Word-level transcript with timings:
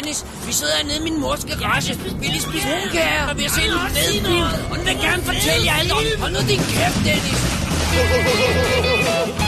Dennis. 0.00 0.24
Vi 0.46 0.52
sidder 0.52 0.72
hernede 0.76 0.96
i 0.96 1.00
min 1.02 1.20
mors 1.20 1.44
garage. 1.44 1.98
Vi 2.20 2.26
lige 2.26 2.40
spist 2.40 2.66
brunkager, 2.66 3.26
og 3.30 3.38
vi 3.38 3.42
har 3.42 3.50
set 3.50 3.64
en 3.64 3.70
fed. 3.96 4.30
Og 4.70 4.78
den 4.78 4.86
vil 4.86 4.96
gerne 4.96 5.22
fortælle 5.22 5.66
jer 5.66 5.74
alt 5.80 5.92
om. 5.92 5.98
Hold 6.20 6.32
nu 6.32 6.38
din 6.48 6.58
kæft, 6.58 6.98
Dennis. 7.04 7.40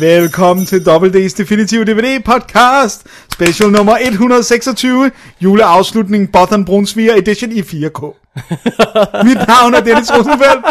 Velkommen 0.00 0.66
til 0.66 0.76
WD's 0.76 1.36
Definitive 1.38 1.84
DVD 1.84 2.22
Podcast, 2.24 3.06
special 3.32 3.70
nummer 3.70 3.96
126, 3.96 5.10
juleafslutning 5.40 6.32
Botham 6.32 6.64
Brunsviger 6.64 7.14
Edition 7.14 7.52
i 7.52 7.60
4K. 7.60 8.00
Mit 9.26 9.38
navn 9.48 9.74
er 9.74 9.80
Dennis 9.80 10.10
Rosenfeldt, 10.10 10.66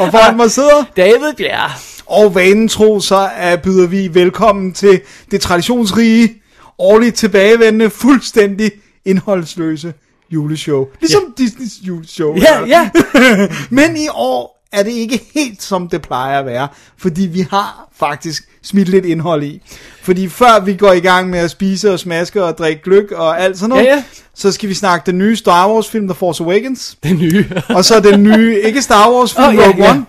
og 0.00 0.10
foran 0.10 0.36
mig 0.36 0.50
sidder, 0.50 0.84
David 0.96 1.34
Bjerg. 1.36 1.70
og 2.06 2.34
vanen 2.34 2.68
tro, 2.68 3.00
så 3.00 3.28
er, 3.36 3.56
byder 3.56 3.86
vi 3.86 4.14
velkommen 4.14 4.72
til 4.72 5.00
det 5.30 5.40
traditionsrige, 5.40 6.34
årligt 6.78 7.16
tilbagevendende, 7.16 7.90
fuldstændig 7.90 8.70
indholdsløse 9.04 9.94
juleshow. 10.30 10.86
Ligesom 11.00 11.22
yeah. 11.22 11.32
Disneys 11.38 11.72
juleshow. 11.86 12.36
Ja, 12.36 12.66
ja. 12.66 12.90
Men 13.70 13.96
i 13.96 14.08
år 14.14 14.57
er 14.72 14.82
det 14.82 14.90
ikke 14.90 15.20
helt 15.34 15.62
som 15.62 15.88
det 15.88 16.02
plejer 16.02 16.38
at 16.38 16.46
være, 16.46 16.68
fordi 16.98 17.26
vi 17.26 17.46
har 17.50 17.88
faktisk 17.96 18.48
smidt 18.62 18.88
lidt 18.88 19.04
indhold 19.04 19.42
i. 19.42 19.62
Fordi 20.02 20.28
før 20.28 20.60
vi 20.60 20.74
går 20.74 20.92
i 20.92 21.00
gang 21.00 21.30
med 21.30 21.38
at 21.38 21.50
spise 21.50 21.92
og 21.92 21.98
smaske 21.98 22.44
og 22.44 22.58
drikke 22.58 22.82
gløk 22.82 23.12
og 23.12 23.40
alt 23.40 23.58
sådan 23.58 23.68
noget, 23.68 23.84
Ja, 23.84 23.94
ja. 23.94 24.02
så 24.34 24.52
skal 24.52 24.68
vi 24.68 24.74
snakke 24.74 25.06
den 25.06 25.18
nye 25.18 25.36
Star 25.36 25.72
Wars 25.72 25.88
film, 25.88 26.08
The 26.08 26.14
Force 26.14 26.44
Awakens, 26.44 26.96
Den 27.02 27.16
nye. 27.16 27.46
og 27.76 27.84
så 27.84 28.00
den 28.00 28.22
nye, 28.22 28.60
ikke 28.64 28.82
Star 28.82 29.12
Wars 29.12 29.34
film, 29.34 29.58
ja, 29.58 29.66
Rogue 29.68 29.84
ja. 29.84 29.90
One. 29.90 30.06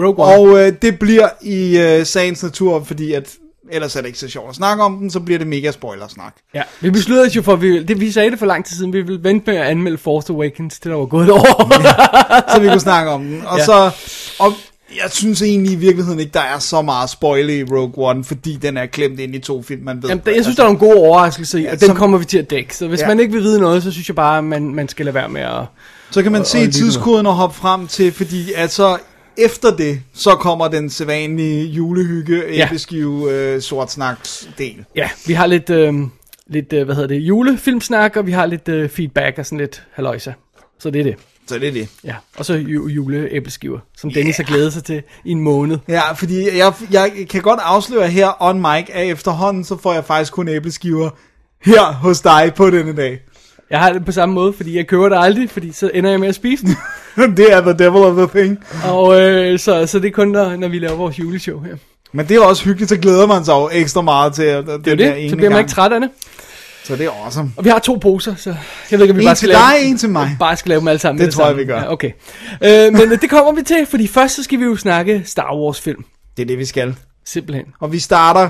Rogue 0.00 0.24
One. 0.26 0.34
Og 0.34 0.66
øh, 0.66 0.72
det 0.82 0.98
bliver 0.98 1.28
i 1.42 1.78
øh, 1.78 2.06
sagens 2.06 2.42
natur, 2.42 2.84
fordi 2.84 3.12
at 3.12 3.28
ellers 3.72 3.96
er 3.96 4.00
det 4.00 4.06
ikke 4.08 4.18
så 4.18 4.28
sjovt 4.28 4.48
at 4.50 4.54
snakke 4.56 4.82
om 4.84 4.96
den, 4.98 5.10
så 5.10 5.20
bliver 5.20 5.38
det 5.38 5.46
mega 5.46 5.70
spoiler-snak. 5.70 6.34
Ja, 6.54 6.62
vi 6.80 6.90
besluttede 6.90 7.30
jo 7.36 7.42
for, 7.42 7.56
vi, 7.56 7.82
det, 7.84 8.00
vi 8.00 8.10
sagde 8.12 8.30
det 8.30 8.38
for 8.38 8.46
lang 8.46 8.64
tid 8.64 8.76
siden, 8.76 8.92
vi 8.92 9.00
ville 9.02 9.24
vente 9.24 9.50
med 9.50 9.60
at 9.60 9.66
anmelde 9.66 9.98
Force 9.98 10.32
Awakens, 10.32 10.80
til 10.80 10.90
der 10.90 10.96
var 10.96 11.06
gået 11.06 11.24
et 11.24 11.30
år. 11.30 11.72
så 12.54 12.60
vi 12.60 12.68
kunne 12.68 12.80
snakke 12.80 13.10
om 13.10 13.22
den. 13.24 13.42
Og 13.46 13.58
Ja. 13.58 13.64
så, 13.64 13.90
og 14.38 14.52
jeg 15.02 15.10
synes 15.10 15.42
egentlig 15.42 15.72
i 15.72 15.76
virkeligheden 15.76 16.20
ikke, 16.20 16.32
der 16.32 16.40
er 16.40 16.58
så 16.58 16.82
meget 16.82 17.10
spoil 17.10 17.50
i 17.50 17.64
Rogue 17.64 18.08
One, 18.10 18.24
fordi 18.24 18.56
den 18.56 18.76
er 18.76 18.86
klemt 18.86 19.20
ind 19.20 19.34
i 19.34 19.38
to 19.38 19.62
film, 19.62 19.82
man 19.84 20.02
ved. 20.02 20.08
Jamen, 20.08 20.22
der, 20.26 20.32
jeg 20.34 20.44
synes, 20.44 20.56
der 20.56 20.62
er 20.62 20.66
nogle 20.66 20.78
gode 20.78 20.94
overraskelser 20.96 21.58
i, 21.58 21.62
Ja, 21.62 21.72
og 21.72 21.80
den 21.80 21.86
som- 21.88 21.96
kommer 21.96 22.18
vi 22.18 22.24
til 22.24 22.38
at 22.38 22.50
dække. 22.50 22.76
Så 22.76 22.88
hvis 22.88 23.00
Ja. 23.00 23.08
man 23.08 23.20
ikke 23.20 23.32
vil 23.32 23.42
vide 23.42 23.60
noget, 23.60 23.82
så 23.82 23.90
synes 23.92 24.08
jeg 24.08 24.16
bare, 24.16 24.38
at 24.38 24.44
man, 24.44 24.74
man 24.74 24.88
skal 24.88 25.04
lade 25.06 25.14
være 25.14 25.28
med 25.28 25.40
at... 25.40 25.62
Så 26.10 26.22
kan 26.22 26.32
man 26.32 26.40
og- 26.40 26.46
se 26.46 26.58
og 26.66 26.72
tidskoden 26.72 27.26
og 27.26 27.34
hoppe 27.34 27.56
frem 27.56 27.86
til, 27.86 28.12
fordi 28.12 28.52
altså 28.52 28.96
efter 29.38 29.76
det, 29.76 30.00
så 30.14 30.30
kommer 30.34 30.68
den 30.68 30.90
sædvanlige 30.90 31.64
julehygge, 31.66 32.42
Ja. 32.54 32.64
æbleskive, 32.66 33.32
øh, 33.32 33.60
sort 33.60 33.92
snaks 33.92 34.48
del. 34.58 34.84
Ja, 34.96 35.10
vi 35.26 35.32
har 35.32 35.46
lidt, 35.46 35.70
øh, 35.70 35.94
lidt 36.46 36.72
øh, 36.72 36.84
hvad 36.84 36.94
hedder 36.94 37.08
det, 37.08 37.18
julefilmsnak, 37.18 38.16
og 38.16 38.26
vi 38.26 38.32
har 38.32 38.46
lidt 38.46 38.68
øh, 38.68 38.88
feedback 38.88 39.38
og 39.38 39.46
sådan 39.46 39.58
lidt 39.58 39.82
haløjse. 39.92 40.34
Så 40.78 40.90
det 40.90 40.98
er 41.00 41.04
det. 41.04 41.14
Så 41.46 41.58
det 41.58 41.68
er 41.68 41.72
det. 41.72 41.88
Ja, 42.04 42.14
og 42.36 42.44
så 42.44 42.54
ju- 42.54 42.86
juleæbleskiver, 42.88 43.78
som 43.96 44.10
Dennis 44.12 44.36
har 44.36 44.44
glædet 44.44 44.72
sig 44.72 44.84
til 44.84 45.02
i 45.24 45.30
en 45.30 45.40
måned. 45.40 45.78
Ja, 45.88 46.12
fordi 46.12 46.58
jeg, 46.58 46.72
jeg 46.90 47.12
kan 47.30 47.42
godt 47.42 47.60
afsløre 47.62 48.08
her 48.08 48.42
on 48.42 48.56
mic, 48.60 48.86
at 48.92 49.06
efterhånden, 49.10 49.64
så 49.64 49.76
får 49.82 49.92
jeg 49.92 50.04
faktisk 50.04 50.32
kun 50.32 50.48
æbleskiver 50.48 51.10
her 51.64 51.92
hos 51.92 52.20
dig 52.20 52.52
på 52.56 52.70
denne 52.70 52.96
dag. 52.96 53.20
Jeg 53.70 53.80
har 53.80 53.92
det 53.92 54.04
på 54.04 54.12
samme 54.12 54.34
måde, 54.34 54.52
fordi 54.52 54.76
jeg 54.76 54.86
køber 54.86 55.08
det 55.08 55.18
aldrig, 55.20 55.50
fordi 55.50 55.72
så 55.72 55.90
ender 55.94 56.10
jeg 56.10 56.20
med 56.20 56.28
at 56.28 56.34
spise 56.34 56.64
den. 56.66 56.76
det 57.36 57.52
er 57.52 57.60
the 57.60 57.72
devil 57.72 58.02
of 58.02 58.16
the 58.16 58.40
thing. 58.40 58.58
Og 58.84 59.20
øh, 59.20 59.58
så, 59.58 59.86
så 59.86 59.98
det 59.98 60.08
er 60.08 60.12
kun, 60.12 60.28
når, 60.28 60.56
når 60.56 60.68
vi 60.68 60.78
laver 60.78 60.96
vores 60.96 61.18
juleshow 61.18 61.60
her. 61.62 61.76
Men 62.12 62.28
det 62.28 62.36
er 62.36 62.40
også 62.40 62.64
hyggeligt, 62.64 62.88
så 62.88 62.96
glæder 62.96 63.26
man 63.26 63.44
sig 63.44 63.52
jo 63.52 63.68
ekstra 63.72 64.02
meget 64.02 64.34
til 64.34 64.42
at, 64.42 64.66
det 64.66 64.84
Det 64.84 64.92
er 64.92 64.96
der 64.96 65.12
det, 65.12 65.20
ene 65.20 65.30
så 65.30 65.36
bliver 65.36 65.50
man 65.50 65.56
gang. 65.56 65.64
ikke 65.64 65.72
træt 65.74 65.92
af 65.92 66.00
det. 66.00 66.10
Så 66.84 66.96
det 66.96 67.06
er 67.06 67.10
awesome. 67.24 67.52
Og 67.56 67.64
vi 67.64 67.70
har 67.70 67.78
to 67.78 67.94
poser, 68.02 68.34
så 68.34 68.54
jeg 68.90 68.98
ved 68.98 69.06
ikke, 69.06 69.12
om 69.12 69.16
vi 69.18 69.22
En 69.22 69.26
bare 69.26 69.34
til 69.34 69.38
skal 69.38 69.48
lave 69.48 69.80
dig, 69.82 69.90
en 69.90 69.98
til 69.98 70.10
mig. 70.10 70.36
Bare 70.38 70.56
skal 70.56 70.68
lave 70.68 70.80
dem 70.80 70.88
alle 70.88 70.98
sammen. 70.98 71.18
Det 71.18 71.26
med 71.26 71.32
tror 71.32 71.42
jeg, 71.44 71.50
samme. 71.50 71.62
vi 71.62 71.66
gør. 71.66 71.78
Ja, 71.78 71.92
okay. 71.92 72.10
Øh, 72.64 72.92
men 72.92 73.12
øh, 73.12 73.20
det 73.20 73.30
kommer 73.30 73.52
vi 73.52 73.62
til, 73.62 73.86
fordi 73.90 74.06
først 74.06 74.34
så 74.36 74.42
skal 74.42 74.58
vi 74.58 74.64
jo 74.64 74.76
snakke 74.76 75.22
Star 75.24 75.56
Wars 75.56 75.80
film. 75.80 76.04
Det 76.36 76.42
er 76.42 76.46
det, 76.46 76.58
vi 76.58 76.64
skal. 76.64 76.94
Simpelthen. 77.26 77.64
Og 77.80 77.92
vi 77.92 77.98
starter 77.98 78.48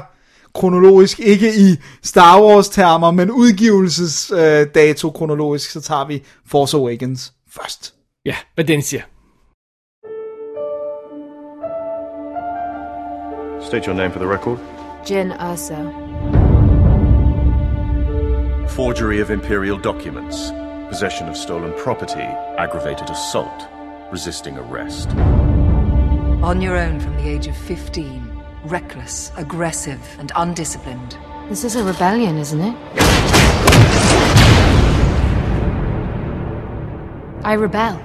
kronologisk, 0.54 1.20
ikke 1.20 1.48
i 1.54 1.76
Star 2.02 2.42
Wars 2.42 2.68
termer, 2.68 3.10
men 3.10 3.30
udgivelsesdato 3.30 4.60
øh, 4.60 4.66
dato 4.74 5.10
kronologisk, 5.10 5.70
så 5.70 5.80
tager 5.80 6.04
vi 6.04 6.22
Force 6.46 6.76
Awakens 6.76 7.32
først. 7.50 7.94
Ja, 8.24 8.36
hvad 8.54 8.64
den 8.64 8.82
siger. 8.82 9.02
State 13.70 13.86
your 13.86 13.96
name 13.96 14.12
for 14.12 14.18
the 14.18 14.32
record. 14.32 14.58
Jin 15.10 15.32
Urso. 15.32 15.74
Forgery 18.68 19.20
of 19.20 19.30
imperial 19.30 19.78
documents, 19.78 20.36
possession 20.88 21.28
of 21.28 21.36
stolen 21.36 21.72
property, 21.84 22.26
aggravated 22.58 23.10
assault, 23.10 23.68
resisting 24.12 24.58
arrest. 24.58 25.08
On 26.42 26.62
your 26.62 26.76
own 26.76 27.00
from 27.00 27.14
the 27.14 27.28
age 27.28 27.46
of 27.50 27.56
15. 27.56 28.29
Reckless, 28.64 29.32
aggressive, 29.38 30.00
and 30.18 30.30
undisciplined. 30.36 31.16
This 31.46 31.64
is 31.64 31.76
a 31.76 31.82
rebellion, 31.82 32.36
isn't 32.38 32.60
it? 32.60 32.74
I 37.44 37.56
rebel. 37.56 37.98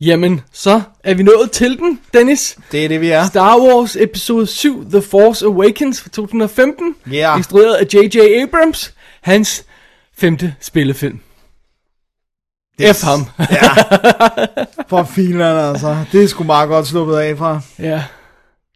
Jamen, 0.00 0.40
så 0.52 0.80
er 1.04 1.14
vi 1.14 1.22
nået 1.22 1.50
til 1.50 1.78
den, 1.78 2.00
Dennis. 2.14 2.58
Det 2.72 2.84
er 2.84 2.88
det, 2.88 3.00
vi 3.00 3.08
er. 3.08 3.26
Star 3.26 3.58
Wars 3.58 3.96
episode 3.96 4.46
7, 4.46 4.90
The 4.90 5.02
Force 5.02 5.46
Awakens 5.46 6.00
fra 6.02 6.08
2015. 6.08 6.94
Ja. 7.12 7.36
Instrueret 7.36 7.74
af 7.74 7.86
J.J. 7.94 8.42
Abrams. 8.42 8.94
Hans 9.20 9.64
femte 10.16 10.54
spillefilm. 10.60 11.20
F 12.92 13.02
ham. 13.02 13.20
For 14.90 15.04
filerne, 15.04 15.68
altså. 15.68 15.96
Det 16.12 16.24
er 16.24 16.28
sgu 16.28 16.44
meget 16.44 16.68
godt 16.68 16.86
sluppet 16.86 17.16
af 17.16 17.38
fra. 17.38 17.60
Ja. 17.78 18.02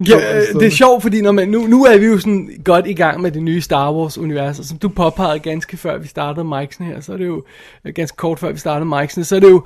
Ja, 0.09 0.37
øh, 0.37 0.61
det 0.61 0.67
er 0.67 0.71
sjovt, 0.71 1.03
fordi 1.03 1.21
når 1.21 1.33
man, 1.33 1.49
nu, 1.49 1.67
nu 1.67 1.85
er 1.85 1.99
vi 1.99 2.07
jo 2.07 2.19
sådan 2.19 2.51
godt 2.65 2.87
i 2.87 2.93
gang 2.95 3.21
med 3.21 3.31
det 3.31 3.43
nye 3.43 3.61
Star 3.61 3.93
Wars-univers, 3.93 4.59
og 4.59 4.65
som 4.65 4.79
du 4.79 4.89
påpegede 4.89 5.39
ganske 5.39 5.77
før 5.77 5.99
vi 5.99 6.09
startede 6.09 6.47
Mike'sen 6.47 6.85
her, 6.85 7.01
så 7.01 7.13
er 7.13 7.17
det 7.17 7.27
jo, 7.27 7.43
øh, 7.85 7.93
ganske 7.95 8.17
kort 8.17 8.39
før 8.39 8.53
vi 8.53 8.59
startede 8.59 8.91
Mike'sen, 8.91 9.23
så 9.23 9.37
er 9.37 9.41
det 9.41 9.51
jo, 9.51 9.65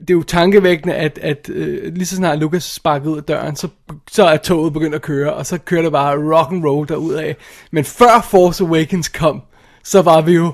det 0.00 0.10
er 0.10 0.14
jo 0.14 0.22
tankevækkende, 0.22 0.94
at, 0.94 1.18
at 1.22 1.50
øh, 1.52 1.94
lige 1.94 2.06
så 2.06 2.16
snart 2.16 2.38
Lucas 2.38 2.64
sparkede 2.64 3.10
ud 3.10 3.16
af 3.16 3.24
døren, 3.24 3.56
så, 3.56 3.68
så 4.10 4.24
er 4.24 4.36
toget 4.36 4.72
begyndt 4.72 4.94
at 4.94 5.02
køre, 5.02 5.32
og 5.32 5.46
så 5.46 5.58
kører 5.58 5.82
det 5.82 5.92
bare 5.92 6.36
rock 6.36 6.52
and 6.52 6.64
roll 6.64 6.88
derudad. 6.88 7.34
Men 7.70 7.84
før 7.84 8.26
Force 8.30 8.64
Awakens 8.64 9.08
kom, 9.08 9.42
så 9.84 10.02
var 10.02 10.20
vi 10.20 10.32
jo, 10.32 10.44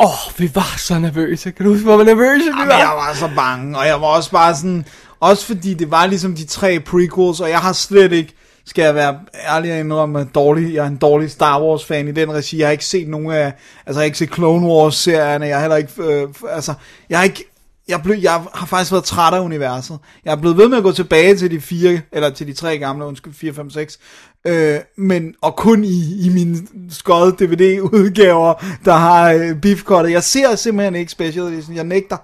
åh, 0.00 0.06
oh, 0.06 0.38
vi 0.38 0.50
var 0.54 0.78
så 0.78 0.98
nervøse. 0.98 1.50
Kan 1.50 1.66
du 1.66 1.72
huske, 1.72 1.84
hvor 1.84 2.04
nervøse 2.04 2.44
vi 2.44 2.50
Jamen, 2.58 2.68
var? 2.68 2.78
jeg 2.78 2.92
var 2.96 3.14
så 3.14 3.30
bange, 3.36 3.78
og 3.78 3.86
jeg 3.86 4.00
var 4.00 4.06
også 4.06 4.30
bare 4.30 4.54
sådan... 4.54 4.86
Også 5.20 5.46
fordi 5.46 5.74
det 5.74 5.90
var 5.90 6.06
ligesom 6.06 6.34
de 6.34 6.44
tre 6.44 6.80
prequels, 6.80 7.40
og 7.40 7.50
jeg 7.50 7.58
har 7.58 7.72
slet 7.72 8.12
ikke, 8.12 8.34
skal 8.66 8.82
jeg 8.82 8.94
være 8.94 9.18
ærlig 9.48 9.72
og 9.72 9.78
indrømme, 9.78 10.28
dårlig, 10.34 10.74
jeg 10.74 10.84
er 10.84 10.88
en 10.88 10.96
dårlig 10.96 11.30
Star 11.30 11.62
Wars 11.62 11.84
fan 11.84 12.08
i 12.08 12.12
den 12.12 12.32
regi. 12.32 12.58
Jeg 12.58 12.66
har 12.66 12.72
ikke 12.72 12.84
set 12.84 13.08
nogen 13.08 13.30
af, 13.30 13.46
altså 13.46 13.54
jeg 13.86 13.96
har 13.96 14.02
ikke 14.02 14.18
set 14.18 14.34
Clone 14.34 14.66
Wars 14.66 14.94
serierne, 14.94 15.46
jeg 15.46 15.56
har 15.56 15.60
heller 15.60 15.76
ikke, 15.76 16.02
øh, 16.02 16.28
altså, 16.50 16.74
jeg 17.10 17.18
har 17.18 17.24
ikke, 17.24 17.44
jeg, 17.88 18.02
blev, 18.02 18.16
jeg 18.16 18.42
har 18.54 18.66
faktisk 18.66 18.92
været 18.92 19.04
træt 19.04 19.34
af 19.34 19.40
universet. 19.40 19.98
Jeg 20.24 20.32
er 20.32 20.36
blevet 20.36 20.58
ved 20.58 20.68
med 20.68 20.76
at 20.76 20.82
gå 20.82 20.92
tilbage 20.92 21.36
til 21.36 21.50
de 21.50 21.60
fire, 21.60 22.00
eller 22.12 22.30
til 22.30 22.46
de 22.46 22.52
tre 22.52 22.78
gamle, 22.78 23.04
undskyld, 23.04 23.34
4, 23.34 23.54
5, 23.54 23.70
6. 23.70 23.98
Øh, 24.46 24.78
men, 24.96 25.34
og 25.40 25.56
kun 25.56 25.84
i, 25.84 26.26
i 26.26 26.28
mine 26.28 26.58
skøde 26.90 27.36
DVD-udgaver, 27.38 28.54
der 28.84 28.92
har 28.92 29.32
øh, 29.32 29.60
beefcuttet. 29.60 30.12
Jeg 30.12 30.22
ser 30.22 30.54
simpelthen 30.54 30.94
ikke 30.94 31.12
special 31.12 31.44
edition, 31.44 31.76
jeg 31.76 31.84
nægter. 31.84 32.16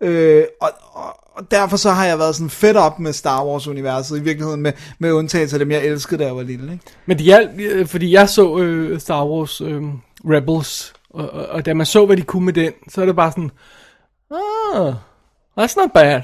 Øh, 0.00 0.44
og, 0.60 0.70
og, 0.92 1.25
og 1.36 1.50
derfor 1.50 1.76
så 1.76 1.90
har 1.90 2.04
jeg 2.04 2.18
været 2.18 2.34
sådan 2.34 2.50
fedt 2.50 2.76
op 2.76 2.98
med 2.98 3.12
Star 3.12 3.44
Wars-universet, 3.44 4.18
i 4.18 4.22
virkeligheden 4.22 4.62
med, 4.62 4.72
med 4.98 5.12
undtagelse 5.12 5.56
af 5.56 5.58
dem, 5.58 5.70
jeg 5.70 5.84
elskede, 5.84 6.20
da 6.20 6.26
jeg 6.26 6.36
var 6.36 6.42
lille. 6.42 6.72
Ikke? 6.72 6.84
Men 7.06 7.16
det 7.16 7.24
hjalp, 7.24 7.50
øh, 7.60 7.86
fordi 7.86 8.12
jeg 8.12 8.28
så 8.28 8.58
øh, 8.58 9.00
Star 9.00 9.26
Wars 9.26 9.60
øh, 9.60 9.82
Rebels, 10.24 10.92
og, 11.10 11.30
og, 11.30 11.46
og 11.46 11.66
da 11.66 11.74
man 11.74 11.86
så, 11.86 12.06
hvad 12.06 12.16
de 12.16 12.22
kunne 12.22 12.44
med 12.44 12.52
den, 12.52 12.72
så 12.88 13.00
er 13.02 13.06
det 13.06 13.16
bare 13.16 13.30
sådan, 13.30 13.50
ah, 14.30 14.94
that's 15.60 15.80
not 15.80 15.92
bad. 15.94 16.20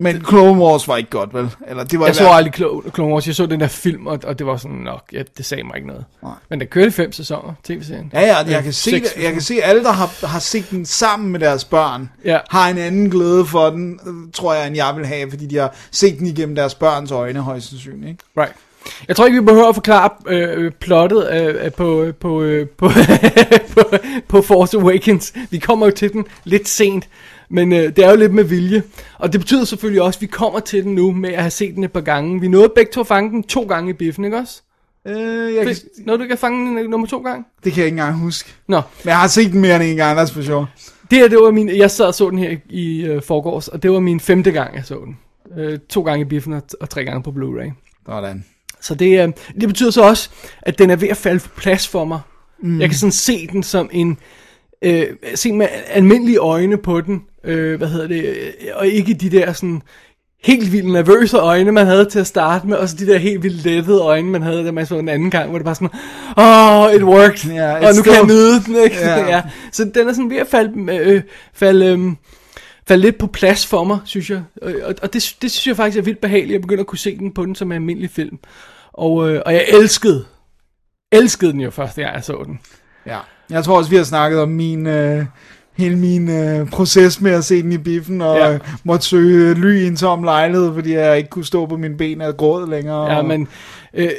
Men 0.00 0.24
Clone 0.28 0.60
Wars 0.60 0.88
var 0.88 0.96
ikke 0.96 1.10
godt, 1.10 1.34
vel? 1.34 1.50
Eller 1.68 1.84
det 1.84 1.98
var 2.00 2.06
Jeg 2.06 2.14
så 2.14 2.22
hvert- 2.22 2.34
aldrig 2.36 2.54
Clone, 2.94 3.12
Wars, 3.14 3.26
jeg 3.26 3.34
så 3.34 3.46
den 3.46 3.60
der 3.60 3.66
film, 3.68 4.06
og, 4.06 4.18
og 4.24 4.38
det 4.38 4.46
var 4.46 4.56
sådan 4.56 4.76
nok, 4.76 5.02
ja, 5.12 5.22
det 5.36 5.46
sagde 5.46 5.62
mig 5.64 5.76
ikke 5.76 5.88
noget. 5.88 6.04
Nej. 6.22 6.32
Men 6.50 6.60
der 6.60 6.66
kørte 6.66 6.90
fem 6.90 7.12
sæsoner, 7.12 7.52
tv-serien. 7.64 8.10
Ja, 8.14 8.20
ja, 8.20 8.36
jeg 8.36 8.56
Øh, 8.58 8.62
kan, 8.64 8.72
se, 8.72 8.90
seks 8.90 9.12
det, 9.12 9.22
jeg 9.22 9.32
kan 9.32 9.42
se, 9.42 9.54
alle, 9.62 9.82
der 9.84 9.92
har, 9.92 10.26
har 10.26 10.38
set 10.38 10.70
den 10.70 10.86
sammen 10.86 11.28
med 11.32 11.40
deres 11.40 11.64
børn, 11.64 12.10
Ja. 12.24 12.38
har 12.50 12.68
en 12.68 12.78
anden 12.78 13.10
glæde 13.10 13.46
for 13.46 13.70
den, 13.70 14.00
øh, 14.06 14.32
tror 14.32 14.54
jeg, 14.54 14.66
end 14.66 14.76
jeg 14.76 14.92
vil 14.96 15.06
have, 15.06 15.30
fordi 15.30 15.46
de 15.46 15.56
har 15.56 15.74
set 15.90 16.18
den 16.18 16.26
igennem 16.26 16.54
deres 16.54 16.74
børns 16.74 17.10
øjne, 17.10 17.40
højst 17.40 17.68
sandsynligt. 17.68 18.08
Ikke? 18.10 18.24
Right. 18.38 18.54
Jeg 19.08 19.16
tror 19.16 19.26
ikke, 19.26 19.38
vi 19.40 19.44
behøver 19.44 19.68
at 19.68 19.74
forklare 19.74 20.10
øh, 20.26 20.72
plottet 20.80 21.28
øh, 21.32 21.72
på, 21.72 22.06
på, 22.20 22.42
øh, 22.42 22.68
på, 22.78 22.90
på, 23.74 23.82
på 24.28 24.42
Force 24.42 24.76
Awakens. 24.76 25.32
Vi 25.50 25.58
kommer 25.58 25.86
jo 25.86 25.92
til 25.92 26.12
den 26.12 26.24
lidt 26.44 26.68
sent, 26.68 27.08
men 27.48 27.72
øh, 27.72 27.78
det 27.96 27.98
er 27.98 28.10
jo 28.10 28.16
lidt 28.16 28.34
med 28.34 28.44
vilje. 28.44 28.82
Og 29.18 29.32
det 29.32 29.40
betyder 29.40 29.64
selvfølgelig 29.64 30.02
også, 30.02 30.16
at 30.18 30.20
vi 30.22 30.26
kommer 30.26 30.60
til 30.60 30.84
den 30.84 30.94
nu 30.94 31.12
med 31.12 31.30
at 31.30 31.40
have 31.40 31.50
set 31.50 31.74
den 31.74 31.84
et 31.84 31.92
par 31.92 32.00
gange. 32.00 32.40
Vi 32.40 32.48
nåede 32.48 32.72
begge 32.74 32.92
to 32.92 33.00
at 33.00 33.06
fange 33.06 33.30
den 33.30 33.42
to 33.42 33.62
gange 33.62 33.90
i 33.90 33.92
biffen, 33.92 34.24
ikke 34.24 34.36
også? 34.36 34.62
Øh, 35.06 35.54
jeg 35.54 35.66
kan, 35.66 35.76
Nåede 35.98 36.28
du 36.28 36.32
at 36.32 36.38
fange 36.38 36.68
den 36.68 36.78
øh, 36.78 36.90
nummer 36.90 37.06
to 37.06 37.18
gange? 37.18 37.44
det 37.64 37.72
kan 37.72 37.80
jeg 37.80 37.86
ikke 37.86 37.94
engang 37.94 38.18
huske. 38.18 38.54
Nå, 38.68 38.76
Men 39.04 39.08
jeg 39.08 39.18
har 39.18 39.28
set 39.28 39.52
den 39.52 39.60
mere 39.60 39.76
end 39.76 39.84
en 39.84 39.96
gang, 39.96 40.20
that's 40.20 40.32
for 40.34 40.42
sure. 40.42 40.66
det 41.10 41.18
her, 41.18 41.28
det 41.28 41.38
var 41.38 41.50
min, 41.50 41.68
jeg 41.68 41.90
sad 41.90 42.06
og 42.06 42.14
så 42.14 42.30
den 42.30 42.38
her 42.38 42.56
i 42.68 43.04
øh, 43.04 43.22
forgårs, 43.22 43.68
og 43.68 43.82
det 43.82 43.90
var 43.90 44.00
min 44.00 44.20
femte 44.20 44.50
gang, 44.50 44.74
jeg 44.76 44.84
så 44.84 45.00
den. 45.04 45.18
Øh, 45.58 45.78
to 45.88 46.02
gange 46.02 46.20
i 46.20 46.24
biffen 46.24 46.52
og, 46.52 46.62
og 46.80 46.90
tre 46.90 47.04
gange 47.04 47.22
på 47.22 47.30
Blu-ray. 47.30 47.70
Sådan. 48.06 48.44
Så 48.80 48.94
det, 48.94 49.22
øh, 49.22 49.32
det 49.60 49.68
betyder 49.68 49.90
så 49.90 50.02
også, 50.02 50.30
at 50.62 50.78
den 50.78 50.90
er 50.90 50.96
ved 50.96 51.08
at 51.08 51.16
falde 51.16 51.40
på 51.40 51.48
plads 51.56 51.88
for 51.88 52.04
mig. 52.04 52.20
Mm. 52.62 52.80
Jeg 52.80 52.88
kan 52.88 52.98
sådan 52.98 53.12
se 53.12 53.46
den 53.46 53.62
som 53.62 53.88
en... 53.92 54.18
Øh, 54.82 55.06
se 55.34 55.52
med 55.52 55.66
almindelige 55.86 56.38
øjne 56.38 56.76
på 56.76 57.00
den. 57.00 57.22
Øh, 57.44 57.78
hvad 57.78 57.88
hedder 57.88 58.06
det? 58.08 58.34
Og 58.74 58.86
ikke 58.86 59.14
de 59.14 59.30
der 59.30 59.52
sådan 59.52 59.82
helt 60.44 60.72
vildt 60.72 60.92
nervøse 60.92 61.36
øjne, 61.36 61.72
man 61.72 61.86
havde 61.86 62.04
til 62.04 62.18
at 62.18 62.26
starte 62.26 62.66
med, 62.66 62.76
og 62.76 62.88
så 62.88 62.96
de 62.96 63.06
der 63.06 63.18
helt 63.18 63.42
vildt 63.42 63.64
lettede 63.64 64.00
øjne, 64.00 64.30
man 64.30 64.42
havde, 64.42 64.64
da 64.64 64.70
man 64.72 64.86
så 64.86 64.96
den 64.96 65.08
anden 65.08 65.30
gang, 65.30 65.48
hvor 65.48 65.58
det 65.58 65.64
bare 65.64 65.74
sådan, 65.74 65.90
oh, 66.36 66.94
it 66.94 67.02
worked, 67.02 67.50
Ja, 67.54 67.74
og 67.88 67.94
nu 67.94 68.02
kan 68.02 68.12
jeg 68.12 68.20
still- 68.22 68.26
nyde 68.26 68.64
den, 68.64 68.76
ikke? 68.84 68.96
Ja. 68.96 69.26
ja. 69.36 69.42
Så 69.72 69.84
den 69.94 70.08
er 70.08 70.12
sådan 70.12 70.30
ved 70.30 70.36
at 70.36 70.46
falde, 70.46 70.98
øh, 70.98 71.22
falde, 71.54 71.86
øh, 71.86 72.12
falde 72.88 73.02
lidt 73.02 73.18
på 73.18 73.26
plads 73.26 73.66
for 73.66 73.84
mig, 73.84 73.98
synes 74.04 74.30
jeg. 74.30 74.42
Og, 74.62 74.72
og 74.82 74.94
og 75.02 75.12
det, 75.12 75.36
det 75.42 75.50
synes 75.50 75.66
jeg 75.66 75.76
faktisk 75.76 75.98
er 75.98 76.02
vildt 76.02 76.20
behageligt, 76.20 76.54
at 76.54 76.60
begynde 76.62 76.80
at 76.80 76.86
kunne 76.86 76.98
se 76.98 77.18
den 77.18 77.34
på 77.34 77.44
den 77.44 77.54
som 77.54 77.72
en 77.72 77.76
almindelig 77.76 78.10
film. 78.10 78.38
Og, 78.92 79.30
øh, 79.30 79.42
og 79.46 79.52
jeg 79.54 79.64
elskede, 79.68 80.24
elskede 81.12 81.52
den 81.52 81.60
jo 81.60 81.70
første 81.70 82.02
gang, 82.02 82.14
jeg 82.14 82.24
så 82.24 82.42
den. 82.46 82.60
Ja. 83.06 83.18
Jeg 83.50 83.64
tror 83.64 83.76
også, 83.78 83.90
vi 83.90 83.96
har 83.96 84.04
snakket 84.04 84.40
om 84.40 84.48
min... 84.48 84.86
Øh, 84.86 85.24
hele 85.78 85.96
min 85.96 86.30
øh, 86.30 86.70
proces 86.70 87.20
med 87.20 87.30
at 87.30 87.44
se 87.44 87.62
den 87.62 87.72
i 87.72 87.78
biffen, 87.78 88.22
og 88.22 88.36
Ja. 88.36 88.50
ja. 88.50 88.58
måtte 88.84 89.06
søge 89.06 89.54
ly 89.54 89.80
i 89.82 89.86
en 89.86 89.96
tom 89.96 90.22
lejlighed, 90.22 90.74
fordi 90.74 90.92
jeg 90.92 91.16
ikke 91.18 91.30
kunne 91.30 91.44
stå 91.44 91.66
på 91.66 91.76
mine 91.76 91.96
ben 91.96 92.20
og 92.20 92.36
gråd 92.36 92.70
længere. 92.70 93.10
Ja, 93.12 93.18
og, 93.18 93.24
men 93.24 93.48
øh, 93.94 94.10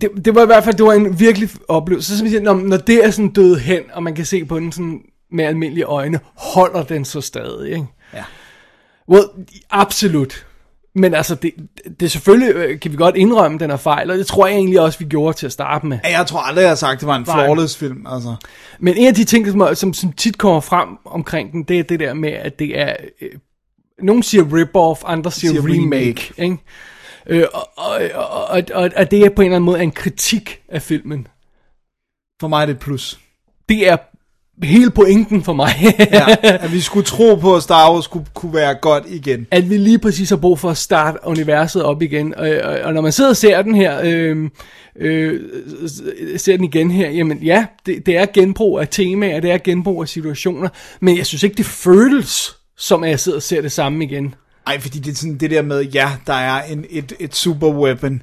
det, 0.00 0.10
det 0.24 0.34
var 0.34 0.42
i 0.42 0.46
hvert 0.46 0.64
fald 0.64 0.74
det 0.76 0.84
var 0.86 0.92
en 0.92 1.20
virkelig 1.20 1.48
oplevelse. 1.68 2.08
Så 2.10 2.16
simpelthen, 2.16 2.42
når, 2.42 2.54
når 2.54 2.76
det 2.76 3.04
er 3.04 3.10
sådan 3.10 3.28
død 3.32 3.56
hen, 3.56 3.80
og 3.92 4.02
man 4.02 4.14
kan 4.14 4.24
se 4.24 4.44
på 4.44 4.58
den 4.58 4.72
sådan 4.72 5.00
med 5.32 5.44
almindelige 5.44 5.84
øjne, 5.84 6.20
holder 6.36 6.82
den 6.82 7.04
så 7.04 7.20
stadig, 7.20 7.70
ikke? 7.72 7.86
Ja. 8.14 8.24
Well, 9.08 9.24
absolut. 9.70 10.46
Men 10.94 11.14
altså, 11.14 11.34
det, 11.34 11.52
det 12.00 12.10
selvfølgelig, 12.10 12.54
øh, 12.54 12.80
kan 12.80 12.92
vi 12.92 12.96
godt 12.96 13.16
indrømme, 13.16 13.58
den 13.58 13.70
er 13.70 13.76
fejl, 13.76 14.10
og 14.10 14.18
det 14.18 14.26
tror 14.26 14.46
jeg 14.46 14.56
egentlig 14.56 14.80
også, 14.80 14.98
vi 14.98 15.04
gjorde 15.04 15.36
til 15.36 15.46
at 15.46 15.52
starte 15.52 15.86
med. 15.86 15.98
Ja, 16.04 16.18
Jeg 16.18 16.26
tror 16.26 16.40
aldrig, 16.40 16.62
jeg 16.62 16.70
har 16.70 16.74
sagt, 16.76 16.92
at 16.92 17.00
det 17.00 17.08
var 17.08 17.16
en 17.16 17.24
flawless 17.24 17.76
film. 17.76 18.06
Altså. 18.06 18.34
Men 18.80 18.96
en 18.96 19.06
af 19.06 19.14
de 19.14 19.24
ting, 19.24 19.46
som, 19.46 19.74
som, 19.74 19.94
som 19.94 20.12
tit 20.12 20.38
kommer 20.38 20.60
frem 20.60 20.88
omkring 21.04 21.52
den, 21.52 21.62
det 21.62 21.78
er 21.78 21.82
det 21.82 22.00
der 22.00 22.14
med, 22.14 22.30
at 22.32 22.58
det 22.58 22.78
er... 22.80 22.96
Øh, 23.20 23.28
nogen 24.02 24.22
siger 24.22 24.44
rip-off, 24.44 25.02
andre 25.06 25.30
siger, 25.30 25.50
Siger 25.52 25.62
remake. 25.62 25.84
remake. 25.96 26.32
Ikke? 26.38 26.58
Øh, 27.26 27.44
og, 27.54 27.68
og, 27.76 28.00
og, 28.14 28.62
og, 28.74 28.90
og 28.96 29.10
det 29.10 29.20
er 29.24 29.30
på 29.30 29.42
en 29.42 29.46
eller 29.46 29.56
anden 29.56 29.66
måde 29.66 29.82
en 29.82 29.92
kritik 29.92 30.60
af 30.68 30.82
filmen. 30.82 31.26
For 32.40 32.48
mig 32.48 32.62
er 32.62 32.66
det 32.66 32.72
et 32.72 32.78
plus. 32.78 33.20
Det 33.68 33.88
er 33.88 33.96
hele 34.62 34.90
pointen 34.90 35.42
for 35.42 35.52
mig. 35.52 35.70
Ja, 36.12 36.26
at 36.64 36.72
vi 36.72 36.80
skulle 36.80 37.06
tro 37.06 37.34
på, 37.34 37.56
at 37.56 37.62
Star 37.62 37.92
Wars 37.92 38.06
kunne, 38.06 38.26
kunne 38.34 38.54
være 38.54 38.74
godt 38.74 39.04
igen. 39.06 39.46
at 39.50 39.70
vi 39.70 39.76
lige 39.76 39.98
præcis 39.98 40.30
har 40.30 40.36
brug 40.36 40.58
for 40.58 40.70
at 40.70 40.76
starte 40.76 41.18
universet 41.24 41.82
op 41.82 42.02
igen. 42.02 42.34
Og, 42.34 42.48
og, 42.64 42.78
og 42.78 42.94
når 42.94 43.00
man 43.00 43.12
sidder 43.12 43.30
og 43.30 43.36
ser 43.36 43.62
den 43.62 43.74
her, 43.74 44.00
øh, 44.04 44.50
øh, 45.00 45.40
ser 46.36 46.56
den 46.56 46.64
igen 46.64 46.90
her, 46.90 47.10
jamen 47.10 47.38
ja, 47.38 47.66
det, 47.86 48.06
det 48.06 48.16
er 48.16 48.26
genbrug 48.34 48.80
af 48.80 48.88
temaer, 48.88 49.40
det 49.40 49.50
er 49.50 49.58
genbrug 49.58 50.02
af 50.02 50.08
situationer, 50.08 50.68
men 51.00 51.16
jeg 51.16 51.26
synes 51.26 51.42
ikke, 51.42 51.56
det 51.56 51.66
føles 51.66 52.56
som, 52.76 53.04
at 53.04 53.10
jeg 53.10 53.20
sidder 53.20 53.38
og 53.38 53.42
ser 53.42 53.62
det 53.62 53.72
samme 53.72 54.04
igen. 54.04 54.34
Ej, 54.66 54.80
fordi 54.80 54.98
det 54.98 55.10
er 55.10 55.14
sådan 55.14 55.36
det 55.36 55.50
der 55.50 55.62
med, 55.62 55.82
ja, 55.82 56.10
der 56.26 56.32
er 56.32 56.62
en, 56.62 56.84
et, 56.90 57.12
et 57.20 57.34
super 57.34 57.68
weapon. 57.68 58.22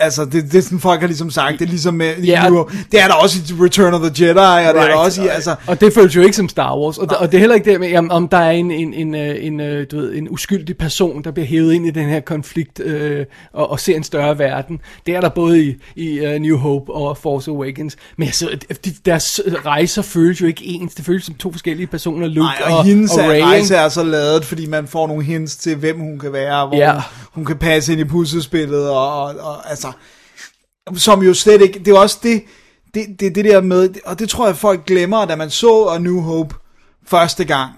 Altså, 0.00 0.24
det, 0.24 0.32
det 0.52 0.54
er 0.54 0.60
sådan, 0.62 0.80
folk 0.80 1.00
har 1.00 1.06
ligesom 1.06 1.30
sagt, 1.30 1.58
det 1.58 1.64
er 1.64 1.68
ligesom 1.68 1.94
med, 1.94 2.14
Ja. 2.16 2.50
yeah. 2.52 2.64
det 2.92 3.00
er 3.02 3.06
der 3.06 3.14
også 3.14 3.38
i 3.38 3.62
Return 3.64 3.94
of 3.94 4.00
the 4.10 4.26
Jedi, 4.26 4.38
og 4.38 4.44
right. 4.44 4.74
det 4.74 4.82
er 4.82 4.86
der 4.88 4.94
også 4.94 5.22
i, 5.22 5.26
altså, 5.28 5.54
Og 5.66 5.80
det 5.80 5.92
føles 5.94 6.16
jo 6.16 6.22
ikke 6.22 6.36
som 6.36 6.48
Star 6.48 6.78
Wars. 6.78 6.98
Og, 6.98 7.08
og 7.18 7.26
det 7.32 7.34
er 7.34 7.38
heller 7.38 7.54
ikke 7.54 7.70
det 7.72 7.80
med, 7.80 7.88
jamen, 7.88 8.10
om 8.10 8.28
der 8.28 8.36
er 8.38 8.50
en, 8.50 8.70
en, 8.70 8.94
en, 8.94 9.14
øh, 9.14 9.36
en, 9.46 9.60
øh, 9.60 9.86
du 9.90 9.96
ved, 9.96 10.14
en 10.14 10.28
uskyldig 10.30 10.76
person, 10.78 11.24
der 11.24 11.30
bliver 11.30 11.46
hævet 11.46 11.72
ind 11.72 11.86
i 11.86 11.90
den 11.90 12.08
her 12.08 12.20
konflikt 12.20 12.80
øh, 12.80 13.26
og, 13.52 13.70
og 13.70 13.80
ser 13.80 13.96
en 13.96 14.04
større 14.04 14.38
verden. 14.38 14.78
Det 15.06 15.14
er 15.16 15.20
der 15.20 15.28
både 15.28 15.64
i, 15.64 15.74
i 15.96 16.26
uh, 16.26 16.32
New 16.42 16.56
Hope 16.56 16.92
og 16.92 17.16
Force 17.16 17.50
Awakens. 17.50 17.96
Men 18.16 18.26
altså, 18.28 18.48
de, 18.84 18.92
deres 19.04 19.40
rejser 19.66 20.02
føles 20.02 20.40
jo 20.40 20.46
ikke 20.46 20.64
ens. 20.64 20.94
Det 20.94 21.04
føles 21.04 21.24
som 21.24 21.34
to 21.34 21.52
forskellige 21.52 21.86
personer, 21.86 22.26
Luke 22.26 22.38
nej, 22.40 22.62
og, 22.72 22.78
og, 22.78 22.84
hendes 22.84 23.12
og 23.12 23.18
Ray. 23.24 23.40
rejse 23.40 23.74
er 23.74 23.88
så 23.88 24.02
lavet, 24.02 24.44
fordi 24.44 24.66
man 24.66 24.86
får 24.86 25.06
nogle 25.06 25.24
hints 25.24 25.56
til, 25.56 25.76
hvem 25.76 25.98
hun 25.98 26.18
kan 26.18 26.32
være, 26.32 26.66
hvor 26.66 26.76
Ja. 26.76 26.92
hun, 26.92 27.02
hun 27.32 27.44
kan 27.44 27.56
passe 27.56 27.92
ind 27.92 28.00
i 28.00 28.04
puslespillet, 28.04 28.88
og, 28.88 29.22
og, 29.22 29.34
og 29.40 29.70
altså, 29.70 29.89
Altså, 30.86 31.04
som 31.04 31.22
jo 31.22 31.34
slet 31.34 31.62
ikke, 31.62 31.78
det 31.78 31.88
er 31.88 31.98
også 31.98 32.18
det, 32.22 32.42
det, 32.94 33.20
det, 33.20 33.34
det 33.34 33.44
der 33.44 33.60
med, 33.60 33.94
og 34.04 34.18
det 34.18 34.28
tror 34.28 34.46
jeg 34.46 34.56
folk 34.56 34.84
glemmer, 34.86 35.24
da 35.24 35.36
man 35.36 35.50
så 35.50 35.84
A 35.84 35.98
New 35.98 36.20
Hope 36.20 36.54
første 37.06 37.44
gang, 37.44 37.72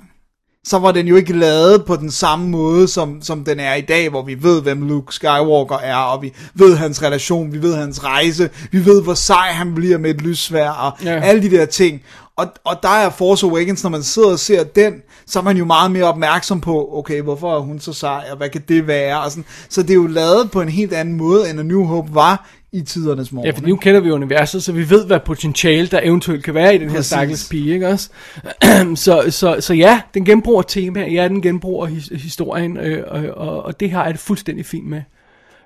så 0.67 0.79
var 0.79 0.93
den 0.93 1.07
jo 1.07 1.17
ikke 1.17 1.33
lavet 1.33 1.85
på 1.85 1.97
den 1.97 2.11
samme 2.11 2.49
måde, 2.49 2.89
som, 2.89 3.23
som 3.23 3.45
den 3.45 3.61
er 3.61 3.75
i 3.75 3.81
dag, 3.81 4.09
hvor 4.09 4.23
vi 4.23 4.43
ved, 4.43 4.63
hvem 4.63 4.89
Luke 4.89 5.15
Skywalker 5.15 5.79
er, 5.79 5.97
og 5.97 6.23
vi 6.23 6.33
ved 6.55 6.77
hans 6.77 7.03
relation, 7.03 7.53
vi 7.53 7.63
ved 7.63 7.75
hans 7.77 8.05
rejse, 8.05 8.51
vi 8.71 8.85
ved, 8.85 9.03
hvor 9.03 9.15
sej 9.15 9.47
han 9.53 9.75
bliver 9.75 9.99
med 9.99 10.11
et 10.11 10.23
lyssvær, 10.23 10.71
og 10.71 10.93
Ja. 11.05 11.21
alle 11.21 11.43
de 11.43 11.51
der 11.57 11.67
ting. 11.67 12.03
Og, 12.37 12.47
og 12.65 12.77
der 12.83 12.89
er 12.89 13.11
Force 13.11 13.47
Awakens, 13.47 13.83
når 13.83 13.91
man 13.91 14.03
sidder 14.03 14.29
og 14.33 14.39
ser 14.39 14.65
den, 14.65 14.95
så 15.27 15.39
er 15.39 15.43
man 15.43 15.57
jo 15.57 15.65
meget 15.65 15.91
mere 15.91 16.05
opmærksom 16.05 16.61
på, 16.61 16.89
okay, 16.99 17.23
hvorfor 17.23 17.57
er 17.57 17.61
hun 17.61 17.81
så 17.81 17.93
sej, 17.93 18.25
og 18.31 18.37
hvad 18.37 18.49
kan 18.49 18.63
det 18.69 18.87
være? 18.87 19.21
Og 19.21 19.31
sådan. 19.31 19.45
Så 19.69 19.83
det 19.83 19.91
er 19.91 19.95
jo 19.95 20.07
lavet 20.07 20.51
på 20.51 20.61
en 20.61 20.69
helt 20.69 20.93
anden 20.93 21.17
måde, 21.17 21.51
end 21.51 21.61
A 21.61 21.63
New 21.63 21.85
Hope 21.85 22.15
var 22.15 22.49
i 22.73 22.83
tidernes 22.83 23.33
morgen. 23.33 23.47
Ja, 23.47 23.53
for 23.53 23.67
nu 23.67 23.77
kender 23.77 24.01
vi 24.01 24.11
universet, 24.11 24.63
så 24.63 24.73
vi 24.73 24.91
ved, 24.91 25.07
hvad 25.07 25.21
potentiale 25.21 25.87
der 25.87 26.01
eventuelt 26.03 26.45
kan 26.45 26.55
være 26.55 26.75
i 26.75 26.79
den 26.79 26.89
her 26.89 26.97
Præcis. 26.97 27.07
stakkels 27.07 27.49
pige, 27.49 27.75
ikke 27.75 27.89
også? 27.89 28.11
så, 28.95 29.25
så, 29.31 29.57
så 29.61 29.75
ja, 29.75 30.01
den 30.15 30.25
genbruger 30.25 30.63
temaer, 30.63 31.11
ja, 31.11 31.29
den 31.29 31.43
genbruger 31.43 31.87
his, 31.87 32.07
historien, 32.07 32.77
øh, 32.77 33.05
og, 33.07 33.49
og, 33.49 33.63
og 33.63 33.81
det 33.81 33.91
har 33.91 34.05
jeg 34.05 34.13
det 34.13 34.21
fuldstændig 34.21 34.67
fint 34.67 34.87
med. 34.87 35.03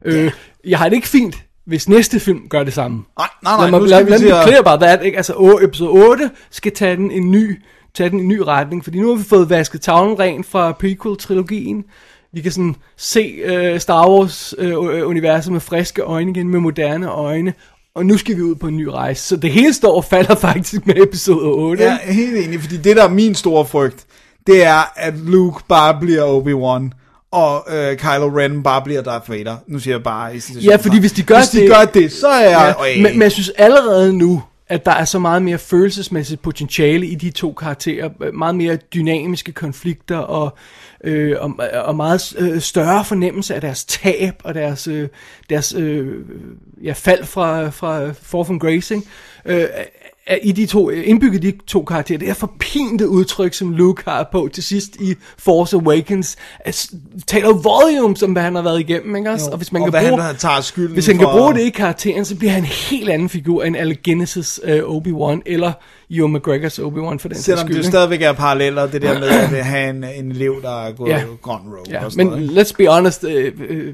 Øh, 0.05 0.33
jeg 0.67 0.79
har 0.79 0.89
det 0.89 0.97
ikke 0.97 1.09
fint, 1.09 1.37
hvis 1.65 1.89
næste 1.89 2.21
film 2.21 2.49
gør 2.49 2.65
det 2.65 2.73
samme. 2.73 3.05
Nej, 3.19 3.29
nej, 3.43 3.57
nej, 3.57 3.71
lad 3.71 3.81
mig, 3.81 3.89
lad, 3.89 4.05
lad 4.05 4.19
til 4.19 4.29
mig 4.29 4.43
clear 4.47 4.61
about 4.61 4.81
that, 4.81 5.05
ikke? 5.05 5.17
Altså, 5.17 5.59
episode 5.63 5.91
8 5.91 6.31
skal 6.51 6.73
tage 6.73 6.97
den 6.97 7.11
en 7.11 7.31
ny, 7.31 7.63
tage 7.95 8.11
den 8.11 8.19
i 8.19 8.23
en 8.23 8.29
ny 8.29 8.39
retning, 8.39 8.85
fordi 8.85 9.01
nu 9.01 9.09
har 9.09 9.15
vi 9.17 9.25
fået 9.25 9.51
vasket 9.51 9.81
tavlen 9.81 10.19
ren 10.19 10.45
fra 10.45 10.73
prequel-trilogien. 10.73 11.85
Vi 12.37 12.41
kan 12.41 12.53
sådan 12.53 12.75
se 12.97 13.21
øh, 13.45 13.81
Star 13.81 14.09
Wars-universet 14.09 15.53
med 15.53 15.61
friske 15.61 16.03
øjne 16.03 16.31
igen, 16.31 16.49
med 16.49 16.61
moderne 16.61 17.09
øjne, 17.11 17.53
og 17.95 18.07
nu 18.07 18.17
skal 18.17 18.37
vi 18.37 18.43
ud 18.43 18.55
på 18.55 18.67
en 18.69 18.77
ny 18.77 18.87
rejse. 18.87 19.23
Så 19.23 19.37
det 19.37 19.51
hele 19.51 19.73
står 19.75 19.97
og 19.97 20.05
falder 20.05 20.35
faktisk 20.49 20.87
med 20.87 20.95
episode 21.03 21.45
8. 21.47 21.85
Ja, 21.85 21.99
helt 22.05 22.37
enig, 22.47 22.61
fordi 22.61 22.77
det 22.77 22.97
der 22.97 23.05
er 23.05 23.09
min 23.09 23.35
store 23.35 23.65
frygt, 23.67 24.05
det 24.47 24.65
er, 24.65 24.93
at 24.97 25.15
Luke 25.19 25.61
bare 25.69 25.97
bliver 26.01 26.23
Obi-Wan, 26.41 26.91
og 27.33 27.65
øh, 27.77 27.97
Kylo 27.97 28.39
Ren 28.39 28.63
bare 28.63 28.83
bliver 28.83 29.03
Darth 29.03 29.31
Vader. 29.31 29.57
Nu 29.67 29.79
siger 29.79 29.95
jeg 29.95 30.03
bare 30.03 30.37
i 30.37 30.41
Ja, 30.63 30.77
fordi 30.77 30.99
hvis 31.01 31.13
de 31.13 31.23
gør 31.23 31.39
hvis 31.39 31.49
de 31.49 31.61
det- 31.61 31.71
gør 31.71 31.85
det, 31.95 32.13
så 32.13 32.29
er 32.29 32.41
jeg... 32.51 32.75
Ja, 32.81 32.91
øh, 32.97 33.03
men, 33.03 33.13
men 33.13 33.23
jeg 33.23 33.33
synes 33.33 33.51
allerede 33.59 34.13
nu, 34.13 34.43
at 34.69 34.87
der 34.87 34.93
er 34.93 35.05
så 35.05 35.19
meget 35.19 35.43
mere 35.43 35.59
følelsesmæssigt 35.59 36.43
potentiale 36.43 37.07
i 37.07 37.15
de 37.15 37.31
to 37.31 37.53
karakterer. 37.53 38.33
Meget 38.33 38.55
mere 38.55 38.77
dynamiske 38.77 39.53
konflikter 39.53 40.17
og, 40.17 40.57
øh, 41.05 41.37
og, 41.41 41.55
og 41.73 41.97
meget 41.97 42.37
øh, 42.39 42.61
større 42.61 43.05
fornemmelse 43.05 43.55
af 43.55 43.61
deres 43.61 43.85
tab 43.85 44.35
og 44.45 44.55
deres, 44.55 44.87
øh, 44.89 45.09
deres 45.51 45.75
øh, 45.75 46.25
ja, 46.83 46.93
fald 46.93 47.25
fra, 47.25 47.69
fra 47.69 48.07
Fall 48.07 48.45
from 48.45 48.59
Grace. 48.59 48.95
Ikke? 48.95 49.07
Øh, 49.45 49.69
i 50.43 50.53
de 50.53 50.67
to, 50.67 50.91
indbygget 50.91 51.43
de 51.43 51.53
to 51.67 51.85
karakterer, 51.85 52.19
det 52.19 52.29
er 52.29 52.35
forpinte 52.35 53.09
udtryk, 53.09 53.55
som 53.55 53.73
Luke 53.73 54.03
har 54.07 54.29
på 54.33 54.49
til 54.53 54.63
sidst 54.63 54.97
i 55.01 55.15
Force 55.39 55.77
Awakens, 55.77 56.37
at, 56.61 56.87
taler 57.27 57.49
volume, 57.53 58.17
som 58.17 58.33
hvad 58.33 58.43
han 58.43 58.55
har 58.55 58.63
været 58.63 58.81
igennem, 58.81 59.17
ikke 59.17 59.31
også? 59.31 59.47
Jo, 59.47 59.51
Og 59.53 59.57
hvis 59.57 59.73
man 59.73 59.83
og 59.83 59.93
kan 59.93 60.09
bruge, 60.09 60.23
han 60.23 60.37
tager 60.37 60.61
skylden 60.61 60.93
hvis 60.93 61.07
han 61.07 61.19
kan 61.19 61.25
for- 61.27 61.39
bruge 61.39 61.55
det 61.55 61.61
i 61.61 61.71
karakteren, 61.71 62.25
så 62.25 62.37
bliver 62.37 62.53
han 62.53 62.63
en 62.63 62.67
helt 62.67 63.09
anden 63.11 63.29
figur 63.29 63.65
end 63.65 63.77
Alec 63.77 63.99
Guinness' 64.09 64.73
uh, 64.73 64.97
Obi-Wan, 64.97 65.41
eller 65.47 65.73
Ewan 66.11 66.33
McGregors 66.33 66.79
Obi-Wan 66.79 67.19
for 67.19 67.29
den 67.29 67.39
Selvom 67.39 67.59
skyld. 67.67 67.75
det 67.77 67.81
ikke? 67.83 67.89
stadigvæk 67.89 68.23
er 68.23 68.33
paralleller, 68.33 68.87
det 68.87 69.03
der 69.03 69.19
med 69.19 69.29
at 69.29 69.65
have 69.75 69.91
en, 69.91 70.05
en 70.17 70.31
elev, 70.31 70.55
der 70.63 70.87
er 70.87 70.93
gået 70.93 71.09
Ja. 71.11 71.17
ja. 71.17 71.23
grøn 71.43 71.57
road 71.67 71.87
Ja, 71.91 72.05
og 72.05 72.13
sådan 72.13 72.27
men 72.31 72.39
noget. 72.47 72.67
let's 72.67 72.73
be 72.79 72.87
honest, 72.89 73.25
øh, 73.25 73.53
øh, 73.69 73.87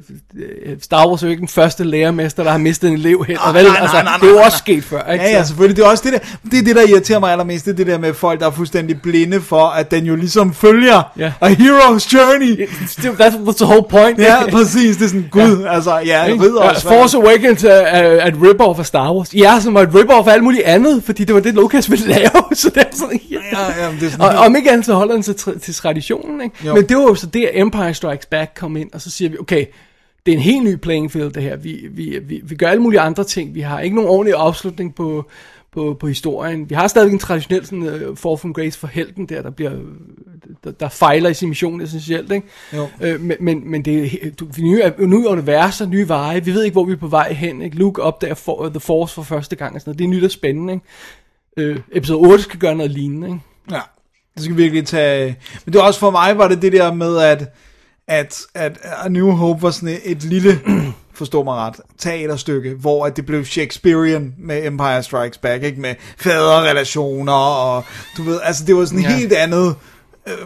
øh, 0.67 0.77
Star 0.81 1.09
Wars 1.09 1.23
er 1.23 1.27
jo 1.27 1.31
ikke 1.31 1.41
den 1.41 1.49
første 1.49 1.85
lærermester, 1.85 2.43
der 2.45 2.51
har 2.51 2.59
mistet 2.59 2.89
en 2.89 2.95
elev 2.97 3.25
hen, 3.29 3.37
Nej, 3.37 3.53
vel, 3.53 3.65
nej, 3.65 3.77
altså, 3.81 3.97
nej, 3.97 4.03
nej, 4.05 4.17
det 4.21 4.25
er 4.27 4.31
jo 4.31 4.35
nej, 4.37 4.45
også 4.45 4.63
nej. 4.69 4.75
sket 4.75 4.85
før, 4.85 5.13
ikke? 5.13 5.25
Ja, 5.25 5.31
ja, 5.31 5.43
Så- 5.43 5.49
selvfølgelig. 5.49 5.77
Det 5.77 5.85
er 5.85 5.89
også 5.89 6.03
det 6.05 6.13
der. 6.13 6.19
det 6.51 6.59
er 6.59 6.63
det, 6.65 6.77
der 6.77 6.83
irriterer 6.89 7.19
mig 7.19 7.33
allermest, 7.33 7.65
det 7.65 7.73
er 7.73 7.77
det 7.77 7.87
der 7.87 7.99
med 7.99 8.15
folk, 8.15 8.41
der 8.41 8.47
er 8.47 8.51
fuldstændig 8.51 9.03
blinde 9.03 9.41
for, 9.41 9.65
at 9.67 9.91
den 9.91 10.05
jo 10.07 10.17
ligesom 10.17 10.55
følger 10.55 11.03
Ja. 11.19 11.33
a 11.41 11.49
hero's 11.49 12.15
journey. 12.15 12.69
Still, 12.89 13.15
That 13.17 13.33
was 13.45 13.55
the 13.57 13.67
whole 13.67 13.85
point. 13.91 14.19
Ja, 14.19 14.51
præcis, 14.51 14.97
det 14.97 15.05
er 15.05 15.09
sådan, 15.09 15.29
gud, 15.31 15.65
altså, 15.71 15.99
ja, 16.07 16.25
Ikke? 16.25 16.45
ridder 16.45 16.63
Ja, 16.65 16.71
og 16.71 16.77
Force 16.77 17.17
Awakens 17.17 17.65
er, 17.65 17.69
er, 17.71 18.03
er 18.03 18.27
et 18.27 18.35
rip-off 18.43 18.79
af 18.79 18.87
Star 18.87 19.15
Wars. 19.15 19.35
Ja, 19.35 19.61
som 19.61 19.75
var 19.75 19.83
et 19.83 19.89
rip-off 19.95 20.29
af 20.29 20.33
alt 20.33 20.45
muligt 20.45 20.63
andet, 20.63 21.03
fordi 21.05 21.25
det 21.25 21.35
var 21.35 21.41
det, 21.41 21.55
Lucas 21.55 21.91
ville 21.91 22.02
lave. 22.15 22.55
Så 22.55 22.71
det 22.75 22.83
er 22.83 22.97
sådan, 22.97 23.21
ja. 23.31 23.39
Ja, 23.53 23.85
ja, 23.85 23.93
det 23.93 24.03
er 24.03 24.11
sådan 24.11 24.21
Og 24.21 24.45
om 24.45 24.57
ikke 24.57 24.71
andet, 24.71 24.87
så 24.87 24.95
holder 24.95 25.15
den 25.15 25.23
sig 25.23 25.37
til, 25.37 25.61
til 25.61 25.75
traditionen. 25.75 26.41
Ikke? 26.41 26.57
Jo. 26.67 26.75
Men 26.75 26.89
det 26.89 26.97
var 26.97 27.03
jo 27.03 27.15
så 27.15 27.27
det, 27.27 27.61
Empire 27.61 27.95
Strikes 27.95 28.27
Back 28.27 28.53
kom 28.57 28.77
ind, 28.77 28.93
og 28.93 29.01
så 29.01 29.11
siger 29.11 29.29
vi, 29.29 29.39
okay, 29.39 29.67
det 30.27 30.33
er 30.33 30.37
en 30.37 30.43
helt 30.43 30.65
ny 30.65 30.77
playing 30.77 31.13
field, 31.13 31.33
det 31.33 31.43
her. 31.43 31.57
Vi, 31.57 31.87
vi, 31.91 32.19
vi, 32.23 32.41
vi 32.45 32.55
gør 32.55 32.67
alle 32.67 32.83
mulige 32.83 33.01
andre 33.01 33.25
ting. 33.25 33.55
Vi 33.55 33.61
har 33.61 33.81
ikke 33.81 33.97
nogen 33.97 34.11
ordentlig 34.11 34.35
afslutning 34.37 34.95
på, 34.95 35.29
på, 35.73 35.97
på 36.01 36.07
historien. 36.07 36.71
Vi 36.71 36.75
har 36.75 36.89
stadig 36.89 37.13
en 37.13 37.19
traditionel 37.19 37.67
sådan, 37.67 37.83
uh, 37.83 38.17
fall 38.17 38.39
from 38.39 38.53
grace 38.53 38.79
for 38.79 38.87
helten 38.87 39.27
der, 39.27 39.43
der 39.43 39.51
bliver 39.51 39.71
der, 40.65 40.71
der 40.71 40.89
fejler 40.89 41.31
i 41.31 41.35
sin 41.35 41.49
mission 41.49 41.81
essentielt, 41.81 42.33
ikke? 42.33 42.47
Jo. 42.77 42.89
Øh, 43.01 43.21
men, 43.21 43.37
men, 43.41 43.71
men 43.71 43.85
det 43.85 44.27
er 44.27 44.31
du, 44.31 44.47
vi 44.57 44.63
nye, 44.63 44.83
nye 44.99 45.29
universer, 45.29 45.87
nye 45.87 46.09
veje. 46.09 46.45
Vi 46.45 46.55
ved 46.55 46.63
ikke, 46.63 46.73
hvor 46.73 46.85
vi 46.85 46.93
er 46.93 46.97
på 46.97 47.07
vej 47.07 47.33
hen. 47.33 47.63
Ikke? 47.63 47.77
Luke 47.77 48.03
opdager 48.03 48.35
for, 48.35 48.69
The 48.69 48.81
Force 48.81 49.15
for 49.15 49.23
første 49.23 49.57
gang. 49.57 49.75
Og 49.75 49.81
sådan 49.81 49.91
noget. 49.91 49.99
Det 49.99 50.05
er 50.05 50.09
nyt 50.09 50.25
og 50.25 50.31
spændende. 50.31 50.73
Ikke? 50.73 50.87
Øh, 51.57 51.79
episode 51.93 52.19
8 52.19 52.43
skal 52.45 52.61
gøre 52.61 52.75
noget 52.75 52.91
lignende. 52.93 53.29
Ikke? 53.29 53.41
Ja, 53.71 53.81
det 54.35 54.43
skal 54.45 54.57
virkelig 54.57 54.87
tage... 54.87 55.37
Men 55.65 55.73
det 55.73 55.79
var 55.81 55.87
også 55.87 56.01
for 56.01 56.11
mig, 56.11 56.39
var 56.39 56.49
det 56.49 56.63
det 56.63 56.73
der 56.73 56.93
med, 56.95 57.19
at, 57.19 57.55
at, 58.09 58.41
at 58.55 58.79
A 59.05 59.09
New 59.09 59.31
Hope 59.31 59.63
var 59.63 59.71
sådan 59.71 59.89
et, 59.89 60.01
et 60.05 60.23
lille, 60.25 60.61
forstå 61.15 61.43
mig 61.43 61.55
ret, 61.55 61.77
teaterstykke, 61.99 62.75
hvor 62.75 63.07
at 63.07 63.17
det 63.17 63.27
blev 63.27 63.45
Shakespearean 63.45 64.35
med 64.39 64.67
Empire 64.67 65.03
Strikes 65.03 65.39
Back, 65.39 65.63
ikke? 65.63 65.81
Med 65.81 65.95
faderrelationer, 66.19 67.33
og 67.33 67.85
du 68.17 68.23
ved, 68.23 68.41
altså 68.43 68.65
det 68.65 68.77
var 68.77 68.85
sådan 68.85 69.01
Ja. 69.01 69.17
helt 69.17 69.33
andet 69.33 69.75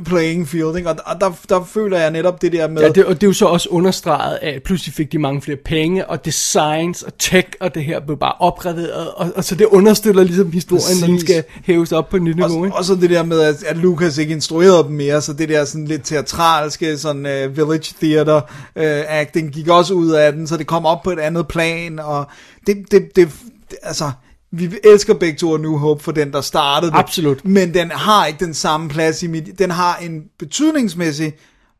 playing 0.04 0.48
field, 0.48 0.76
ikke? 0.76 0.90
Og, 0.90 0.96
og 1.04 1.20
der, 1.20 1.30
der 1.48 1.64
føler 1.64 1.98
jeg 1.98 2.10
netop 2.10 2.42
det 2.42 2.52
der 2.52 2.68
med... 2.68 2.82
Ja, 2.82 2.88
det, 2.88 3.04
og 3.04 3.14
det 3.14 3.22
er 3.22 3.26
jo 3.26 3.32
så 3.32 3.46
også 3.46 3.68
understreget 3.68 4.36
af, 4.36 4.54
at 4.54 4.62
pludselig 4.62 4.94
fik 4.94 5.12
de 5.12 5.18
mange 5.18 5.42
flere 5.42 5.58
penge, 5.64 6.06
og 6.06 6.24
designs 6.24 7.02
og 7.02 7.18
tech, 7.18 7.48
og 7.60 7.74
det 7.74 7.84
her 7.84 8.00
blev 8.00 8.18
bare 8.18 8.32
opgraderet, 8.38 9.10
og, 9.10 9.32
og 9.36 9.44
så 9.44 9.54
det 9.54 9.64
understøtter 9.64 10.22
ligesom 10.24 10.52
historien, 10.52 11.00
når 11.00 11.06
den 11.06 11.16
Præcis. 11.16 11.28
skal 11.28 11.44
hæves 11.64 11.92
op 11.92 12.08
på 12.08 12.16
et 12.16 12.22
nyt 12.22 12.36
niveau. 12.36 12.60
Og, 12.60 12.66
Ikke? 12.66 12.76
og 12.76 12.84
så 12.84 12.94
det 12.94 13.10
der 13.10 13.22
med, 13.22 13.40
at, 13.40 13.62
at 13.62 13.76
Lucas 13.76 14.18
ikke 14.18 14.34
instruerede 14.34 14.84
dem 14.84 14.92
mere, 14.92 15.22
så 15.22 15.32
det 15.32 15.48
der 15.48 15.64
sådan 15.64 15.86
lidt 15.86 16.04
teatralske, 16.04 16.98
sådan 16.98 17.26
uh, 17.26 17.56
village 17.56 17.94
theater 18.00 18.36
uh, 18.76 18.82
acting 19.20 19.52
gik 19.52 19.68
også 19.68 19.94
ud 19.94 20.10
af 20.10 20.32
den, 20.32 20.46
så 20.46 20.56
det 20.56 20.66
kom 20.66 20.86
op 20.86 21.02
på 21.02 21.10
et 21.10 21.18
andet 21.18 21.48
plan, 21.48 21.98
og 21.98 22.26
det, 22.66 22.76
det, 22.90 23.16
det, 23.16 23.30
det 23.70 23.76
altså, 23.82 24.10
vi 24.50 24.70
elsker 24.84 25.14
begge 25.14 25.38
to 25.38 25.56
New 25.56 25.76
Hope 25.76 26.02
for 26.02 26.12
den, 26.12 26.32
der 26.32 26.40
startede 26.40 26.90
det. 26.90 26.98
Absolut. 26.98 27.44
Men 27.44 27.74
den 27.74 27.90
har 27.90 28.26
ikke 28.26 28.44
den 28.44 28.54
samme 28.54 28.88
plads 28.88 29.22
i 29.22 29.26
mit, 29.26 29.58
den 29.58 29.70
har 29.70 29.96
en 29.96 30.24
betydningsmæssig, 30.38 31.32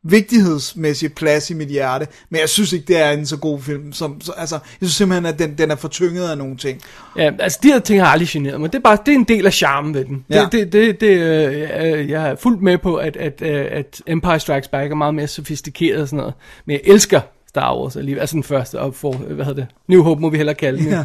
vigtighedsmæssig 0.03 1.13
plads 1.13 1.49
i 1.49 1.53
mit 1.53 1.67
hjerte, 1.67 2.07
men 2.29 2.41
jeg 2.41 2.49
synes 2.49 2.73
ikke, 2.73 2.85
det 2.87 3.01
er 3.01 3.11
en 3.11 3.25
så 3.25 3.37
god 3.37 3.61
film, 3.61 3.93
som, 3.93 4.21
så, 4.21 4.31
altså, 4.31 4.55
jeg 4.55 4.89
synes 4.89 4.95
simpelthen, 4.95 5.25
at 5.25 5.39
den, 5.39 5.57
den 5.57 5.71
er 5.71 5.75
fortynget 5.75 6.29
af 6.29 6.37
nogle 6.37 6.57
ting. 6.57 6.81
Ja, 7.17 7.31
altså 7.39 7.59
de 7.63 7.67
her 7.67 7.79
ting 7.79 8.01
har 8.01 8.07
aldrig 8.07 8.27
generet 8.27 8.61
mig. 8.61 8.73
Det 8.73 8.79
er 8.79 8.83
bare 8.83 8.97
det 9.05 9.11
er 9.11 9.15
en 9.15 9.23
del 9.23 9.45
af 9.45 9.53
charmen 9.53 9.93
ved 9.93 10.05
den. 10.05 10.25
Ja. 10.29 10.41
Det, 10.51 10.51
det, 10.51 10.73
det, 10.73 11.01
det 11.01 11.07
øh, 11.07 12.09
jeg 12.09 12.29
er 12.29 12.35
fuldt 12.35 12.61
med 12.61 12.77
på, 12.77 12.95
at, 12.95 13.15
at, 13.15 13.41
øh, 13.41 13.65
at 13.71 14.01
Empire 14.07 14.39
Strikes 14.39 14.67
Back 14.67 14.91
er 14.91 14.95
meget 14.95 15.15
mere 15.15 15.27
sofistikeret 15.27 16.01
og 16.01 16.07
sådan 16.07 16.17
noget. 16.17 16.33
Men 16.65 16.73
jeg 16.73 16.81
elsker 16.83 17.21
Star 17.49 17.77
Wars 17.77 17.95
alligevel. 17.95 18.19
Altså 18.19 18.33
den 18.33 18.43
første, 18.43 18.79
og 18.79 18.95
for, 18.95 19.13
hvad 19.13 19.45
hedder 19.45 19.65
det? 19.65 19.67
New 19.87 20.03
Hope 20.03 20.21
må 20.21 20.29
vi 20.29 20.37
hellere 20.37 20.55
kalde 20.55 20.79
den. 20.79 20.89
Ja. 20.89 21.03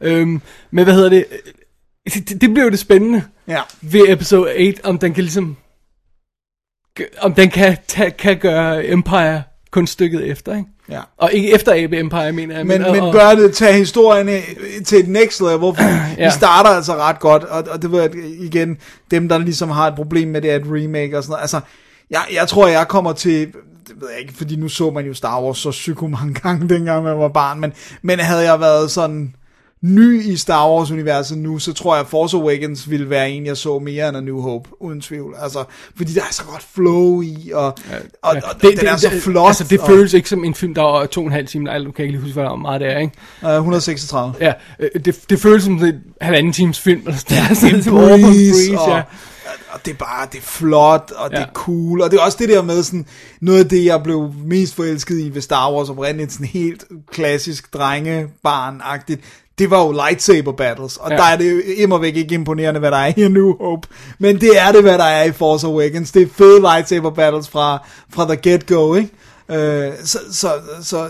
Øhm, 0.00 0.40
men 0.70 0.84
hvad 0.84 0.94
hedder 0.94 1.08
det? 1.08 1.24
Det, 2.14 2.40
det 2.40 2.50
bliver 2.50 2.64
jo 2.64 2.70
det 2.70 2.78
spændende 2.78 3.22
Ja. 3.48 3.60
ved 3.80 4.00
episode 4.08 4.50
8, 4.50 4.74
om 4.84 4.98
den 4.98 5.14
kan 5.14 5.24
ligesom, 5.24 5.56
om 7.20 7.34
den 7.34 7.50
kan, 7.50 7.76
ta, 7.88 8.08
kan 8.18 8.38
gøre 8.38 8.86
Empire 8.86 9.42
kunststykket 9.70 10.26
efter, 10.26 10.56
ikke? 10.56 10.68
Ja. 10.88 11.00
Og 11.16 11.32
ikke 11.32 11.52
efter 11.54 11.84
Abe 11.84 11.98
Empire, 11.98 12.32
mener 12.32 12.56
jeg. 12.56 12.66
Men, 12.66 12.82
men 12.82 13.00
og- 13.00 13.12
gør 13.12 13.30
det, 13.34 13.54
tage 13.54 13.72
historien 13.72 14.28
øh, 14.28 14.42
til 14.86 14.98
et 14.98 15.08
next 15.08 15.40
level, 15.40 15.58
for 15.76 15.82
ja. 16.18 16.24
Vi 16.24 16.30
starter 16.30 16.70
altså 16.70 16.96
ret 16.96 17.20
godt, 17.20 17.44
og, 17.44 17.64
og 17.70 17.82
det 17.82 17.92
ved 17.92 18.00
jeg 18.02 18.14
igen, 18.40 18.78
dem 19.10 19.28
der 19.28 19.38
ligesom 19.38 19.70
har 19.70 19.86
et 19.88 19.94
problem 19.94 20.28
med 20.28 20.42
det, 20.42 20.54
et 20.54 20.62
remake 20.66 21.16
og 21.18 21.22
sådan 21.22 21.30
noget, 21.32 21.40
altså, 21.42 21.60
jeg, 22.10 22.20
jeg 22.34 22.48
tror, 22.48 22.68
jeg 22.68 22.88
kommer 22.88 23.12
til, 23.12 23.40
det 23.88 23.94
ved 24.00 24.10
jeg 24.10 24.20
ikke, 24.20 24.34
fordi 24.34 24.56
nu 24.56 24.68
så 24.68 24.90
man 24.90 25.06
jo 25.06 25.14
Star 25.14 25.42
Wars 25.42 25.58
så 25.58 25.70
psyko 25.70 26.06
mange 26.06 26.34
gange, 26.34 26.68
dengang 26.68 27.04
man 27.04 27.18
var 27.18 27.28
barn, 27.28 27.60
men, 27.60 27.72
men 28.02 28.18
havde 28.18 28.42
jeg 28.50 28.60
været 28.60 28.90
sådan 28.90 29.34
ny 29.82 30.22
i 30.22 30.36
Star 30.36 30.70
Wars-universet 30.70 31.38
nu, 31.38 31.58
så 31.58 31.72
tror 31.72 31.96
jeg, 31.96 32.06
Force 32.06 32.36
Awakens 32.36 32.90
ville 32.90 33.10
være 33.10 33.30
en, 33.30 33.46
jeg 33.46 33.56
så 33.56 33.78
mere 33.78 34.08
end 34.08 34.16
A 34.16 34.20
New 34.20 34.40
Hope, 34.40 34.68
uden 34.80 35.00
tvivl. 35.00 35.34
Altså, 35.42 35.64
fordi 35.96 36.12
der 36.12 36.20
er 36.20 36.32
så 36.32 36.44
godt 36.44 36.66
flow 36.74 37.22
i, 37.22 37.50
og, 37.54 37.64
og, 37.66 37.76
og 38.22 38.62
det, 38.62 38.80
den 38.80 38.88
er 38.88 38.96
så 38.96 39.10
flot. 39.20 39.46
Altså, 39.46 39.64
det 39.70 39.80
og, 39.80 39.86
føles 39.86 40.14
ikke 40.14 40.28
som 40.28 40.44
en 40.44 40.54
film, 40.54 40.74
der 40.74 41.00
er 41.02 41.06
to 41.06 41.20
og 41.20 41.26
en 41.26 41.32
halv 41.32 41.46
time. 41.46 41.64
Nej, 41.64 41.78
du 41.78 41.92
kan 41.92 42.04
ikke 42.04 42.12
lige 42.12 42.22
huske, 42.22 42.40
hvor 42.40 42.56
meget 42.56 42.80
det 42.80 42.92
er, 42.92 42.98
ikke? 42.98 43.12
Uh, 43.42 43.50
136. 43.50 44.34
Ja, 44.40 44.52
øh, 44.78 44.88
det, 45.04 45.30
det 45.30 45.40
føles 45.40 45.64
som 45.64 45.84
en 45.84 45.94
halvanden 46.20 46.52
times 46.52 46.80
film. 46.80 47.02
Eller 47.06 47.18
sådan, 47.18 47.36
Ja, 47.36 47.68
en 47.76 47.84
breeze, 47.84 48.70
breeze, 48.70 48.80
og, 48.80 48.88
ja. 48.88 49.02
Og 49.72 49.80
det 49.84 49.90
er 49.90 49.96
bare, 49.96 50.26
det 50.32 50.38
er 50.38 50.42
flot, 50.42 51.12
og 51.16 51.30
det 51.30 51.36
Ja. 51.36 51.42
er 51.42 51.46
cool, 51.54 52.00
og 52.00 52.10
det 52.10 52.16
er 52.18 52.22
også 52.22 52.38
det 52.40 52.48
der 52.48 52.62
med 52.62 52.82
sådan, 52.82 53.06
noget 53.40 53.64
af 53.64 53.68
det, 53.68 53.84
jeg 53.84 54.02
blev 54.02 54.32
mest 54.44 54.74
forelsket 54.74 55.18
i 55.20 55.34
ved 55.34 55.42
Star 55.42 55.72
Wars 55.72 55.88
oprindeligt, 55.88 56.32
sådan 56.32 56.46
helt 56.46 56.84
klassisk 57.12 57.72
drengebarn-agtigt, 57.76 59.20
det 59.58 59.70
var 59.70 59.82
jo 59.84 59.92
lightsaber 59.92 60.52
battles, 60.52 60.96
og 60.96 61.10
Ja. 61.10 61.16
der 61.16 61.22
er 61.22 61.36
det 61.36 61.62
immer 61.76 61.98
væk 61.98 62.16
ikke 62.16 62.34
imponerende, 62.34 62.80
hvad 62.80 62.90
der 62.90 62.96
er 62.96 63.12
i 63.16 63.28
New 63.28 63.56
Hope, 63.58 63.88
men 64.18 64.40
det 64.40 64.58
er 64.58 64.72
det, 64.72 64.82
hvad 64.82 64.98
der 64.98 65.04
er 65.04 65.24
i 65.24 65.32
Force 65.32 65.66
Awakens, 65.66 66.12
det 66.12 66.22
er 66.22 66.26
fede 66.34 66.60
lightsaber 66.60 67.10
battles 67.10 67.48
fra, 67.48 67.86
fra 68.12 68.24
the 68.34 68.36
get-go, 68.50 68.94
ikke? 68.94 69.10
Øh, 69.50 69.92
så, 70.04 70.18
så, 70.32 70.52
så 70.82 71.08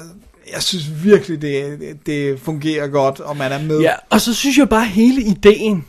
jeg 0.54 0.62
synes 0.62 0.84
virkelig, 1.04 1.42
det, 1.42 1.78
det 2.06 2.40
fungerer 2.40 2.86
godt, 2.88 3.20
og 3.20 3.36
man 3.36 3.52
er 3.52 3.62
med. 3.62 3.80
Ja, 3.80 3.92
og 4.10 4.20
så 4.20 4.34
synes 4.34 4.58
jeg 4.58 4.68
bare 4.68 4.84
hele 4.86 5.22
ideen 5.22 5.84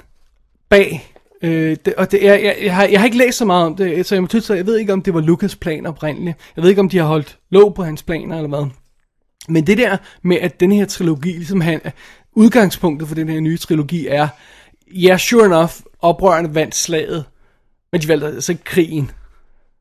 bag, 0.70 1.11
øh, 1.42 1.78
det, 1.86 1.94
og 1.94 2.12
det, 2.12 2.24
jeg, 2.24 2.44
jeg, 2.44 2.58
jeg, 2.62 2.76
har, 2.76 2.84
jeg 2.84 3.00
har 3.00 3.06
ikke 3.06 3.18
læst 3.18 3.38
så 3.38 3.46
meget 3.46 3.66
om 3.66 3.76
det, 3.76 4.06
så 4.06 4.16
jeg, 4.16 4.22
må 4.22 4.28
tyde, 4.28 4.54
jeg 4.54 4.66
ved 4.66 4.78
ikke, 4.78 4.94
om 4.94 5.02
det 5.02 5.14
var 5.14 5.22
Lukas 5.22 5.56
plan 5.56 5.86
oprindeligt. 5.86 6.38
Jeg 6.56 6.64
ved 6.64 6.70
ikke, 6.70 6.82
om 6.82 6.90
de 6.90 6.98
har 6.98 7.06
holdt 7.06 7.38
låg 7.50 7.74
på 7.74 7.84
hans 7.84 8.04
planer 8.04 8.36
eller 8.36 8.50
hvad. 8.50 8.66
Men 9.48 9.68
det 9.68 9.78
der 9.78 9.98
med, 10.22 10.38
at 10.38 10.60
den 10.60 10.72
her 10.72 10.86
trilogi, 10.86 11.32
ligesom 11.32 11.62
han, 11.62 11.82
udgangspunktet 12.34 13.08
for 13.08 13.16
den 13.16 13.30
her 13.30 13.40
nye 13.40 13.58
trilogi 13.58 14.08
er, 14.08 14.28
ja, 14.94 15.18
sure 15.18 15.46
enough, 15.46 15.72
oprørende 16.00 16.56
vandt 16.56 16.76
slaget, 16.76 17.26
men 17.92 18.02
de 18.02 18.08
valgte 18.08 18.28
altså 18.28 18.52
ikke 18.52 18.64
krigen. 18.64 19.12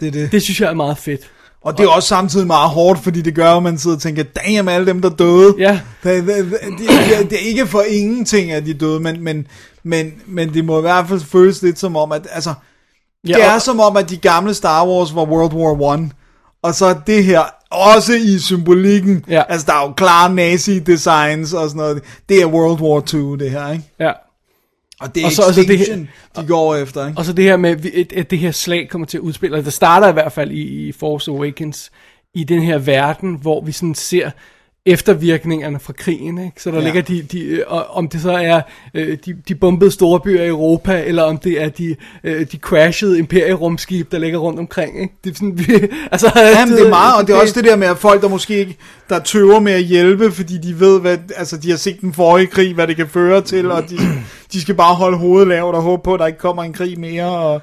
det 0.00 0.08
er 0.08 0.12
det. 0.12 0.32
Det 0.32 0.42
synes 0.42 0.60
jeg 0.60 0.70
er 0.70 0.74
meget 0.74 0.98
fedt. 0.98 1.30
Og 1.64 1.78
det 1.78 1.84
er 1.84 1.88
også 1.90 2.08
samtidig 2.08 2.46
meget 2.46 2.70
hårdt, 2.70 3.00
fordi 3.00 3.22
det 3.22 3.34
gør, 3.34 3.54
at 3.54 3.62
man 3.62 3.78
sidder 3.78 3.96
og 3.96 4.02
tænker, 4.02 4.22
damn, 4.22 4.68
alle 4.68 4.86
dem, 4.86 5.02
der 5.02 5.08
døde. 5.10 5.54
Ja. 5.58 5.80
Det, 6.04 6.26
det, 6.26 6.50
det, 7.30 7.32
er 7.32 7.48
ikke 7.48 7.66
for 7.66 7.80
ingenting, 7.82 8.52
at 8.52 8.66
de 8.66 8.74
døde, 8.74 9.00
men, 9.00 9.22
men, 9.24 9.46
men, 9.82 10.12
men 10.26 10.54
det 10.54 10.64
må 10.64 10.78
i 10.78 10.80
hvert 10.80 11.08
fald 11.08 11.20
føles 11.20 11.62
lidt 11.62 11.78
som 11.78 11.96
om, 11.96 12.12
at 12.12 12.28
altså, 12.32 12.54
Ja, 13.28 13.32
det 13.32 13.44
er 13.44 13.54
og- 13.54 13.62
som 13.62 13.80
om, 13.80 13.96
at 13.96 14.10
de 14.10 14.16
gamle 14.16 14.54
Star 14.54 14.86
Wars 14.86 15.14
var 15.14 15.24
World 15.24 15.52
War 15.54 15.82
One, 15.92 16.10
og 16.62 16.74
så 16.74 16.94
det 17.06 17.24
her 17.24 17.42
også 17.70 18.12
i 18.12 18.38
symbolikken. 18.38 19.24
Ja. 19.28 19.42
Altså, 19.48 19.66
der 19.66 19.72
er 19.74 19.86
jo 19.86 19.92
klare 19.92 20.34
nazi-designs 20.34 21.54
og 21.54 21.68
sådan 21.68 21.76
noget. 21.76 22.02
Det 22.28 22.42
er 22.42 22.46
World 22.46 22.80
War 22.80 23.00
2, 23.00 23.36
det 23.36 23.50
her, 23.50 23.72
ikke? 23.72 23.84
Ja. 24.00 24.12
Og 25.00 25.14
det 25.14 25.20
er 25.22 25.26
Og 25.26 25.32
så- 25.32 25.42
og 25.42 25.54
så 25.54 25.60
det 25.60 25.68
her- 25.68 25.74
Extinction, 25.84 26.08
de 26.36 26.46
går 26.46 26.74
efter, 26.76 27.06
ikke? 27.06 27.18
Og 27.18 27.24
så 27.24 27.32
det 27.32 27.44
her 27.44 27.56
med, 27.56 27.70
at, 27.96 28.12
at 28.12 28.30
det 28.30 28.38
her 28.38 28.50
slag 28.50 28.88
kommer 28.88 29.06
til 29.06 29.18
at 29.18 29.22
udspille, 29.22 29.56
og 29.56 29.64
det 29.64 29.72
starter 29.72 30.08
i 30.08 30.12
hvert 30.12 30.32
fald 30.32 30.50
i, 30.50 30.88
i 30.88 30.92
Force 30.92 31.30
Awakens, 31.30 31.90
i 32.34 32.44
den 32.44 32.62
her 32.62 32.78
verden, 32.78 33.34
hvor 33.42 33.64
vi 33.64 33.72
sådan 33.72 33.94
ser 33.94 34.30
eftervirkningerne 34.86 35.80
fra 35.80 35.92
krigen, 35.92 36.38
ikke? 36.38 36.62
Så 36.62 36.70
der 36.70 36.76
Ja. 36.78 36.84
ligger 36.84 37.02
de, 37.02 37.22
de 37.22 37.40
øh, 37.40 37.62
og 37.66 37.86
om 37.90 38.08
det 38.08 38.20
så 38.20 38.32
er 38.32 38.60
øh, 38.94 39.18
de, 39.26 39.36
de 39.48 39.54
bombede 39.54 39.90
store 39.90 40.20
byer 40.20 40.42
i 40.42 40.46
Europa, 40.48 41.02
eller 41.06 41.22
om 41.22 41.38
det 41.38 41.62
er 41.62 41.68
de, 41.68 41.96
øh, 42.24 42.46
de 42.52 42.56
crashede 42.56 43.18
imperierumskib, 43.18 44.12
der 44.12 44.18
ligger 44.18 44.38
rundt 44.38 44.58
omkring, 44.58 45.02
ikke? 45.02 45.14
Det 45.24 45.30
er 45.30 45.34
sådan, 45.34 45.58
vi, 45.58 45.64
altså, 46.12 46.32
Jamen, 46.36 46.74
det 46.76 46.86
er 46.86 46.88
meget, 46.88 47.14
og 47.20 47.26
det 47.26 47.34
er 47.34 47.40
også 47.40 47.54
det 47.60 47.64
der 47.64 47.76
med, 47.76 47.86
at 47.86 47.98
folk, 47.98 48.22
der 48.22 48.28
måske 48.28 48.56
ikke, 48.58 48.76
der 49.08 49.18
tøver 49.18 49.60
med 49.60 49.72
at 49.72 49.82
hjælpe, 49.82 50.30
fordi 50.32 50.58
de 50.58 50.80
ved, 50.80 51.00
hvad, 51.00 51.18
altså 51.36 51.56
de 51.56 51.70
har 51.70 51.76
set 51.76 52.00
den 52.00 52.12
forrige 52.12 52.46
krig, 52.46 52.74
hvad 52.74 52.86
det 52.86 52.96
kan 52.96 53.08
føre 53.08 53.40
til, 53.40 53.70
og 53.70 53.90
de, 53.90 53.96
de 54.52 54.60
skal 54.60 54.74
bare 54.74 54.94
holde 54.94 55.18
hovedet 55.18 55.48
lavt 55.48 55.74
og 55.74 55.82
håbe 55.82 56.02
på, 56.02 56.14
at 56.14 56.20
der 56.20 56.26
ikke 56.26 56.38
kommer 56.38 56.62
en 56.64 56.72
krig 56.72 57.00
mere, 57.00 57.30
og 57.38 57.62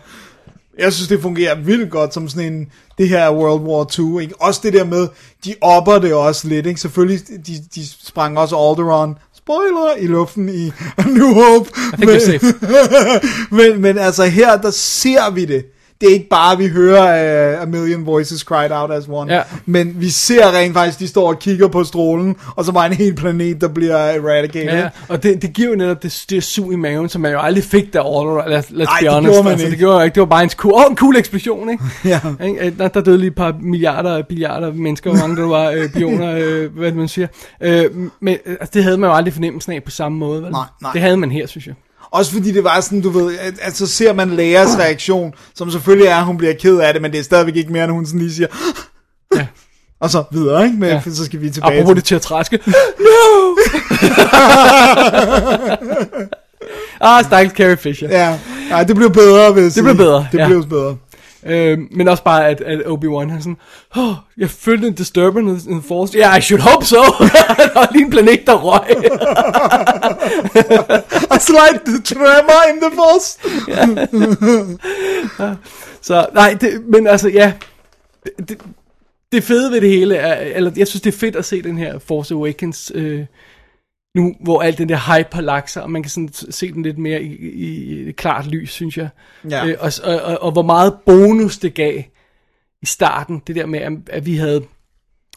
jeg 0.79 0.93
synes, 0.93 1.07
det 1.07 1.21
fungerer 1.21 1.55
vildt 1.55 1.91
godt 1.91 2.13
som 2.13 2.29
sådan 2.29 2.53
en, 2.53 2.67
det 2.97 3.09
her 3.09 3.19
er 3.19 3.33
World 3.33 3.61
War 3.61 3.83
2, 3.83 4.19
ikke? 4.19 4.41
Også 4.41 4.59
det 4.63 4.73
der 4.73 4.83
med, 4.83 5.07
de 5.45 5.55
opper 5.61 5.99
det 5.99 6.13
også 6.13 6.47
lidt, 6.47 6.65
ikke? 6.65 6.79
Selvfølgelig, 6.79 7.19
de, 7.47 7.53
de 7.75 7.87
sprang 8.05 8.39
også 8.39 8.55
Alderaan, 8.55 9.15
spoiler, 9.35 9.95
i 9.99 10.07
luften 10.07 10.49
i 10.49 10.71
A 10.97 11.03
New 11.03 11.33
Hope. 11.33 11.69
think 11.97 12.11
you're 12.11 12.19
safe. 12.19 12.53
men, 13.55 13.81
men 13.81 13.97
altså 13.97 14.25
her, 14.25 14.57
der 14.57 14.71
ser 14.71 15.29
vi 15.29 15.45
det. 15.45 15.65
Det 16.01 16.09
er 16.09 16.13
ikke 16.13 16.29
bare, 16.29 16.51
at 16.53 16.59
vi 16.59 16.67
hører 16.67 17.55
uh, 17.55 17.61
A 17.61 17.65
Million 17.65 18.05
Voices 18.05 18.39
Cried 18.41 18.71
Out 18.71 18.91
As 18.91 19.03
One, 19.09 19.33
Ja. 19.33 19.41
men 19.65 19.93
vi 19.95 20.09
ser 20.09 20.51
rent 20.57 20.73
faktisk, 20.73 20.99
de 20.99 21.07
står 21.07 21.27
og 21.27 21.39
kigger 21.39 21.67
på 21.67 21.83
strålen, 21.83 22.35
og 22.55 22.65
så 22.65 22.71
var 22.71 22.85
en 22.85 22.93
hel 22.93 23.15
planet, 23.15 23.61
der 23.61 23.67
bliver 23.67 23.95
eradicated. 23.97 24.77
Ja, 24.79 24.89
og 25.09 25.23
det, 25.23 25.41
det 25.41 25.53
giver 25.53 25.69
jo 25.69 25.75
netop 25.75 26.03
det, 26.03 26.25
det 26.29 26.43
sug 26.43 26.73
i 26.73 26.75
maven, 26.75 27.09
som 27.09 27.21
man 27.21 27.31
jo 27.31 27.39
aldrig 27.39 27.63
fik 27.63 27.93
der 27.93 28.01
All 28.01 28.29
Right, 28.29 28.65
let's, 28.65 28.69
let's 28.71 28.83
Nej, 28.83 28.99
be 28.99 29.05
det 29.05 29.13
honest. 29.13 29.31
gjorde 29.31 29.43
man 29.43 29.51
altså, 29.51 29.65
ikke. 29.65 29.71
Det 29.71 29.79
gjorde 29.79 30.05
ikke, 30.05 30.15
det 30.15 30.19
var 30.21 30.25
bare 30.27 30.43
en 30.43 30.49
cool, 30.49 30.73
oh, 30.73 30.83
en 30.91 30.97
cool 30.97 31.15
eksplosion, 31.17 31.69
ikke? 31.69 31.83
Ja. 32.05 32.19
Øh, 32.41 32.77
Der, 32.79 32.87
der 32.87 33.01
døde 33.01 33.17
lige 33.17 33.27
et 33.27 33.35
par 33.35 33.55
milliarder, 33.61 34.21
billiarder 34.23 34.73
mennesker, 34.73 35.09
hvor 35.11 35.19
mange 35.19 35.41
der 35.41 35.47
var, 35.47 35.69
øh, 35.71 35.89
billioner, 35.93 36.35
øh, 36.41 36.77
hvad 36.77 36.91
man 36.91 37.07
siger. 37.07 37.27
Øh, 37.61 37.85
men 38.19 38.37
altså, 38.45 38.69
det 38.73 38.83
havde 38.83 38.97
man 38.97 39.09
jo 39.09 39.15
aldrig 39.15 39.33
fornemmelsen 39.33 39.73
af 39.73 39.83
på 39.83 39.91
samme 39.91 40.17
måde, 40.17 40.41
vel? 40.43 40.51
Nej, 40.51 40.61
nej. 40.81 40.91
Det 40.91 41.01
havde 41.01 41.17
man 41.17 41.31
her, 41.31 41.47
synes 41.47 41.67
jeg. 41.67 41.75
Også 42.11 42.31
fordi 42.31 42.51
det 42.51 42.63
var 42.63 42.79
sådan, 42.81 43.01
du 43.01 43.09
ved, 43.09 43.37
at, 43.39 43.53
at 43.61 43.75
så 43.77 43.87
ser 43.87 44.13
man 44.13 44.29
Leas 44.29 44.77
reaktion, 44.79 45.33
som 45.55 45.71
selvfølgelig 45.71 46.07
er, 46.07 46.15
at 46.17 46.25
hun 46.25 46.37
bliver 46.37 46.53
ked 46.53 46.77
af 46.77 46.93
det, 46.93 47.01
men 47.01 47.11
det 47.11 47.19
er 47.19 47.23
stadigvæk 47.23 47.55
ikke 47.55 47.71
mere, 47.71 47.83
end 47.83 47.91
hun 47.91 48.05
sådan 48.05 48.19
lige 48.19 48.33
siger, 48.33 48.47
Ja. 49.35 49.47
og 49.99 50.09
så 50.09 50.23
videre, 50.31 50.65
ikke? 50.65 50.77
Men 50.77 50.89
Ja. 50.89 51.01
så 51.05 51.25
skal 51.25 51.41
vi 51.41 51.49
tilbage 51.49 51.73
Apropos 51.79 51.89
til... 51.89 51.95
det 51.95 52.03
teatralske. 52.05 52.59
No! 52.99 53.55
ah, 57.07 57.23
stakkels 57.25 57.53
Carrie 57.57 57.77
Fisher. 57.77 58.09
Ja, 58.09 58.37
ja, 58.77 58.83
det 58.83 58.95
blev 58.95 59.11
bedre, 59.11 59.53
jeg 59.61 59.71
sige. 59.71 59.83
blev 59.83 59.95
bedre, 59.95 60.27
Det 60.31 60.37
ja. 60.39 60.47
blev 60.47 60.65
bedre. 60.67 60.97
Øh, 61.47 61.79
men 61.91 62.07
også 62.07 62.23
bare, 62.23 62.47
at, 62.47 62.61
at 62.61 62.79
Obi-Wan 62.79 63.29
har 63.29 63.39
sådan, 63.39 63.57
oh, 63.95 64.13
jeg 64.37 64.49
følte 64.49 64.87
en 64.87 64.93
disturbance 64.93 65.69
in 65.69 65.79
the 65.79 65.87
force. 65.87 66.17
Yeah, 66.17 66.37
I 66.37 66.41
should 66.41 66.61
hope 66.61 66.85
so. 66.85 67.01
der 67.57 67.73
var 67.73 67.89
lige 67.91 68.05
en 68.05 68.11
planet, 68.11 68.47
der 68.47 68.53
røg. 68.53 68.89
A 71.35 71.39
slight 71.39 72.05
tremor 72.05 72.69
in 72.69 72.81
the 72.81 72.91
force. 72.95 73.39
Så 76.01 76.27
nej, 76.33 76.57
det, 76.61 76.83
men 76.87 77.07
altså 77.07 77.29
ja, 77.29 77.53
det, 78.23 78.49
det, 78.49 78.57
det 79.31 79.43
fede 79.43 79.71
ved 79.71 79.81
det 79.81 79.89
hele 79.89 80.15
er, 80.15 80.55
eller 80.55 80.71
jeg 80.77 80.87
synes 80.87 81.01
det 81.01 81.13
er 81.13 81.17
fedt 81.17 81.35
at 81.35 81.45
se 81.45 81.61
den 81.61 81.77
her 81.77 81.99
Force 81.99 82.33
Awakens, 82.33 82.91
øh, 82.95 83.25
nu 84.17 84.35
hvor 84.39 84.61
alt 84.61 84.77
den 84.77 84.89
der 84.89 85.17
hype 85.17 85.29
har 85.33 85.41
lagt 85.41 85.71
sig, 85.71 85.83
og 85.83 85.91
man 85.91 86.03
kan 86.03 86.09
sådan 86.09 86.29
se 86.49 86.71
den 86.73 86.83
lidt 86.83 86.97
mere 86.97 87.23
i, 87.23 87.35
i, 87.35 88.07
i 88.07 88.11
klart 88.11 88.47
lys, 88.47 88.71
synes 88.71 88.97
jeg. 88.97 89.09
Ja. 89.49 89.65
Øh, 89.65 89.75
og, 89.79 89.91
og, 90.03 90.21
og, 90.21 90.43
og 90.43 90.51
hvor 90.51 90.61
meget 90.61 90.93
bonus 91.05 91.57
det 91.57 91.73
gav 91.73 92.03
i 92.81 92.85
starten, 92.85 93.41
det 93.47 93.55
der 93.55 93.65
med, 93.65 93.79
at, 93.79 93.91
at 94.09 94.25
vi 94.25 94.35
havde, 94.35 94.63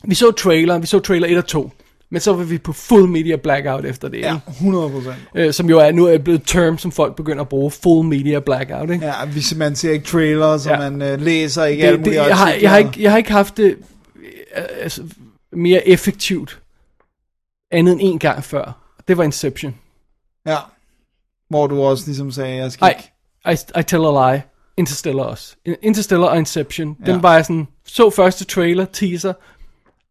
vi 0.04 0.14
så 0.14 0.30
trailer, 0.30 0.78
vi 0.78 0.86
så 0.86 0.98
trailer 0.98 1.28
1 1.28 1.36
og 1.38 1.46
2, 1.46 1.70
men 2.10 2.20
så 2.20 2.32
var 2.32 2.44
vi 2.44 2.58
på 2.58 2.72
full 2.72 3.08
media 3.08 3.36
blackout 3.36 3.84
efter 3.84 4.08
det, 4.08 4.18
Ja, 4.20 4.34
ikke? 4.34 4.50
100 4.50 4.90
procent. 4.90 5.14
Øh, 5.34 5.52
som 5.52 5.68
jo 5.70 5.78
er 5.78 5.92
nu 5.92 6.06
er 6.06 6.18
blevet 6.18 6.40
et 6.40 6.46
term, 6.46 6.78
som 6.78 6.92
folk 6.92 7.16
begynder 7.16 7.40
at 7.42 7.48
bruge, 7.48 7.70
full 7.70 8.08
media 8.08 8.40
blackout, 8.40 8.90
ikke? 8.90 9.06
Ja, 9.06 9.12
vi, 9.34 9.42
man 9.56 9.76
ser 9.76 9.92
ikke 9.92 10.04
trailer, 10.04 10.58
så 10.58 10.70
Ja. 10.70 10.90
man 10.90 11.14
uh, 11.14 11.20
læser 11.20 11.64
ikke 11.64 11.82
det, 11.82 11.92
det, 11.92 12.00
mulige 12.00 12.22
jeg, 12.22 12.36
har, 12.36 12.52
jeg, 12.52 12.70
har 12.70 12.78
ikke, 12.78 12.92
jeg 12.98 13.10
har 13.10 13.18
ikke 13.18 13.32
haft 13.32 13.56
det 13.56 13.76
øh, 14.56 14.62
altså, 14.80 15.02
mere 15.52 15.88
effektivt 15.88 16.60
andet 17.70 17.92
end 17.92 18.00
en 18.02 18.18
gang 18.18 18.44
før. 18.44 18.72
Det 19.08 19.16
var 19.16 19.24
Inception. 19.24 19.74
Ja. 20.46 20.56
Hvor 21.48 21.66
du 21.66 21.82
også 21.82 22.06
ligesom 22.06 22.30
sagde, 22.30 22.56
jeg 22.56 22.72
skal 22.72 22.88
ikke... 22.88 23.12
I, 23.76 23.80
I 23.80 23.82
tell 23.82 24.04
a 24.04 24.32
lie. 24.32 24.42
Interstellar 24.76 25.22
også. 25.24 25.56
In- 25.64 25.76
Interstellar 25.82 26.26
og 26.26 26.38
Inception. 26.38 26.94
Den 26.94 27.06
Ja. 27.14 27.18
var 27.20 27.34
jeg 27.34 27.44
sådan, 27.46 27.68
så 27.86 28.10
første 28.10 28.44
trailer, 28.44 28.84
teaser, 28.84 29.32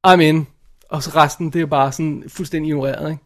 I'm 0.08 0.20
in. 0.20 0.48
Og 0.90 1.04
så 1.04 1.12
resten, 1.16 1.54
det 1.54 1.62
er 1.62 1.66
bare 1.66 1.92
sådan 1.92 2.24
fuldstændig 2.28 2.70
ignoreret, 2.70 3.12
ikke? 3.12 3.24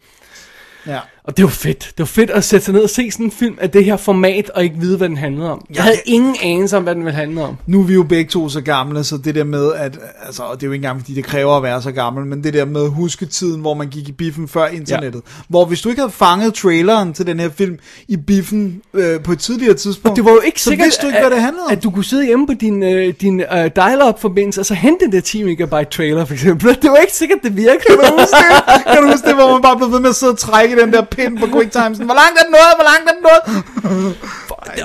Ja. 0.87 0.99
Og 1.25 1.37
det 1.37 1.45
var 1.45 1.51
fedt. 1.51 1.79
Det 1.79 1.99
var 1.99 2.05
fedt 2.05 2.29
at 2.29 2.43
sætte 2.43 2.65
sig 2.65 2.73
ned 2.73 2.81
og 2.83 2.89
se 2.89 3.11
sådan 3.11 3.25
en 3.25 3.31
film 3.31 3.57
af 3.61 3.69
det 3.69 3.85
her 3.85 3.97
format, 3.97 4.49
og 4.49 4.63
ikke 4.63 4.75
vide, 4.79 4.97
hvad 4.97 5.09
den 5.09 5.17
handlede 5.17 5.51
om. 5.51 5.65
Jeg 5.75 5.83
havde 5.83 5.97
ingen 6.05 6.35
anelse 6.43 6.77
om, 6.77 6.83
hvad 6.83 6.95
den 6.95 7.05
ville 7.05 7.15
handle 7.17 7.41
om. 7.41 7.57
Nu 7.67 7.79
er 7.79 7.83
vi 7.83 7.93
jo 7.93 8.03
begge 8.03 8.29
to 8.29 8.49
så 8.49 8.61
gamle, 8.61 9.03
så 9.03 9.17
det 9.17 9.35
der 9.35 9.43
med, 9.43 9.73
at, 9.73 9.99
altså, 10.25 10.43
og 10.43 10.55
det 10.55 10.63
er 10.63 10.67
jo 10.67 10.71
ikke 10.73 10.85
engang, 10.85 10.99
fordi 11.01 11.13
det 11.13 11.23
kræver 11.23 11.57
at 11.57 11.63
være 11.63 11.81
så 11.81 11.91
gammel, 11.91 12.25
men 12.25 12.43
det 12.43 12.53
der 12.53 12.65
med 12.65 12.87
husketiden, 12.89 13.61
hvor 13.61 13.73
man 13.73 13.87
gik 13.87 14.09
i 14.09 14.11
biffen 14.11 14.47
før 14.47 14.67
internettet. 14.67 15.21
Ja. 15.25 15.31
Hvor 15.47 15.65
hvis 15.65 15.81
du 15.81 15.89
ikke 15.89 16.01
havde 16.01 16.13
fanget 16.13 16.53
traileren 16.53 17.13
til 17.13 17.27
den 17.27 17.39
her 17.39 17.49
film 17.49 17.77
i 18.07 18.17
biffen 18.17 18.81
øh, 18.93 19.19
på 19.21 19.31
et 19.31 19.39
tidligere 19.39 19.73
tidspunkt, 19.73 20.15
Det 20.15 20.25
var 20.25 20.31
jo 20.31 20.39
ikke 20.39 20.61
så 20.61 20.69
sikkert, 20.69 20.85
vidste 20.85 21.01
du 21.01 21.07
ikke, 21.07 21.17
at, 21.17 21.23
hvad 21.23 21.31
det 21.31 21.41
handlede 21.43 21.65
om. 21.65 21.71
at 21.71 21.83
du 21.83 21.91
kunne 21.91 22.05
sidde 22.05 22.25
hjemme 22.25 22.47
på 22.47 22.53
din, 22.53 22.83
øh, 22.83 23.13
din 23.21 23.39
øh, 23.41 23.69
dial-up 23.75 24.21
forbindelse, 24.21 24.61
og 24.61 24.65
så 24.65 24.73
hente 24.73 25.05
den 25.05 25.11
der 25.11 25.21
10 25.21 25.43
megabyte 25.43 25.89
trailer, 25.91 26.25
for 26.25 26.33
eksempel. 26.33 26.77
Det 26.81 26.91
var 26.91 26.97
ikke 26.97 27.13
sikkert, 27.13 27.39
det 27.43 27.57
virkede. 27.57 27.77
Kan 27.87 27.95
du 27.97 28.03
huske 28.19 28.35
det? 28.37 28.83
Kan 28.93 29.03
du 29.03 29.07
huske 29.11 29.27
det, 29.27 29.35
hvor 29.35 29.51
man 29.51 29.61
bare 29.61 29.77
blev 29.77 29.91
ved 29.91 29.99
med 29.99 30.09
at 30.09 30.15
sidde 30.15 30.31
og 30.31 30.37
trække 30.37 30.72
den 30.81 30.93
der 30.93 31.01
pind 31.01 31.39
på 31.39 31.45
QuickTime? 31.47 31.95
Sådan, 31.95 32.05
Hvor 32.05 32.15
langt 32.15 32.39
er 32.39 32.43
den 32.43 32.51
nået? 32.51 32.73
Hvor 32.77 32.87
langt 32.91 33.09
er 33.09 33.13
den 33.13 33.23
nået? 33.29 33.43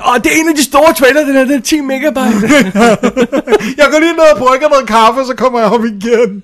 Og 0.03 0.23
det 0.23 0.31
er 0.31 0.39
en 0.41 0.49
af 0.49 0.55
de 0.55 0.63
store 0.63 0.93
trailer, 0.93 1.25
den 1.25 1.33
her, 1.33 1.43
den 1.45 1.53
er 1.53 1.61
10 1.61 1.81
megabyte. 1.81 2.47
Jeg 3.79 3.87
går 3.91 3.99
lige 3.99 4.13
ned 4.13 4.27
og 4.33 4.37
brygger 4.37 4.69
noget 4.69 4.87
kaffe, 4.87 5.25
så 5.25 5.33
kommer 5.37 5.59
jeg 5.59 5.71
op 5.71 5.85
igen. 5.85 6.43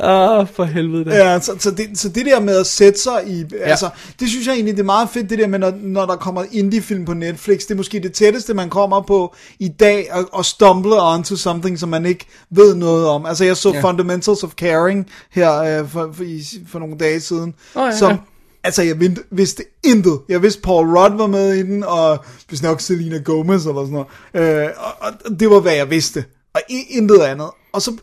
Ah, 0.00 0.46
for 0.54 0.64
helvede 0.64 1.04
da. 1.04 1.16
Ja, 1.16 1.40
så, 1.40 1.52
så, 1.58 1.70
det, 1.70 1.98
så 1.98 2.08
det 2.08 2.26
der 2.26 2.40
med 2.40 2.56
at 2.56 2.66
sætte 2.66 3.00
sig 3.00 3.22
i, 3.26 3.44
ja. 3.52 3.56
altså, 3.64 3.88
det 4.20 4.28
synes 4.28 4.46
jeg 4.46 4.54
egentlig, 4.54 4.74
det 4.74 4.80
er 4.80 4.84
meget 4.84 5.08
fedt, 5.08 5.30
det 5.30 5.38
der 5.38 5.46
med, 5.46 5.58
når, 5.58 5.72
når 5.82 6.06
der 6.06 6.16
kommer 6.16 6.44
indie-film 6.52 7.04
på 7.04 7.14
Netflix, 7.14 7.60
det 7.60 7.70
er 7.70 7.74
måske 7.74 8.00
det 8.00 8.12
tætteste, 8.12 8.54
man 8.54 8.70
kommer 8.70 9.00
på 9.00 9.34
i 9.58 9.68
dag, 9.68 10.08
at, 10.12 10.24
at 10.38 10.44
stumble 10.46 11.02
onto 11.02 11.36
something, 11.36 11.78
som 11.78 11.88
man 11.88 12.06
ikke 12.06 12.26
ved 12.50 12.74
noget 12.74 13.06
om. 13.06 13.26
Altså, 13.26 13.44
jeg 13.44 13.56
så 13.56 13.72
Ja. 13.72 13.80
Fundamentals 13.80 14.42
of 14.44 14.50
Caring 14.50 15.06
her 15.30 15.80
øh, 15.80 15.88
for, 15.88 16.10
for, 16.12 16.22
i, 16.24 16.42
for 16.68 16.78
nogle 16.78 16.98
dage 16.98 17.20
siden, 17.20 17.54
Åh, 17.76 17.86
ja, 17.86 17.96
som, 17.96 18.10
ja. 18.10 18.16
Altså, 18.64 18.82
jeg 18.82 19.00
vidste, 19.30 19.64
intet. 19.84 20.20
Jeg 20.28 20.42
vidste, 20.42 20.60
Paul 20.62 20.98
Rudd 20.98 21.16
var 21.16 21.26
med 21.26 21.54
i 21.54 21.62
den, 21.62 21.84
og 21.84 22.24
hvis 22.48 22.62
nok 22.62 22.80
Selena 22.80 23.18
Gomez 23.18 23.66
eller 23.66 23.86
sådan 23.86 24.06
noget. 24.34 24.64
Øh, 24.64 24.68
og, 24.76 25.10
og 25.24 25.40
det 25.40 25.50
var, 25.50 25.60
hvad 25.60 25.74
jeg 25.74 25.90
vidste. 25.90 26.24
Og 26.54 26.60
intet 26.68 27.18
andet. 27.20 27.50
Og 27.72 27.82
så 27.82 27.96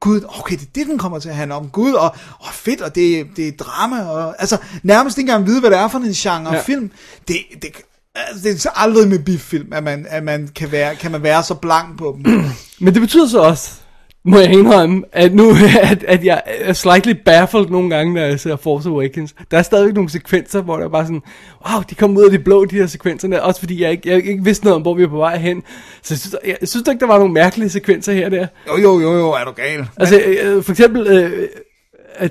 Gud, 0.00 0.20
okay, 0.38 0.56
det 0.56 0.62
er 0.62 0.70
det, 0.74 0.86
den 0.86 0.98
kommer 0.98 1.18
til 1.18 1.28
at 1.28 1.34
handle 1.34 1.54
om. 1.54 1.68
Gud, 1.68 1.92
og, 1.92 2.14
og 2.38 2.48
fedt, 2.52 2.80
og 2.80 2.94
det, 2.94 3.26
det 3.36 3.48
er 3.48 3.52
drama, 3.58 4.02
og 4.08 4.34
altså 4.38 4.56
nærmest 4.82 5.18
ikke 5.18 5.30
engang 5.30 5.46
vide, 5.46 5.60
hvad 5.60 5.70
det 5.70 5.78
er 5.78 5.88
for 5.88 5.98
en 5.98 6.12
genre 6.12 6.54
Ja. 6.54 6.60
film. 6.62 6.90
Det, 7.28 7.36
det, 7.62 7.70
altså, 8.14 8.42
det 8.48 8.54
er 8.54 8.58
så 8.58 8.70
aldrig 8.74 9.08
med 9.08 9.18
biffilm, 9.18 9.72
at 9.72 9.82
man, 9.84 10.06
at 10.08 10.22
man 10.22 10.48
kan, 10.54 10.72
være, 10.72 10.96
kan 10.96 11.10
man 11.10 11.22
være 11.22 11.42
så 11.42 11.54
blank 11.54 11.98
på 11.98 12.18
dem. 12.24 12.34
Men 12.84 12.94
det 12.94 13.00
betyder 13.02 13.28
så 13.28 13.38
også, 13.40 13.70
må 14.26 14.38
jeg 14.38 14.52
indrømme, 14.52 15.02
at 15.12 15.34
nu 15.34 15.50
at, 15.90 16.04
at 16.04 16.24
jeg 16.24 16.42
er 16.46 16.72
slightly 16.72 17.12
baffled 17.24 17.66
nogle 17.66 17.90
gange, 17.90 18.14
når 18.14 18.20
jeg 18.20 18.40
ser 18.40 18.56
Force 18.56 18.88
Awakens. 18.88 19.34
Der 19.50 19.58
er 19.58 19.62
stadigvæk 19.62 19.94
nogle 19.94 20.10
sekvenser, 20.10 20.62
hvor 20.62 20.76
der 20.76 20.84
er 20.84 20.88
bare 20.88 21.04
sådan, 21.04 21.22
wow, 21.70 21.82
de 21.90 21.94
kom 21.94 22.16
ud 22.16 22.24
af 22.24 22.30
det 22.30 22.44
blå, 22.44 22.64
de 22.64 22.76
her 22.76 22.86
sekvenser 22.86 23.28
der. 23.28 23.40
Også 23.40 23.60
fordi 23.60 23.82
jeg 23.82 23.90
ikke, 23.90 24.10
jeg 24.10 24.26
ikke 24.26 24.44
vidste 24.44 24.64
noget 24.64 24.76
om, 24.76 24.82
hvor 24.82 24.94
vi 24.94 25.02
er 25.02 25.08
på 25.08 25.16
vej 25.16 25.36
hen. 25.36 25.62
Så 26.02 26.14
jeg 26.14 26.18
synes, 26.18 26.36
jeg, 26.44 26.56
jeg 26.60 26.68
synes 26.68 26.88
ikke, 26.88 27.00
der 27.00 27.06
var 27.06 27.18
nogle 27.18 27.32
mærkelige 27.32 27.68
sekvenser 27.68 28.12
her 28.12 28.28
der. 28.28 28.46
Jo, 28.68 28.76
jo, 28.76 29.00
jo, 29.00 29.12
jo, 29.12 29.30
er 29.30 29.44
du 29.44 29.50
gal. 29.50 29.86
Altså, 29.96 30.20
øh, 30.20 30.62
for 30.62 30.72
eksempel, 30.72 31.06
øh, 31.06 31.48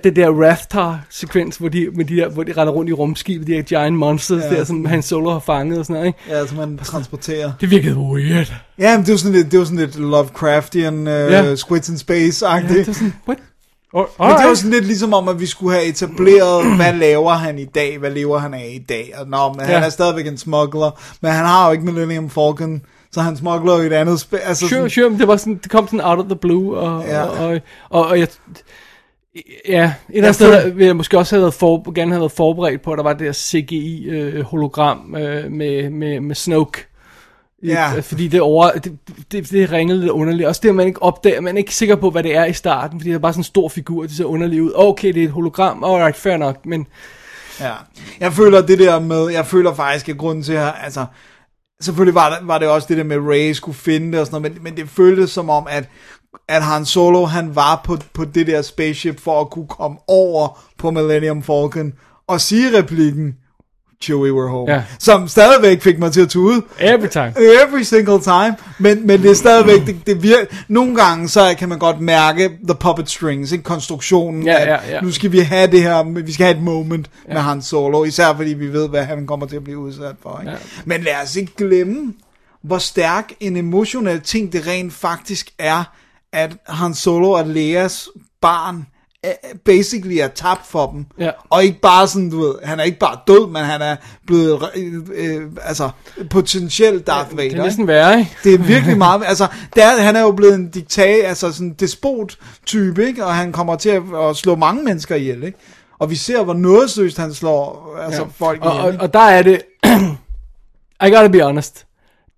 det 0.04 0.16
der 0.16 0.30
Raftar-sekvens, 0.30 1.58
hvor 1.58 1.70
de, 1.70 1.88
med 1.94 2.06
de 2.06 2.16
der, 2.16 2.30
hvor 2.30 2.44
de 2.44 2.52
render 2.52 2.74
rundt 2.74 2.90
i 2.90 2.94
rumskibet, 2.94 3.48
de 3.48 3.54
her 3.54 3.62
giant 3.62 3.98
monsters 3.98 4.44
ja, 4.44 4.56
der, 4.56 4.64
som 4.64 4.86
Han 4.86 5.02
Solo 5.02 5.32
har 5.32 5.40
fanget 5.40 5.80
og 5.80 5.86
sådan 5.86 5.94
noget, 5.94 6.08
ikke? 6.08 6.20
Ja, 6.30 6.48
som 6.48 6.58
man 6.58 6.78
transporterer. 6.78 7.52
Det 7.62 7.72
virkede 7.72 7.96
weird. 7.98 8.54
Ja, 8.80 8.98
men 8.98 9.06
det 9.06 9.12
jo 9.12 9.18
sådan 9.18 9.36
lidt, 9.36 9.52
det 9.52 9.58
jo 9.58 9.66
sådan 9.66 9.80
lidt 9.80 9.96
Lovecraftian, 10.00 11.00
uh, 11.00 11.08
Ja. 11.08 11.56
Squids 11.56 11.90
in 11.90 11.96
Space-agtigt. 11.96 12.74
Ja, 12.74 12.80
det 12.80 12.88
var 12.88 12.94
sådan, 12.94 13.14
what? 13.28 13.38
Oh, 13.94 14.06
Men 14.20 14.38
det 14.38 14.48
var 14.48 14.54
sådan 14.54 14.72
lidt 14.72 14.86
ligesom 14.86 15.14
om, 15.14 15.28
at 15.28 15.40
vi 15.40 15.46
skulle 15.46 15.74
have 15.74 15.86
etableret, 15.86 16.66
hvad 16.78 16.94
laver 16.94 17.32
han 17.32 17.60
i 17.60 17.66
dag, 17.66 17.98
hvad 17.98 18.12
lever 18.12 18.38
han 18.38 18.54
af 18.54 18.72
i 18.76 18.86
dag. 18.90 19.14
Og 19.18 19.28
nå, 19.28 19.54
men 19.54 19.60
ja. 19.60 19.74
han 19.74 19.84
er 19.84 19.90
stadigvæk 19.90 20.28
en 20.28 20.38
smuggler, 20.38 21.02
men 21.22 21.32
han 21.32 21.46
har 21.46 21.68
jo 21.68 21.72
ikke 21.72 21.86
Millennium 21.86 22.30
Falcon, 22.30 22.82
så 23.12 23.22
han 23.22 23.38
smuggler 23.38 23.74
jo 23.74 23.84
et 23.84 23.94
andet 23.94 24.20
spil. 24.20 24.40
Altså 24.44 24.68
Sure, 24.68 24.70
sådan, 24.70 24.90
sure, 24.90 25.10
men 25.10 25.20
det 25.20 25.28
var 25.28 25.38
sådan, 25.38 25.60
det 25.64 25.72
kom 25.72 25.88
sådan 25.88 26.02
out 26.02 26.20
of 26.20 26.26
the 26.26 26.36
blue, 26.36 26.78
og, 26.78 27.06
ja. 27.08 27.24
og, 27.24 27.48
og, 27.48 27.62
og, 27.90 28.08
og 28.08 28.20
jeg, 28.20 28.28
ja, 29.68 29.84
et 29.84 29.94
eller 30.10 30.28
andet 30.28 30.36
sted 30.36 30.72
vil 30.72 30.86
jeg 30.86 30.96
måske 30.96 31.18
også 31.18 31.36
have 31.36 31.42
været 31.42 31.54
for, 31.54 31.92
gerne 31.92 32.12
have 32.12 32.22
været 32.22 32.32
forberedt 32.32 32.82
på, 32.82 32.92
at 32.92 32.98
der 32.98 33.04
var 33.04 33.14
det 33.14 33.28
der 33.28 33.34
CGI-hologram 33.34 35.16
øh, 35.16 35.52
med, 35.52 35.90
med, 35.90 36.20
med 36.20 36.36
Snoke. 36.36 36.86
Ja. 37.64 37.96
Øh, 37.98 38.04
Fordi 38.04 38.28
det, 38.28 38.42
over, 38.42 38.72
det, 38.72 38.98
det, 39.32 39.52
det 39.52 39.72
ringede 39.72 40.00
lidt 40.00 40.12
underligt. 40.12 40.48
Også 40.48 40.62
det, 40.64 40.70
at 40.70 40.76
man 40.76 40.88
ikke 40.88 41.04
opdager, 41.04 41.42
man 41.42 41.56
er 41.56 41.60
ikke 41.60 41.76
sikker 41.76 41.96
på, 41.96 42.10
hvad 42.10 42.24
det 42.24 42.36
er 42.36 42.46
i 42.46 42.54
starten, 42.54 43.00
fordi 43.00 43.10
det 43.10 43.16
er 43.16 43.20
bare 43.20 43.34
sådan 43.34 43.40
en 43.40 43.44
stor 43.44 43.70
figur, 43.70 44.02
det 44.02 44.12
ser 44.12 44.26
underligt 44.26 44.62
ud. 44.62 44.72
Okay, 44.76 45.14
det 45.14 45.22
er 45.22 45.26
et 45.26 45.32
hologram, 45.32 45.84
alright, 45.84 46.16
fair 46.16 46.38
nok, 46.38 46.66
men 46.66 46.88
Ja. 47.60 47.74
Jeg 48.20 48.34
føler 48.34 48.62
det 48.62 48.80
der 48.80 49.00
med, 49.00 49.30
jeg 49.30 49.46
føler 49.46 49.74
faktisk, 49.74 50.10
at 50.10 50.18
grunden 50.18 50.44
til 50.44 50.54
at, 50.54 50.74
altså, 50.84 51.06
selvfølgelig 51.82 52.16
var 52.16 52.30
det, 52.30 52.48
var 52.48 52.58
det 52.58 52.68
også 52.68 52.88
det 52.90 52.98
der 52.98 53.04
med, 53.04 53.16
at 53.16 53.22
Ray 53.22 53.52
skulle 53.52 53.78
finde 53.78 54.12
det 54.12 54.20
og 54.20 54.26
sådan 54.26 54.42
noget, 54.42 54.56
men, 54.56 54.64
men 54.64 54.78
det 54.78 54.90
føltes 54.90 55.32
som 55.32 55.50
om, 55.50 55.68
at, 55.70 55.90
at 56.48 56.64
Han 56.64 56.86
Solo, 56.86 57.26
han 57.26 57.56
var 57.56 57.82
på, 57.84 57.98
på 58.14 58.26
det 58.26 58.48
der 58.48 58.62
spaceship 58.62 59.20
for 59.20 59.42
at 59.42 59.50
kunne 59.50 59.68
komme 59.68 59.98
over 60.08 60.60
på 60.78 60.92
Millennium 60.92 61.44
Falcon 61.44 61.94
og 62.28 62.42
sige 62.42 62.78
replikken, 62.78 63.36
Chewie, 64.02 64.32
we're 64.32 64.50
home. 64.50 64.72
Ja. 64.72 64.84
Som 65.00 65.28
stadigvæk 65.28 65.82
fik 65.82 66.00
mig 66.00 66.12
til 66.12 66.22
at 66.22 66.30
tude. 66.30 66.62
every 66.80 67.08
time. 67.08 67.34
Every 67.38 67.82
single 67.84 68.22
time. 68.22 68.56
Men, 68.80 69.08
men 69.08 69.22
det 69.22 69.32
er 69.32 69.36
stadigvæk, 69.36 69.86
det, 69.86 69.96
det 70.08 70.24
virker, 70.24 70.46
nogle 70.68 70.96
gange 70.96 71.28
så 71.28 71.56
kan 71.60 71.70
man 71.70 71.80
godt 71.80 72.02
mærke 72.02 72.52
the 72.68 72.76
puppet 72.80 73.10
strings, 73.10 73.52
ikke? 73.52 73.64
konstruktionen, 73.64 74.44
Ja, 74.44 74.64
ja, 74.64 74.78
ja. 74.90 75.02
nu 75.02 75.12
skal 75.12 75.32
vi 75.32 75.40
have 75.40 75.72
det 75.72 75.82
her, 75.82 76.04
vi 76.24 76.32
skal 76.32 76.46
have 76.46 76.58
et 76.58 76.64
moment 76.64 77.10
ja. 77.28 77.34
med 77.34 77.42
Han 77.42 77.62
Solo, 77.62 78.04
især 78.04 78.34
fordi 78.36 78.54
vi 78.54 78.74
ved, 78.74 78.90
hvad 78.90 79.04
han 79.04 79.28
kommer 79.28 79.46
til 79.46 79.56
at 79.56 79.64
blive 79.64 79.78
udsat 79.78 80.16
for. 80.24 80.40
Ikke? 80.40 80.52
Ja. 80.52 80.58
Men 80.86 81.02
lad 81.02 81.16
os 81.24 81.36
ikke 81.36 81.56
glemme, 81.56 82.14
hvor 82.64 82.78
stærk 82.78 83.34
en 83.40 83.58
emotionel 83.58 84.22
ting 84.22 84.54
det 84.54 84.68
rent 84.68 84.94
faktisk 84.94 85.50
er, 85.60 85.84
at 86.36 86.52
Han 86.68 86.94
Solo 86.94 87.32
og 87.32 87.46
Leas 87.48 88.10
barn 88.42 88.88
er- 89.24 89.34
basically 89.66 90.16
er 90.18 90.28
tabt 90.28 90.68
for 90.68 90.92
dem. 90.92 91.06
Ja. 91.20 91.32
Og 91.50 91.64
ikke 91.64 91.80
bare 91.82 92.08
sådan, 92.08 92.30
du 92.30 92.42
ved, 92.42 92.56
han 92.64 92.80
er 92.80 92.84
ikke 92.84 93.00
bare 93.00 93.18
død, 93.28 93.48
men 93.48 93.64
han 93.64 93.82
er 93.82 93.96
blevet, 94.28 94.64
øh, 94.76 94.94
øh, 95.16 95.42
altså, 95.64 95.90
potentielt 96.30 97.08
Darth 97.08 97.38
Vader. 97.38 97.50
Det 97.50 97.60
er 97.60 97.64
næsten 97.64 97.88
værre, 97.88 98.20
ikke? 98.20 98.32
Det 98.44 98.54
er 98.54 98.58
virkelig 98.58 98.98
meget, 98.98 99.24
altså, 99.26 99.48
der, 99.76 100.02
han 100.02 100.16
er 100.16 100.22
jo 100.22 100.32
blevet 100.32 100.56
en 100.56 100.70
diktat, 100.70 101.26
altså 101.26 101.52
sådan 101.52 101.68
en 101.68 101.74
despot-type, 101.74 103.08
ikke? 103.08 103.26
Og 103.26 103.36
han 103.36 103.52
kommer 103.52 103.76
til 103.76 103.90
at, 103.90 104.04
at 104.30 104.36
slå 104.36 104.56
mange 104.56 104.84
mennesker 104.84 105.16
ihjel, 105.16 105.44
ikke? 105.44 105.58
Og 106.00 106.10
vi 106.10 106.16
ser, 106.16 106.44
hvor 106.44 106.54
nådesløst 106.54 107.18
han 107.18 107.34
slår 107.34 107.96
altså, 108.02 108.22
ja. 108.22 108.28
folk 108.46 108.62
og, 108.62 108.72
ihjel, 108.72 108.86
og, 108.86 108.92
ikke? 108.94 109.04
og 109.04 109.14
der 109.14 109.20
er 109.20 109.42
det, 109.44 109.62
I 111.06 111.10
gotta 111.10 111.28
be 111.28 111.42
honest, 111.44 111.86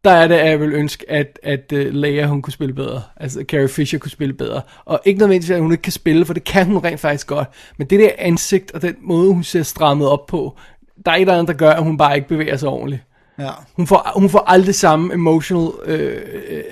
der 0.08 0.13
er 0.13 0.28
det, 0.28 0.36
at 0.36 0.50
jeg 0.50 0.60
vil 0.60 0.74
ønske, 0.74 1.12
at, 1.12 1.39
at 1.43 1.72
uh, 1.74 1.80
Leia, 1.80 2.26
hun 2.26 2.41
kunne 2.41 2.54
spille 2.54 2.74
bedre. 2.74 3.02
Altså, 3.15 3.43
Carrie 3.48 3.67
Fisher 3.67 4.00
kunne 4.00 4.12
spille 4.12 4.34
bedre. 4.34 4.62
Og 4.86 5.00
ikke 5.06 5.20
nødvendigvis, 5.20 5.50
at 5.50 5.62
hun 5.62 5.72
ikke 5.72 5.82
kan 5.82 5.91
spille, 5.91 6.26
for 6.26 6.34
det 6.34 6.43
kan 6.43 6.65
hun 6.65 6.78
rent 6.78 7.00
faktisk 7.00 7.28
godt. 7.28 7.48
Men 7.78 7.88
det 7.88 8.00
der 8.00 8.10
ansigt, 8.17 8.72
og 8.72 8.82
den 8.82 8.96
måde, 9.02 9.34
hun 9.34 9.43
ser 9.43 9.63
strammet 9.63 10.08
op 10.08 10.26
på, 10.26 10.58
der 11.06 11.12
er 11.12 11.15
et 11.15 11.22
eller 11.22 11.34
andet, 11.34 11.48
der 11.48 11.54
gør, 11.54 11.72
at 11.72 11.84
hun 11.84 11.98
bare 11.98 12.15
ikke 12.15 12.28
bevæger 12.28 12.58
sig 12.58 12.70
ordentligt. 12.70 13.02
Ja. 13.39 13.50
Hun 13.74 13.88
får, 13.88 14.12
hun 14.15 14.30
får 14.30 14.43
aldrig 14.48 14.76
samme 14.76 15.13
emotional 15.13 15.70
øh, 15.86 16.22
øh, 16.50 16.63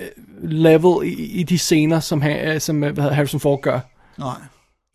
level 0.41 1.07
i, 1.07 1.13
i 1.13 1.43
de 1.43 1.57
scener, 1.57 1.99
som, 1.99 2.21
ha, 2.21 2.59
som 2.59 2.83
øh, 2.83 2.93
hvad 2.93 3.03
hedder, 3.03 3.15
Harrison 3.15 3.39
Ford 3.39 3.61
gør. 3.61 3.79
Nej. 4.17 4.35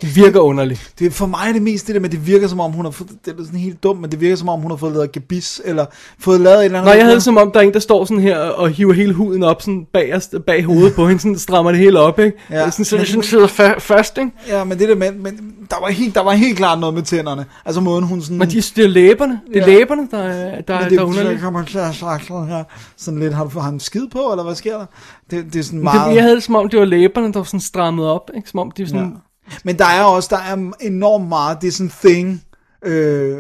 Det 0.03 0.17
virker 0.17 0.41
underligt. 0.41 0.93
Det 0.99 1.07
er 1.07 1.11
for 1.11 1.27
mig 1.27 1.55
det 1.55 1.63
mest 1.63 1.87
det 1.87 1.95
der 1.95 2.01
med, 2.01 2.11
det 2.11 2.27
virker 2.27 2.49
som 2.49 2.61
om 2.61 2.73
hun 2.73 2.85
har 2.85 2.91
fået, 2.93 3.11
det 3.25 3.35
er 3.39 3.45
sådan 3.45 3.61
helt 3.61 3.83
dumt, 3.83 4.01
men 4.01 4.11
det 4.11 4.21
virker 4.21 4.37
som 4.37 4.49
om 4.49 4.61
hun 4.61 4.71
har 4.71 4.77
fået 4.77 4.93
lavet 4.93 5.13
gebis, 5.13 5.61
eller 5.65 5.87
fået 6.19 6.41
lavet 6.41 6.59
et 6.59 6.65
eller 6.65 6.79
andet. 6.79 6.91
Nå, 6.91 6.97
jeg 6.97 7.05
havde 7.05 7.15
det 7.15 7.23
som 7.23 7.37
om, 7.37 7.51
der 7.53 7.61
er 7.61 7.65
en, 7.65 7.73
der 7.73 7.79
står 7.81 8.05
sådan 8.05 8.23
her 8.23 8.39
og 8.39 8.69
hiver 8.71 8.93
hele 8.93 9.13
huden 9.13 9.43
op 9.43 9.63
sådan 9.63 9.87
bagerst, 9.93 10.35
bag 10.47 10.65
hovedet 10.65 10.95
på 10.95 11.07
hende, 11.09 11.23
sådan 11.23 11.39
strammer 11.39 11.71
det 11.73 11.81
hele 11.81 11.99
op, 12.01 12.19
ikke? 12.19 12.37
Ja. 12.51 12.59
Ja. 12.59 12.71
Sådan, 12.71 12.85
så 12.85 12.97
det 12.97 13.09
sådan 13.09 13.23
sidder 13.23 14.19
ikke? 14.21 14.33
Ja, 14.49 14.65
men 14.65 14.79
det 14.79 14.89
der 14.89 14.95
med, 14.95 15.13
men 15.13 15.41
der 15.71 15.77
var 15.81 15.91
helt, 15.91 16.15
der 16.15 16.23
var 16.23 16.33
helt 16.33 16.57
klart 16.57 16.79
noget 16.79 16.95
med 16.95 17.03
tænderne. 17.03 17.45
Altså 17.65 17.81
måden 17.81 18.05
hun 18.05 18.23
sådan... 18.23 18.39
Men 18.39 18.51
de, 18.51 18.57
det 18.57 18.79
er 18.85 18.89
læberne, 18.89 19.41
det 19.55 19.63
er 19.63 19.67
Ja. 19.71 19.79
læberne, 19.79 20.09
der, 20.11 20.19
er- 20.19 20.61
der, 20.61 20.75
Men 20.81 20.85
det, 20.85 20.91
der 20.99 20.99
er 21.05 21.05
underligt. 21.09 21.41
kommer 21.41 21.65
til 21.65 21.79
at 21.79 21.95
sagt 21.95 22.27
sådan 22.27 22.49
her, 22.49 22.65
sådan 22.97 23.21
lidt, 23.21 23.35
har 23.35 23.45
du 23.45 23.59
han 23.61 23.81
skid 23.81 24.07
på, 24.13 24.19
eller 24.31 24.45
hvad 24.45 24.55
sker 24.55 24.79
der? 24.79 24.87
Det, 25.31 25.45
det 25.53 25.59
er 25.59 25.63
sådan 25.63 25.77
Det, 25.79 25.85
meget... 25.85 26.15
jeg 26.15 26.23
havde 26.23 26.35
det 26.35 26.43
som 26.43 26.55
om, 26.55 26.69
det 26.69 26.79
var 26.79 26.85
læberne, 26.87 27.33
der 27.33 27.39
var 27.39 27.45
sådan 27.45 27.61
strammet 27.61 28.07
op, 28.07 28.31
ikke? 28.37 28.51
Som 28.51 28.61
om 28.61 28.71
de 28.71 28.83
var 28.83 28.89
sådan... 28.89 29.13
Men 29.65 29.79
der 29.79 29.85
er 29.85 30.03
også, 30.03 30.29
der 30.31 30.39
er 30.39 30.73
enormt 30.81 31.29
meget, 31.29 31.59
det 31.61 31.69
er 31.69 31.73
sådan 31.73 31.93
thing, 32.05 32.45
øh, 32.85 33.39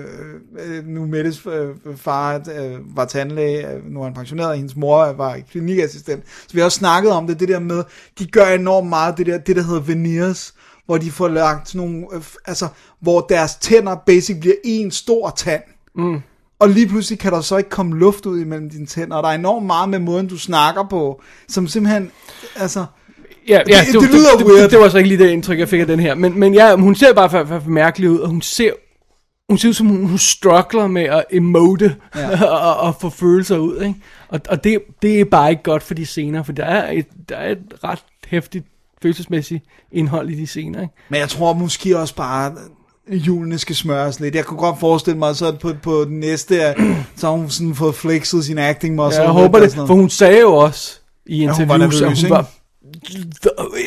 øh, 0.58 0.86
nu 0.86 1.06
Mettes 1.06 1.46
øh, 1.46 1.96
far 1.96 2.34
øh, 2.34 2.96
var 2.96 3.04
tandlæge, 3.04 3.68
øh, 3.68 3.84
nu 3.84 4.00
er 4.00 4.04
han 4.04 4.14
pensioneret, 4.14 4.50
og 4.50 4.56
hendes 4.56 4.76
mor 4.76 5.12
var 5.12 5.38
klinikassistent, 5.50 6.24
så 6.26 6.52
vi 6.52 6.58
har 6.58 6.64
også 6.64 6.78
snakket 6.78 7.12
om 7.12 7.26
det, 7.26 7.40
det 7.40 7.48
der 7.48 7.58
med, 7.58 7.84
de 8.18 8.26
gør 8.26 8.46
enormt 8.46 8.88
meget 8.88 9.18
det 9.18 9.26
der, 9.26 9.38
det 9.38 9.56
der 9.56 9.62
hedder 9.62 9.80
veneers, 9.80 10.54
hvor 10.86 10.98
de 10.98 11.10
får 11.10 11.28
lagt 11.28 11.68
sådan 11.68 11.88
nogle, 11.88 12.06
øh, 12.12 12.22
altså, 12.44 12.68
hvor 13.00 13.20
deres 13.20 13.54
tænder 13.54 13.96
basic 14.06 14.40
bliver 14.40 14.56
en 14.64 14.90
stor 14.90 15.30
tand. 15.30 15.62
Mm. 15.96 16.20
Og 16.58 16.68
lige 16.68 16.88
pludselig 16.88 17.18
kan 17.18 17.32
der 17.32 17.40
så 17.40 17.56
ikke 17.56 17.70
komme 17.70 17.98
luft 17.98 18.26
ud 18.26 18.40
imellem 18.40 18.70
dine 18.70 18.86
tænder, 18.86 19.16
og 19.16 19.22
der 19.22 19.28
er 19.28 19.34
enormt 19.34 19.66
meget 19.66 19.88
med 19.88 19.98
måden, 19.98 20.28
du 20.28 20.38
snakker 20.38 20.86
på, 20.90 21.22
som 21.48 21.66
simpelthen, 21.66 22.10
altså... 22.56 22.84
Ja, 23.48 23.60
ja 23.68 23.80
Det- 23.92 24.00
det 24.00 24.10
lyder 24.10 24.36
det, 24.38 24.46
weird. 24.46 24.62
det, 24.62 24.70
det, 24.70 24.78
var 24.78 24.88
så 24.88 24.98
ikke 24.98 25.08
lige 25.08 25.24
det 25.24 25.30
indtryk, 25.30 25.58
jeg 25.58 25.68
fik 25.68 25.80
af 25.80 25.86
den 25.86 26.00
her. 26.00 26.14
Men, 26.14 26.38
men 26.38 26.54
ja, 26.54 26.76
hun 26.76 26.94
ser 26.94 27.12
bare 27.12 27.30
for, 27.30 27.44
for, 27.44 27.60
for 27.60 27.70
mærkelig 27.70 28.10
ud, 28.10 28.18
og 28.18 28.28
hun 28.28 28.42
ser, 28.42 28.70
hun 29.48 29.58
ser 29.58 29.68
ud 29.68 29.74
som 29.74 29.86
hun, 29.86 30.06
hun 30.06 30.18
struggler 30.18 30.86
med 30.86 31.02
at 31.02 31.24
emote 31.32 31.96
ja. 32.16 32.44
og, 32.50 32.76
og 32.76 32.94
få 33.00 33.10
følelser 33.10 33.58
ud. 33.58 33.80
Ikke? 33.82 33.94
Og, 34.28 34.40
og 34.48 34.64
det, 34.64 34.78
det 35.02 35.20
er 35.20 35.24
bare 35.24 35.50
ikke 35.50 35.62
godt 35.62 35.82
for 35.82 35.94
de 35.94 36.06
scener, 36.06 36.42
for 36.42 36.52
der 36.52 36.64
er 36.64 36.90
et, 36.92 37.06
der 37.28 37.36
er 37.36 37.50
et 37.52 37.58
ret 37.84 38.04
hæftigt 38.28 38.64
følelsesmæssigt 39.02 39.64
indhold 39.92 40.30
i 40.30 40.34
de 40.34 40.46
scener. 40.46 40.80
Ikke? 40.82 40.94
Men 41.08 41.20
jeg 41.20 41.28
tror 41.28 41.52
måske 41.52 41.98
også 41.98 42.14
bare, 42.14 42.52
at 43.12 43.18
hjulene 43.18 43.58
skal 43.58 43.76
smøres 43.76 44.20
lidt. 44.20 44.34
Jeg 44.34 44.44
kunne 44.44 44.58
godt 44.58 44.80
forestille 44.80 45.18
mig, 45.18 45.36
så 45.36 45.56
på, 45.60 45.72
på 45.82 46.04
den 46.04 46.20
næste, 46.20 46.62
at 46.64 46.76
så 47.16 47.26
har 47.26 47.34
hun 47.36 47.50
sådan 47.50 47.74
fået 47.74 47.94
flexet 47.94 48.44
sin 48.44 48.58
acting 48.58 48.94
muscle. 48.94 49.22
Ja, 49.22 49.22
jeg 49.22 49.32
håber 49.32 49.60
det, 49.60 49.72
for 49.74 49.94
hun 49.94 50.10
sagde 50.10 50.40
jo 50.40 50.54
også 50.54 50.98
i 51.26 51.46
hun 51.46 51.48
var 51.48 51.54
interviews, 51.74 52.00
nervøs, 52.00 52.22
at 52.24 52.28
hun 52.28 52.36
var 52.36 52.46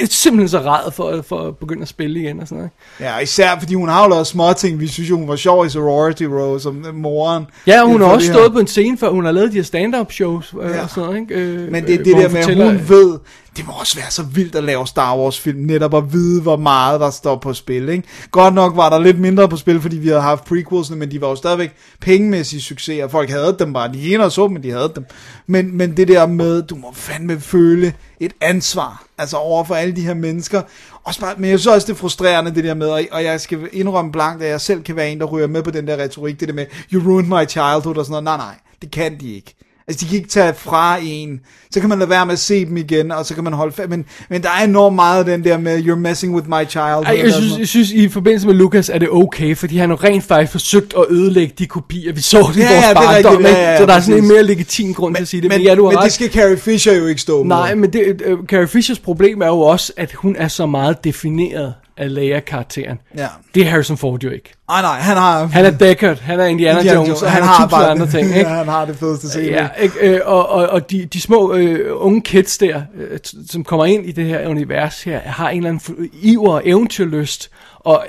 simpelthen 0.10 0.49
så 0.49 0.60
ræd 0.60 0.91
for, 0.91 1.21
for 1.28 1.47
at 1.47 1.58
begynde 1.58 1.82
at 1.82 1.88
spille 1.88 2.19
igen 2.19 2.39
og 2.39 2.47
sådan 2.47 2.58
noget. 2.58 2.71
Ja, 2.99 3.19
især 3.19 3.60
fordi 3.60 3.73
hun 3.73 3.89
har 3.89 4.04
jo 4.04 4.10
lavet 4.10 4.28
små 4.28 4.54
ting. 4.58 4.80
Vi 4.80 4.88
synes 4.88 5.10
jo, 5.10 5.17
hun 5.17 5.28
var 5.28 5.36
sjov 5.36 5.65
i 5.65 5.69
Sorority 5.69 6.23
Row 6.23 6.58
som 6.58 6.86
øh, 6.88 6.95
moren. 6.95 7.45
Ja, 7.67 7.86
hun 7.86 7.99
For 7.99 8.06
har 8.08 8.13
også 8.13 8.28
her. 8.28 8.34
stået 8.34 8.54
på 8.54 8.60
en 8.60 8.67
scene 8.67 8.97
før, 8.97 9.10
hun 9.10 9.26
har 9.26 9.32
lavet 9.32 9.52
de 9.52 9.56
her 9.58 9.63
stand-up 9.63 10.12
shows 10.12 10.54
øh, 10.62 10.69
Ja. 10.69 10.84
og 10.84 10.89
sådan 10.89 11.04
noget, 11.04 11.19
ikke? 11.19 11.34
Øh, 11.36 11.71
Men 11.71 11.84
det 11.86 11.93
er 11.95 11.99
øh, 11.99 12.06
det 12.06 12.15
der 12.17 12.30
med, 12.30 12.39
at 12.39 12.67
hun 12.78 12.89
ved, 12.89 13.19
det 13.57 13.67
må 13.67 13.73
også 13.73 13.95
være 13.95 14.11
så 14.11 14.23
vildt 14.23 14.55
at 14.55 14.63
lave 14.63 14.87
Star 14.87 15.17
Wars 15.17 15.39
film, 15.39 15.59
netop 15.59 15.93
at 15.93 16.13
vide, 16.13 16.41
hvor 16.41 16.57
meget 16.57 16.99
der 16.99 17.09
står 17.09 17.35
på 17.35 17.53
spil, 17.53 17.89
ikke? 17.89 18.03
Godt 18.31 18.53
nok 18.53 18.75
var 18.75 18.89
der 18.89 18.99
lidt 18.99 19.19
mindre 19.19 19.49
på 19.49 19.57
spil, 19.57 19.81
fordi 19.81 19.97
vi 19.97 20.07
havde 20.07 20.21
haft 20.21 20.45
prequelsene, 20.45 20.97
men 20.99 21.11
de 21.11 21.21
var 21.21 21.27
jo 21.29 21.35
stadigvæk 21.35 21.71
pengemæssige 22.01 22.61
succeser. 22.61 23.07
Folk 23.07 23.29
havde 23.29 23.55
dem 23.59 23.73
bare, 23.73 23.93
de 23.93 24.13
ene 24.13 24.23
og 24.23 24.31
så 24.31 24.47
men 24.47 24.63
de 24.63 24.71
havde 24.71 24.91
dem. 24.95 25.05
Men, 25.47 25.77
men 25.77 25.97
det 25.97 26.07
der 26.07 26.25
med, 26.25 26.61
du 26.63 26.75
må 26.75 26.91
fandme 26.93 27.39
føle 27.39 27.93
et 28.19 28.33
ansvar, 28.41 29.03
altså 29.17 29.37
over 29.37 29.63
for 29.63 29.75
alle 29.75 29.95
de 29.95 30.01
her 30.01 30.13
mennesker. 30.13 30.61
Også 31.03 31.19
bare, 31.19 31.33
men 31.37 31.49
jeg 31.49 31.59
synes 31.59 31.75
også, 31.75 31.87
det 31.87 31.93
er 31.93 31.97
frustrerende, 31.97 32.55
det 32.55 32.63
der 32.63 32.73
med, 32.73 32.87
og- 32.89 33.01
og 33.11 33.23
jeg 33.23 33.41
skal 33.41 33.59
indrømme 33.71 34.11
blankt, 34.11 34.43
at 34.43 34.49
jeg 34.49 34.61
selv 34.61 34.83
kan 34.83 34.95
være 34.95 35.09
en, 35.11 35.19
der 35.19 35.25
ryger 35.25 35.47
med 35.47 35.63
på 35.63 35.71
den 35.71 35.87
der 35.87 35.97
retorik, 35.97 36.39
det 36.39 36.47
der 36.47 36.53
med, 36.53 36.65
you 36.93 37.11
ruined 37.11 37.29
my 37.29 37.49
childhood 37.49 37.97
og 37.97 38.05
sådan 38.05 38.11
noget. 38.11 38.23
Nej, 38.23 38.37
nej, 38.37 38.55
det 38.81 38.91
kan 38.91 39.19
de 39.19 39.33
ikke. 39.33 39.55
Altså, 39.87 40.05
de 40.05 40.09
kan 40.09 40.17
ikke 40.17 40.29
tage 40.29 40.53
fra 40.57 40.97
en. 41.03 41.39
Så 41.71 41.79
kan 41.79 41.89
man 41.89 41.99
lade 41.99 42.09
være 42.09 42.25
med 42.25 42.33
at 42.33 42.39
se 42.39 42.65
dem 42.65 42.77
igen, 42.77 43.11
og 43.11 43.25
så 43.25 43.35
kan 43.35 43.43
man 43.43 43.53
holde 43.53 43.75
fast. 43.75 43.89
Men, 43.89 44.05
men 44.29 44.43
der 44.43 44.49
er 44.49 44.63
enormt 44.63 44.95
meget 44.95 45.19
af 45.19 45.25
den 45.25 45.43
der 45.43 45.57
med, 45.57 45.79
you're 45.83 45.95
messing 45.95 46.35
with 46.35 46.47
my 46.49 46.69
childhood. 46.69 47.05
Ej, 47.05 47.19
jeg 47.23 47.33
synes, 47.33 47.57
jeg 47.59 47.67
synes, 47.67 47.91
i 47.91 48.09
forbindelse 48.09 48.47
med 48.47 48.55
Lucas 48.55 48.89
er 48.89 48.97
det 48.97 49.09
okay, 49.11 49.55
fordi 49.55 49.77
han 49.77 49.89
har 49.89 50.03
rent 50.03 50.23
faktisk 50.23 50.51
forsøgt 50.51 50.93
at 50.97 51.05
ødelægge 51.09 51.53
de 51.59 51.65
kopier, 51.65 52.13
vi 52.13 52.21
så 52.21 52.37
i 52.37 52.41
Ja, 52.41 52.45
vores 52.45 52.59
ja, 52.85 52.93
barndom, 52.93 53.35
rigtigt, 53.35 53.57
ja, 53.57 53.71
ja, 53.71 53.77
så 53.77 53.85
der 53.85 53.93
er 53.93 53.99
sådan 54.01 54.21
en 54.23 54.27
mere 54.27 54.43
legitim 54.43 54.93
grund 54.93 55.15
til 55.15 55.21
at 55.21 55.27
sige 55.27 55.41
det. 55.41 55.49
men, 55.49 55.57
Men, 55.59 55.67
ja, 55.67 55.75
du 55.75 55.83
har 55.83 55.91
men 55.91 55.97
ret. 55.99 56.05
det 56.05 56.13
skal 56.13 56.29
Carrie 56.31 56.57
Fisher 56.57 56.93
jo 56.93 57.05
ikke 57.05 57.21
stå 57.21 57.43
med. 57.43 57.55
Nej, 57.55 57.75
men 57.75 57.93
det, 57.93 58.21
uh, 58.31 58.45
Carrie 58.45 58.67
Fishers 58.67 58.99
problem 58.99 59.41
er 59.41 59.47
jo 59.47 59.59
også, 59.59 59.93
at 59.97 60.11
hun 60.13 60.35
er 60.35 60.47
så 60.47 60.65
meget 60.65 61.03
defineret 61.03 61.73
af 61.97 62.13
Leia-karakteren. 62.13 62.99
Ja. 63.17 63.27
Det 63.56 63.62
er 63.62 63.69
Harrison 63.69 63.97
Ford 63.97 64.23
jo 64.23 64.29
ikke. 64.29 64.53
Ej, 64.69 64.82
nej, 64.82 64.99
han 64.99 65.17
har... 65.17 65.45
Han 65.45 65.65
er 65.65 65.71
Deckard, 65.71 66.19
han 66.19 66.39
er 66.39 66.45
Indiana, 66.45 66.79
Indiana 66.79 66.99
Jones, 66.99 67.21
og 67.21 67.32
han, 67.32 67.43
har 67.43 67.53
har 67.53 67.67
tusind 67.67 67.86
andre 67.86 68.08
ting, 68.08 68.27
ikke? 68.38 68.49
Ja, 68.49 68.56
han 68.56 68.67
har 68.67 68.86
det 68.86 68.95
fedeste 68.95 69.29
scene. 69.29 69.45
Ja, 69.45 69.69
ikke? 69.79 69.99
Øh, 69.99 70.21
og, 70.25 70.49
og, 70.49 70.67
og 70.67 70.91
de, 70.91 71.06
de 71.06 71.21
små 71.21 71.53
øh, 71.53 71.91
unge 71.93 72.21
kids 72.21 72.58
der, 72.58 72.82
øh, 72.95 73.19
som 73.49 73.63
kommer 73.63 73.86
ind 73.86 74.06
i 74.06 74.12
det 74.12 74.25
her 74.25 74.47
univers 74.47 75.03
her, 75.03 75.19
har 75.19 75.49
en 75.49 75.58
eller 75.58 75.69
anden 75.69 76.10
iver 76.21 76.53
og 76.53 76.62
eventyrlyst, 76.65 77.49
og 77.79 78.06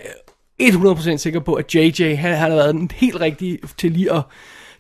øh, 0.61 0.69
100% 0.69 1.17
sikker 1.17 1.41
på, 1.41 1.55
at 1.55 1.75
JJ, 1.75 2.15
han, 2.15 2.37
han 2.37 2.51
har 2.51 2.57
været 2.57 2.75
den 2.75 2.91
helt 2.95 3.21
rigtige 3.21 3.59
til 3.79 3.93
lige 3.93 4.13
at 4.13 4.23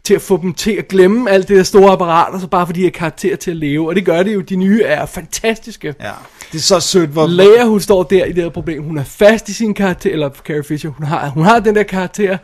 til 0.04 0.14
at 0.14 0.22
få 0.22 0.42
dem 0.42 0.54
til 0.54 0.72
at 0.72 0.88
glemme 0.88 1.30
alt 1.30 1.48
det 1.48 1.56
der 1.56 1.62
store 1.62 1.92
apparat, 1.92 2.34
og 2.34 2.40
så 2.40 2.46
bare 2.46 2.66
fordi 2.66 2.80
de 2.80 2.84
har 2.84 2.90
karakter 2.90 3.36
til 3.36 3.50
at 3.50 3.56
leve. 3.56 3.88
Og 3.88 3.94
det 3.94 4.04
gør 4.04 4.22
det 4.22 4.34
jo. 4.34 4.40
De 4.40 4.56
nye 4.56 4.82
er 4.82 5.06
fantastiske. 5.06 5.94
Ja, 6.00 6.10
det 6.54 6.60
er 6.60 6.62
så 6.62 6.80
sødt, 6.80 7.10
hvor... 7.10 7.26
Leia, 7.26 7.64
hun 7.64 7.80
står 7.80 8.02
der 8.02 8.24
i 8.24 8.32
det 8.32 8.42
her 8.42 8.50
problem. 8.50 8.82
Hun 8.82 8.98
er 8.98 9.04
fast 9.04 9.48
i 9.48 9.52
sin 9.54 9.74
karakter, 9.74 10.10
eller 10.12 10.30
Carrie 10.46 10.64
Fisher, 10.64 10.90
hun 10.90 11.06
har, 11.06 11.28
hun 11.28 11.44
har 11.44 11.58
den 11.60 11.74
der 11.74 11.82
karakter, 11.82 12.36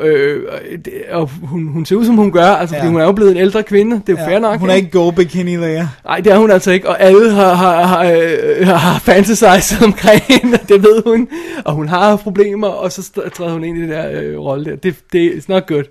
øh, 0.00 0.42
og 0.48 0.58
det- 0.84 0.92
og 1.10 1.30
hun, 1.42 1.66
hun 1.68 1.86
ser 1.86 1.96
ud 1.96 2.04
som 2.06 2.14
hun 2.16 2.32
gør, 2.32 2.46
altså 2.46 2.76
ja. 2.76 2.80
Fordi 2.80 2.92
hun 2.92 3.00
er 3.00 3.04
jo 3.04 3.12
blevet 3.12 3.30
en 3.32 3.36
ældre 3.38 3.62
kvinde, 3.62 3.96
det 4.06 4.08
er 4.08 4.12
jo 4.12 4.18
ja, 4.18 4.28
fair 4.30 4.38
nok. 4.38 4.60
Hun 4.60 4.70
er 4.70 4.74
ikke 4.74 4.90
go 4.90 5.10
bikini 5.10 5.56
Leia. 5.56 5.88
Nej, 6.04 6.20
det 6.20 6.32
er 6.32 6.38
hun 6.38 6.50
altså 6.50 6.70
ikke, 6.70 6.88
og 6.88 7.00
alle 7.00 7.30
har, 7.32 7.54
har, 7.54 7.82
har, 7.86 8.04
øh, 8.04 8.66
har 8.68 8.98
fantasized 8.98 9.82
omkring 9.86 10.22
hende, 10.28 10.58
det 10.68 10.82
ved 10.82 11.02
hun, 11.06 11.28
og 11.64 11.72
hun 11.74 11.88
har 11.88 12.16
problemer, 12.16 12.68
og 12.68 12.92
så 12.92 13.10
træder 13.36 13.52
hun 13.52 13.64
ind 13.64 13.78
i 13.78 13.80
det 13.80 13.88
der 13.88 14.10
øh, 14.22 14.38
rolle 14.38 14.64
der. 14.70 14.76
Det, 14.76 14.94
det 15.12 15.26
er 15.26 15.40
not 15.48 15.66
good. 15.66 15.84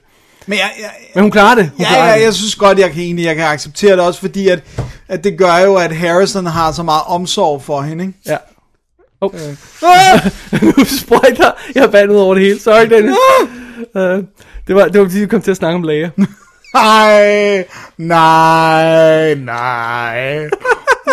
Men 0.47 0.57
jeg, 0.57 0.69
jeg, 0.79 0.89
Men 1.15 1.21
hun 1.21 1.31
klarer 1.31 1.55
det. 1.55 1.63
Hun 1.77 1.79
Ja, 1.85 1.87
klarer 1.89 2.09
ja, 2.11 2.17
det. 2.19 2.23
jeg 2.25 2.33
synes 2.33 2.55
godt, 2.55 2.79
jeg 2.79 2.91
kan 2.91 3.01
egentlig, 3.01 3.25
jeg 3.25 3.35
kan 3.35 3.45
acceptere 3.45 3.91
det 3.91 3.99
også, 3.99 4.19
fordi 4.19 4.47
at, 4.47 4.59
at 5.07 5.23
det 5.23 5.37
gør 5.37 5.57
jo, 5.57 5.75
at 5.75 5.95
Harrison 5.95 6.45
har 6.45 6.71
så 6.71 6.83
meget 6.83 7.01
omsorg 7.07 7.61
for 7.63 7.81
hende, 7.81 8.03
ikke? 8.03 8.19
Ja. 8.25 8.37
Oh. 9.21 9.31
nu 10.61 10.73
sprøjter 10.85 11.51
jeg 11.75 11.83
er 11.83 11.87
vandet 11.87 12.17
over 12.17 12.33
det 12.33 12.43
hele. 12.43 12.59
Sorry, 12.59 12.85
Dennis. 12.89 13.15
uh, 13.95 14.01
det, 14.67 14.75
var, 14.75 14.85
det 14.87 14.99
var 15.01 15.05
fordi, 15.07 15.19
vi 15.19 15.25
kom 15.27 15.41
til 15.41 15.51
at 15.51 15.57
snakke 15.57 15.75
om 15.75 15.83
læger. 15.83 16.09
Nej, 16.75 17.65
nej, 17.97 19.33
nej. 19.35 20.49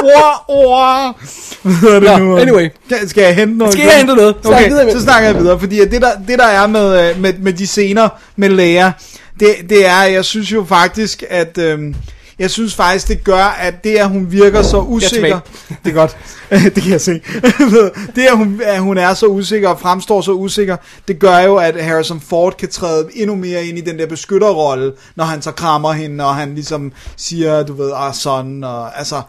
Ord, 0.02 0.44
ord. 0.48 1.16
Hvad 1.62 1.90
er 1.90 2.00
det 2.00 2.02
Nå, 2.02 2.18
nu? 2.18 2.36
anyway. 2.38 2.68
Skal, 3.06 3.22
jeg 3.22 3.34
hente 3.34 3.58
noget? 3.58 3.72
Skal 3.72 3.84
jeg 3.84 3.96
hente 3.96 4.14
noget? 4.14 4.36
Snak 4.42 4.54
Okay, 4.54 4.68
videre 4.68 4.84
med- 4.84 4.92
så 4.92 5.00
snakker 5.00 5.28
jeg 5.28 5.38
videre, 5.38 5.60
fordi 5.60 5.78
det 5.78 6.02
der, 6.02 6.10
det 6.28 6.38
der 6.38 6.46
er 6.46 6.66
med, 6.66 7.10
øh, 7.10 7.20
med, 7.20 7.32
med 7.38 7.52
de 7.52 7.66
scener 7.66 8.08
med 8.36 8.48
Leia, 8.48 8.92
det, 9.40 9.48
det 9.68 9.86
er, 9.86 10.02
jeg 10.02 10.24
synes 10.24 10.52
jo 10.52 10.64
faktisk, 10.68 11.22
at, 11.30 11.58
øhm, 11.58 11.94
Jeg 12.40 12.50
synes 12.50 12.74
faktisk, 12.74 13.08
det 13.08 13.24
gør, 13.24 13.44
at 13.44 13.84
det, 13.84 13.96
at 13.96 14.08
hun 14.08 14.32
virker 14.32 14.62
så 14.62 14.80
usikker... 14.80 15.40
Det 15.84 15.90
er 15.90 15.94
godt. 15.94 16.16
det 16.74 16.82
kan 16.82 16.92
jeg 16.92 17.00
se. 17.00 17.12
det, 18.16 18.22
at 18.22 18.36
hun, 18.36 18.60
at 18.64 18.80
hun 18.80 18.98
er 18.98 19.14
så 19.14 19.26
usikker 19.26 19.68
og 19.68 19.80
fremstår 19.80 20.20
så 20.20 20.32
usikker, 20.32 20.76
det 21.08 21.18
gør 21.18 21.38
jo, 21.38 21.56
at 21.56 21.84
Harrison 21.84 22.20
Ford 22.20 22.56
kan 22.56 22.68
træde 22.68 23.08
endnu 23.14 23.36
mere 23.36 23.64
ind 23.64 23.78
i 23.78 23.80
den 23.80 23.98
der 23.98 24.06
beskytterrolle, 24.06 24.92
når 25.16 25.24
han 25.24 25.42
så 25.42 25.52
krammer 25.52 25.92
hende, 25.92 26.24
og 26.24 26.34
han 26.34 26.54
ligesom 26.54 26.92
siger, 27.16 27.62
du 27.62 27.72
ved, 27.72 27.92
ah, 27.96 28.14
sådan, 28.14 28.64
og 28.64 28.98
altså... 28.98 29.22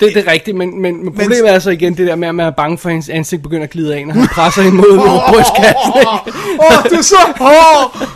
Det, 0.00 0.14
det 0.14 0.26
er 0.26 0.32
rigtigt, 0.32 0.56
men, 0.56 0.82
men, 0.82 1.04
men 1.04 1.14
problemet 1.14 1.54
er 1.54 1.58
så 1.58 1.70
igen 1.70 1.96
det 1.96 2.06
der 2.06 2.16
med, 2.16 2.28
at 2.28 2.34
man 2.34 2.46
er 2.46 2.50
bange 2.50 2.78
for, 2.78 2.88
at 2.88 2.92
hendes 2.92 3.08
ansigt 3.08 3.42
begynder 3.42 3.64
at 3.64 3.70
glide 3.70 3.94
af, 3.94 4.06
når 4.06 4.14
han 4.14 4.28
presser 4.28 4.62
hende 4.62 4.76
mod 4.76 4.98
oh, 4.98 5.32
brystkassen. 5.32 5.92
Åh, 5.94 6.14
oh, 6.58 6.90
du 6.90 6.94
er 6.94 7.02
så 7.02 7.16
hård! 7.36 8.08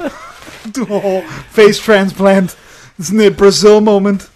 Du 0.77 0.83
er 0.95 1.01
hård. 1.01 1.23
Face 1.51 1.83
transplant. 1.83 2.57
Sådan 3.03 3.21
et 3.21 3.37
Brazil 3.37 3.83
moment. 3.83 4.31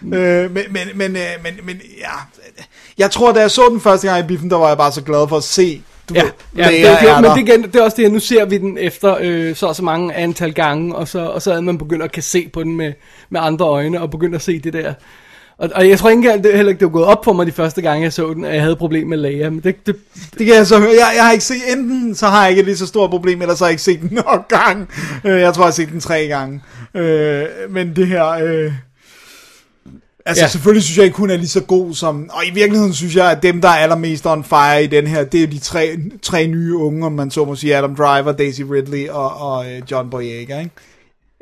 Mm. 0.00 0.12
Øh, 0.12 0.50
men, 0.50 0.64
men, 0.70 0.88
men, 0.94 1.16
øh, 1.16 1.22
men, 1.42 1.54
men, 1.62 1.80
ja. 1.98 2.12
Jeg 2.98 3.10
tror, 3.10 3.32
da 3.32 3.40
jeg 3.40 3.50
så 3.50 3.62
den 3.70 3.80
første 3.80 4.08
gang 4.08 4.24
i 4.24 4.26
biffen, 4.26 4.50
der 4.50 4.56
var 4.56 4.68
jeg 4.68 4.76
bare 4.76 4.92
så 4.92 5.02
glad 5.02 5.28
for 5.28 5.36
at 5.36 5.44
se 5.44 5.82
du 6.08 6.14
Ja, 6.14 6.22
ved, 6.22 6.30
ja 6.56 6.68
det, 6.68 6.88
er 6.88 7.14
men 7.14 7.24
der. 7.24 7.34
det, 7.34 7.48
igen, 7.48 7.62
det 7.62 7.76
er 7.76 7.82
også 7.82 7.96
det, 7.96 8.04
at 8.04 8.12
nu 8.12 8.18
ser 8.18 8.44
vi 8.44 8.58
den 8.58 8.78
efter 8.78 9.16
øh, 9.20 9.56
så 9.56 9.66
og 9.66 9.76
så 9.76 9.82
mange 9.82 10.14
antal 10.14 10.54
gange, 10.54 10.94
og 10.96 11.08
så, 11.08 11.18
og 11.18 11.42
så 11.42 11.52
er 11.52 11.60
man 11.60 11.78
begyndt 11.78 12.04
at 12.04 12.12
kan 12.12 12.22
se 12.22 12.50
på 12.52 12.62
den 12.62 12.76
med, 12.76 12.92
med 13.30 13.40
andre 13.40 13.66
øjne, 13.66 14.00
og 14.00 14.10
begyndt 14.10 14.34
at 14.34 14.42
se 14.42 14.58
det 14.58 14.72
der. 14.72 14.94
Og, 15.58 15.70
og 15.74 15.88
jeg 15.88 15.98
tror 15.98 16.10
ikke 16.10 16.18
engang, 16.18 16.44
det, 16.44 16.54
heller 16.54 16.70
ikke, 16.70 16.80
det 16.80 16.86
var 16.86 16.92
gået 16.92 17.04
op 17.04 17.24
for 17.24 17.32
mig 17.32 17.46
de 17.46 17.52
første 17.52 17.82
gange, 17.82 18.04
jeg 18.04 18.12
så 18.12 18.34
den, 18.34 18.44
at 18.44 18.52
jeg 18.52 18.60
havde 18.60 18.72
et 18.72 18.78
problem 18.78 19.08
med 19.08 19.18
Leia, 19.18 19.50
men 19.50 19.60
det, 19.60 19.86
det, 19.86 19.96
Det 20.38 20.46
kan 20.46 20.54
jeg 20.54 20.66
så 20.66 20.78
høre. 20.78 20.90
Jeg, 20.90 21.12
jeg 21.16 21.24
har 21.24 21.32
ikke 21.32 21.44
set, 21.44 21.72
enten 21.72 22.14
så 22.14 22.26
har 22.26 22.42
jeg 22.42 22.50
ikke 22.50 22.60
et 22.60 22.66
lige 22.66 22.76
så 22.76 22.86
stort 22.86 23.10
problem, 23.10 23.42
eller 23.42 23.54
så 23.54 23.64
har 23.64 23.68
jeg 23.68 23.72
ikke 23.72 23.82
set 23.82 24.00
den 24.00 24.18
nok 24.26 24.48
gang. 24.48 24.88
Øh, 25.24 25.40
jeg 25.40 25.54
tror, 25.54 25.62
jeg 25.62 25.66
har 25.66 25.72
set 25.72 25.88
den 25.88 26.00
tre 26.00 26.26
gange. 26.26 26.60
Øh, 26.94 27.44
men 27.70 27.96
det 27.96 28.06
her... 28.06 28.26
Øh, 28.26 28.72
altså 30.26 30.40
Ja. 30.40 30.44
ja. 30.44 30.48
selvfølgelig 30.48 30.82
synes 30.82 30.96
jeg 30.98 31.04
ikke, 31.04 31.16
hun 31.16 31.30
er 31.30 31.36
lige 31.36 31.48
så 31.48 31.60
god 31.60 31.94
som... 31.94 32.30
Og 32.32 32.46
i 32.46 32.50
virkeligheden 32.50 32.94
synes 32.94 33.16
jeg, 33.16 33.30
at 33.30 33.42
dem, 33.42 33.60
der 33.60 33.68
er 33.68 33.76
allermest 33.76 34.26
on 34.26 34.44
fire 34.44 34.84
i 34.84 34.86
den 34.86 35.06
her, 35.06 35.24
det 35.24 35.42
er 35.42 35.46
de 35.46 35.58
tre, 35.58 35.96
tre 36.22 36.46
nye 36.46 36.76
unge, 36.76 37.06
om 37.06 37.12
man 37.12 37.30
så 37.30 37.44
må 37.44 37.54
sige, 37.54 37.76
Adam 37.76 37.96
Driver, 37.96 38.32
Daisy 38.32 38.60
Ridley 38.62 39.08
og, 39.08 39.36
og 39.36 39.66
øh, 39.72 39.82
John 39.90 40.10
Boyega, 40.10 40.58
ikke? 40.58 40.70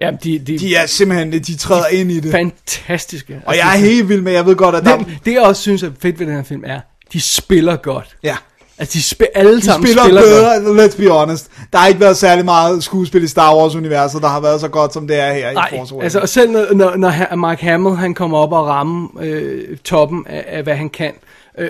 Ja, 0.04 0.10
de, 0.24 0.38
de, 0.38 0.58
De 0.58 0.74
er 0.76 0.86
simpelthen, 0.86 1.32
de 1.32 1.56
træder 1.56 1.86
ind 1.86 2.10
i 2.10 2.20
det. 2.20 2.30
fantastiske. 2.30 3.40
Og 3.46 3.56
jeg 3.56 3.74
er 3.74 3.78
helt 3.78 4.08
vild 4.08 4.20
med, 4.20 4.32
jeg 4.32 4.46
ved 4.46 4.56
godt, 4.56 4.74
at 4.74 4.84
der... 4.84 4.96
det, 4.98 5.06
det, 5.24 5.32
jeg 5.32 5.42
også 5.42 5.62
synes 5.62 5.82
er 5.82 5.90
fedt 6.00 6.20
ved 6.20 6.26
den 6.26 6.34
her 6.34 6.42
film, 6.42 6.62
er, 6.66 6.80
de 7.12 7.20
spiller 7.20 7.76
godt. 7.76 8.16
Ja. 8.22 8.36
Altså, 8.78 8.98
de 8.98 9.00
sp- 9.24 9.30
alle 9.34 9.56
De 9.56 9.62
sammen 9.62 9.86
spiller, 9.86 10.02
spiller, 10.04 10.20
spiller 10.22 10.54
godt. 10.54 10.64
bedre, 10.64 10.86
let's 10.86 10.96
be 10.96 11.08
honest. 11.10 11.50
Der 11.72 11.78
har 11.78 11.86
ikke 11.86 12.00
været 12.00 12.16
særlig 12.16 12.44
meget 12.44 12.84
skuespil 12.84 13.24
i 13.24 13.26
Star 13.28 13.56
Wars-universet, 13.56 14.22
der 14.22 14.28
har 14.28 14.40
været 14.40 14.60
så 14.60 14.68
godt, 14.68 14.92
som 14.92 15.06
det 15.08 15.18
er 15.20 15.32
her 15.32 15.50
i 15.50 15.54
Nej, 15.54 15.70
Force 15.70 15.94
Awakens. 15.94 16.02
altså 16.04 16.20
og 16.20 16.28
selv 16.28 16.50
når, 16.50 16.66
når, 16.74 16.96
når 16.96 17.34
Mark 17.36 17.60
Hamill 17.60 17.96
han 17.96 18.14
kommer 18.14 18.38
op 18.38 18.52
og 18.52 18.66
rammer 18.66 19.08
øh, 19.20 19.76
toppen 19.84 20.26
af, 20.28 20.44
af, 20.48 20.62
hvad 20.62 20.74
han 20.74 20.88
kan, 20.88 21.06
øh, 21.06 21.12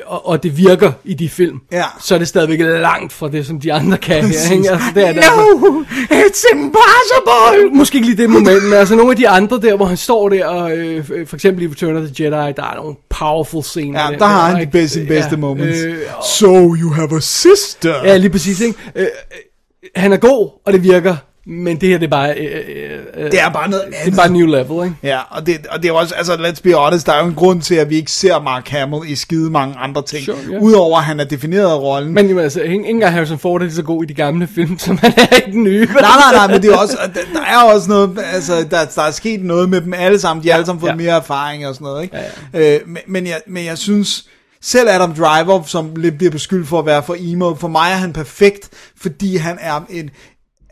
og, 0.07 0.29
og 0.29 0.43
det 0.43 0.57
virker 0.59 0.93
i 1.05 1.15
de 1.15 1.29
film, 1.29 1.59
Ja. 1.73 1.85
så 2.01 2.15
er 2.15 2.19
det 2.19 2.29
stadigvæk 2.29 2.61
langt 2.61 3.13
fra 3.13 3.29
det, 3.29 3.47
som 3.47 3.61
de 3.61 3.73
andre 3.73 3.99
kan 3.99 4.25
her. 4.25 4.53
Ikke? 4.53 4.71
Altså, 4.71 4.87
det 4.95 5.09
er 5.09 5.13
der, 5.13 5.21
no, 5.21 5.85
it's 6.11 6.45
impossible! 6.55 7.71
Måske 7.77 7.97
ikke 7.97 8.09
lige 8.09 8.23
det 8.23 8.31
moment, 8.31 8.65
men 8.65 8.73
altså 8.73 8.95
nogle 8.95 9.11
af 9.11 9.17
de 9.17 9.29
andre 9.29 9.61
der, 9.61 9.77
hvor 9.77 9.87
han 9.87 9.97
står 9.97 10.29
der, 10.29 10.47
og 10.47 10.77
øh, 10.77 11.11
øh, 11.13 11.27
for 11.27 11.37
eksempel 11.37 11.63
i 11.65 11.67
Return 11.69 11.97
of 11.97 12.03
the 12.09 12.25
Jedi, 12.25 12.53
der 12.57 12.63
er 12.63 12.75
nogle 12.77 12.95
powerful 13.11 13.63
scener. 13.63 14.11
Ja, 14.11 14.17
der 14.19 14.25
har 14.27 14.51
han 14.51 14.61
de 14.67 14.71
bedste, 14.71 15.05
bedste 15.09 15.31
Ja, 15.31 15.37
moments. 15.37 15.81
øh, 15.85 15.97
so 16.39 16.75
you 16.75 16.91
have 16.91 17.17
a 17.17 17.21
sister. 17.21 17.95
Ja, 18.05 18.17
lige 18.17 18.31
præcis, 18.31 18.61
ikke? 18.61 18.79
Øh, 18.95 19.03
øh, 19.03 19.09
han 19.97 20.13
er 20.13 20.17
god, 20.17 20.51
og 20.67 20.73
det 20.73 20.83
virker, 20.83 21.17
men 21.47 21.81
det 21.81 21.89
her, 21.89 21.99
det 21.99 22.07
er 22.07 22.11
bare... 22.11 22.35
Øh, 22.35 22.61
øh, 23.17 23.31
Det 23.31 23.41
er 23.41 23.51
bare 23.51 23.71
noget 23.71 23.85
det 23.87 23.95
er 23.97 24.01
andet. 24.01 24.17
bare 24.17 24.31
new 24.31 24.47
level, 24.47 24.85
ikke? 24.85 24.97
Ja, 25.03 25.21
og 25.31 25.47
det, 25.47 25.67
og 25.71 25.83
det 25.83 25.89
er 25.89 25.93
også, 25.93 26.15
altså 26.15 26.33
let's 26.33 26.61
be 26.63 26.73
honest, 26.73 27.07
der 27.07 27.13
er 27.13 27.21
jo 27.21 27.27
en 27.27 27.35
grund 27.35 27.63
til, 27.63 27.75
at 27.75 27.91
vi 27.91 27.97
ikke 27.97 28.11
ser 28.11 28.41
Mark 28.41 28.69
Hamill 28.69 29.03
i 29.07 29.15
skide 29.15 29.51
mange 29.51 29.77
andre 29.77 30.03
ting. 30.03 30.25
Sure, 30.25 30.37
ja. 30.53 30.59
Udover 30.59 30.99
at 30.99 31.05
han 31.05 31.21
er 31.21 31.25
defineret 31.25 31.71
af 31.71 31.79
rollen. 31.79 32.15
Men 32.15 32.27
jamen, 32.29 32.43
altså, 32.45 32.61
ikke 32.61 32.75
ikke 32.75 32.89
engang 32.89 33.15
Harrison 33.15 33.39
Ford 33.39 33.61
er 33.61 33.65
lige 33.65 33.75
så 33.75 33.83
god 33.83 34.03
i 34.05 34.07
de 34.07 34.15
gamle 34.15 34.47
film, 34.47 34.79
som 34.87 34.99
han 34.99 35.13
er 35.17 35.37
i 35.47 35.51
den 35.51 35.63
nye. 35.63 35.87
Nej, 35.87 36.01
nej, 36.03 36.33
nej, 36.33 36.47
men 36.47 36.63
det 36.63 36.73
er 36.73 36.77
også, 36.77 36.99
der, 37.35 37.41
er 37.41 37.73
også 37.75 37.89
noget, 37.89 38.19
altså, 38.33 38.67
der, 38.71 38.85
der 38.85 39.03
er 39.03 39.11
sket 39.11 39.45
noget 39.45 39.69
med 39.69 39.81
dem 39.81 39.95
alle 39.95 40.19
sammen, 40.19 40.45
de 40.45 40.49
har 40.49 40.55
alle 40.55 40.67
sammen 40.67 40.81
fået 40.81 40.91
ja. 40.91 40.97
mere 40.97 41.17
erfaring 41.17 41.67
og 41.67 41.75
sådan 41.75 41.85
noget, 41.85 42.03
ikke? 42.03 42.17
Ja, 42.17 42.61
ja. 42.61 42.75
Øh, 42.75 42.81
men, 42.87 43.03
men, 43.07 43.27
jeg, 43.27 43.41
men 43.47 43.65
jeg 43.65 43.79
synes, 43.79 44.25
selv 44.63 44.89
Adam 44.89 45.15
Driver, 45.15 45.63
som 45.67 45.97
lidt 45.97 46.19
bliver 46.19 46.31
beskyldt 46.31 46.69
for 46.69 46.79
at 46.79 46.87
være 46.87 47.03
for 47.03 47.17
emo, 47.19 47.55
for 47.55 47.69
mig 47.69 47.91
er 47.91 47.97
han 47.97 48.13
perfekt, 48.13 48.69
fordi 49.01 49.37
han 49.37 49.59
er 49.61 49.81
en, 49.91 50.11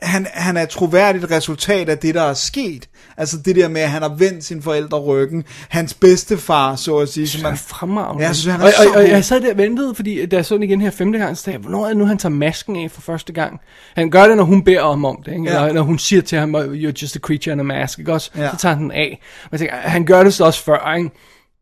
han, 0.02 0.26
han 0.32 0.56
er 0.56 0.64
troværdigt 0.64 1.30
resultat 1.30 1.88
af 1.88 1.98
det, 1.98 2.14
der 2.14 2.22
er 2.22 2.34
sket. 2.34 2.88
Altså 3.16 3.36
det 3.44 3.56
der 3.56 3.68
med, 3.68 3.80
at 3.80 3.90
han 3.90 4.02
har 4.02 4.14
vendt 4.18 4.44
sine 4.44 4.62
forældre 4.62 4.98
ryggen. 4.98 5.44
Hans 5.68 5.94
bedstefar, 5.94 6.76
så 6.76 6.98
at 6.98 7.08
sige. 7.08 7.28
Som 7.28 7.42
man, 7.42 7.56
fremragende. 7.56 8.22
Ja, 8.22 8.28
jeg 8.28 8.36
synes, 8.36 8.52
han 8.52 8.60
er 8.60 8.66
og, 8.66 8.72
så 8.72 8.88
og, 8.88 8.94
og, 8.96 9.08
jeg 9.08 9.24
sad 9.24 9.40
der 9.40 9.50
og 9.50 9.58
ventede, 9.58 9.94
fordi 9.94 10.26
da 10.26 10.36
jeg 10.36 10.46
så 10.46 10.54
den 10.54 10.62
igen 10.62 10.80
her 10.80 10.90
femte 10.90 11.18
gang, 11.18 11.36
så 11.36 11.42
sagde 11.42 11.54
jeg, 11.54 11.60
hvornår 11.60 11.84
er 11.84 11.88
det 11.88 11.96
nu, 11.96 12.06
han 12.06 12.18
tager 12.18 12.34
masken 12.34 12.76
af 12.76 12.90
for 12.90 13.00
første 13.00 13.32
gang? 13.32 13.60
Han 13.96 14.10
gør 14.10 14.26
det, 14.26 14.36
når 14.36 14.44
hun 14.44 14.64
beder 14.64 14.88
ham 14.88 15.04
om 15.04 15.22
det, 15.24 15.32
ikke? 15.32 15.44
Ja. 15.44 15.60
Eller, 15.60 15.72
når 15.72 15.82
hun 15.82 15.98
siger 15.98 16.22
til 16.22 16.38
ham, 16.38 16.54
you're 16.54 16.92
just 17.02 17.16
a 17.16 17.18
creature 17.18 17.52
in 17.52 17.60
a 17.60 17.62
mask, 17.62 17.98
ikke 17.98 18.12
også? 18.12 18.30
Ja. 18.36 18.50
Så 18.50 18.56
tager 18.56 18.74
han 18.74 18.82
den 18.82 18.92
af. 18.92 19.20
Og 19.44 19.48
jeg 19.52 19.60
tænker, 19.60 19.74
han 19.76 20.04
gør 20.04 20.24
det 20.24 20.34
så 20.34 20.44
også 20.44 20.64
før, 20.64 20.94
ikke? 20.94 21.10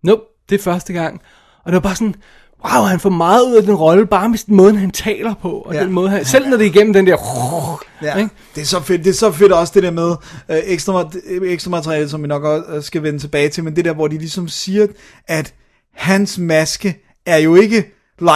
Nope, 0.02 0.22
det 0.50 0.58
er 0.58 0.62
første 0.62 0.92
gang. 0.92 1.20
Og 1.64 1.72
det 1.72 1.74
var 1.74 1.80
bare 1.80 1.94
sådan, 1.94 2.14
wow, 2.64 2.84
han 2.84 3.00
får 3.00 3.10
meget 3.10 3.42
ud 3.42 3.56
af 3.56 3.62
den 3.62 3.74
rolle, 3.74 4.06
bare 4.06 4.28
med 4.28 4.38
den 4.46 4.56
måde, 4.56 4.76
han 4.76 4.90
taler 4.90 5.34
på, 5.42 5.50
og 5.50 5.74
Ja. 5.74 5.80
den 5.82 5.92
måde, 5.92 6.10
han, 6.10 6.24
selv 6.24 6.48
når 6.48 6.56
det 6.56 6.66
er 6.66 6.70
igennem 6.70 6.92
den 6.92 7.06
der, 7.06 7.16
Ja, 8.02 8.16
ikke? 8.16 8.30
det 8.54 8.60
er 8.60 8.66
så 8.66 8.80
fedt. 8.80 9.04
Det 9.04 9.10
er 9.10 9.14
så 9.14 9.32
fedt 9.32 9.52
også 9.52 9.72
det 9.74 9.82
der 9.82 9.90
med 9.90 10.10
øh, 10.50 10.56
ekstra, 10.64 11.10
ekstra 11.44 11.70
materiale, 11.70 12.08
som 12.08 12.22
vi 12.22 12.28
nok 12.28 12.44
også 12.44 12.64
øh, 12.72 12.82
skal 12.82 13.02
vende 13.02 13.18
tilbage 13.18 13.48
til, 13.48 13.64
men 13.64 13.76
det 13.76 13.84
der, 13.84 13.94
hvor 13.94 14.08
de 14.08 14.18
ligesom 14.18 14.48
siger, 14.48 14.86
at 15.28 15.54
hans 15.94 16.38
maske 16.38 17.04
er 17.26 17.36
jo 17.38 17.54
ikke 17.54 17.84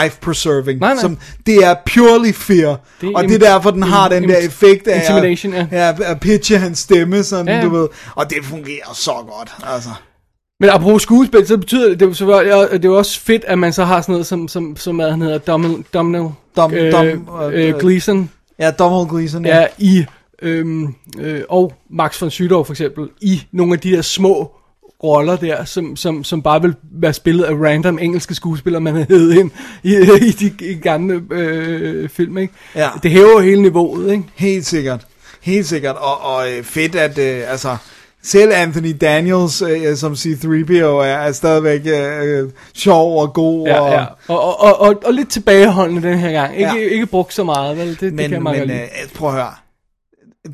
life 0.02 0.18
preserving. 0.20 0.80
Nej, 0.80 0.94
nej. 0.94 1.00
Som, 1.00 1.18
det 1.46 1.64
er 1.64 1.74
purely 1.94 2.32
fear. 2.32 2.80
Det 3.00 3.08
er 3.08 3.12
og 3.16 3.24
det 3.24 3.34
er 3.34 3.38
derfor, 3.38 3.70
den 3.70 3.82
har 3.82 4.08
den 4.08 4.28
der 4.28 4.36
effekt 4.36 4.88
af 4.88 5.10
ja. 5.10 5.24
at, 5.26 5.72
ja, 5.72 5.92
at 6.12 6.20
pitche 6.20 6.58
hans 6.58 6.78
stemme, 6.78 7.22
sådan, 7.24 7.48
Ja, 7.48 7.56
ja. 7.56 7.64
du 7.64 7.68
ved. 7.70 7.88
Og 8.14 8.30
det 8.30 8.38
fungerer 8.44 8.94
så 8.94 9.12
godt, 9.38 9.54
altså. 9.74 9.90
Men 10.60 10.70
apropos 10.70 11.02
skuespil, 11.02 11.46
så 11.46 11.56
betyder 11.58 11.88
det, 11.88 12.00
det, 12.00 12.06
jo 12.06 12.12
så, 12.14 12.40
det 12.72 12.84
er 12.84 12.88
jo 12.88 12.98
også 12.98 13.20
fedt, 13.20 13.44
at 13.44 13.58
man 13.58 13.72
så 13.72 13.84
har 13.84 14.00
sådan 14.00 14.12
noget, 14.12 14.26
som, 14.26 14.48
som, 14.48 14.76
som 14.76 14.96
hvad 14.96 15.10
han 15.10 15.22
hedder, 15.22 15.38
Domhnall, 15.38 15.84
Domhnall 15.94 16.28
Dom- 16.58 16.74
øh, 16.74 16.92
Dom- 16.92 17.42
øh, 17.52 17.68
øh, 17.68 17.78
Gleeson, 17.80 18.30
Ja, 18.58 18.70
Donald 18.70 19.08
Gleason, 19.10 19.44
ja, 19.46 19.66
i, 19.78 20.04
øhm, 20.42 20.94
øh, 21.18 21.40
og 21.48 21.72
Max 21.90 22.20
von 22.20 22.30
Sydow 22.30 22.62
for 22.64 22.72
eksempel, 22.72 23.08
i 23.20 23.42
nogle 23.52 23.72
af 23.72 23.80
de 23.80 23.90
der 23.90 24.02
små 24.02 24.50
roller 25.04 25.36
der, 25.36 25.64
som, 25.64 25.96
som, 25.96 26.24
som 26.24 26.42
bare 26.42 26.62
vil 26.62 26.74
være 26.92 27.12
spillet 27.12 27.44
af 27.44 27.54
random 27.54 27.98
engelske 27.98 28.34
skuespillere, 28.34 28.80
man 28.80 28.92
havde 28.94 29.06
hævet 29.08 29.34
ind 29.34 29.50
i, 29.82 29.94
i 30.26 30.30
de 30.30 30.52
i 30.60 30.74
gamle 30.74 31.22
øh, 31.30 32.08
film, 32.08 32.38
ikke? 32.38 32.54
Ja. 32.74 32.88
Det 33.02 33.10
hæver 33.10 33.40
hele 33.40 33.62
niveauet, 33.62 34.12
ikke? 34.12 34.24
Helt 34.34 34.66
sikkert. 34.66 35.06
Helt 35.42 35.66
sikkert. 35.66 35.96
Og, 35.96 36.20
og 36.20 36.52
øh, 36.52 36.64
fedt, 36.64 36.94
at 36.94 37.18
øh, 37.18 37.42
altså, 37.50 37.76
selv 38.24 38.52
Anthony 38.54 38.94
Daniels, 39.00 39.62
øh, 39.62 39.96
som 39.96 40.12
C-3PO, 40.14 40.74
er, 40.84 41.02
er 41.02 41.32
stadigvæk 41.32 41.80
øh, 41.86 42.50
sjov 42.74 43.20
og 43.22 43.32
god. 43.32 43.66
Ja, 43.66 43.80
og, 43.80 43.90
ja. 43.92 44.04
Og, 44.28 44.40
og, 44.44 44.60
og, 44.60 44.80
og, 44.80 45.02
og 45.04 45.14
lidt 45.14 45.28
tilbageholdende 45.30 46.08
den 46.08 46.18
her 46.18 46.32
gang. 46.32 46.56
Ikke, 46.56 46.70
Ja. 46.78 46.90
ikke 46.90 47.06
brugt 47.06 47.34
så 47.34 47.44
meget, 47.44 47.76
vel? 47.78 47.88
Det, 47.88 48.00
det 48.00 48.18
kan 48.18 48.32
jeg 48.32 48.42
Men, 48.42 48.52
men 48.60 48.70
øh, 48.70 48.78
prøv 49.14 49.28
at 49.28 49.34
høre. 49.34 49.50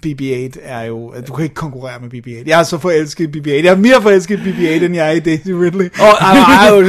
BB-8 0.07 0.59
er 0.63 0.83
jo... 0.85 1.15
Du 1.29 1.33
kan 1.33 1.43
ikke 1.43 1.55
konkurrere 1.55 2.01
med 2.01 2.09
BB-8. 2.15 2.43
Jeg 2.49 2.59
er 2.61 2.63
så 2.63 2.79
forelsket 2.79 3.37
i 3.37 3.39
BB-8. 3.41 3.51
Jeg 3.65 3.67
er 3.73 3.77
mere 3.77 4.03
forelsket 4.03 4.39
i 4.39 4.43
BB-8, 4.51 4.85
end 4.85 4.95
jeg 4.95 5.07
er 5.09 5.11
i 5.13 5.21
Daisy 5.21 5.49
Ridley. 5.49 5.91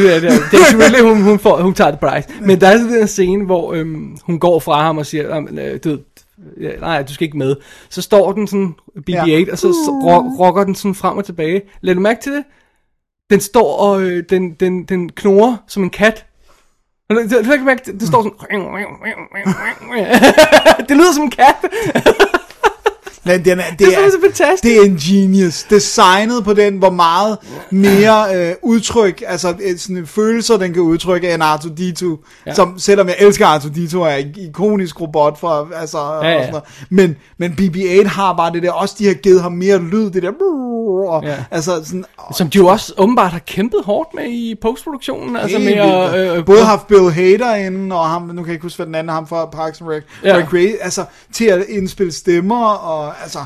Det 0.04 0.15
er 0.15 0.20
det. 0.20 0.39
Det 0.52 0.60
er 0.60 0.65
selvfølgelig, 0.70 1.02
hun, 1.10 1.22
hun, 1.22 1.39
får, 1.39 1.62
hun 1.62 1.74
tager 1.74 1.91
det 1.91 2.00
price. 2.00 2.28
Men 2.41 2.62
der 2.62 2.67
er 2.67 2.78
sådan 2.78 2.94
den 3.00 3.08
scene, 3.08 3.46
hvor 3.46 3.74
øhm, 3.74 4.17
hun 4.24 4.39
går 4.39 4.60
fra 4.60 4.82
ham 4.84 4.98
og 4.98 5.06
siger, 5.06 5.36
"Jamen, 5.36 5.60
øh, 5.60 5.80
du 5.84 5.89
ved, 5.89 6.00
nej, 6.80 7.04
du 7.04 7.14
skal 7.14 7.26
ikke 7.26 7.38
med. 7.38 7.56
Så 7.90 8.02
står 8.02 8.32
den 8.32 8.48
sådan, 8.48 8.76
BB-8, 8.98 9.12
Ja. 9.26 9.46
og 9.52 9.58
så 9.58 9.68
ro- 10.04 10.46
rocker 10.46 10.64
den 10.64 10.76
sådan 10.76 10.96
frem 10.96 11.18
og 11.18 11.26
tilbage. 11.26 11.62
Lad 11.82 11.96
du 11.96 12.02
mærke 12.02 12.22
til 12.22 12.32
det? 12.32 12.44
Den 13.30 13.40
står 13.40 13.78
og 13.78 14.02
øh, 14.04 14.24
den, 14.30 14.54
den, 14.54 14.84
den 14.84 15.10
knurrer 15.12 15.58
som 15.68 15.84
en 15.84 15.90
kat. 15.90 16.26
Du 17.10 17.16
du- 17.16 17.44
du 17.44 17.50
kan 17.56 17.66
mærke, 17.66 17.82
det 17.92 18.00
det 18.00 18.08
står 18.08 18.24
sådan... 18.24 18.38
det 20.90 20.98
lyder 20.98 21.14
som 21.14 21.24
en 21.24 21.30
kat. 21.32 21.56
Men 23.24 23.46
den 23.46 23.60
er, 23.60 23.64
det, 23.70 23.80
Det 23.80 23.88
er 23.88 24.10
så 24.12 24.18
fantastisk. 24.24 24.64
Det 24.64 24.78
er 24.78 24.84
ingenious. 24.84 25.64
Designet 25.70 26.44
på 26.44 26.54
den, 26.54 26.78
hvor 26.78 26.90
meget 26.90 27.38
mere 27.72 28.36
øh, 28.36 28.54
udtryk, 28.64 29.24
altså 29.28 29.50
øh, 29.50 29.78
sådan 29.78 30.08
følelser, 30.08 30.58
den 30.58 30.74
kan 30.74 30.82
udtrykke 30.82 31.34
end 31.34 31.44
R2-D2. 31.44 32.06
Ja. 32.06 32.16
Ja. 32.46 32.54
Som, 32.56 32.80
selvom 32.80 33.08
jeg 33.08 33.16
elsker 33.20 33.48
R2-D2, 33.48 33.98
er 33.98 34.16
en 34.16 34.36
ikonisk 34.38 35.02
robot 35.02 35.40
for, 35.40 35.70
altså, 35.76 35.98
ja, 35.98 36.30
ja. 36.30 36.36
Og 36.38 36.42
sådan 36.44 36.52
noget. 36.52 36.64
Men, 36.90 37.16
men 37.38 37.52
BB-8 37.62 38.08
har 38.08 38.34
bare 38.34 38.52
det 38.54 38.64
der, 38.64 38.72
også 38.72 38.96
de 39.00 39.08
har 39.08 39.14
givet 39.14 39.42
ham 39.42 39.52
mere 39.52 39.78
lyd, 39.78 40.10
det 40.10 40.24
der, 40.24 40.32
og, 41.08 41.24
Ja. 41.24 41.36
altså 41.52 41.82
sådan, 41.86 42.06
Som 42.38 42.50
de 42.50 42.58
jo 42.58 42.68
også 42.68 42.94
åbenbart 42.98 43.32
har 43.32 43.40
kæmpet 43.40 43.80
hårdt 43.86 44.10
med 44.16 44.24
i 44.28 44.56
postproduktionen. 44.62 45.36
Altså 45.36 45.60
med 45.60 45.68
at, 45.74 46.14
vildt. 46.14 46.38
øh, 46.38 46.46
Både 46.46 46.64
haft 46.64 46.88
Bill 46.88 47.12
Hader 47.12 47.56
inden, 47.56 47.92
og 47.92 48.10
ham, 48.10 48.22
nu 48.22 48.28
kan 48.34 48.46
jeg 48.46 48.54
ikke 48.54 48.64
huske, 48.64 48.78
hvad 48.78 48.86
den 48.86 48.96
anden, 48.96 49.14
ham 49.14 49.28
fra 49.28 49.46
Parks 49.46 49.82
and 49.82 49.90
Rec, 49.90 50.04
Ja. 50.24 50.38
ja. 50.38 50.44
Recre- 50.46 50.84
altså, 50.84 51.06
til 51.34 51.46
at 51.46 51.66
indspille 51.70 52.12
stemmer, 52.12 52.66
og 52.68 53.11
altså, 53.21 53.45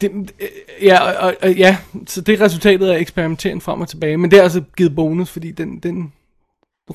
Det, 0.00 0.32
øh, 0.40 0.48
ja, 0.82 1.00
og, 1.00 1.34
og, 1.42 1.52
ja, 1.52 1.76
så 2.06 2.20
det 2.20 2.40
er 2.40 2.44
resultatet 2.44 2.88
af 2.88 2.98
eksperimenteren 2.98 3.60
frem 3.60 3.80
og 3.80 3.88
tilbage. 3.88 4.16
Men 4.16 4.30
det 4.30 4.38
er 4.38 4.42
altså 4.42 4.62
givet 4.76 4.94
bonus, 4.94 5.30
fordi 5.30 5.50
den, 5.50 5.78
den 5.78 6.12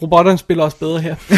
robotterne 0.02 0.38
spiller 0.38 0.64
også 0.64 0.78
bedre 0.78 1.02
her. 1.02 1.16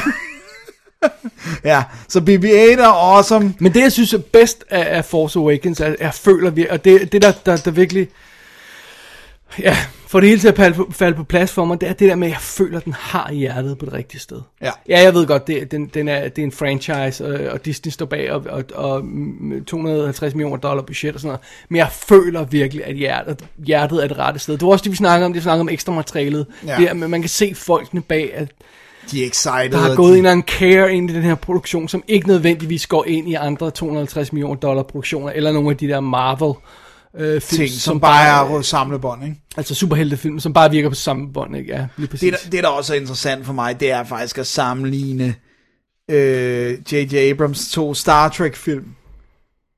Ja, 1.63 1.83
så 2.07 2.19
BB-8 2.19 2.81
er 2.81 3.15
awesome. 3.15 3.53
Men 3.59 3.73
det, 3.73 3.81
jeg 3.81 3.91
synes 3.91 4.13
er 4.13 4.17
bedst 4.17 4.63
af, 4.69 4.97
af 4.97 5.05
Force 5.05 5.39
Awakens, 5.39 5.79
er, 5.79 5.85
er 5.85 5.95
jeg 5.99 6.13
føler 6.13 6.49
vi, 6.49 6.67
og 6.69 6.85
det, 6.85 7.11
det 7.11 7.21
der, 7.21 7.31
der, 7.45 7.57
der 7.57 7.71
virkelig, 7.71 8.07
ja, 9.59 9.77
får 10.07 10.19
det 10.19 10.29
hele 10.29 10.41
til 10.41 10.47
at 10.47 10.55
falde 10.55 10.75
på, 10.75 10.89
falde 10.91 11.15
på 11.15 11.23
plads 11.23 11.51
for 11.51 11.65
mig, 11.65 11.81
det 11.81 11.89
er 11.89 11.93
det 11.93 12.09
der 12.09 12.15
med, 12.15 12.27
at 12.27 12.31
jeg 12.31 12.41
føler, 12.41 12.77
at 12.77 12.85
den 12.85 12.93
har 12.93 13.31
hjertet 13.31 13.77
på 13.77 13.85
det 13.85 13.93
rigtige 13.93 14.21
sted. 14.21 14.41
Ja. 14.61 14.71
Ja, 14.89 15.01
jeg 15.01 15.13
ved 15.13 15.27
godt, 15.27 15.47
det, 15.47 15.71
den, 15.71 15.85
den 15.85 16.07
er, 16.07 16.29
det 16.29 16.41
er 16.41 16.43
en 16.45 16.51
franchise, 16.51 17.25
og, 17.25 17.51
og 17.53 17.65
Disney 17.65 17.91
står 17.91 18.05
bag, 18.05 18.31
og, 18.31 18.45
og, 18.49 18.63
og 18.75 19.05
mm, 19.05 19.65
250 19.65 20.35
millioner 20.35 20.57
dollar 20.57 20.81
budget 20.81 21.13
og 21.13 21.19
sådan 21.19 21.27
noget. 21.27 21.41
Men 21.69 21.77
jeg 21.77 21.89
føler 21.91 22.43
virkelig, 22.43 22.85
at 22.85 22.95
hjertet, 22.95 23.45
hjertet 23.65 24.03
er 24.03 24.07
det 24.07 24.17
rette 24.17 24.39
sted. 24.39 24.53
Det 24.53 24.65
var 24.65 24.71
også 24.71 24.83
det, 24.83 24.91
vi 24.91 24.97
snakkede 24.97 25.25
om, 25.25 25.33
det 25.33 25.39
vi 25.39 25.43
snakkede 25.43 25.61
om 25.61 25.69
ekstra 25.69 25.93
materialet. 25.93 26.45
Ja. 26.67 26.75
Det 26.77 26.89
er, 26.89 26.93
man 26.93 27.21
kan 27.21 27.29
se 27.29 27.55
folkene 27.55 28.01
bag, 28.01 28.31
at 28.33 28.51
De 29.11 29.23
er 29.23 29.27
excited. 29.27 29.71
der 29.71 29.77
har 29.77 29.95
gået 29.95 30.07
de, 30.07 30.13
en 30.13 30.17
eller 30.17 30.31
anden 30.31 30.47
care 30.47 30.93
ind 30.93 31.09
i 31.09 31.13
den 31.13 31.23
her 31.23 31.35
produktion, 31.35 31.87
som 31.87 32.03
ikke 32.07 32.27
nødvendigvis 32.27 32.87
går 32.87 33.05
ind 33.05 33.29
i 33.29 33.33
andre 33.33 33.71
250 33.71 34.33
millioner 34.33 34.55
dollar 34.55 34.83
produktioner, 34.83 35.31
eller 35.31 35.51
nogle 35.51 35.69
af 35.69 35.77
de 35.77 35.87
der 35.87 35.99
Marvel 35.99 36.53
øh, 37.17 37.41
film, 37.41 37.59
ting, 37.59 37.69
som, 37.69 37.99
bare 37.99 38.57
er 38.57 38.61
samlebånd, 38.61 39.23
ikke? 39.23 39.35
Altså 39.57 39.75
superheltefilm, 39.75 40.39
som 40.39 40.53
bare 40.53 40.71
virker 40.71 40.89
på 40.89 40.95
samme 40.95 41.33
bånd, 41.33 41.55
ikke? 41.57 41.73
Ja, 41.73 41.87
lige 41.97 42.07
præcis. 42.07 42.31
Det, 42.31 42.43
der, 42.43 42.49
det, 42.49 42.63
der 42.63 42.69
også 42.69 42.95
er 42.95 42.99
interessant 42.99 43.45
for 43.45 43.53
mig, 43.53 43.79
det 43.79 43.91
er 43.91 44.03
faktisk 44.03 44.37
at 44.37 44.47
sammenligne 44.47 45.35
øh, 46.11 46.77
J.J. 46.93 47.15
Abrams 47.15 47.71
to 47.71 47.93
Star 47.93 48.29
Trek-film, 48.29 48.85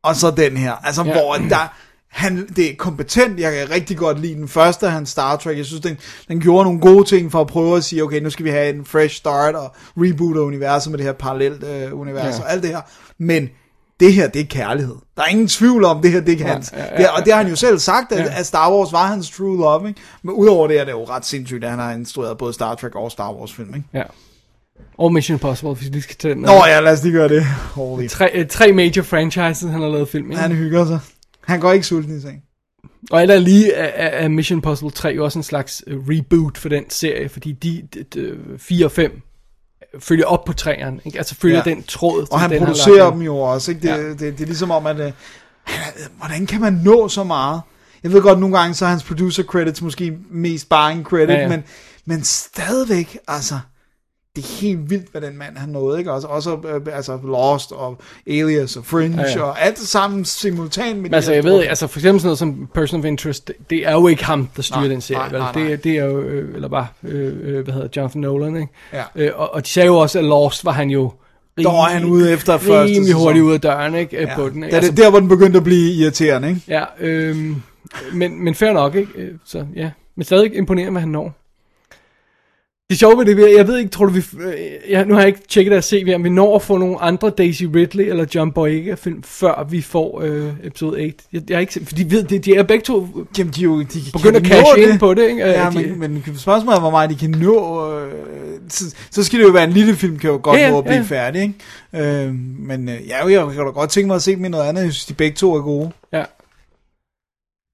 og 0.03 0.15
så 0.15 0.31
den 0.31 0.57
her. 0.57 0.73
Altså, 0.73 1.03
Ja. 1.03 1.13
hvor 1.13 1.35
der, 1.35 1.73
han, 2.09 2.47
det 2.55 2.71
er 2.71 2.75
kompetent, 2.75 3.39
jeg 3.39 3.53
kan 3.53 3.69
rigtig 3.69 3.97
godt 3.97 4.19
lide 4.21 4.33
den 4.35 4.47
første 4.47 4.85
af 4.85 4.91
hans 4.91 5.09
Star 5.09 5.35
Trek, 5.35 5.57
jeg 5.57 5.65
synes, 5.65 5.81
den, 5.81 5.97
den 6.27 6.41
gjorde 6.41 6.63
nogle 6.63 6.79
gode 6.79 7.03
ting 7.05 7.31
for 7.31 7.41
at 7.41 7.47
prøve 7.47 7.77
at 7.77 7.83
sige, 7.83 8.03
okay, 8.03 8.21
nu 8.21 8.29
skal 8.29 8.45
vi 8.45 8.49
have 8.49 8.69
en 8.75 8.85
fresh 8.85 9.15
start, 9.15 9.55
og 9.55 9.75
reboot 9.97 10.37
af 10.37 10.41
universet 10.41 10.91
med 10.91 10.97
det 10.97 11.05
her 11.05 11.13
parallelt 11.13 11.63
øh, 11.63 11.99
univers, 11.99 12.35
ja. 12.37 12.43
og 12.43 12.51
alt 12.51 12.63
det 12.63 12.69
her, 12.71 12.81
men 13.17 13.49
det 14.01 14.13
her, 14.13 14.27
det 14.27 14.41
er 14.41 14.45
kærlighed. 14.45 14.95
Der 15.17 15.21
er 15.23 15.27
ingen 15.27 15.47
tvivl 15.47 15.83
om, 15.83 16.01
det 16.01 16.11
her, 16.11 16.21
det 16.21 16.41
er 16.41 16.47
hans. 16.47 16.71
ja, 16.73 16.83
ja, 16.91 16.97
det, 16.97 17.07
og 17.09 17.25
det 17.25 17.33
har 17.33 17.41
han 17.41 17.49
jo 17.49 17.55
selv 17.55 17.79
sagt, 17.79 18.11
at, 18.11 18.19
Ja. 18.25 18.39
at 18.39 18.45
Star 18.45 18.71
Wars 18.73 18.91
var 18.91 19.07
hans 19.07 19.29
true 19.29 19.57
love, 19.57 19.87
ikke? 19.89 20.01
Men 20.23 20.35
udover 20.35 20.67
det 20.67 20.79
er 20.79 20.83
det 20.85 20.91
jo 20.91 21.03
ret 21.03 21.25
sindssygt, 21.25 21.63
at 21.63 21.69
han 21.69 21.79
har 21.79 21.91
instrueret 21.93 22.37
både 22.37 22.53
Star 22.53 22.75
Trek 22.75 22.95
og 22.95 23.11
Star 23.11 23.33
Wars 23.33 23.53
film, 23.53 23.75
ikke? 23.75 23.87
Ja. 23.93 24.03
Og 24.97 25.13
Mission 25.13 25.35
Impossible, 25.35 25.73
hvis 25.73 25.85
vi 25.87 25.91
lige 25.91 26.01
skal 26.01 26.15
tage 26.15 26.33
den. 26.33 26.41
Nå 26.41 26.51
ja, 26.67 26.79
lad 26.79 26.93
os 26.93 27.03
lige 27.03 27.13
gøre 27.13 27.29
det. 27.29 27.43
Holy. 27.73 28.07
Tre, 28.07 28.29
øh, 28.33 28.47
tre 28.47 28.71
major 28.71 29.01
franchises, 29.03 29.71
han 29.71 29.81
har 29.81 29.89
lavet 29.89 30.09
film, 30.09 30.31
ikke? 30.31 30.41
Han 30.41 30.51
hygger 30.51 30.85
sig. 30.85 30.99
Han 31.45 31.59
går 31.59 31.71
ikke 31.71 31.85
sulten 31.85 32.17
i 32.17 32.21
seng. 32.21 32.41
Og 33.11 33.21
eller 33.21 33.39
lige 33.39 33.73
er, 33.73 33.83
er 34.07 34.23
er 34.23 34.27
Mission 34.27 34.57
Impossible 34.57 34.91
3 34.91 35.09
jo 35.09 35.23
også 35.23 35.39
en 35.39 35.43
slags 35.43 35.83
øh, 35.87 35.97
reboot 36.09 36.57
for 36.57 36.69
den 36.69 36.83
serie, 36.89 37.29
fordi 37.29 37.51
de, 37.51 37.81
de, 37.93 38.03
de 38.03 38.37
4 38.57 38.85
og 38.85 38.91
5 38.91 39.21
følger 39.99 40.25
op 40.25 40.45
på 40.45 40.53
træerne, 40.53 40.99
ikke? 41.05 41.17
Altså 41.17 41.35
følger 41.35 41.57
ja. 41.65 41.69
Den 41.73 41.83
tråd. 41.83 42.27
Og 42.31 42.39
han 42.39 42.49
den 42.49 42.59
producerer 42.59 43.11
dem 43.11 43.21
jo 43.21 43.37
også, 43.37 43.71
ikke? 43.71 43.81
Det, 43.81 43.87
Ja. 43.89 43.97
det, 44.09 44.19
det, 44.19 44.33
det 44.37 44.41
er 44.41 44.45
ligesom 44.47 44.71
om, 44.71 44.85
at... 44.85 44.99
øh, 44.99 45.11
han- 45.63 45.93
Hvordan 46.17 46.45
kan 46.45 46.61
man 46.61 46.73
nå 46.73 47.07
så 47.07 47.23
meget? 47.23 47.61
Jeg 48.03 48.13
ved 48.13 48.21
godt, 48.21 48.39
nogle 48.39 48.57
gange 48.59 48.73
så 48.73 48.85
er 48.85 48.89
hans 48.89 49.03
producer 49.03 49.43
credits 49.43 49.81
måske 49.81 50.17
mest 50.31 50.69
bare 50.69 50.91
en 50.91 51.03
credit, 51.03 51.29
ja. 51.29 51.39
ja. 51.41 51.47
Men, 51.49 51.63
men 52.05 52.23
stadigvæk, 52.23 53.17
altså... 53.27 53.59
Det 54.35 54.43
er 54.43 54.61
helt 54.61 54.89
vildt, 54.89 55.11
hvad 55.11 55.21
den 55.21 55.37
mand 55.37 55.57
han 55.57 55.69
nåede, 55.69 55.99
ikke? 55.99 56.11
Også, 56.11 56.27
også 56.27 56.51
øh, 56.51 56.95
altså 56.95 57.19
Lost 57.23 57.71
og 57.71 57.97
Alias 58.27 58.75
og 58.75 58.85
Fringe 58.85 59.21
Ja, 59.21 59.29
ja, 59.35 59.41
og 59.43 59.61
alt 59.61 59.79
sammen 59.79 60.25
simultant 60.25 60.95
med 60.95 61.01
Men 61.01 61.13
altså, 61.13 61.33
jeg 61.33 61.43
ved, 61.43 61.63
altså 61.63 61.87
for 61.87 61.99
eksempel 61.99 62.19
sådan 62.21 62.27
noget 62.27 62.37
som 62.39 62.69
Person 62.73 62.99
of 62.99 63.05
Interest, 63.05 63.47
det, 63.47 63.55
det 63.69 63.87
er 63.87 63.91
jo 63.91 64.07
ikke 64.07 64.25
ham, 64.25 64.49
der 64.55 64.61
styrer 64.61 64.79
Nej, 64.79 64.87
den 64.87 65.01
serie, 65.01 65.19
nej, 65.19 65.29
vel? 65.29 65.39
nej, 65.39 65.53
nej. 65.53 65.69
Det, 65.69 65.83
det 65.83 65.91
er 65.97 66.05
jo, 66.05 66.21
øh, 66.21 66.55
eller 66.55 66.67
bare, 66.67 66.87
øh, 67.03 67.33
øh, 67.41 67.63
hvad 67.63 67.73
hedder 67.73 67.87
Jonathan 67.95 68.21
Nolan, 68.21 68.55
ikke? 68.55 68.67
Ja. 68.93 69.03
Øh, 69.15 69.31
og, 69.35 69.53
og 69.53 69.65
de 69.65 69.69
sagde 69.69 69.87
jo 69.87 69.97
også, 69.97 70.19
at 70.19 70.25
Lost 70.25 70.65
var 70.65 70.71
han 70.71 70.89
jo 70.89 71.11
Der 71.57 71.71
var 71.71 71.89
han 71.89 72.05
ude 72.05 72.31
efter 72.33 72.57
første 72.57 72.81
rimelig 72.83 73.05
sæson. 73.05 73.21
hurtigt 73.21 73.43
ud 73.43 73.53
af 73.53 73.61
døren, 73.61 73.95
ikke? 73.95 74.21
Ja. 74.21 74.35
På 74.35 74.49
den, 74.49 74.63
ikke? 74.63 74.75
er 74.75 74.81
det, 74.81 74.97
der, 74.97 75.09
hvor 75.09 75.19
den 75.19 75.29
begyndte 75.29 75.57
at 75.57 75.63
blive 75.63 75.93
irriterende, 75.93 76.49
ikke? 76.49 76.61
Ja, 76.67 76.83
øh, 76.99 77.35
men, 78.13 78.43
men 78.43 78.55
fair 78.55 78.73
nok, 78.73 78.95
ikke? 78.95 79.11
Så 79.45 79.65
ja, 79.75 79.91
men 80.15 80.23
stadig 80.23 80.55
imponerende, 80.55 80.91
hvad 80.91 81.01
han 81.01 81.09
når. 81.09 81.33
Det 82.91 82.99
sjove 82.99 83.17
ved 83.17 83.35
det, 83.35 83.57
jeg 83.57 83.67
ved 83.67 83.77
ikke, 83.77 83.89
tror 83.89 84.05
du 84.05 84.11
vi, 84.11 84.23
øh, 84.39 84.53
ja, 84.89 85.03
nu 85.03 85.13
har 85.13 85.21
jeg 85.21 85.27
ikke 85.27 85.39
tjekket 85.49 85.73
at 85.73 85.83
se, 85.83 86.13
om 86.15 86.23
vi 86.23 86.29
når 86.29 86.55
at 86.55 86.61
få 86.61 86.77
nogle 86.77 87.01
andre 87.01 87.29
Daisy 87.29 87.63
Ridley 87.75 88.03
eller 88.09 88.25
John 88.35 88.51
Boyega 88.51 88.93
film, 88.93 89.23
før 89.23 89.67
vi 89.69 89.81
får 89.81 90.21
øh, 90.21 90.49
episode 90.63 90.91
8. 90.91 91.13
Jeg, 91.33 91.41
jeg 91.49 91.57
har 91.57 91.59
ikke 91.59 91.81
for 91.85 91.95
de 91.95 92.11
ved, 92.11 92.23
de, 92.23 92.39
de 92.39 92.55
er 92.55 92.63
begge 92.63 92.83
to 92.83 93.07
Jamen, 93.37 93.53
de, 93.53 93.61
er 93.61 93.63
jo, 93.63 93.81
de 93.81 93.99
begyndt 94.13 94.35
at 94.37 94.43
kan 94.43 94.51
cash 94.51 94.77
nå 94.77 94.83
ind 94.83 94.99
på 94.99 95.13
det, 95.13 95.29
ikke? 95.29 95.41
Ja, 95.41 95.69
de, 95.69 95.75
men, 95.75 95.99
men 95.99 96.23
spørgsmålet 96.37 96.75
er, 96.77 96.79
hvor 96.79 96.89
meget 96.91 97.09
de 97.09 97.15
kan 97.15 97.29
nå. 97.29 97.89
Øh, 97.99 98.11
så, 98.69 98.95
så 99.11 99.23
skal 99.23 99.39
det 99.39 99.45
jo 99.45 99.51
være 99.51 99.63
en 99.63 99.71
lille 99.73 99.95
film, 99.95 100.19
kan 100.19 100.29
jo 100.29 100.39
godt 100.43 100.59
Ja, 100.59 100.69
nå 100.69 100.77
at 100.77 100.83
blive 100.83 100.95
ja. 100.95 101.01
færdig, 101.03 101.41
ikke? 101.41 102.23
Øh, 102.25 102.33
men 102.59 102.89
øh, 102.89 102.95
ja, 103.07 103.27
jeg 103.27 103.47
kan 103.55 103.65
da 103.65 103.71
godt 103.71 103.89
tænke 103.89 104.07
mig 104.07 104.15
at 104.15 104.21
se 104.21 104.35
dem 104.35 104.45
i 104.45 104.49
noget 104.49 104.69
andet. 104.69 104.83
Jeg 104.83 104.91
synes, 104.91 105.05
de 105.05 105.13
begge 105.13 105.35
to 105.35 105.55
er 105.55 105.61
gode. 105.61 105.91
ja. 106.13 106.23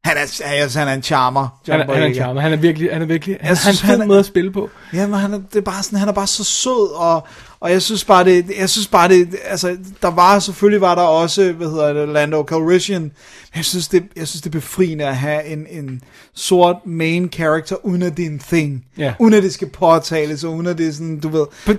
Han 0.08 0.18
er, 0.18 0.22
altså, 0.62 0.80
han 0.80 0.88
er 0.88 0.94
en 0.94 1.04
charmer, 1.04 1.60
John 1.68 1.80
Han, 1.80 1.90
er, 1.90 1.94
han 1.94 2.04
er 2.04 2.08
en 2.08 2.14
charmer. 2.16 2.42
Han 2.42 2.54
er 2.54 2.58
virkelig, 2.58 2.90
han 2.94 3.02
er 3.02 3.06
virkelig, 3.06 3.38
han, 3.42 3.50
Jeg 3.50 3.58
synes, 3.58 3.78
synes, 3.78 3.82
han 3.82 3.90
han 3.90 3.98
en 3.98 4.02
er- 4.02 4.08
måde 4.08 4.20
at 4.20 4.26
spille 4.26 4.52
på. 4.52 4.70
Ja, 4.94 5.08
men 5.08 5.20
han 5.20 5.34
er, 5.34 5.38
det 5.38 5.56
er 5.56 5.62
bare 5.62 5.84
sådan, 5.84 6.00
han 6.00 6.08
er 6.08 6.14
bare 6.14 6.28
så 6.28 6.44
sød, 6.44 6.96
og, 6.96 7.28
og 7.60 7.72
jeg 7.72 7.82
synes 7.82 8.06
bare 8.06 8.26
det, 8.26 8.46
jeg 8.60 8.70
synes 8.70 8.88
bare 8.88 9.10
det, 9.10 9.36
altså, 9.46 9.78
der 10.02 10.08
var, 10.08 10.40
selvfølgelig 10.40 10.82
var 10.82 10.96
der 10.96 11.02
også, 11.02 11.52
hvad 11.52 11.68
hedder 11.68 11.94
det, 11.94 12.10
Lando 12.10 12.44
Calrissian, 12.44 13.02
men 13.02 13.12
jeg 13.56 13.66
synes 13.66 13.88
det, 13.88 14.04
jeg 14.16 14.28
synes 14.28 14.42
det 14.42 14.50
er 14.50 14.60
befriende 14.60 15.06
at 15.06 15.16
have 15.18 15.46
en, 15.46 15.66
en 15.70 16.02
sort 16.36 16.76
main 16.86 17.30
character, 17.34 17.76
uden 17.86 18.02
at 18.04 18.18
det 18.18 18.26
er 18.26 18.30
en 18.30 18.40
thing. 18.40 18.86
Ja. 18.98 19.14
Uden 19.20 19.34
at 19.34 19.44
det 19.44 19.54
skal 19.54 19.70
påtales, 19.70 20.44
og 20.44 20.54
uden 20.54 20.68
at 20.68 20.78
det 20.78 20.88
er 20.88 20.92
sådan, 20.92 21.20
du 21.20 21.30
ved, 21.30 21.46
For, 21.52 21.74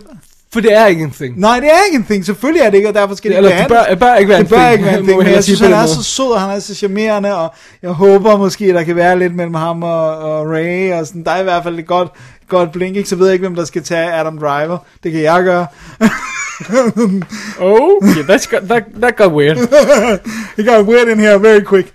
for 0.53 0.61
det 0.61 0.73
er 0.77 0.87
ikke 0.87 1.03
en 1.03 1.11
ting. 1.11 1.41
nej, 1.41 1.61
det 1.61 1.69
er 1.69 1.85
ikke 1.87 1.97
en 1.97 2.05
thing, 2.05 2.25
selvfølgelig 2.25 2.61
er 2.63 2.71
det 2.71 2.77
ikke, 2.77 2.89
og 2.89 2.95
derfor 2.95 3.15
skal 3.15 3.31
det 3.31 3.37
Eller 3.37 3.51
det 3.51 3.69
behandles. 3.69 3.99
bør, 4.01 4.07
bør 4.07 4.15
ikke 4.15 4.29
være 4.29 4.39
en 4.39 4.45
det 4.45 4.51
bør 4.51 4.59
ting. 4.63 4.73
ikke 4.73 4.85
være 4.85 4.99
en 4.99 5.07
ting, 5.07 5.19
men 5.19 5.27
jeg 5.27 5.45
synes, 5.45 5.61
han 5.61 5.73
er 5.73 5.87
så 5.87 6.03
sød, 6.03 6.25
og 6.33 6.41
han 6.41 6.51
er 6.57 6.61
så 6.61 6.75
charmerende, 6.75 7.37
og 7.37 7.55
jeg 7.83 7.91
håber 7.91 8.37
måske, 8.37 8.69
der 8.73 8.83
kan 8.83 8.97
være 8.97 9.19
lidt 9.19 9.35
mellem 9.35 9.55
ham 9.55 9.83
og, 9.83 10.19
og 10.19 10.47
Ray, 10.51 10.93
og 10.93 11.07
sådan, 11.07 11.25
der 11.25 11.31
er 11.31 11.41
i 11.41 11.43
hvert 11.43 11.63
fald 11.63 11.79
et 11.79 11.87
godt, 11.87 12.09
godt 12.49 12.73
blink, 12.73 12.97
ikke? 12.97 13.09
så 13.09 13.17
ved 13.17 13.27
jeg 13.27 13.33
ikke, 13.33 13.43
hvem 13.47 13.55
der 13.57 13.65
skal 13.65 13.83
tage 13.83 14.13
Adam 14.13 14.39
Driver, 14.39 14.79
det 15.03 15.13
kan 15.13 15.23
jeg 15.23 15.43
gøre. 15.45 15.67
Oh, 17.61 18.01
yeah, 18.03 18.25
that's 18.27 18.47
got, 18.47 18.63
that, 18.69 18.85
that 19.01 19.17
got 19.17 19.33
weird. 19.33 19.59
It 20.59 20.67
got 20.67 20.87
weird 20.87 21.09
in 21.09 21.19
here 21.21 21.39
very 21.39 21.61
quick. 21.61 21.87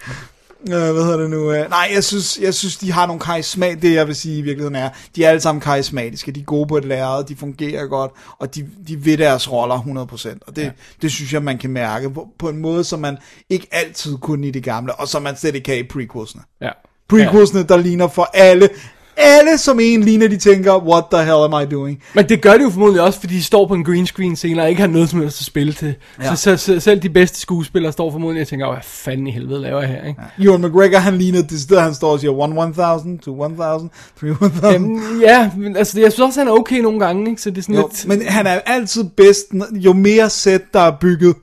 Uh, 0.65 0.69
hvad 0.69 1.04
hedder 1.04 1.17
det 1.17 1.30
nu? 1.30 1.49
Uh, 1.49 1.69
nej, 1.69 1.89
jeg 1.93 2.04
synes, 2.04 2.39
jeg 2.41 2.54
synes, 2.54 2.78
de 2.78 2.91
har 2.91 3.06
nogle 3.08 3.19
karisma. 3.19 3.73
Det 3.82 3.93
jeg 3.93 4.08
vil 4.08 4.15
sige 4.15 4.38
i 4.38 4.41
virkeligheden 4.41 4.76
er, 4.76 4.89
de 5.15 5.26
er 5.26 5.30
alle 5.30 5.41
sammen 5.41 5.62
karismatiske. 5.62 6.32
De 6.32 6.39
er 6.39 6.43
gode 6.43 6.67
på 6.67 6.78
et 6.78 6.86
lærred, 6.86 7.23
de 7.23 7.36
fungerer 7.36 7.88
godt, 7.88 8.12
og 8.39 8.56
de, 8.56 8.69
de 8.88 9.06
ved 9.06 9.17
deres 9.17 9.52
roller 9.52 9.76
100%. 9.76 10.38
Og 10.47 10.56
det, 10.56 10.62
ja. 10.62 10.71
det 11.02 11.12
synes 11.12 11.34
jeg, 11.34 11.43
man 11.43 11.58
kan 11.58 11.69
mærke 11.69 12.10
på, 12.10 12.28
på 12.39 12.49
en 12.49 12.58
måde, 12.58 12.84
som 12.84 12.99
man 12.99 13.17
ikke 13.49 13.67
altid 13.71 14.17
kunne 14.17 14.47
i 14.47 14.52
det 14.52 14.63
gamle, 14.63 14.95
og 14.95 15.08
som 15.08 15.21
man 15.21 15.38
slet 15.38 15.56
ikke 15.56 15.65
kan 15.65 15.78
i 15.78 15.84
prequelsene. 15.84 16.43
Ja. 16.62 16.69
Prequelsene, 17.10 17.63
der 17.63 17.78
ligner 17.78 18.08
for 18.08 18.30
alle, 18.34 18.69
alle 19.17 19.58
som 19.58 19.80
en 19.82 20.02
ligner, 20.04 20.28
de 20.28 20.38
tænker, 20.38 20.78
what 20.78 21.04
the 21.12 21.23
hell 21.23 21.54
am 21.54 21.54
I 21.63 21.65
doing? 21.71 21.99
Men 22.15 22.30
det 22.30 22.41
gør 22.41 22.54
de 22.54 22.63
jo 22.63 22.69
formodentlig 22.69 23.02
også, 23.02 23.19
fordi 23.19 23.36
de 23.36 23.43
står 23.43 23.67
på 23.67 23.73
en 23.73 23.84
green 23.84 24.06
screen 24.08 24.36
scene 24.36 24.62
og 24.62 24.69
ikke 24.69 24.82
har 24.82 24.88
noget 24.88 25.10
som 25.10 25.21
helst 25.21 25.41
at 25.41 25.45
spille 25.45 25.73
til. 25.73 25.95
Ja. 26.23 26.36
Så, 26.36 26.58
så, 26.58 26.80
selv 26.80 26.99
de 26.99 27.10
bedste 27.10 27.39
skuespillere 27.39 27.91
står 27.91 28.12
formodentlig 28.12 28.41
og 28.41 28.47
tænker, 28.47 28.67
"Åh, 28.67 28.73
hvad 28.73 28.84
fanden 28.84 29.28
i 29.28 29.32
helvede 29.32 29.62
laver 29.62 29.80
jeg 29.80 29.89
her, 29.89 30.08
ikke? 30.08 30.21
Ja. 30.39 30.45
Ewan 30.45 30.62
McGregor, 30.62 30.97
han 30.97 31.17
ligner 31.17 31.41
det 31.41 31.62
sted, 31.62 31.80
han 31.80 31.93
står 31.93 32.12
og 32.12 32.19
siger, 32.19 32.32
1 32.32 32.49
1000, 32.69 33.19
2 33.19 33.43
1000, 33.43 33.89
3 34.19 34.28
1000. 34.28 34.63
Jamen, 34.71 35.02
ja, 35.21 35.52
men 35.58 35.78
altså, 35.78 35.99
jeg 35.99 36.12
synes 36.12 36.28
også, 36.28 36.39
han 36.39 36.47
er 36.47 36.52
okay 36.52 36.80
nogle 36.80 36.99
gange, 36.99 37.30
ikke? 37.30 37.41
Så 37.41 37.49
det 37.49 37.58
er 37.58 37.62
sådan 37.62 37.76
Jo, 37.76 37.89
lidt... 37.91 38.08
men 38.08 38.21
han 38.28 38.47
er 38.47 38.60
altid 38.65 39.04
bedst, 39.17 39.45
jo 39.73 39.93
mere 39.93 40.30
sæt 40.30 40.62
der 40.73 40.80
er 40.80 40.91
bygget. 41.02 41.36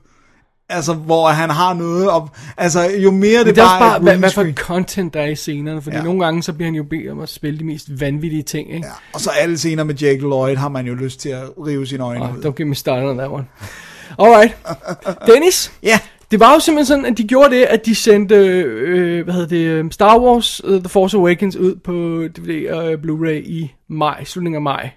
Altså, 0.71 0.93
hvor 0.93 1.27
han 1.27 1.49
har 1.49 1.73
noget 1.73 2.09
op. 2.09 2.37
Altså, 2.57 2.81
jo 3.03 3.11
mere 3.11 3.39
det, 3.39 3.45
det 3.55 3.57
er 3.61 3.65
bare 3.65 3.79
bare, 3.79 3.99
hvad, 3.99 4.17
hvad 4.17 4.31
for 4.31 4.45
content 4.55 5.13
der 5.13 5.21
er 5.21 5.27
i 5.27 5.35
scenerne, 5.35 5.81
fordi 5.81 5.95
ja. 5.95 6.03
Nogle 6.03 6.23
gange, 6.25 6.43
så 6.43 6.53
bliver 6.53 6.67
han 6.67 6.75
jo 6.75 6.83
bedt 6.83 7.09
om 7.11 7.19
at 7.19 7.29
spille 7.29 7.59
de 7.59 7.63
mest 7.63 7.99
vanvittige 7.99 8.43
ting, 8.43 8.73
ikke? 8.73 8.87
Ja. 8.87 8.93
Og 9.13 9.19
så 9.21 9.29
alle 9.29 9.57
scener 9.57 9.83
med 9.83 9.95
Jake 9.95 10.19
Lloyd 10.19 10.55
har 10.55 10.69
man 10.69 10.87
jo 10.87 10.93
lyst 10.93 11.19
til 11.19 11.29
at 11.29 11.43
rive 11.67 11.87
sine 11.87 12.03
øjne 12.03 12.23
Oh, 12.23 12.35
ud. 12.37 12.43
don't 12.45 12.55
get 12.57 12.67
me 12.67 12.75
started 12.75 13.09
on 13.09 13.17
that 13.17 13.29
one. 13.31 13.45
Alright. 14.19 14.57
Dennis, 15.33 15.73
Ja, 15.83 15.99
det 16.31 16.39
var 16.39 16.53
jo 16.53 16.59
simpelthen 16.59 16.85
sådan, 16.85 17.05
at 17.05 17.17
de 17.17 17.23
gjorde 17.27 17.55
det, 17.55 17.63
at 17.63 17.85
de 17.85 17.95
sendte, 17.95 18.35
øh, 18.35 19.23
hvad 19.23 19.33
hedder 19.33 19.47
det, 19.47 19.65
øh, 19.65 19.91
Star 19.91 20.19
Wars 20.19 20.63
uh, 20.63 20.79
The 20.79 20.89
Force 20.89 21.17
Awakens 21.17 21.55
ud 21.55 21.75
på 21.75 21.91
DVD 22.35 22.69
og 22.71 22.91
øh, 22.93 22.97
Blu-ray 22.99 23.49
i 23.49 23.71
maj, 23.87 24.23
slutningen 24.23 24.55
af 24.55 24.61
maj 24.61 24.89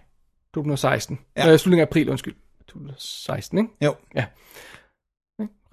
2016. 0.55 1.19
Ja. 1.37 1.47
Ja. 1.47 1.53
Øh, 1.53 1.59
slutningen 1.59 1.81
af 1.83 1.87
april, 1.87 2.09
undskyld. 2.11 2.35
2016, 2.69 3.59
ikke? 3.59 3.71
jo, 3.83 3.95
Ja. 4.17 4.25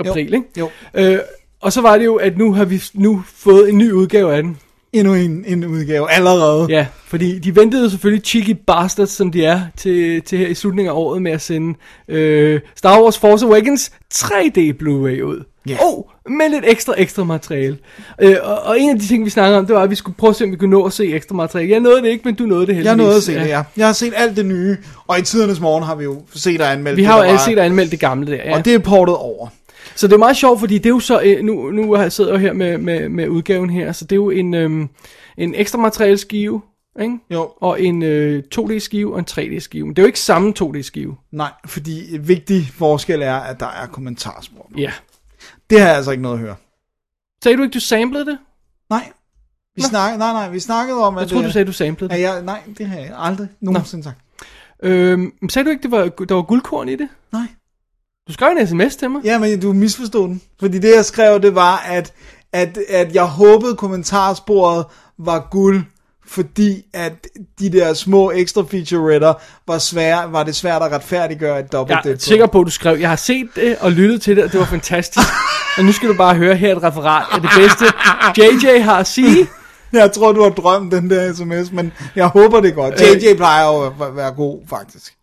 April, 0.09 0.33
ikke? 0.33 0.47
jo. 0.59 0.69
Øh, 0.93 1.17
og 1.61 1.73
så 1.73 1.81
var 1.81 1.97
det 1.97 2.05
jo, 2.05 2.15
at 2.15 2.37
nu 2.37 2.53
har 2.53 2.65
vi 2.65 2.81
nu 2.93 3.23
fået 3.35 3.69
en 3.69 3.77
ny 3.77 3.91
udgave 3.91 4.33
af 4.35 4.43
den. 4.43 4.57
endnu 4.93 5.13
en, 5.13 5.43
en 5.47 5.65
udgave 5.65 6.11
allerede. 6.11 6.65
Ja, 6.69 6.85
fordi 7.07 7.39
de 7.39 7.55
ventede 7.55 7.83
jo 7.83 7.89
selvfølgelig 7.89 8.25
cheeky 8.25 8.55
bastards, 8.67 9.09
som 9.09 9.31
de 9.31 9.45
er, 9.45 9.61
til, 9.77 10.21
til 10.21 10.37
her 10.37 10.47
i 10.47 10.53
slutningen 10.53 10.89
af 10.89 10.95
året 10.97 11.21
med 11.21 11.31
at 11.31 11.41
sende 11.41 11.77
øh, 12.07 12.59
Star 12.75 13.01
Wars 13.01 13.17
Force 13.17 13.45
Awakens 13.45 13.91
3D 14.13 14.57
Blu-ray 14.57 15.21
ud. 15.21 15.43
Ja. 15.69 15.77
Oh, 15.81 16.03
med 16.29 16.49
lidt 16.49 16.63
ekstra, 16.67 16.93
ekstra 16.97 17.23
materiale. 17.23 17.77
Øh, 18.21 18.35
og, 18.43 18.61
og 18.63 18.79
en 18.79 18.89
af 18.89 18.99
de 18.99 19.07
ting, 19.07 19.25
vi 19.25 19.29
snakkede 19.29 19.59
om, 19.59 19.65
det 19.65 19.75
var, 19.75 19.81
at 19.81 19.89
vi 19.89 19.95
skulle 19.95 20.15
prøve 20.17 20.29
at 20.29 20.35
se, 20.35 20.43
om 20.43 20.51
vi 20.51 20.55
kunne 20.55 20.69
nå 20.69 20.85
at 20.85 20.93
se 20.93 21.13
ekstra 21.13 21.35
materiale. 21.35 21.71
Jeg 21.71 21.79
nåede 21.79 22.01
det 22.01 22.07
ikke, 22.07 22.21
men 22.25 22.35
du 22.35 22.43
nåede 22.45 22.67
det 22.67 22.75
heldigvis. 22.75 22.85
Jeg 22.85 22.95
nåede 22.95 23.15
at 23.15 23.23
se 23.23 23.33
det, 23.33 23.47
ja. 23.47 23.63
Jeg 23.77 23.85
har 23.85 23.93
set 23.93 24.13
alt 24.15 24.37
det 24.37 24.45
nye, 24.45 24.77
og 25.07 25.19
i 25.19 25.21
tidernes 25.21 25.59
morgen 25.59 25.83
har 25.83 25.95
vi 25.95 26.03
jo 26.03 26.21
set 26.35 26.61
og 26.61 26.71
anmeldt 26.71 26.97
Vi 26.97 27.01
det, 27.01 27.09
har 27.09 27.17
jo 27.17 27.23
alle 27.23 27.37
var- 27.37 27.45
set 27.45 27.59
og 27.59 27.65
anmeldt 27.65 27.91
det 27.91 27.99
gamle 27.99 28.31
der, 28.31 28.35
ja. 28.45 28.57
Og 28.57 28.65
det 28.65 28.73
er 28.73 28.79
portet 28.79 29.15
over. 29.15 29.47
Så 29.95 30.07
det 30.07 30.13
er 30.13 30.17
meget 30.17 30.37
sjovt, 30.37 30.59
fordi 30.59 30.77
det 30.77 30.85
er 30.85 30.89
jo 30.89 30.99
så, 30.99 31.21
øh, 31.21 31.43
nu, 31.43 31.71
nu 31.71 31.93
har 31.93 32.01
jeg 32.01 32.11
siddet 32.11 32.31
jo 32.31 32.37
her 32.37 32.53
med, 32.53 32.77
med, 32.77 33.09
med 33.09 33.27
udgaven 33.27 33.69
her, 33.69 33.91
så 33.91 34.05
det 34.05 34.11
er 34.11 34.15
jo 34.15 34.29
en, 34.29 34.53
øhm, 34.53 34.89
en 35.37 35.55
ekstra 35.55 35.77
materiale 35.77 36.17
skive, 36.17 36.61
ikke? 37.01 37.17
Jo. 37.29 37.51
Og 37.61 37.81
en 37.81 38.03
øh, 38.03 38.43
2D 38.55 38.79
skive 38.79 39.13
og 39.13 39.19
en 39.19 39.25
3D 39.31 39.59
skive. 39.59 39.85
Men 39.85 39.95
det 39.95 40.01
er 40.01 40.03
jo 40.03 40.07
ikke 40.07 40.19
samme 40.19 40.53
2D 40.59 40.81
skive. 40.81 41.15
Nej, 41.31 41.51
fordi 41.65 42.17
vigtig 42.19 42.67
forskel 42.73 43.21
er, 43.21 43.35
at 43.35 43.59
der 43.59 43.67
er 43.67 43.87
kommentarspor. 43.87 44.71
Ja. 44.77 44.91
Det 45.69 45.79
har 45.79 45.87
jeg 45.87 45.95
altså 45.95 46.11
ikke 46.11 46.23
noget 46.23 46.35
at 46.35 46.41
høre. 46.41 46.55
Sagde 47.43 47.57
du 47.57 47.63
ikke, 47.63 47.73
du 47.73 47.79
samplede 47.79 48.25
det? 48.25 48.37
Nej. 48.89 49.11
Vi 49.75 49.81
snakkede, 49.81 50.19
nej, 50.19 50.33
nej, 50.33 50.49
vi 50.49 50.59
snakkede 50.59 50.97
om, 51.03 51.17
at... 51.17 51.21
Jeg 51.21 51.29
troede, 51.29 51.43
du 51.43 51.47
øh, 51.47 51.53
sagde, 51.53 51.65
du 51.65 51.73
samplede 51.73 52.13
det. 52.13 52.21
jeg, 52.21 52.43
nej, 52.43 52.61
det 52.77 52.87
har 52.87 52.99
jeg 52.99 53.13
aldrig 53.17 53.47
nogensinde 53.61 54.03
sagt. 54.03 54.17
Øhm, 54.83 55.49
sagde 55.49 55.65
du 55.65 55.71
ikke, 55.71 55.83
det 55.83 55.91
var, 55.91 56.09
der 56.09 56.35
var 56.35 56.41
guldkorn 56.41 56.89
i 56.89 56.95
det? 56.95 57.09
Nej. 57.31 57.47
Du 58.31 58.33
skrev 58.33 58.49
en 58.59 58.67
sms 58.67 58.95
til 58.95 59.09
mig. 59.09 59.21
Ja, 59.25 59.39
men 59.39 59.59
du 59.59 59.73
misforstod 59.73 60.27
den. 60.27 60.41
Fordi 60.59 60.79
det, 60.79 60.95
jeg 60.95 61.05
skrev, 61.05 61.41
det 61.41 61.55
var, 61.55 61.77
at, 61.87 62.13
at, 62.53 62.77
at 62.89 63.13
jeg 63.15 63.23
håbede, 63.23 63.75
kommentarsporet 63.75 64.85
var 65.19 65.47
guld, 65.51 65.83
fordi 66.27 66.85
at 66.93 67.13
de 67.59 67.71
der 67.71 67.93
små 67.93 68.31
ekstra 68.31 68.61
featuretter 68.71 69.33
var, 69.67 69.77
svære, 69.77 70.31
var 70.31 70.43
det 70.43 70.55
svært 70.55 70.81
at 70.81 70.91
retfærdiggøre 70.91 71.59
et 71.59 71.71
dobbelt 71.71 72.05
Jeg 72.05 72.11
er 72.13 72.17
sikker 72.17 72.45
på, 72.47 72.59
at 72.59 72.65
du 72.65 72.71
skrev, 72.71 72.97
jeg 72.99 73.09
har 73.09 73.15
set 73.15 73.49
det 73.55 73.77
og 73.79 73.91
lyttet 73.91 74.21
til 74.21 74.35
det, 74.35 74.43
og 74.43 74.51
det 74.51 74.59
var 74.59 74.65
fantastisk. 74.65 75.27
og 75.77 75.85
nu 75.85 75.91
skal 75.91 76.09
du 76.09 76.13
bare 76.17 76.35
høre 76.35 76.55
her 76.55 76.75
et 76.75 76.83
referat 76.83 77.25
af 77.31 77.41
det 77.41 77.49
bedste, 77.57 77.85
JJ 78.37 78.79
har 78.79 78.97
at 78.99 79.07
sige. 79.07 79.47
Jeg 79.93 80.11
tror, 80.11 80.31
du 80.31 80.43
har 80.43 80.49
drømt 80.49 80.91
den 80.91 81.09
der 81.09 81.33
sms, 81.33 81.71
men 81.71 81.91
jeg 82.15 82.27
håber 82.27 82.59
det 82.61 82.75
godt. 82.75 83.01
JJ 83.01 83.35
plejer 83.37 83.67
jo 83.67 83.85
at 83.85 84.15
være- 84.15 84.31
god, 84.31 84.59
faktisk. 84.69 85.13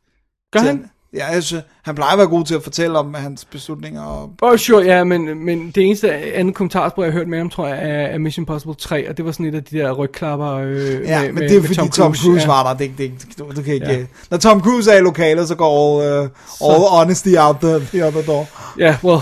Gør 0.52 0.60
han? 0.60 0.90
Ja, 1.14 1.40
synes, 1.40 1.64
han 1.82 1.94
plejer 1.94 2.12
at 2.12 2.18
være 2.18 2.26
god 2.26 2.44
til 2.44 2.54
at 2.54 2.62
fortælle 2.62 2.98
om 2.98 3.14
hans 3.14 3.44
beslutninger. 3.44 4.02
Og... 4.02 4.30
Oh, 4.42 4.58
sure, 4.58 4.84
ja, 4.84 5.04
men, 5.04 5.44
men 5.44 5.70
det 5.74 5.86
eneste 5.86 6.12
andet 6.12 6.54
kommentarspor, 6.54 7.02
jeg 7.04 7.12
har 7.12 7.18
hørt 7.18 7.28
med 7.28 7.38
ham, 7.38 7.50
tror 7.50 7.66
jeg, 7.66 7.78
er, 7.78 8.06
er 8.06 8.18
Mission 8.18 8.42
Impossible 8.42 8.74
3, 8.74 9.08
og 9.08 9.16
det 9.16 9.24
var 9.24 9.32
sådan 9.32 9.46
et 9.46 9.54
af 9.54 9.64
de 9.64 9.78
der 9.78 9.92
rygklapper 9.92 10.52
øh, 10.52 11.00
Ja, 11.04 11.20
med, 11.20 11.26
men 11.26 11.34
med, 11.34 11.42
det 11.48 11.56
er 11.56 11.60
med 11.60 11.68
fordi 11.74 11.90
Tom 11.90 12.14
Cruise, 12.14 12.40
ja. 12.40 12.46
var 12.46 12.62
der. 12.62 12.74
Det, 12.74 12.90
det, 12.98 13.12
du, 13.38 13.44
du 13.56 13.62
kan 13.62 13.74
ikke... 13.74 13.86
Ja. 13.86 13.98
Når 14.30 14.38
Tom 14.38 14.60
Cruise 14.60 14.90
er 14.90 14.96
i 14.96 15.00
lokalet, 15.00 15.48
så 15.48 15.54
går 15.54 16.00
all, 16.02 16.22
uh, 16.60 16.70
all 16.74 16.84
honesty 16.84 17.34
out 17.38 17.56
the, 17.62 17.78
the 17.78 18.06
other 18.06 18.22
door. 18.22 18.48
Ja, 18.78 18.96
well, 19.04 19.20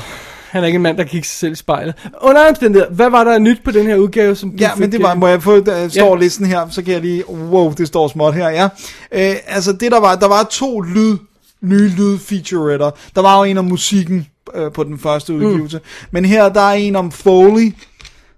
han 0.51 0.63
er 0.63 0.67
ikke 0.67 0.77
en 0.77 0.83
mand, 0.83 0.97
der 0.97 1.05
kigger 1.05 1.25
sig 1.27 1.39
selv 1.39 1.53
i 1.53 1.57
spejlet. 1.57 1.95
Under 2.23 2.49
omstændigheder, 2.49 2.93
hvad 2.93 3.11
var 3.11 3.25
der 3.25 3.39
nyt 3.39 3.59
på 3.65 3.71
den 3.71 3.87
her 3.87 3.97
udgave, 3.97 4.37
som 4.37 4.51
Ja, 4.51 4.71
men 4.77 4.93
det 4.93 5.03
var, 5.03 5.13
øh, 5.13 5.19
må 5.19 5.27
jeg 5.27 5.43
få, 5.43 5.61
der 5.61 5.89
står 5.89 6.15
Ja. 6.17 6.21
listen 6.21 6.47
her, 6.47 6.67
så 6.71 6.83
kan 6.83 6.93
jeg 6.93 7.01
lige, 7.01 7.31
wow, 7.31 7.73
det 7.73 7.87
står 7.89 8.09
småt 8.09 8.35
her, 8.35 8.49
ja. 8.49 8.69
Øh, 9.13 9.37
altså 9.47 9.73
det 9.73 9.93
der 9.93 10.01
var, 10.01 10.17
der 10.17 10.29
var 10.29 10.47
to 10.51 10.81
lyd, 10.81 11.17
nye 11.67 11.89
lyd 11.89 12.19
featuretter. 12.19 12.91
Der 13.15 13.23
var 13.23 13.39
jo 13.39 13.45
en 13.45 13.59
om 13.59 13.65
musikken 13.65 14.27
øh, 14.55 14.73
på 14.73 14.85
den 14.85 14.99
første 14.99 15.35
udgivelse. 15.35 15.79
Mm. 15.79 16.09
Men 16.11 16.25
her, 16.25 16.49
der 16.49 16.61
er 16.61 16.73
en 16.73 16.97
om 16.97 17.13
Foley, 17.13 17.75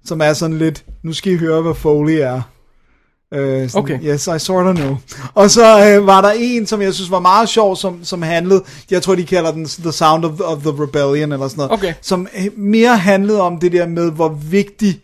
som 0.05 0.20
er 0.20 0.33
sådan 0.33 0.59
lidt, 0.59 0.85
nu 1.03 1.12
skal 1.12 1.33
I 1.33 1.37
høre, 1.37 1.62
hvad 1.62 1.74
Foley 1.74 2.14
er. 2.14 2.43
Øh, 3.35 3.70
sådan, 3.70 3.85
Okay. 3.85 3.99
Yes, 4.03 4.26
I 4.26 4.39
sort 4.39 4.66
of 4.66 4.76
know. 4.76 4.97
Og 5.35 5.51
så 5.51 5.87
øh, 5.87 6.07
var 6.07 6.20
der 6.20 6.33
en, 6.37 6.66
som 6.66 6.83
jeg 6.83 6.95
synes 6.95 7.11
var 7.11 7.20
meget 7.20 7.49
sjov, 7.49 7.76
som, 7.76 7.99
som 8.03 8.22
handlede, 8.22 8.64
jeg 8.91 9.03
tror 9.03 9.14
de 9.14 9.24
kalder 9.24 9.53
den 9.53 9.64
The 9.64 9.93
Sound 9.93 10.24
of, 10.24 10.41
of 10.41 10.59
the 10.59 10.83
Rebellion, 10.83 11.33
eller 11.33 11.49
sådan 11.49 11.57
noget. 11.57 11.72
Okay. 11.72 11.95
Som 12.01 12.29
øh, 12.39 12.47
mere 12.57 12.97
handlede 12.97 13.41
om 13.41 13.61
det 13.61 13.72
der 13.72 13.87
med, 13.87 14.11
hvor 14.11 14.29
vigtig 14.29 15.01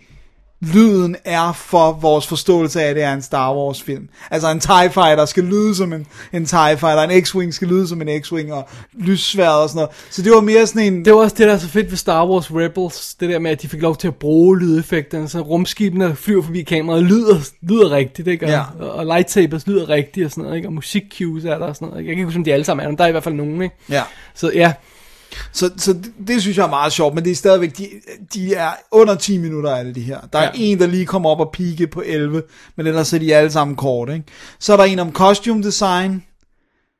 lyden 0.72 1.16
er 1.24 1.52
for 1.52 1.92
vores 1.92 2.26
forståelse 2.26 2.82
af, 2.82 2.88
at 2.90 2.96
det 2.96 3.02
er 3.04 3.12
en 3.12 3.22
Star 3.22 3.54
Wars 3.54 3.82
film. 3.82 4.08
Altså 4.30 4.50
en 4.50 4.60
TIE 4.60 4.90
Fighter 4.90 5.24
skal 5.24 5.44
lyde 5.44 5.74
som 5.74 5.92
en, 5.92 6.06
en 6.32 6.46
TIE 6.46 6.76
Fighter, 6.76 7.00
en 7.02 7.22
X-Wing 7.24 7.50
skal 7.50 7.68
lyde 7.68 7.88
som 7.88 8.02
en 8.02 8.08
X-Wing, 8.08 8.52
og 8.52 8.68
lyssværd 8.98 9.50
og 9.52 9.68
sådan 9.68 9.76
noget. 9.78 9.90
Så 10.10 10.22
det 10.22 10.32
var 10.32 10.40
mere 10.40 10.66
sådan 10.66 10.92
en... 10.92 11.04
Det 11.04 11.12
var 11.12 11.18
også 11.20 11.36
det, 11.38 11.46
der 11.46 11.54
er 11.54 11.58
så 11.58 11.68
fedt 11.68 11.90
ved 11.90 11.96
Star 11.96 12.26
Wars 12.28 12.50
Rebels, 12.52 13.14
det 13.14 13.28
der 13.28 13.38
med, 13.38 13.50
at 13.50 13.62
de 13.62 13.68
fik 13.68 13.82
lov 13.82 13.96
til 13.96 14.08
at 14.08 14.14
bruge 14.14 14.58
lydeffekterne, 14.58 15.28
så 15.28 15.40
rumskibene, 15.40 16.16
flyver 16.16 16.42
forbi 16.42 16.62
kameraet, 16.62 17.02
lyder, 17.04 17.36
lyder 17.62 17.90
rigtigt, 17.90 18.28
ikke? 18.28 18.46
Og, 18.46 18.50
Ja. 18.50 18.62
og, 18.80 18.90
og 18.90 19.06
lightsabers 19.06 19.66
lyder 19.66 19.88
rigtigt 19.88 20.24
og 20.24 20.30
sådan 20.30 20.44
noget, 20.44 20.56
ikke? 20.56 20.68
Og 20.68 20.72
musik 20.72 21.02
cues 21.18 21.44
er 21.44 21.58
der 21.58 21.66
og 21.66 21.74
sådan 21.76 21.88
noget, 21.88 22.00
ikke? 22.00 22.08
Jeg 22.08 22.16
kan 22.16 22.20
ikke 22.20 22.24
huske, 22.26 22.38
om 22.38 22.44
de 22.44 22.52
alle 22.52 22.64
sammen 22.64 22.84
er, 22.84 22.88
men 22.88 22.98
der 22.98 23.04
er 23.04 23.08
i 23.08 23.10
hvert 23.10 23.24
fald 23.24 23.34
nogen, 23.34 23.62
ikke? 23.62 23.74
Ja. 23.90 24.02
Så 24.34 24.50
ja, 24.54 24.72
Så, 25.52 25.70
så 25.76 25.92
det, 25.92 26.12
det 26.28 26.40
synes 26.42 26.56
jeg 26.56 26.64
er 26.64 26.70
meget 26.70 26.92
sjovt, 26.92 27.14
men 27.14 27.24
det 27.24 27.30
er 27.30 27.34
stadigvæk, 27.36 27.78
de, 27.78 27.88
de 28.34 28.54
er 28.54 28.70
under 28.92 29.14
10 29.14 29.38
minutter 29.38 29.82
det, 29.82 29.94
de 29.94 30.00
her. 30.00 30.18
Der 30.32 30.38
er 30.38 30.42
Ja. 30.44 30.50
en, 30.54 30.78
der 30.78 30.86
lige 30.86 31.06
kommer 31.06 31.30
op 31.30 31.40
og 31.40 31.50
pike 31.52 31.86
på 31.86 32.02
11, 32.06 32.42
men 32.76 32.86
ellers 32.86 33.12
er 33.12 33.18
de 33.18 33.34
alle 33.34 33.50
sammen 33.50 33.76
kort, 33.76 34.08
ikke? 34.08 34.24
Så 34.58 34.72
er 34.72 34.76
der 34.76 34.84
en 34.84 34.98
om 34.98 35.12
costume 35.12 35.62
design, 35.62 36.24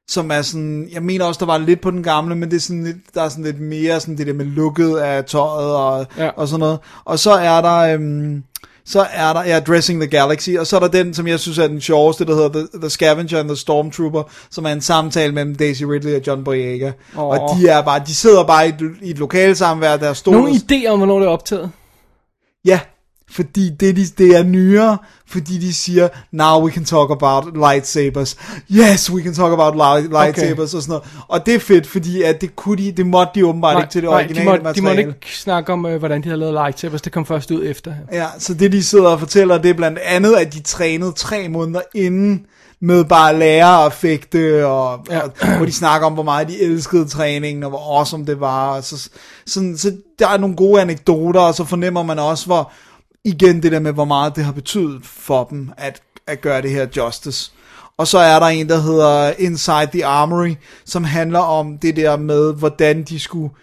som 0.08 0.30
er 0.30 0.42
sådan, 0.42 0.88
jeg 0.92 1.02
mener 1.02 1.24
også, 1.24 1.38
der 1.38 1.46
var 1.46 1.58
lidt 1.58 1.80
på 1.80 1.90
den 1.90 2.02
gamle, 2.02 2.34
men 2.36 2.50
det 2.50 2.56
er 2.56 2.60
sådan 2.60 2.84
lidt, 2.84 2.96
der 3.14 3.22
er 3.22 3.28
sådan 3.28 3.44
lidt 3.44 3.60
mere 3.60 4.00
sådan 4.00 4.18
det 4.18 4.26
der 4.26 4.32
med 4.32 4.44
lukket 4.44 4.96
af 4.96 5.24
tøjet 5.24 5.74
og, 5.76 6.06
ja. 6.18 6.28
og 6.28 6.48
sådan 6.48 6.60
noget. 6.60 6.78
Og 7.04 7.18
så 7.18 7.30
er 7.32 7.60
der, 7.60 7.76
øhm, 7.94 8.42
så 8.86 9.06
er 9.12 9.32
der, 9.32 9.44
ja, 9.44 9.60
Dressing 9.60 10.00
the 10.00 10.10
Galaxy, 10.10 10.50
og 10.58 10.66
så 10.66 10.76
er 10.76 10.80
der 10.80 10.88
den, 10.88 11.14
som 11.14 11.26
jeg 11.26 11.40
synes 11.40 11.58
er 11.58 11.66
den 11.66 11.80
sjoveste, 11.80 12.24
der 12.24 12.34
hedder 12.34 12.48
The, 12.48 12.66
the 12.80 12.90
Scavenger 12.90 13.38
and 13.38 13.48
the 13.48 13.56
Stormtrooper, 13.56 14.22
som 14.50 14.64
er 14.64 14.70
en 14.70 14.80
samtale 14.80 15.32
mellem 15.32 15.54
Daisy 15.54 15.82
Ridley 15.82 16.16
og 16.16 16.26
John 16.26 16.44
Boyega. 16.44 16.92
Oh. 17.16 17.24
Og 17.24 17.56
de 17.56 17.68
er 17.68 17.82
bare, 17.82 18.02
de 18.06 18.14
sidder 18.14 18.44
bare 18.44 18.66
i 18.66 18.68
et, 18.68 18.90
i 19.02 19.10
et 19.10 19.18
lokale 19.18 19.54
samvær, 19.54 19.96
der 19.96 20.08
er 20.08 20.12
store. 20.12 20.34
nogle 20.34 20.50
idéer 20.50 20.88
om, 20.88 20.98
hvornår 20.98 21.18
det 21.18 21.26
er 21.26 21.30
optaget. 21.30 21.70
Ja, 22.64 22.80
fordi 23.30 23.70
det, 23.80 23.96
de, 23.96 24.06
det 24.18 24.36
er 24.36 24.42
nyere, 24.42 24.98
fordi 25.26 25.58
de 25.58 25.74
siger, 25.74 26.08
now 26.32 26.64
we 26.64 26.70
can 26.70 26.84
talk 26.84 27.10
about 27.10 27.44
lightsabers. 27.56 28.36
Yes, 28.70 29.10
we 29.10 29.22
can 29.22 29.34
talk 29.34 29.52
about 29.52 29.76
light, 29.76 30.12
lightsabers 30.12 30.74
okay. 30.74 30.76
og 30.76 30.82
sådan 30.82 30.88
noget. 30.88 31.04
Og 31.28 31.46
det 31.46 31.54
er 31.54 31.58
fedt, 31.58 31.86
fordi 31.86 32.22
at 32.22 32.40
det, 32.40 32.56
kunne 32.56 32.76
de, 32.76 32.92
det 32.92 33.06
måtte 33.06 33.32
de 33.34 33.46
åbenbart 33.46 33.82
ikke 33.82 33.92
til 33.92 34.02
det 34.02 34.10
nej, 34.10 34.18
originale 34.18 34.40
de, 34.40 34.44
måtte, 34.44 34.58
de 34.58 34.64
materiale. 34.64 35.06
måtte 35.06 35.18
ikke 35.18 35.38
snakke 35.38 35.72
om, 35.72 35.86
øh, 35.86 35.98
hvordan 35.98 36.22
de 36.22 36.28
har 36.28 36.36
lavet 36.36 36.54
lightsabers, 36.54 37.02
det 37.02 37.12
kom 37.12 37.26
først 37.26 37.50
ud 37.50 37.66
efter. 37.66 37.94
Ja, 38.12 38.26
så 38.38 38.54
det 38.54 38.72
de 38.72 38.82
sidder 38.82 39.08
og 39.08 39.18
fortæller, 39.18 39.58
det 39.58 39.70
er 39.70 39.74
blandt 39.74 39.98
andet, 39.98 40.34
at 40.34 40.54
de 40.54 40.60
trænede 40.60 41.12
tre 41.12 41.48
måneder 41.48 41.80
inden 41.94 42.46
med 42.80 43.04
bare 43.04 43.30
at 43.30 43.38
lære 43.38 43.86
at 43.86 43.92
fægte, 43.92 44.66
og, 44.66 45.06
ja. 45.10 45.20
og 45.20 45.56
hvor 45.56 45.66
de 45.66 45.72
snakker 45.72 46.06
om, 46.06 46.12
hvor 46.12 46.22
meget 46.22 46.48
de 46.48 46.62
elskede 46.62 47.08
træningen, 47.08 47.62
og 47.62 47.70
hvor 47.70 47.98
awesome 47.98 48.26
det 48.26 48.40
var. 48.40 48.76
Og 48.76 48.84
så, 48.84 49.10
sådan, 49.46 49.78
så 49.78 49.96
der 50.18 50.28
er 50.28 50.38
nogle 50.38 50.56
gode 50.56 50.80
anekdoter, 50.80 51.40
og 51.40 51.54
så 51.54 51.64
fornemmer 51.64 52.02
man 52.02 52.18
også, 52.18 52.46
hvor 52.46 52.72
igen 53.24 53.62
det 53.62 53.72
der 53.72 53.80
med, 53.80 53.92
hvor 53.92 54.04
meget 54.04 54.36
det 54.36 54.44
har 54.44 54.52
betydet 54.52 55.06
for 55.06 55.44
dem, 55.44 55.70
at, 55.76 56.02
at 56.26 56.40
gøre 56.40 56.62
det 56.62 56.70
her 56.70 56.86
justice. 56.96 57.52
Og 57.96 58.06
så 58.06 58.18
er 58.18 58.38
der 58.38 58.46
en, 58.46 58.68
der 58.68 58.80
hedder 58.80 59.32
Inside 59.38 59.88
the 59.92 60.06
Armory, 60.06 60.54
som 60.84 61.04
handler 61.04 61.38
om 61.38 61.78
det 61.78 61.96
der 61.96 62.16
med, 62.16 62.54
hvordan 62.54 63.02
de 63.02 63.20
skulle 63.20 63.54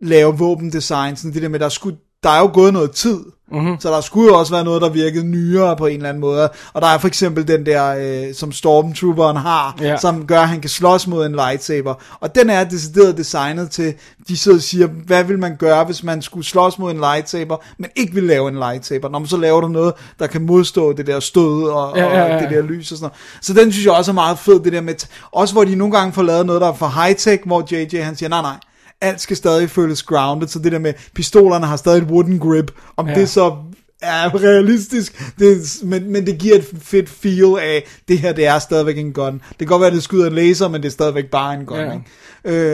lave 0.00 0.38
våbendesign, 0.38 1.16
sådan 1.16 1.34
det 1.34 1.42
der 1.42 1.48
med, 1.48 1.60
der 1.60 1.68
skulle, 1.68 1.98
der 2.22 2.30
er 2.30 2.40
jo 2.40 2.50
gået 2.54 2.72
noget 2.72 2.90
tid, 2.90 3.20
mm-hmm. 3.52 3.80
så 3.80 3.90
der 3.90 4.00
skulle 4.00 4.32
jo 4.32 4.38
også 4.38 4.52
være 4.52 4.64
noget, 4.64 4.82
der 4.82 4.88
virkede 4.88 5.24
nyere 5.24 5.76
på 5.76 5.86
en 5.86 5.96
eller 5.96 6.08
anden 6.08 6.20
måde, 6.20 6.48
og 6.72 6.82
der 6.82 6.88
er 6.88 6.98
for 6.98 7.08
eksempel 7.08 7.48
den 7.48 7.66
der, 7.66 7.96
øh, 7.98 8.34
som 8.34 8.52
Stormtrooperen 8.52 9.36
har, 9.36 9.76
ja. 9.80 9.96
som 9.96 10.26
gør, 10.26 10.40
at 10.40 10.48
han 10.48 10.60
kan 10.60 10.70
slås 10.70 11.06
mod 11.06 11.26
en 11.26 11.32
lightsaber, 11.32 11.94
og 12.20 12.34
den 12.34 12.50
er 12.50 12.64
decideret 12.64 13.16
designet 13.16 13.70
til, 13.70 13.94
de 14.28 14.36
sidder 14.36 14.58
og 14.58 14.62
siger, 14.62 14.86
hvad 14.86 15.24
vil 15.24 15.38
man 15.38 15.56
gøre, 15.56 15.84
hvis 15.84 16.02
man 16.02 16.22
skulle 16.22 16.46
slås 16.46 16.78
mod 16.78 16.90
en 16.90 16.98
lightsaber, 16.98 17.56
men 17.78 17.90
ikke 17.96 18.14
vil 18.14 18.24
lave 18.24 18.48
en 18.48 18.54
lightsaber, 18.54 19.08
når 19.08 19.18
man 19.18 19.28
så 19.28 19.36
laver 19.36 19.60
du 19.60 19.68
noget, 19.68 19.94
der 20.18 20.26
kan 20.26 20.42
modstå 20.42 20.92
det 20.92 21.06
der 21.06 21.20
stød, 21.20 21.62
og, 21.62 21.96
Ja, 21.96 22.04
ja, 22.04 22.26
ja. 22.26 22.36
og 22.36 22.42
det 22.42 22.50
der 22.50 22.62
lys 22.62 22.92
og 22.92 22.98
sådan 22.98 23.04
noget. 23.04 23.44
Så 23.46 23.52
den 23.52 23.72
synes 23.72 23.86
jeg 23.86 23.94
også 23.94 24.10
er 24.10 24.14
meget 24.14 24.38
fed, 24.38 24.60
det 24.60 24.72
der 24.72 24.80
med, 24.80 24.94
også 25.32 25.54
hvor 25.54 25.64
de 25.64 25.74
nogle 25.74 25.98
gange 25.98 26.12
får 26.12 26.22
lavet 26.22 26.46
noget, 26.46 26.60
der 26.62 26.68
er 26.68 26.74
for 26.74 26.86
high-tech, 26.86 27.46
hvor 27.46 27.64
JJ 27.70 28.02
han 28.02 28.16
siger, 28.16 28.28
nej 28.28 28.42
nej, 28.42 28.56
alt 29.00 29.20
skal 29.20 29.36
stadig 29.36 29.70
føles 29.70 30.02
grounded, 30.02 30.48
så 30.48 30.58
det 30.58 30.72
der 30.72 30.78
med, 30.78 30.92
pistolerne 31.14 31.66
har 31.66 31.76
stadig 31.76 32.02
et 32.02 32.08
wooden 32.08 32.38
grip, 32.38 32.72
om 32.96 33.08
Ja. 33.08 33.14
det 33.14 33.28
så 33.28 33.56
er 34.02 34.34
realistisk, 34.44 35.22
det, 35.38 35.58
men, 35.84 36.12
men 36.12 36.26
det 36.26 36.38
giver 36.38 36.54
et 36.56 36.64
fedt 36.82 37.08
feel 37.08 37.58
af, 37.60 37.84
det 38.08 38.18
her 38.18 38.32
det 38.32 38.46
er 38.46 38.58
stadigvæk 38.58 38.98
en 38.98 39.12
gun. 39.12 39.32
Det 39.48 39.58
kan 39.58 39.66
godt 39.66 39.80
være, 39.80 39.86
at 39.90 39.94
det 39.94 40.02
skyder 40.02 40.26
en 40.26 40.32
laser, 40.32 40.68
men 40.68 40.82
det 40.82 40.88
er 40.88 40.92
stadigvæk 40.92 41.24
bare 41.30 41.54
en 41.54 41.64
gun. 41.66 41.78
Ja. 41.78 41.92
Ikke? 41.92 42.04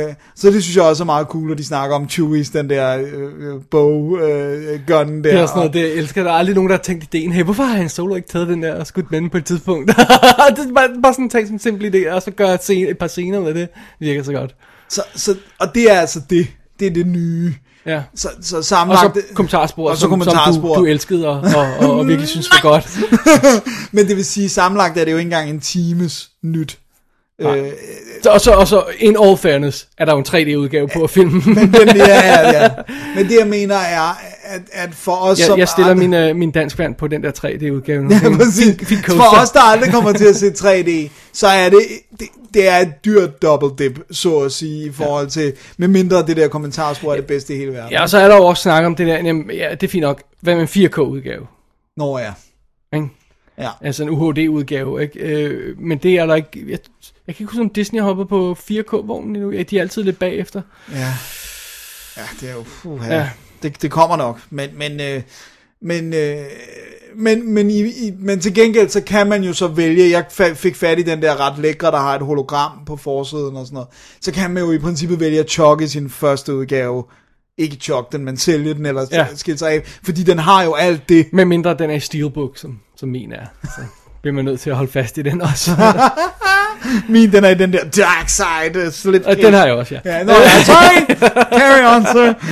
Øh, 0.06 0.14
så 0.36 0.50
det 0.50 0.62
synes 0.62 0.76
jeg 0.76 0.84
også 0.84 1.02
er 1.02 1.04
meget 1.04 1.26
cool, 1.26 1.52
at 1.52 1.58
de 1.58 1.64
snakker 1.64 1.96
om 1.96 2.04
Chewie's, 2.04 2.50
den 2.52 2.70
der 2.70 2.98
øh, 2.98 3.60
bow 3.70 4.16
øh, 4.18 4.80
gun 4.86 5.16
der. 5.16 5.22
Det 5.22 5.32
er 5.32 5.46
sådan 5.46 5.56
noget, 5.56 5.68
og- 5.68 5.74
det 5.74 5.80
jeg 5.80 5.88
elsker. 5.90 6.22
Der 6.22 6.30
er 6.30 6.34
aldrig 6.34 6.54
nogen, 6.54 6.70
der 6.70 6.76
har 6.76 6.82
tænkt 6.82 7.04
ideen, 7.04 7.32
hey, 7.32 7.42
hvorfor 7.44 7.62
har 7.62 7.76
han 7.76 7.88
solo 7.88 8.14
ikke 8.14 8.28
taget 8.28 8.48
den 8.48 8.62
der 8.62 8.74
og 8.74 8.86
skudt 8.86 9.10
med 9.10 9.30
på 9.30 9.36
et 9.36 9.44
tidspunkt? 9.44 9.88
det 9.88 9.98
er 9.98 10.72
bare, 10.74 10.88
bare 11.02 11.12
sådan 11.12 11.24
en 11.24 11.30
ting 11.30 11.48
som 11.48 11.58
simpel 11.58 11.94
idé, 11.94 12.10
og 12.12 12.22
så 12.22 12.30
gør 12.30 12.48
et, 12.48 12.62
scene, 12.62 12.88
et 12.90 12.98
par 12.98 13.06
scener 13.06 13.40
med 13.40 13.48
det. 13.54 13.68
Det 13.74 14.06
virker 14.06 14.22
så 14.22 14.32
godt. 14.32 14.54
Så, 14.93 15.03
så, 15.14 15.36
og 15.59 15.74
det 15.74 15.90
er 15.90 16.01
altså 16.01 16.20
det. 16.30 16.47
Det 16.80 16.86
er 16.86 16.90
det 16.90 17.07
nye. 17.07 17.55
Ja. 17.86 18.03
Så, 18.14 18.28
så 18.43 18.57
Og 18.57 18.64
sammenlagt... 18.64 19.16
så 19.16 19.22
kommentarspor, 19.34 19.90
og 19.90 19.97
så 19.97 20.01
som, 20.01 20.11
som 20.11 20.11
kommentarspor. 20.11 20.74
du, 20.74 20.80
du 20.80 20.86
elskede 20.86 21.28
og, 21.28 21.40
og, 21.57 21.88
og, 21.88 21.99
og 21.99 22.07
virkelig 22.07 22.28
synes 22.34 22.51
var 22.51 22.62
godt. 22.62 22.99
Men 23.95 24.09
det 24.09 24.16
vil 24.16 24.24
sige, 24.24 24.49
sammenlagt 24.49 24.99
er 24.99 25.05
det 25.05 25.12
jo 25.12 25.16
ikke 25.16 25.26
engang 25.26 25.51
en 25.51 25.61
times 25.61 26.30
nyt. 26.43 26.78
Øh, 27.41 27.72
og, 28.26 28.41
så, 28.41 28.51
og 28.53 28.68
så, 28.68 28.85
in 28.99 29.16
all 29.22 29.37
fairness, 29.37 29.89
er 29.99 30.05
der 30.05 30.12
jo 30.12 30.18
en 30.18 30.24
3D-udgave 30.28 30.89
på 30.89 31.07
filmen. 31.07 31.43
men, 31.47 31.74
ja, 31.97 32.05
ja, 32.07 32.62
ja. 32.62 32.68
Men 33.16 33.28
det 33.28 33.39
jeg 33.39 33.47
mener 33.47 33.74
er, 33.76 34.18
at, 34.45 34.61
at 34.72 34.95
for 34.95 35.12
os 35.12 35.39
jeg, 35.39 35.47
som 35.47 35.59
jeg 35.59 35.68
stiller 35.68 35.91
aldrig- 35.91 36.09
min, 36.11 36.30
uh, 36.30 36.37
min 36.37 36.51
dansk 36.51 36.78
vand 36.78 36.95
på 36.95 37.09
den 37.09 37.22
der 37.22 37.30
3D-udgave. 37.30 38.09
Ja, 38.11 38.37
præcis. 38.37 38.76
For 39.09 39.41
os, 39.43 39.51
der 39.51 39.61
aldrig 39.61 39.93
kommer 39.93 40.12
til 40.12 40.24
at 40.24 40.37
se 40.37 40.49
3D, 40.51 41.11
så 41.33 41.47
er 41.47 41.68
det, 41.70 41.78
det, 42.20 42.28
det 42.55 42.68
er 42.68 42.78
et 42.78 43.05
dyrt 43.05 43.43
double 43.43 43.70
dip, 43.78 44.01
så 44.11 44.39
at 44.39 44.53
sige, 44.53 44.87
i 44.87 44.93
forhold 44.93 45.26
til, 45.28 45.53
med 45.76 45.89
mindre 45.89 46.26
det 46.26 46.37
der 46.37 46.49
kommentarspor 46.49 47.12
er 47.12 47.16
det 47.16 47.26
bedste 47.26 47.55
i 47.55 47.59
hele 47.59 47.72
verden. 47.72 47.91
Ja, 47.93 48.03
og 48.03 48.11
så 48.11 48.18
er 48.18 48.28
der 48.28 48.37
jo 48.37 48.45
også 48.45 48.62
snak 48.62 48.85
om 48.85 48.95
det 48.97 49.07
der, 49.07 49.14
jamen, 49.14 49.51
ja, 49.51 49.70
det 49.70 49.83
er 49.83 49.89
fint 49.91 50.03
nok, 50.03 50.22
hvad 50.41 50.55
med 50.55 50.62
en 50.76 50.87
4K-udgave? 50.87 51.47
Nå 51.97 52.18
ja. 52.18 52.33
Ikke? 52.95 53.09
Ja. 53.59 53.68
Altså 53.80 54.03
en 54.03 54.11
UHD-udgave, 54.11 55.03
ikke? 55.03 55.18
Øh, 55.18 55.78
men 55.80 55.99
det 55.99 56.14
er 56.18 56.26
der 56.26 56.35
ikke... 56.35 56.64
Jeg, 56.68 56.78
jeg 57.26 57.36
kan 57.36 57.42
ikke 57.42 57.52
huske, 57.52 57.62
om 57.62 57.70
Disney 57.70 58.00
hopper 58.00 58.24
på 58.24 58.56
4K-vognen 58.70 59.36
endnu. 59.36 59.50
Ja, 59.50 59.62
de 59.62 59.76
er 59.78 59.82
altid 59.82 60.02
lidt 60.02 60.18
bagefter. 60.18 60.62
Ja. 60.92 61.14
Ja, 62.16 62.22
det 62.40 62.50
er 62.50 62.54
jo... 62.54 62.64
Uh, 62.84 63.00
ja. 63.06 63.14
Ja. 63.14 63.30
det, 63.62 63.82
det 63.82 63.90
kommer 63.90 64.16
nok. 64.16 64.40
Men, 64.50 64.70
men, 64.78 65.00
øh, 65.00 65.22
men, 65.82 66.14
øh, 66.14 66.44
men, 67.16 67.52
men, 67.54 67.70
i, 67.70 67.80
i, 67.80 68.12
men 68.18 68.40
til 68.40 68.54
gengæld, 68.54 68.88
så 68.88 69.00
kan 69.00 69.26
man 69.26 69.44
jo 69.44 69.52
så 69.52 69.68
vælge, 69.68 70.10
jeg 70.10 70.26
fa- 70.32 70.52
fik 70.52 70.76
fat 70.76 70.98
i 70.98 71.02
den 71.02 71.22
der 71.22 71.40
ret 71.40 71.58
lækre, 71.58 71.90
der 71.90 71.98
har 71.98 72.14
et 72.14 72.22
hologram 72.22 72.84
på 72.86 72.96
forsiden 72.96 73.56
og 73.56 73.66
sådan 73.66 73.74
noget, 73.74 73.88
så 74.20 74.32
kan 74.32 74.50
man 74.50 74.62
jo 74.62 74.72
i 74.72 74.78
princippet 74.78 75.20
vælge 75.20 75.40
at 75.40 75.50
chokke 75.50 75.88
sin 75.88 76.10
første 76.10 76.54
udgave, 76.54 77.04
ikke 77.58 77.76
chokke 77.76 78.16
den, 78.16 78.24
men 78.24 78.36
sælge 78.36 78.74
den, 78.74 78.86
eller 78.86 79.06
ja. 79.12 79.26
skille 79.34 79.58
sig 79.58 79.70
af, 79.70 79.82
fordi 80.02 80.22
den 80.22 80.38
har 80.38 80.62
jo 80.62 80.74
alt 80.74 81.08
det. 81.08 81.26
Med 81.32 81.44
mindre 81.44 81.74
den 81.74 81.90
er 81.90 81.94
i 81.94 82.00
steelbook, 82.00 82.56
som, 82.58 82.80
som 82.96 83.08
min 83.08 83.32
er. 83.32 83.46
Så 83.64 83.82
bliver 84.22 84.34
man 84.34 84.44
nødt 84.44 84.60
til 84.60 84.70
at 84.70 84.76
holde 84.76 84.92
fast 84.92 85.18
i 85.18 85.22
den 85.22 85.40
også. 85.42 85.70
Min, 87.08 87.32
den 87.32 87.44
er 87.44 87.48
i 87.48 87.54
den 87.54 87.72
der 87.72 87.84
dark 87.84 88.28
side 88.28 88.86
uh, 88.86 88.92
slip 88.92 89.22
og 89.26 89.36
den 89.36 89.54
har 89.54 89.64
jeg 89.66 89.74
også, 89.74 89.94
ja. 90.04 90.18
Ja, 90.18 90.24
no, 90.24 90.32
sorry! 90.64 91.14
Carry 91.58 91.96
on, 91.96 92.06
sir! 92.06 92.32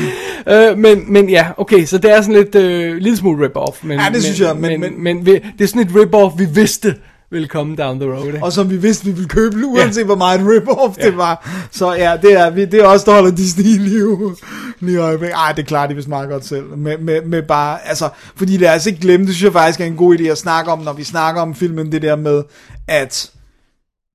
Øh, 0.46 0.78
men, 0.78 1.12
men 1.12 1.30
ja, 1.30 1.46
okay, 1.56 1.84
så 1.84 1.98
det 1.98 2.10
er 2.12 2.20
sådan 2.20 2.34
lidt, 2.34 2.54
øh, 2.54 2.96
lille 2.96 3.16
smule 3.16 3.46
rip-off. 3.46 3.76
Men, 3.82 3.98
Ja, 3.98 4.04
det 4.04 4.12
men, 4.12 4.22
synes 4.22 4.40
jeg, 4.40 4.56
men- 4.56 4.80
Men, 4.80 5.02
men- 5.04 5.24
men, 5.24 5.26
det 5.26 5.60
er 5.60 5.66
sådan 5.66 5.82
et 5.82 5.88
rip-off, 5.94 6.38
vi 6.38 6.44
vidste 6.54 6.94
ville 7.30 7.48
komme 7.48 7.76
down 7.76 8.00
the 8.00 8.12
road. 8.12 8.26
Ikke? 8.26 8.42
og 8.42 8.52
som 8.52 8.70
vi 8.70 8.76
vidste, 8.76 9.04
vi 9.04 9.10
ville 9.10 9.28
købe, 9.28 9.66
uanset 9.66 10.04
hvor 10.04 10.16
meget 10.16 10.40
rip-off 10.40 11.04
det 11.04 11.16
var. 11.16 11.66
Så 11.70 11.92
ja, 11.92 12.16
det 12.22 12.32
er, 12.32 12.50
det 12.50 12.74
er 12.74 12.86
også, 12.86 13.06
der 13.06 13.12
holder 13.12 13.30
Disney 13.30 13.64
i 13.74 13.78
live 13.78 14.36
lige 14.80 14.94
i 14.94 14.96
øjeblikket. 14.96 15.36
Ej, 15.36 15.52
det 15.52 15.66
klarer 15.66 15.86
de 15.86 15.94
vist 15.94 16.08
meget 16.08 16.28
godt 16.28 16.44
selv. 16.44 16.76
Med, 16.76 16.98
med, 16.98 17.22
med 17.22 17.42
bare, 17.42 17.88
altså, 17.88 18.08
fordi 18.36 18.56
lad 18.56 18.76
os 18.76 18.86
ikke 18.86 19.00
glemme, 19.00 19.26
det 19.26 19.34
synes 19.34 19.44
jeg 19.44 19.52
faktisk 19.52 19.80
er 19.80 19.84
en 19.84 19.96
god 19.96 20.18
idé 20.18 20.22
at 20.24 20.38
snakke 20.38 20.70
om, 20.72 20.78
når 20.78 20.92
vi 20.92 21.04
snakker 21.04 21.42
om 21.42 21.54
filmen, 21.54 21.92
det 21.92 22.02
der 22.02 22.16
med, 22.16 22.42
at 22.88 23.30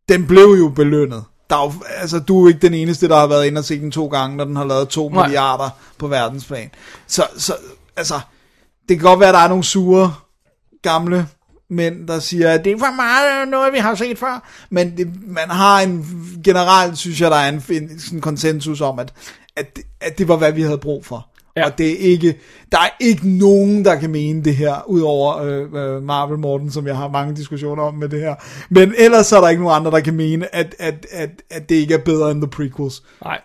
den 0.10 0.28
blev 0.28 0.56
jo 0.60 0.70
belønnet. 0.70 1.24
Der 1.50 1.56
er 1.56 1.64
jo, 1.64 1.74
altså, 1.98 2.20
du 2.20 2.44
er 2.44 2.48
ikke 2.48 2.60
den 2.60 2.74
eneste, 2.74 3.08
der 3.08 3.16
har 3.16 3.28
været 3.28 3.46
inde 3.46 3.60
og 3.60 3.66
set 3.66 3.82
den 3.82 3.92
to 3.92 4.08
gange, 4.08 4.38
når 4.38 4.46
den 4.46 4.56
har 4.56 4.66
lavet 4.66 4.90
to 4.90 5.10
Nej. 5.10 5.24
milliarder 5.24 5.70
på 5.98 6.08
verdensplan. 6.08 6.70
Så, 7.08 7.24
så, 7.38 7.54
altså, 7.98 8.20
det 8.90 8.98
kan 9.00 9.08
godt 9.08 9.20
være, 9.20 9.30
at 9.30 9.34
der 9.34 9.40
er 9.40 9.48
nogle 9.48 9.64
sure 9.64 10.14
gamle 10.82 11.28
mænd, 11.70 12.08
der 12.08 12.20
siger, 12.20 12.52
at 12.52 12.66
det 12.66 12.72
er 12.72 12.78
for 12.78 12.96
meget 12.96 13.48
noget, 13.48 13.74
vi 13.74 13.78
har 13.78 13.96
set 13.96 14.18
før. 14.18 14.50
Men 14.70 14.98
det, 14.98 15.08
man 15.28 15.50
har 15.50 15.80
en, 15.80 16.06
generelt 16.44 16.98
synes 16.98 17.22
jeg, 17.22 17.32
der 17.32 17.38
er 17.38 17.50
en, 17.50 17.64
en 17.70 18.00
sådan 18.00 18.22
konsensus 18.22 18.82
om, 18.82 19.00
at, 19.00 19.14
at, 19.56 19.80
at 20.02 20.18
det 20.18 20.28
var, 20.28 20.38
hvad 20.38 20.52
vi 20.52 20.62
havde 20.62 20.78
brug 20.78 21.06
for. 21.06 21.30
Ja. 21.58 21.66
Og 21.66 21.78
det 21.78 21.92
er 21.92 21.98
ikke, 21.98 22.40
der 22.72 22.78
er 22.78 22.90
ikke 23.00 23.30
nogen, 23.30 23.86
der 23.86 23.96
kan 23.96 24.10
mene 24.10 24.44
det 24.44 24.56
her, 24.56 24.90
udover 24.90 25.38
øh, 25.38 25.62
øh, 25.74 26.04
Marvel 26.04 26.40
Morten, 26.40 26.72
som 26.72 26.88
jeg 26.88 26.98
har 26.98 27.10
mange 27.10 27.36
diskussioner 27.36 27.84
om 27.84 27.94
med 27.94 28.10
det 28.10 28.20
her. 28.20 28.36
Men 28.70 28.94
ellers 28.98 29.28
så 29.28 29.38
er 29.38 29.42
der 29.42 29.50
ikke 29.50 29.64
nogen 29.64 29.76
andre, 29.76 29.92
der 29.92 30.00
kan 30.00 30.14
mene, 30.14 30.56
at, 30.56 30.76
at, 30.80 31.08
at, 31.12 31.30
at 31.52 31.70
det 31.70 31.76
ikke 31.76 31.94
er 31.94 32.04
bedre 32.06 32.32
end 32.32 32.42
the 32.42 32.50
prequels. 32.50 33.04
Nej. 33.24 33.42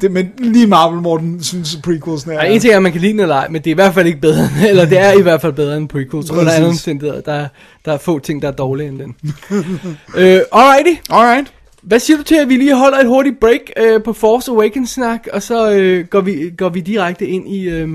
Det, 0.00 0.10
men 0.10 0.30
lige 0.38 0.66
Marvel 0.66 1.00
Morten 1.00 1.42
synes, 1.42 1.78
prequelsene 1.84 2.34
er... 2.34 2.38
Og 2.38 2.52
en 2.54 2.60
ting 2.60 2.72
er, 2.72 2.76
at 2.76 2.82
man 2.82 2.92
kan 2.92 3.00
lide 3.00 3.12
den 3.12 3.20
eller 3.20 3.34
ej, 3.34 3.48
men 3.48 3.62
det 3.62 3.70
er 3.70 3.74
i 3.74 3.74
hvert 3.74 3.94
fald 3.94 4.06
ikke 4.06 4.20
bedre, 4.20 4.48
eller 4.68 4.84
det 4.84 4.98
er 4.98 5.12
i 5.12 5.22
hvert 5.22 5.40
fald 5.40 5.52
bedre 5.52 5.76
end 5.76 5.88
prequels. 5.88 6.30
Under 6.30 6.44
Præcis. 6.44 6.56
andre 6.58 6.68
omstændigheder, 6.68 7.20
der, 7.20 7.32
er- 7.32 7.48
der 7.84 7.92
er 7.92 7.98
få 7.98 8.18
ting, 8.18 8.42
der 8.42 8.48
er 8.48 8.52
dårlige 8.52 8.88
end 8.88 8.98
den. 8.98 9.16
øh, 10.16 10.40
alrighty. 10.52 11.00
Alright. 11.10 11.52
Hvad 11.82 11.98
siger 11.98 12.16
du 12.16 12.22
til, 12.22 12.34
at 12.34 12.48
vi 12.48 12.56
lige 12.56 12.76
holder 12.76 12.98
et 12.98 13.06
hurtigt 13.06 13.40
break 13.40 13.60
øh, 13.76 14.02
på 14.02 14.12
Force 14.12 14.50
Awakens-snak, 14.50 15.26
og 15.32 15.42
så 15.42 15.70
øh, 15.72 16.06
går, 16.06 16.20
vi, 16.20 16.50
går 16.58 16.68
vi 16.68 16.80
direkte 16.80 17.26
ind 17.26 17.48
i, 17.48 17.68
øh, 17.68 17.88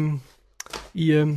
i 0.93 1.11
øh, 1.11 1.27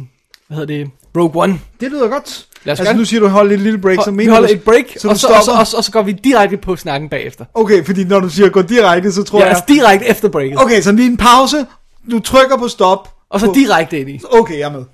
hvad 0.48 0.56
hedder 0.58 0.66
det, 0.66 0.90
Rogue 1.16 1.42
One. 1.42 1.58
Det 1.80 1.90
lyder 1.90 2.08
godt. 2.08 2.46
Lad 2.68 2.72
os 2.72 2.80
altså, 2.80 2.92
gøre 2.92 2.98
nu 2.98 3.04
siger 3.04 3.20
du, 3.20 3.28
hold 3.28 3.52
et 3.52 3.60
lille 3.60 3.78
break, 3.78 3.98
så 4.04 4.10
vi 4.10 4.16
mener 4.16 4.32
holder 4.32 4.48
du, 4.48 4.54
et 4.54 4.62
break, 4.62 4.84
så 4.96 5.08
og, 5.08 5.16
så, 5.16 5.26
og, 5.28 5.42
så, 5.42 5.52
og, 5.52 5.66
så, 5.66 5.76
og 5.76 5.84
så 5.84 5.92
går 5.92 6.02
vi 6.02 6.12
direkte 6.12 6.56
på 6.56 6.76
snakken 6.76 7.08
bagefter. 7.08 7.44
Okay, 7.54 7.84
fordi 7.84 8.04
når 8.04 8.20
du 8.20 8.28
siger 8.28 8.48
gå 8.48 8.62
direkte, 8.62 9.12
så 9.12 9.22
tror 9.22 9.38
Ja, 9.38 9.44
jeg... 9.44 9.50
altså 9.50 9.64
direkte 9.68 10.06
efter 10.06 10.28
breaket. 10.28 10.62
Okay, 10.62 10.80
så 10.80 10.92
lige 10.92 11.10
en 11.10 11.16
pause. 11.16 11.66
Du 12.10 12.18
trykker 12.18 12.56
på 12.56 12.68
stop. 12.68 13.14
Og 13.30 13.40
så 13.40 13.46
på... 13.46 13.52
direkte 13.54 14.00
ind 14.00 14.10
i. 14.10 14.20
Okay, 14.30 14.58
jeg 14.58 14.62
er 14.62 14.72
med. 14.72 14.84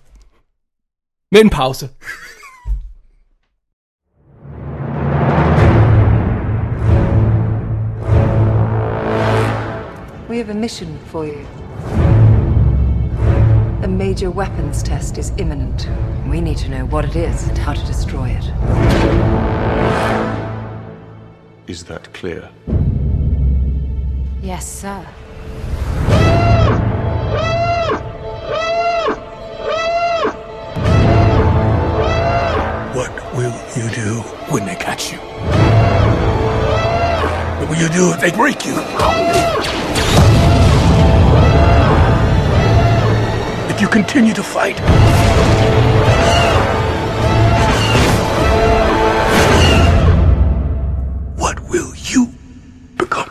Med 1.32 1.40
en 1.40 1.50
pause. 1.50 1.88
We 10.30 10.36
have 10.36 10.50
a 10.50 10.54
mission 10.54 10.98
for 11.06 11.24
you. 11.24 11.63
A 13.84 13.86
major 13.86 14.30
weapons 14.30 14.82
test 14.82 15.18
is 15.18 15.30
imminent. 15.36 15.90
We 16.26 16.40
need 16.40 16.56
to 16.56 16.70
know 16.70 16.86
what 16.86 17.04
it 17.04 17.16
is 17.16 17.46
and 17.48 17.58
how 17.58 17.74
to 17.74 17.84
destroy 17.84 18.30
it. 18.30 18.44
Is 21.66 21.84
that 21.84 22.10
clear? 22.14 22.48
Yes, 24.40 24.66
sir. 24.66 25.00
What 32.94 33.34
will 33.34 33.52
you 33.76 33.90
do 33.90 34.22
when 34.48 34.64
they 34.64 34.76
catch 34.76 35.12
you? 35.12 35.18
What 37.58 37.68
will 37.68 37.76
you 37.76 37.90
do 37.90 38.12
if 38.14 38.20
they 38.22 38.30
break 38.30 38.64
you? 38.64 39.83
You 43.84 43.90
continue 43.90 44.34
to 44.34 44.42
fight? 44.42 44.80
What 51.42 51.56
will 51.70 51.92
you 52.14 52.28
become? 52.98 53.30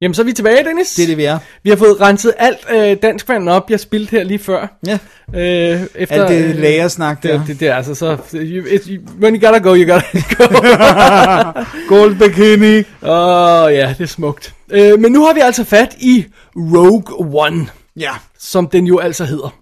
Jamen, 0.00 0.14
så 0.14 0.22
er 0.22 0.26
vi 0.26 0.32
tilbage, 0.32 0.64
Dennis. 0.64 0.94
Det 0.94 1.02
er 1.02 1.06
det, 1.06 1.16
vi 1.16 1.24
er. 1.24 1.38
Vi 1.62 1.70
har 1.70 1.76
fået 1.76 2.00
renset 2.00 2.34
alt 2.38 2.58
øh, 2.70 2.96
dansk 3.02 3.28
vand 3.28 3.48
op, 3.48 3.70
jeg 3.70 3.80
spildte 3.80 4.10
her 4.10 4.24
lige 4.24 4.38
før. 4.38 4.78
Ja. 4.86 4.98
Øh, 5.34 5.80
efter, 5.94 6.24
Alt 6.24 6.28
det 6.28 6.56
lægersnak 6.56 7.22
der. 7.22 7.38
Det, 7.38 7.46
det, 7.46 7.60
det 7.60 7.68
er 7.68 7.74
altså 7.74 7.94
så... 7.94 8.16
You, 8.34 8.64
it, 8.66 8.84
you, 8.84 9.02
when 9.20 9.34
you 9.34 9.46
gotta 9.46 9.58
go, 9.58 9.74
you 9.74 9.92
gotta 9.92 10.18
go. 10.34 10.44
Gold 11.96 12.14
bikini. 12.18 12.78
Åh, 13.02 13.64
oh, 13.64 13.72
ja, 13.72 13.94
det 13.98 14.04
er 14.04 14.08
smukt. 14.08 14.54
Øh, 14.70 15.00
men 15.00 15.12
nu 15.12 15.24
har 15.24 15.34
vi 15.34 15.40
altså 15.40 15.64
fat 15.64 15.96
i 15.98 16.26
Rogue 16.56 17.42
One, 17.44 17.66
Ja, 17.96 18.10
som 18.38 18.66
den 18.68 18.86
jo 18.86 18.98
altså 18.98 19.24
hedder. 19.24 19.54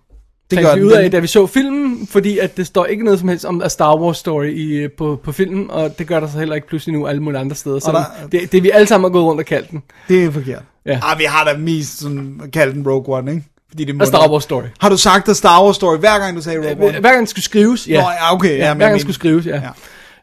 det 0.51 0.59
gør 0.59 0.75
vi 0.75 0.83
ud 0.83 0.93
af, 0.93 1.11
da 1.11 1.19
vi 1.19 1.27
så 1.27 1.47
filmen, 1.47 2.07
fordi 2.07 2.39
at 2.39 2.57
det 2.57 2.67
står 2.67 2.85
ikke 2.85 3.05
noget 3.05 3.21
som 3.21 3.29
helst 3.29 3.45
om 3.45 3.63
A 3.63 3.69
Star 3.69 3.97
Wars 3.97 4.17
story 4.17 4.47
i, 4.51 4.89
på, 4.99 5.21
på 5.25 5.33
filmen, 5.33 5.71
og 5.71 5.99
det 5.99 6.07
gør 6.07 6.21
der 6.21 6.29
så 6.31 6.39
heller 6.39 6.55
ikke 6.55 6.67
pludselig 6.69 6.99
nu 6.99 7.07
alle 7.07 7.23
mulige 7.23 7.41
andre 7.41 7.57
steder. 7.57 7.79
Så 7.79 7.93
der- 7.93 8.29
det, 8.29 8.53
det 8.53 8.63
vi 8.63 8.71
alle 8.71 8.87
sammen 8.87 9.05
har 9.05 9.13
gået 9.13 9.25
rundt 9.25 9.41
og 9.41 9.47
kaldt 9.47 9.71
den. 9.71 9.83
Det 10.09 10.25
er 10.25 10.31
forkert. 10.31 10.63
Ja. 10.87 11.01
Ah, 11.03 11.19
vi 11.19 11.25
har 11.25 11.45
da 11.45 11.57
mest 11.59 11.99
sådan, 12.01 12.41
kaldt 12.53 12.75
den 12.75 12.89
Rogue 12.89 13.17
One, 13.19 13.31
ikke? 13.31 13.45
Fordi 13.69 13.85
det 13.85 13.95
må 13.97 14.03
A 14.03 14.07
Star 14.07 14.31
Wars 14.31 14.43
story. 14.43 14.63
Har 14.81 14.89
du 14.89 14.97
sagt 14.97 15.29
A 15.29 15.33
Star 15.33 15.65
Wars 15.65 15.77
story, 15.77 15.97
hver 15.99 16.19
gang 16.19 16.37
du 16.37 16.43
sagde 16.43 16.59
Rogue 16.59 16.89
One? 16.89 17.01
Hver 17.01 17.09
gang 17.11 17.19
den 17.19 17.27
skulle 17.27 17.45
skrives, 17.45 17.89
ja. 17.89 18.01
Nå, 18.03 18.09
ja, 18.11 18.35
okay. 18.35 18.49
Ja, 18.49 18.55
Ja, 18.67 18.69
men 18.75 18.77
hver 18.77 18.87
gang 18.87 18.93
den 18.93 19.01
skulle 19.01 19.15
skrives, 19.15 19.47
ja. 19.47 19.57
Ja. 19.57 19.63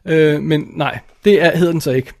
ja. 0.06 0.14
Øh, 0.34 0.42
men 0.42 0.64
nej, 0.76 0.98
det 1.24 1.42
er, 1.42 1.56
hedder 1.56 1.72
den 1.72 1.80
så 1.80 1.90
ikke. 1.90 2.12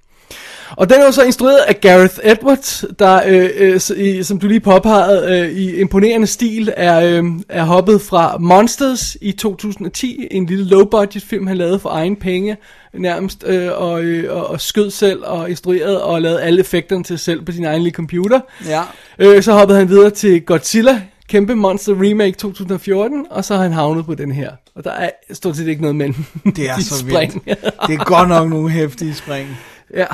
Og 0.76 0.90
den 0.90 1.00
er 1.00 1.04
jo 1.06 1.12
så 1.12 1.22
instrueret 1.22 1.58
af 1.68 1.80
Gareth 1.80 2.14
Edwards, 2.22 2.84
der, 2.98 3.20
øh, 3.26 3.50
øh, 3.56 3.80
i, 3.96 4.22
som 4.22 4.38
du 4.38 4.46
lige 4.46 4.60
påpegede, 4.60 5.40
øh, 5.40 5.50
i 5.56 5.76
imponerende 5.76 6.26
stil 6.26 6.72
er, 6.76 7.00
øh, 7.00 7.24
er 7.48 7.62
hoppet 7.62 8.00
fra 8.02 8.36
Monsters 8.38 9.16
i 9.20 9.32
2010, 9.32 10.26
en 10.30 10.46
lille 10.46 10.64
low-budget 10.64 11.22
film, 11.22 11.46
han 11.46 11.56
lavede 11.56 11.78
for 11.78 11.88
egen 11.90 12.16
penge 12.16 12.56
nærmest, 12.94 13.44
øh, 13.46 13.68
og, 13.74 14.02
øh, 14.02 14.36
og, 14.36 14.46
og 14.46 14.60
skød 14.60 14.90
selv 14.90 15.22
og 15.24 15.50
instruerede 15.50 16.04
og 16.04 16.22
lavede 16.22 16.42
alle 16.42 16.60
effekterne 16.60 17.04
til 17.04 17.18
selv 17.18 17.44
på 17.44 17.52
sin 17.52 17.64
egen 17.64 17.82
lille 17.82 17.94
computer. 17.94 18.40
Ja. 18.68 18.82
Øh, 19.18 19.42
så 19.42 19.52
hoppede 19.52 19.78
han 19.78 19.88
videre 19.88 20.10
til 20.10 20.42
Godzilla, 20.42 21.02
kæmpe 21.28 21.54
monster 21.54 21.92
remake 22.02 22.32
2014, 22.32 23.26
og 23.30 23.44
så 23.44 23.54
har 23.56 23.62
han 23.62 23.72
havnet 23.72 24.06
på 24.06 24.14
den 24.14 24.32
her. 24.32 24.50
Og 24.74 24.84
der 24.84 24.90
er 24.90 25.10
stort 25.32 25.56
set 25.56 25.68
ikke 25.68 25.82
noget 25.82 25.96
mellem 25.96 26.24
Det 26.56 26.70
er 26.70 26.80
så 26.90 26.98
spring. 26.98 27.42
vildt. 27.46 27.64
Det 27.86 27.94
er 27.94 28.04
godt 28.04 28.28
nok 28.28 28.48
nogle 28.50 28.70
hæftige 28.70 29.14
spring. 29.14 29.58
ja. 29.96 30.06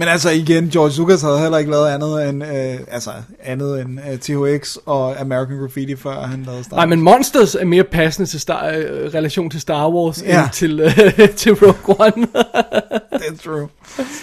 Men 0.00 0.08
altså 0.08 0.30
igen, 0.30 0.68
George 0.70 0.98
Lucas 0.98 1.22
havde 1.22 1.38
heller 1.40 1.58
ikke 1.58 1.70
lavet 1.70 1.88
andet 1.88 2.28
end, 2.28 2.44
øh, 2.44 2.74
altså, 2.90 3.10
andet 3.44 3.80
end 3.80 3.98
øh, 4.12 4.18
THX 4.18 4.76
og 4.86 5.20
American 5.20 5.56
Graffiti, 5.58 5.96
før 5.96 6.20
han 6.26 6.42
lavede 6.46 6.64
Star 6.64 6.76
Nej, 6.76 6.84
Wars. 6.84 6.88
men 6.90 7.00
Monsters 7.02 7.54
er 7.54 7.64
mere 7.64 7.84
passende 7.84 8.28
til 8.30 8.40
star, 8.40 8.66
øh, 8.68 9.14
relation 9.14 9.50
til 9.50 9.60
Star 9.60 9.88
Wars, 9.90 10.22
Ja. 10.22 10.42
end 10.42 10.50
til, 10.52 10.80
øh, 10.80 11.28
til 11.36 11.52
Rogue 11.54 11.96
One. 12.06 12.26
That's 13.22 13.42
true. 13.44 13.68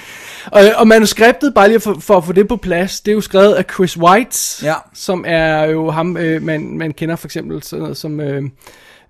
og, 0.51 0.61
og 0.75 0.87
manuskriptet, 0.87 1.53
bare 1.53 1.67
lige 1.67 1.79
for, 1.79 1.97
for 1.99 2.17
at 2.17 2.25
få 2.25 2.31
det 2.33 2.47
på 2.47 2.55
plads, 2.55 3.01
det 3.01 3.11
er 3.11 3.15
jo 3.15 3.21
skrevet 3.21 3.53
af 3.53 3.65
Chris 3.73 3.97
Weitz, 3.97 4.63
Ja. 4.63 4.73
som 4.93 5.23
er 5.27 5.63
jo 5.65 5.91
ham, 5.91 6.17
øh, 6.17 6.43
man, 6.43 6.77
man 6.77 6.91
kender 6.93 7.15
for 7.15 7.27
eksempel 7.27 7.63
sådan 7.63 7.81
noget 7.81 7.97
som... 7.97 8.19
Øh, 8.19 8.43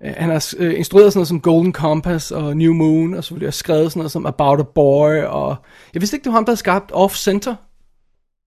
han 0.02 0.30
har 0.30 0.54
øh, 0.58 0.78
instrueret 0.78 1.12
sådan 1.12 1.18
noget 1.18 1.28
som 1.28 1.40
Golden 1.40 1.72
Compass 1.72 2.30
og 2.30 2.56
New 2.56 2.74
Moon, 2.74 3.14
og 3.14 3.24
så 3.24 3.34
har 3.42 3.50
skrevet 3.50 3.92
sådan 3.92 4.00
noget 4.00 4.12
som 4.12 4.26
About 4.26 4.60
a 4.60 4.62
Boy, 4.74 5.22
og 5.22 5.56
jeg 5.94 6.02
vidste 6.02 6.16
ikke, 6.16 6.24
det 6.24 6.30
var 6.32 6.36
ham, 6.36 6.44
der 6.44 6.50
havde 6.50 6.58
skabt 6.58 6.90
Off 6.94 7.16
Center. 7.16 7.54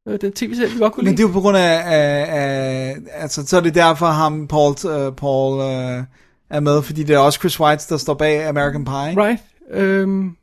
Øh, 0.07 0.21
den 0.21 0.31
tv-serie, 0.31 0.71
vi 0.71 0.79
godt 0.79 0.93
kunne 0.93 1.03
Men 1.03 1.11
lide. 1.11 1.17
det 1.17 1.23
er 1.23 1.27
jo 1.27 1.33
på 1.33 1.41
grund 1.41 1.57
af, 1.57 1.81
af, 1.85 2.25
af 2.29 2.95
altså, 3.13 3.45
så 3.47 3.57
er 3.57 3.61
det 3.61 3.75
derfor, 3.75 4.05
ham, 4.05 4.47
Paul, 4.47 4.75
uh, 4.85 5.15
Paul 5.15 5.59
uh, 5.59 6.03
er 6.49 6.59
med, 6.59 6.81
fordi 6.81 7.03
det 7.03 7.13
er 7.13 7.19
også 7.19 7.39
Chris 7.39 7.59
Weitz, 7.59 7.87
der 7.87 7.97
står 7.97 8.13
bag 8.13 8.47
American 8.47 8.85
Pie. 8.85 9.23
Right. 9.25 9.39
Øhm, 9.71 10.35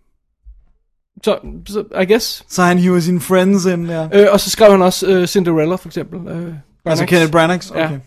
så, 1.25 1.39
så, 1.69 1.85
I 2.03 2.05
guess. 2.13 2.45
Så 2.49 2.63
han 2.63 2.79
hiver 2.79 3.01
sine 3.01 3.21
friends 3.21 3.65
ind 3.65 3.89
der. 3.89 4.09
Øh, 4.13 4.27
og 4.33 4.41
så 4.41 4.51
skrev 4.51 4.71
han 4.71 4.83
også 4.83 5.07
øh, 5.07 5.27
Cinderella, 5.27 5.75
for 5.75 5.89
eksempel. 5.89 6.29
Øh, 6.29 6.55
Altså. 6.85 7.07
Kenneth 7.07 7.33
Branagh? 7.33 7.71
Okay. 7.71 7.81
Ja. 7.81 7.99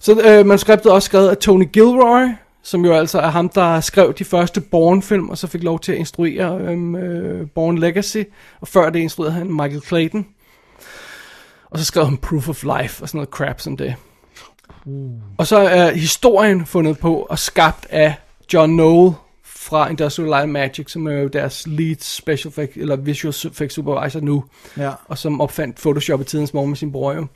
Så 0.00 0.12
øh, 0.12 0.46
manuskriptet 0.46 0.90
er 0.90 0.94
også 0.94 1.06
skrevet 1.06 1.28
af 1.28 1.36
Tony 1.36 1.68
Gilroy, 1.72 2.28
som 2.62 2.84
jo 2.84 2.92
altså 2.92 3.18
er 3.18 3.28
ham, 3.28 3.48
der 3.48 3.80
skrev 3.80 4.14
de 4.14 4.24
første 4.24 4.60
Bourne-film, 4.60 5.28
og 5.28 5.38
så 5.38 5.46
fik 5.46 5.62
lov 5.62 5.80
til 5.80 5.92
at 5.92 5.98
instruere 5.98 6.58
øhm, 6.60 6.96
øh, 6.96 7.46
Bourne 7.54 7.80
Legacy, 7.80 8.22
og 8.60 8.68
før 8.68 8.90
det 8.90 8.98
instruerede 8.98 9.32
han 9.34 9.52
Michael 9.52 9.82
Clayton. 9.82 10.26
Og 11.70 11.78
så 11.78 11.84
skrev 11.84 12.04
han 12.04 12.16
Proof 12.16 12.48
of 12.48 12.62
Life 12.62 13.02
og 13.02 13.08
sådan 13.08 13.18
noget 13.18 13.28
crap 13.28 13.60
som 13.60 13.76
det. 13.76 13.94
Og 15.38 15.46
så 15.46 15.56
er 15.58 15.92
historien 15.92 16.66
fundet 16.66 16.98
på 16.98 17.14
og 17.30 17.38
skabt 17.38 17.86
af 17.90 18.14
John 18.54 18.72
Knoll 18.72 19.12
fra 19.44 19.88
Industrial 19.90 20.28
Light 20.28 20.48
Magic, 20.48 20.90
som 20.90 21.06
er 21.06 21.12
jo 21.12 21.28
deres 21.28 21.66
lead 21.66 21.96
special 22.00 22.48
effect, 22.48 22.76
eller 22.76 22.96
visual 22.96 23.34
effects 23.46 23.74
supervisor 23.74 24.20
nu 24.20 24.44
Ja. 24.76 24.90
og 25.08 25.18
som 25.18 25.40
opfandt 25.40 25.76
Photoshop 25.76 26.20
i 26.20 26.24
tidens 26.24 26.54
morgen 26.54 26.70
med 26.70 26.76
sin 26.76 26.92
bror 26.92 27.12
jo. 27.12 27.26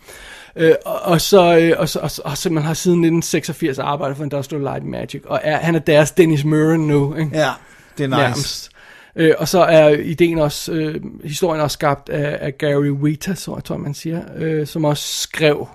Øh, 0.56 0.74
og, 0.84 1.20
så, 1.20 1.58
øh, 1.58 1.72
og, 1.78 1.88
så, 1.88 2.00
og, 2.00 2.10
så, 2.10 2.22
og 2.24 2.38
så 2.38 2.50
man 2.50 2.62
har 2.62 2.74
siden 2.74 2.98
1986 2.98 3.78
arbejdet 3.78 4.16
for 4.16 4.24
Industrial 4.24 4.62
Light 4.62 4.84
Magic, 4.84 5.22
og 5.24 5.40
er, 5.42 5.56
han 5.56 5.74
er 5.74 5.78
deres 5.78 6.10
Dennis 6.10 6.44
Muren 6.44 6.86
nu, 6.86 7.14
ikke? 7.14 7.38
Ja, 7.38 7.50
det 7.98 8.04
er 8.04 8.08
nice. 8.08 8.20
Nærmest. 8.20 8.70
Øh, 9.16 9.34
og 9.38 9.48
så 9.48 9.60
er 9.60 9.88
ideen 9.88 10.38
også, 10.38 10.72
øh, 10.72 11.00
historien 11.24 11.60
også 11.60 11.74
skabt 11.74 12.08
af, 12.08 12.38
af 12.40 12.58
Gary 12.58 12.90
Wheater, 12.90 13.34
så 13.34 13.54
jeg 13.54 13.64
tror 13.64 13.76
man 13.76 13.94
siger, 13.94 14.22
øh, 14.36 14.66
som 14.66 14.84
også 14.84 15.22
skrev 15.22 15.68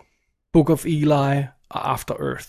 Book 0.53 0.69
of 0.69 0.85
Eli 0.85 1.43
og 1.69 1.91
After 1.91 2.13
Earth. 2.13 2.47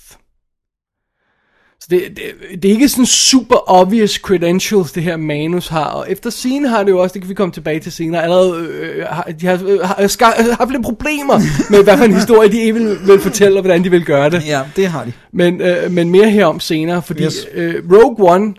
Så 1.89 1.95
det, 1.95 2.17
det, 2.17 2.63
det 2.63 2.69
er 2.69 2.73
ikke 2.73 2.89
sådan 2.89 3.07
super 3.07 3.71
obvious 3.71 4.15
credentials, 4.15 4.93
det 4.93 5.03
her 5.03 5.17
manus 5.17 5.69
har, 5.69 5.85
og 5.85 6.11
efter 6.11 6.31
scene 6.31 6.69
har 6.69 6.83
det 6.83 6.91
jo 6.91 6.99
også, 6.99 7.15
det 7.15 7.23
kan 7.23 7.29
vi 7.29 7.35
komme 7.35 7.53
tilbage 7.53 7.81
til 7.81 7.93
senere, 7.93 8.23
allerede, 8.23 8.67
øh, 8.67 9.07
har, 9.07 9.23
de 9.23 9.47
har, 9.47 9.55
øh, 9.55 9.81
har, 9.81 10.43
har 10.43 10.57
haft 10.57 10.71
lidt 10.71 10.83
problemer 10.83 11.39
med, 11.71 11.85
hvad 11.85 11.99
for 11.99 12.05
en 12.05 12.15
historie 12.15 12.53
de 12.53 12.73
vil, 12.75 12.99
vil 13.07 13.21
fortælle, 13.21 13.59
og 13.59 13.63
hvordan 13.63 13.85
de 13.85 13.91
vil 13.91 14.05
gøre 14.05 14.31
det. 14.31 14.47
Ja, 14.47 14.63
det 14.77 14.87
har 14.87 15.05
de. 15.05 15.13
Men, 15.33 15.61
øh, 15.61 15.91
men 15.91 16.11
mere 16.11 16.31
herom 16.31 16.61
senere, 16.61 17.03
fordi 17.03 17.25
yes. 17.25 17.47
øh, 17.55 17.85
Rogue 17.93 18.33
One 18.33 18.55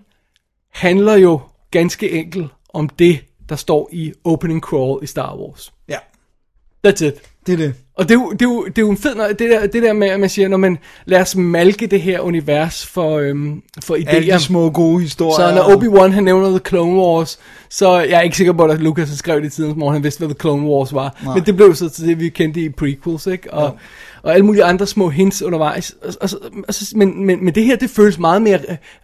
handler 0.73 1.15
jo 1.15 1.39
ganske 1.71 2.11
enkelt 2.11 2.47
om 2.73 2.89
det, 2.89 3.19
der 3.49 3.55
står 3.55 3.89
i 3.91 4.13
opening 4.23 4.61
crawl 4.61 5.03
i 5.03 5.07
Star 5.07 5.38
Wars. 5.38 5.73
Ja, 5.89 5.97
That's 6.88 7.05
it. 7.05 7.13
det 7.45 7.53
er 7.53 7.57
det. 7.57 7.73
Og 8.00 8.10
det 8.10 8.16
er, 8.16 8.20
jo, 8.20 8.32
det, 8.32 8.41
er 8.41 8.45
jo, 8.45 8.66
det 8.66 8.78
er 8.78 8.82
jo 8.82 8.89
en 8.89 8.97
fed, 8.97 9.16
det 9.30 9.39
der, 9.39 9.68
det 9.68 9.84
der 9.84 9.93
med, 9.93 10.08
at 10.08 10.20
man 10.20 10.30
siger, 10.30 10.47
når 10.47 10.58
man 10.58 10.78
lad 11.06 11.22
os 11.22 11.36
malke 11.36 11.88
det 11.88 12.02
her 12.02 12.20
univers 12.20 12.86
for, 12.86 13.18
øhm, 13.18 13.62
for 13.84 13.95
Alle 13.95 14.06
de 14.06 14.36
idéer. 14.36 14.38
små 14.38 14.70
gode 14.70 15.02
historier. 15.02 15.50
Så 15.50 15.56
når 15.56 15.62
Obi-Wan 15.64 16.12
han 16.12 16.24
nævner 16.24 16.50
The 16.50 16.60
Clone 16.68 17.02
Wars, 17.02 17.39
så 17.70 18.00
jeg 18.00 18.18
er 18.18 18.22
ikke 18.22 18.38
sikker 18.38 18.54
på, 18.54 18.64
at 18.64 18.80
Lucas 18.82 19.10
har 19.10 19.16
skrevet 19.16 19.43
det 19.43 19.50
i 19.50 19.52
tidens 19.56 19.76
morgen, 19.76 19.93
han 19.93 20.04
vidste, 20.04 20.20
hvad 20.20 20.28
The 20.28 20.39
Clone 20.39 20.68
Wars 20.68 20.93
var. 20.93 21.18
Nej. 21.24 21.34
Men 21.34 21.45
det 21.45 21.56
blev 21.56 21.76
så 21.76 21.89
til 21.89 22.08
det, 22.08 22.20
vi 22.20 22.30
kendte 22.30 22.62
i 22.62 22.70
prequels, 22.70 23.28
ikke? 23.28 23.54
Og, 23.54 23.78
og 24.24 24.34
alle 24.34 24.45
mulige 24.45 24.64
andre 24.64 24.88
små 24.88 25.10
hints 25.10 25.41
undervejs. 25.41 25.95
Og, 26.02 26.14
og, 26.22 26.30
og, 26.43 26.52
og, 26.68 26.74
men, 26.95 27.26
men, 27.26 27.45
men 27.45 27.56
det 27.56 27.66
her, 27.66 27.76
det 27.76 27.89
føles 27.89 28.20
meget 28.20 28.41
mere 28.41 28.60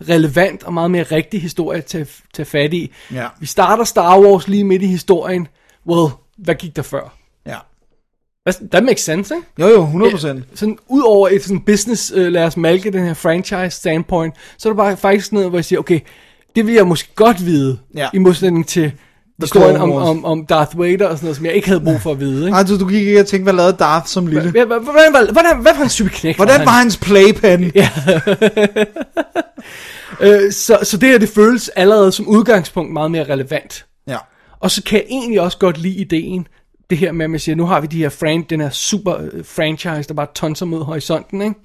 relevant 0.10 0.64
og 0.64 0.74
meget 0.74 0.92
mere 0.92 1.04
rigtig 1.04 1.42
historie 1.42 1.78
at 1.78 1.86
tage, 1.86 2.06
tage 2.34 2.46
fat 2.46 2.74
i. 2.74 2.92
Ja. 3.14 3.28
Vi 3.40 3.46
starter 3.46 3.84
Star 3.84 4.20
Wars 4.20 4.48
lige 4.48 4.64
midt 4.64 4.82
i 4.82 4.88
historien. 4.88 5.48
Well, 5.88 6.12
hvad 6.38 6.56
gik 6.56 6.76
der 6.76 6.82
før? 6.82 7.25
Ja. 8.46 8.52
That's- 8.52 8.68
That 8.72 8.84
makes 8.84 9.02
sense, 9.04 9.36
ikke? 9.36 9.48
Jo, 9.60 9.68
jo, 9.68 9.82
100 9.84 10.12
procent. 10.12 10.44
Sådan, 10.56 10.78
ud 10.88 11.02
over 11.06 11.28
et 11.32 11.44
sådan 11.44 11.60
business, 11.60 12.12
uh, 12.12 12.22
lad 12.26 12.44
os 12.44 12.58
malke 12.58 12.92
den 12.92 13.06
her 13.06 13.14
franchise 13.14 13.70
standpoint, 13.78 14.34
så 14.58 14.70
er 14.70 14.74
det 14.74 14.78
bare 14.78 14.98
faktisk 14.98 15.32
noget, 15.34 15.50
hvor 15.50 15.58
jeg 15.58 15.66
siger, 15.66 15.80
okay, 15.80 16.00
det 16.56 16.66
vil 16.68 16.74
jeg 16.74 16.88
måske 16.88 17.10
godt 17.16 17.46
vide, 17.46 17.78
Ja. 17.96 18.08
i 18.14 18.18
modsætning 18.18 18.68
til 18.68 18.92
historien 19.42 19.76
om, 19.78 19.92
om, 19.92 20.26
om 20.26 20.46
Darth 20.46 20.80
Vader 20.80 21.08
og 21.08 21.18
sådan 21.18 21.26
noget, 21.26 21.36
som 21.38 21.46
jeg 21.46 21.54
ikke 21.54 21.68
havde 21.68 21.82
brug 21.82 22.02
for 22.02 22.12
at 22.12 22.20
vide. 22.20 22.46
Ikke? 22.46 22.58
Altså, 22.58 22.78
du 22.78 22.88
gik 22.88 23.08
ikke 23.08 23.20
og 23.20 23.28
tænkte, 23.28 23.44
hvad 23.44 23.54
lavede 23.54 23.76
Darth 23.80 24.08
som 24.08 24.28
lille? 24.28 24.52
Hvad, 24.52 24.66
hvad, 24.66 24.80
hvordan, 24.80 25.12
hvordan, 25.12 25.34
hvordan, 25.34 25.62
hvad 25.62 25.72
for 25.76 25.84
en 25.84 25.90
type 25.90 26.10
knæk 26.10 26.36
Hvordan 26.36 26.60
var 26.66 26.72
hans 26.72 26.98
playpen? 26.98 27.72
Ja. 27.76 27.90
Øh, 30.22 30.52
så, 30.52 30.80
så 30.84 30.98
det 30.98 31.10
her, 31.10 31.18
det 31.18 31.30
føles 31.30 31.70
allerede 31.70 32.12
som 32.12 32.28
udgangspunkt 32.28 32.94
meget 32.94 33.12
mere 33.12 33.24
relevant. 33.24 33.86
ja. 34.08 34.18
Og 34.60 34.72
så 34.72 34.84
kan 34.84 34.98
jeg 34.98 35.06
egentlig 35.10 35.42
også 35.42 35.58
godt 35.58 35.78
lide 35.78 35.96
ideen, 35.96 36.48
det 36.90 36.98
her 36.98 37.12
med, 37.12 37.24
at 37.26 37.30
man 37.30 37.40
siger, 37.40 37.56
nu 37.56 37.66
har 37.66 37.82
vi 37.82 37.88
de 37.88 37.98
her 37.98 38.10
fran- 38.10 38.46
den 38.50 38.62
her 38.62 38.70
super 38.70 39.16
øh, 39.32 39.46
franchise, 39.46 40.08
der 40.08 40.14
bare 40.14 40.28
tonser 40.36 40.66
mod 40.66 40.84
horisonten, 40.84 41.42
ikke? 41.42 41.56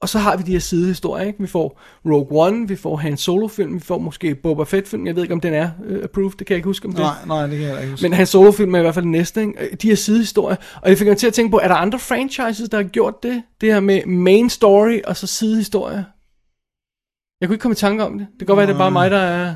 Og 0.00 0.08
så 0.08 0.18
har 0.18 0.36
vi 0.36 0.42
de 0.42 0.52
her 0.52 0.58
sidehistorier, 0.58 1.26
ikke? 1.26 1.38
Vi 1.40 1.46
får 1.46 1.80
Rogue 2.06 2.46
One, 2.46 2.68
vi 2.68 2.76
får 2.76 2.96
Han 2.96 3.16
Solo-film, 3.16 3.74
vi 3.74 3.80
får 3.80 3.98
måske 3.98 4.34
Boba 4.34 4.62
Fett-film, 4.64 5.06
jeg 5.06 5.16
ved 5.16 5.22
ikke, 5.22 5.34
om 5.34 5.40
den 5.40 5.54
er 5.54 5.70
uh, 5.90 5.96
approved, 6.04 6.30
det 6.38 6.46
kan 6.46 6.54
jeg 6.54 6.56
ikke 6.58 6.66
huske, 6.66 6.86
om 6.88 6.92
det 6.92 7.00
Nej, 7.00 7.14
nej, 7.26 7.46
det 7.46 7.58
kan 7.58 7.68
jeg 7.68 7.78
ikke 7.78 7.90
huske. 7.90 8.04
Men 8.04 8.12
Han 8.12 8.26
Solo-film 8.26 8.74
er 8.74 8.78
i 8.78 8.82
hvert 8.82 8.94
fald 8.94 9.02
den 9.04 9.12
næste, 9.12 9.40
ikke? 9.40 9.52
Øh, 9.60 9.76
De 9.82 9.88
her 9.88 9.94
sidehistorier. 9.94 10.56
Og 10.82 10.90
det 10.90 10.98
fik 10.98 11.08
mig 11.08 11.16
til 11.16 11.26
at 11.26 11.34
tænke 11.34 11.50
på, 11.50 11.58
er 11.62 11.68
der 11.68 11.74
andre 11.74 11.98
franchises, 11.98 12.68
der 12.68 12.76
har 12.76 12.84
gjort 12.84 13.22
det? 13.22 13.42
Det 13.60 13.72
her 13.72 13.80
med 13.80 14.06
main 14.06 14.50
story 14.50 15.00
og 15.04 15.16
så 15.16 15.26
sidehistorier. 15.26 16.02
Jeg 17.40 17.48
kunne 17.48 17.54
ikke 17.54 17.62
komme 17.62 17.72
i 17.72 17.76
tanke 17.76 18.04
om 18.04 18.18
det. 18.18 18.26
Det 18.30 18.38
kan 18.38 18.46
godt 18.46 18.56
være, 18.56 18.66
det 18.66 18.74
er 18.74 18.78
bare 18.78 18.90
mig, 18.90 19.10
der 19.10 19.18
er... 19.18 19.54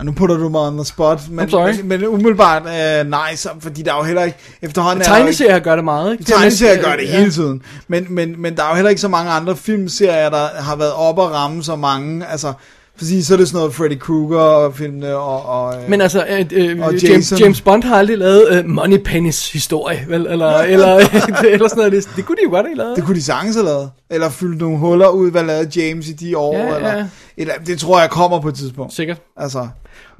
Og 0.00 0.06
nu 0.06 0.12
putter 0.12 0.36
du 0.36 0.48
mig 0.48 0.60
on 0.60 0.76
the 0.76 0.84
spot. 0.84 1.20
Men, 1.30 1.46
I'm 1.46 1.50
sorry. 1.50 1.72
Men, 1.84 2.06
umiddelbart, 2.06 2.62
øh, 2.62 3.10
nej, 3.10 3.36
så, 3.36 3.48
fordi 3.60 3.82
der 3.82 3.92
er 3.92 3.96
jo 3.96 4.02
heller 4.02 4.22
ikke... 4.22 4.38
Efterhånden 4.62 5.00
er 5.00 5.04
Tegneserier 5.04 5.58
gør 5.58 5.76
det 5.76 5.84
meget, 5.84 6.12
ikke? 6.12 6.24
Tegneserier 6.24 6.82
gør 6.82 6.96
det 6.96 7.02
Ja. 7.04 7.18
hele 7.18 7.30
tiden. 7.30 7.62
Men, 7.88 8.06
men, 8.10 8.34
men 8.42 8.56
der 8.56 8.62
er 8.62 8.68
jo 8.68 8.74
heller 8.74 8.88
ikke 8.90 9.00
så 9.00 9.08
mange 9.08 9.30
andre 9.30 9.56
filmserier, 9.56 10.30
der 10.30 10.46
har 10.58 10.76
været 10.76 10.92
op 10.92 11.18
og 11.18 11.30
ramme 11.32 11.62
så 11.64 11.76
mange. 11.76 12.26
Altså, 12.26 12.52
fordi 12.96 13.22
så 13.22 13.34
er 13.34 13.38
det 13.38 13.48
sådan 13.48 13.58
noget 13.58 13.74
Freddy 13.74 13.98
Krueger 13.98 14.70
filmene 14.74 15.14
og... 15.16 15.46
og 15.46 15.74
øh, 15.82 15.90
Men 15.90 16.00
altså, 16.00 16.26
øh, 16.30 16.46
øh, 16.52 16.80
Og 16.86 16.94
James. 16.94 17.40
James 17.40 17.60
Bond 17.60 17.82
har 17.82 17.96
aldrig 17.96 18.18
lavet 18.18 18.48
øh, 18.50 18.64
Moneypennys 18.66 19.52
historie, 19.52 20.04
vel? 20.08 20.26
Eller, 20.26 20.50
eller, 20.74 20.96
eller 21.52 21.68
sådan 21.68 21.76
noget. 21.76 21.92
Det, 21.92 22.08
det 22.16 22.24
kunne 22.26 22.36
de 22.36 22.42
jo 22.44 22.50
godt 22.50 22.66
have 22.66 22.76
lavet. 22.76 22.96
det 22.96 23.04
kunne 23.04 23.16
de 23.16 23.22
sagtens 23.22 23.56
have 23.56 23.64
lavet. 23.66 23.90
Eller 24.10 24.28
fyldt 24.30 24.58
nogle 24.58 24.78
huller 24.78 25.08
ud, 25.08 25.30
hvad 25.30 25.44
lavede 25.44 25.80
James 25.80 26.08
i 26.08 26.12
de 26.12 26.36
år. 26.38 26.56
Ja, 26.56 26.76
eller, 26.76 26.96
ja. 26.96 27.04
eller, 27.36 27.54
det 27.66 27.78
tror 27.78 28.00
jeg 28.00 28.10
kommer 28.10 28.40
på 28.40 28.48
et 28.48 28.54
tidspunkt. 28.54 28.94
Sikkert. 28.94 29.18
Altså, 29.36 29.68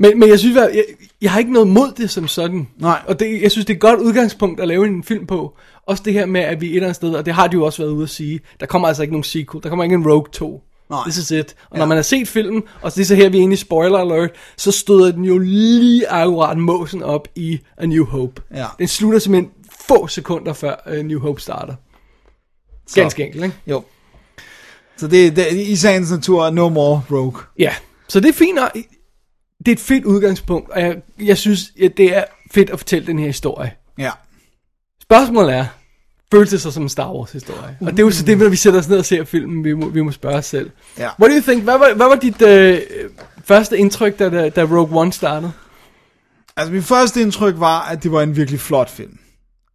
Men, 0.00 0.18
men 0.18 0.28
jeg 0.28 0.38
synes, 0.38 0.56
jeg, 0.56 0.70
jeg, 0.74 0.84
jeg 1.22 1.30
har 1.32 1.38
ikke 1.38 1.52
noget 1.52 1.68
mod 1.68 1.92
det 1.96 2.10
som 2.10 2.28
sådan. 2.28 2.68
Nej. 2.78 3.02
Og 3.06 3.20
det, 3.20 3.42
jeg 3.42 3.50
synes, 3.50 3.66
det 3.66 3.72
er 3.72 3.76
et 3.76 3.80
godt 3.80 4.00
udgangspunkt 4.00 4.60
at 4.60 4.68
lave 4.68 4.86
en 4.86 5.04
film 5.04 5.26
på. 5.26 5.56
Også 5.86 6.02
det 6.06 6.12
her 6.12 6.26
med, 6.26 6.40
at 6.40 6.60
vi 6.60 6.66
et 6.66 6.74
eller 6.74 6.86
andet 6.86 6.96
sted, 6.96 7.14
og 7.14 7.26
det 7.26 7.34
har 7.34 7.46
de 7.46 7.54
jo 7.54 7.64
også 7.64 7.82
været 7.82 7.92
ude 7.92 8.02
at 8.02 8.10
sige, 8.10 8.40
der 8.60 8.66
kommer 8.66 8.88
altså 8.88 9.02
ikke 9.02 9.12
nogen 9.12 9.24
sequel, 9.24 9.62
der 9.62 9.68
kommer 9.68 9.84
ikke 9.84 9.94
en 9.94 10.06
Rogue 10.10 10.26
2. 10.32 10.62
Nej. 10.90 11.00
This 11.04 11.16
is 11.18 11.30
it. 11.30 11.54
Og 11.70 11.76
Ja. 11.76 11.78
når 11.78 11.86
man 11.86 11.96
har 11.96 12.02
set 12.02 12.28
filmen, 12.28 12.62
og 12.82 12.94
det 12.94 13.00
er 13.00 13.04
så 13.04 13.14
her, 13.14 13.28
vi 13.28 13.38
er 13.38 13.42
inde 13.42 13.52
i 13.54 13.56
spoiler 13.56 13.98
alert, 13.98 14.30
så 14.56 14.70
støder 14.72 15.12
den 15.12 15.24
jo 15.24 15.38
lige 15.38 16.08
akkurat 16.08 16.58
måsen 16.58 17.02
op 17.02 17.28
i 17.36 17.60
A 17.76 17.86
New 17.86 18.04
Hope. 18.04 18.42
Ja. 18.54 18.66
Den 18.78 18.88
slutter 18.88 19.18
simpelthen 19.18 19.52
få 19.88 20.06
sekunder 20.06 20.52
før 20.52 20.74
uh, 20.92 21.04
New 21.04 21.20
Hope 21.20 21.40
starter. 21.40 21.74
Ganske 22.94 23.24
enkelt, 23.24 23.44
ikke? 23.44 23.56
jo. 23.66 23.82
Så 24.96 25.08
det, 25.08 25.36
det 25.36 25.52
i 25.52 25.76
sagens 25.76 26.10
natur, 26.10 26.50
no 26.50 26.68
more 26.68 27.02
Rogue. 27.10 27.42
Ja, 27.58 27.74
så 28.08 28.20
det 28.20 28.28
er 28.28 28.32
fint. 28.32 28.58
Det 29.66 29.68
er 29.68 29.72
et 29.72 29.80
fedt 29.80 30.04
udgangspunkt, 30.04 30.70
og 30.70 30.80
jeg, 30.80 30.96
jeg 31.22 31.38
synes, 31.38 31.72
at 31.82 31.96
det 31.96 32.16
er 32.16 32.24
fedt 32.50 32.70
at 32.70 32.78
fortælle 32.78 33.06
den 33.06 33.18
her 33.18 33.26
historie. 33.26 33.72
Ja. 33.98 34.10
Spørgsmålet 35.02 35.54
er, 35.54 35.66
føles 36.32 36.50
det 36.50 36.60
så 36.60 36.70
som 36.70 36.82
en 36.82 36.88
Star 36.88 37.12
Wars 37.12 37.32
historie? 37.32 37.76
Og 37.80 37.90
det 37.92 37.98
er 37.98 38.02
jo 38.02 38.10
så 38.10 38.24
det, 38.24 38.38
når 38.38 38.48
vi 38.48 38.56
sætter 38.56 38.80
os 38.80 38.88
ned 38.88 38.98
og 38.98 39.04
ser 39.04 39.24
filmen, 39.24 39.64
vi 39.64 39.74
må, 39.74 39.88
vi 39.88 40.02
må 40.02 40.10
spørge 40.10 40.36
os 40.36 40.46
selv. 40.46 40.70
Ja. 40.98 41.08
What 41.20 41.30
do 41.30 41.36
you 41.36 41.42
think? 41.42 41.62
Hvad 41.64 41.78
var, 41.78 41.94
hvad 41.94 42.06
var 42.06 42.14
dit 42.14 42.42
øh, 42.42 42.80
første 43.44 43.78
indtryk, 43.78 44.18
da, 44.18 44.28
da, 44.30 44.48
da 44.48 44.62
Rogue 44.62 45.00
One 45.00 45.12
startede? 45.12 45.52
Altså, 46.56 46.72
mit 46.72 46.84
første 46.84 47.20
indtryk 47.20 47.54
var, 47.58 47.80
at 47.90 48.02
det 48.02 48.12
var 48.12 48.22
en 48.22 48.36
virkelig 48.36 48.60
flot 48.60 48.90
film. 48.90 49.18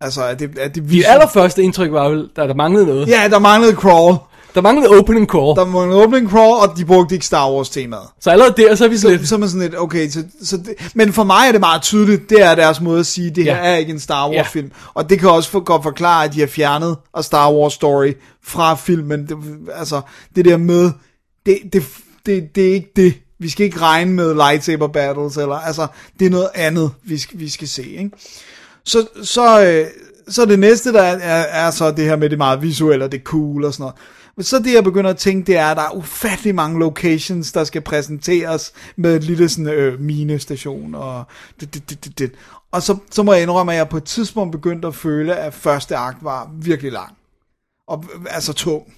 Altså, 0.01 0.23
at 0.23 0.39
det, 0.39 0.57
at 0.59 0.75
det 0.75 0.83
Dit 0.83 0.91
visuelt- 0.91 1.07
allerførste 1.13 1.63
indtryk 1.63 1.91
var 1.91 2.09
vel, 2.09 2.29
da 2.35 2.47
der 2.47 2.53
manglede 2.53 2.85
noget. 2.85 3.07
Ja, 3.07 3.27
der 3.29 3.39
manglede 3.39 3.73
crawl. 3.75 4.15
Der 4.55 4.61
manglede 4.61 4.89
opening 4.99 5.27
crawl. 5.27 5.55
Der 5.57 5.65
var 5.65 5.83
en 5.83 5.91
opening 5.91 6.29
crawl, 6.29 6.69
og 6.69 6.77
de 6.77 6.85
brugte 6.85 7.15
ikke 7.15 7.25
Star 7.25 7.51
Wars 7.51 7.69
temaet. 7.69 8.03
Så 8.19 8.29
allerede 8.29 8.53
der, 8.57 8.75
så 8.75 8.85
er 8.85 8.89
vi 8.89 8.97
Så, 8.97 9.01
sådan 9.01 9.25
så 9.25 9.35
er 9.35 9.39
man 9.39 9.49
sådan 9.49 9.61
lidt, 9.61 9.79
okay, 9.79 10.09
så, 10.09 10.23
så 10.43 10.57
det, 10.57 10.91
men 10.95 11.13
for 11.13 11.23
mig 11.23 11.47
er 11.47 11.51
det 11.51 11.59
meget 11.61 11.81
tydeligt, 11.81 12.29
det 12.29 12.41
er 12.41 12.55
deres 12.55 12.81
måde 12.81 12.99
at 12.99 13.05
sige, 13.05 13.29
det 13.29 13.43
her 13.43 13.55
Ja. 13.57 13.71
er 13.73 13.75
ikke 13.75 13.91
en 13.91 13.99
Star 13.99 14.27
Wars 14.27 14.35
Ja. 14.35 14.41
film. 14.41 14.71
Og 14.93 15.09
det 15.09 15.19
kan 15.19 15.29
også 15.29 15.49
for, 15.49 15.59
godt 15.59 15.83
forklare, 15.83 16.23
at 16.25 16.33
de 16.33 16.39
har 16.39 16.47
fjernet 16.47 16.97
a 17.17 17.21
Star 17.21 17.51
Wars 17.51 17.73
story 17.73 18.13
fra 18.43 18.75
filmen. 18.75 19.27
Det, 19.27 19.37
altså, 19.75 20.01
det 20.35 20.45
der 20.45 20.57
med, 20.57 20.91
det, 21.45 21.57
det, 21.73 21.83
det, 22.25 22.55
det 22.55 22.69
er 22.69 22.73
ikke 22.73 22.91
det. 22.95 23.13
Vi 23.39 23.49
skal 23.49 23.65
ikke 23.65 23.79
regne 23.81 24.11
med 24.11 24.33
lightsaber 24.33 24.87
battles, 24.87 25.37
eller, 25.37 25.55
altså, 25.55 25.87
det 26.19 26.25
er 26.25 26.29
noget 26.29 26.49
andet, 26.55 26.91
vi 27.03 27.17
skal, 27.17 27.39
vi 27.39 27.49
skal 27.49 27.67
se, 27.67 27.83
ikke? 27.89 28.09
Så, 28.85 29.07
så, 29.23 29.63
øh, 29.65 29.85
så 30.29 30.45
det 30.45 30.59
næste, 30.59 30.93
der 30.93 31.01
er, 31.01 31.17
er, 31.17 31.65
er 31.67 31.71
så 31.71 31.91
det 31.91 32.05
her 32.05 32.15
med 32.15 32.29
det 32.29 32.37
meget 32.37 32.61
visuelle, 32.61 33.05
og 33.05 33.11
det 33.11 33.21
cool 33.23 33.65
og 33.65 33.73
sådan 33.73 33.81
noget. 33.83 33.95
Men 34.37 34.43
så 34.43 34.59
det, 34.59 34.73
jeg 34.73 34.83
begynder 34.83 35.09
at 35.09 35.17
tænke, 35.17 35.47
det 35.47 35.57
er, 35.57 35.65
at 35.65 35.77
der 35.77 35.83
er 35.83 35.95
ufattelig 35.95 36.55
mange 36.55 36.79
locations, 36.79 37.51
der 37.51 37.63
skal 37.63 37.81
præsenteres 37.81 38.73
med 38.95 39.15
et 39.15 39.23
lille 39.23 39.49
sådan, 39.49 39.67
øh, 39.67 39.99
minestation 40.01 40.95
og 40.95 41.23
det, 41.59 41.73
det, 41.73 41.89
det, 41.89 42.05
det, 42.05 42.19
det. 42.19 42.31
Og 42.71 42.81
så, 42.81 42.97
så 43.11 43.23
må 43.23 43.33
jeg 43.33 43.41
indrømme, 43.41 43.71
at 43.71 43.77
jeg 43.77 43.89
på 43.89 43.97
et 43.97 44.03
tidspunkt 44.03 44.51
begyndte 44.51 44.87
at 44.87 44.95
føle, 44.95 45.35
at 45.35 45.53
første 45.53 45.95
akt 45.95 46.17
var 46.21 46.51
virkelig 46.61 46.91
lang. 46.91 47.17
Og 47.87 48.05
øh, 48.13 48.25
altså 48.29 48.53
tung. 48.53 48.93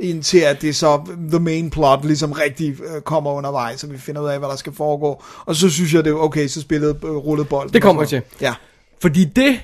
Indtil 0.00 0.38
at 0.38 0.62
det 0.62 0.76
så, 0.76 1.02
the 1.30 1.40
main 1.40 1.70
plot, 1.70 2.04
ligesom 2.04 2.32
rigtig 2.32 2.76
øh, 2.82 3.00
kommer 3.00 3.30
undervejs, 3.32 3.80
så 3.80 3.86
vi 3.86 3.98
finder 3.98 4.20
ud 4.20 4.28
af, 4.28 4.38
hvad 4.38 4.48
der 4.48 4.56
skal 4.56 4.72
foregå. 4.72 5.22
Og 5.46 5.56
så 5.56 5.70
synes 5.70 5.94
jeg, 5.94 6.04
det 6.04 6.10
er 6.10 6.14
okay, 6.14 6.46
så 6.48 6.60
spillede 6.60 6.98
øh, 7.04 7.10
rullet 7.10 7.48
bolden. 7.48 7.72
Det 7.72 7.82
kommer 7.82 8.02
noget. 8.02 8.24
Ja. 8.40 8.54
Fordi 9.02 9.24
det, 9.24 9.60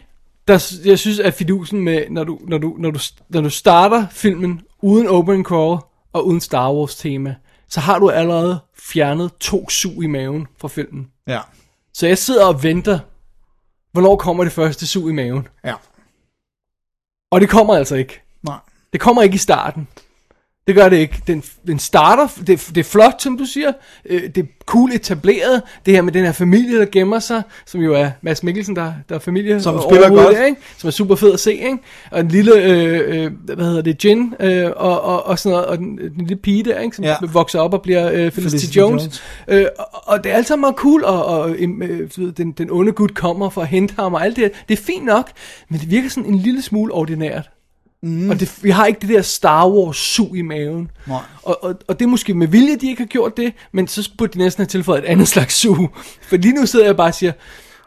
der, 0.49 0.75
jeg 0.85 0.99
synes 0.99 1.19
er 1.19 1.31
fidusen 1.31 1.81
med, 1.81 2.05
når 2.11 2.25
du, 2.25 2.41
når, 2.49 2.59
du, 2.59 2.77
når, 2.79 2.91
du, 2.91 2.99
når 3.29 3.41
du 3.41 3.51
starter 3.51 4.07
filmen 4.11 4.63
uden 4.83 5.07
opening 5.07 5.45
crawl 5.45 5.79
og 6.13 6.27
uden 6.27 6.41
Star 6.41 6.73
Wars 6.73 6.97
tema, 6.97 7.35
så 7.69 7.81
har 7.81 7.99
du 7.99 8.11
allerede 8.11 8.61
fjernet 8.79 9.31
to 9.41 9.69
sug 9.71 10.03
i 10.03 10.07
maven 10.07 10.47
fra 10.59 10.69
filmen. 10.69 11.11
Ja. 11.27 11.41
Så 11.93 12.07
jeg 12.07 12.19
sidder 12.19 12.47
og 12.47 12.63
venter, 12.63 12.99
hvornår 13.93 14.17
kommer 14.17 14.45
det 14.45 14.53
første 14.53 14.87
sug 14.87 15.11
i 15.11 15.13
maven. 15.13 15.49
Ja. 15.65 15.75
Og 17.31 17.41
det 17.41 17.49
kommer 17.49 17.75
altså 17.75 17.95
ikke. 17.95 18.23
Nej. 18.43 18.59
Det 18.93 19.01
kommer 19.01 19.23
ikke 19.23 19.35
i 19.35 19.39
starten. 19.39 19.89
Det 20.67 20.75
gør 20.75 20.89
det 20.89 20.97
ikke. 20.97 21.23
Den, 21.27 21.43
den 21.67 21.79
starter, 21.79 22.29
det, 22.47 22.47
det 22.75 22.79
er 22.79 22.85
flot, 22.85 23.23
som 23.23 23.39
du 23.39 23.45
siger. 23.45 23.73
Øh, 24.07 24.23
Det 24.23 24.39
er 24.39 24.47
cool 24.67 24.93
etableret. 24.93 25.63
Det 25.87 25.95
her 25.95 26.03
med 26.03 26.13
den 26.13 26.25
her 26.25 26.33
familie, 26.33 26.79
der 26.79 26.87
gemmer 26.93 27.19
sig, 27.19 27.43
som 27.67 27.81
jo 27.81 27.95
er 27.95 28.11
Mads 28.23 28.43
Mikkelsen, 28.43 28.77
der, 28.77 28.93
der 29.09 29.15
er 29.15 29.19
familie. 29.19 29.61
Som 29.63 29.81
spiller 29.91 30.09
godt. 30.09 30.37
Ikke? 30.47 30.61
Som 30.79 30.89
er 30.89 30.91
super 30.91 31.15
fed 31.15 31.33
at 31.33 31.41
se. 31.41 31.53
Ikke? 31.55 31.79
Og 32.11 32.21
en 32.21 32.29
lille, 32.29 32.63
øh, 32.63 33.25
øh, 33.25 33.31
hvad 33.45 33.65
hedder 33.67 33.83
det, 33.83 34.05
Jin, 34.05 34.35
øh, 34.41 34.71
og, 34.77 35.01
og, 35.03 35.27
og 35.27 35.39
sådan 35.39 35.53
noget, 35.53 35.67
og 35.67 35.79
den, 35.79 35.99
den 35.99 36.13
lille 36.19 36.37
pige 36.37 36.63
der, 36.63 36.81
ikke? 36.81 36.97
som 36.97 37.05
Ja. 37.05 37.17
vokser 37.33 37.61
op 37.61 37.75
og 37.75 37.83
bliver 37.83 38.07
øh, 38.07 38.13
Felicity, 38.13 38.41
Felicity 38.41 38.79
Jones. 38.79 39.03
Jones. 39.03 39.23
Øh, 39.49 39.67
og, 39.79 39.87
og 40.07 40.25
det 40.25 40.33
er 40.33 40.37
alt 40.37 40.47
sammen 40.47 40.61
meget 40.61 40.77
cool, 40.77 41.05
og, 41.05 41.25
og 41.27 41.51
øh, 41.51 41.81
ved, 42.19 42.33
den, 42.33 42.53
den 42.53 42.71
onde 42.71 42.93
gud 42.93 43.09
kommer 43.09 43.51
for 43.51 43.61
at 43.61 43.69
hente 43.69 43.95
ham, 43.99 44.15
og 44.15 44.25
alt 44.25 44.37
det 44.37 44.45
her. 44.45 44.51
Det 44.69 44.79
er 44.79 44.83
fint 44.83 45.05
nok, 45.05 45.31
men 45.69 45.81
det 45.81 45.91
virker 45.91 46.09
sådan 46.09 46.31
en 46.31 46.39
lille 46.39 46.63
smule 46.63 46.93
ordinært. 46.93 47.51
Mm. 48.05 48.31
Og 48.31 48.41
det, 48.41 48.53
vi 48.63 48.71
har 48.71 48.87
ikke 48.87 49.01
det 49.01 49.09
der 49.09 49.23
Star 49.23 49.69
Wars 49.69 49.97
sug 49.97 50.37
i 50.37 50.43
maven. 50.43 50.91
Nej. 51.07 51.19
Og, 51.43 51.65
og, 51.65 51.75
og 51.89 51.99
det 51.99 52.05
er 52.05 52.09
måske 52.09 52.35
med 52.35 52.47
vilje, 52.47 52.77
de 52.77 52.89
ikke 52.89 53.03
har 53.03 53.07
gjort 53.07 53.37
det, 53.37 53.53
men 53.73 53.89
så 53.89 54.11
burde 54.19 54.33
de 54.33 54.39
næsten 54.39 54.61
have 54.63 54.67
tilføjet 54.67 55.05
et 55.05 55.09
andet 55.09 55.29
slags 55.29 55.55
sug. 55.55 55.89
For 56.29 56.37
lige 56.37 56.55
nu 56.55 56.67
sidder 56.67 56.85
jeg 56.87 56.97
bare 56.97 57.09
og 57.09 57.15
siger, 57.15 57.33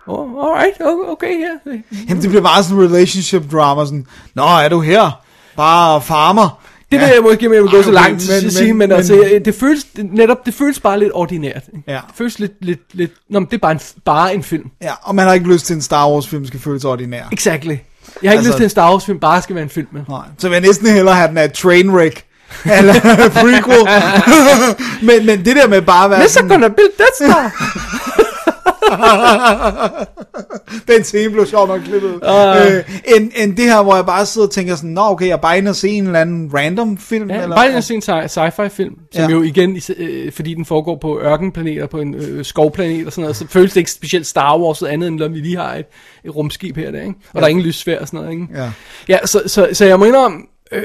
oh, 0.07 0.29
alright, 0.29 0.81
okay, 1.07 1.39
ja. 1.39 1.71
Jamen, 2.09 2.21
det 2.21 2.29
bliver 2.29 2.43
bare 2.43 2.63
sådan 2.63 2.77
en 2.83 2.89
relationship 2.89 3.51
drama, 3.51 3.85
sådan, 3.85 4.05
Nå, 4.33 4.43
er 4.43 4.69
du 4.69 4.79
her? 4.81 5.21
Bare 5.55 6.01
farmer. 6.01 6.63
Det 6.91 6.99
vil 6.99 7.07
jeg 7.07 7.23
måske 7.23 7.49
med 7.49 7.57
at 7.57 7.69
gå 7.71 7.83
så 7.83 7.91
langt 7.91 8.21
til 8.21 8.31
at 8.31 8.53
sige, 8.53 8.67
men, 8.73 8.77
men- 8.77 8.89
men 8.89 8.91
altså, 8.97 9.13
men- 9.15 9.23
jeg- 9.31 9.45
det 9.45 9.55
føles, 9.55 9.87
netop, 9.97 10.45
det 10.45 10.53
føles 10.53 10.79
bare 10.79 10.99
lidt 10.99 11.11
ordinært. 11.13 11.63
ikke? 11.75 11.83
Ja. 11.91 11.93
Det 12.07 12.15
føles 12.15 12.39
lidt, 12.39 12.51
lidt, 12.65 12.79
lidt, 12.93 13.11
nå, 13.29 13.39
men 13.39 13.47
det 13.47 13.53
er 13.53 13.57
bare 13.61 13.71
en, 13.71 13.79
bare 14.05 14.35
en 14.35 14.43
film. 14.43 14.69
Ja, 14.81 14.91
og 15.01 15.15
man 15.15 15.27
har 15.27 15.33
ikke 15.33 15.47
lyst 15.53 15.65
til 15.65 15.73
en 15.75 15.81
Star 15.81 16.09
Wars 16.11 16.27
film, 16.27 16.45
skal 16.45 16.59
føles 16.59 16.85
ordinær. 16.85 17.23
Exactly. 17.31 17.75
Jeg 18.23 18.29
har 18.29 18.33
ikke 18.33 18.39
Altså- 18.39 18.49
lyst 18.49 18.57
til, 18.57 18.63
at 18.63 18.65
en 18.65 18.69
Star 18.69 18.91
Wars 18.91 19.05
film 19.05 19.19
bare 19.19 19.41
skal 19.41 19.55
være 19.55 19.63
en 19.63 19.69
film 19.69 19.87
med. 19.91 20.01
Nej. 20.09 20.19
Så 20.37 20.47
vil 20.49 20.55
jeg 20.55 20.61
næsten 20.61 20.87
hellere 20.87 21.15
have 21.15 21.27
den 21.27 21.37
af 21.37 21.51
Trainwreck. 21.51 22.23
eller 22.77 22.93
prequel. 23.29 23.87
men, 25.07 25.25
men 25.25 25.45
det 25.45 25.55
der 25.55 25.67
med 25.67 25.81
bare 25.81 26.05
at 26.05 26.11
være 26.11 26.23
Let's 26.23 26.27
sådan, 26.27 26.49
gonna 26.49 26.67
build 26.67 26.91
that 26.97 27.09
star. 27.31 27.51
den 30.87 31.03
scene 31.03 31.31
blev 31.33 31.45
sjovt 31.45 31.69
nok 31.69 31.81
klippet. 31.81 32.09
Uh. 32.09 32.75
Øh, 32.75 32.83
end, 33.17 33.31
end 33.35 33.57
det 33.57 33.65
her, 33.65 33.83
hvor 33.83 33.95
jeg 33.95 34.05
bare 34.05 34.25
sidder 34.25 34.47
og 34.47 34.53
tænker 34.53 34.75
sådan, 34.75 34.89
nå 34.89 35.01
okay, 35.01 35.25
jeg 35.27 35.33
er 35.33 35.37
bare 35.37 35.57
inde 35.57 35.69
og 35.69 35.75
se 35.75 35.89
en 35.89 36.05
eller 36.05 36.19
anden 36.19 36.51
random 36.53 36.97
film. 36.97 37.29
Ja, 37.29 37.41
eller, 37.43 37.55
bare 37.55 37.75
en 37.75 37.81
sen 37.81 38.01
sci- 38.01 38.27
sci-fi 38.27 38.67
film, 38.67 38.95
som 39.11 39.23
Ja. 39.23 39.29
jo 39.29 39.41
igen, 39.41 39.81
øh, 39.97 40.31
fordi 40.31 40.53
den 40.53 40.65
foregår 40.65 40.97
på 41.01 41.19
ørkenplaneter, 41.19 41.87
på 41.87 41.99
en 41.99 42.15
øh, 42.15 42.45
skovplanet 42.45 43.05
og 43.05 43.11
sådan 43.11 43.21
noget, 43.21 43.35
så 43.35 43.45
føles 43.49 43.71
det 43.73 43.77
ikke 43.77 43.91
specielt 43.91 44.27
Star 44.27 44.57
Wars 44.59 44.83
andet, 44.83 45.07
end 45.07 45.15
når 45.19 45.27
vi 45.27 45.39
lige 45.39 45.57
har 45.57 45.75
et, 45.75 45.85
et 46.25 46.35
rumskib 46.35 46.77
her, 46.77 46.91
der, 46.91 46.99
ikke? 47.01 47.09
Og 47.09 47.15
ja. 47.35 47.39
der 47.39 47.45
er 47.45 47.49
ingen 47.49 47.65
lyssfær 47.65 47.99
og 47.99 48.07
sådan 48.07 48.19
noget, 48.19 48.33
ikke? 48.33 48.47
Ja. 48.55 48.71
Ja, 49.09 49.17
så, 49.25 49.41
så, 49.47 49.69
så 49.73 49.85
jeg 49.85 49.99
må 49.99 50.05
indrømme, 50.05 50.37
øh, 50.71 50.83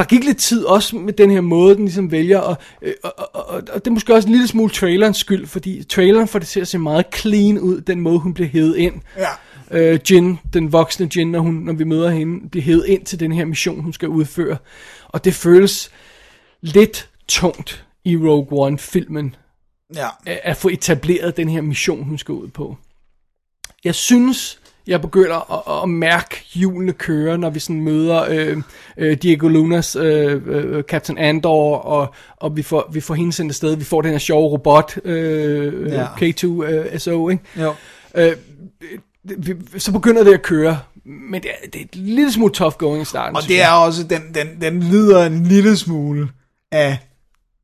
der 0.00 0.06
gik 0.06 0.24
lidt 0.24 0.38
tid 0.38 0.64
også 0.64 0.96
med 0.96 1.12
den 1.12 1.30
her 1.30 1.40
måde, 1.40 1.74
den 1.74 1.84
ligesom 1.84 2.10
vælger, 2.10 2.38
og, 2.38 2.56
øh, 2.82 2.94
og, 3.02 3.14
og, 3.18 3.48
og, 3.48 3.62
og 3.72 3.84
det 3.84 3.86
er 3.86 3.90
måske 3.90 4.14
også 4.14 4.28
en 4.28 4.32
lille 4.32 4.48
smule 4.48 4.70
trailerens 4.70 5.16
skyld, 5.16 5.46
fordi 5.46 5.84
traileren 5.84 6.28
får 6.28 6.38
det 6.38 6.48
til 6.48 6.60
at 6.60 6.68
se 6.68 6.78
meget 6.78 7.06
clean 7.14 7.58
ud, 7.58 7.80
den 7.80 8.00
måde 8.00 8.18
hun 8.18 8.34
bliver 8.34 8.48
hævet 8.48 8.76
ind. 8.76 8.94
Ja. 9.16 9.28
Øh, 9.70 10.00
Jin, 10.10 10.38
den 10.52 10.72
voksne 10.72 11.10
Jin, 11.16 11.30
når, 11.30 11.40
hun, 11.40 11.54
når 11.54 11.72
vi 11.72 11.84
møder 11.84 12.10
hende, 12.10 12.48
bliver 12.48 12.64
hævet 12.64 12.86
ind 12.86 13.04
til 13.04 13.20
den 13.20 13.32
her 13.32 13.44
mission, 13.44 13.80
hun 13.80 13.92
skal 13.92 14.08
udføre. 14.08 14.56
Og 15.08 15.24
det 15.24 15.34
føles 15.34 15.90
lidt 16.60 17.08
tungt 17.28 17.84
i 18.04 18.16
Rogue 18.16 18.66
One-filmen, 18.66 19.34
ja. 19.94 20.08
at 20.26 20.40
at 20.42 20.56
få 20.56 20.68
etableret 20.68 21.36
den 21.36 21.48
her 21.48 21.60
mission, 21.60 22.04
hun 22.04 22.18
skal 22.18 22.32
ud 22.32 22.48
på. 22.48 22.76
Jeg 23.84 23.94
synes, 23.94 24.59
jeg 24.90 25.00
begynder 25.00 25.68
at, 25.68 25.82
at 25.82 25.88
mærke 25.88 26.44
hjulene 26.54 26.92
køre, 26.92 27.38
når 27.38 27.50
vi 27.50 27.58
sådan 27.60 27.80
møder 27.80 28.24
øh, 28.30 28.62
øh, 28.96 29.16
Diego 29.16 29.48
Lunas 29.48 29.96
øh, 29.96 30.42
øh, 30.46 30.82
Captain 30.82 31.18
Andor, 31.18 31.76
og, 31.76 32.14
og 32.36 32.56
vi, 32.56 32.62
får, 32.62 32.90
vi 32.92 33.00
får 33.00 33.14
hende 33.14 33.32
sendt 33.32 33.50
afsted. 33.50 33.76
Vi 33.76 33.84
får 33.84 34.02
den 34.02 34.10
her 34.10 34.18
sjove 34.18 34.50
robot, 34.50 34.98
øh, 35.04 35.90
Ja. 35.92 36.00
ja. 36.00 36.06
K2SO, 36.06 37.28
ikke? 37.28 37.38
Jo. 37.56 37.74
Øh, 38.14 38.32
så 39.78 39.92
begynder 39.92 40.24
det 40.24 40.34
at 40.34 40.42
køre, 40.42 40.78
men 41.04 41.42
det 41.42 41.50
er, 41.50 41.68
det 41.70 41.80
er 41.80 41.84
et 41.84 41.96
lille 41.96 42.32
smule 42.32 42.52
tough 42.52 42.74
going 42.76 43.02
i 43.02 43.04
starten. 43.04 43.36
Og 43.36 43.42
det 43.48 43.62
er 43.62 43.70
også, 43.70 44.04
den, 44.04 44.22
den, 44.34 44.60
den 44.60 44.80
lider 44.80 45.26
en 45.26 45.46
lille 45.46 45.76
smule 45.76 46.28
af 46.72 46.98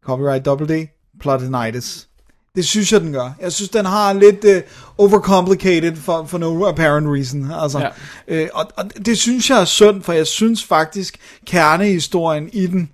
copyright 0.04 0.44
double 0.44 0.66
D, 0.66 0.88
plotinitis. 1.20 2.08
Det 2.56 2.64
synes 2.64 2.92
jeg, 2.92 3.00
den 3.00 3.12
gør. 3.12 3.30
Jeg 3.40 3.52
synes, 3.52 3.68
den 3.70 3.84
har 3.84 4.12
lidt 4.12 4.44
uh, 4.44 4.62
overcomplicated 4.98 5.96
for, 5.96 6.24
for 6.24 6.38
no 6.38 6.66
apparent 6.68 7.06
reason. 7.08 7.50
Altså, 7.62 7.78
ja. 7.78 7.88
Øh, 8.28 8.48
og, 8.54 8.66
og 8.76 8.84
det 9.06 9.18
synes 9.18 9.50
jeg 9.50 9.60
er 9.60 9.64
synd, 9.64 10.02
for 10.02 10.12
jeg 10.12 10.26
synes 10.26 10.64
faktisk, 10.64 11.18
kernehistorien 11.46 12.48
i 12.52 12.66
den, 12.66 12.90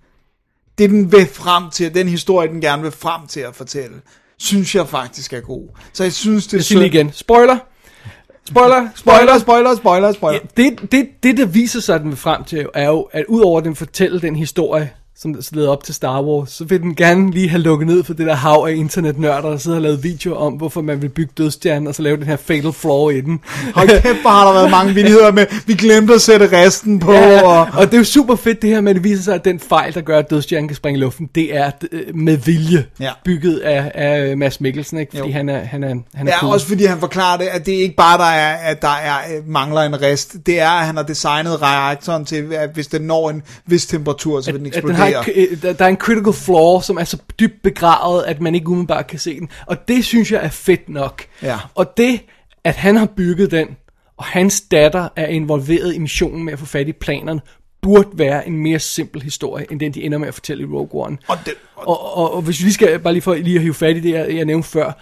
det 0.79 0.91
den 0.91 1.13
vil 1.13 1.27
frem 1.27 1.71
til, 1.71 1.95
den 1.95 2.09
historie, 2.09 2.49
den 2.49 2.61
gerne 2.61 2.83
vil 2.83 2.91
frem 2.93 3.27
til 3.27 3.41
at 3.41 3.55
fortælle, 3.55 3.95
synes 4.39 4.75
jeg 4.75 4.89
faktisk 4.89 5.33
er 5.33 5.41
god. 5.41 5.69
Så 5.93 6.03
jeg 6.03 6.13
synes, 6.13 6.47
det 6.47 6.53
er 6.53 6.59
Jeg 6.59 6.65
synd. 6.65 6.83
igen. 6.83 7.13
Spoiler. 7.13 7.59
Spoiler. 8.49 8.89
Spoiler, 8.95 9.39
spoiler, 9.39 9.77
spoiler, 9.77 10.13
spoiler. 10.13 10.39
Ja, 10.57 10.63
det, 10.63 10.93
det, 10.93 11.09
det, 11.23 11.37
der 11.37 11.47
viser 11.47 11.81
sig, 11.81 11.95
at 11.95 12.01
den 12.01 12.11
vil 12.11 12.19
frem 12.19 12.45
til, 12.45 12.67
er 12.75 12.89
jo, 12.89 13.09
at 13.13 13.25
udover 13.29 13.59
at 13.59 13.65
den 13.65 13.77
fortæller 13.77 14.21
den 14.21 14.37
historie, 14.37 14.91
som 15.19 15.35
leder 15.53 15.69
op 15.71 15.85
til 15.85 15.95
Star 15.95 16.23
Wars, 16.23 16.51
så 16.51 16.65
vil 16.65 16.81
den 16.83 16.95
gerne 16.95 17.31
lige 17.31 17.49
have 17.49 17.63
lukket 17.63 17.89
ned 17.89 18.05
for 18.05 18.15
det 18.15 18.27
der 18.27 18.35
hav 18.35 18.67
af 18.69 18.75
internetnørder, 18.75 19.51
der 19.51 19.57
sidder 19.57 19.77
og 19.77 19.83
lavet 19.83 20.03
videoer 20.05 20.37
om, 20.37 20.53
hvorfor 20.53 20.81
man 20.83 21.03
vil 21.03 21.09
bygge 21.09 21.33
dødstjernen, 21.39 21.87
og 21.89 21.95
så 21.95 22.03
lave 22.03 22.17
den 22.17 22.27
her 22.27 22.37
fatal 22.37 22.73
flaw 22.73 23.09
i 23.09 23.21
den. 23.21 23.41
Hold 23.75 23.89
kæft, 24.03 24.21
hvor 24.21 24.31
har 24.31 24.47
der 24.47 24.53
været 24.53 24.71
mange 24.71 24.95
vidigheder 24.95 25.33
med, 25.33 25.47
vi 25.67 25.75
glemte 25.75 26.15
at 26.15 26.21
sætte 26.21 26.59
resten 26.59 26.99
på, 26.99 27.13
Ja, 27.13 27.43
og... 27.43 27.61
og 27.79 27.87
det 27.87 27.95
er 27.95 27.99
jo 27.99 28.05
super 28.05 28.37
fedt 28.37 28.63
det 28.63 28.71
her 28.71 28.79
at 28.89 28.95
det 28.95 29.05
viser 29.05 29.23
sig, 29.23 29.35
at 29.35 29.45
den 29.45 29.61
fejl, 29.61 29.95
der 29.95 30.01
gør, 30.01 30.19
at 30.19 30.31
dødstjernen 30.31 30.69
kan 30.69 30.77
springe 30.77 30.99
i 30.99 31.01
luften, 31.01 31.29
det 31.35 31.57
er 31.57 31.71
øh, 31.93 32.01
med 32.15 32.37
vilje 32.37 32.85
Ja. 33.01 33.11
bygget 33.25 33.59
af, 33.59 33.93
af 33.95 34.37
Mads 34.37 34.61
Mikkelsen, 34.61 34.99
ikke? 34.99 35.11
fordi 35.17 35.29
Jo. 35.29 35.35
han 35.37 35.49
er, 35.49 35.59
han 35.65 35.85
er, 35.85 35.89
han 36.15 36.29
er 36.29 36.33
Ja, 36.33 36.39
cool. 36.39 36.53
også 36.53 36.67
fordi 36.67 36.85
han 36.85 36.99
forklarer 36.99 37.37
det, 37.39 37.45
at 37.47 37.67
det 37.67 37.73
ikke 37.73 37.97
bare 37.97 38.19
der 38.19 38.25
er, 38.25 38.55
at 38.55 38.83
der 38.83 38.89
er, 38.89 39.17
øh, 39.37 39.49
mangler 39.49 39.81
en 39.81 40.03
rest. 40.03 40.37
Det 40.47 40.61
er, 40.61 40.71
at 40.71 40.87
han 40.87 40.97
har 40.97 41.03
designet 41.03 41.63
reaktoren 41.63 42.25
til, 42.25 42.53
at 42.55 42.71
hvis 42.75 42.87
den 42.87 43.03
når 43.03 43.31
en 43.31 43.43
vis 43.67 43.87
temperatur, 43.87 44.41
så 44.41 44.51
vil 44.53 44.59
den 44.61 44.67
eksplodere. 44.67 45.02
Har, 45.05 45.25
et- 45.35 45.49
øh, 45.51 45.63
der, 45.63 45.73
der 45.73 45.85
er 45.85 45.89
en 45.89 45.97
critical 45.97 46.33
flaw, 46.33 46.81
som 46.81 46.97
er 46.97 47.05
så 47.05 47.19
dybt 47.41 47.63
begravet, 47.63 48.23
at 48.23 48.41
man 48.41 48.55
ikke 48.55 48.69
umiddelbart 48.69 49.07
kan 49.07 49.19
se 49.19 49.41
den. 49.41 49.49
Og 49.67 49.89
det 49.89 50.05
synes 50.05 50.33
jeg 50.33 50.45
er 50.45 50.49
fedt 50.49 50.89
nok. 50.89 51.23
Ja. 51.43 51.59
Og 51.75 51.97
det, 51.97 52.21
at 52.65 52.75
han 52.75 52.97
har 52.97 53.07
bygget 53.07 53.51
den, 53.51 53.67
og 54.17 54.25
hans 54.25 54.61
datter 54.61 55.09
er 55.17 55.27
involveret 55.27 55.95
i 55.95 55.99
missionen 55.99 56.45
med 56.45 56.53
at 56.53 56.59
få 56.59 56.67
fat 56.67 56.89
i 56.89 56.93
planerne, 56.93 57.41
burde 57.83 58.09
være 58.15 58.47
en 58.49 58.57
mere 58.63 58.79
simpel 58.79 59.23
historie, 59.23 59.67
end 59.71 59.81
den 59.81 59.93
de 59.95 60.03
ender 60.03 60.19
med 60.19 60.29
at 60.29 60.35
fortælle 60.35 60.63
i 60.63 60.67
Rogue 60.67 61.05
One. 61.07 61.19
Og 61.29 61.37
det- 61.47 61.55
og, 61.77 62.17
og, 62.17 62.35
og 62.35 62.43
hvis 62.43 62.59
vi 62.61 62.65
lige 62.65 62.75
skal, 62.75 62.99
bare 62.99 63.13
lige 63.13 63.23
for 63.23 63.35
lige 63.35 63.57
at 63.57 63.63
hive 63.63 63.75
fat 63.75 63.97
i 63.97 64.01
det, 64.01 64.11
jeg, 64.13 64.35
jeg 64.37 64.45
nævnte 64.45 64.69
før, 64.69 64.93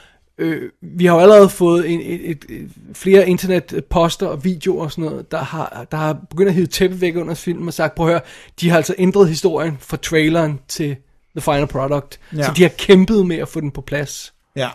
øh, 0.40 0.70
vi 0.82 1.06
har 1.06 1.14
jo 1.14 1.20
allerede 1.20 1.48
fået 1.48 1.90
en, 1.90 2.00
et, 2.00 2.30
et, 2.30 2.44
et, 2.48 2.70
flere 2.94 3.28
internetposter 3.28 4.26
og 4.26 4.44
videoer 4.44 4.84
og 4.84 4.92
sådan 4.92 5.04
noget, 5.04 5.30
der 5.30 5.38
har, 5.38 5.86
der 5.90 5.96
har 5.96 6.12
begyndt 6.30 6.48
at 6.48 6.54
hive 6.54 6.66
tæppe 6.66 7.00
væk 7.00 7.16
under 7.16 7.34
filmen 7.34 7.68
og 7.68 7.74
sagt, 7.74 7.94
prøv 7.94 8.06
at 8.06 8.12
høre, 8.12 8.20
de 8.60 8.70
har 8.70 8.76
altså 8.76 8.94
ændret 8.98 9.28
historien 9.28 9.76
fra 9.80 9.96
traileren 9.96 10.60
til 10.68 10.96
the 11.36 11.40
final 11.40 11.66
product. 11.66 12.20
Ja. 12.32 12.38
Ja. 12.38 12.42
Så 12.42 12.52
de 12.56 12.62
har 12.62 12.70
kæmpet 12.78 13.26
med 13.26 13.36
at 13.36 13.48
få 13.48 13.60
den 13.60 13.70
på 13.70 13.80
plads. 13.80 14.34
Ja. 14.56 14.68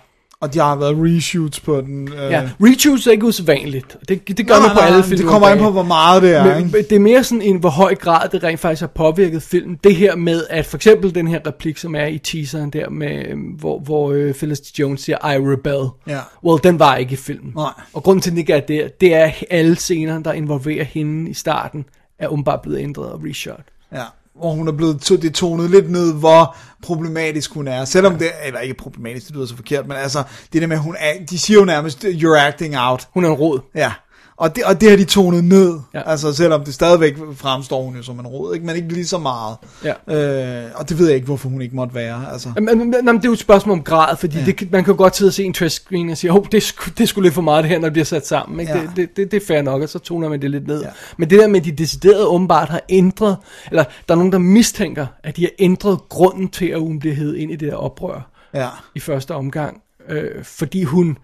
Og 0.46 0.54
de 0.54 0.60
har 0.60 0.76
været 0.76 0.96
reshoots 0.98 1.60
på 1.60 1.82
den. 1.82 2.14
Øh. 2.14 2.32
Ja, 2.32 2.50
reshoots 2.62 3.08
er 3.08 3.12
ikke 3.12 3.26
usædvanligt. 3.26 3.98
Det, 4.10 4.38
det 4.38 4.48
gør 4.48 4.54
Nej, 4.54 4.68
man 4.68 4.70
på 4.70 4.80
nej, 4.80 4.88
alle 4.88 5.04
film. 5.04 5.18
Det 5.18 5.28
kommer 5.28 5.48
an 5.48 5.58
på, 5.58 5.72
hvor 5.72 5.84
meget 5.84 6.22
det 6.22 6.36
er, 6.36 6.56
Men, 6.56 6.66
ikke? 6.66 6.82
det 6.90 6.92
er 6.92 7.00
mere 7.00 7.24
sådan 7.24 7.42
en, 7.42 7.58
hvor 7.58 7.70
høj 7.70 7.96
grad 7.96 8.30
det 8.30 8.44
rent 8.44 8.60
faktisk 8.60 8.82
har 8.82 8.88
påvirket 8.88 9.44
filmen. 9.44 9.80
Det 9.84 9.96
her 9.96 10.16
med, 10.16 10.44
at 10.50 10.66
for 10.66 10.78
eksempel 10.78 11.16
den 11.16 11.28
her 11.28 11.40
replik, 11.48 11.78
som 11.78 11.96
er 11.96 12.06
i 12.06 12.18
teaseren 12.18 12.70
der, 12.70 12.90
med, 12.90 13.26
øhm, 13.28 13.40
hvor, 13.42 13.80
hvor 13.80 14.12
øh, 14.12 14.34
Felicity 14.34 14.80
Jones 14.80 15.02
siger, 15.02 15.32
I 15.32 15.38
rebel. 15.38 15.90
Ja. 16.08 16.20
Well, 16.44 16.60
den 16.64 16.80
var 16.80 16.96
ikke 16.96 17.14
i 17.14 17.16
filmen. 17.16 17.54
Nej. 17.56 17.72
Og 17.94 18.04
grunden 18.04 18.22
til, 18.22 18.30
at 18.30 18.32
den 18.32 18.38
ikke 18.38 18.54
er 18.54 18.60
der, 18.60 18.88
det 19.02 19.14
er 19.14 19.32
alle 19.50 19.76
scener, 19.76 20.20
der 20.20 20.34
involverer 20.34 20.84
hende 20.84 21.30
i 21.30 21.34
starten, 21.34 21.86
er 22.20 22.28
umiddelbart 22.28 22.62
blevet 22.62 22.80
ændret 22.80 23.12
og 23.12 23.22
reshot. 23.24 23.64
Ja, 23.94 24.04
hvor 24.40 24.52
hun 24.52 24.68
er 24.68 24.72
blevet 24.72 25.02
to, 25.02 25.16
det 25.16 25.34
tonet 25.34 25.72
lidt 25.72 25.92
ned, 25.92 26.14
hvor 26.14 26.56
problematisk 26.82 27.54
hun 27.54 27.68
er. 27.68 27.86
Selvom 27.86 28.18
det, 28.18 28.32
eller 28.46 28.60
ikke 28.60 28.76
problematisk, 28.76 29.28
det 29.28 29.36
lyder 29.36 29.46
så 29.46 29.56
forkert, 29.56 29.88
men 29.88 29.98
altså, 29.98 30.24
det 30.54 30.62
der 30.62 30.68
med, 30.68 30.78
hun 30.78 30.96
er, 31.00 31.14
de 31.30 31.40
siger 31.40 31.60
jo 31.60 31.66
nærmest, 31.66 32.04
you're 32.06 32.38
acting 32.38 32.78
out. 32.78 33.08
Hun 33.14 33.26
er 33.26 33.30
en 33.30 33.36
rod. 33.36 33.60
Ja, 33.76 33.92
og 34.38 34.56
det, 34.56 34.64
og 34.64 34.82
det 34.82 34.90
har 34.90 34.98
de 34.98 35.04
tonet 35.04 35.44
ned. 35.44 35.80
Ja. 35.94 36.10
Altså, 36.10 36.34
selvom 36.34 36.64
det 36.64 36.74
stadigvæk 36.74 37.18
fremstår 37.36 37.84
hun 37.84 37.96
jo 37.96 38.04
som 38.04 38.20
en 38.20 38.28
rod, 38.28 38.54
ikke? 38.54 38.66
men 38.66 38.76
ikke 38.76 38.94
lige 38.94 39.08
så 39.08 39.18
meget. 39.18 39.58
Ja. 39.84 40.64
Øh, 40.66 40.72
og 40.76 40.90
det 40.90 41.00
ved 41.00 41.06
jeg 41.08 41.16
ikke, 41.16 41.26
hvorfor 41.26 41.50
hun 41.50 41.62
ikke 41.62 41.76
måtte 41.76 41.96
være. 41.96 42.32
Altså. 42.32 42.50
Men, 42.56 42.66
men, 42.66 42.78
men, 42.78 43.08
det 43.08 43.26
er 43.26 43.30
jo 43.30 43.34
et 43.34 43.40
spørgsmål 43.40 43.78
om 43.78 43.84
grad, 43.84 44.18
fordi 44.18 44.38
ja. 44.40 44.46
det, 44.46 44.72
man 44.72 44.84
kan 44.84 44.94
jo 44.94 44.98
godt 44.98 45.16
sidde 45.16 45.30
og 45.30 45.34
se 45.34 45.44
en 45.44 45.54
trash 45.54 45.82
screen 45.82 46.10
og 46.10 46.18
sige, 46.18 46.32
oh, 46.32 46.46
det, 46.52 46.76
det 46.98 47.04
er 47.04 47.06
sgu 47.08 47.22
lidt 47.22 47.34
for 47.34 47.42
meget 47.42 47.64
det 47.64 47.72
her, 47.72 47.80
når 47.80 47.88
det 47.88 47.94
bliver 47.94 48.06
sat 48.06 48.28
sammen. 48.28 48.60
Ikke? 48.60 48.72
Ja. 48.74 48.82
Det, 48.82 48.90
det, 48.96 49.18
det, 49.18 49.32
det 49.32 49.42
er 49.42 49.46
fair 49.48 49.62
nok, 49.62 49.82
og 49.82 49.90
så 49.90 50.00
toner 50.00 50.30
man 50.30 50.42
det 50.42 50.52
lidt 50.52 50.68
ned. 50.68 50.82
Ja. 50.82 50.90
Men 51.18 51.30
det 51.30 51.40
der 51.40 51.48
med, 51.48 51.60
at 51.60 51.66
de 51.66 51.72
decideret 51.72 52.26
åbenbart 52.26 52.70
har 52.70 52.82
ændret, 52.90 53.38
eller 53.70 53.84
der 54.08 54.14
er 54.14 54.18
nogen, 54.18 54.32
der 54.32 54.38
mistænker, 54.38 55.08
at 55.24 55.38
de 55.38 55.42
har 55.42 55.52
ændret 55.60 56.00
grunden 56.10 56.50
til, 56.50 56.66
at 56.66 56.80
hun 56.80 57.02
hævet 57.04 57.36
ind 57.36 57.52
i 57.52 57.56
det 57.56 57.72
der 57.72 57.76
oprør 57.76 58.32
Ja. 58.54 58.70
i 58.96 59.00
første 59.00 59.36
omgang. 59.36 59.82
Øh, 60.10 60.44
fordi 60.44 60.84
hun, 60.84 61.18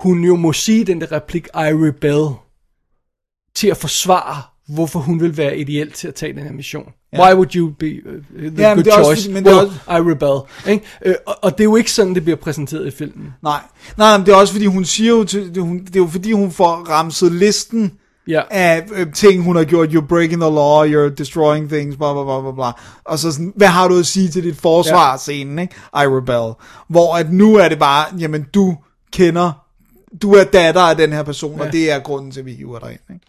hun 0.00 0.24
jo 0.24 0.36
må 0.36 0.52
sige 0.52 0.84
den 0.84 1.00
der 1.00 1.12
replik, 1.12 1.46
I 1.46 1.50
rebel, 1.54 2.36
til 3.54 3.68
at 3.68 3.76
forsvare, 3.76 4.42
hvorfor 4.74 4.98
hun 5.00 5.20
vil 5.20 5.36
være 5.36 5.58
ideel 5.58 5.90
til 5.92 6.08
at 6.08 6.14
tage 6.14 6.32
den 6.34 6.42
her 6.42 6.52
mission. 6.52 6.84
Ja. 7.12 7.24
Why 7.26 7.34
would 7.34 7.54
you 7.56 7.70
be 7.78 7.86
uh, 7.86 8.12
the 8.34 8.52
Ja, 8.58 8.68
good 8.74 8.84
det 8.84 8.92
er 8.92 8.96
også 8.98 9.04
choice? 9.04 9.22
fordi- 9.22 9.34
men 9.34 9.44
det 9.44 9.52
er 9.52 9.56
well, 9.56 9.66
også- 9.68 9.80
I 9.96 10.12
rebel. 10.12 10.72
Ikke? 10.72 10.84
Øh, 11.04 11.14
og, 11.26 11.36
og 11.42 11.52
det 11.52 11.60
er 11.60 11.64
jo 11.64 11.76
ikke 11.76 11.92
sådan, 11.92 12.14
det 12.14 12.24
bliver 12.24 12.36
præsenteret 12.36 12.86
i 12.86 12.90
filmen. 12.90 13.34
Nej. 13.42 13.60
Nej, 13.96 14.18
men 14.18 14.26
det 14.26 14.32
er 14.32 14.36
også 14.36 14.52
fordi, 14.52 14.66
hun 14.66 14.84
siger 14.84 15.10
jo, 15.10 15.24
til, 15.24 15.54
det, 15.54 15.62
hun, 15.62 15.78
det 15.84 15.96
er 15.96 16.00
jo 16.00 16.06
fordi, 16.06 16.32
hun 16.32 16.50
får 16.50 16.70
ramset 16.74 17.32
listen 17.32 17.92
Ja. 18.28 18.42
af 18.50 18.86
øh, 18.94 19.12
ting, 19.12 19.42
hun 19.42 19.56
har 19.56 19.64
gjort. 19.64 19.88
You're 19.88 20.06
breaking 20.06 20.40
the 20.40 20.50
law, 20.50 20.84
you're 20.86 21.14
destroying 21.14 21.68
things, 21.70 21.96
bla 21.96 22.12
bla 22.12 22.24
bla 22.24 22.40
bla 22.40 22.52
bla. 22.52 22.70
Og 23.04 23.18
så 23.18 23.32
sådan, 23.32 23.52
hvad 23.56 23.68
har 23.68 23.88
du 23.88 23.98
at 23.98 24.06
sige 24.06 24.28
til 24.28 24.44
dit 24.44 24.56
forsvar, 24.56 25.10
Ja. 25.10 25.16
scenen, 25.16 25.58
ikke? 25.58 25.74
I 25.94 25.96
rebel. 26.06 26.54
Hvor 26.88 27.16
at 27.16 27.32
nu 27.32 27.54
er 27.56 27.68
det 27.68 27.78
bare, 27.78 28.04
jamen 28.18 28.46
du 28.54 28.76
kender, 29.12 29.52
du 30.22 30.32
er 30.32 30.44
datter 30.44 30.80
af 30.80 30.96
den 30.96 31.12
her 31.12 31.22
person, 31.22 31.58
ja. 31.58 31.66
Og 31.66 31.72
det 31.72 31.90
er 31.90 31.98
grunden 31.98 32.30
til, 32.30 32.40
at 32.40 32.46
vi 32.46 32.52
hiver 32.52 32.78
dig 32.78 32.90
ind, 32.90 33.00
ikke? 33.14 33.26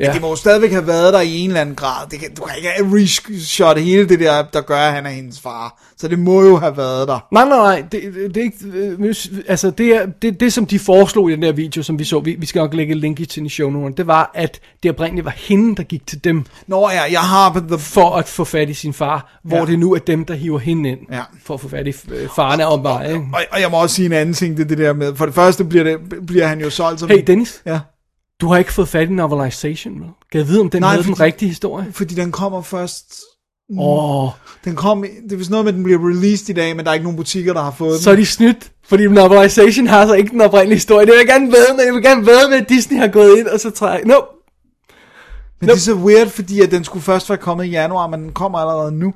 Ja. 0.00 0.12
Det 0.12 0.20
må 0.20 0.28
jo 0.28 0.36
stadigvæk 0.36 0.70
have 0.72 0.86
været 0.86 1.12
der 1.12 1.20
i 1.20 1.38
en 1.38 1.50
eller 1.50 1.60
anden 1.60 1.74
grad. 1.74 2.06
Det 2.10 2.20
kan, 2.20 2.34
du 2.34 2.42
kan 2.42 2.54
ikke 2.58 2.96
reshot 2.96 3.78
hele 3.78 4.08
det 4.08 4.20
der, 4.20 4.42
der 4.52 4.60
gør, 4.60 4.76
at 4.76 4.92
han 4.92 5.06
er 5.06 5.10
hendes 5.10 5.40
far. 5.40 5.82
Så 5.96 6.08
det 6.08 6.18
må 6.18 6.42
jo 6.42 6.56
have 6.56 6.76
været 6.76 7.08
der. 7.08 7.18
Nej, 7.32 7.44
nej, 7.44 7.56
nej, 7.58 7.84
det, 7.92 8.02
det, 8.02 8.34
det 8.34 8.36
er 8.36 8.42
ikke, 8.44 9.14
altså 9.48 9.70
det, 9.70 9.86
er, 9.96 10.06
det, 10.22 10.40
det 10.40 10.52
som 10.52 10.66
de 10.66 10.78
foreslog 10.78 11.30
i 11.30 11.32
den 11.32 11.42
der 11.42 11.52
video, 11.52 11.82
som 11.82 11.98
vi 11.98 12.04
så, 12.04 12.20
vi, 12.20 12.36
vi 12.38 12.46
skal 12.46 12.58
nok 12.60 12.74
lægge 12.74 12.90
et 12.92 12.98
link 13.00 13.20
i 13.20 13.26
til 13.26 13.46
i 13.46 13.48
show 13.48 13.70
noten, 13.70 13.96
det 13.96 14.06
var, 14.06 14.30
at 14.34 14.60
det 14.82 14.90
oprindeligt 14.90 15.24
var 15.24 15.34
hende, 15.36 15.76
der 15.76 15.82
gik 15.82 16.06
til 16.06 16.24
dem, 16.24 16.44
Nå 16.66 16.90
ja, 16.90 17.02
jeg 17.12 17.20
har 17.20 17.64
the 17.68 17.78
for 17.78 18.10
at 18.16 18.28
få 18.28 18.44
fat 18.44 18.68
i 18.68 18.74
sin 18.74 18.92
far, 18.92 19.38
hvor 19.44 19.56
Ja. 19.58 19.64
det 19.66 19.78
nu 19.78 19.94
er 19.94 19.98
dem, 19.98 20.24
der 20.24 20.34
hiver 20.34 20.58
hende 20.58 20.88
ind, 20.90 20.98
Ja. 21.12 21.20
for 21.44 21.54
at 21.54 21.60
få 21.60 21.68
fat 21.68 21.86
i 21.86 21.92
øh, 22.10 22.28
faren 22.36 22.60
af 22.60 22.72
omvej, 22.72 23.06
ikke? 23.06 23.24
Og, 23.32 23.40
og 23.50 23.60
jeg 23.60 23.70
må 23.70 23.82
også 23.82 23.94
sige 23.96 24.06
en 24.06 24.12
anden 24.12 24.34
ting, 24.34 24.56
det 24.56 24.68
det 24.68 24.78
der 24.78 24.92
med, 24.92 25.14
for 25.16 25.24
det 25.26 25.34
første 25.34 25.64
bliver, 25.64 25.84
det, 25.84 25.96
bliver 26.26 26.46
han 26.46 26.60
jo 26.60 26.70
solgt 26.70 27.00
som... 27.00 27.08
Hey 27.08 27.22
Dennis, 27.26 27.62
Ja, 27.66 27.78
du 28.40 28.48
har 28.48 28.56
ikke 28.58 28.72
fået 28.72 28.88
fat 28.88 29.08
i 29.08 29.12
novelization, 29.12 30.00
vel? 30.00 30.08
Kan 30.32 30.38
jeg 30.38 30.48
vide, 30.48 30.60
om 30.60 30.70
den 30.70 30.80
Nej, 30.82 30.90
havde 30.90 31.02
den 31.02 31.10
fordi- 31.16 31.22
rigtige 31.22 31.48
historie? 31.48 31.86
fordi 31.92 32.14
den 32.14 32.32
kommer 32.32 32.62
først... 32.62 33.14
Åh, 33.78 34.24
oh, 34.24 34.30
Den 34.64 34.76
kom, 34.76 35.02
det 35.24 35.32
er 35.32 35.36
vist 35.36 35.50
noget 35.50 35.64
med, 35.64 35.72
at 35.72 35.76
den 35.76 35.84
bliver 35.84 36.08
released 36.08 36.48
i 36.48 36.52
dag, 36.52 36.76
men 36.76 36.84
der 36.84 36.90
er 36.90 36.94
ikke 36.94 37.04
nogen 37.04 37.16
butikker, 37.16 37.52
der 37.52 37.62
har 37.62 37.70
fået 37.70 38.00
så 38.00 38.10
er 38.10 38.14
den. 38.14 38.20
de 38.20 38.26
snydt, 38.26 38.72
fordi 38.84 39.06
novelization 39.08 39.86
har 39.86 40.06
så 40.06 40.14
ikke 40.14 40.30
den 40.30 40.40
oprindelige 40.40 40.76
historie. 40.76 41.06
Det 41.06 41.12
vil 41.12 41.18
jeg 41.18 41.26
gerne 41.26 41.46
ved 41.46 41.76
med, 41.76 41.84
jeg 41.84 41.94
vil 41.94 42.02
gerne 42.02 42.26
ved 42.26 42.48
med, 42.48 42.56
at 42.60 42.68
Disney 42.68 42.98
har 42.98 43.08
gået 43.08 43.38
ind, 43.38 43.46
og 43.46 43.60
så 43.60 43.70
træk, 43.70 44.06
no, 44.06 44.14
Men 45.60 45.68
det 45.68 45.74
er 45.74 45.78
så 45.80 45.94
weird, 45.94 46.28
fordi 46.28 46.60
at 46.60 46.70
den 46.70 46.84
skulle 46.84 47.02
først 47.02 47.28
være 47.28 47.38
kommet 47.38 47.64
i 47.64 47.68
januar, 47.68 48.06
men 48.06 48.22
den 48.22 48.32
kommer 48.32 48.58
allerede 48.58 48.92
nu. 48.92 49.14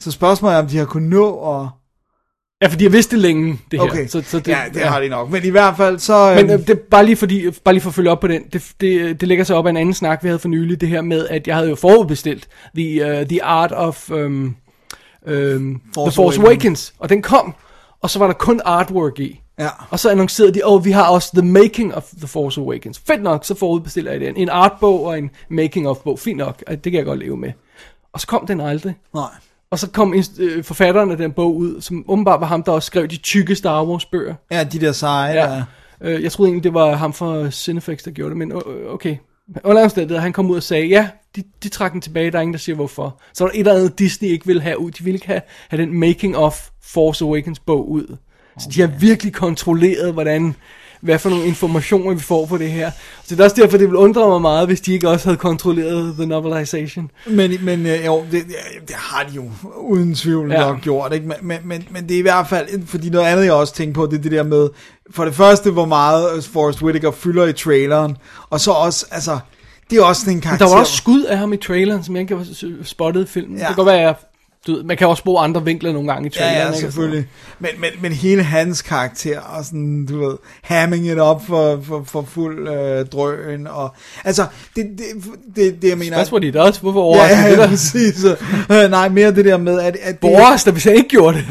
Så 0.00 0.10
spørgsmålet 0.10 0.56
er, 0.56 0.60
om 0.62 0.66
de 0.66 0.76
har 0.78 0.84
kunnet 0.84 1.10
nå 1.10 1.28
og... 1.30 1.70
Ja, 2.62 2.66
for 2.66 2.76
de 2.76 2.84
har 2.84 2.90
vidst 2.90 3.10
det 3.10 3.18
længe, 3.18 3.58
det 3.70 3.80
her. 3.80 3.86
Okay, 3.86 4.06
Så, 4.06 4.22
så 4.26 4.38
det, 4.38 4.48
ja, 4.48 4.62
det 4.74 4.82
har 4.82 5.00
de 5.00 5.08
nok. 5.08 5.30
Men 5.30 5.44
i 5.44 5.48
hvert 5.48 5.76
fald, 5.76 5.98
så... 5.98 6.34
Men 6.36 6.50
øhm, 6.50 6.60
øh, 6.60 6.66
det, 6.66 6.80
bare, 6.80 7.06
lige 7.06 7.16
fordi, 7.16 7.50
bare 7.64 7.74
lige 7.74 7.82
for 7.82 7.90
at 7.90 7.94
følge 7.94 8.10
op 8.10 8.20
på 8.20 8.28
den, 8.28 8.42
det, 8.52 8.72
det, 8.80 9.20
det 9.20 9.28
lægger 9.28 9.44
sig 9.44 9.56
op 9.56 9.66
af 9.66 9.70
en 9.70 9.76
anden 9.76 9.94
snak, 9.94 10.22
vi 10.22 10.28
havde 10.28 10.38
for 10.38 10.48
nylig, 10.48 10.80
det 10.80 10.88
her 10.88 11.00
med, 11.00 11.28
at 11.28 11.46
jeg 11.46 11.56
havde 11.56 11.68
jo 11.68 11.74
forudbestilt 11.74 12.48
The, 12.76 13.20
uh, 13.20 13.26
the 13.26 13.44
Art 13.44 13.72
of 13.72 14.10
um, 14.10 14.16
um, 14.16 14.54
The 15.26 15.80
Force 15.94 16.20
Awakens. 16.20 16.38
Awakens, 16.38 16.94
og 16.98 17.08
den 17.08 17.22
kom, 17.22 17.54
og 18.02 18.10
så 18.10 18.18
var 18.18 18.26
der 18.26 18.34
kun 18.34 18.60
artwork 18.64 19.20
i. 19.20 19.40
Ja. 19.58 19.68
Og 19.90 19.98
så 19.98 20.10
annoncerede 20.10 20.54
de, 20.54 20.60
oh, 20.64 20.84
vi 20.84 20.90
har 20.90 21.08
også 21.10 21.30
The 21.34 21.46
Making 21.46 21.94
of 21.94 22.04
The 22.18 22.26
Force 22.26 22.60
Awakens. 22.60 23.02
Fedt 23.06 23.22
nok, 23.22 23.44
så 23.44 23.54
forudbestiller 23.54 24.12
jeg 24.12 24.20
den. 24.20 24.36
En 24.36 24.48
artbog 24.48 25.04
og 25.04 25.18
en 25.18 25.30
Making 25.50 25.88
of 25.88 25.96
bog. 25.96 26.18
Fint 26.18 26.38
nok, 26.38 26.62
det 26.68 26.82
kan 26.82 26.94
jeg 26.94 27.04
godt 27.04 27.18
leve 27.18 27.36
med. 27.36 27.52
Og 28.12 28.20
så 28.20 28.26
kom 28.26 28.46
den 28.46 28.60
aldrig. 28.60 28.94
Nej. 29.14 29.30
Og 29.72 29.78
så 29.78 29.90
kom 29.90 30.14
øh, 30.38 30.64
forfatteren 30.64 31.10
af 31.10 31.16
den 31.16 31.32
bog 31.32 31.56
ud, 31.56 31.80
som 31.80 32.04
åbenbart 32.08 32.40
var 32.40 32.46
ham, 32.46 32.62
der 32.62 32.72
også 32.72 32.86
skrev 32.86 33.06
de 33.06 33.16
tykke 33.16 33.54
Star 33.54 33.84
Wars 33.84 34.04
bøger. 34.04 34.34
Ja, 34.50 34.64
de 34.64 34.80
der 34.80 34.92
seje. 34.92 35.34
Ja. 35.34 35.62
Øh, 36.00 36.22
jeg 36.22 36.32
troede 36.32 36.48
egentlig, 36.48 36.64
det 36.64 36.74
var 36.74 36.94
ham 36.94 37.12
fra 37.12 37.50
Cinefix, 37.50 38.02
der 38.02 38.10
gjorde 38.10 38.30
det, 38.30 38.38
men 38.38 38.52
øh, 38.52 38.94
okay. 38.94 39.16
Under 39.64 39.82
omstændigheder, 39.82 40.20
han 40.20 40.32
kom 40.32 40.50
ud 40.50 40.56
og 40.56 40.62
sagde, 40.62 40.86
ja, 40.86 41.08
de, 41.36 41.42
de 41.62 41.68
trak 41.68 41.92
den 41.92 42.00
tilbage, 42.00 42.30
der 42.30 42.38
er 42.38 42.42
ingen, 42.42 42.52
der 42.52 42.58
siger 42.58 42.76
hvorfor. 42.76 43.20
Så 43.34 43.44
var 43.44 43.48
der 43.48 43.54
et 43.54 43.58
eller 43.58 43.74
andet, 43.74 43.98
Disney 43.98 44.28
ikke 44.28 44.46
ville 44.46 44.62
have 44.62 44.78
ud. 44.78 44.90
De 44.90 45.04
ville 45.04 45.14
ikke 45.14 45.26
have, 45.26 45.40
have 45.68 45.82
den 45.82 45.94
Making 45.94 46.36
of 46.36 46.68
Force 46.82 47.24
Awakens 47.24 47.58
bog 47.58 47.90
ud. 47.90 48.16
Så 48.58 48.68
de 48.74 48.80
har 48.80 48.88
virkelig 48.88 49.32
kontrolleret, 49.32 50.12
hvordan, 50.12 50.54
hvad 51.02 51.18
for 51.18 51.30
nogle 51.30 51.44
informationer 51.44 52.14
vi 52.14 52.20
får 52.20 52.46
på 52.46 52.58
det 52.58 52.70
her. 52.70 52.90
Så 53.24 53.34
det 53.34 53.40
er 53.40 53.44
også 53.44 53.56
derfor, 53.56 53.78
det 53.78 53.86
ville 53.86 53.98
undre 53.98 54.28
mig 54.28 54.40
meget, 54.40 54.66
hvis 54.66 54.80
de 54.80 54.92
ikke 54.92 55.08
også 55.08 55.26
havde 55.26 55.36
kontrolleret 55.36 56.14
the 56.14 56.26
novelization. 56.26 57.10
Men, 57.26 57.64
men 57.64 57.86
øh, 57.86 58.06
jo, 58.06 58.24
det, 58.32 58.44
det 58.88 58.96
har 58.96 59.22
de 59.22 59.34
jo 59.34 59.50
uden 59.76 60.14
tvivl 60.14 60.52
ja. 60.52 60.60
Nok 60.60 60.80
gjort, 60.80 61.12
ikke? 61.12 61.26
Men, 61.26 61.36
men, 61.42 61.58
men, 61.64 61.88
men 61.90 62.08
det 62.08 62.14
er 62.14 62.18
i 62.18 62.22
hvert 62.22 62.48
fald, 62.48 62.86
fordi 62.86 63.10
noget 63.10 63.26
andet 63.26 63.44
jeg 63.44 63.52
også 63.52 63.74
tænker 63.74 63.94
på, 63.94 64.06
det 64.06 64.18
er 64.18 64.22
det 64.22 64.32
der 64.32 64.42
med, 64.42 64.68
for 65.10 65.24
det 65.24 65.34
første, 65.34 65.70
hvor 65.70 65.86
meget 65.86 66.44
Forrest 66.44 66.82
Whitaker 66.82 67.10
fylder 67.10 67.46
i 67.46 67.52
traileren, 67.52 68.16
og 68.50 68.60
så 68.60 68.70
også, 68.70 69.06
altså, 69.10 69.38
det 69.90 69.98
er 69.98 70.04
også 70.04 70.20
sådan 70.20 70.34
en 70.34 70.40
karakter. 70.40 70.66
Der 70.66 70.74
var 70.74 70.80
også 70.80 70.96
skud 70.96 71.22
af 71.22 71.38
ham 71.38 71.52
i 71.52 71.56
traileren, 71.56 72.04
som 72.04 72.16
jeg 72.16 72.20
ikke 72.20 72.36
har 72.36 72.44
spottet 72.82 73.22
i 73.22 73.26
filmen. 73.26 73.58
Ja. 73.58 73.60
Det 73.60 73.66
kan 73.66 73.76
godt 73.76 73.86
være, 73.86 73.98
at 73.98 74.02
jeg, 74.02 74.14
du 74.66 74.72
ved, 74.76 74.82
man 74.84 74.96
kan 74.96 75.06
også 75.06 75.24
bruge 75.24 75.40
andre 75.40 75.64
vinkler 75.64 75.92
nogle 75.92 76.12
gange 76.12 76.28
i 76.28 76.32
Ja, 76.36 76.40
traileren. 76.40 76.62
ja, 76.66 76.68
ikke? 76.68 76.78
selvfølgelig. 76.78 77.26
Men, 77.58 77.70
men, 77.78 77.90
men 78.02 78.12
hele 78.12 78.42
hans 78.42 78.82
karakter, 78.82 79.40
og 79.40 79.64
sådan, 79.64 80.06
du 80.06 80.18
ved, 80.18 80.36
hamming 80.62 81.06
it 81.06 81.18
up 81.20 81.42
for, 81.46 81.80
for, 81.84 82.02
for 82.06 82.22
fuld 82.28 82.68
øh, 82.68 83.06
drøn, 83.06 83.66
og, 83.66 83.94
altså, 84.24 84.46
det, 84.76 84.86
det, 84.98 85.04
det, 85.56 85.82
det 85.82 85.88
jeg 85.88 85.98
mener... 85.98 86.24
What 86.32 86.44
he 86.44 86.50
does. 86.50 86.76
Hvorfor 86.78 87.00
ja, 87.00 87.04
overrasker 87.04 87.38
ja, 87.38 87.50
det 87.50 87.56
ja, 87.56 87.62
der? 87.62 87.68
præcis. 87.68 88.24
Øh, 88.70 88.90
nej, 88.90 89.08
mere 89.08 89.34
det 89.34 89.44
der 89.44 89.56
med, 89.56 89.80
at, 89.80 89.96
at 90.02 90.10
det, 90.10 90.18
Boris, 90.20 90.64
der 90.64 90.70
hvis 90.72 90.86
jeg 90.86 90.94
ikke 90.96 91.08
gjorde 91.08 91.36
det. 91.38 91.46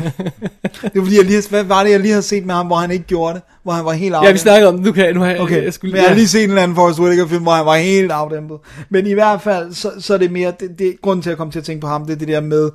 det 0.83 0.91
var 0.95 1.01
fordi, 1.01 1.15
jeg 1.17 1.25
lige, 1.25 1.35
har- 1.35 1.49
hvad 1.49 1.63
var 1.63 1.83
det, 1.83 1.91
jeg 1.91 1.99
lige 1.99 2.11
havde 2.11 2.21
set 2.23 2.45
med 2.45 2.55
ham, 2.55 2.67
hvor 2.67 2.75
han 2.75 2.91
ikke 2.91 3.05
gjorde 3.05 3.33
det? 3.33 3.41
Hvor 3.63 3.71
han 3.73 3.85
var 3.85 3.91
helt 3.91 4.03
ja, 4.05 4.09
vi 4.09 4.15
afdæmpet? 4.15 4.41
snakker 4.41 4.67
om 4.67 4.75
det. 4.75 4.85
Nu 4.85 4.91
kan 4.91 5.05
jeg, 5.05 5.13
nu 5.13 5.19
har 5.19 5.27
jeg, 5.27 5.39
Okay, 5.39 5.63
jeg 5.63 5.73
skulle, 5.73 5.91
men 5.91 6.01
jeg 6.01 6.07
har 6.09 6.15
lige 6.15 6.27
set 6.27 6.43
en 6.43 6.49
eller 6.49 6.61
anden 6.63 6.75
Forrest 6.75 6.99
Whitaker 6.99 7.27
film, 7.27 7.43
hvor 7.43 7.51
han 7.51 7.65
var 7.65 7.75
helt 7.75 8.11
afdæmpet. 8.11 8.57
Men 8.89 9.07
i 9.07 9.13
hvert 9.13 9.41
fald, 9.41 9.73
så, 9.73 9.91
så 9.99 10.13
er 10.13 10.17
det 10.17 10.31
mere, 10.31 10.53
det, 10.59 10.69
det, 10.79 10.95
grunden 11.01 11.23
til 11.23 11.29
at 11.29 11.37
komme 11.37 11.51
til 11.51 11.59
at 11.59 11.65
tænke 11.65 11.81
på 11.81 11.87
ham, 11.87 12.05
det 12.05 12.13
er 12.13 12.17
det 12.17 12.27
der 12.27 12.41
med, 12.41 12.69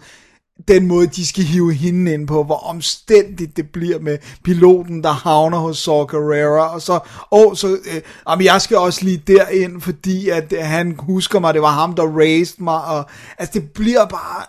den 0.69 0.87
måde, 0.87 1.07
de 1.07 1.27
skal 1.27 1.45
hive 1.45 1.75
hende 1.75 2.13
ind 2.15 2.27
på, 2.27 2.45
hvor 2.45 2.57
omstændigt 2.57 3.57
det 3.57 3.71
bliver 3.73 3.99
med 3.99 4.19
piloten, 4.45 5.03
der 5.03 5.13
havner 5.13 5.59
hos 5.59 5.79
Saw 5.79 6.05
Gerrera, 6.05 6.75
og 6.75 6.83
så, 6.83 6.99
og 7.31 7.57
så, 7.57 7.69
øh, 7.69 8.01
jamen, 8.29 8.45
jeg 8.45 8.61
skal 8.63 8.77
også 8.77 9.05
lige 9.05 9.23
derind, 9.27 9.81
fordi 9.81 10.29
at 10.29 10.53
øh, 10.53 10.59
han 10.63 10.97
husker 10.99 11.39
mig, 11.41 11.55
det 11.55 11.63
var 11.63 11.71
ham, 11.73 11.95
der 11.95 12.19
raised 12.19 12.59
mig, 12.59 12.85
og 12.85 13.07
altså, 13.39 13.61
det 13.61 13.71
bliver 13.71 14.07
bare, 14.07 14.45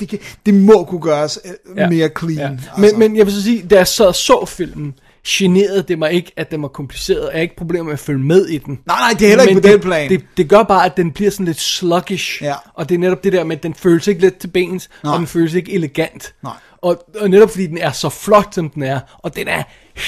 det, 0.00 0.08
kan, 0.08 0.18
det 0.46 0.54
må 0.54 0.84
kunne 0.84 1.00
gøres 1.00 1.38
øh, 1.44 1.76
Ja. 1.76 1.88
mere 1.88 2.10
clean. 2.18 2.38
Ja. 2.38 2.48
Altså. 2.50 2.70
Men, 2.78 2.98
men 2.98 3.16
jeg 3.16 3.26
vil 3.26 3.34
så 3.34 3.42
sige, 3.42 3.66
da 3.68 3.76
jeg 3.76 3.86
så, 3.86 4.12
så 4.12 4.44
filmen, 4.48 4.94
generede 5.26 5.82
det 5.82 5.98
mig 5.98 6.12
ikke, 6.12 6.32
at 6.36 6.50
den 6.50 6.62
var 6.62 6.68
kompliceret. 6.68 7.22
Jeg 7.22 7.32
har 7.32 7.40
ikke 7.40 7.56
problemer 7.56 7.84
med 7.84 7.92
at 7.92 7.98
følge 7.98 8.24
med 8.24 8.46
i 8.46 8.58
den. 8.58 8.80
Nej, 8.86 8.96
nej, 8.98 9.10
det 9.18 9.24
er 9.24 9.28
heller 9.28 9.42
ikke 9.44 9.54
Men 9.54 9.62
på 9.62 9.68
den 9.68 9.74
det, 9.74 9.82
plan. 9.82 10.10
Det, 10.10 10.24
det 10.36 10.48
gør 10.48 10.62
bare, 10.62 10.86
at 10.86 10.96
den 10.96 11.12
bliver 11.12 11.30
sådan 11.30 11.46
lidt 11.46 11.60
sluggish. 11.60 12.42
Ja. 12.42 12.54
Og 12.74 12.88
det 12.88 12.94
er 12.94 12.98
netop 12.98 13.24
det 13.24 13.32
der 13.32 13.44
med, 13.44 13.56
at 13.56 13.62
den 13.62 13.74
føles 13.74 14.06
ikke 14.06 14.20
let 14.20 14.36
til 14.36 14.48
bens, 14.48 14.90
Nej. 15.04 15.12
og 15.12 15.18
den 15.18 15.26
føles 15.26 15.54
ikke 15.54 15.72
elegant. 15.72 16.34
Nej. 16.42 16.52
Og, 16.78 17.06
og 17.20 17.30
netop 17.30 17.50
fordi 17.50 17.66
den 17.66 17.78
er 17.78 17.92
så 17.92 18.08
flot, 18.08 18.54
som 18.54 18.70
den 18.70 18.82
er, 18.82 19.00
og 19.18 19.36
den 19.36 19.48
er 19.48 19.62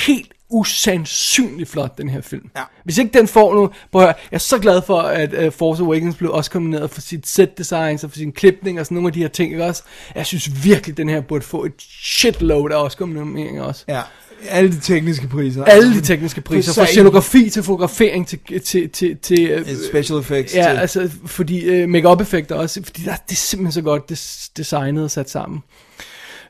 helt 0.06 0.32
usandsynligt 0.52 1.70
flot, 1.70 1.98
den 1.98 2.08
her 2.08 2.20
film. 2.20 2.50
Ja. 2.56 2.62
Hvis 2.84 2.98
ikke 2.98 3.18
den 3.18 3.28
får 3.28 3.54
nu, 3.54 3.70
prøv 3.92 4.02
at 4.02 4.08
høre, 4.08 4.14
jeg 4.30 4.36
er 4.36 4.38
så 4.40 4.58
glad 4.58 4.82
for, 4.82 5.00
at 5.00 5.46
uh, 5.46 5.52
Force 5.52 5.82
Awakens 5.82 6.16
blev 6.16 6.32
også 6.32 6.50
kombineret 6.50 6.90
for 6.90 7.00
sit 7.00 7.28
set 7.28 7.58
designs 7.58 8.04
og 8.04 8.10
for 8.10 8.18
sin 8.18 8.32
klipning 8.32 8.80
og 8.80 8.86
sådan 8.86 8.94
nogle 8.94 9.08
af 9.08 9.12
de 9.12 9.20
her 9.20 9.28
ting, 9.28 9.52
ikke 9.52 9.64
også? 9.64 9.82
Jeg 10.14 10.26
synes 10.26 10.64
virkelig, 10.64 10.96
den 10.96 11.08
her 11.08 11.20
burde 11.20 11.44
få 11.44 11.64
et 11.64 11.72
shitload 11.78 12.70
af 12.70 12.76
Oscar 12.76 13.06
nomineringer 13.06 13.62
også. 13.62 13.84
Ja, 13.88 14.00
alle 14.48 14.72
de 14.72 14.80
tekniske 14.80 15.28
priser. 15.28 15.64
Alle 15.64 15.94
de 15.94 16.00
tekniske 16.00 16.40
priser, 16.40 16.72
fra 16.72 16.86
scenografi 16.86 17.50
til 17.50 17.62
fotografering 17.62 18.28
til, 18.28 18.38
til, 18.64 18.90
til, 18.90 19.16
til 19.16 19.50
øh, 19.50 19.66
Special 19.90 20.18
effects. 20.18 20.54
Ja, 20.54 20.62
til- 20.70 20.78
altså, 20.78 21.10
fordi 21.26 21.82
uh, 21.82 21.88
make-up 21.88 22.20
effekter 22.20 22.54
også, 22.54 22.80
fordi 22.84 23.02
der, 23.02 23.16
det 23.28 23.32
er 23.32 23.36
simpelthen 23.36 23.72
så 23.72 23.82
godt 23.82 24.08
des, 24.08 24.50
designet 24.56 25.04
og 25.04 25.10
sat 25.10 25.30
sammen. 25.30 25.60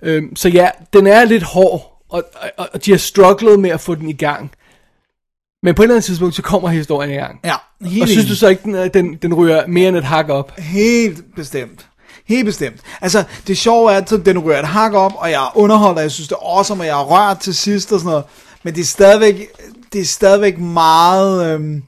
Øhm, 0.02 0.36
så 0.36 0.48
ja, 0.48 0.68
den 0.92 1.06
er 1.06 1.24
lidt 1.24 1.42
hård, 1.42 2.02
og, 2.08 2.24
og, 2.58 2.68
og 2.72 2.84
de 2.84 2.90
har 2.90 2.98
strugglet 2.98 3.60
med 3.60 3.70
at 3.70 3.80
få 3.80 3.94
den 3.94 4.08
i 4.08 4.12
gang. 4.12 4.50
Men 5.62 5.74
på 5.74 5.82
et 5.82 5.84
eller 5.84 5.94
andet 5.94 6.04
tidspunkt, 6.04 6.34
så 6.34 6.42
kommer 6.42 6.68
historien 6.68 7.10
i 7.10 7.14
gang. 7.14 7.40
Ja, 7.44 7.54
helt 7.82 8.02
og 8.02 8.08
synes 8.08 8.26
du 8.28 8.34
så 8.34 8.48
ikke, 8.48 8.62
den, 8.62 8.90
den, 8.94 9.14
den 9.14 9.34
ryger 9.34 9.66
mere 9.66 9.88
end 9.88 9.96
et 9.96 10.04
hak 10.04 10.28
op? 10.28 10.58
Helt 10.58 11.24
bestemt. 11.36 11.86
Helt 12.32 12.44
bestemt. 12.46 12.80
Altså, 13.00 13.24
det 13.46 13.58
sjove 13.58 13.92
er, 13.92 13.96
at 13.96 14.10
den 14.26 14.38
rører 14.38 14.58
et 14.58 14.68
hak 14.68 14.92
op, 14.92 15.12
og 15.16 15.30
jeg 15.30 15.48
underholder, 15.54 15.96
og 15.96 16.02
jeg 16.02 16.10
synes, 16.10 16.28
det 16.28 16.36
er 16.42 16.56
awesome, 16.56 16.82
og 16.82 16.86
jeg 16.86 17.00
er 17.00 17.04
rørt 17.04 17.38
til 17.38 17.54
sidst 17.54 17.92
og 17.92 17.98
sådan 17.98 18.10
noget. 18.10 18.24
Men 18.62 18.74
det 18.74 18.80
er 18.80 18.84
stadigvæk, 18.84 19.48
det 19.92 20.00
er 20.00 20.04
stadigvæk 20.04 20.58
meget, 20.58 21.52
øhm, 21.54 21.82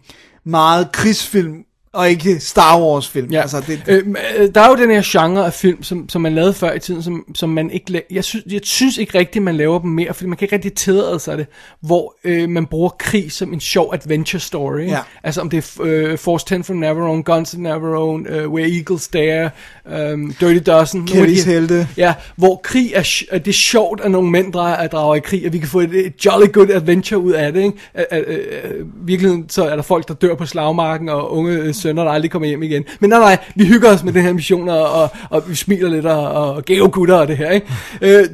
meget 0.44 0.92
krigsfilm, 0.92 1.54
og 1.94 2.10
ikke 2.10 2.40
Star 2.40 2.80
Wars 2.80 3.08
film. 3.08 3.32
Ja. 3.32 3.40
Altså, 3.40 3.60
det, 3.66 3.82
Øh, 3.86 4.02
øh, 4.38 4.48
der 4.54 4.60
er 4.60 4.68
jo 4.68 4.76
den 4.76 4.90
her 4.90 5.02
genre 5.04 5.46
af 5.46 5.52
film, 5.52 5.82
som, 5.82 6.08
som 6.08 6.22
man 6.22 6.34
lavede 6.34 6.54
før 6.54 6.72
i 6.72 6.78
tiden, 6.78 7.02
som, 7.02 7.24
som 7.34 7.48
man 7.48 7.70
ikke... 7.70 8.02
Jeg 8.10 8.24
synes, 8.24 8.44
jeg 8.52 8.60
synes 8.62 8.98
ikke 8.98 9.18
rigtigt, 9.18 9.44
man 9.44 9.56
laver 9.56 9.78
dem 9.78 9.90
mere, 9.90 10.14
fordi 10.14 10.28
man 10.28 10.36
kan 10.36 10.46
ikke 10.46 10.54
rigtig 10.54 10.72
tillade 10.72 11.20
sig 11.20 11.38
det, 11.38 11.46
hvor 11.80 12.14
øh, 12.24 12.48
man 12.48 12.66
bruger 12.66 12.88
krig 12.88 13.32
som 13.32 13.52
en 13.52 13.60
sjov 13.60 13.94
adventure 13.94 14.40
story. 14.40 14.80
Ja. 14.80 14.98
Altså 15.22 15.40
om 15.40 15.50
det 15.50 15.58
er 15.78 15.82
øh, 15.82 16.18
Force 16.18 16.46
10 16.46 16.62
from 16.62 16.76
Navarone, 16.76 17.22
Guns 17.22 17.54
of 17.54 17.60
Navarone, 17.60 18.30
øh, 18.30 18.50
Where 18.50 18.70
Eagles 18.76 19.08
Dare, 19.08 19.50
øh, 19.88 20.18
Dirty 20.40 20.70
Dozen. 20.70 21.06
Kellys 21.06 21.44
helte. 21.44 21.88
Ja, 21.96 22.14
hvor 22.36 22.60
krig 22.64 22.92
er, 22.94 23.22
at 23.30 23.44
det 23.44 23.50
er 23.50 23.54
sjovt, 23.54 24.00
at 24.00 24.10
nogle 24.10 24.30
mænd 24.30 24.52
drager, 24.52 24.86
drager 24.86 25.14
i 25.14 25.20
krig, 25.20 25.46
og 25.46 25.52
vi 25.52 25.58
kan 25.58 25.68
få 25.68 25.80
et, 25.80 26.06
et 26.06 26.24
jolly 26.24 26.52
good 26.52 26.70
adventure 26.70 27.20
ud 27.20 27.32
af 27.32 27.52
det. 27.52 27.60
Ikke? 27.62 27.78
At, 27.94 28.06
at, 28.10 28.24
at, 28.24 28.38
at, 28.38 28.72
virkeligheden, 29.06 29.48
så 29.48 29.64
er 29.64 29.76
der 29.76 29.82
folk, 29.82 30.08
der 30.08 30.14
dør 30.14 30.34
på 30.34 30.46
slagmarken, 30.46 31.08
og 31.08 31.32
unge 31.32 31.52
øh, 31.52 31.74
sønner, 31.84 32.04
der 32.04 32.10
aldrig 32.10 32.30
kommer 32.30 32.48
hjem 32.48 32.62
igen. 32.62 32.84
Men 33.00 33.10
nej, 33.10 33.18
nej, 33.18 33.38
vi 33.54 33.64
hygger 33.64 33.88
os 33.94 34.04
med 34.04 34.12
den 34.12 34.22
her 34.22 34.32
mission, 34.32 34.68
og, 34.68 34.92
og, 34.92 35.08
og 35.30 35.42
vi 35.48 35.54
smiler 35.54 35.90
lidt, 35.90 36.06
og, 36.06 36.54
og 36.54 36.64
gutter 36.92 37.14
og 37.14 37.28
det 37.28 37.36
her. 37.36 37.50
Ikke? 37.50 37.66
Øh, 38.02 38.24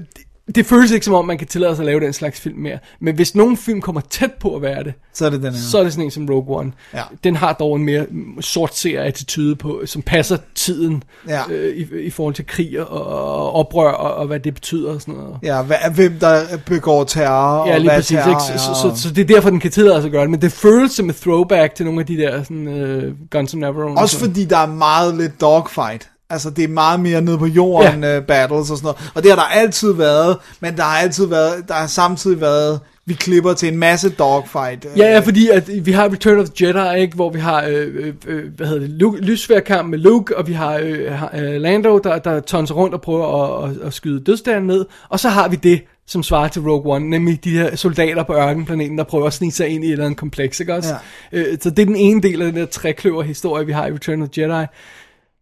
det, 0.55 0.67
føles 0.67 0.91
ikke 0.91 1.05
som 1.05 1.15
om, 1.15 1.25
man 1.25 1.39
kan 1.39 1.47
tillade 1.47 1.77
sig 1.77 1.83
at 1.83 1.87
lave 1.87 2.01
den 2.01 2.13
slags 2.13 2.41
film 2.41 2.59
mere. 2.59 2.79
Men 3.01 3.15
hvis 3.15 3.35
nogen 3.35 3.57
film 3.57 3.81
kommer 3.81 4.01
tæt 4.11 4.33
på 4.41 4.57
at 4.57 4.63
være 4.63 4.85
det, 4.85 4.93
så 5.15 5.27
er 5.27 5.31
det 5.31 5.43
den 5.43 5.53
her. 5.53 5.61
så 5.61 5.79
er 5.79 5.83
det 5.83 5.93
sådan 5.93 6.05
en 6.05 6.11
som 6.11 6.27
Rogue 6.31 6.59
One. 6.59 6.73
Ja. 6.95 7.03
Den 7.25 7.37
har 7.37 7.53
dog 7.53 7.77
en 7.77 7.85
mere 7.85 8.07
sort 8.41 8.77
ser 8.77 9.03
attitude 9.03 9.57
på, 9.57 9.81
som 9.87 10.03
passer 10.03 10.37
tiden 10.55 11.03
Ja. 11.29 11.41
øh, 11.51 11.77
i, 11.77 12.01
i 12.07 12.11
forhold 12.11 12.35
til 12.35 12.47
krig 12.47 12.81
og, 12.81 13.07
og 13.07 13.53
oprør 13.53 13.91
og, 13.91 14.15
og 14.15 14.27
hvad 14.27 14.41
det 14.41 14.55
betyder 14.55 14.95
og 14.95 15.01
sådan 15.01 15.15
noget. 15.15 15.37
Ja, 15.43 15.63
hvad, 15.63 15.77
hvem 15.95 16.19
der 16.21 16.41
begår 16.67 17.05
terror, 17.05 17.67
Ja, 17.69 17.75
og 17.75 17.81
lige 17.81 17.91
hvad 17.91 17.99
præcis. 17.99 18.17
terror 18.17 18.31
Ikke? 18.31 18.43
Så, 18.43 18.53
er, 18.53 18.75
så, 18.75 18.89
og- 18.89 18.97
så, 18.97 19.03
så, 19.03 19.15
det 19.15 19.23
er 19.31 19.35
derfor, 19.35 19.51
den 19.51 19.61
kan 19.61 19.71
tillade 19.71 19.97
sig 19.97 20.05
at 20.07 20.13
gøre 20.13 20.23
det. 20.23 20.31
Men 20.31 20.43
det 20.43 20.53
føles 20.53 20.93
som 20.93 21.11
et 21.11 21.17
throwback 21.17 21.75
til 21.75 21.85
nogle 21.85 22.01
af 22.01 22.07
de 22.07 22.17
der 22.17 22.43
sådan, 22.43 22.67
uh, 22.67 23.29
Guns 23.31 23.55
N' 23.55 23.59
Navarone. 23.59 23.97
og 23.97 24.03
Også 24.03 24.19
sådan 24.19 24.31
fordi 24.35 24.45
der 24.45 24.59
er 24.59 24.67
meget 24.67 25.15
lidt 25.17 25.41
dogfight. 25.41 26.09
Altså, 26.31 26.51
det 26.51 26.65
er 26.65 26.69
meget 26.69 27.01
mere 27.01 27.21
nede 27.21 27.39
på 27.39 27.47
jorden 27.47 28.05
Ja. 28.05 28.19
uh, 28.19 28.25
battles 28.25 28.71
og 28.71 28.77
sådan 28.77 28.83
noget. 28.83 29.11
Og 29.15 29.23
det 29.23 29.31
har 29.31 29.37
der 29.37 29.61
altid 29.61 29.93
været, 29.93 30.37
men 30.61 30.77
der 30.77 30.83
har 30.83 30.99
altid 30.99 31.27
været, 31.27 31.69
der 31.69 31.75
har 31.75 31.87
samtidig 31.87 32.41
været, 32.41 32.81
vi 33.07 33.15
klipper 33.15 33.53
til 33.53 33.69
en 33.73 33.79
masse 33.79 34.09
dogfight. 34.11 34.87
øh, 34.93 34.99
Ja, 34.99 35.13
ja, 35.13 35.19
fordi 35.19 35.49
at 35.49 35.87
vi 35.87 35.93
har 35.93 36.05
Return 36.13 36.39
of 36.39 36.49
the 36.49 36.67
Jedi, 36.67 37.01
ikke, 37.01 37.15
hvor 37.15 37.31
vi 37.31 37.39
har, 37.39 37.65
øh, 37.69 37.87
øh, 37.95 38.15
øh, 38.27 38.45
hvad 38.57 38.67
hedder 38.67 38.81
det, 38.81 38.91
Luke, 38.91 39.19
lysfærkamp 39.21 39.91
med 39.91 39.99
Luke, 39.99 40.37
og 40.37 40.47
vi 40.49 40.53
har 40.53 40.81
øh, 40.83 41.13
har, 41.13 41.31
øh, 41.39 41.61
Lando, 41.61 41.99
der, 41.99 42.19
der 42.19 42.41
tonser 42.41 42.75
rundt 42.75 42.95
og 42.95 43.01
prøver 43.01 43.59
at, 43.65 43.71
at, 43.71 43.77
at 43.87 43.93
skyde 43.95 44.21
dødsdagen 44.25 44.63
ned, 44.67 44.85
og 45.09 45.21
så 45.21 45.29
har 45.29 45.49
vi 45.49 45.57
det, 45.57 45.81
som 46.07 46.23
svarer 46.23 46.49
til 46.49 46.63
Rogue 46.63 46.95
One, 46.95 47.11
nemlig 47.11 47.45
de 47.45 47.51
her 47.51 47.77
soldater 47.77 48.23
på 48.23 48.35
ørkenplaneten, 48.35 48.99
der 48.99 49.05
prøver 49.05 49.27
at 49.27 49.33
snige 49.33 49.53
sig 49.53 49.69
ind 49.69 49.85
i 49.85 49.87
et 49.87 49.93
eller 49.93 50.05
andet 50.05 50.19
kompleks, 50.19 50.61
ikke 50.61 50.75
også? 50.75 50.95
Ja. 51.33 51.39
Øh, 51.39 51.59
så 51.61 51.71
det 51.71 51.79
er 51.83 51.87
den 51.87 51.97
ene 51.97 52.23
del 52.23 52.43
af 52.43 52.53
den 52.53 52.61
der 52.61 52.67
trækløver 52.67 53.23
historie, 53.23 53.67
vi 53.67 53.73
har 53.73 53.87
i 53.87 53.93
Return 53.93 54.23
of 54.23 54.29
the 54.29 54.43
Jedi. 54.43 54.67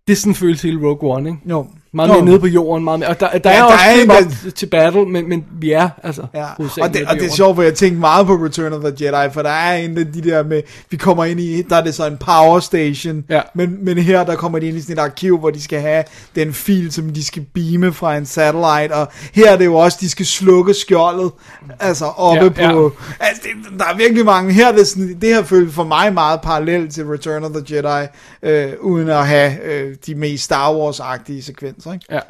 Det 0.08 0.14
er 0.14 0.16
sådan 0.16 0.30
en 0.30 0.34
følelse 0.34 0.68
hele 0.68 0.86
Rogue 0.88 1.10
One, 1.14 1.28
ikke? 1.28 1.40
Jo. 1.50 1.66
Meget 1.92 2.10
mere 2.10 2.24
nede 2.24 2.40
på 2.40 2.46
jorden, 2.46 2.84
meget 2.84 3.00
mere. 3.00 3.08
Og 3.08 3.20
der, 3.20 3.38
der 3.38 3.50
Ja, 3.50 3.56
er 3.56 3.60
der 3.66 3.72
også 3.72 3.84
er 4.14 4.18
en- 4.46 4.52
til 4.52 4.66
battle, 4.66 5.04
men, 5.06 5.28
men 5.28 5.44
vi 5.60 5.72
er 5.72 5.88
altså 6.02 6.22
Ja, 6.34 6.44
og 6.82 6.94
det, 6.94 7.06
og 7.08 7.14
det 7.16 7.24
er 7.24 7.30
sjovt, 7.30 7.56
for 7.56 7.62
jeg 7.62 7.74
tænkte 7.74 8.00
meget 8.00 8.26
på 8.26 8.32
Return 8.32 8.72
of 8.72 8.80
the 8.92 9.06
Jedi, 9.06 9.32
for 9.32 9.42
der 9.42 9.50
er 9.50 9.76
en 9.76 9.98
af 9.98 10.06
de 10.12 10.20
der 10.22 10.42
med, 10.42 10.62
vi 10.90 10.96
kommer 10.96 11.24
ind 11.24 11.40
i, 11.40 11.62
der 11.62 11.76
er 11.76 11.84
det 11.84 11.94
så 11.94 12.06
en 12.06 12.16
power 12.16 12.60
station, 12.60 13.24
Ja. 13.30 13.40
men, 13.54 13.84
men 13.84 13.98
her 13.98 14.24
der 14.24 14.34
kommer 14.36 14.58
de 14.58 14.68
ind 14.68 14.76
i 14.76 14.80
sådan 14.80 14.96
et 14.96 15.00
arkiv, 15.00 15.38
hvor 15.38 15.50
de 15.50 15.62
skal 15.62 15.80
have 15.80 16.04
den 16.36 16.52
fil, 16.54 16.92
som 16.92 17.10
de 17.10 17.24
skal 17.24 17.42
beame 17.54 17.92
fra 17.92 18.16
en 18.16 18.26
satellite, 18.26 18.94
og 18.94 19.08
her 19.32 19.50
er 19.52 19.56
det 19.56 19.64
jo 19.64 19.74
også, 19.74 19.98
de 20.00 20.10
skal 20.10 20.26
slukke 20.26 20.74
skjoldet, 20.74 21.30
altså 21.80 22.04
oppe 22.04 22.54
Ja, 22.58 22.72
på, 22.72 22.92
altså 23.20 23.42
det, 23.42 23.78
der 23.78 23.84
er 23.84 23.96
virkelig 23.96 24.24
mange, 24.24 24.52
her 24.52 24.68
er 24.68 24.72
det 24.72 24.86
sådan, 24.86 25.16
det 25.20 25.28
her 25.34 25.42
føles 25.42 25.74
for 25.74 25.84
mig 25.84 26.12
meget 26.14 26.40
parallelt 26.40 26.94
til 26.94 27.04
Return 27.06 27.44
of 27.44 27.50
the 27.50 27.76
Jedi, 27.76 28.06
øh, 28.42 28.72
uden 28.80 29.08
at 29.08 29.26
have 29.26 29.52
øh, 29.64 29.94
de 30.06 30.14
mest 30.14 30.44
Star 30.44 30.72
Wars-agtige 30.72 31.42
sekvenser, 31.42 31.77
ikke? 31.86 32.06
Ja. 32.10 32.20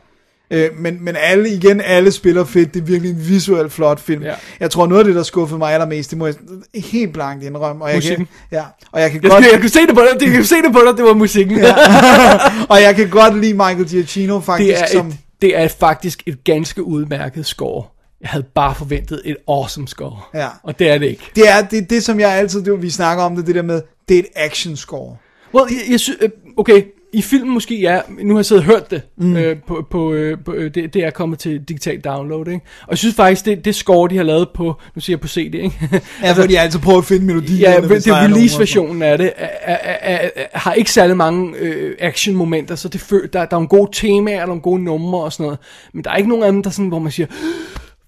Øh, 0.51 0.71
men, 0.79 1.05
men 1.05 1.17
alle, 1.19 1.51
igen, 1.51 1.81
alle 1.81 2.13
spiller 2.13 2.45
fedt. 2.45 2.75
Det 2.75 2.81
er 2.81 2.85
virkelig 2.85 3.11
en 3.11 3.29
visuelt 3.29 3.73
flot 3.73 4.01
film. 4.01 4.23
Ja. 4.23 4.35
Jeg 4.61 4.71
tror, 4.71 4.87
noget 4.87 5.01
af 5.01 5.05
det, 5.05 5.15
der 5.15 5.23
skuffede 5.23 5.59
mig 5.59 5.73
allermest, 5.73 6.11
det 6.11 6.19
må 6.19 6.27
jeg 6.27 6.35
helt 6.75 7.13
blankt 7.13 7.45
indrømme. 7.45 7.85
Og 7.85 7.91
jeg 7.91 7.97
Musikken. 7.97 8.27
Kan, 8.27 8.59
ja, 8.59 8.65
og 8.93 9.01
jeg 9.01 9.11
kan 9.11 9.23
Jeg, 9.23 9.31
godt, 9.31 9.43
skulle, 9.43 9.53
jeg 9.53 9.61
kunne 9.61 9.69
se 9.69 9.81
det 9.81 9.95
på 9.95 10.01
dig, 10.01 10.27
jeg 10.27 10.35
kunne 10.35 10.45
se 10.45 10.57
det 10.57 10.73
på 10.73 10.81
dig, 10.87 10.97
det 10.97 11.05
var 11.05 11.15
musikken. 11.15 11.59
Ja. 11.59 11.75
og 12.73 12.83
jeg 12.83 12.97
kan 12.97 13.11
godt 13.11 13.41
lide 13.41 13.55
Michael 13.55 13.89
Giacchino 13.89 14.41
faktisk 14.41 14.79
det, 14.79 14.83
er 14.83 14.87
som... 14.87 15.09
et, 15.09 15.17
det 15.43 15.57
er 15.57 15.69
faktisk 15.69 16.23
et 16.27 16.45
ganske 16.45 16.83
udmærket 16.83 17.47
score. 17.47 17.85
Jeg 18.21 18.31
havde 18.31 18.47
bare 18.55 18.75
forventet 18.75 19.23
et 19.25 19.37
awesome 19.49 19.89
score. 19.89 20.21
Ja. 20.35 20.49
Og 20.63 20.79
det 20.79 20.89
er 20.89 20.99
det 20.99 21.07
ikke. 21.07 21.23
Det 21.37 21.49
er 21.49 21.63
det, 21.63 21.91
det, 21.91 22.05
som 22.05 22.21
jeg 22.21 22.31
altid, 22.31 22.63
det, 22.63 22.83
vi 22.83 22.91
snakker 22.91 23.25
om 23.25 23.37
det, 23.37 23.47
det 23.47 23.55
der 23.55 23.63
med, 23.63 23.83
det 24.09 24.15
er 24.15 24.19
et 24.19 24.29
action 24.35 24.77
score. 24.77 25.17
Well, 25.55 25.67
jeg, 25.71 25.91
jeg 25.91 26.01
synes, 26.01 26.19
øh, 26.23 26.31
okay, 26.57 26.83
i 27.13 27.23
filmen 27.23 27.55
måske, 27.55 27.81
ja, 27.81 28.01
nu 28.23 28.35
har 28.35 28.39
jeg 28.39 28.47
siddet 28.47 28.65
og 28.65 28.71
hørt 28.71 28.91
det, 28.91 29.03
mm. 29.17 29.37
øh, 29.37 29.57
på, 29.67 29.87
på, 29.91 30.13
øh, 30.13 30.39
på 30.45 30.53
øh, 30.53 30.75
det, 30.75 30.95
det 30.95 31.05
er 31.05 31.11
kommet 31.11 31.39
til 31.39 31.61
digital 31.61 32.01
download, 32.01 32.49
ikke? 32.49 32.67
Og 32.83 32.91
jeg 32.91 32.99
synes 32.99 33.15
faktisk, 33.15 33.45
det, 33.45 33.65
det 33.65 33.75
score, 33.75 34.09
de 34.09 34.17
har 34.17 34.25
lavet 34.25 34.49
på, 34.55 34.75
nu 34.95 35.01
siger 35.01 35.15
jeg 35.15 35.21
på 35.21 35.29
CD, 35.29 35.55
ikke? 35.55 36.03
Ja, 36.23 36.33
fordi 36.33 36.55
jeg 36.55 36.63
altid 36.63 36.81
prøver 36.81 36.99
at 36.99 37.05
finde 37.05 37.27
melodier. 37.27 37.71
Ja, 37.71 37.81
det 37.81 38.07
er 38.07 38.25
release-versionen 38.25 39.03
af 39.03 39.19
det, 39.19 39.33
er, 39.37 39.49
er, 39.63 39.77
er, 40.01 40.29
er, 40.37 40.47
har 40.53 40.73
ikke 40.73 40.93
særlig 40.93 41.17
mange 41.17 41.55
øh, 41.59 41.97
action-momenter, 41.99 42.75
så 42.75 42.89
det 42.89 43.07
der, 43.11 43.27
der 43.29 43.41
er 43.41 43.47
nogle 43.51 43.69
gode 43.69 43.91
temaer, 43.93 44.47
nogle 44.47 44.63
gode 44.63 44.83
numre 44.83 45.21
og 45.21 45.33
sådan 45.33 45.45
noget, 45.45 45.59
men 45.93 46.05
der 46.05 46.11
er 46.11 46.17
ikke 46.17 46.29
nogen 46.29 46.45
af 46.45 46.53
dem, 46.53 46.63
der 46.63 46.71
sådan, 46.71 46.89
hvor 46.89 46.99
man 46.99 47.13
siger, 47.13 47.27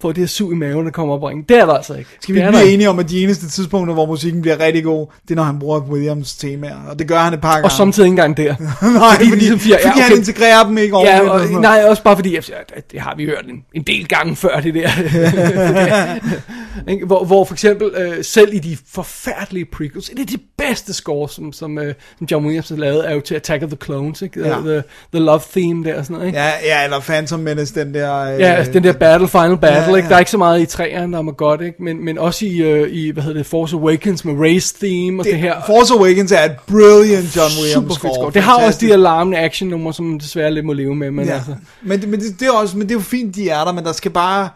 får 0.01 0.09
det 0.11 0.17
her 0.17 0.27
sug 0.27 0.51
i 0.51 0.55
maven, 0.55 0.85
der 0.85 0.91
kommer 0.91 1.15
op 1.15 1.23
og 1.23 1.29
ringe. 1.29 1.45
Det 1.49 1.57
er 1.57 1.65
der 1.65 1.73
altså 1.73 1.93
ikke. 1.93 2.09
Skal 2.21 2.35
vi 2.35 2.39
det 2.39 2.47
er 2.47 2.51
blive 2.51 2.71
enige 2.73 2.89
om, 2.89 2.99
at 2.99 3.09
de 3.09 3.23
eneste 3.23 3.49
tidspunkter, 3.49 3.93
hvor 3.93 4.05
musikken 4.05 4.41
bliver 4.41 4.59
rigtig 4.59 4.83
god, 4.83 5.07
det 5.23 5.31
er, 5.31 5.35
når 5.35 5.43
han 5.43 5.59
bruger 5.59 5.79
Williams 5.79 6.35
temaer. 6.35 6.75
Og 6.89 6.99
det 6.99 7.07
gør 7.07 7.19
han 7.19 7.33
et 7.33 7.41
par 7.41 7.51
gange. 7.51 7.65
Og 7.65 7.71
samtidig 7.71 8.07
ikke 8.07 8.11
engang 8.11 8.37
der. 8.37 8.55
Nej, 8.99 9.15
fordi, 9.15 9.29
de 9.29 9.35
ligesom 9.35 9.59
siger, 9.59 9.77
fordi 9.81 9.97
ja, 9.97 10.03
han 10.03 10.11
okay. 10.11 10.17
integrerer 10.19 10.63
dem 10.63 10.77
ikke 10.77 10.97
Ja, 10.99 11.03
ordentligt. 11.03 11.29
og, 11.29 11.35
og 11.41 11.45
noget. 11.45 11.61
nej, 11.61 11.83
også 11.87 12.03
bare 12.03 12.15
fordi, 12.15 12.35
jeg 12.35 12.43
siger, 12.43 12.57
det 12.91 13.01
har 13.01 13.15
vi 13.17 13.25
hørt 13.25 13.45
en, 13.49 13.63
en 13.73 13.83
del 13.83 14.07
gange 14.07 14.35
før, 14.35 14.59
det 14.59 14.73
der. 14.73 14.89
Hvor, 17.05 17.25
hvor 17.25 17.45
for 17.45 17.53
eksempel, 17.53 17.89
øh, 17.97 18.23
selv 18.23 18.53
i 18.53 18.59
de 18.59 18.77
forfærdelige 18.91 19.65
prequels, 19.65 20.09
et 20.09 20.19
af 20.19 20.27
de 20.27 20.37
bedste 20.57 20.93
scores, 20.93 21.31
som, 21.31 21.53
som, 21.53 21.79
øh, 21.79 21.93
som 22.17 22.27
John 22.31 22.45
Williams 22.45 22.69
har 22.69 22.75
lavet, 22.75 23.09
er 23.09 23.13
jo 23.13 23.21
til 23.21 23.35
Attack 23.35 23.63
of 23.63 23.69
the 23.69 23.77
Clones, 23.85 24.21
ikke? 24.21 24.47
Ja. 24.47 24.53
The, 24.55 24.83
the 25.13 25.23
Love 25.23 25.39
Theme 25.55 25.83
der 25.85 25.97
og 25.97 26.05
sådan 26.05 26.13
noget, 26.13 26.27
ikke? 26.27 26.39
Ja, 26.39 26.49
ja, 26.65 26.83
eller 26.83 26.99
Phantom 26.99 27.39
Menace, 27.39 27.79
den 27.79 27.93
der... 27.93 28.33
Øh, 28.33 28.39
Ja, 28.39 28.63
den 28.73 28.83
der 28.83 28.93
battle, 28.93 29.27
final 29.27 29.57
battle, 29.57 29.90
ja, 29.90 29.90
ja, 29.91 29.97
ikke? 29.97 30.09
Der 30.09 30.15
er 30.15 30.19
ikke 30.19 30.31
så 30.31 30.37
meget 30.37 30.61
i 30.61 30.65
træerne, 30.65 31.13
der 31.13 31.23
er 31.23 31.31
godt, 31.31 31.61
ikke? 31.61 31.83
Men, 31.83 32.05
men 32.05 32.17
også 32.17 32.45
i, 32.45 32.57
øh, 32.61 32.89
i, 32.91 33.09
hvad 33.11 33.23
hedder 33.23 33.37
det, 33.37 33.45
Force 33.45 33.75
Awakens 33.75 34.25
med 34.25 34.33
Race 34.39 34.75
Theme 34.85 35.21
og 35.21 35.25
det, 35.25 35.33
det 35.33 35.39
her. 35.41 35.55
Force 35.65 35.93
Awakens 35.93 36.31
er 36.31 36.43
et 36.43 36.55
brilliant 36.67 37.35
John 37.35 37.49
Williams 37.61 37.93
score. 37.95 38.13
score. 38.13 38.31
Det 38.33 38.41
har 38.41 38.65
også 38.65 38.79
de 38.81 38.93
alarmende 38.93 39.37
action 39.37 39.69
numre, 39.69 39.93
som 39.93 40.19
desværre 40.19 40.51
lidt 40.53 40.65
må 40.65 40.73
leve 40.73 40.95
med, 40.95 41.11
men 41.11 41.25
Ja. 41.25 41.33
altså. 41.33 41.55
Men, 41.81 42.01
det- 42.01 42.09
men, 42.09 42.19
det, 42.19 42.39
det 42.39 42.47
er 42.47 42.51
også, 42.51 42.77
men 42.77 42.87
det 42.87 42.91
er 42.91 42.99
jo 42.99 43.03
fint, 43.03 43.35
de 43.35 43.49
er 43.49 43.63
der, 43.63 43.71
men 43.71 43.83
der 43.85 43.91
skal 43.91 44.11
bare... 44.11 44.49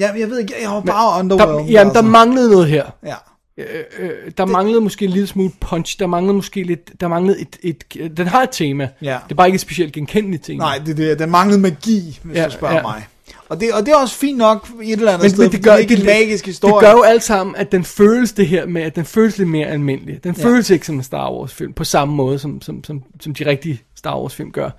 Ja, 0.00 0.10
jeg 0.18 0.30
ved 0.30 0.38
ikke, 0.38 0.54
jeg 0.62 0.70
var 0.70 0.80
bare 0.80 1.14
Der, 1.14 1.18
underwhelmed. 1.18 1.64
jamen, 1.70 1.92
der 1.94 1.98
altså. 2.00 2.10
manglede 2.10 2.50
noget 2.50 2.66
her. 2.66 2.84
Ja. 3.06 3.14
Øh, 3.58 3.64
øh, 3.98 4.10
der 4.38 4.44
manglede 4.44 4.80
måske 4.80 5.04
en 5.04 5.10
lille 5.10 5.26
smule 5.26 5.50
punch, 5.60 5.98
der 5.98 6.06
manglede 6.06 6.34
måske 6.34 6.62
lidt, 6.62 7.00
der 7.00 7.08
manglede 7.08 7.40
et, 7.40 7.56
et, 7.62 8.16
den 8.16 8.26
har 8.26 8.42
et 8.42 8.48
tema. 8.52 8.88
Ja. 9.02 9.16
Det 9.24 9.30
er 9.32 9.34
bare 9.34 9.46
ikke 9.48 9.54
et 9.54 9.60
specielt 9.60 9.92
genkendeligt 9.92 10.44
tema. 10.44 10.58
Nej, 10.64 10.78
det, 10.86 10.96
det, 10.96 11.18
den 11.18 11.30
manglede 11.30 11.60
magi, 11.60 12.18
hvis 12.22 12.36
Ja, 12.36 12.44
du 12.46 12.50
spørger 12.50 12.74
ja. 12.76 12.82
mig. 12.82 13.06
Og 13.48 13.60
det, 13.60 13.72
og 13.72 13.86
det 13.86 13.92
er 13.92 13.96
også 13.96 14.14
fint 14.16 14.38
nok 14.38 14.68
et 14.82 14.92
eller 14.92 15.12
andet 15.12 15.22
men, 15.24 15.30
sted, 15.30 15.44
men 15.44 15.52
det 15.52 15.62
gør, 15.64 15.70
det 15.70 15.76
er 15.76 15.80
ikke 15.80 15.96
en 15.96 16.04
magisk 16.06 16.46
historie. 16.46 16.74
Det 16.74 16.80
gør 16.80 16.90
jo 16.90 17.02
alt 17.02 17.22
sammen, 17.22 17.56
at 17.56 17.72
den 17.72 17.84
føles 17.84 18.32
det 18.32 18.46
her 18.46 18.66
med, 18.66 18.82
at 18.82 18.96
den 18.96 19.04
føles 19.04 19.38
lidt 19.38 19.48
mere 19.48 19.66
almindelig. 19.66 20.24
Den 20.24 20.34
Ja. 20.38 20.44
føles 20.44 20.70
ikke 20.70 20.86
som 20.86 20.94
en 20.94 21.02
Star 21.02 21.32
Wars 21.32 21.54
film, 21.54 21.72
på 21.72 21.84
samme 21.84 22.14
måde, 22.14 22.38
som, 22.38 22.62
som, 22.62 22.84
som, 22.84 23.02
som 23.20 23.34
de 23.34 23.46
rigtige 23.46 23.82
Star 23.96 24.20
Wars 24.20 24.34
film 24.34 24.50
gør. 24.52 24.70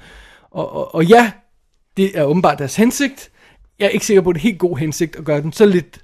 Og, 0.52 0.72
og, 0.76 0.96
og 0.96 1.06
ja, 1.06 1.32
det 1.98 2.18
er 2.18 2.24
åbenbart 2.24 2.60
deres 2.60 2.76
hensigt. 2.76 3.30
jeg 3.80 3.86
er 3.86 3.90
ikke 3.90 4.06
sikker 4.06 4.22
på, 4.22 4.30
at 4.30 4.34
det 4.36 4.40
er 4.40 4.44
helt 4.44 4.60
god 4.60 4.78
hensigt 4.78 5.16
at 5.16 5.26
gøre 5.26 5.42
den 5.42 5.54
så 5.54 5.66
lidt, 5.66 6.00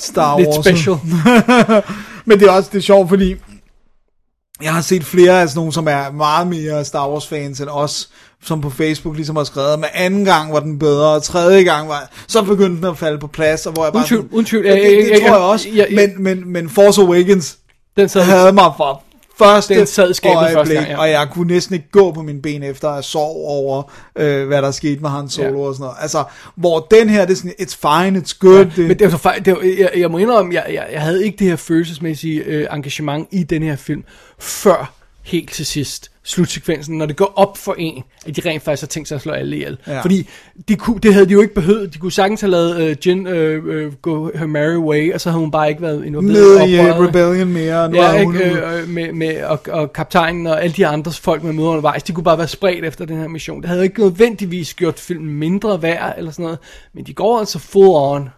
Star 0.00 0.38
lidt 0.38 0.48
Wars. 0.48 0.64
special. 0.64 0.96
Men 2.26 2.40
det 2.40 2.48
er 2.48 2.52
også 2.52 2.70
det 2.72 2.78
er 2.78 2.82
sjovt, 2.82 3.08
fordi 3.08 3.36
jeg 4.62 4.74
har 4.74 4.80
set 4.80 5.04
flere 5.04 5.40
af 5.40 5.48
sådan 5.48 5.58
nogle, 5.58 5.72
som 5.72 5.88
er 5.88 6.10
meget 6.10 6.46
mere 6.46 6.84
Star 6.84 7.08
Wars 7.10 7.26
fans 7.28 7.60
end 7.60 7.68
os, 7.70 8.10
som 8.46 8.60
på 8.60 8.70
Facebook 8.70 9.16
ligesom 9.16 9.36
har 9.36 9.44
skrevet, 9.44 9.78
med 9.78 9.88
anden 9.94 10.24
gang 10.24 10.52
var 10.52 10.60
den 10.60 10.78
bedre, 10.78 11.08
og 11.08 11.22
tredje 11.22 11.62
gang 11.62 11.88
var, 11.88 12.10
så 12.28 12.42
begyndte 12.42 12.76
den 12.76 12.84
at 12.84 12.98
falde 12.98 13.18
på 13.18 13.26
plads, 13.26 13.66
og 13.66 13.72
hvor 13.72 13.84
jeg 13.84 13.92
bare 13.92 14.24
uden 14.32 14.46
tvivl. 14.46 14.66
Ja, 14.66 14.72
det, 14.72 14.82
Jeg- 14.82 14.90
det, 14.90 15.10
jeg- 15.10 15.18
tror 15.20 15.28
jeg 15.28 15.36
også, 15.44 15.68
jeg- 15.74 15.86
jeg- 15.90 16.10
men, 16.16 16.22
men, 16.22 16.52
men 16.52 16.68
Force 16.70 17.00
Awakens 17.00 17.58
Den 17.96 18.08
sad 18.08 18.22
havde 18.22 18.52
mig 18.52 18.72
fra 18.76 19.00
første 19.38 19.74
Den 19.78 19.86
sad 19.86 20.14
skabet 20.14 20.38
første 20.40 20.56
øjeblik, 20.56 20.76
gang, 20.76 20.88
ja. 20.88 20.98
og 20.98 21.10
jeg 21.10 21.28
kunne 21.32 21.46
næsten 21.54 21.74
ikke 21.74 21.90
gå 21.90 22.12
på 22.12 22.22
mine 22.22 22.42
ben 22.42 22.62
efter 22.62 22.88
at 22.90 23.04
sove 23.04 23.46
over, 23.46 23.82
øh, 24.18 24.46
hvad 24.46 24.62
der 24.62 24.70
skete 24.70 25.00
med 25.00 25.10
Han 25.10 25.28
Solo 25.28 25.48
Ja. 25.62 25.68
og 25.68 25.74
sådan 25.74 25.82
noget. 25.84 25.96
Altså, 26.00 26.24
hvor 26.56 26.86
den 26.90 27.08
her, 27.08 27.24
det 27.26 27.32
er 27.32 27.36
sådan, 27.36 27.54
it's 27.60 27.76
fine, 28.04 28.18
it's 28.26 28.38
good. 28.40 28.66
Ja, 28.76 28.82
men 28.82 28.98
det 28.98 29.02
var 29.04 29.10
så 29.10 29.16
fejl, 29.18 29.44
det 29.44 29.52
var, 29.52 29.60
jeg, 29.78 29.90
jeg 29.96 30.10
må 30.10 30.18
indrømme, 30.18 30.54
jeg, 30.54 30.64
jeg, 30.68 30.86
jeg 30.92 31.00
havde 31.00 31.24
ikke 31.24 31.38
det 31.38 31.46
her 31.46 31.56
følelsesmæssige 31.56 32.40
øh, 32.42 32.66
engagement 32.72 33.28
i 33.30 33.42
den 33.42 33.62
her 33.62 33.76
film, 33.76 34.04
før 34.38 34.92
helt 35.22 35.52
til 35.52 35.66
sidst, 35.66 36.10
slutsekvensen, 36.26 36.98
når 36.98 37.06
det 37.06 37.16
går 37.16 37.32
op 37.36 37.58
for 37.58 37.74
en, 37.78 38.02
at 38.26 38.36
de 38.36 38.42
rent 38.48 38.62
faktisk 38.62 38.82
har 38.82 38.86
tænkt 38.86 39.08
sig 39.08 39.14
at 39.16 39.22
slå 39.22 39.32
alle 39.32 39.56
ihjel. 39.56 39.78
Ja. 39.86 40.00
Fordi 40.00 40.28
de 40.68 40.76
kunne, 40.76 40.98
det 41.00 41.14
havde 41.14 41.26
de 41.26 41.32
jo 41.32 41.40
ikke 41.40 41.54
behøvet. 41.54 41.94
De 41.94 41.98
kunne 41.98 42.12
sagtens 42.12 42.40
have 42.40 42.50
lavet 42.50 42.80
øh, 42.80 42.96
Jin 43.06 43.26
øh, 43.26 43.62
øh, 43.66 43.92
gå 43.92 44.30
her 44.34 44.46
merry 44.46 44.76
way, 44.76 45.14
og 45.14 45.20
så 45.20 45.30
havde 45.30 45.40
hun 45.40 45.50
bare 45.50 45.68
ikke 45.68 45.82
været 45.82 46.04
involveret 46.04 46.68
i 46.68 46.78
uh, 46.80 46.86
Rebellion 46.86 47.52
mere, 47.52 47.82
og 47.82 47.90
nu 47.90 47.96
Ja, 47.96 48.12
ikke, 48.12 48.44
øh, 48.44 48.88
med, 48.88 49.12
med, 49.12 49.42
og, 49.44 49.60
og 49.70 49.92
kaptajnen 49.92 50.46
og 50.46 50.62
alle 50.62 50.74
de 50.76 50.86
andre 50.86 51.12
folk 51.12 51.42
med 51.42 51.52
møder 51.52 51.68
undervejs, 51.68 52.02
de 52.02 52.12
kunne 52.12 52.24
bare 52.24 52.38
være 52.38 52.48
spredt 52.48 52.84
efter 52.84 53.04
den 53.04 53.16
her 53.16 53.28
mission. 53.28 53.60
Det 53.60 53.68
havde 53.68 53.82
ikke 53.84 54.00
nødvendigvis 54.00 54.74
gjort 54.74 54.98
filmen 55.00 55.34
mindre 55.34 55.82
værd 55.82 56.14
eller 56.18 56.30
sådan 56.30 56.42
noget, 56.42 56.58
men 56.94 57.04
de 57.06 57.14
går 57.14 57.38
altså 57.38 57.58
full 57.58 57.88
on. 57.88 58.28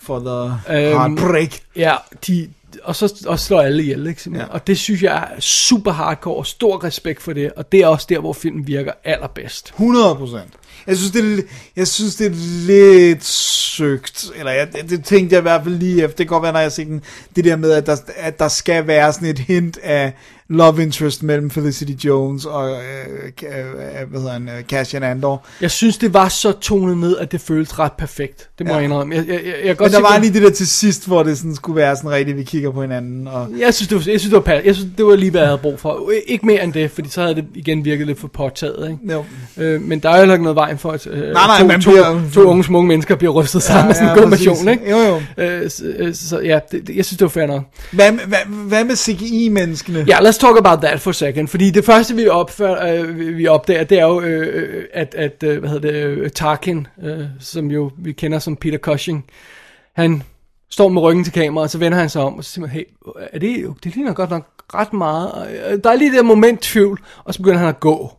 for 0.00 0.18
the 0.18 0.76
Øhm, 0.78 0.98
heartbreak. 0.98 1.50
Ja, 1.76 1.94
de, 2.26 2.48
og 2.84 2.96
så 2.96 3.24
og 3.26 3.40
slår 3.40 3.60
alle 3.60 3.82
ihjel, 3.82 4.06
ikke? 4.06 4.30
Ja. 4.34 4.44
Og 4.44 4.66
det 4.66 4.78
synes 4.78 5.02
jeg 5.02 5.16
er 5.16 5.40
super 5.40 5.92
hardcore, 5.92 6.36
og 6.36 6.46
stor 6.46 6.84
respekt 6.84 7.22
for 7.22 7.32
det, 7.32 7.52
og 7.52 7.72
det 7.72 7.80
er 7.80 7.86
også 7.86 8.06
der, 8.08 8.18
hvor 8.18 8.32
filmen 8.32 8.66
virker 8.66 8.92
allerbedst. 9.04 9.68
100 9.68 10.14
procent. 10.14 10.52
Jeg 10.86 10.96
synes, 10.96 11.12
det 11.12 11.38
er, 11.38 11.42
jeg 11.76 11.88
synes, 11.88 12.16
det 12.16 12.26
er 12.26 12.66
lidt 12.66 13.24
søgt. 13.24 14.30
Eller 14.36 14.52
jeg, 14.52 14.68
det 14.90 15.04
tænkte 15.04 15.34
jeg 15.34 15.40
i 15.40 15.42
hvert 15.42 15.62
fald 15.64 15.74
lige 15.74 16.02
efter. 16.02 16.16
Det 16.16 16.16
kan 16.16 16.26
godt 16.26 16.42
være, 16.42 16.52
når 16.52 16.60
jeg 16.60 16.72
ser 16.72 16.84
den. 16.84 17.02
Det 17.36 17.44
der 17.44 17.56
med, 17.56 17.72
at 17.72 17.86
der, 17.86 17.96
at 18.16 18.38
der 18.38 18.48
skal 18.48 18.86
være 18.86 19.12
sådan 19.12 19.28
et 19.28 19.38
hint 19.38 19.78
af 19.82 20.12
love 20.48 20.82
interest 20.82 21.22
mellem 21.22 21.50
Felicity 21.50 22.06
Jones 22.06 22.44
og 22.44 22.70
øh, 22.70 22.76
Ka- 23.40 23.56
øh, 23.56 24.10
hvad 24.10 24.20
hedder 24.20 24.32
han, 24.32 24.48
øh, 24.48 24.62
Cassian 24.64 25.02
Andor. 25.02 25.46
Jeg 25.60 25.70
synes, 25.70 25.98
det 25.98 26.14
var 26.14 26.28
så 26.28 26.52
tonet 26.52 26.98
ned, 26.98 27.16
at 27.18 27.32
det 27.32 27.40
føltes 27.40 27.78
ret 27.78 27.92
perfekt. 27.92 28.48
Det 28.58 28.66
må 28.66 28.72
Ja. 28.72 28.76
jeg 28.76 28.84
indrømme. 28.84 29.14
Jeg, 29.14 29.24
jeg, 29.28 29.34
jeg, 29.34 29.42
jeg, 29.44 29.52
kan 29.54 29.66
Men 29.68 29.76
godt 29.76 29.92
der 29.92 30.00
var 30.00 30.18
lige 30.18 30.32
det 30.32 30.42
der 30.42 30.50
til 30.50 30.66
sidst, 30.68 31.06
hvor 31.06 31.22
det 31.22 31.38
sådan 31.38 31.54
skulle 31.54 31.76
være 31.76 31.96
sådan 31.96 32.10
rigtigt, 32.10 32.36
vi 32.36 32.42
kigger 32.42 32.70
på 32.70 32.80
hinanden. 32.82 33.28
Og, 33.28 33.48
Jeg 33.58 33.74
synes, 33.74 33.88
det 33.88 33.94
var, 34.06 34.12
jeg 34.12 34.20
synes, 34.20 34.34
det 34.34 34.46
var, 34.46 34.52
jeg 34.64 34.74
synes, 34.74 34.90
det 34.96 35.06
var 35.06 35.16
lige, 35.16 35.30
hvad 35.30 35.40
jeg 35.40 35.48
havde 35.48 35.58
brug 35.58 35.80
for. 35.80 36.10
Ikke 36.26 36.46
mere 36.46 36.64
end 36.64 36.72
det, 36.72 36.90
fordi 36.90 37.08
så 37.08 37.20
havde 37.22 37.34
det 37.34 37.44
igen 37.54 37.84
virket 37.84 38.06
lidt 38.06 38.20
for 38.20 38.28
påtaget. 38.28 38.90
Ikke? 38.90 39.12
jo. 39.14 39.24
Øh, 39.56 39.80
men 39.82 39.98
der 39.98 40.08
er 40.10 40.14
jo 40.14 40.18
heller 40.20 40.34
ikke 40.34 40.44
noget 40.44 40.56
vejen 40.56 40.78
for, 40.78 40.90
at 40.92 41.06
øh, 41.06 41.32
nej, 41.32 41.58
to, 41.60 41.66
man 41.66 41.80
to, 41.80 41.90
bliver- 41.90 42.20
to 42.34 42.40
unge 42.42 42.64
smukke 42.64 42.88
mennesker 42.88 43.14
bliver 43.16 43.32
rystet 43.32 43.62
sammen 43.62 43.86
med 43.86 43.94
sådan 43.94 44.18
en 44.24 44.30
præcis. 44.30 44.46
mission. 44.48 44.68
Ikke? 44.68 44.90
Jo, 44.90 44.96
jo. 44.98 45.42
Øh, 45.44 45.70
så, 45.70 45.84
øh, 45.98 46.14
så 46.14 46.40
ja, 46.40 46.58
det, 46.72 46.86
det, 46.86 46.96
jeg 46.96 47.04
synes, 47.04 47.18
det 47.18 47.22
var 47.24 47.28
fair 47.28 47.46
nok. 47.46 47.62
Hvad, 47.92 48.12
hvad, 48.12 48.38
hvad 48.68 48.84
med 48.84 48.96
CGI-menneskene? 48.96 50.04
Ja, 50.08 50.18
let's 50.36 50.40
talk 50.40 50.58
about 50.58 50.80
that 50.82 51.00
for 51.00 51.10
a 51.10 51.14
second. 51.14 51.48
Fordi 51.48 51.70
det 51.70 51.84
første, 51.84 52.14
vi, 52.14 52.28
opfører, 52.28 53.00
øh, 53.02 53.36
vi- 53.36 53.46
opdager, 53.46 53.84
det 53.84 53.98
er 53.98 54.04
jo, 54.04 54.20
øh, 54.20 54.64
øh, 54.74 54.84
at, 54.92 55.14
at 55.14 55.42
øh, 55.42 55.58
hvad 55.58 55.70
hedder 55.70 55.90
det, 55.92 55.98
øh, 56.04 56.30
Tarkin, 56.30 56.86
øh, 57.02 57.24
som 57.40 57.70
jo 57.70 57.90
vi 57.98 58.12
kender 58.12 58.38
som 58.38 58.56
Peter 58.56 58.78
Cushing, 58.78 59.24
han 59.96 60.22
står 60.70 60.88
med 60.88 61.02
ryggen 61.02 61.24
til 61.24 61.32
kameraet, 61.32 61.64
og 61.64 61.70
så 61.70 61.78
vender 61.78 61.98
han 61.98 62.08
sig 62.10 62.22
om, 62.22 62.34
og 62.38 62.44
så 62.44 62.50
siger 62.50 62.60
man, 62.60 62.70
hey, 62.70 62.84
er 63.32 63.38
det, 63.38 63.74
det 63.84 63.94
ligner 63.94 64.12
godt 64.12 64.30
nok 64.30 64.46
ret 64.74 64.92
meget. 64.92 65.48
Øh, 65.72 65.78
Der 65.84 65.90
er 65.90 65.96
lige 65.96 66.16
det 66.16 66.24
moment 66.26 66.60
tvivl, 66.62 67.00
og 67.24 67.34
så 67.34 67.40
begynder 67.40 67.58
han 67.58 67.68
at 67.68 67.80
gå 67.80 68.12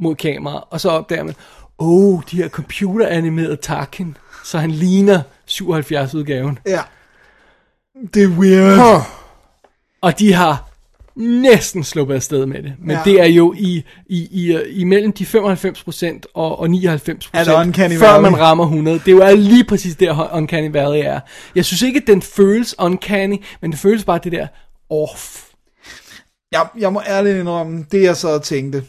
mod 0.00 0.14
kameraet, 0.14 0.62
og 0.70 0.80
så 0.80 0.88
opdager 0.90 1.22
man, 1.24 1.34
oh, 1.78 2.22
de 2.30 2.36
her 2.36 2.48
computeranimerede 2.48 3.56
Tarkin, 3.56 4.16
så 4.44 4.58
han 4.58 4.70
ligner 4.70 5.20
77-udgaven. 5.50 6.58
Ja. 6.66 6.80
Det 8.14 8.22
er 8.22 8.28
weird. 8.28 8.76
Huh. 8.76 9.02
Og 10.02 10.18
de 10.18 10.32
har 10.32 10.68
næsten 11.16 11.84
sluppet 11.84 12.14
afsted 12.14 12.46
med 12.46 12.62
det. 12.62 12.72
Men 12.78 12.90
Ja. 12.90 13.00
det 13.04 13.20
er 13.20 13.26
jo 13.26 13.54
i, 13.56 13.84
i, 14.06 14.18
i, 14.30 14.58
imellem 14.70 15.12
de 15.12 15.24
95% 15.24 16.20
og, 16.34 16.58
og 16.58 16.66
99%, 16.66 17.30
Er 17.32 17.44
det 17.44 17.54
Uncanny 17.54 17.98
før 17.98 18.20
man 18.20 18.38
rammer 18.40 18.64
100. 18.64 18.98
Det 18.98 19.08
er 19.08 19.12
jo 19.12 19.20
er 19.20 19.34
lige 19.34 19.64
præcis 19.64 19.96
der 19.96 20.34
Uncanny 20.36 20.70
Valley 20.72 21.00
er. 21.04 21.20
Jeg 21.54 21.64
synes 21.64 21.82
ikke, 21.82 22.00
at 22.00 22.06
den 22.06 22.22
føles 22.22 22.74
uncanny, 22.78 23.44
men 23.60 23.70
det 23.70 23.80
føles 23.80 24.04
bare 24.04 24.20
det 24.24 24.32
der 24.32 24.46
off. 24.90 25.44
Jeg, 26.52 26.66
jeg 26.78 26.92
må 26.92 27.00
ærligt 27.08 27.38
indrømme, 27.38 27.84
det 27.92 28.02
jeg 28.02 28.16
så 28.16 28.28
og 28.28 28.42
tænkte, 28.42 28.82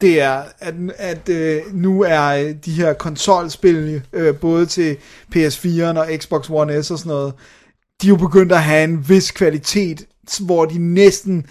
det 0.00 0.20
er, 0.20 0.42
at, 0.60 0.74
at 0.98 1.28
øh, 1.28 1.60
nu 1.72 2.02
er 2.02 2.26
øh, 2.28 2.54
de 2.64 2.70
her 2.72 2.92
konsolspil, 2.92 4.02
øh, 4.12 4.36
både 4.36 4.66
til 4.66 4.96
PS4'eren 5.36 5.98
og 5.98 6.06
Xbox 6.18 6.50
One 6.50 6.82
S 6.82 6.90
og 6.90 6.98
sådan 6.98 7.10
noget, 7.10 7.34
de 8.02 8.06
er 8.06 8.08
jo 8.08 8.16
begyndt 8.16 8.52
at 8.52 8.62
have 8.62 8.84
en 8.84 9.08
vis 9.08 9.30
kvalitet, 9.30 10.06
hvor 10.40 10.64
de 10.64 10.78
næsten 10.78 11.46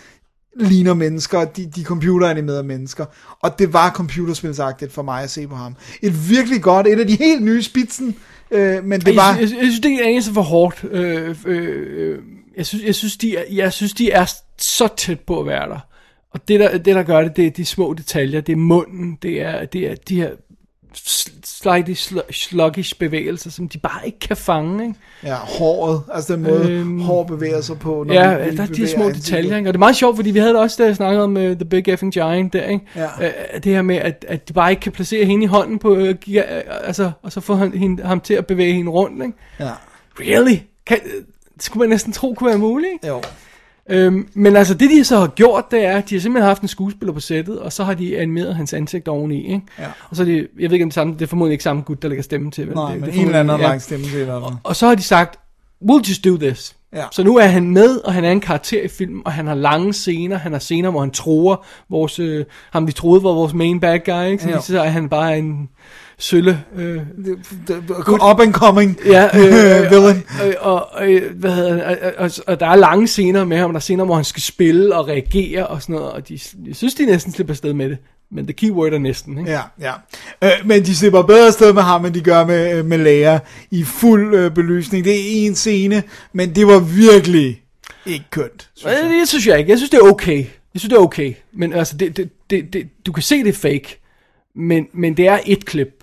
ligner 0.59 0.93
mennesker, 0.93 1.45
de, 1.45 1.65
de 1.65 1.83
computeranimerede 1.83 2.63
mennesker. 2.63 3.05
Og 3.41 3.59
det 3.59 3.73
var 3.73 3.91
computerspilsagtigt 3.91 4.93
for 4.93 5.01
mig 5.01 5.23
at 5.23 5.29
se 5.29 5.47
på 5.47 5.55
ham. 5.55 5.75
Et 6.01 6.29
virkelig 6.29 6.61
godt, 6.61 6.87
et 6.87 6.99
af 6.99 7.07
de 7.07 7.15
helt 7.15 7.43
nye 7.43 7.63
spidsen, 7.63 8.15
øh, 8.51 8.83
men 8.83 8.99
det 8.99 9.07
Jeg, 9.07 9.15
var... 9.15 9.33
jeg, 9.33 9.41
jeg, 9.41 9.49
jeg 9.49 9.57
synes, 9.57 9.79
det 9.79 9.93
er 9.93 10.07
eneste 10.07 10.33
for 10.33 10.41
hårdt. 10.41 10.85
Øh, 10.91 11.35
øh, 11.45 11.85
øh, 11.97 12.19
jeg, 12.57 12.65
synes, 12.65 12.85
jeg, 12.85 12.95
synes, 12.95 13.17
de 13.17 13.37
er, 13.37 13.43
jeg 13.51 13.73
synes, 13.73 13.93
de 13.93 14.11
er 14.11 14.33
så 14.57 14.87
tæt 14.97 15.19
på 15.19 15.39
at 15.39 15.45
være 15.45 15.69
der. 15.69 15.79
Og 16.33 16.47
det, 16.47 16.59
der, 16.59 16.77
det, 16.77 16.95
der 16.95 17.03
gør 17.03 17.21
det, 17.21 17.35
det 17.35 17.47
er 17.47 17.51
de 17.51 17.65
små 17.65 17.93
detaljer. 17.93 18.41
Det 18.41 18.53
er 18.53 18.57
munden, 18.57 19.17
det 19.21 19.41
er, 19.41 19.65
det 19.65 19.91
er 19.91 19.95
de 19.95 20.15
her 20.15 20.29
slightly 21.45 21.91
sl- 21.93 22.31
sluggish 22.31 22.95
bevægelser, 22.99 23.49
som 23.51 23.69
de 23.69 23.77
bare 23.77 24.05
ikke 24.05 24.19
kan 24.19 24.37
fange. 24.37 24.83
Ikke? 24.83 24.95
Ja, 25.23 25.35
håret, 25.35 26.01
altså 26.13 26.33
den 26.33 26.43
måde, 26.43 26.71
øhm, 26.71 26.99
hår 27.01 27.23
bevæger 27.23 27.61
sig 27.61 27.79
på. 27.79 28.03
Når 28.07 28.13
Ja, 28.13 28.37
vi- 28.43 28.49
vi 28.49 28.55
der 28.57 28.63
er 28.63 28.67
de 28.67 28.87
små 28.87 29.09
detaljer, 29.09 29.57
ikke? 29.57 29.69
og 29.69 29.73
det 29.73 29.77
er 29.77 29.79
meget 29.79 29.95
sjovt, 29.95 30.15
fordi 30.15 30.31
vi 30.31 30.39
havde 30.39 30.53
det 30.53 30.59
også, 30.61 30.83
da 30.83 30.87
jeg 30.87 30.95
snakkede 30.95 31.23
om 31.23 31.35
uh, 31.35 31.41
The 31.43 31.65
Big 31.65 31.87
Effing 31.87 32.13
Giant 32.13 32.53
der, 32.53 32.63
ikke? 32.63 32.85
Ja. 32.95 33.05
Uh, 33.05 33.61
det 33.63 33.65
her 33.65 33.81
med, 33.81 33.95
at, 33.95 34.25
at 34.27 34.47
de 34.47 34.53
bare 34.53 34.69
ikke 34.71 34.79
kan 34.81 34.91
placere 34.91 35.25
hende 35.25 35.43
i 35.43 35.47
hånden 35.47 35.79
på, 35.79 35.91
uh, 35.95 36.01
uh, 36.01 36.11
altså, 36.83 37.11
og 37.23 37.31
så 37.31 37.41
få 37.41 37.55
han, 37.55 37.71
hende, 37.73 38.03
ham 38.03 38.19
til 38.19 38.33
at 38.33 38.45
bevæge 38.47 38.73
hende 38.73 38.91
rundt, 38.91 39.23
ikke? 39.23 39.37
Ja, 39.59 39.71
Really? 40.19 40.57
Kan, 40.87 40.97
det 41.55 41.63
skulle 41.63 41.79
man 41.81 41.89
næsten 41.89 42.13
tro 42.13 42.33
kunne 42.33 42.49
være 42.49 42.57
muligt, 42.57 42.91
ikke? 42.93 43.07
jo. 43.07 43.21
Øhm, 43.91 44.27
men 44.33 44.55
altså, 44.55 44.73
det 44.73 44.89
de 44.89 45.03
så 45.03 45.17
har 45.19 45.27
gjort, 45.27 45.71
det 45.71 45.85
er, 45.85 45.97
at 45.97 46.09
de 46.09 46.15
har 46.15 46.19
simpelthen 46.21 46.47
haft 46.47 46.61
en 46.61 46.67
skuespiller 46.67 47.13
på 47.13 47.19
sættet, 47.19 47.59
og 47.59 47.73
så 47.73 47.83
har 47.83 47.93
de 47.93 48.19
animeret 48.19 48.55
hans 48.55 48.73
ansigt 48.73 49.07
oveni, 49.07 49.45
ikke? 49.53 49.61
Ja. 49.79 49.85
Og 50.09 50.15
så 50.15 50.21
er 50.23 50.25
det, 50.25 50.47
jeg 50.59 50.69
ved 50.69 50.73
ikke 50.73 50.83
om 50.83 50.89
det 50.89 50.97
er 50.97 51.01
samme, 51.01 51.13
det 51.13 51.21
er 51.21 51.27
formodentlig 51.27 51.53
ikke 51.53 51.63
samme 51.63 51.81
gut, 51.81 52.01
der 52.01 52.07
lægger 52.07 52.23
stemmen 52.23 52.51
til, 52.51 52.67
vel? 52.67 52.75
Nej, 52.75 52.91
det, 52.91 53.01
men 53.01 53.09
det 53.09 53.19
en 53.19 53.25
eller 53.25 53.39
anden 53.39 53.59
ja. 53.59 53.67
lang 53.67 53.81
stemme 53.81 54.05
til 54.05 54.19
eller 54.19 54.59
Og 54.63 54.75
så 54.75 54.87
har 54.87 54.95
de 54.95 55.03
sagt, 55.03 55.39
we'll 55.91 56.09
just 56.09 56.25
do 56.25 56.37
this. 56.37 56.75
Ja. 56.95 57.03
Så 57.11 57.23
nu 57.23 57.37
er 57.37 57.45
han 57.45 57.71
med, 57.71 57.97
og 58.05 58.13
han 58.13 58.23
er 58.23 58.31
en 58.31 58.39
karakter 58.39 58.83
i 58.83 58.87
filmen, 58.87 59.21
og 59.25 59.31
han 59.31 59.47
har 59.47 59.55
lange 59.55 59.93
scener. 59.93 60.37
Han 60.37 60.51
har 60.51 60.59
scener, 60.59 60.89
hvor 60.89 60.99
han 60.99 61.11
tror 61.11 61.65
vores, 61.89 62.19
øh, 62.19 62.45
ham 62.71 62.87
vi 62.87 62.91
troede 62.91 63.23
var 63.23 63.33
vores 63.33 63.53
main 63.53 63.79
bad 63.79 63.99
guy, 63.99 64.31
ikke? 64.31 64.43
Så 64.43 64.49
Ja. 64.49 64.59
så 64.59 64.81
er 64.81 64.89
han 64.89 65.09
bare 65.09 65.37
en 65.37 65.69
sølle... 66.21 66.63
Øh, 66.77 66.97
Up 68.31 68.39
and 68.39 68.53
coming 68.53 68.99
ja, 69.05 69.25
øh, 69.39 69.91
villain. 69.91 70.23
og, 70.59 70.73
og, 70.73 70.93
og, 70.93 71.11
øh, 71.11 71.35
hvad 71.35 71.51
hedder 71.55 71.95
og, 71.95 72.13
og, 72.17 72.31
og, 72.47 72.59
der 72.59 72.67
er 72.67 72.75
lange 72.75 73.07
scener 73.07 73.45
med 73.45 73.57
ham, 73.57 73.69
og 73.69 73.73
der 73.73 73.77
er 73.77 73.81
scener, 73.81 74.05
hvor 74.05 74.15
han 74.15 74.23
skal 74.23 74.41
spille 74.41 74.95
og 74.95 75.07
reagere 75.07 75.67
og 75.67 75.81
sådan 75.81 75.95
noget, 75.95 76.11
og 76.11 76.29
de, 76.29 76.39
jeg 76.67 76.75
synes, 76.75 76.93
de 76.93 77.05
næsten 77.05 77.33
slipper 77.33 77.53
afsted 77.53 77.73
med 77.73 77.89
det. 77.89 77.97
Men 78.33 78.45
the 78.45 78.53
keyword 78.53 78.93
er 78.93 78.99
næsten, 78.99 79.37
ikke? 79.37 79.51
Ja, 79.51 79.61
ja. 79.81 79.91
Øh, 80.43 80.51
men 80.65 80.85
de 80.85 80.95
slipper 80.95 81.21
bedre 81.21 81.47
afsted 81.47 81.73
med 81.73 81.81
ham, 81.81 82.05
end 82.05 82.13
de 82.13 82.21
gør 82.21 82.45
med, 82.45 82.77
øh, 82.77 82.85
med 82.85 82.97
Leia 82.97 83.39
i 83.71 83.83
fuld 83.83 84.35
øh, 84.35 84.51
belysning. 84.51 85.05
Det 85.05 85.13
er 85.13 85.47
en 85.47 85.55
scene, 85.55 86.03
men 86.33 86.55
det 86.55 86.67
var 86.67 86.79
virkelig 86.79 87.61
ikke 88.05 88.25
kønt. 88.31 88.69
synes 88.75 88.93
jeg. 88.97 89.03
Øh, 89.05 89.19
Det 89.19 89.27
synes 89.27 89.47
jeg 89.47 89.59
ikke. 89.59 89.69
Jeg 89.69 89.77
synes, 89.77 89.89
det 89.89 89.97
er 89.97 90.09
okay. 90.11 90.37
Jeg 90.73 90.79
synes, 90.79 90.89
det 90.89 90.97
er 90.97 91.01
okay. 91.01 91.33
Men 91.53 91.73
altså, 91.73 91.97
det, 91.97 92.17
det, 92.17 92.29
det, 92.49 92.73
det, 92.73 92.87
du 93.05 93.11
kan 93.11 93.23
se, 93.23 93.43
det 93.43 93.47
er 93.49 93.53
fake. 93.53 93.99
Men, 94.55 94.87
men 94.93 95.17
det 95.17 95.27
er 95.27 95.39
et 95.45 95.65
klip. 95.65 96.00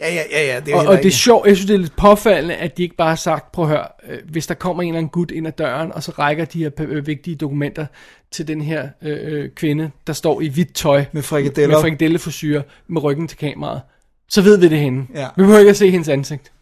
Ja, 0.00 0.14
ja, 0.14 0.22
ja, 0.30 0.54
ja. 0.54 0.60
Det 0.60 0.74
er 0.74 0.78
Og, 0.78 0.86
og 0.86 0.96
det 0.96 1.06
er 1.06 1.10
sjovt, 1.10 1.46
jeg 1.48 1.56
synes, 1.56 1.66
det 1.66 1.74
er 1.74 1.78
lidt 1.78 1.96
påfaldende, 1.96 2.54
at 2.54 2.76
de 2.76 2.82
ikke 2.82 2.96
bare 2.96 3.08
har 3.08 3.16
sagt, 3.16 3.52
prøv 3.52 3.64
at 3.64 3.70
høre, 3.70 3.86
øh, 4.08 4.18
hvis 4.30 4.46
der 4.46 4.54
kommer 4.54 4.82
en 4.82 4.88
eller 4.88 4.98
anden 4.98 5.10
gut 5.10 5.30
ind 5.30 5.46
ad 5.46 5.52
døren, 5.52 5.92
og 5.92 6.02
så 6.02 6.10
rækker 6.10 6.44
de 6.44 6.58
her 6.58 6.70
øh, 6.78 7.06
vigtige 7.06 7.36
dokumenter 7.36 7.86
til 8.30 8.48
den 8.48 8.60
her 8.60 8.88
øh, 9.02 9.18
øh, 9.22 9.50
kvinde, 9.50 9.90
der 10.06 10.12
står 10.12 10.40
i 10.40 10.48
hvidt 10.48 10.74
tøj, 10.74 11.04
Med 11.12 11.22
frikadeller. 11.22 11.74
med 11.76 11.82
frikadelleforsyre, 11.82 12.62
med 12.88 13.02
ryggen 13.04 13.28
til 13.28 13.38
kameraet, 13.38 13.80
så 14.28 14.42
ved 14.42 14.58
vi 14.58 14.68
det 14.68 14.78
hende. 14.78 15.06
Ja. 15.14 15.26
Vi 15.36 15.42
behøver 15.42 15.58
ikke 15.58 15.70
at 15.70 15.76
se 15.76 15.90
hendes 15.90 16.08
ansigt. 16.08 16.52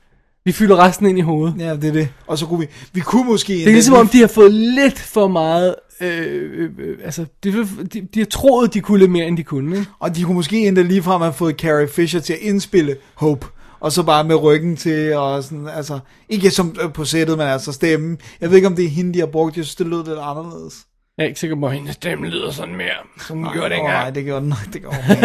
Vi 0.44 0.52
fylder 0.52 0.76
resten 0.76 1.06
ind 1.06 1.18
i 1.18 1.20
hovedet. 1.20 1.54
Ja, 1.58 1.76
det 1.76 1.84
er 1.84 1.92
det. 1.92 2.08
Og 2.26 2.38
så 2.38 2.46
kunne 2.46 2.60
vi... 2.60 2.66
Vi 2.92 3.00
kunne 3.00 3.24
måske... 3.24 3.52
Det 3.52 3.66
er 3.66 3.70
ligesom 3.72 3.94
om, 3.94 4.08
de 4.08 4.20
har 4.20 4.26
fået 4.26 4.52
lidt 4.52 4.98
for 4.98 5.28
meget... 5.28 5.74
Øh, 6.00 6.70
øh, 6.78 6.98
altså, 7.04 7.24
de, 7.44 7.68
de, 7.92 8.08
de 8.14 8.18
har 8.18 8.26
troet, 8.26 8.74
de 8.74 8.80
kunne 8.80 8.98
lidt 8.98 9.10
mere, 9.10 9.26
end 9.26 9.36
de 9.36 9.42
kunne. 9.42 9.78
Ikke? 9.78 9.90
Og 9.98 10.16
de 10.16 10.22
kunne 10.22 10.34
måske 10.34 10.68
endda 10.68 10.82
ligefrem 10.82 11.20
have 11.20 11.32
fået 11.32 11.56
Carrie 11.56 11.88
Fisher 11.88 12.20
til 12.20 12.32
at 12.32 12.38
indspille 12.38 12.96
Hope. 13.14 13.46
og 13.80 13.92
så 13.92 14.02
bare 14.02 14.24
med 14.24 14.34
ryggen 14.42 14.76
til, 14.76 15.12
og 15.12 15.44
sådan, 15.44 15.68
altså, 15.68 15.98
ikke 16.28 16.50
som 16.50 16.76
øh, 16.82 16.92
på 16.92 17.04
sættet, 17.04 17.38
men 17.38 17.46
altså 17.46 17.72
stemmen. 17.72 18.18
Jeg 18.40 18.50
ved 18.50 18.56
ikke, 18.56 18.68
om 18.68 18.76
det 18.76 18.84
er 18.84 18.88
hende, 18.88 19.14
de 19.14 19.18
har 19.18 19.26
brugt, 19.26 19.56
jeg 19.56 19.64
synes, 19.64 19.76
det 19.76 19.86
lød 19.86 20.04
lidt 20.04 20.18
anderledes. 20.18 20.74
Jeg 21.18 21.24
er 21.24 21.28
ikke 21.28 21.40
sikker 21.40 21.56
på, 21.60 21.66
at 21.66 21.72
hendes 21.72 21.94
stemme 21.94 22.26
lyder 22.28 22.50
sådan 22.50 22.76
mere, 22.76 22.86
som 23.26 23.36
den 23.38 23.46
gjorde 23.52 23.70
dengang. 23.70 23.88
nej, 23.92 24.10
det 24.10 24.24
gjorde 24.24 24.40
den 24.40 24.48
nok, 24.48 24.72
det 24.72 24.80
gjorde 24.80 24.96
den. 25.08 25.16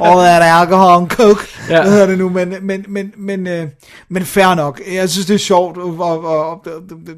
All 0.00 0.18
that 0.20 0.42
alcohol 0.60 1.00
and 1.02 1.08
coke, 1.10 1.40
Ja. 1.70 1.82
hvad 1.82 1.92
hedder 1.92 2.06
det 2.06 2.18
nu, 2.18 2.28
men, 2.28 2.54
men, 2.62 2.84
men, 2.88 3.12
men, 3.16 3.46
øh, 3.46 3.66
men 4.08 4.22
fair 4.24 4.54
nok. 4.54 4.80
Jeg 4.94 5.08
synes, 5.10 5.26
det 5.26 5.34
er 5.34 5.38
sjovt, 5.38 5.76
og, 5.78 5.96
og, 6.00 6.24
og, 6.24 6.50
og 6.50 6.66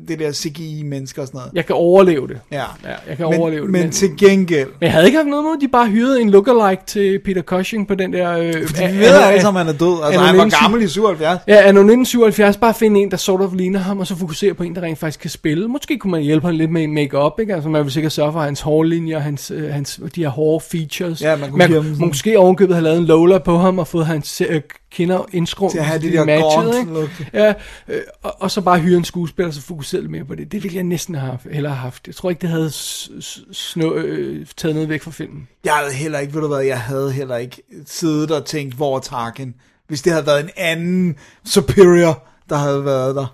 det 0.08 0.18
der 0.18 0.32
CGI-mennesker 0.32 1.22
og 1.22 1.28
sådan 1.28 1.38
noget. 1.38 1.50
Jeg 1.54 1.66
kan 1.66 1.74
overleve 1.76 2.28
det. 2.28 2.40
Ja, 2.52 2.56
Ja, 2.84 2.88
jeg 3.08 3.16
kan 3.16 3.26
men, 3.30 3.40
overleve 3.40 3.62
det. 3.62 3.70
men 3.70 3.90
til 3.90 4.16
gengæld, 4.18 4.66
men 4.68 4.76
jeg 4.80 4.92
havde 4.92 5.06
ikke 5.06 5.16
haft 5.18 5.28
noget 5.28 5.44
mod, 5.44 5.54
at 5.56 5.60
de 5.60 5.68
bare 5.68 5.86
hyrede 5.86 6.20
en 6.20 6.30
lookalike 6.30 6.82
til 6.86 7.18
Peter 7.24 7.42
Cushing 7.42 7.88
på 7.88 7.94
den 7.94 8.12
der... 8.12 8.38
Øh, 8.38 8.66
fordi 8.66 8.82
vi 8.92 8.98
ved 8.98 9.06
alle 9.22 9.40
sammen, 9.40 9.66
han 9.66 9.74
er 9.74 9.78
død. 9.78 10.00
Altså, 10.04 10.20
er 10.20 10.24
han 10.24 10.38
var 10.38 10.60
gammel 10.62 10.82
i 10.82 10.88
77. 10.88 11.40
Ja, 11.48 11.54
anno 11.54 11.80
1977, 11.80 12.56
bare 12.56 12.74
finde 12.74 13.00
en, 13.00 13.10
der 13.10 13.16
sort 13.16 13.40
of 13.40 13.52
ligner 13.54 13.80
ham, 13.80 13.98
og 13.98 14.06
så 14.06 14.16
fokusere 14.16 14.54
på 14.54 14.62
en, 14.62 14.74
der 14.74 14.82
rent 14.82 14.98
faktisk 14.98 15.20
kan 15.20 15.30
spille. 15.30 15.68
Måske 15.68 15.98
kunne 15.98 16.10
man 16.10 16.22
hjælpe 16.22 16.46
ham 16.46 16.56
lidt 16.56 16.70
med 16.70 16.86
make-up, 16.88 17.32
ikke? 17.40 17.54
Altså 17.54 17.68
man 17.68 17.85
vil 17.86 17.92
sikkert 17.92 18.12
sørge 18.12 18.32
for 18.32 18.40
hans 18.40 18.60
hårlinjer, 18.60 19.18
hans, 19.18 19.50
øh, 19.50 19.70
hans, 19.72 20.00
de 20.14 20.20
her 20.22 20.28
hårde 20.28 20.64
features. 20.70 21.22
Ja, 21.22 21.36
man 21.36 21.50
kunne 21.50 21.58
man, 21.58 21.68
give 21.68 21.82
ham 21.82 21.96
måske 21.98 22.38
ovenkøbet 22.38 22.74
have 22.76 22.84
lavet 22.84 22.98
en 22.98 23.04
Lola 23.04 23.38
på 23.38 23.58
ham, 23.58 23.78
og 23.78 23.86
fået 23.86 24.06
hans 24.06 24.40
øh, 24.48 24.62
kinder 24.90 25.26
indskrumpet. 25.32 25.72
Til 25.72 25.78
at 25.78 25.84
have 25.84 26.00
det 26.00 26.12
de 26.12 26.16
der 26.16 26.24
matchede, 26.24 26.72
gaunt 26.72 26.78
ikke? 26.78 26.92
look. 26.92 27.10
Ja, 27.32 27.54
øh, 27.88 28.00
og, 28.22 28.34
og, 28.42 28.50
så 28.50 28.60
bare 28.60 28.78
hyre 28.78 28.96
en 28.96 29.04
skuespiller, 29.04 29.52
så 29.52 29.60
fokusere 29.62 30.02
mere 30.02 30.24
på 30.24 30.34
det. 30.34 30.52
Det 30.52 30.62
ville 30.62 30.76
jeg 30.76 30.84
næsten 30.84 31.14
have 31.14 31.30
haft, 31.30 31.46
hellere 31.52 31.72
have 31.72 31.80
haft. 31.82 32.06
Jeg 32.06 32.14
tror 32.14 32.30
ikke, 32.30 32.40
det 32.40 32.50
havde 32.50 32.70
s- 32.70 33.10
s- 33.22 33.40
snå, 33.52 33.94
øh, 33.94 34.46
taget 34.56 34.74
noget 34.74 34.88
væk 34.88 35.02
fra 35.02 35.10
filmen. 35.10 35.48
Jeg 35.64 35.72
havde 35.74 35.92
heller 35.92 36.18
ikke, 36.18 36.34
ved 36.34 36.40
du 36.40 36.48
hvad, 36.48 36.60
jeg 36.60 36.80
havde 36.80 37.12
heller 37.12 37.36
ikke 37.36 37.62
siddet 37.86 38.30
og 38.30 38.44
tænkt, 38.44 38.74
hvor 38.74 38.96
er 38.96 39.00
Tarkin? 39.00 39.54
Hvis 39.88 40.02
det 40.02 40.12
havde 40.12 40.26
været 40.26 40.44
en 40.44 40.50
anden 40.56 41.14
superior, 41.44 42.22
der 42.48 42.56
havde 42.56 42.84
været 42.84 43.14
der. 43.16 43.26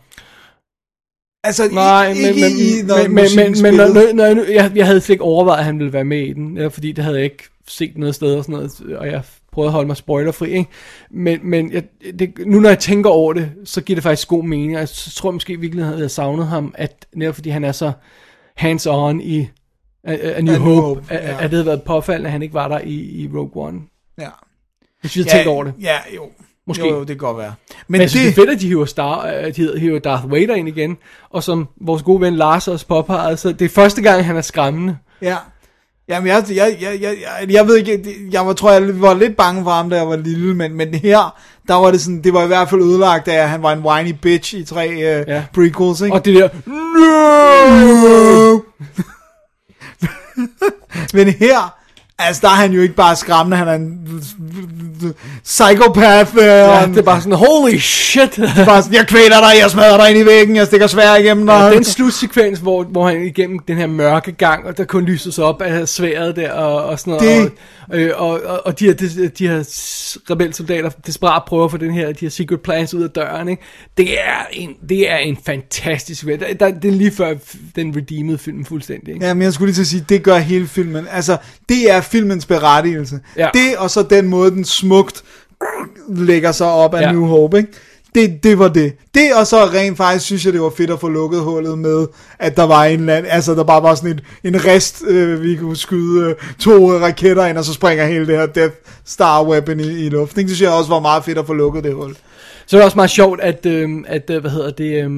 Altså, 1.44 1.69
Nej, 1.73 2.06
i, 2.06 2.14
men, 2.14 2.16
ikke 2.27 2.40
men, 2.40 2.51
i, 2.52 2.82
når 2.86 3.09
men, 3.09 3.27
men, 3.36 3.62
men, 3.62 3.74
når, 3.74 4.12
når, 4.12 4.24
jeg, 4.24 4.35
nu- 4.35 4.44
jeg, 4.44 4.73
jeg 4.74 4.86
havde 4.86 5.01
slet 5.01 5.14
ikke 5.14 5.24
overvejet, 5.24 5.59
at 5.59 5.64
han 5.64 5.78
ville 5.78 5.93
være 5.93 6.05
med 6.05 6.19
i 6.27 6.32
den, 6.32 6.56
ja, 6.56 6.66
fordi 6.66 6.93
det 6.93 7.05
havde 7.05 7.16
jeg 7.16 7.24
ikke 7.24 7.44
set 7.69 7.98
noget 7.98 8.14
sted 8.14 8.35
og 8.35 8.44
sådan 8.44 8.52
noget, 8.52 8.97
og 8.98 9.06
jeg 9.06 9.23
prøvede 9.52 9.69
at 9.69 9.73
holde 9.73 9.86
mig 9.86 9.97
spoilerfri, 9.97 10.51
ikke? 10.51 10.70
Men, 11.10 11.39
men 11.43 11.73
jeg, 11.73 11.82
det, 12.19 12.32
nu 12.47 12.60
når 12.60 12.69
jeg 12.69 12.78
tænker 12.78 13.10
over 13.10 13.32
det, 13.32 13.52
så 13.64 13.81
giver 13.81 13.97
det 13.97 14.02
faktisk 14.02 14.28
god 14.28 14.44
mening, 14.44 14.74
og 14.74 14.81
jeg 14.81 14.89
tror 14.89 15.31
jeg 15.31 15.35
måske 15.35 15.52
i 15.52 15.56
virkeligheden, 15.56 15.97
at 15.97 16.02
jeg 16.02 16.10
savnet 16.10 16.47
ham, 16.47 16.74
at 16.78 17.06
netop 17.14 17.35
fordi 17.35 17.51
han 17.51 17.64
er 17.64 17.73
så 17.73 17.93
hands-on 18.55 19.20
i 19.20 19.48
A, 20.05 20.12
A 20.14 20.40
New 20.40 20.55
A 20.55 20.59
New 20.59 20.64
Hope, 20.74 20.81
Hope, 20.81 21.02
at, 21.14 21.24
ja. 21.28 21.35
at 21.35 21.43
det 21.43 21.51
havde 21.51 21.66
været 21.66 21.82
påfaldende, 21.82 22.28
at 22.28 22.32
han 22.32 22.43
ikke 22.43 22.55
var 22.55 22.69
der 22.69 22.78
i, 22.78 22.94
i 22.94 23.28
Rogue 23.35 23.66
One. 23.66 23.81
Ja. 24.20 24.28
Hvis 25.01 25.16
vi 25.16 25.20
havde 25.23 25.35
tænkt 25.35 25.48
over 25.48 25.64
det. 25.64 25.74
Ja, 25.81 25.97
jo. 26.16 26.23
Måske. 26.67 26.89
Jo, 26.89 26.95
jo, 26.95 27.01
det 27.01 27.07
kan 27.09 27.17
godt 27.17 27.39
være. 27.39 27.53
Men, 27.69 27.75
Men 27.89 28.01
jeg 28.01 28.11
synes, 28.11 28.25
det, 28.27 28.37
det 28.37 28.43
er 28.43 28.47
fedt, 28.47 28.57
at 28.57 28.61
de 28.61 28.67
hiver, 28.67 28.85
Star, 28.85 29.27
øh, 29.27 29.57
de 29.57 29.79
hiver 29.81 29.99
Darth 29.99 30.31
Vader 30.33 30.55
ind 30.55 30.69
igen. 30.69 30.97
Og 31.31 31.43
som 31.43 31.69
vores 31.81 32.03
gode 32.03 32.21
ven 32.21 32.37
Lars 32.37 32.69
også 32.69 32.87
påpegede, 32.87 33.37
så 33.37 33.53
det 33.53 33.65
er 33.65 33.69
første 33.69 34.03
gang, 34.03 34.25
han 34.27 34.37
er 34.37 34.41
skræmmende. 34.41 34.97
Ja. 35.23 35.37
Jamen, 36.09 36.27
jeg, 36.29 36.45
jeg, 36.49 36.77
jeg, 36.81 36.99
jeg, 37.03 37.17
jeg, 37.41 37.51
jeg 37.53 37.67
ved 37.67 37.77
ikke, 37.79 37.97
det- 38.05 38.17
jeg 38.33 38.47
var, 38.47 38.53
tror, 38.53 38.73
jeg 38.73 39.01
var 39.01 39.15
lidt 39.15 39.37
bange 39.37 39.63
for 39.65 39.71
ham, 39.71 39.91
da 39.91 39.97
jeg 39.97 40.09
var 40.09 40.17
lille, 40.17 40.55
men, 40.55 40.75
men 40.75 40.95
her, 40.95 41.37
der 41.69 41.75
var 41.75 41.91
det 41.91 42.01
sådan, 42.01 42.23
det 42.25 42.33
var 42.33 42.45
i 42.45 42.47
hvert 42.47 42.71
fald 42.71 42.83
ødelagt 42.83 43.29
at 43.29 43.49
han 43.49 43.63
var 43.63 43.73
en 43.73 43.79
whiny 43.79 44.15
bitch 44.23 44.55
i 44.55 44.65
tre 44.65 44.81
Ja. 44.99 45.19
ja. 45.35 45.45
prequels, 45.55 46.01
ikke? 46.01 46.15
Og 46.17 46.25
det 46.25 46.35
der, 46.35 46.49
No! 46.67 48.59
men 51.15 51.29
her, 51.29 51.75
altså, 52.19 52.41
der 52.43 52.49
er 52.49 52.55
han 52.55 52.73
jo 52.73 52.83
ikke 52.83 52.95
bare 52.95 53.17
skræmmende, 53.17 53.57
han 53.57 53.69
er 53.69 53.75
en 53.75 53.99
psychopath. 55.45 56.37
Øh, 56.37 56.43
ja, 56.45 56.87
det 56.87 56.99
er 56.99 57.03
bare 57.03 57.21
sådan, 57.21 57.39
holy 57.39 57.79
shit. 57.79 58.37
bare 58.67 58.83
sådan, 58.83 58.97
jeg 58.97 59.07
kvæler 59.07 59.37
dig, 59.41 59.61
jeg 59.63 59.71
smadrer 59.71 59.97
dig 59.97 60.11
ind 60.11 60.19
i 60.19 60.27
væggen, 60.27 60.57
jeg 60.57 60.67
stikker 60.67 60.87
svær 60.87 61.15
igennem 61.17 61.47
dig. 61.47 61.53
Ja, 61.55 61.75
den 61.75 61.85
slutsekvens, 61.85 62.59
hvor, 62.59 62.85
hvor 62.85 63.09
han 63.09 63.23
igennem 63.27 63.59
den 63.59 63.77
her 63.77 63.87
mørke 63.87 64.33
gang, 64.33 64.67
og 64.67 64.79
der 64.79 64.85
kun 64.85 65.05
lyses 65.05 65.39
op 65.39 65.63
af 65.63 65.89
sværet 65.89 66.37
der, 66.37 66.53
og, 66.53 66.85
og 66.85 66.99
sådan 66.99 67.13
noget, 67.13 67.43
Det- 67.43 67.53
og, 67.89 67.99
øh, 67.99 68.11
og, 68.17 68.41
og, 68.45 68.67
og 68.67 68.79
de 68.79 68.85
her, 68.85 68.93
de, 68.95 69.29
de 69.29 69.49
her 69.49 69.59
rebelsoldater 70.31 70.91
desperat 71.07 71.43
prøver 71.47 71.65
at 71.65 71.71
få 71.71 71.77
den 71.77 71.95
her, 71.95 72.07
de 72.07 72.15
her 72.21 72.29
secret 72.29 72.61
plans 72.61 72.95
ud 72.95 73.03
af 73.03 73.11
døren, 73.11 73.49
ikke? 73.49 73.63
Det 73.97 74.13
er 74.21 74.47
en, 74.53 74.71
det 74.89 75.11
er 75.11 75.17
en 75.17 75.39
fantastisk 75.47 76.27
der, 76.27 76.37
der, 76.61 76.71
Det 76.71 76.89
er 76.89 76.93
lige 76.93 77.11
før 77.13 77.35
den 77.77 77.97
redeemede 77.97 78.39
film 78.39 78.65
fuldstændig, 78.65 79.15
ikke? 79.15 79.27
Ja, 79.27 79.35
men 79.35 79.43
jeg 79.43 79.53
skulle 79.53 79.67
lige 79.69 79.75
til 79.77 79.81
at 79.83 79.87
sige, 79.87 80.05
det 80.09 80.23
gør 80.23 80.39
hele 80.39 80.67
filmen. 80.67 81.07
Altså, 81.11 81.37
det 81.69 81.91
er 81.91 82.01
filmens 82.03 82.47
berettigelse. 82.47 83.20
Ja. 83.37 83.49
Det, 83.55 83.77
og 83.79 83.91
så 83.91 84.03
den 84.03 84.29
måde, 84.29 84.51
den 84.51 84.65
smukt 84.65 85.23
lægger 86.09 86.53
sig 86.53 86.66
op 86.66 86.95
af 86.95 87.01
Ja. 87.01 87.12
New 87.12 87.27
Hope, 87.27 87.57
ikke? 87.57 87.73
Det, 88.15 88.43
det 88.43 88.59
var 88.59 88.69
det. 88.69 88.93
Det, 89.15 89.35
og 89.35 89.47
så 89.47 89.57
rent 89.65 89.97
faktisk, 89.97 90.24
synes 90.24 90.45
jeg, 90.45 90.53
det 90.53 90.61
var 90.61 90.73
fedt 90.77 90.91
at 90.91 91.01
få 91.01 91.09
lukket 91.09 91.41
hullet 91.41 91.79
med, 91.79 92.07
at 92.39 92.57
der 92.57 92.62
var 92.62 92.85
en 92.85 93.01
eller 93.01 93.15
anden, 93.15 93.33
altså 93.33 93.55
der 93.55 93.65
bare 93.65 93.83
var 93.83 93.95
sådan 93.95 94.11
et, 94.11 94.23
en 94.45 94.65
rest, 94.65 95.03
øh, 95.07 95.43
vi 95.43 95.57
kunne 95.57 95.77
skyde 95.77 96.29
øh, 96.29 96.35
to 96.59 96.93
raketter 96.93 97.47
ind, 97.47 97.59
og 97.59 97.65
så 97.65 97.73
springer 97.73 98.07
hele 98.07 98.27
det 98.27 98.37
her 98.37 98.47
Death 98.47 98.74
Star 99.05 99.45
Weapon 99.45 99.81
i, 99.81 100.07
i 100.07 100.09
luften. 100.09 100.41
Det 100.41 100.51
synes 100.51 100.62
jeg 100.62 100.70
også 100.70 100.91
var 100.91 101.01
meget 101.01 101.24
fedt 101.24 101.39
at 101.39 101.47
få 101.47 101.53
lukket 101.53 101.85
det 101.85 101.95
hul. 101.95 102.16
Så 102.66 102.77
er 102.77 102.81
det 102.81 102.85
også 102.85 102.97
meget 102.99 103.11
sjovt, 103.11 103.41
at, 103.41 103.66
øh, 103.66 103.91
at 104.07 104.31
hvad 104.41 104.51
hedder 104.51 104.70
det, 104.70 105.05
øh, 105.05 105.11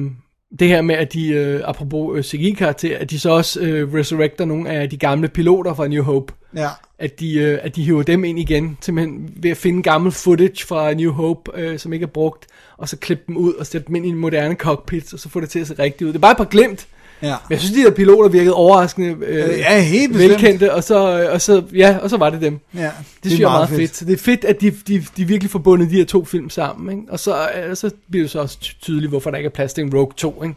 det 0.59 0.67
her 0.67 0.81
med, 0.81 0.95
at 0.95 1.13
de, 1.13 1.27
øh, 1.27 1.61
apropos 1.63 2.17
øh, 2.17 2.23
CGI-karakter, 2.23 2.97
at 2.97 3.09
de 3.09 3.19
så 3.19 3.29
også 3.29 3.59
øh, 3.59 3.93
resurrecter 3.93 4.45
nogle 4.45 4.69
af 4.69 4.89
de 4.89 4.97
gamle 4.97 5.27
piloter 5.27 5.73
fra 5.73 5.87
New 5.87 6.03
Hope. 6.03 6.33
Ja. 6.55 6.69
At 6.99 7.19
de, 7.19 7.33
øh, 7.33 7.59
at 7.61 7.75
de 7.75 7.83
hiver 7.83 8.03
dem 8.03 8.23
ind 8.23 8.39
igen, 8.39 8.77
simpelthen 8.81 9.33
ved 9.35 9.51
at 9.51 9.57
finde 9.57 9.83
gammel 9.83 10.11
footage 10.11 10.65
fra 10.65 10.93
New 10.93 11.11
Hope, 11.11 11.51
øh, 11.55 11.79
som 11.79 11.93
ikke 11.93 12.03
er 12.03 12.07
brugt, 12.07 12.45
og 12.77 12.89
så 12.89 12.97
klippe 12.97 13.23
dem 13.27 13.37
ud 13.37 13.53
og 13.53 13.65
sætte 13.67 13.87
dem 13.87 13.95
ind 13.95 14.05
i 14.05 14.09
en 14.09 14.15
moderne 14.15 14.55
cockpit, 14.55 15.13
og 15.13 15.19
så 15.19 15.29
få 15.29 15.39
det 15.39 15.49
til 15.49 15.59
at 15.59 15.67
se 15.67 15.75
rigtigt 15.79 16.01
ud. 16.01 16.07
Det 16.07 16.15
er 16.15 16.21
bare 16.21 16.31
et 16.31 16.37
par 16.37 16.43
glimt. 16.45 16.87
Ja. 17.21 17.27
Men 17.27 17.35
jeg 17.49 17.59
synes, 17.59 17.73
de 17.75 17.83
der 17.83 17.91
piloter 17.91 18.29
virkede 18.29 18.53
overraskende 18.53 19.25
øh, 19.25 19.37
Ja, 19.59 19.81
helt 19.81 20.13
bestemt. 20.13 20.31
velkendte, 20.31 20.73
og 20.73 20.83
så, 20.83 21.21
øh, 21.23 21.33
og 21.33 21.41
så, 21.41 21.63
ja, 21.73 21.97
og 22.01 22.09
så 22.09 22.17
var 22.17 22.29
det 22.29 22.41
dem. 22.41 22.59
Ja, 22.75 22.79
Det 22.83 22.91
synes 23.25 23.39
jeg 23.39 23.45
er 23.45 23.49
meget 23.49 23.69
fedt. 23.69 23.95
Så 23.95 24.05
det 24.05 24.13
er 24.13 24.17
fedt, 24.17 24.45
at 24.45 24.61
de, 24.61 24.71
de, 24.71 25.05
de 25.17 25.25
virkelig 25.25 25.51
får 25.51 25.59
bundet 25.59 25.89
de 25.89 25.95
her 25.95 26.05
to 26.05 26.25
film 26.25 26.49
sammen. 26.49 26.97
Ikke? 26.99 27.11
Og 27.11 27.19
så, 27.19 27.49
øh, 27.67 27.75
så 27.75 27.91
bliver 28.09 28.23
det 28.23 28.31
så 28.31 28.39
også 28.39 28.59
ty- 28.59 28.73
tydeligt, 28.81 29.09
hvorfor 29.09 29.29
der 29.31 29.37
ikke 29.37 29.47
er 29.47 29.51
plads 29.51 29.73
til 29.73 29.83
en 29.83 29.93
Rogue 29.95 30.13
2. 30.17 30.43
Ikke? 30.43 30.55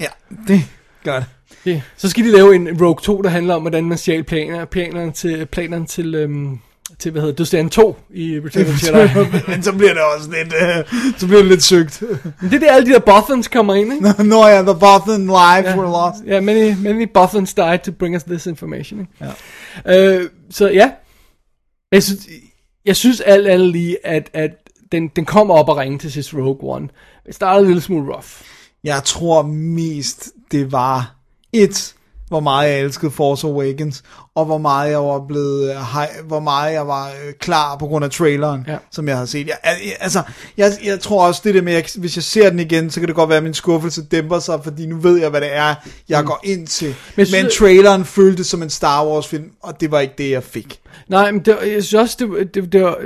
Ja, 0.00 0.06
det 0.48 0.62
gør 1.04 1.16
det. 1.16 1.24
Det. 1.68 1.82
Så 1.96 2.10
skal 2.10 2.24
de 2.24 2.32
lave 2.32 2.54
en 2.54 2.82
Rogue 2.82 3.00
2, 3.02 3.22
der 3.22 3.28
handler 3.28 3.54
om, 3.54 3.62
hvordan 3.62 3.84
man 3.84 3.98
stjal 3.98 4.24
planer, 4.24 4.64
planerne 4.64 5.12
til, 5.12 5.46
planerne 5.46 5.86
til, 5.86 6.14
øhm, 6.14 6.58
til 6.98 7.12
hvad 7.12 7.22
hedder 7.22 7.32
det, 7.32 7.38
Dødsdagen 7.38 7.70
2 7.70 7.96
i 8.14 8.40
Return 8.44 8.66
of 8.66 8.86
Jedi. 8.86 9.28
Men 9.52 9.62
så 9.62 9.72
bliver 9.72 9.92
det 9.92 10.02
også 10.16 10.30
lidt, 10.30 10.54
øh, 10.62 11.12
så 11.18 11.26
bliver 11.26 11.40
det 11.40 11.50
lidt 11.50 11.62
søgt. 11.62 12.02
Men 12.40 12.50
det 12.50 12.54
er 12.54 12.60
der, 12.60 12.72
alle 12.72 12.88
de 12.88 12.92
der 12.92 12.98
Bothans 12.98 13.48
kommer 13.48 13.74
ind, 13.74 13.92
ikke? 13.92 14.24
Nå 14.24 14.46
ja, 14.46 14.62
the 14.62 14.74
Bothan 14.80 15.20
lives 15.20 15.76
were 15.76 15.90
lost. 15.90 16.24
Ja, 16.26 16.40
many, 16.40 16.74
many 16.78 17.08
Bothans 17.14 17.54
died 17.54 17.78
to 17.78 17.92
bring 17.92 18.16
us 18.16 18.22
this 18.22 18.46
information. 18.46 19.00
Ikke? 19.00 19.32
Ja. 19.86 20.14
Øh, 20.16 20.28
så 20.50 20.68
ja, 20.68 20.90
jeg 21.92 22.02
synes, 22.02 22.28
jeg 22.84 22.96
synes 22.96 23.20
alt 23.20 23.46
andet 23.46 23.68
lige, 23.68 24.06
at, 24.06 24.30
at 24.32 24.50
den, 24.92 25.08
den 25.16 25.24
kommer 25.24 25.54
op 25.54 25.68
og 25.68 25.76
ringe 25.76 25.98
til 25.98 26.12
sidst 26.12 26.34
Rogue 26.34 26.74
One. 26.74 26.88
Det 27.26 27.34
startede 27.34 27.60
en 27.60 27.66
lille 27.66 27.82
smule 27.82 28.14
rough. 28.14 28.28
Jeg 28.84 29.04
tror 29.04 29.42
mest, 29.42 30.32
det 30.50 30.72
var 30.72 31.17
et, 31.52 31.94
hvor 32.28 32.40
meget 32.40 32.70
jeg 32.70 32.80
elskede 32.80 33.10
Force 33.10 33.46
Awakens, 33.46 34.02
og 34.34 34.44
hvor 34.44 34.58
meget 34.58 34.90
jeg 34.90 34.98
var 34.98 35.24
blevet, 35.28 35.70
øh, 35.70 35.76
hvor 36.26 36.40
meget 36.40 36.72
jeg 36.72 36.86
var 36.86 37.06
øh, 37.08 37.32
klar 37.40 37.76
på 37.76 37.86
grund 37.86 38.04
af 38.04 38.10
traileren, 38.10 38.64
Ja. 38.68 38.76
som 38.92 39.08
jeg 39.08 39.16
havde 39.16 39.26
set. 39.26 39.46
Jeg, 39.46 39.56
altså, 40.00 40.22
jeg, 40.56 40.72
jeg 40.84 41.00
tror 41.00 41.26
også 41.26 41.40
det 41.44 41.54
der 41.54 41.62
med, 41.62 41.72
at 41.74 41.94
hvis 41.98 42.16
jeg 42.16 42.22
ser 42.22 42.50
den 42.50 42.58
igen, 42.60 42.90
så 42.90 43.00
kan 43.00 43.06
det 43.06 43.16
godt 43.16 43.28
være, 43.28 43.36
at 43.38 43.44
min 43.44 43.54
skuffelse 43.54 44.02
dæmper 44.04 44.38
sig, 44.38 44.60
fordi 44.64 44.86
nu 44.86 44.96
ved 44.96 45.20
jeg, 45.20 45.30
hvad 45.30 45.40
det 45.40 45.54
er, 45.56 45.74
jeg 46.08 46.24
går 46.24 46.40
ind 46.44 46.66
til. 46.66 46.94
Men, 47.16 47.26
synes- 47.26 47.42
Men 47.42 47.50
traileren 47.58 48.04
føltes 48.04 48.46
som 48.46 48.62
en 48.62 48.70
Star 48.70 49.06
Wars 49.06 49.28
film, 49.28 49.50
og 49.62 49.80
det 49.80 49.90
var 49.90 50.00
ikke 50.00 50.14
det, 50.18 50.30
jeg 50.30 50.42
fik. 50.42 50.80
Nej, 51.08 51.30
men 51.32 51.40
det, 51.44 51.56
jeg 51.62 51.84
synes 51.84 51.94
også, 51.94 52.16
det, 52.20 52.54
det, 52.54 52.72
det 52.72 52.82
var, 52.82 52.96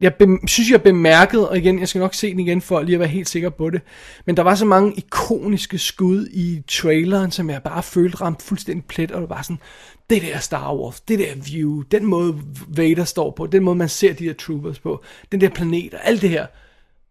jeg 0.00 0.14
bem, 0.14 0.46
synes, 0.46 0.70
jeg 0.70 0.82
bemærkede, 0.82 1.48
og 1.50 1.58
igen, 1.58 1.78
jeg 1.80 1.88
skal 1.88 1.98
nok 1.98 2.14
se 2.14 2.30
den 2.30 2.40
igen 2.40 2.60
for 2.60 2.82
lige 2.82 2.94
at 2.94 3.00
være 3.00 3.08
helt 3.08 3.28
sikker 3.28 3.50
på 3.50 3.70
det, 3.70 3.80
men 4.26 4.36
der 4.36 4.42
var 4.42 4.54
så 4.54 4.64
mange 4.64 4.92
ikoniske 4.96 5.78
skud 5.78 6.26
i 6.26 6.62
traileren, 6.68 7.30
som 7.30 7.50
jeg 7.50 7.62
bare 7.62 7.82
følte 7.82 8.16
ramte 8.16 8.44
fuldstændig 8.44 8.84
plet, 8.84 9.10
og 9.12 9.20
det 9.20 9.30
var 9.30 9.42
sådan, 9.42 9.58
det 10.10 10.22
der 10.22 10.38
Star 10.38 10.74
Wars, 10.74 11.00
det 11.00 11.18
der 11.18 11.34
view, 11.36 11.82
den 11.82 12.04
måde 12.04 12.38
Vader 12.68 13.04
står 13.04 13.30
på, 13.30 13.46
den 13.46 13.64
måde 13.64 13.76
man 13.76 13.88
ser 13.88 14.12
de 14.12 14.24
her 14.24 14.34
troopers 14.34 14.78
på, 14.78 15.04
den 15.32 15.40
der 15.40 15.48
planet 15.48 15.94
og 15.94 16.00
alt 16.06 16.22
det 16.22 16.30
her. 16.30 16.46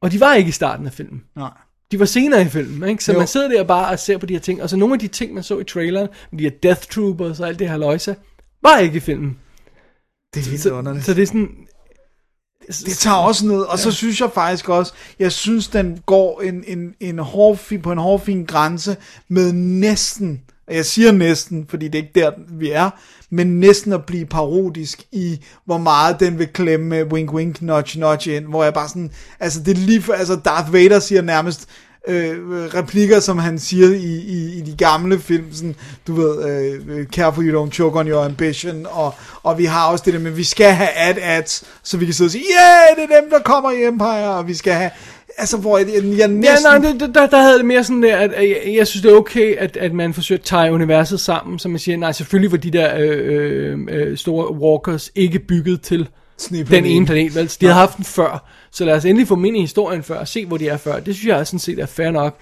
Og 0.01 0.11
de 0.11 0.19
var 0.19 0.33
ikke 0.33 0.49
i 0.49 0.51
starten 0.51 0.85
af 0.85 0.93
filmen. 0.93 1.23
Nej. 1.35 1.51
De 1.91 1.99
var 1.99 2.05
senere 2.05 2.41
i 2.41 2.45
filmen, 2.45 2.89
ikke? 2.89 3.03
Så 3.03 3.11
jo. 3.13 3.17
Man 3.17 3.27
sidder 3.27 3.47
der 3.47 3.63
bare 3.63 3.91
og 3.91 3.99
ser 3.99 4.17
på 4.17 4.25
de 4.25 4.33
her 4.33 4.39
ting, 4.39 4.63
og 4.63 4.69
så 4.69 4.77
nogle 4.77 4.93
af 4.93 4.99
de 4.99 5.07
ting, 5.07 5.33
man 5.33 5.43
så 5.43 5.59
i 5.59 5.63
traileren, 5.63 6.07
med 6.31 6.39
de 6.39 6.43
her 6.43 6.51
Death 6.63 6.81
Troopers 6.81 7.39
og 7.39 7.47
alt 7.47 7.59
det 7.59 7.69
her 7.69 7.77
løjse, 7.77 8.15
var 8.61 8.77
ikke 8.77 8.97
i 8.97 8.99
filmen. 8.99 9.37
Det 10.33 10.45
er 10.45 10.49
helt 10.49 10.61
Så, 10.61 10.71
underligt. 10.73 11.05
så 11.05 11.13
det 11.13 11.21
er 11.21 11.27
sådan, 11.27 11.67
Det 12.67 12.97
tager 12.97 13.17
også 13.17 13.47
ned, 13.47 13.61
og 13.61 13.79
så 13.79 13.91
synes 13.91 14.21
jeg 14.21 14.29
faktisk 14.33 14.69
også, 14.69 14.93
jeg 15.19 15.31
synes, 15.31 15.67
den 15.67 15.99
går 16.05 16.41
en, 16.41 16.63
en, 16.67 16.95
en 16.99 17.19
hårfin, 17.19 17.81
på 17.81 17.91
en 17.91 17.97
hårfin 17.97 18.45
grænse 18.45 18.97
med 19.27 19.53
næsten 19.53 20.41
og 20.67 20.75
jeg 20.75 20.85
siger 20.85 21.11
næsten, 21.11 21.65
fordi 21.69 21.87
det 21.87 21.95
er 21.95 22.03
ikke 22.03 22.19
der, 22.19 22.31
vi 22.49 22.71
er, 22.71 22.89
men 23.29 23.59
næsten 23.59 23.93
at 23.93 24.05
blive 24.05 24.25
parodisk 24.25 25.03
i, 25.11 25.39
hvor 25.65 25.77
meget 25.77 26.19
den 26.19 26.39
vil 26.39 26.47
klemme 26.47 27.05
wink 27.05 27.33
wink 27.33 27.61
nudge 27.61 27.99
nudge 27.99 28.35
ind, 28.35 28.45
hvor 28.45 28.63
jeg 28.63 28.73
bare 28.73 28.89
sådan, 28.89 29.11
altså 29.39 29.63
det 29.63 29.77
er 29.77 29.81
lige 29.81 30.01
for, 30.01 30.13
altså 30.13 30.35
Darth 30.35 30.73
Vader 30.73 30.99
siger 30.99 31.21
nærmest, 31.21 31.67
øh, 32.07 32.37
replikker, 32.73 33.19
som 33.19 33.37
han 33.37 33.59
siger 33.59 33.89
i, 33.89 34.15
i, 34.15 34.57
i 34.57 34.61
de 34.61 34.75
gamle 34.77 35.19
film, 35.19 35.53
sådan, 35.53 35.75
du 36.07 36.13
ved, 36.13 36.49
øh, 36.49 37.05
careful 37.05 37.49
you 37.49 37.65
don't 37.65 37.71
choke 37.71 37.99
on 37.99 38.07
your 38.07 38.25
ambition, 38.25 38.87
og, 38.89 39.13
og 39.43 39.57
vi 39.57 39.65
har 39.65 39.87
også 39.87 40.03
det 40.05 40.13
der 40.13 40.19
med, 40.19 40.31
vi 40.31 40.43
skal 40.43 40.71
have 40.71 40.89
ad-ads, 40.95 41.63
så 41.83 41.97
vi 41.97 42.05
kan 42.05 42.13
sidde 42.13 42.27
og 42.27 42.31
sige, 42.31 42.43
yeah, 42.43 42.95
det 42.95 43.15
er 43.15 43.21
dem, 43.21 43.29
der 43.29 43.39
kommer 43.39 43.71
i 43.71 43.85
Empire, 43.85 44.29
og 44.29 44.47
vi 44.47 44.53
skal 44.53 44.73
have, 44.73 44.91
altså, 45.37 45.57
hvor 45.57 45.77
jeg, 45.77 45.87
jeg, 45.87 46.27
næsten... 46.27 46.43
Ja, 46.43 46.79
nej, 46.79 46.91
det, 46.91 47.15
der, 47.15 47.27
der 47.27 47.41
havde 47.41 47.57
det 47.57 47.65
mere 47.65 47.83
sådan 47.83 48.03
der, 48.03 48.17
at, 48.17 48.33
at 48.33 48.49
jeg, 48.49 48.75
jeg 48.77 48.87
synes, 48.87 49.01
det 49.01 49.11
er 49.11 49.15
okay, 49.15 49.55
at, 49.57 49.77
at 49.77 49.93
man 49.93 50.13
forsøger 50.13 50.39
at 50.39 50.45
tage 50.45 50.73
universet 50.73 51.19
sammen, 51.19 51.59
så 51.59 51.69
man 51.69 51.79
siger, 51.79 51.97
nej, 51.97 52.11
selvfølgelig 52.11 52.51
var 52.51 52.57
de 52.57 52.71
der 52.71 52.97
øh, 52.97 53.19
øh, 53.23 53.79
øh, 53.89 54.17
store 54.17 54.53
walkers 54.53 55.11
ikke 55.15 55.39
bygget 55.39 55.81
til 55.81 56.07
den 56.49 56.85
ene 56.85 57.05
planet, 57.05 57.35
vel? 57.35 57.51
De 57.61 57.65
havde 57.65 57.73
haft 57.79 57.97
den 57.97 58.05
før, 58.05 58.49
så 58.73 58.85
lad 58.85 58.93
os 58.93 59.05
endelig 59.05 59.27
få 59.27 59.35
dem 59.35 59.45
ind 59.45 59.57
i 59.57 59.61
historien 59.61 60.03
før, 60.03 60.19
og 60.19 60.27
se, 60.27 60.45
hvor 60.45 60.57
de 60.57 60.67
er 60.67 60.77
før. 60.77 60.99
Det 60.99 61.15
synes 61.15 61.27
jeg 61.27 61.47
sådan 61.47 61.59
set 61.59 61.79
er 61.79 61.85
fair 61.85 62.11
nok. 62.11 62.37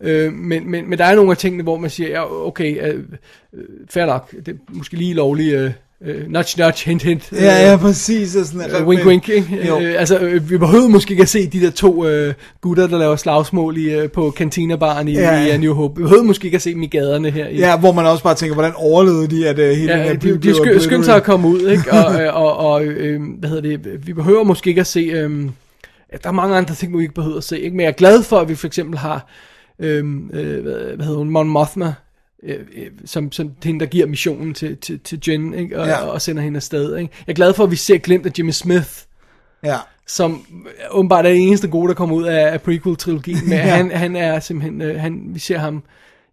Øh, 0.00 0.32
men, 0.32 0.70
men, 0.70 0.90
men 0.90 0.98
der 0.98 1.04
er 1.04 1.14
nogle 1.14 1.30
af 1.30 1.36
tingene, 1.36 1.62
hvor 1.62 1.78
man 1.78 1.90
siger, 1.90 2.10
ja, 2.10 2.46
okay, 2.46 2.92
øh, 2.92 2.98
øh 3.54 3.64
fair 3.90 4.06
nok, 4.06 4.30
det 4.46 4.48
er 4.48 4.58
måske 4.68 4.96
lige 4.96 5.14
lovligt... 5.14 5.54
Øh, 5.54 5.70
øh, 6.04 6.30
nudge 6.30 6.62
nudge, 6.62 6.88
hint 6.90 7.02
hint. 7.02 7.32
Ja, 7.32 7.70
ja, 7.70 7.76
præcis. 7.76 8.36
Og 8.36 8.46
sådan, 8.46 8.70
øh, 8.80 8.86
wink 8.86 9.06
wink, 9.06 9.28
ikke? 9.28 9.58
Øh, 9.80 9.94
altså, 9.98 10.18
øh, 10.18 10.50
vi 10.50 10.58
behøver 10.58 10.88
måske 10.88 11.10
ikke 11.10 11.22
at 11.22 11.28
se 11.28 11.46
de 11.46 11.60
der 11.60 11.70
to 11.70 12.06
øh, 12.06 12.34
gutter, 12.60 12.86
der 12.86 12.98
laver 12.98 13.16
slagsmål 13.16 13.78
i, 13.78 13.90
øh, 13.90 14.10
på 14.10 14.34
cantina-baren 14.36 15.08
i, 15.08 15.12
ja, 15.12 15.44
ja. 15.44 15.54
i 15.54 15.58
New 15.58 15.74
Hope. 15.74 15.96
Vi 15.96 16.02
behøver 16.02 16.22
måske 16.22 16.44
ikke 16.44 16.56
at 16.56 16.62
se 16.62 16.74
dem 16.74 16.82
i 16.82 16.86
gaderne 16.86 17.30
her. 17.30 17.48
I, 17.48 17.58
ja, 17.58 17.76
hvor 17.76 17.92
man 17.92 18.06
også 18.06 18.22
bare 18.22 18.34
tænker, 18.34 18.54
hvordan 18.54 18.72
overlevede 18.76 19.26
de, 19.26 19.48
at 19.48 19.58
uh, 19.58 19.64
hele 19.64 19.92
ja, 19.92 19.98
den 19.98 20.04
her 20.04 20.14
de, 20.14 20.38
de 20.38 20.54
sky, 20.54 20.78
skyndte 20.78 21.04
sig 21.04 21.16
at 21.16 21.22
komme 21.22 21.48
ud, 21.48 21.68
ikke? 21.68 21.92
og, 21.92 22.22
øh, 22.22 22.36
og, 22.36 22.56
og 22.56 22.84
øh, 22.84 23.20
hvad 23.38 23.48
hedder 23.48 23.62
det, 23.62 24.06
vi 24.06 24.12
behøver 24.12 24.44
måske 24.44 24.68
ikke 24.68 24.80
at 24.80 24.86
se, 24.86 25.00
øh, 25.00 25.30
der 26.22 26.28
er 26.28 26.32
mange 26.32 26.56
andre 26.56 26.74
ting, 26.74 26.98
vi 26.98 27.02
ikke 27.02 27.14
behøver 27.14 27.36
at 27.36 27.44
se, 27.44 27.60
ikke? 27.60 27.76
Men 27.76 27.84
jeg 27.84 27.88
er 27.88 27.92
glad 27.92 28.22
for, 28.22 28.38
at 28.38 28.48
vi 28.48 28.54
for 28.54 28.66
eksempel 28.66 28.98
har, 28.98 29.26
øh, 29.78 30.04
øh, 30.32 30.62
hvad, 30.62 31.04
hedder 31.04 31.18
hun, 31.18 31.30
Mon 31.30 31.48
Mothma, 31.48 31.94
øh, 32.42 32.58
øh, 32.76 32.86
som, 33.04 33.32
som 33.32 33.50
hende, 33.64 33.80
der 33.80 33.86
giver 33.86 34.06
missionen 34.06 34.54
til, 34.54 34.76
til, 34.76 35.00
til 35.00 35.20
Jen, 35.28 35.54
ikke? 35.54 35.80
Og, 35.80 35.86
ja. 35.86 36.06
og 36.06 36.22
sender 36.22 36.42
hende 36.42 36.56
afsted. 36.56 36.96
Ikke? 36.96 37.12
Jeg 37.26 37.32
er 37.32 37.36
glad 37.36 37.54
for, 37.54 37.64
at 37.64 37.70
vi 37.70 37.76
ser 37.76 37.98
glemt 37.98 38.26
af 38.26 38.30
Jimmy 38.38 38.50
Smith, 38.50 38.90
ja. 39.64 39.76
som 40.06 40.46
åbenbart 40.90 41.26
er 41.26 41.30
det 41.30 41.46
eneste 41.46 41.68
gode, 41.68 41.88
der 41.88 41.94
kommer 41.94 42.16
ud 42.16 42.24
af, 42.24 42.52
af 42.52 42.62
prequel-trilogien. 42.62 43.44
Men 43.44 43.58
ja. 43.58 43.76
han, 43.76 43.90
han 43.90 44.16
er 44.16 44.40
simpelthen, 44.40 44.82
øh, 44.82 45.00
han, 45.00 45.22
vi 45.26 45.38
ser 45.38 45.58
ham 45.58 45.82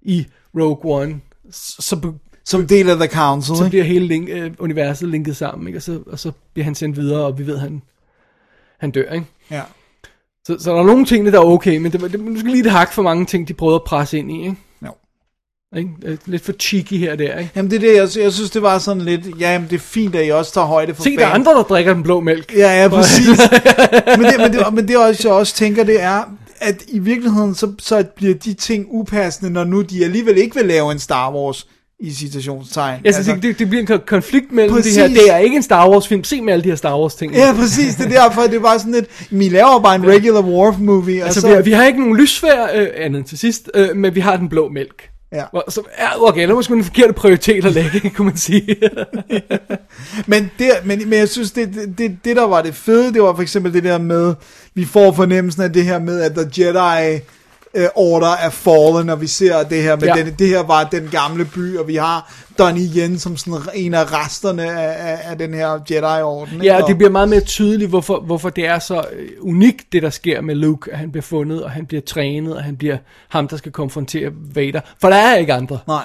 i 0.02 0.26
Rogue 0.56 1.02
One, 1.02 1.20
så, 1.52 2.12
som 2.46 2.68
del 2.68 2.90
af 2.90 2.96
The 2.96 3.08
Council, 3.08 3.56
Så 3.56 3.70
bliver 3.70 3.84
hele 3.84 4.08
link, 4.08 4.30
øh, 4.32 4.52
universet 4.60 5.10
linket 5.10 5.38
sammen, 5.38 5.68
ikke? 5.68 5.78
Og, 5.78 5.84
så, 5.84 6.00
og 6.08 6.20
så 6.20 6.32
bliver 6.54 6.66
han 6.66 6.76
sendt 6.76 6.98
videre, 6.98 7.26
og 7.26 7.38
vi 7.38 7.48
ved, 7.48 7.56
at 7.56 7.62
han, 7.62 7.82
han 8.82 8.92
dør, 8.92 9.14
ikke? 9.14 9.26
Ja. 9.52 9.62
Så, 10.48 10.58
så 10.60 10.72
der 10.72 10.80
er 10.80 10.84
nogle 10.84 11.06
ting, 11.06 11.26
der 11.26 11.40
er 11.40 11.46
okay, 11.46 11.78
men 11.78 11.92
det 11.92 12.02
var 12.02 12.08
det, 12.08 12.20
måske 12.20 12.52
lige 12.52 12.64
det 12.64 12.72
hak 12.72 12.94
for 12.94 13.02
mange 13.02 13.26
ting, 13.26 13.48
de 13.48 13.54
prøvede 13.54 13.76
at 13.76 13.84
presse 13.84 14.18
ind 14.18 14.32
i, 14.32 14.40
ikke? 14.42 14.56
Ikke? 15.76 15.90
Øh, 16.04 16.18
lidt 16.26 16.42
for 16.42 16.52
cheeky 16.52 16.94
her 16.94 17.12
og 17.12 17.20
der, 17.20 17.38
ikke? 17.38 17.52
Jamen 17.56 17.72
det 17.72 17.76
er 17.76 17.80
det, 17.80 17.96
jeg, 17.96 18.24
jeg 18.24 18.34
synes 18.34 18.50
det 18.50 18.62
var 18.62 18.80
sådan 18.80 19.02
lidt, 19.02 19.40
ja, 19.40 19.54
jamen, 19.54 19.70
det 19.70 19.76
er 19.76 19.80
fint, 19.80 20.16
at 20.16 20.28
I 20.28 20.30
også 20.30 20.54
tager 20.54 20.68
højde 20.68 20.96
for 20.96 21.04
Se, 21.04 21.16
der 21.16 21.26
er 21.26 21.30
andre, 21.30 21.52
der 21.52 21.64
drikker 21.64 21.94
den 21.94 22.04
blå 22.04 22.20
mælk. 22.20 22.54
Ja, 22.58 22.82
ja, 22.82 22.88
præcis. 22.98 23.28
men, 24.18 24.26
det, 24.26 24.34
men, 24.38 24.54
det, 24.54 24.74
men 24.74 24.88
det 24.88 24.98
også, 24.98 25.28
jeg 25.28 25.38
også 25.38 25.56
tænker, 25.56 25.84
det 25.84 26.02
er, 26.02 26.24
at 26.60 26.84
i 26.88 27.00
virkeligheden, 27.00 27.56
så, 27.56 27.74
så 27.80 28.04
bliver 28.16 28.34
de 28.36 28.54
ting 28.54 28.86
upassende, 28.90 29.52
når 29.52 29.64
nu 29.64 29.82
de 29.82 30.04
alligevel 30.04 30.38
ikke 30.38 30.56
vil 30.56 30.66
lave 30.66 30.92
en 30.92 31.00
Star 31.00 31.34
Wars 31.34 31.68
i 32.02 32.14
citationstegn. 32.14 33.00
Ja, 33.04 33.08
altså, 33.08 33.38
det, 33.42 33.60
det 33.60 33.70
bliver 33.70 33.82
en 33.82 34.00
konflikt 34.08 34.52
mellem 34.52 34.76
præcis. 34.76 34.94
det 34.94 35.02
her. 35.02 35.10
Det 35.10 35.32
er 35.32 35.38
ikke 35.38 35.56
en 35.56 35.64
Star 35.64 35.90
Wars 35.90 36.08
film. 36.08 36.24
Se 36.24 36.42
med 36.42 36.54
alle 36.54 36.64
de 36.64 36.70
her 36.70 36.76
Star 36.76 37.00
Wars 37.00 37.16
ting. 37.16 37.34
Ja, 37.34 37.54
præcis. 37.54 37.96
Det 37.96 38.06
er 38.06 38.10
derfor, 38.10 38.42
det 38.42 38.54
er 38.54 38.60
bare 38.60 38.80
sådan 38.80 38.94
lidt, 38.94 39.06
vi 39.30 39.50
laver 39.50 39.80
bare 39.80 39.96
en 39.96 40.08
regular 40.08 40.42
war 40.42 40.78
movie. 40.80 41.24
Altså, 41.24 41.42
så... 41.42 41.48
vi, 41.48 41.54
har, 41.54 41.62
vi 41.62 41.72
har 41.72 41.86
ikke 41.86 42.00
nogen 42.00 42.18
lysfær 42.18 42.68
øh, 42.76 42.88
andet 42.96 43.26
til 43.26 43.38
sidst, 43.38 43.72
øh, 43.74 43.96
men 43.96 44.16
vi 44.16 44.20
har 44.20 44.38
den 44.38 44.50
blå 44.50 44.70
mælk. 44.70 45.10
Ja. 45.34 45.44
Så, 45.70 45.82
ja, 46.00 46.28
okay, 46.28 46.48
det 46.48 46.56
var 46.56 46.62
sgu 46.62 46.74
en 46.74 46.84
forkert 46.84 47.16
prioritet 47.16 47.66
at 47.66 47.74
lægge, 47.74 48.10
kunne 48.10 48.26
man 48.26 48.38
sige. 48.38 48.76
men, 50.28 50.52
det, 50.60 50.70
men, 50.86 51.10
men 51.10 51.20
jeg 51.20 51.30
synes, 51.30 51.52
det, 51.52 51.94
det, 51.98 52.18
det, 52.26 52.36
der 52.36 52.48
var 52.48 52.62
det 52.62 52.76
fede, 52.76 53.14
det 53.14 53.22
var 53.22 53.36
for 53.36 53.42
eksempel 53.42 53.74
det 53.74 53.84
der 53.84 53.98
med, 53.98 54.36
vi 54.74 54.86
får 54.86 55.12
fornemmelsen 55.12 55.64
af 55.64 55.74
det 55.74 55.84
her 55.84 56.00
med, 56.00 56.22
at 56.22 56.32
The 56.32 56.66
Jedi 56.66 57.20
uh, 57.74 57.84
Order 57.96 58.28
er 58.28 58.50
fallen, 58.50 59.10
og 59.10 59.22
vi 59.22 59.28
ser 59.28 59.64
det 59.64 59.84
her 59.84 59.96
med, 59.96 60.08
ja. 60.08 60.24
den, 60.24 60.34
det 60.40 60.48
her 60.48 60.64
var 60.64 60.84
den 60.84 61.10
gamle 61.12 61.46
by, 61.46 61.78
og 61.78 61.88
vi 61.88 61.96
har 61.96 62.34
Donnie 62.60 62.90
Yen 62.96 63.20
som 63.20 63.38
sådan 63.38 63.60
en 63.74 63.94
af 63.94 64.14
resterne 64.14 64.64
af, 64.64 65.12
af, 65.12 65.32
af 65.32 65.38
den 65.38 65.54
her 65.54 65.80
Jedi-orden. 65.92 66.64
Ja, 66.64 66.82
og 66.82 66.88
det 66.88 66.98
bliver 66.98 67.12
meget 67.12 67.30
mere 67.30 67.40
tydeligt, 67.40 67.90
hvorfor, 67.90 68.20
hvorfor 68.20 68.50
det 68.50 68.68
er 68.68 68.80
så 68.80 69.04
øh, 69.14 69.30
unikt, 69.42 69.86
det 69.92 70.04
der 70.04 70.10
sker 70.10 70.42
med 70.42 70.56
Luke, 70.56 70.92
at 70.92 70.98
han 70.98 71.12
bliver 71.12 71.24
fundet, 71.24 71.64
og 71.64 71.72
han 71.72 71.86
bliver 71.86 72.02
trænet, 72.02 72.56
og 72.56 72.64
han 72.64 72.78
bliver 72.78 72.98
ham, 73.30 73.48
der 73.48 73.58
skal 73.58 73.72
konfrontere 73.72 74.32
Vader. 74.56 74.82
For 75.02 75.10
der 75.10 75.16
er 75.16 75.38
ikke 75.38 75.54
andre. 75.54 75.80
Nej. 75.88 76.04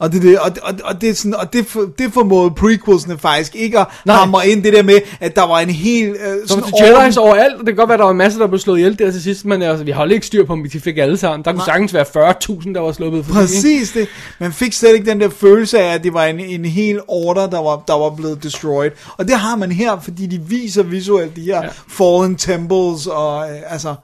Og 0.00 0.12
det, 0.12 0.22
det, 0.22 0.38
og, 0.38 0.50
og, 0.62 0.74
og, 0.84 1.00
det, 1.00 1.16
sådan, 1.16 1.34
og 1.34 1.52
det, 1.52 1.66
for, 1.66 1.80
det 1.98 2.12
formåede 2.12 2.50
prequelsene 2.50 3.18
faktisk 3.18 3.54
ikke 3.54 3.78
at 3.78 3.86
Nej. 4.04 4.16
hamre 4.16 4.48
ind 4.48 4.62
det 4.62 4.72
der 4.72 4.82
med, 4.82 5.00
at 5.20 5.36
der 5.36 5.46
var 5.46 5.60
en 5.60 5.70
hel... 5.70 6.10
Uh, 6.10 6.16
sådan 6.46 6.64
så 6.64 6.74
Jedi's 6.76 7.20
overalt, 7.20 7.54
og 7.54 7.58
det 7.58 7.66
kan 7.66 7.76
godt 7.76 7.88
være, 7.88 7.94
at 7.94 7.98
der 7.98 8.04
var 8.04 8.12
masser, 8.12 8.40
der 8.40 8.46
blev 8.46 8.58
slået 8.58 8.78
ihjel 8.78 8.98
der 8.98 9.10
til 9.10 9.22
sidst, 9.22 9.44
men 9.44 9.62
altså, 9.62 9.84
vi 9.84 9.90
holdt 9.90 10.12
ikke 10.12 10.26
styr 10.26 10.44
på, 10.44 10.52
om 10.52 10.64
vi 10.64 10.68
fik 10.68 10.98
alle 10.98 11.16
sammen. 11.16 11.44
Der 11.44 11.52
kunne 11.52 11.58
Nej. 11.58 11.66
sagtens 11.66 11.94
være 11.94 12.32
40.000, 12.32 12.74
der 12.74 12.80
var 12.80 12.92
sluppet 12.92 13.24
for 13.24 13.32
Præcis 13.32 13.90
det. 13.90 14.08
Man 14.38 14.52
fik 14.52 14.72
slet 14.72 14.94
ikke 14.94 15.10
den 15.10 15.20
der 15.20 15.28
følelse 15.28 15.78
af, 15.78 15.94
at 15.94 16.04
det 16.04 16.14
var 16.14 16.24
en, 16.24 16.40
en 16.40 16.64
hel 16.64 17.00
order, 17.08 17.46
der 17.50 17.62
var, 17.62 17.82
der 17.88 17.98
var 17.98 18.10
blevet 18.10 18.42
destroyed. 18.42 18.90
Og 19.16 19.28
det 19.28 19.34
har 19.36 19.56
man 19.56 19.72
her, 19.72 20.00
fordi 20.00 20.26
de 20.26 20.40
viser 20.40 20.82
visuelt 20.82 21.36
de 21.36 21.42
her 21.42 21.62
ja. 21.62 21.68
fallen 21.88 22.36
temples, 22.36 23.06
og 23.06 23.38
uh, 23.38 23.72
altså... 23.72 23.94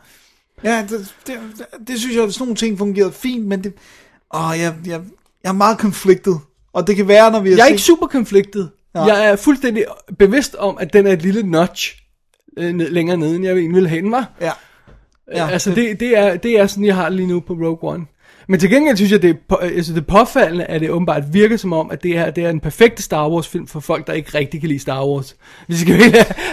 Ja, 0.64 0.84
det, 0.88 0.90
det, 1.26 1.34
det, 1.58 1.88
det 1.88 2.00
synes 2.00 2.16
jeg, 2.16 2.24
at 2.24 2.34
sådan 2.34 2.44
nogle 2.44 2.56
ting 2.56 2.78
fungerede 2.78 3.12
fint, 3.12 3.46
men 3.46 3.64
det... 3.64 3.72
Åh, 4.34 4.54
jeg, 4.60 4.74
jeg, 4.86 5.00
jeg 5.46 5.52
er 5.52 5.56
meget 5.56 5.78
konfliktet. 5.78 6.40
Og 6.72 6.86
det 6.86 6.96
kan 6.96 7.08
være, 7.08 7.30
når 7.30 7.40
vi 7.40 7.50
har 7.50 7.56
Jeg 7.56 7.62
er 7.62 7.66
set... 7.66 7.70
ikke 7.70 7.82
super 7.82 8.06
konfliktet. 8.06 8.70
Ja. 8.94 9.04
Jeg 9.04 9.26
er 9.26 9.36
fuldstændig 9.36 9.84
bevidst 10.18 10.54
om, 10.54 10.78
at 10.80 10.92
den 10.92 11.06
er 11.06 11.12
et 11.12 11.22
lille 11.22 11.42
notch 11.42 11.96
øh, 12.58 12.74
længere 12.78 13.16
nede, 13.16 13.36
end 13.36 13.44
jeg 13.44 13.52
egentlig 13.52 13.74
ville 13.74 13.88
have 13.88 14.02
den 14.02 14.12
var. 14.12 14.32
Ja. 14.40 14.52
ja 15.34 15.48
altså, 15.48 15.70
det, 15.74 16.00
det, 16.00 16.18
er, 16.18 16.36
det 16.36 16.58
er 16.58 16.66
sådan, 16.66 16.84
jeg 16.84 16.94
har 16.94 17.08
lige 17.08 17.26
nu 17.26 17.40
på 17.40 17.52
Rogue 17.52 17.92
One. 17.92 18.06
Men 18.48 18.60
til 18.60 18.70
gengæld 18.70 18.96
synes 18.96 19.12
jeg, 19.12 19.22
det 19.22 19.36
er, 19.50 19.56
altså 19.56 19.92
det 19.92 20.00
er 20.00 20.04
påfaldende, 20.04 20.64
at 20.64 20.80
det 20.80 20.90
åbenbart 20.90 21.22
virker 21.32 21.56
som 21.56 21.72
om, 21.72 21.90
at 21.90 22.02
det 22.02 22.12
her 22.12 22.30
det 22.30 22.44
er 22.44 22.50
en 22.50 22.60
perfekt 22.60 23.02
Star 23.02 23.28
Wars 23.28 23.48
film 23.48 23.66
for 23.66 23.80
folk, 23.80 24.06
der 24.06 24.12
ikke 24.12 24.38
rigtig 24.38 24.60
kan 24.60 24.68
lide 24.68 24.78
Star 24.78 25.06
Wars. 25.06 25.36
Vi 25.68 25.76
skal 25.76 25.94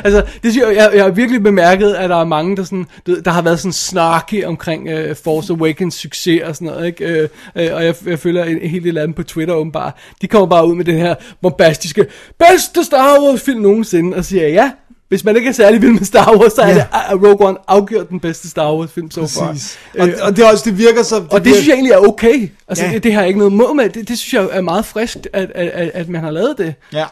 altså, 0.04 0.26
det 0.44 0.52
synes 0.52 0.58
jeg, 0.58 0.76
jeg, 0.76 0.92
jeg 0.94 1.04
har 1.04 1.12
virkelig 1.12 1.44
bemærket, 1.44 1.94
at 1.94 2.10
der 2.10 2.16
er 2.16 2.26
mange, 2.26 2.58
der, 2.58 2.64
sådan, 2.64 2.86
der 3.06 3.32
har 3.32 3.42
været 3.42 3.60
sådan 3.60 3.74
snarky 3.74 4.46
omkring 4.46 4.94
uh, 4.94 5.16
Force 5.24 5.54
Awakens 5.54 5.94
succes 5.96 6.42
og 6.44 6.56
sådan 6.56 6.68
noget, 6.68 6.88
ikke? 6.88 7.30
Uh, 7.56 7.64
uh, 7.64 7.76
og 7.76 7.86
jeg, 7.86 7.96
jeg 8.06 8.20
følger 8.20 8.44
en, 8.44 8.62
en 8.62 8.70
hel 8.70 8.84
del 8.84 8.98
af 8.98 9.08
dem 9.08 9.14
på 9.14 9.24
Twitter 9.24 9.54
åbenbart. 9.54 9.94
De 10.22 10.28
kommer 10.28 10.48
bare 10.48 10.68
ud 10.68 10.76
med 10.76 10.86
den 10.86 10.98
her 10.98 11.16
bombastiske, 11.42 12.06
bedste 12.40 12.84
Star 12.84 13.22
Wars 13.22 13.42
film 13.42 13.62
nogensinde, 13.62 14.18
og 14.18 14.26
siger, 14.26 14.48
ja, 14.48 14.72
hvis 15.14 15.24
man 15.24 15.36
ikke 15.36 15.48
er 15.48 15.54
særlig 15.54 15.82
vild 15.82 15.92
med 15.92 16.04
Star 16.04 16.38
Wars, 16.38 16.54
så 16.54 16.62
er 16.62 16.68
ja. 16.68 16.74
det 16.74 17.16
uh, 17.16 17.24
Rogue 17.24 17.48
One 17.48 17.58
afgjort 17.68 18.10
den 18.10 18.20
bedste 18.20 18.50
Star 18.50 18.74
Wars 18.74 18.92
film 18.92 19.12
så 19.12 19.28
so 19.28 19.40
far. 19.40 19.58
Og, 20.00 20.08
øh, 20.08 20.14
og 20.22 20.36
det, 20.36 20.52
også, 20.52 20.70
det 20.70 20.78
virker 20.78 21.04
så... 21.04 21.16
Det 21.16 21.28
og 21.30 21.40
det 21.40 21.46
virker... 21.46 21.56
synes 21.56 21.68
jeg 21.68 21.74
egentlig 21.74 21.92
er 21.92 21.98
okay. 21.98 22.50
Altså, 22.68 22.86
ja. 22.86 22.92
det, 22.92 23.04
det 23.04 23.14
har 23.14 23.22
jeg 23.22 23.28
ikke 23.28 23.38
noget 23.38 23.54
mod 23.54 23.76
med. 23.76 23.90
Det, 23.90 24.08
det 24.08 24.18
synes 24.18 24.34
jeg 24.34 24.58
er 24.58 24.62
meget 24.62 24.86
frisk, 24.86 25.18
at, 25.34 25.52
at, 25.56 25.68
at, 25.68 25.92
at 25.94 26.10
man 26.10 26.24
har 26.24 26.32
lavet 26.32 26.56
det. 26.58 26.76
Ja. 26.94 27.06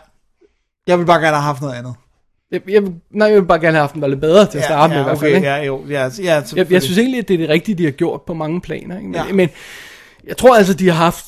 Jeg 0.88 0.99
vil 0.99 1.06
bare 1.06 1.22
gerne 1.22 1.36
have 1.36 1.44
haft 1.44 1.61
noget 1.61 1.76
andet. 1.76 1.94
Jeg, 2.52 2.61
jeg, 2.69 2.82
nej, 3.11 3.28
jeg 3.28 3.36
vil 3.36 3.48
bare 3.48 3.60
gerne 3.60 3.78
have 3.78 3.82
haft 3.82 3.94
den 3.94 4.10
lidt 4.10 4.22
bedre 4.22 4.45
til 4.45 4.57
at 4.57 4.64
starte 4.64 4.94
ja, 4.94 4.99
med. 4.99 5.07
Ja, 5.07 5.18
okay, 5.18 5.34
fald, 5.34 5.44
ja, 5.44 5.64
jo, 5.64 5.82
ja, 5.90 6.10
ja, 6.23 6.41
jeg, 6.56 6.72
jeg 6.72 6.82
synes 6.82 6.98
egentlig, 6.98 7.19
at 7.19 7.28
det 7.28 7.34
er 7.34 7.38
det 7.38 7.49
rigtige, 7.49 7.76
de 7.76 7.84
har 7.84 7.91
gjort 7.91 8.22
på 8.22 8.34
mange 8.34 8.61
planer. 8.61 8.98
Ikke? 8.98 9.10
Men, 9.10 9.15
ja. 9.15 9.34
men 9.34 9.49
jeg 10.28 10.38
tror 10.38 10.56
altså, 10.56 10.73
de 10.73 10.88
har 10.88 10.95
haft 10.95 11.26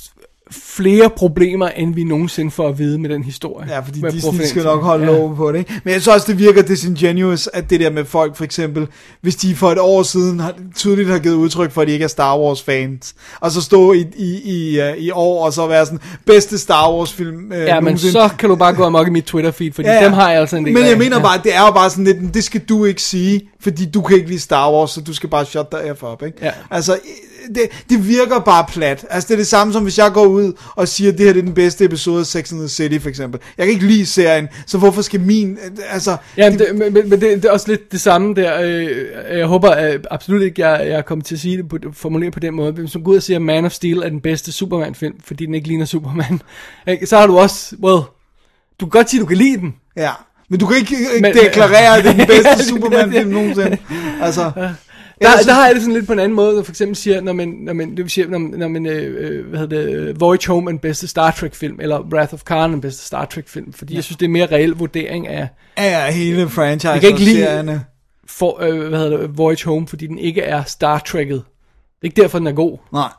flere 0.53 1.09
problemer, 1.09 1.67
end 1.67 1.95
vi 1.95 2.03
nogensinde 2.03 2.51
får 2.51 2.69
at 2.69 2.79
vide 2.79 2.99
med 2.99 3.09
den 3.09 3.23
historie. 3.23 3.67
Ja, 3.69 3.79
fordi 3.79 4.01
Disney 4.11 4.45
skal 4.45 4.63
nok 4.63 4.83
holde 4.83 5.05
ja. 5.05 5.11
lov 5.11 5.35
på 5.35 5.51
det. 5.51 5.59
Ikke? 5.59 5.73
Men 5.83 5.93
jeg 5.93 6.01
synes 6.01 6.15
også, 6.15 6.31
det 6.31 6.39
virker 6.39 6.61
disingenuous, 6.61 7.49
at 7.53 7.69
det 7.69 7.79
der 7.79 7.89
med 7.89 8.05
folk, 8.05 8.35
for 8.35 8.43
eksempel, 8.43 8.87
hvis 9.21 9.35
de 9.35 9.55
for 9.55 9.71
et 9.71 9.79
år 9.79 10.03
siden 10.03 10.39
har, 10.39 10.53
tydeligt 10.75 11.09
har 11.09 11.19
givet 11.19 11.35
udtryk 11.35 11.71
for, 11.71 11.81
at 11.81 11.87
de 11.87 11.93
ikke 11.93 12.03
er 12.03 12.07
Star 12.07 12.39
Wars 12.39 12.61
fans, 12.61 13.15
og 13.39 13.51
så 13.51 13.61
stå 13.61 13.93
i, 13.93 14.05
i, 14.15 14.41
i, 14.43 14.81
uh, 14.81 14.97
i 14.97 15.11
år, 15.11 15.45
og 15.45 15.53
så 15.53 15.67
være 15.67 15.85
sådan, 15.85 15.99
bedste 16.25 16.57
Star 16.57 16.93
Wars 16.93 17.13
film 17.13 17.51
uh, 17.51 17.57
Ja, 17.57 17.79
men 17.79 17.97
så 17.97 18.29
kan 18.39 18.49
du 18.49 18.55
bare 18.55 18.73
gå 18.73 18.83
amok 18.83 19.07
i 19.07 19.09
mit 19.09 19.23
Twitter 19.23 19.51
feed, 19.51 19.71
fordi 19.71 19.87
ja, 19.87 19.93
ja. 19.93 20.05
dem 20.05 20.13
har 20.13 20.31
jeg 20.31 20.39
altså 20.39 20.55
en 20.55 20.65
del 20.65 20.73
Men 20.73 20.85
jeg 20.85 20.97
mener 20.97 21.17
ja. 21.17 21.23
bare, 21.23 21.41
det 21.43 21.55
er 21.55 21.65
jo 21.65 21.71
bare 21.71 21.89
sådan 21.89 22.05
lidt, 22.05 22.33
det 22.33 22.43
skal 22.43 22.61
du 22.61 22.85
ikke 22.85 23.01
sige, 23.01 23.41
fordi 23.59 23.85
du 23.85 24.01
kan 24.01 24.17
ikke 24.17 24.29
lide 24.29 24.39
Star 24.39 24.71
Wars, 24.71 24.91
så 24.91 25.01
du 25.01 25.13
skal 25.13 25.29
bare 25.29 25.45
shut 25.45 25.67
the 25.71 25.95
F 25.95 26.03
up, 26.03 26.23
ikke? 26.23 26.37
Ja. 26.41 26.51
Altså, 26.71 26.99
det, 27.55 27.61
det 27.89 28.07
virker 28.07 28.39
bare 28.39 28.65
plat. 28.69 29.05
Altså 29.09 29.27
det 29.27 29.33
er 29.33 29.37
det 29.37 29.47
samme 29.47 29.73
som 29.73 29.83
hvis 29.83 29.97
jeg 29.97 30.11
går 30.13 30.25
ud 30.25 30.53
og 30.75 30.87
siger, 30.87 31.11
at 31.11 31.17
det 31.17 31.25
her 31.25 31.33
det 31.33 31.39
er 31.39 31.43
den 31.45 31.53
bedste 31.53 31.85
episode 31.85 32.19
af 32.19 32.25
Sex 32.25 32.51
and 32.51 32.59
the 32.59 32.69
City 32.69 32.97
for 33.01 33.09
eksempel. 33.09 33.39
Jeg 33.57 33.65
kan 33.65 33.73
ikke 33.73 33.87
lide 33.87 34.05
serien, 34.05 34.47
så 34.67 34.77
hvorfor 34.77 35.01
skal 35.01 35.19
min, 35.19 35.57
altså... 35.89 36.17
Ja, 36.37 36.49
det, 36.49 36.67
men, 36.75 36.93
men 36.93 37.11
det, 37.11 37.21
det 37.21 37.45
er 37.45 37.51
også 37.51 37.67
lidt 37.67 37.91
det 37.91 38.01
samme 38.01 38.35
der. 38.35 38.61
Øh, 38.61 39.37
jeg 39.37 39.45
håber 39.45 39.69
at 39.69 40.07
absolut 40.11 40.41
ikke, 40.41 40.67
jeg, 40.67 40.87
jeg 40.89 41.05
kommer 41.05 41.23
til 41.23 41.35
at 41.35 41.41
sige 41.41 41.57
det 41.57 41.69
på, 41.69 41.77
formulere 41.93 42.31
på 42.31 42.39
den 42.39 42.53
måde. 42.53 42.71
Hvis 42.71 42.95
man 42.95 43.03
går 43.03 43.11
ud 43.11 43.17
og 43.17 43.23
siger, 43.23 43.37
at 43.37 43.41
Man 43.41 43.65
of 43.65 43.71
Steel 43.71 43.97
er 43.97 44.09
den 44.09 44.21
bedste 44.21 44.51
Superman-film, 44.51 45.13
fordi 45.25 45.45
den 45.45 45.53
ikke 45.55 45.67
ligner 45.67 45.85
Superman, 45.85 46.41
så 47.09 47.17
har 47.17 47.27
du 47.27 47.37
også, 47.37 47.75
well, 47.83 48.01
du 48.79 48.85
kan 48.85 48.89
godt 48.89 49.09
sige, 49.09 49.19
at 49.19 49.21
du 49.21 49.27
kan 49.27 49.37
lide 49.37 49.57
den. 49.57 49.75
Ja, 49.97 50.09
men 50.49 50.59
du 50.59 50.65
kan 50.67 50.77
ikke, 50.77 50.95
ikke 51.15 51.21
Men- 51.21 51.33
deklarere, 51.33 51.97
at 51.97 52.03
det 52.03 52.09
er 52.11 52.17
den 52.17 52.27
bedste 52.35 52.57
det- 52.57 52.65
Superman-film 52.65 53.29
nogensinde. 53.29 53.77
Altså, 54.21 54.51
Der, 55.31 55.37
synes- 55.37 55.45
der 55.47 55.53
har 55.53 55.65
jeg 55.65 55.75
det 55.75 55.81
sådan 55.83 55.93
lidt 55.93 56.07
på 56.07 56.13
en 56.13 56.19
anden 56.19 56.35
måde, 56.35 56.63
for 56.63 56.71
eksempel 56.71 56.95
siger, 56.95 57.21
når 57.21 57.33
man, 57.33 57.47
når 57.49 57.73
man, 57.73 57.89
det 57.89 57.97
vil 57.97 58.09
sige, 58.09 58.27
når, 58.27 58.57
når 58.57 58.67
man 58.67 58.85
øh, 58.85 59.15
øh, 59.29 59.45
hvad 59.47 59.59
hedder 59.59 59.81
det, 59.81 59.89
øh, 59.93 60.19
Voyage 60.21 60.47
Home 60.47 60.67
er 60.69 60.71
den 60.71 60.79
bedste 60.79 61.07
Star 61.07 61.31
Trek 61.31 61.55
film, 61.55 61.79
eller 61.81 61.99
Wrath 61.99 62.33
of 62.33 62.43
Khan 62.43 62.71
den 62.71 62.81
bedste 62.81 63.05
Star 63.05 63.25
Trek 63.25 63.47
film, 63.49 63.73
fordi 63.73 63.93
ja. 63.93 63.97
jeg 63.97 64.03
synes, 64.03 64.17
det 64.17 64.25
er 64.25 64.27
en 64.27 64.33
mere 64.33 64.45
reel 64.45 64.71
vurdering 64.71 65.27
af, 65.27 65.47
er 65.75 66.11
hele 66.11 66.49
franchise 66.49 66.89
Jeg 66.89 67.01
kan 67.01 67.09
ikke 67.09 67.21
lide- 67.21 67.81
for, 68.27 68.61
øh, 68.63 68.87
hvad 68.89 68.99
hedder 68.99 69.17
det, 69.17 69.37
Voyage 69.37 69.65
Home, 69.65 69.87
fordi 69.87 70.07
den 70.07 70.17
ikke 70.17 70.41
er 70.41 70.63
Star 70.63 71.03
Trek'et. 71.07 71.33
Det 71.33 71.39
er 72.01 72.05
ikke 72.05 72.21
derfor, 72.21 72.37
den 72.37 72.47
er 72.47 72.51
god. 72.51 72.77
Nej. 72.93 73.09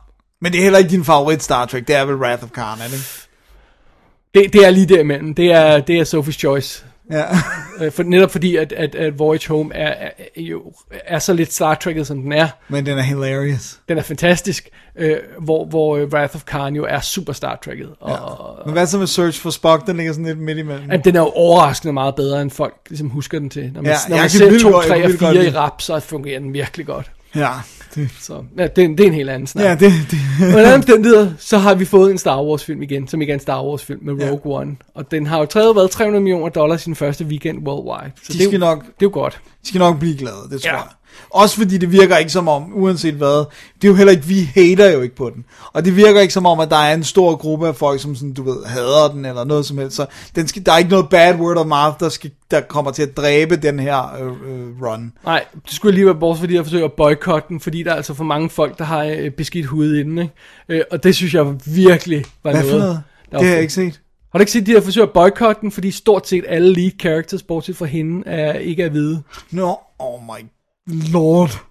Men 0.41 0.51
det 0.51 0.57
er 0.59 0.63
heller 0.63 0.79
ikke 0.79 0.91
din 0.91 1.03
favorit 1.05 1.43
Star 1.43 1.65
Trek, 1.65 1.87
det 1.87 1.95
er 1.95 2.05
vel 2.05 2.15
Wrath 2.15 2.43
of 2.43 2.49
Khan, 2.51 2.65
er 2.79 2.83
det 2.87 2.93
ikke? 2.93 3.05
Det, 4.35 4.53
det 4.53 4.65
er 4.65 4.69
lige 4.69 4.85
derimellem. 4.85 5.33
Det 5.35 5.51
er, 5.51 5.79
det 5.79 5.99
er 5.99 6.19
Sophie's 6.19 6.31
Choice. 6.39 6.85
Ja. 7.11 7.23
Øh, 7.81 7.91
For, 7.91 8.03
netop 8.03 8.31
fordi, 8.31 8.55
at, 8.55 8.71
at, 8.71 8.95
at 8.95 9.19
Voyage 9.19 9.47
Home 9.49 9.75
er, 9.75 9.87
er, 10.37 10.41
jo, 10.41 10.61
er 11.05 11.19
så 11.19 11.33
lidt 11.33 11.53
Star 11.53 11.79
Trek'et, 11.83 12.03
som 12.03 12.21
den 12.21 12.31
er. 12.31 12.47
Men 12.69 12.85
den 12.85 12.97
er 12.97 13.01
hilarious. 13.01 13.79
Den 13.89 13.97
er 13.97 14.01
fantastisk. 14.01 14.69
Øh, 14.97 15.17
hvor 15.41 15.65
hvor 15.65 15.97
øh, 15.97 16.07
Wrath 16.07 16.35
of 16.35 16.43
Khan 16.45 16.75
jo 16.75 16.85
er 16.89 16.99
super 16.99 17.33
Star 17.33 17.59
Trek'et. 17.67 17.95
Og, 17.99 18.09
ja. 18.11 18.65
Men 18.65 18.73
hvad 18.73 18.87
så 18.87 18.97
med 18.97 19.07
Search 19.07 19.41
for 19.41 19.49
Spock, 19.49 19.87
den 19.87 19.97
ligger 19.97 20.13
sådan 20.13 20.25
lidt 20.25 20.39
midt 20.39 20.57
imellem? 20.57 20.91
At 20.91 21.05
den 21.05 21.15
er 21.15 21.19
jo 21.19 21.25
overraskende 21.35 21.93
meget 21.93 22.15
bedre, 22.15 22.41
end 22.41 22.51
folk 22.51 22.73
ligesom 22.89 23.09
husker 23.09 23.39
den 23.39 23.49
til. 23.49 23.71
Når 23.73 23.81
man, 23.81 23.91
Ja, 23.91 23.97
når 24.09 24.17
man 24.17 24.29
ser 24.29 24.49
vildt 24.49 24.61
2, 24.61 24.69
godt- 24.69 24.85
jeg 24.85 24.89
3 24.89 24.95
kan 24.95 25.03
og 25.03 25.07
vildt 25.09 25.19
godt 25.19 25.35
4 25.35 25.45
i 25.45 25.49
rap, 25.55 25.81
så 25.81 25.99
fungerer 25.99 26.39
den 26.39 26.53
virkelig 26.53 26.85
godt. 26.85 27.11
Ja, 27.35 27.49
det, 27.95 28.09
Så 28.21 28.43
ja, 28.57 28.63
det, 28.67 28.75
det 28.75 28.99
er 28.99 29.07
en 29.07 29.13
helt 29.13 29.29
anden 29.29 29.47
snak. 29.47 29.63
ja, 29.65 29.71
det, 29.75 29.91
det, 30.11 30.17
Under 30.55 30.75
omstændigheder, 30.75 31.31
så 31.39 31.57
har 31.57 31.75
vi 31.75 31.85
fået 31.85 32.11
en 32.11 32.17
Star 32.17 32.43
Wars 32.43 32.63
film 32.65 32.81
igen, 32.81 33.07
som 33.07 33.21
ikke 33.21 33.31
er 33.31 33.35
en 33.35 33.39
Star 33.39 33.63
Wars 33.63 33.83
film 33.85 33.99
med 34.03 34.29
Rogue 34.31 34.55
One. 34.59 34.75
Og 34.95 35.11
den 35.11 35.25
har 35.25 35.39
jo 35.39 35.45
træet 35.45 35.75
været 35.75 35.91
300 35.91 36.23
millioner 36.23 36.49
dollars 36.49 36.81
i 36.81 36.85
den 36.85 36.95
første 36.95 37.25
weekend 37.25 37.67
worldwide. 37.67 38.11
Så 38.23 38.33
De 38.33 38.37
det, 38.37 38.43
er 38.43 38.47
skal 38.49 38.59
jo, 38.59 38.65
nok- 38.65 38.83
det 38.83 38.89
er 38.89 38.93
jo 39.01 39.09
godt. 39.13 39.41
de 39.63 39.67
skal 39.67 39.79
nok 39.79 39.99
blive 39.99 40.17
glade, 40.17 40.35
det 40.51 40.61
tror 40.61 40.69
Ja. 40.71 40.75
jeg. 40.77 40.85
Også 41.29 41.57
fordi 41.57 41.77
det 41.77 41.91
virker 41.91 42.17
ikke 42.17 42.31
som 42.31 42.47
om, 42.47 42.71
uanset 42.73 43.13
hvad, 43.13 43.45
det 43.75 43.83
er 43.83 43.87
jo 43.87 43.95
heller 43.95 44.11
ikke, 44.11 44.25
vi 44.25 44.49
hater 44.55 44.91
jo 44.91 45.01
ikke 45.01 45.15
på 45.15 45.31
den. 45.35 45.45
Og 45.73 45.85
det 45.85 45.95
virker 45.95 46.21
ikke 46.21 46.33
som 46.33 46.45
om, 46.45 46.59
at 46.59 46.69
der 46.69 46.77
er 46.77 46.93
en 46.93 47.03
stor 47.03 47.35
gruppe 47.35 47.67
af 47.67 47.75
folk, 47.75 48.01
som 48.01 48.15
sådan, 48.15 48.33
du 48.33 48.43
ved, 48.43 48.65
hader 48.65 49.11
den 49.13 49.25
eller 49.25 49.43
noget 49.43 49.65
som 49.65 49.77
helst. 49.77 49.95
Så 49.95 50.05
den 50.35 50.47
skal, 50.47 50.65
der 50.65 50.71
er 50.71 50.77
ikke 50.77 50.91
noget 50.91 51.09
bad 51.09 51.35
word 51.35 51.57
of 51.57 51.65
mouth, 51.65 51.99
der, 51.99 52.09
skal, 52.09 52.31
der 52.51 52.61
kommer 52.61 52.91
til 52.91 53.03
at 53.03 53.17
dræbe 53.17 53.55
den 53.55 53.79
her 53.79 54.15
øh, 54.21 54.27
øh, 54.27 54.81
run. 54.81 55.13
Nej, 55.25 55.43
det 55.65 55.73
skulle 55.73 55.95
lige 55.95 56.05
være 56.05 56.15
bortset, 56.15 56.39
fordi 56.39 56.55
jeg 56.55 56.63
forsøger 56.63 56.85
at 56.85 56.93
boykotte 56.93 57.49
den, 57.49 57.59
fordi 57.59 57.83
der 57.83 57.91
er 57.91 57.95
altså 57.95 58.13
for 58.13 58.23
mange 58.23 58.49
folk, 58.49 58.77
der 58.77 58.83
har 58.83 59.03
øh, 59.03 59.31
beskidt 59.31 59.65
hud 59.65 59.93
i 59.93 60.03
den. 60.03 60.17
Ikke? 60.17 60.33
Øh, 60.69 60.81
og 60.91 61.03
det 61.03 61.15
synes 61.15 61.33
jeg 61.33 61.45
virkelig 61.65 62.25
var 62.43 62.51
Hvad 62.51 62.63
noget. 62.63 63.01
der 63.31 63.37
Det 63.37 63.47
har 63.47 63.53
jeg 63.53 63.61
ikke 63.61 63.73
set. 63.73 64.01
Har 64.31 64.39
du 64.39 64.41
ikke 64.41 64.51
set, 64.51 64.65
de 64.65 64.73
har 64.73 64.81
forsøgt 64.81 65.03
at 65.03 65.13
boykotte 65.13 65.61
den, 65.61 65.71
fordi 65.71 65.91
stort 65.91 66.27
set 66.27 66.45
alle 66.47 66.73
lead 66.73 66.91
characters, 66.99 67.43
bortset 67.43 67.77
fra 67.77 67.85
hende, 67.85 68.27
er, 68.29 68.53
ikke 68.53 68.83
er 68.83 68.89
hvide. 68.89 69.21
No, 69.51 69.73
oh 69.99 70.21
my 70.21 70.45
lord. 70.87 71.61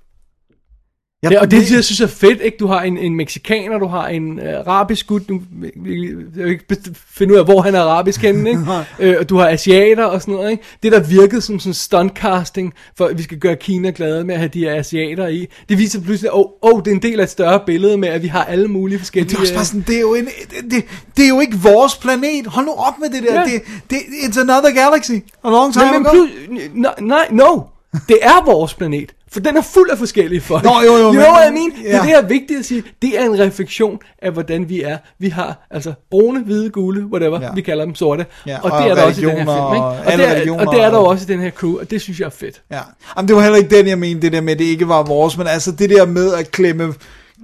Jeg, 1.22 1.32
Ja, 1.32 1.40
og 1.40 1.50
det, 1.50 1.70
jeg 1.72 1.84
synes 1.84 2.00
er 2.00 2.06
fedt, 2.06 2.40
ikke? 2.40 2.56
Du 2.60 2.66
har 2.66 2.82
en, 2.82 2.98
en 2.98 3.14
meksikaner, 3.14 3.78
du 3.78 3.86
har 3.86 4.08
en 4.08 4.38
uh, 4.38 4.44
arabisk 4.46 5.06
gut, 5.06 5.22
vi- 5.28 6.14
jeg 6.36 6.48
ikke 6.48 6.64
finde 7.08 7.34
ud 7.34 7.38
af, 7.38 7.44
hvor 7.44 7.60
han 7.62 7.74
er 7.74 7.80
arabisk 7.80 8.22
henne, 8.22 8.50
ikke? 8.50 8.62
øh, 9.00 9.16
og 9.20 9.28
du 9.28 9.36
har 9.36 9.48
asiater 9.48 10.04
og 10.04 10.20
sådan 10.20 10.34
noget, 10.34 10.50
ikke? 10.50 10.62
Det, 10.82 10.92
der 10.92 11.00
virkede 11.00 11.40
som 11.40 11.58
sådan 11.58 11.74
stuntcasting, 11.74 12.74
for 12.96 13.06
at 13.06 13.18
vi 13.18 13.22
skal 13.22 13.38
gøre 13.38 13.56
Kina 13.56 13.90
glade 13.96 14.24
med 14.24 14.34
at 14.34 14.40
have 14.40 14.48
de 14.48 14.58
her 14.58 14.74
asiater 14.74 15.26
i, 15.28 15.46
det 15.68 15.78
viser 15.78 16.00
pludselig, 16.00 16.28
at 16.28 16.34
oh, 16.34 16.50
oh, 16.62 16.78
det 16.80 16.86
er 16.90 16.94
en 16.94 17.02
del 17.02 17.20
af 17.20 17.24
et 17.24 17.30
større 17.30 17.60
billede 17.66 17.96
med, 17.96 18.08
at 18.08 18.22
vi 18.22 18.28
har 18.28 18.44
alle 18.44 18.68
mulige 18.68 18.98
forskellige... 18.98 19.30
Det 19.30 19.36
er 19.36 19.40
også 19.40 19.54
bare 19.54 19.64
sådan, 19.64 19.84
det 19.86 19.96
er 19.96 20.00
jo, 20.00 20.14
en, 20.14 20.24
det, 20.24 20.70
det, 20.70 20.84
det 21.16 21.24
er 21.24 21.28
jo 21.28 21.40
ikke 21.40 21.56
vores 21.58 21.96
planet. 21.96 22.46
Hold 22.46 22.66
nu 22.66 22.72
op 22.72 22.94
med 23.00 23.10
det 23.10 23.22
der. 23.22 23.34
Ja. 23.40 23.44
Det, 23.44 23.62
det, 23.90 23.96
it's 23.96 24.40
another 24.40 24.70
galaxy. 24.74 25.12
A 25.44 25.48
long 25.50 25.72
time 25.72 25.84
men 25.92 26.06
ago. 26.06 26.10
plus, 26.12 26.30
nej, 26.74 26.94
nej, 27.00 27.26
no, 27.30 27.60
det 28.08 28.18
er 28.22 28.44
vores 28.44 28.74
planet. 28.74 29.14
For 29.32 29.40
den 29.40 29.56
er 29.56 29.62
fuld 29.62 29.90
af 29.90 29.98
forskellige 29.98 30.40
folk. 30.40 30.64
Nå, 30.64 30.70
jo, 30.86 30.96
jo, 30.96 31.04
you 31.04 31.12
know 31.12 31.24
what 31.24 31.50
I 31.50 31.52
mean? 31.52 31.70
Det 31.70 31.84
ja. 31.84 31.98
er 31.98 32.02
det, 32.02 32.10
der 32.10 32.22
er 32.22 32.26
vigtigt 32.26 32.58
at 32.58 32.64
sige. 32.64 32.82
Det 33.02 33.20
er 33.20 33.24
en 33.24 33.38
refleksion 33.38 33.98
af, 34.22 34.32
hvordan 34.32 34.68
vi 34.68 34.82
er. 34.82 34.98
Vi 35.18 35.28
har 35.28 35.66
altså 35.70 35.92
brune, 36.10 36.44
hvide, 36.44 36.70
gule, 36.70 37.06
whatever. 37.06 37.40
Ja. 37.40 37.52
Vi 37.54 37.60
kalder 37.60 37.84
dem 37.84 37.94
sorte. 37.94 38.26
Ja, 38.46 38.58
og 38.58 38.70
og 38.72 38.82
det 38.82 38.90
er 38.90 38.94
der 38.94 39.02
også 39.02 39.20
i 39.20 39.24
den 39.24 39.36
her 39.36 39.44
film. 39.44 39.74
Ikke? 39.74 39.86
og 39.86 40.12
det 40.12 40.48
er, 40.48 40.66
og 40.66 40.74
det 40.74 40.82
er 40.82 40.90
der 40.90 40.98
også 40.98 41.24
i 41.24 41.32
den 41.32 41.40
her 41.40 41.50
crew, 41.50 41.78
og 41.80 41.90
det 41.90 42.00
synes 42.00 42.20
jeg 42.20 42.26
er 42.26 42.30
fedt. 42.30 42.62
Ja. 42.70 42.80
Jamen, 43.16 43.28
det 43.28 43.36
var 43.36 43.42
heller 43.42 43.58
ikke 43.58 43.76
den, 43.76 43.88
jeg 43.88 43.98
mente, 43.98 44.22
det 44.22 44.32
der 44.32 44.40
med, 44.40 44.52
at 44.52 44.58
det 44.58 44.64
ikke 44.64 44.88
var 44.88 45.02
vores, 45.02 45.38
men 45.38 45.46
altså 45.46 45.72
det 45.72 45.90
der 45.90 46.06
med 46.06 46.34
at 46.34 46.50
klemme, 46.50 46.94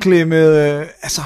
klemme 0.00 0.36
øh, 0.36 0.86
altså, 1.02 1.22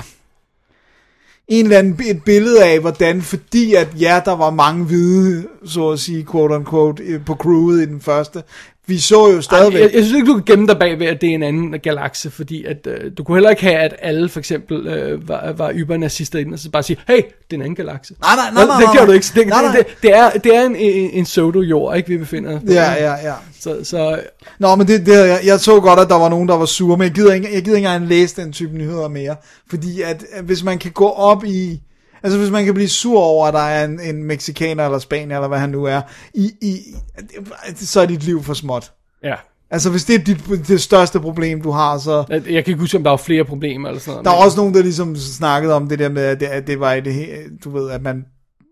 en 1.49 1.65
eller 1.65 1.79
anden, 1.79 2.01
et 2.07 2.23
billede 2.25 2.65
af, 2.65 2.81
hvordan, 2.81 3.23
fordi 3.23 3.75
at 3.75 3.89
ja, 4.01 4.21
der 4.25 4.37
var 4.37 4.51
mange 4.51 4.85
hvide, 4.85 5.47
så 5.67 5.89
at 5.89 6.01
sige, 6.01 6.27
quote 6.31 6.55
unquote, 6.55 7.03
øh, 7.03 7.25
på 7.25 7.35
crewet 7.35 7.83
i 7.83 7.87
den 7.87 8.01
første, 8.01 8.43
vi 8.87 8.99
så 8.99 9.31
jo 9.31 9.41
stadigvæk, 9.41 9.81
Jeg, 9.81 9.91
jeg 9.95 10.05
synes 10.05 10.17
ikke, 10.17 10.27
du 10.27 10.35
kan 10.35 10.45
gemme 10.45 10.67
dig 10.67 10.79
bag 10.79 10.99
ved, 10.99 11.07
at 11.07 11.21
det 11.21 11.31
er 11.31 11.35
en 11.35 11.43
anden 11.43 11.81
galakse, 11.83 12.31
fordi 12.31 12.65
at, 12.65 12.87
øh, 12.87 13.11
du 13.19 13.25
kunne 13.25 13.37
heller 13.37 13.51
ikke 13.51 13.63
have, 13.63 13.77
at 13.77 13.97
alle 13.99 14.29
for 14.29 14.39
eksempel 14.39 14.87
øh, 14.87 15.29
var, 15.29 15.53
var 15.53 15.73
ybernazister 15.75 16.39
i 16.39 16.45
den, 16.45 16.53
og 16.53 16.59
så 16.59 16.71
bare 16.71 16.83
sige, 16.83 16.97
hey, 17.07 17.17
det 17.17 17.23
er 17.23 17.55
en 17.55 17.61
anden 17.61 17.75
galakse. 17.75 18.15
Nej, 18.21 18.37
nej, 18.37 18.51
nej, 18.55 18.67
nej, 18.67 18.81
Det 18.81 18.99
gør 18.99 19.07
du 19.07 19.13
ikke. 19.13 19.27
Det, 19.35 19.47
Nej, 19.47 19.63
nej. 19.63 19.77
det, 19.77 19.87
det, 20.03 20.17
er, 20.17 20.31
det 20.31 20.57
er 20.57 20.67
en, 20.67 20.77
en, 20.77 21.11
en 21.11 21.25
pseudo-jord, 21.25 21.97
ikke, 21.97 22.09
vi 22.09 22.19
befinder 22.19 22.57
os 22.57 22.63
ja, 22.69 22.93
ja, 22.93 23.13
ja. 23.13 23.35
Så, 23.61 23.85
så 23.85 24.21
Nå, 24.59 24.75
men 24.75 24.87
det, 24.87 25.07
det 25.07 25.13
jeg, 25.13 25.41
jeg 25.45 25.61
så 25.61 25.81
godt, 25.81 26.01
at 26.01 26.09
der 26.09 26.19
var 26.19 26.29
nogen, 26.29 26.49
der 26.49 26.57
var 26.57 26.67
sure, 26.67 26.97
men 26.97 27.05
jeg 27.05 27.15
gider 27.15 27.33
ikke, 27.35 27.49
jeg 27.55 27.63
gider 27.63 27.77
ikke 27.77 27.89
engang 27.89 28.09
læse 28.09 28.43
den 28.43 28.53
type 28.53 28.79
nyheder 28.79 29.09
mere. 29.09 29.37
Fordi 29.71 30.03
at 30.03 30.25
hvis 30.43 30.65
man 30.65 30.79
kan 30.79 30.91
gå 30.91 31.09
op 31.09 31.45
i... 31.45 31.81
Altså 32.25 32.39
hvis 32.39 32.51
man 32.51 32.65
kan 32.65 32.75
blive 32.75 32.89
sur 32.89 33.21
over, 33.21 33.47
at 33.47 33.55
der 33.55 33.61
er 33.61 33.85
en, 33.85 34.01
en 34.01 34.25
mexikaner 34.25 34.85
eller 34.85 34.99
spanier, 34.99 35.37
eller 35.37 35.49
hvad 35.49 35.59
han 35.59 35.71
nu 35.71 35.85
er, 35.85 36.01
i, 36.35 36.51
i, 36.63 36.77
så 37.77 38.01
er 38.01 38.07
dit 38.07 38.23
liv 38.23 38.43
for 38.43 38.55
småt. 38.55 38.93
ja. 39.25 39.35
Altså 39.71 39.91
hvis 39.91 40.05
det 40.05 40.15
er 40.15 40.19
dit, 40.25 40.69
det 40.69 40.81
største 40.81 41.21
problem, 41.21 41.61
du 41.63 41.71
har, 41.71 41.99
så... 41.99 42.25
Jeg, 42.31 42.43
kan 42.43 42.57
ikke 42.57 42.75
huske, 42.75 42.97
om 42.97 43.03
der 43.03 43.11
var 43.11 43.17
flere 43.17 43.45
problemer 43.45 43.89
eller 43.89 44.01
sådan 44.01 44.13
noget. 44.13 44.25
Der 44.25 44.31
er 44.31 44.35
men- 44.37 44.45
også 44.45 44.57
nogen, 44.57 44.75
der 44.75 44.83
ligesom 44.83 45.17
snakkede 45.17 45.75
om 45.75 45.89
det 45.89 45.99
der 45.99 46.09
med, 46.09 46.23
at 46.23 46.41
det, 46.41 46.47
at 46.47 46.67
det 46.67 46.81
var 46.81 46.93
i 46.93 47.01
det 47.01 47.27
du 47.65 47.71
ved, 47.71 47.91
at 47.91 48.03
man... 48.03 48.25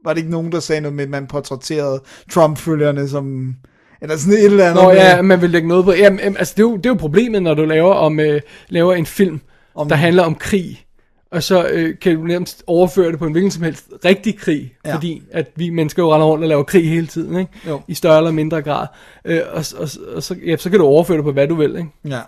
Var 0.04 0.12
det 0.12 0.18
ikke 0.20 0.30
nogen, 0.30 0.52
der 0.52 0.60
sagde 0.60 0.80
noget 0.80 0.94
med, 0.94 1.04
at 1.04 1.10
man 1.10 1.26
portrætterede 1.26 2.00
Trump-følgerne 2.32 3.08
som... 3.08 3.54
Eller 4.02 4.16
sådan 4.16 4.32
et 4.38 4.44
eller 4.44 4.64
andet. 4.70 4.82
Nå 4.84 4.88
med- 4.88 4.96
ja, 4.98 5.22
man 5.22 5.40
vil 5.40 5.50
lægge 5.50 5.68
noget 5.68 5.84
på. 5.84 5.92
Jamen, 5.92 6.20
altså, 6.20 6.54
det, 6.56 6.62
er 6.62 6.66
jo, 6.68 6.76
det 6.76 6.86
er 6.86 6.90
jo 6.90 6.94
problemet, 6.96 7.42
når 7.42 7.54
du 7.54 7.64
laver, 7.64 7.94
om, 7.94 8.20
øh, 8.20 8.40
laver 8.68 8.94
en 8.94 9.06
film, 9.06 9.40
om, 9.74 9.88
der 9.88 9.96
handler 9.96 10.22
om 10.22 10.34
krig. 10.34 10.84
Og 11.32 11.42
så 11.42 11.68
øh, 11.68 11.98
kan 11.98 12.16
du 12.16 12.22
nærmest 12.22 12.62
overføre 12.66 13.10
det 13.10 13.18
på 13.18 13.26
en 13.26 13.32
hvilken 13.32 13.50
som 13.50 13.62
helst 13.62 13.86
rigtig 14.04 14.38
krig. 14.38 14.74
Ja. 14.84 14.94
Fordi 14.94 15.22
at 15.30 15.50
vi 15.56 15.70
mennesker 15.70 16.02
jo 16.02 16.14
render 16.14 16.26
rundt 16.26 16.44
og 16.44 16.48
laver 16.48 16.62
krig 16.62 16.88
hele 16.88 17.06
tiden, 17.06 17.38
ikke? 17.38 17.52
Jo. 17.68 17.80
I 17.88 17.94
større 17.94 18.16
eller 18.16 18.30
mindre 18.30 18.62
grad. 18.62 18.86
Øh, 19.24 19.40
og, 19.52 19.64
og, 19.78 19.88
og 20.14 20.22
så, 20.22 20.36
ja, 20.46 20.56
så 20.56 20.70
kan 20.70 20.78
du 20.78 20.84
overføre 20.84 21.16
det 21.16 21.24
på, 21.24 21.32
hvad 21.32 21.48
du 21.48 21.54
vil, 21.54 21.76
ikke? 21.76 21.90
Ja. 22.04 22.20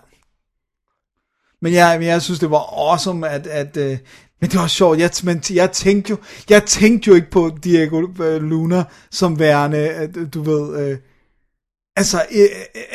Men 1.61 1.73
jeg, 1.73 1.99
jeg 2.01 2.21
synes, 2.21 2.39
det 2.39 2.51
var 2.51 2.89
awesome, 2.89 3.29
at... 3.29 3.47
at 3.47 3.77
øh, 3.77 3.97
men 4.41 4.49
det 4.49 4.59
var 4.59 4.67
sjovt, 4.67 4.99
jeg, 4.99 5.09
men 5.23 5.43
jeg 5.53 5.71
tænkte 5.71 6.09
jo, 6.09 6.17
jeg 6.49 6.63
tænkte 6.63 7.07
jo 7.07 7.15
ikke 7.15 7.31
på 7.31 7.51
Diego 7.63 8.07
øh, 8.23 8.41
Luna 8.41 8.83
som 9.11 9.39
værende, 9.39 10.09
øh, 10.17 10.27
du 10.33 10.41
ved, 10.41 10.89
øh, 10.89 10.97
altså, 11.95 12.25
øh, 12.31 12.45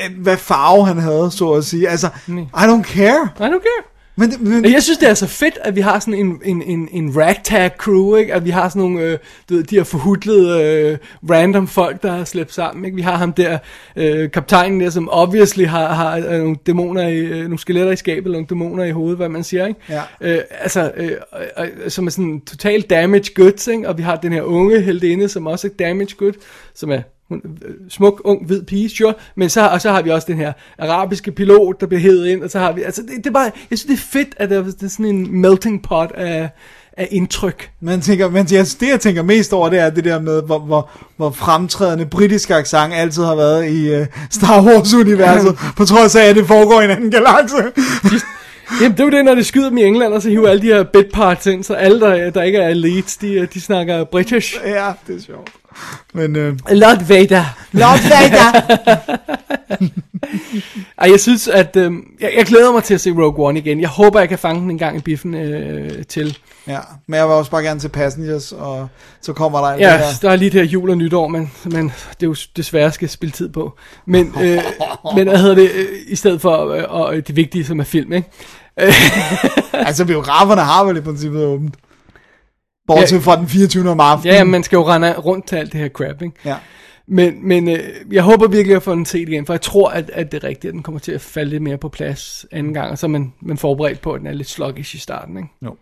øh, 0.04 0.22
hvad 0.22 0.36
farve 0.36 0.86
han 0.86 0.98
havde, 0.98 1.30
så 1.30 1.52
at 1.52 1.64
sige. 1.64 1.88
Altså, 1.88 2.08
Nej. 2.26 2.42
I 2.42 2.66
don't 2.70 2.82
care. 2.82 3.28
I 3.36 3.42
don't 3.42 3.62
care. 3.62 3.84
Men, 4.20 4.32
men 4.40 4.62
Men 4.62 4.72
jeg 4.72 4.82
synes, 4.82 4.98
det 4.98 5.08
er 5.08 5.14
så 5.14 5.26
fedt, 5.26 5.58
at 5.64 5.76
vi 5.76 5.80
har 5.80 5.98
sådan 5.98 6.14
en, 6.14 6.40
en, 6.44 6.62
en, 6.62 6.88
en 6.92 7.16
ragtag 7.16 7.70
crew, 7.78 8.16
ikke? 8.16 8.34
At 8.34 8.44
vi 8.44 8.50
har 8.50 8.68
sådan 8.68 8.82
nogle, 8.82 9.00
øh, 9.00 9.18
du 9.48 9.54
ved, 9.54 9.64
de 9.64 9.76
her 9.76 9.84
forhudlede 9.84 10.62
øh, 10.62 10.98
random 11.30 11.68
folk, 11.68 12.02
der 12.02 12.12
har 12.12 12.24
slæbt 12.24 12.52
sammen, 12.52 12.84
ikke? 12.84 12.94
Vi 12.94 13.02
har 13.02 13.16
ham 13.16 13.32
der, 13.32 13.58
øh, 13.96 14.30
kaptajnen 14.30 14.80
der, 14.80 14.90
som 14.90 15.08
obviously 15.12 15.64
har, 15.64 15.94
har 15.94 16.16
øh, 16.16 16.38
nogle 16.38 16.56
dæmoner 16.66 17.08
i, 17.08 17.16
øh, 17.16 17.42
nogle 17.42 17.58
skeletter 17.58 17.92
i 17.92 17.96
skabet, 17.96 18.24
eller 18.24 18.36
nogle 18.36 18.46
dæmoner 18.46 18.84
i 18.84 18.90
hovedet, 18.90 19.16
hvad 19.16 19.28
man 19.28 19.44
siger, 19.44 19.66
ikke? 19.66 19.80
Ja. 19.88 20.02
Øh, 20.20 20.40
altså, 20.60 20.92
øh, 20.96 21.10
øh, 21.60 21.68
øh, 21.84 21.90
som 21.90 22.06
er 22.06 22.10
sådan 22.10 22.40
total 22.40 22.80
damage 22.80 23.34
goods, 23.34 23.66
ikke? 23.66 23.88
Og 23.88 23.98
vi 23.98 24.02
har 24.02 24.16
den 24.16 24.32
her 24.32 24.42
unge 24.42 24.80
heldinde, 24.80 25.28
som 25.28 25.46
også 25.46 25.66
er 25.66 25.70
damage 25.78 26.14
good, 26.18 26.32
som 26.74 26.90
er 26.90 27.00
hun, 27.30 27.40
øh, 27.66 27.74
smuk, 27.88 28.20
ung, 28.24 28.46
hvid 28.46 28.62
pige, 28.62 28.90
sure. 28.90 29.14
Men 29.36 29.48
så, 29.48 29.68
og 29.68 29.80
så 29.80 29.90
har 29.90 30.02
vi 30.02 30.10
også 30.10 30.26
den 30.30 30.36
her 30.36 30.52
arabiske 30.78 31.32
pilot, 31.32 31.80
der 31.80 31.86
bliver 31.86 32.00
hævet 32.00 32.26
ind, 32.26 32.42
og 32.42 32.50
så 32.50 32.58
har 32.58 32.72
vi, 32.72 32.82
altså 32.82 33.02
det, 33.02 33.10
det 33.16 33.26
er 33.26 33.30
bare, 33.30 33.50
jeg 33.70 33.78
synes 33.78 33.84
det 33.84 33.92
er 33.92 34.18
fedt, 34.18 34.34
at 34.36 34.50
der, 34.50 34.62
det 34.62 34.82
er 34.82 34.88
sådan 34.88 35.06
en 35.06 35.40
melting 35.40 35.82
pot 35.82 36.12
af, 36.14 36.50
af 36.96 37.08
indtryk. 37.10 37.70
Man 37.80 38.00
tænker, 38.00 38.30
men 38.30 38.46
jeg, 38.50 38.66
det 38.80 38.88
jeg 38.88 39.00
tænker 39.00 39.22
mest 39.22 39.52
over, 39.52 39.68
det 39.68 39.78
er 39.78 39.90
det 39.90 40.04
der 40.04 40.20
med, 40.20 40.42
hvor, 40.42 40.58
hvor, 40.58 40.90
hvor 41.16 41.30
fremtrædende 41.30 42.06
britisk 42.06 42.50
accent 42.50 42.94
altid 42.94 43.22
har 43.22 43.36
været 43.36 43.70
i 43.70 44.00
uh, 44.00 44.06
Star 44.30 44.62
Wars-universet, 44.62 45.58
på 45.76 45.84
trods 45.84 46.16
af, 46.16 46.24
at 46.24 46.36
det 46.36 46.46
foregår 46.46 46.80
i 46.80 46.84
en 46.84 46.90
anden 46.90 47.10
galakse. 47.10 47.56
Jamen, 48.80 48.92
det 48.92 49.00
er 49.00 49.04
jo 49.04 49.10
det, 49.10 49.24
når 49.24 49.34
de 49.34 49.44
skyder 49.44 49.68
dem 49.68 49.78
i 49.78 49.82
England, 49.82 50.12
og 50.12 50.22
så 50.22 50.28
hiver 50.28 50.48
alle 50.48 50.62
de 50.62 50.66
her 50.66 50.82
bit 50.82 51.06
parts 51.12 51.46
ind, 51.46 51.64
så 51.64 51.74
alle, 51.74 52.00
der, 52.00 52.30
der 52.30 52.42
ikke 52.42 52.58
er 52.58 52.68
elites, 52.68 53.16
de, 53.16 53.48
de 53.54 53.60
snakker 53.60 54.04
British. 54.04 54.60
Ja, 54.64 54.92
det 55.06 55.16
er 55.16 55.22
sjovt. 55.26 55.50
Men, 56.14 56.36
øh, 56.36 56.56
Lord 56.70 57.04
Vader. 57.04 57.44
Lord 57.72 58.00
Vader! 58.08 58.76
Ej, 60.98 61.10
jeg 61.10 61.20
synes, 61.20 61.48
at 61.48 61.76
øh, 61.76 61.92
jeg, 62.20 62.32
jeg 62.36 62.46
glæder 62.46 62.72
mig 62.72 62.84
til 62.84 62.94
at 62.94 63.00
se 63.00 63.10
Rogue 63.10 63.46
One 63.46 63.58
igen. 63.58 63.80
Jeg 63.80 63.88
håber, 63.88 64.20
jeg 64.20 64.28
kan 64.28 64.38
fange 64.38 64.60
den 64.62 64.70
en 64.70 64.78
gang 64.78 64.96
i 64.96 65.00
biffen 65.00 65.34
øh, 65.34 66.04
til. 66.08 66.38
ja, 66.66 66.78
men 67.06 67.18
jeg 67.18 67.26
vil 67.26 67.34
også 67.34 67.50
bare 67.50 67.62
gerne 67.62 67.80
til 67.80 67.88
Passengers, 67.88 68.52
og 68.52 68.88
så 69.20 69.32
kommer 69.32 69.58
der 69.60 69.70
Ja, 69.72 69.98
der. 69.98 70.04
der 70.22 70.30
er 70.30 70.36
lige 70.36 70.50
det 70.50 70.60
her 70.60 70.68
jul 70.68 70.90
og 70.90 70.96
nytår, 70.96 71.28
men, 71.28 71.52
men 71.64 71.84
det 71.84 72.22
er 72.22 72.26
jo 72.26 72.36
desværre 72.56 72.92
skal 72.92 73.08
spille 73.08 73.32
tid 73.32 73.48
på. 73.48 73.76
Men, 74.06 74.34
øh, 74.40 74.58
men 75.16 75.28
hvad 75.28 75.38
hedder 75.38 75.54
det, 75.54 75.70
øh, 75.74 75.86
i 76.08 76.16
stedet 76.16 76.40
for 76.40 76.68
øh, 76.72 76.84
og 76.88 77.14
det 77.14 77.36
vigtige, 77.36 77.64
som 77.64 77.80
er 77.80 77.84
film, 77.84 78.12
ikke? 78.12 78.28
Altså, 79.72 80.04
biograferne 80.04 80.60
har 80.60 80.84
vel 80.84 80.96
i 80.96 81.00
princippet 81.00 81.44
åbent. 81.44 81.74
Bortset 82.94 83.16
Ja. 83.16 83.20
fra 83.22 83.36
den 83.36 83.48
24. 83.48 83.90
om 83.90 84.00
aftenen. 84.00 84.34
Ja, 84.36 84.44
man 84.44 84.62
skal 84.62 84.76
jo 84.76 84.88
rende 84.88 85.12
rundt 85.18 85.46
til 85.46 85.56
alt 85.56 85.72
det 85.72 85.80
her 85.80 85.88
crap, 85.88 86.22
ikke? 86.22 86.34
Ja. 86.44 86.56
Men, 87.06 87.48
men 87.48 87.68
øh, 87.68 87.78
jeg 88.12 88.22
håber 88.22 88.48
virkelig 88.48 88.76
at 88.76 88.82
få 88.82 88.92
den 88.94 89.06
set 89.06 89.28
igen, 89.28 89.46
for 89.46 89.52
jeg 89.52 89.60
tror, 89.60 89.88
at, 89.90 90.10
at 90.14 90.32
det 90.32 90.44
er 90.44 90.48
rigtigt, 90.48 90.68
at 90.68 90.74
den 90.74 90.82
kommer 90.82 90.98
til 90.98 91.12
at 91.12 91.20
falde 91.20 91.50
lidt 91.50 91.62
mere 91.62 91.78
på 91.78 91.88
plads 91.88 92.46
anden 92.52 92.74
gang, 92.74 92.90
og 92.90 92.98
så 92.98 93.06
er 93.06 93.08
man, 93.08 93.32
man 93.42 93.58
forberedt 93.58 94.00
på, 94.00 94.12
at 94.12 94.18
den 94.20 94.26
er 94.26 94.32
lidt 94.32 94.48
sluggish 94.50 94.94
i 94.94 94.98
starten, 94.98 95.36
ikke? 95.36 95.48
Men 95.60 95.72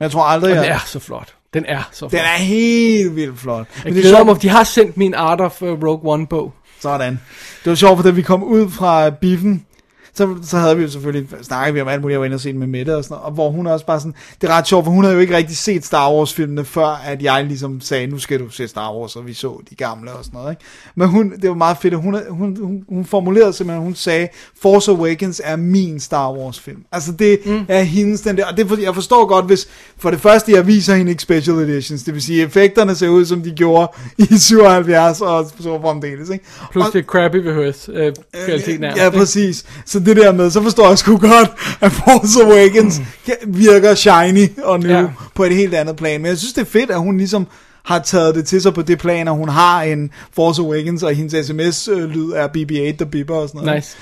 jeg 0.00 0.10
tror 0.10 0.22
aldrig, 0.22 0.50
Og 0.50 0.56
den 0.56 0.64
jeg... 0.64 0.74
er 0.74 0.82
så 0.86 0.98
flot. 0.98 1.34
Den 1.54 1.64
er 1.68 1.88
så 1.92 1.98
flot. 1.98 2.10
Den 2.10 2.20
er 2.20 2.38
helt 2.42 3.16
vildt 3.16 3.38
flot. 3.38 3.66
jeg 3.76 3.84
Men 3.84 3.94
det 3.94 4.04
er 4.04 4.08
sjovt, 4.16 4.26
mig, 4.26 4.42
de 4.42 4.48
har 4.48 4.64
sendt 4.64 4.96
min 4.96 5.14
Art 5.14 5.40
of 5.40 5.62
uh, 5.62 5.68
Rogue 5.68 6.12
One 6.12 6.26
bog. 6.26 6.52
Sådan. 6.80 7.20
Det 7.64 7.70
var 7.70 7.74
sjovt, 7.74 7.96
for 7.98 8.02
da 8.02 8.10
vi 8.10 8.22
kom 8.22 8.42
ud 8.42 8.70
fra 8.70 9.10
biffen, 9.10 9.66
så, 10.14 10.36
så 10.42 10.58
havde 10.58 10.76
vi 10.76 10.82
jo 10.82 10.90
selvfølgelig, 10.90 11.28
snakket 11.42 11.74
vi 11.74 11.80
om 11.80 11.88
alt 11.88 12.00
muligt, 12.02 12.12
jeg 12.12 12.20
var 12.20 12.24
inde 12.26 12.34
og 12.34 12.40
se 12.40 12.50
den 12.52 12.58
med 12.58 12.66
Mette 12.66 12.96
og 12.96 13.04
sådan 13.04 13.14
noget, 13.14 13.24
og 13.26 13.32
hvor 13.32 13.50
hun 13.50 13.66
også 13.66 13.86
bare 13.86 14.00
sådan, 14.00 14.14
det 14.40 14.48
er 14.50 14.52
ret 14.52 14.66
sjovt, 14.68 14.84
for 14.84 14.92
hun 14.92 15.04
havde 15.04 15.14
jo 15.14 15.20
ikke 15.20 15.36
rigtig 15.36 15.56
set 15.56 15.84
Star 15.84 16.12
Wars 16.12 16.34
filmene, 16.34 16.64
før 16.64 16.86
at 17.06 17.22
jeg 17.22 17.44
ligesom 17.44 17.80
sagde, 17.80 18.06
nu 18.06 18.18
skal 18.18 18.40
du 18.40 18.48
se 18.48 18.68
Star 18.68 18.94
Wars, 18.94 19.16
og 19.16 19.26
vi 19.26 19.34
så 19.34 19.60
de 19.70 19.74
gamle 19.74 20.12
og 20.12 20.24
sådan 20.24 20.38
noget, 20.38 20.52
ikke? 20.52 20.62
Men 20.94 21.08
hun, 21.08 21.32
det 21.42 21.48
var 21.48 21.54
meget 21.56 21.76
fedt, 21.82 21.94
at 21.94 22.00
hun, 22.00 22.16
hun, 22.30 22.56
hun, 22.60 22.84
hun 22.88 23.04
formulerede 23.04 23.52
simpelthen, 23.52 23.84
hun 23.84 23.94
sagde, 23.94 24.28
Force 24.62 24.90
Awakens 24.90 25.40
er 25.44 25.56
min 25.56 26.00
Star 26.00 26.32
Wars 26.32 26.60
film. 26.60 26.84
Altså 26.92 27.12
det 27.12 27.38
mm. 27.46 27.64
er 27.68 27.82
hendes, 27.82 28.20
den 28.20 28.36
der, 28.36 28.46
og 28.46 28.56
det, 28.56 28.68
for- 28.68 28.76
jeg 28.80 28.94
forstår 28.94 29.26
godt, 29.26 29.46
hvis, 29.46 29.68
for 29.98 30.10
det 30.10 30.20
første, 30.20 30.52
jeg 30.52 30.66
viser 30.66 30.94
hende 30.94 31.10
ikke 31.10 31.22
special 31.22 31.56
editions, 31.56 32.02
det 32.02 32.14
vil 32.14 32.22
sige, 32.22 32.42
effekterne 32.42 32.94
ser 32.94 33.08
ud, 33.08 33.24
som 33.24 33.42
de 33.42 33.50
gjorde 33.50 33.92
i 34.18 34.26
77 34.38 35.20
og 35.20 35.46
så 35.60 35.78
fremdeles, 35.80 36.30
ikke? 36.30 36.44
Plus 36.72 36.86
Og- 36.86 36.92
det 36.92 36.98
er 36.98 37.02
crappy 37.02 37.36
rehearse 37.36 37.92
øh, 37.92 38.12
kvaliteten 38.46 38.84
er. 38.84 39.04
Ja, 39.04 39.10
præcis. 39.10 39.64
Så 39.86 40.00
det 40.06 40.16
der 40.16 40.32
med, 40.32 40.50
så 40.50 40.62
forstår 40.62 40.88
jeg 40.88 40.98
sgu 40.98 41.16
godt, 41.18 41.50
at 41.80 41.92
Force 41.92 42.44
Awakens 42.44 42.98
mm. 42.98 43.54
virker 43.58 43.94
shiny 43.94 44.58
og 44.62 44.80
nu 44.80 44.88
Ja. 44.88 45.00
ja. 45.00 45.06
på 45.34 45.44
et 45.44 45.54
helt 45.54 45.74
andet 45.74 45.96
plan. 45.96 46.20
Men 46.20 46.28
jeg 46.28 46.38
synes, 46.38 46.52
det 46.52 46.60
er 46.60 46.64
fedt, 46.66 46.90
at 46.90 46.98
hun 46.98 47.16
ligesom 47.16 47.46
har 47.84 47.98
taget 47.98 48.34
det 48.34 48.46
til 48.46 48.62
sig 48.62 48.74
på 48.74 48.82
det 48.82 48.98
plan, 48.98 49.28
at 49.28 49.34
hun 49.34 49.48
har 49.48 49.82
en 49.82 50.10
Force 50.32 50.62
Awakens, 50.62 51.02
og 51.02 51.14
hendes 51.14 51.46
sms-lyd 51.46 52.30
er 52.32 52.48
BB-8, 52.48 52.96
der 52.98 53.04
bipper 53.04 53.34
og 53.34 53.48
sådan 53.48 53.60
noget. 53.66 53.76
Nice. 53.76 53.96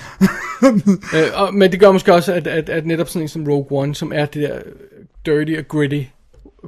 øh, 1.18 1.28
og, 1.34 1.54
men 1.54 1.72
det 1.72 1.80
gør 1.80 1.92
måske 1.92 2.14
også, 2.14 2.32
at, 2.32 2.46
at, 2.46 2.68
at 2.68 2.86
netop 2.86 3.08
sådan 3.08 3.22
en 3.22 3.28
som 3.28 3.44
Rogue 3.48 3.80
One, 3.80 3.94
som 3.94 4.12
er 4.14 4.26
det 4.26 4.42
der 4.42 4.58
dirty 5.26 5.58
og 5.58 5.68
gritty 5.68 6.02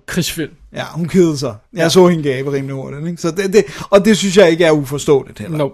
krigsfilm. 0.06 0.52
Ja, 0.74 0.84
hun 0.94 1.08
kedede 1.08 1.38
sig. 1.38 1.54
Jeg 1.72 1.90
så 1.90 2.08
hende 2.08 2.22
gabe 2.22 2.52
rimelig 2.52 2.74
hurtigt. 2.74 3.06
Ikke? 3.06 3.22
Så 3.22 3.30
det, 3.30 3.52
det, 3.52 3.64
og 3.90 4.04
det 4.04 4.16
synes 4.16 4.36
jeg 4.36 4.50
ikke 4.50 4.64
er 4.64 4.70
uforståeligt 4.70 5.38
heller. 5.38 5.58
No. 5.58 5.68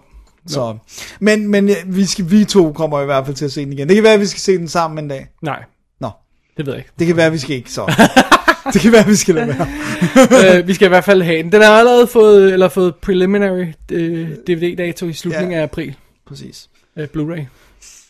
Så, 0.49 0.77
men 1.20 1.49
men 1.49 1.69
ja, 1.69 1.75
vi, 1.87 2.05
skal, 2.07 2.31
vi 2.31 2.45
to 2.45 2.73
kommer 2.73 3.03
i 3.03 3.05
hvert 3.05 3.27
fald 3.27 3.37
til 3.37 3.45
at 3.45 3.53
se 3.53 3.65
den 3.65 3.73
igen. 3.73 3.89
Det 3.89 3.95
kan 3.97 4.05
være, 4.05 4.12
at 4.15 4.20
vi 4.20 4.27
skal 4.27 4.41
se 4.41 4.59
den 4.59 4.69
sammen 4.69 5.05
en 5.05 5.09
dag. 5.11 5.29
Nej, 5.43 5.62
Nå, 6.01 6.11
det 6.57 6.66
ved 6.66 6.73
jeg 6.73 6.81
ikke. 6.81 6.91
det 6.99 7.07
kan 7.07 7.16
være, 7.16 7.27
at 7.27 7.33
vi 7.33 7.39
skal 7.39 7.57
ikke 7.57 7.73
så. 7.73 7.95
det 8.73 8.81
kan 8.81 8.93
være, 8.93 9.01
at 9.01 9.09
vi 9.09 9.16
skal 9.16 9.35
lade 9.35 9.49
være. 9.49 10.59
øh, 10.61 10.69
vi 10.69 10.75
skal 10.75 10.87
i 10.87 10.89
hvert 10.89 11.05
fald 11.05 11.23
have 11.23 11.43
den. 11.43 11.53
Den 11.53 11.62
har 11.62 11.69
allerede 11.79 12.07
fået, 12.07 12.53
eller 12.53 12.69
fået 12.69 12.95
preliminary 12.97 13.66
øh, 13.93 14.29
DVD-dato 14.47 15.07
i 15.07 15.12
slutningen 15.12 15.53
Ja. 15.53 15.59
af 15.59 15.62
april. 15.62 15.95
Præcis. 16.29 16.69
Øh, 16.97 17.09
Blu-ray. 17.16 17.41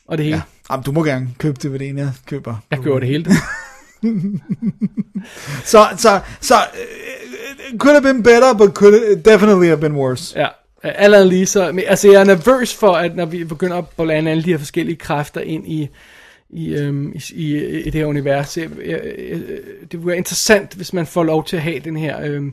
Og 0.09 0.19
det 0.19 0.25
hele. 0.25 0.37
Ja. 0.37 0.43
Jamen, 0.71 0.85
du 0.85 0.93
må 0.93 1.05
gerne 1.05 1.29
købe 1.39 1.59
DVD'en, 1.65 1.99
jeg 1.99 2.11
køber. 2.27 2.57
Jeg 2.71 2.79
gjorde 2.79 3.01
det 3.01 3.09
hele. 3.09 3.27
Så, 5.65 5.87
så, 5.97 6.21
så, 6.41 6.55
uh, 6.55 7.79
could 7.79 7.95
have 7.95 8.03
been 8.03 8.23
better, 8.23 8.55
but 8.55 8.71
could 8.75 8.95
it 8.95 9.25
definitely 9.25 9.67
have 9.67 9.81
been 9.81 9.93
worse. 9.97 10.39
Ja. 10.41 10.47
Allerede 10.83 11.29
lige 11.29 11.47
så, 11.47 11.73
men, 11.73 11.85
altså 11.87 12.11
jeg 12.11 12.21
er 12.21 12.25
nervøs 12.25 12.75
for, 12.75 12.93
at 12.93 13.17
når 13.17 13.27
vi 13.27 13.45
begynder 13.45 13.77
at 13.77 13.85
blande 13.97 14.31
alle 14.31 14.43
de 14.43 14.51
her 14.51 14.59
forskellige 14.59 14.97
kræfter 14.97 15.41
ind 15.41 15.69
i, 15.69 15.89
i, 16.51 16.75
øhm, 16.75 17.13
i, 17.13 17.23
i, 17.35 17.81
i 17.81 17.85
det 17.85 17.95
her 17.95 18.07
univers, 18.07 18.59
jeg, 18.59 18.71
jeg, 18.87 19.01
jeg, 19.31 19.41
det 19.81 19.93
ville 19.93 20.07
være 20.07 20.17
interessant, 20.17 20.75
hvis 20.75 20.93
man 20.93 21.07
får 21.07 21.23
lov 21.23 21.45
til 21.45 21.57
at 21.57 21.63
have 21.63 21.79
den 21.79 21.97
her 21.97 22.21
øhm, 22.23 22.53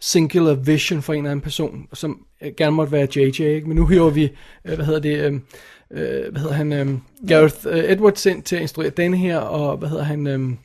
singular 0.00 0.54
vision 0.54 1.02
for 1.02 1.12
en 1.12 1.18
eller 1.18 1.30
anden 1.30 1.42
person, 1.42 1.86
som 1.92 2.26
gerne 2.56 2.76
måtte 2.76 2.92
være 2.92 3.08
JJ, 3.16 3.42
ikke? 3.42 3.68
men 3.68 3.76
nu 3.76 3.86
hører 3.86 4.10
vi, 4.10 4.30
øh, 4.64 4.74
hvad 4.74 4.84
hedder 4.84 5.00
det, 5.00 5.24
øhm, 5.24 5.42
øh, 5.90 6.30
hvad 6.30 6.40
hedder 6.40 6.54
han, 6.54 6.72
øhm, 6.72 7.00
Gareth 7.28 7.56
øh, 7.66 7.84
Edwards 7.84 8.26
ind 8.26 8.42
til 8.42 8.56
at 8.56 8.62
instruere 8.62 8.90
denne 8.90 9.16
her, 9.16 9.38
og 9.38 9.76
hvad 9.76 9.88
hedder 9.88 10.04
han, 10.04 10.26
øhm, 10.26 10.58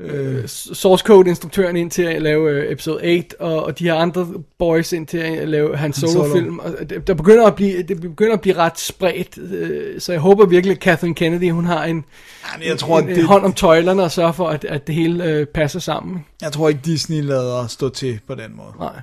øh, 0.00 0.48
source 0.48 1.04
code 1.04 1.28
instruktøren 1.28 1.76
ind 1.76 1.90
til 1.90 2.02
at 2.02 2.22
lave 2.22 2.50
øh, 2.50 2.72
episode 2.72 2.96
8 3.18 3.40
og, 3.40 3.64
og 3.64 3.78
de 3.78 3.84
her 3.84 3.94
andre 3.94 4.26
boys 4.58 4.92
ind 4.92 5.06
til 5.06 5.18
at 5.18 5.48
lave 5.48 5.76
hans 5.76 5.96
Solo. 5.96 6.34
film 6.34 6.58
og 6.58 6.74
det, 6.90 7.06
der 7.06 7.14
begynder 7.14 7.46
at 7.46 7.54
blive 7.54 7.82
det 7.82 8.00
begynder 8.00 8.32
at 8.32 8.40
blive 8.40 8.56
ret 8.56 8.78
spredt 8.78 9.38
øh, 9.52 10.00
så 10.00 10.12
jeg 10.12 10.20
håber 10.20 10.46
virkelig 10.46 10.72
at 10.74 10.80
Kathleen 10.80 11.14
Kennedy 11.14 11.50
hun 11.52 11.64
har 11.64 11.84
en, 11.84 12.04
Jamen, 12.52 12.66
jeg 12.68 12.78
tror, 12.78 12.98
en, 12.98 13.08
en 13.08 13.14
det, 13.16 13.24
hånd 13.24 13.44
om 13.44 13.52
tøjlerne 13.52 14.02
og 14.02 14.10
sørger 14.12 14.32
for 14.32 14.48
at, 14.48 14.64
at 14.64 14.86
det 14.86 14.94
hele 14.94 15.24
øh, 15.24 15.46
passer 15.46 15.80
sammen 15.80 16.24
jeg 16.42 16.52
tror 16.52 16.68
ikke, 16.68 16.80
Disney 16.84 17.22
lader 17.22 17.66
stå 17.66 17.88
til 17.88 18.20
på 18.26 18.34
den 18.34 18.56
måde. 18.56 18.72
nej 18.78 19.00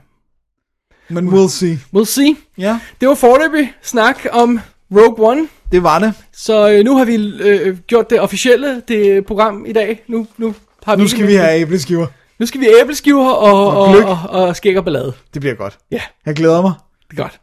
Men 1.09 1.27
we'll 1.27 1.49
see. 1.49 1.79
we'll 1.95 2.05
see 2.05 2.35
Ja, 2.57 2.79
det 3.01 3.07
var 3.09 3.15
forløbig 3.15 3.73
snak 3.81 4.17
om 4.31 4.59
Rogue 4.91 5.29
One 5.29 5.47
det 5.71 5.83
var 5.83 5.99
det. 5.99 6.13
så 6.33 6.71
øh, 6.71 6.85
nu 6.85 6.97
har 6.97 7.05
vi 7.05 7.15
øh, 7.43 7.77
gjort 7.79 8.09
det 8.09 8.19
officielle 8.19 8.81
det 8.87 9.25
program 9.25 9.65
i 9.65 9.73
dag 9.73 10.03
nu, 10.07 10.27
nu 10.37 10.55
har 10.85 10.95
Nu 10.95 11.07
skal 11.07 11.27
vi 11.27 11.33
have 11.35 11.55
æbleskiver. 11.59 12.07
nu 12.39 12.45
skal 12.45 12.59
vi 12.61 12.65
have 12.65 12.81
æbleskiver 12.81 13.29
og, 13.29 13.67
Og 13.67 13.77
og, 13.77 14.19
og, 14.29 14.41
og, 14.47 14.55
skæg 14.55 14.77
og 14.77 14.83
ballade 14.83 15.13
Det 15.33 15.41
bliver 15.41 15.55
godt. 15.55 15.77
ja 15.91 16.01
Jeg 16.25 16.35
glæder 16.35 16.61
mig. 16.61 16.73
det 17.11 17.19
er 17.19 17.23
godt 17.23 17.39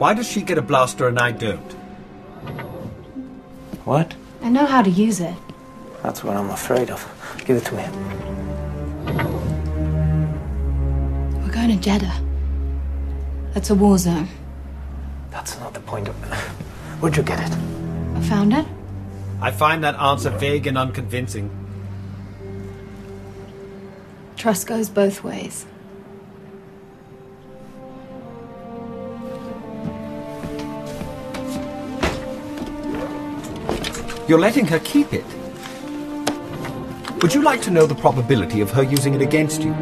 Why 0.00 0.14
does 0.16 0.26
she 0.26 0.40
get 0.40 0.58
a 0.58 0.60
blaster 0.60 1.06
and 1.06 1.18
I 1.18 1.44
don't? 1.44 1.76
What? 3.86 4.16
I 4.44 4.48
know 4.48 4.66
how 4.66 4.82
to 4.82 4.90
use 5.08 5.24
it. 5.24 5.34
That's 6.04 6.24
what 6.24 6.36
I'm 6.36 6.50
afraid 6.52 6.90
of. 6.90 7.06
Give 7.46 7.56
it 7.58 7.64
to 7.64 7.76
him. 7.76 7.92
We're 11.42 11.52
going 11.60 11.70
to 11.82 11.90
Jeddah. 11.90 12.14
That's 13.54 13.70
a 13.70 13.74
war 13.74 13.98
zone. 13.98 14.28
That's 15.32 15.58
not 15.60 15.72
the 15.74 15.80
point 15.80 16.08
of 16.08 16.14
Where'd 17.00 17.16
you 17.16 17.22
get 17.24 17.40
it? 17.40 17.52
I 18.16 18.20
found 18.34 18.52
it. 18.52 18.66
I 19.42 19.50
find 19.50 19.82
that 19.84 19.94
answer 20.00 20.30
vague 20.30 20.66
and 20.68 20.78
unconvincing. 20.78 21.50
Trust 24.38 24.68
goes 24.68 24.88
both 24.88 25.24
ways. 25.24 25.66
You're 34.28 34.38
letting 34.38 34.66
her 34.66 34.78
keep 34.78 35.12
it. 35.12 35.24
Would 37.20 37.34
you 37.34 37.42
like 37.42 37.60
to 37.62 37.70
know 37.70 37.84
the 37.86 37.96
probability 37.96 38.60
of 38.60 38.70
her 38.70 38.84
using 38.84 39.14
it 39.14 39.22
against 39.22 39.62
you? 39.62 39.74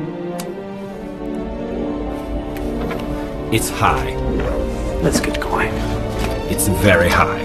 It's 3.52 3.68
high. 3.68 4.14
Let's 5.02 5.20
get 5.20 5.38
going. 5.38 5.74
It's 6.48 6.68
very 6.68 7.10
high. 7.10 7.44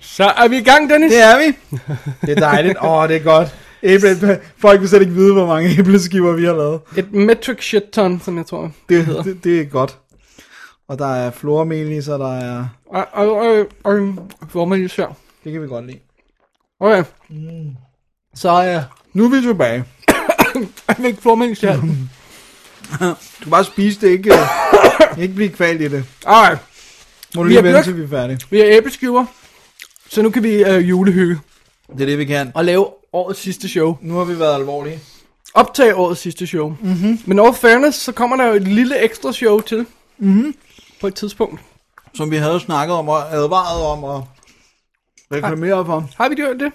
Så 0.00 0.24
er 0.24 0.48
vi 0.48 0.56
i 0.56 0.62
gang, 0.62 0.90
Dennis. 0.90 1.12
Det 1.12 1.22
er 1.22 1.38
vi. 1.38 1.56
Det 2.26 2.36
er 2.36 2.40
dejligt. 2.40 2.78
Åh, 2.82 2.92
oh, 2.92 3.08
det 3.08 3.16
er 3.16 3.20
godt. 3.20 3.54
Æble, 3.84 4.40
folk 4.58 4.80
vil 4.80 4.88
slet 4.88 5.00
ikke 5.00 5.12
vide, 5.12 5.32
hvor 5.32 5.46
mange 5.46 5.68
æbleskiver 5.78 6.32
vi 6.32 6.44
har 6.44 6.52
lavet. 6.52 6.80
Et 6.96 7.12
metric 7.12 7.62
shit 7.64 7.82
ton, 7.92 8.20
som 8.24 8.36
jeg 8.36 8.46
tror. 8.46 8.72
Det, 8.88 9.06
det, 9.24 9.44
det 9.44 9.60
er 9.60 9.64
godt. 9.64 9.98
Og 10.88 10.98
der 10.98 11.14
er 11.14 11.30
flormelis, 11.30 12.08
og 12.08 12.18
der 12.18 12.36
er... 12.36 12.66
Og, 12.86 13.06
og, 13.12 13.36
og, 13.36 13.66
og 14.54 14.76
lige 14.76 14.88
ser. 14.88 15.16
Det 15.44 15.52
kan 15.52 15.62
vi 15.62 15.66
godt 15.66 15.86
lide. 15.86 15.98
Okay. 16.80 17.04
Så 18.34 18.52
ja, 18.60 18.84
nu 19.12 19.24
er 19.24 19.28
vi 19.36 19.40
tilbage. 19.46 19.84
Jeg 20.88 20.96
vil 20.98 21.06
ikke 21.06 21.36
mig 21.36 21.56
her. 21.62 21.80
Du 21.80 23.16
kan 23.42 23.50
bare 23.50 23.64
spise 23.64 24.00
det, 24.00 24.08
ikke, 24.08 24.32
ikke 25.18 25.34
blive 25.34 25.48
kvalt 25.48 25.80
i 25.80 25.88
det. 25.88 26.04
Alright. 26.26 26.60
Må 27.36 27.42
du 27.42 27.48
Vi 27.48 27.54
lige 27.54 27.58
er 27.58 27.62
vente, 27.62 27.82
til 27.82 27.96
vi 27.96 28.02
er 28.02 28.08
færdige. 28.08 28.38
Vi 28.50 28.58
har 28.58 28.66
æbleskiver. 28.66 29.26
Så 30.08 30.22
nu 30.22 30.30
kan 30.30 30.42
vi 30.42 30.64
øh, 30.64 30.88
julehygge 30.88 31.38
Det 31.92 32.00
er 32.02 32.06
det, 32.06 32.18
vi 32.18 32.24
kan. 32.24 32.52
og 32.54 32.64
lave 32.64 32.86
årets 33.14 33.40
sidste 33.40 33.68
show. 33.68 33.96
Nu 34.00 34.14
har 34.14 34.24
vi 34.24 34.38
været 34.38 34.54
alvorlige. 34.54 35.00
Optage 35.54 35.96
årets 35.96 36.20
sidste 36.20 36.46
show. 36.46 36.76
Mm-hmm. 36.80 37.18
Men 37.26 37.38
over 37.38 37.52
fairness, 37.52 37.98
så 37.98 38.12
kommer 38.12 38.36
der 38.36 38.46
jo 38.46 38.54
et 38.54 38.68
lille 38.68 38.98
ekstra 38.98 39.32
show 39.32 39.60
til. 39.60 39.86
Mm-hmm. 40.18 40.54
På 41.00 41.06
et 41.06 41.14
tidspunkt. 41.14 41.60
Som 42.14 42.30
vi 42.30 42.36
havde 42.36 42.60
snakket 42.60 42.96
om 42.96 43.08
og 43.08 43.34
advaret 43.34 43.82
om 43.82 44.04
og 44.04 44.28
reklameret 45.32 45.86
for. 45.86 46.10
Har 46.16 46.28
vi 46.28 46.34
gjort 46.34 46.60
det? 46.60 46.72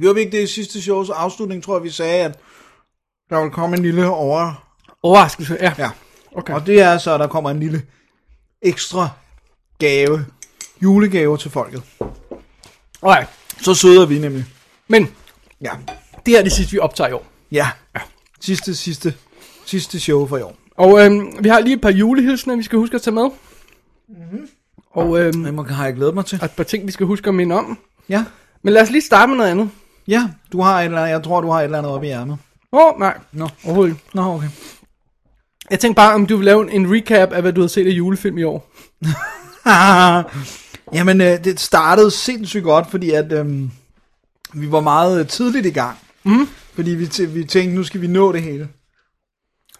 Gjorde 0.00 0.14
vi 0.14 0.20
ikke 0.20 0.36
det 0.36 0.42
i 0.42 0.46
sidste 0.46 0.82
shows 0.82 1.10
afslutning, 1.10 1.62
tror 1.62 1.76
jeg, 1.76 1.84
vi 1.84 1.90
sagde, 1.90 2.24
at 2.24 2.38
der 3.30 3.42
vil 3.42 3.50
komme 3.50 3.76
en 3.76 3.82
lille 3.82 4.08
over... 4.08 4.64
Overraskelse, 5.02 5.56
ja. 5.60 5.74
Ja. 5.78 5.90
Okay. 6.32 6.54
Og 6.54 6.66
det 6.66 6.80
er 6.80 6.98
så, 6.98 7.14
at 7.14 7.20
der 7.20 7.26
kommer 7.26 7.50
en 7.50 7.60
lille 7.60 7.82
ekstra 8.62 9.08
gave, 9.78 10.26
julegave 10.82 11.38
til 11.38 11.50
folket. 11.50 11.82
Alright. 13.02 13.28
Så 13.60 13.74
søder 13.74 14.06
vi 14.06 14.18
nemlig. 14.18 14.44
Men 14.88 15.14
Ja. 15.60 15.70
det 16.26 16.32
her 16.32 16.38
er 16.38 16.42
det 16.42 16.52
sidste, 16.52 16.72
vi 16.72 16.78
optager 16.78 17.10
i 17.10 17.12
år. 17.12 17.26
Ja. 17.52 17.68
Sidste, 18.40 18.74
sidste, 18.74 19.14
sidste 19.66 20.00
show 20.00 20.26
for 20.26 20.36
i 20.36 20.42
år. 20.42 20.56
Og 20.76 21.04
øhm, 21.04 21.32
vi 21.40 21.48
har 21.48 21.60
lige 21.60 21.74
et 21.74 21.80
par 21.80 21.90
julehilsener, 21.90 22.56
vi 22.56 22.62
skal 22.62 22.78
huske 22.78 22.94
at 22.94 23.02
tage 23.02 23.14
med. 23.14 23.30
Mm-hmm. 24.08 24.48
Og 24.90 25.20
øhm, 25.20 25.42
Hvem 25.42 25.58
har 25.58 25.84
jeg 25.84 25.94
glædet 25.94 26.14
mig 26.14 26.24
til? 26.26 26.38
og 26.40 26.44
et 26.44 26.50
par 26.50 26.64
ting, 26.64 26.86
vi 26.86 26.92
skal 26.92 27.06
huske 27.06 27.28
at 27.28 27.34
minde 27.34 27.54
om. 27.58 27.78
Ja. 28.08 28.24
Men 28.62 28.72
lad 28.74 28.82
os 28.82 28.90
lige 28.90 29.02
starte 29.02 29.28
med 29.28 29.36
noget 29.36 29.50
andet. 29.50 29.70
Ja, 30.08 30.28
du 30.52 30.60
har 30.60 30.80
et 30.80 30.84
eller 30.84 30.98
andet, 30.98 31.10
jeg 31.10 31.22
tror, 31.22 31.40
du 31.40 31.50
har 31.50 31.60
et 31.60 31.64
eller 31.64 31.78
andet 31.78 31.92
oppe 31.92 32.06
i 32.06 32.10
ærmet. 32.10 32.38
Åh, 32.72 32.80
oh, 32.80 32.98
nej. 33.00 33.18
Nå. 33.32 33.48
Overhovedet 33.64 33.92
ikke. 33.92 34.02
Nå, 34.14 34.22
okay. 34.22 34.48
Jeg 35.70 35.80
tænkte 35.80 35.96
bare, 35.96 36.14
om 36.14 36.26
du 36.26 36.36
vil 36.36 36.44
lave 36.44 36.72
en 36.72 36.94
recap 36.94 37.32
af, 37.32 37.42
hvad 37.42 37.52
du 37.52 37.60
har 37.60 37.68
set 37.68 37.86
af 37.86 37.90
julefilm 37.90 38.38
i 38.38 38.42
år. 38.42 38.70
Jamen, 40.96 41.20
øh, 41.20 41.44
det 41.44 41.60
startede 41.60 42.10
sindssygt 42.10 42.64
godt, 42.64 42.90
fordi 42.90 43.10
at 43.10 43.32
øhm, 43.32 43.70
vi 44.54 44.72
var 44.72 44.80
meget 44.80 45.20
øh, 45.20 45.26
tidligt 45.26 45.66
i 45.66 45.70
gang. 45.70 45.98
Mm. 46.24 46.48
Fordi 46.74 46.90
vi, 46.90 47.26
vi 47.26 47.44
tænkte, 47.44 47.76
nu 47.76 47.84
skal 47.84 48.00
vi 48.00 48.06
nå 48.06 48.32
det 48.32 48.42
hele. 48.42 48.68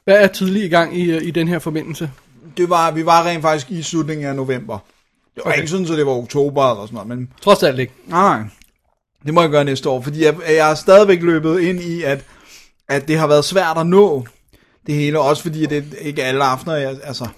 Hvad 0.05 0.23
er 0.23 0.27
tidligt 0.27 0.65
i 0.65 0.69
gang 0.69 0.99
i, 0.99 1.11
øh, 1.11 1.23
i 1.23 1.31
den 1.31 1.49
her 1.49 1.59
forbindelse? 1.59 2.11
Det 2.57 2.71
var, 2.71 2.91
vi 2.91 3.07
var 3.07 3.27
rent 3.27 3.43
faktisk 3.43 3.71
i 3.71 3.83
slutningen 3.83 4.27
af 4.27 4.37
november. 4.37 4.79
Det 5.35 5.43
var 5.45 5.51
okay. 5.51 5.59
ikke 5.59 5.71
sådan, 5.71 5.87
at 5.87 5.99
det 5.99 6.07
var 6.07 6.13
oktober 6.13 6.71
eller 6.71 6.87
sådan 6.87 6.95
noget, 6.95 7.09
men 7.09 7.33
Trods 7.43 7.63
alt 7.63 7.79
ikke. 7.79 7.93
nej, 8.07 8.43
det 9.27 9.35
må 9.35 9.41
jeg 9.41 9.51
gøre 9.51 9.65
næste 9.65 9.89
år, 9.89 10.01
fordi 10.01 10.25
jeg, 10.25 10.37
jeg 10.49 10.67
har 10.67 10.75
stadigvæk 10.75 11.23
løbet 11.23 11.61
ind 11.61 11.81
i, 11.81 12.03
at, 12.03 12.25
at 12.89 13.09
det 13.09 13.19
har 13.19 13.27
været 13.27 13.45
svært 13.45 13.79
at 13.79 13.87
nå 13.87 14.27
det 14.87 14.95
hele, 14.95 15.21
også 15.21 15.43
fordi 15.43 15.67
det 15.67 15.97
ikke 16.01 16.25
alle 16.25 16.45
aftener, 16.45 16.77
jeg 16.77 16.99
altså, 17.05 17.29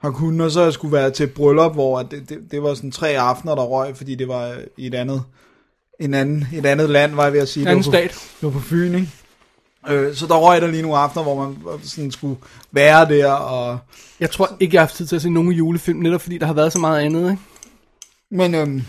har 0.00 0.10
kunnet, 0.10 0.46
og 0.46 0.50
så 0.50 0.62
jeg 0.62 0.72
skulle 0.72 0.92
være 0.92 1.10
til 1.10 1.24
et 1.24 1.34
bryllup, 1.34 1.72
hvor 1.72 1.98
at 1.98 2.10
det, 2.10 2.28
det, 2.28 2.38
det 2.50 2.62
var 2.62 2.74
sådan 2.74 2.90
tre 2.90 3.08
aftener, 3.08 3.54
der 3.54 3.62
røg, 3.62 3.96
fordi 3.96 4.14
det 4.14 4.28
var 4.28 4.56
i 4.76 4.86
et 4.86 4.94
andet, 4.94 5.22
en 6.00 6.14
anden, 6.14 6.48
et 6.52 6.66
andet 6.66 6.90
land, 6.90 7.14
var 7.14 7.24
jeg 7.24 7.32
ved 7.32 7.40
at 7.40 7.48
sige. 7.48 7.68
Anden 7.68 7.78
var 7.78 7.82
på, 7.84 7.90
stat. 7.90 8.10
Det 8.10 8.42
var 8.42 8.50
på 8.50 8.60
Fyn, 8.60 8.94
ikke? 8.94 9.08
Øh, 9.88 10.14
så 10.14 10.26
der 10.26 10.36
røg 10.36 10.60
der 10.60 10.66
lige 10.66 10.82
nogle 10.82 10.98
aftener, 10.98 11.22
hvor 11.22 11.44
man 11.44 11.56
sådan 11.82 12.10
skulle 12.10 12.36
være 12.72 13.08
der, 13.08 13.32
og 13.32 13.78
Jeg 14.20 14.30
tror 14.30 14.56
ikke, 14.60 14.74
jeg 14.74 14.80
har 14.80 14.86
haft 14.86 14.96
tid 14.96 15.06
til 15.06 15.16
at 15.16 15.22
se 15.22 15.30
nogen 15.30 15.52
julefilm, 15.52 15.98
netop 15.98 16.20
fordi 16.20 16.38
der 16.38 16.46
har 16.46 16.52
været 16.52 16.72
så 16.72 16.78
meget 16.78 17.00
andet, 17.00 17.30
ikke? 17.30 17.42
Men 18.30 18.54
øhm, 18.54 18.82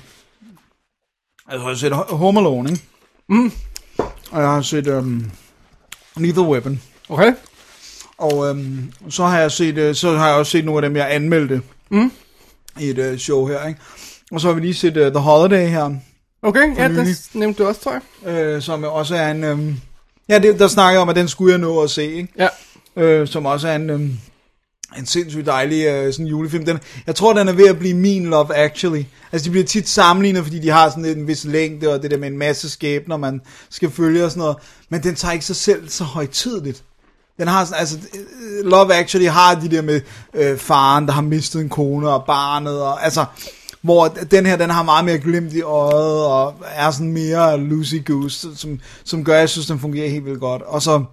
altså, 1.48 1.68
jeg 1.68 1.70
har 1.70 1.76
set 1.76 1.94
Home 1.94 2.40
Alone, 2.40 2.70
ikke? 2.70 2.84
Mm. 3.30 3.52
Og 4.32 4.42
jeg 4.42 4.50
har 4.50 4.62
set 4.62 4.88
øhm, 4.88 5.32
Lethal 6.18 6.44
Weapon. 6.44 6.82
Okay. 7.10 7.34
Og 8.18 8.50
øhm, 8.50 8.94
så 9.10 9.26
har 9.26 9.40
jeg 9.40 9.52
set, 9.52 9.78
øh, 9.78 9.96
så 9.96 10.18
har 10.18 10.28
jeg 10.28 10.36
også 10.36 10.52
set 10.52 10.66
nogle 10.66 10.86
af 10.86 10.90
dem, 10.90 10.96
jeg 10.96 11.16
anmeldte 11.16 11.62
mm. 11.90 12.12
i 12.80 12.90
et 12.90 12.98
øh, 12.98 13.18
show 13.18 13.48
her, 13.48 13.68
ikke? 13.68 13.80
Og 14.32 14.42
så 14.42 14.48
har 14.48 14.54
vi 14.54 14.62
lige 14.62 14.74
set 14.74 14.98
øh, 14.98 15.12
The 15.12 15.20
Holiday 15.20 15.68
her, 15.70 15.96
Okay, 16.44 16.76
ja, 16.78 16.88
nylig. 16.88 17.06
det 17.06 17.30
nævnte 17.34 17.64
du 17.64 17.68
også, 17.68 17.82
tror 17.82 18.02
jeg. 18.26 18.34
øh, 18.34 18.62
som 18.62 18.84
også 18.84 19.16
er 19.16 19.32
en... 19.32 19.44
Øhm, 19.44 19.76
ja, 20.30 20.40
det, 20.40 20.60
der 20.60 20.68
snakker 20.68 20.92
jeg 20.92 21.02
om, 21.02 21.10
at 21.10 21.16
den 21.16 21.28
skulle 21.28 21.52
jeg 21.52 21.60
nå 21.60 21.82
at 21.84 21.90
se, 21.90 22.14
ikke? 22.14 22.34
Ja. 22.38 22.48
øh, 23.04 23.28
som 23.28 23.46
også 23.46 23.68
er 23.68 23.76
en, 23.76 23.90
øhm, 23.90 24.18
en 24.98 25.06
sindssygt 25.06 25.46
dejlig 25.46 25.86
øh, 25.86 26.14
sådan 26.14 26.26
julefilm. 26.26 26.66
Den, 26.66 26.80
jeg 27.08 27.16
tror, 27.16 27.34
den 27.34 27.48
er 27.48 27.54
ved 27.54 27.68
at 27.68 27.80
blive 27.80 27.94
min 27.94 28.26
Love 28.26 28.56
Actually. 28.56 29.04
Altså, 29.32 29.46
de 29.46 29.52
bliver 29.52 29.66
tit 29.66 29.90
sammenlignet, 29.90 30.44
fordi 30.44 30.60
de 30.60 30.70
har 30.70 30.90
sådan 30.90 31.06
en 31.06 31.28
vis 31.28 31.46
længde, 31.46 31.94
og 31.94 32.02
det 32.02 32.12
der 32.12 32.18
med 32.18 32.28
en 32.28 32.38
masse 32.38 32.70
skæbner, 32.70 33.18
man 33.18 33.42
skal 33.70 33.92
følge 33.92 34.26
og 34.26 34.32
sådan 34.32 34.42
noget. 34.42 34.58
Men 34.90 35.04
den 35.04 35.16
tager 35.16 35.32
ikke 35.32 35.46
sig 35.46 35.56
selv 35.56 35.90
så 35.90 36.04
højtidligt. 36.04 36.84
Den 37.40 37.48
har 37.48 37.66
sådan, 37.66 37.80
altså, 37.80 37.98
øh, 38.14 38.66
Love 38.66 38.94
Actually 38.94 39.28
har 39.30 39.56
de 39.56 39.72
der 39.72 39.82
med 39.82 40.02
øh, 40.34 40.58
faren, 40.58 41.06
der 41.06 41.12
har 41.12 41.22
mistet 41.22 41.62
en 41.62 41.70
kone 41.70 42.10
og 42.10 42.24
barnet, 42.26 42.82
og 42.82 43.04
altså, 43.06 43.26
hvor 43.82 44.08
den 44.08 44.46
her, 44.46 44.56
den 44.58 44.70
har 44.70 44.84
meget 44.84 45.06
mere 45.06 45.18
glimt 45.18 45.54
i 45.54 45.62
øjet, 45.62 46.26
og 46.26 46.54
er 46.76 46.92
sådan 46.92 47.12
mere 47.12 47.58
loosey-goose, 47.58 48.48
som, 48.56 48.80
som 49.04 49.24
gør, 49.24 49.34
at 49.34 49.40
jeg 49.40 49.50
synes, 49.50 49.68
den 49.68 49.80
fungerer 49.80 50.10
helt 50.10 50.26
vildt 50.26 50.40
godt. 50.40 50.62
Og 50.62 50.82
så 50.82 51.04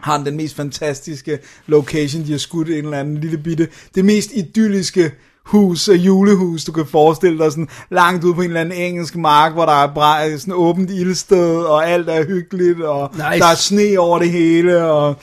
har 0.00 0.16
den 0.16 0.26
den 0.26 0.36
mest 0.36 0.56
fantastiske 0.56 1.38
location, 1.66 2.24
de 2.26 2.30
har 2.30 2.38
skudt 2.38 2.68
en 2.68 2.84
eller 2.84 2.98
anden 3.00 3.16
lille 3.20 3.38
bitte, 3.38 3.68
det 3.94 4.04
mest 4.04 4.30
idylliske 4.34 5.10
hus, 5.44 5.88
øh, 5.88 6.06
julehus, 6.06 6.64
du 6.64 6.72
kan 6.72 6.86
forestille 6.86 7.38
dig, 7.38 7.52
sådan 7.52 7.68
langt 7.90 8.24
ude 8.24 8.34
på 8.34 8.40
en 8.40 8.46
eller 8.46 8.60
anden 8.60 8.78
engelsk 8.78 9.16
mark, 9.16 9.52
hvor 9.52 9.66
der 9.66 9.72
er 9.82 9.94
bra- 9.94 10.36
sådan 10.38 10.54
åbent 10.54 10.90
ildsted, 10.90 11.56
og 11.56 11.88
alt 11.90 12.08
er 12.08 12.24
hyggeligt, 12.26 12.80
og 12.82 13.10
Nice. 13.12 13.22
der 13.22 13.46
er 13.46 13.54
sne 13.54 13.98
over 13.98 14.18
det 14.18 14.30
hele, 14.30 14.84
og 14.84 15.14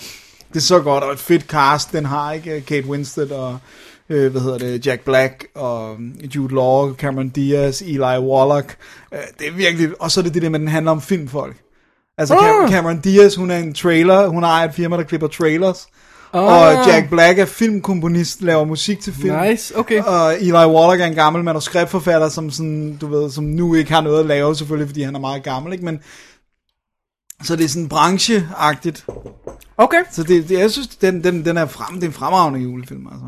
det 0.49 0.55
er 0.55 0.59
så 0.61 0.79
godt, 0.79 1.03
og 1.03 1.11
et 1.13 1.19
fedt 1.19 1.43
cast, 1.43 1.91
den 1.91 2.05
har, 2.05 2.31
ikke? 2.31 2.61
Kate 2.61 2.87
Winslet, 2.87 3.31
og 3.31 3.57
øh, 4.09 4.31
hvad 4.31 4.41
hedder 4.41 4.57
det, 4.57 4.85
Jack 4.85 5.01
Black, 5.05 5.47
og 5.55 5.97
Jude 6.35 6.55
Law, 6.55 6.93
Cameron 6.93 7.29
Diaz, 7.29 7.81
Eli 7.81 7.99
Wallach, 7.99 8.69
øh, 9.13 9.19
det 9.39 9.47
er 9.47 9.51
virkelig, 9.51 10.01
og 10.01 10.11
så 10.11 10.19
er 10.19 10.23
det 10.23 10.33
det 10.33 10.41
der 10.41 10.49
med, 10.49 10.59
at 10.59 10.61
den 10.61 10.67
handler 10.67 10.91
om 10.91 11.01
filmfolk. 11.01 11.55
Altså 12.17 12.35
Ah. 12.35 12.69
Cameron 12.71 12.99
Diaz, 12.99 13.35
hun 13.35 13.51
er 13.51 13.57
en 13.57 13.73
trailer, 13.73 14.27
hun 14.27 14.43
har 14.43 14.63
et 14.63 14.73
firma, 14.73 14.97
der 14.97 15.03
klipper 15.03 15.27
trailers. 15.27 15.87
Ah. 16.33 16.43
Og 16.43 16.87
Jack 16.87 17.09
Black 17.09 17.39
er 17.39 17.45
filmkomponist, 17.45 18.41
laver 18.41 18.65
musik 18.65 18.99
til 18.99 19.13
film. 19.13 19.41
Nice, 19.41 19.77
okay. 19.77 20.03
Og 20.03 20.35
Eli 20.41 20.51
Wallach 20.51 21.01
er 21.01 21.05
en 21.05 21.15
gammel 21.15 21.43
manuskriptforfatter, 21.43 22.29
som 22.29 22.51
sådan, 22.51 22.97
du 23.01 23.07
ved, 23.07 23.29
som 23.31 23.43
nu 23.43 23.75
ikke 23.75 23.91
har 23.91 24.01
noget 24.01 24.19
at 24.19 24.25
lave, 24.25 24.55
selvfølgelig, 24.55 24.89
fordi 24.89 25.01
han 25.01 25.15
er 25.15 25.19
meget 25.19 25.43
gammel, 25.43 25.73
ikke? 25.73 25.85
Men, 25.85 25.99
så 27.43 27.55
det 27.55 27.63
er 27.63 27.69
sådan 27.69 27.89
brancheagtigt. 27.89 29.05
Okay. 29.77 30.01
Så 30.11 30.23
det, 30.23 30.49
det 30.49 30.59
jeg 30.59 30.71
synes, 30.71 30.87
den, 30.87 31.23
den, 31.23 31.45
den 31.45 31.57
er 31.57 31.65
frem, 31.65 31.95
det 31.95 32.03
er 32.03 32.07
en 32.07 32.13
fremragende 32.13 32.59
julefilm, 32.59 33.07
altså. 33.07 33.27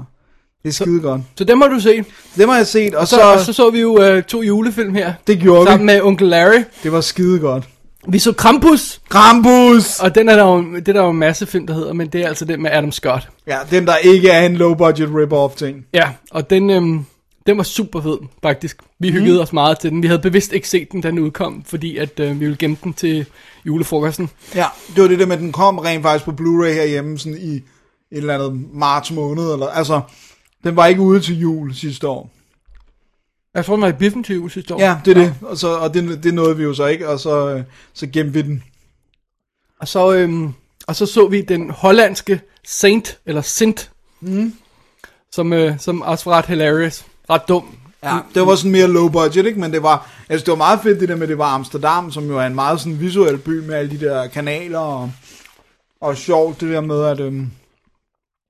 Det 0.63 0.69
er 0.69 0.73
skide 0.73 0.99
godt. 1.01 1.21
Så 1.35 1.43
dem 1.43 1.61
har 1.61 1.67
du 1.67 1.79
set. 1.79 2.05
Det 2.35 2.47
har 2.47 2.55
jeg 2.57 2.67
set, 2.67 2.95
og 2.95 3.07
Så, 3.07 3.15
så, 3.15 3.21
og 3.21 3.39
så 3.39 3.53
så 3.53 3.69
vi 3.69 3.79
jo 3.79 4.01
øh, 4.01 4.23
to 4.23 4.41
julefilm 4.41 4.93
her. 4.95 5.13
det 5.27 5.39
gjorde 5.39 5.65
Sammen 5.65 5.87
vi. 5.87 5.93
med 5.93 6.01
onkel 6.01 6.27
Larry. 6.27 6.63
Det 6.83 6.91
var 6.91 7.01
skide 7.01 7.39
godt. 7.39 7.63
Vi 8.07 8.19
så 8.19 8.31
Krampus. 8.33 9.01
Krampus! 9.09 9.99
Og 9.99 10.15
den 10.15 10.29
er 10.29 10.35
der 10.35 10.43
jo, 10.43 10.75
det 10.75 10.87
er 10.87 10.93
der 10.93 11.01
jo 11.03 11.09
en 11.09 11.17
masse 11.17 11.45
film, 11.45 11.67
der 11.67 11.73
hedder, 11.73 11.93
men 11.93 12.07
det 12.07 12.21
er 12.21 12.27
altså 12.27 12.45
den 12.45 12.61
med 12.61 12.71
Adam 12.71 12.91
Scott. 12.91 13.29
Ja, 13.47 13.57
den 13.71 13.87
der 13.87 13.95
ikke 13.97 14.29
er 14.29 14.45
en 14.45 14.55
low 14.57 14.73
budget 14.73 15.09
rip-off 15.09 15.55
ting. 15.57 15.85
Ja, 15.93 16.09
og 16.31 16.49
den, 16.49 16.69
øhm, 16.69 17.05
den 17.47 17.57
var 17.57 17.63
super 17.63 18.01
fed, 18.01 18.17
faktisk. 18.43 18.77
Vi 18.99 19.11
hyggede 19.11 19.35
mm. 19.35 19.41
os 19.41 19.53
meget 19.53 19.79
til 19.79 19.89
den. 19.91 20.01
Vi 20.03 20.07
havde 20.07 20.21
bevidst 20.21 20.53
ikke 20.53 20.69
set 20.69 20.91
den, 20.91 21.01
da 21.01 21.09
den 21.09 21.19
udkom, 21.19 21.63
fordi 21.67 21.97
at 21.97 22.19
øh, 22.19 22.29
vi 22.29 22.45
ville 22.45 22.55
gemme 22.59 22.77
den 22.83 22.93
til 22.93 23.25
julefrokosten. 23.65 24.29
Ja, 24.55 24.65
det 24.95 25.01
var 25.01 25.07
det 25.09 25.19
der 25.19 25.25
med, 25.25 25.35
at 25.35 25.41
den 25.41 25.51
kom 25.51 25.77
rent 25.77 26.03
faktisk 26.03 26.25
på 26.25 26.31
Blu-ray 26.31 26.73
herhjemme 26.73 27.19
sådan 27.19 27.37
i 27.41 27.55
et 27.55 27.63
eller 28.11 28.33
andet 28.33 28.65
marts 28.73 29.11
måned. 29.11 29.53
Eller, 29.53 29.67
altså, 29.67 30.01
den 30.63 30.75
var 30.75 30.85
ikke 30.85 31.01
ude 31.01 31.19
til 31.19 31.39
jul 31.39 31.75
sidste 31.75 32.07
år. 32.07 32.29
Jeg 33.53 33.65
tror, 33.65 33.75
den 33.75 33.81
var 33.81 33.87
i 33.87 33.93
biffen 33.93 34.23
til 34.23 34.35
jul 34.35 34.51
sidste 34.51 34.75
år. 34.75 34.79
Ja, 34.79 34.97
det 35.05 35.17
er 35.17 35.21
det. 35.21 35.35
Og, 35.41 35.57
så, 35.57 35.77
og 35.77 35.93
det, 35.93 36.23
det 36.23 36.33
nåede 36.33 36.57
vi 36.57 36.63
jo 36.63 36.73
så 36.73 36.85
ikke, 36.85 37.09
og 37.09 37.19
så, 37.19 37.49
øh, 37.49 37.63
så 37.93 38.07
gemte 38.07 38.33
vi 38.33 38.41
den. 38.41 38.63
Og 39.79 39.87
så, 39.87 40.13
øhm, 40.13 40.53
og 40.87 40.95
så 40.95 41.05
så 41.05 41.27
vi 41.27 41.41
den 41.41 41.69
hollandske 41.69 42.41
Saint, 42.63 43.17
eller 43.25 43.41
Sint, 43.41 43.91
mm. 44.21 44.53
som, 45.31 45.53
øh, 45.53 45.79
som 45.79 46.01
også 46.01 46.29
var 46.29 46.37
ret 46.37 46.45
hilarious. 46.45 47.05
Ret 47.29 47.41
dum. 47.47 47.75
Ja, 48.03 48.17
det 48.35 48.47
var 48.47 48.55
sådan 48.55 48.71
mere 48.71 48.87
low 48.87 49.09
budget, 49.09 49.45
ikke? 49.45 49.59
Men 49.59 49.73
det 49.73 49.83
var, 49.83 50.09
altså, 50.29 50.45
det 50.45 50.51
var 50.51 50.57
meget 50.57 50.79
fedt 50.83 50.99
det 50.99 51.09
der 51.09 51.15
med, 51.15 51.27
det 51.27 51.37
var 51.37 51.55
Amsterdam, 51.55 52.11
som 52.11 52.27
jo 52.27 52.37
er 52.37 52.45
en 52.45 52.55
meget 52.55 52.79
sådan 52.79 52.99
visuel 52.99 53.37
by 53.37 53.59
med 53.59 53.75
alle 53.75 53.91
de 53.91 54.05
der 54.05 54.27
kanaler, 54.27 54.79
og, 54.79 55.11
og 56.01 56.17
sjovt 56.17 56.61
det 56.61 56.69
der 56.69 56.81
med, 56.81 57.03
at 57.03 57.19
øhm, 57.19 57.51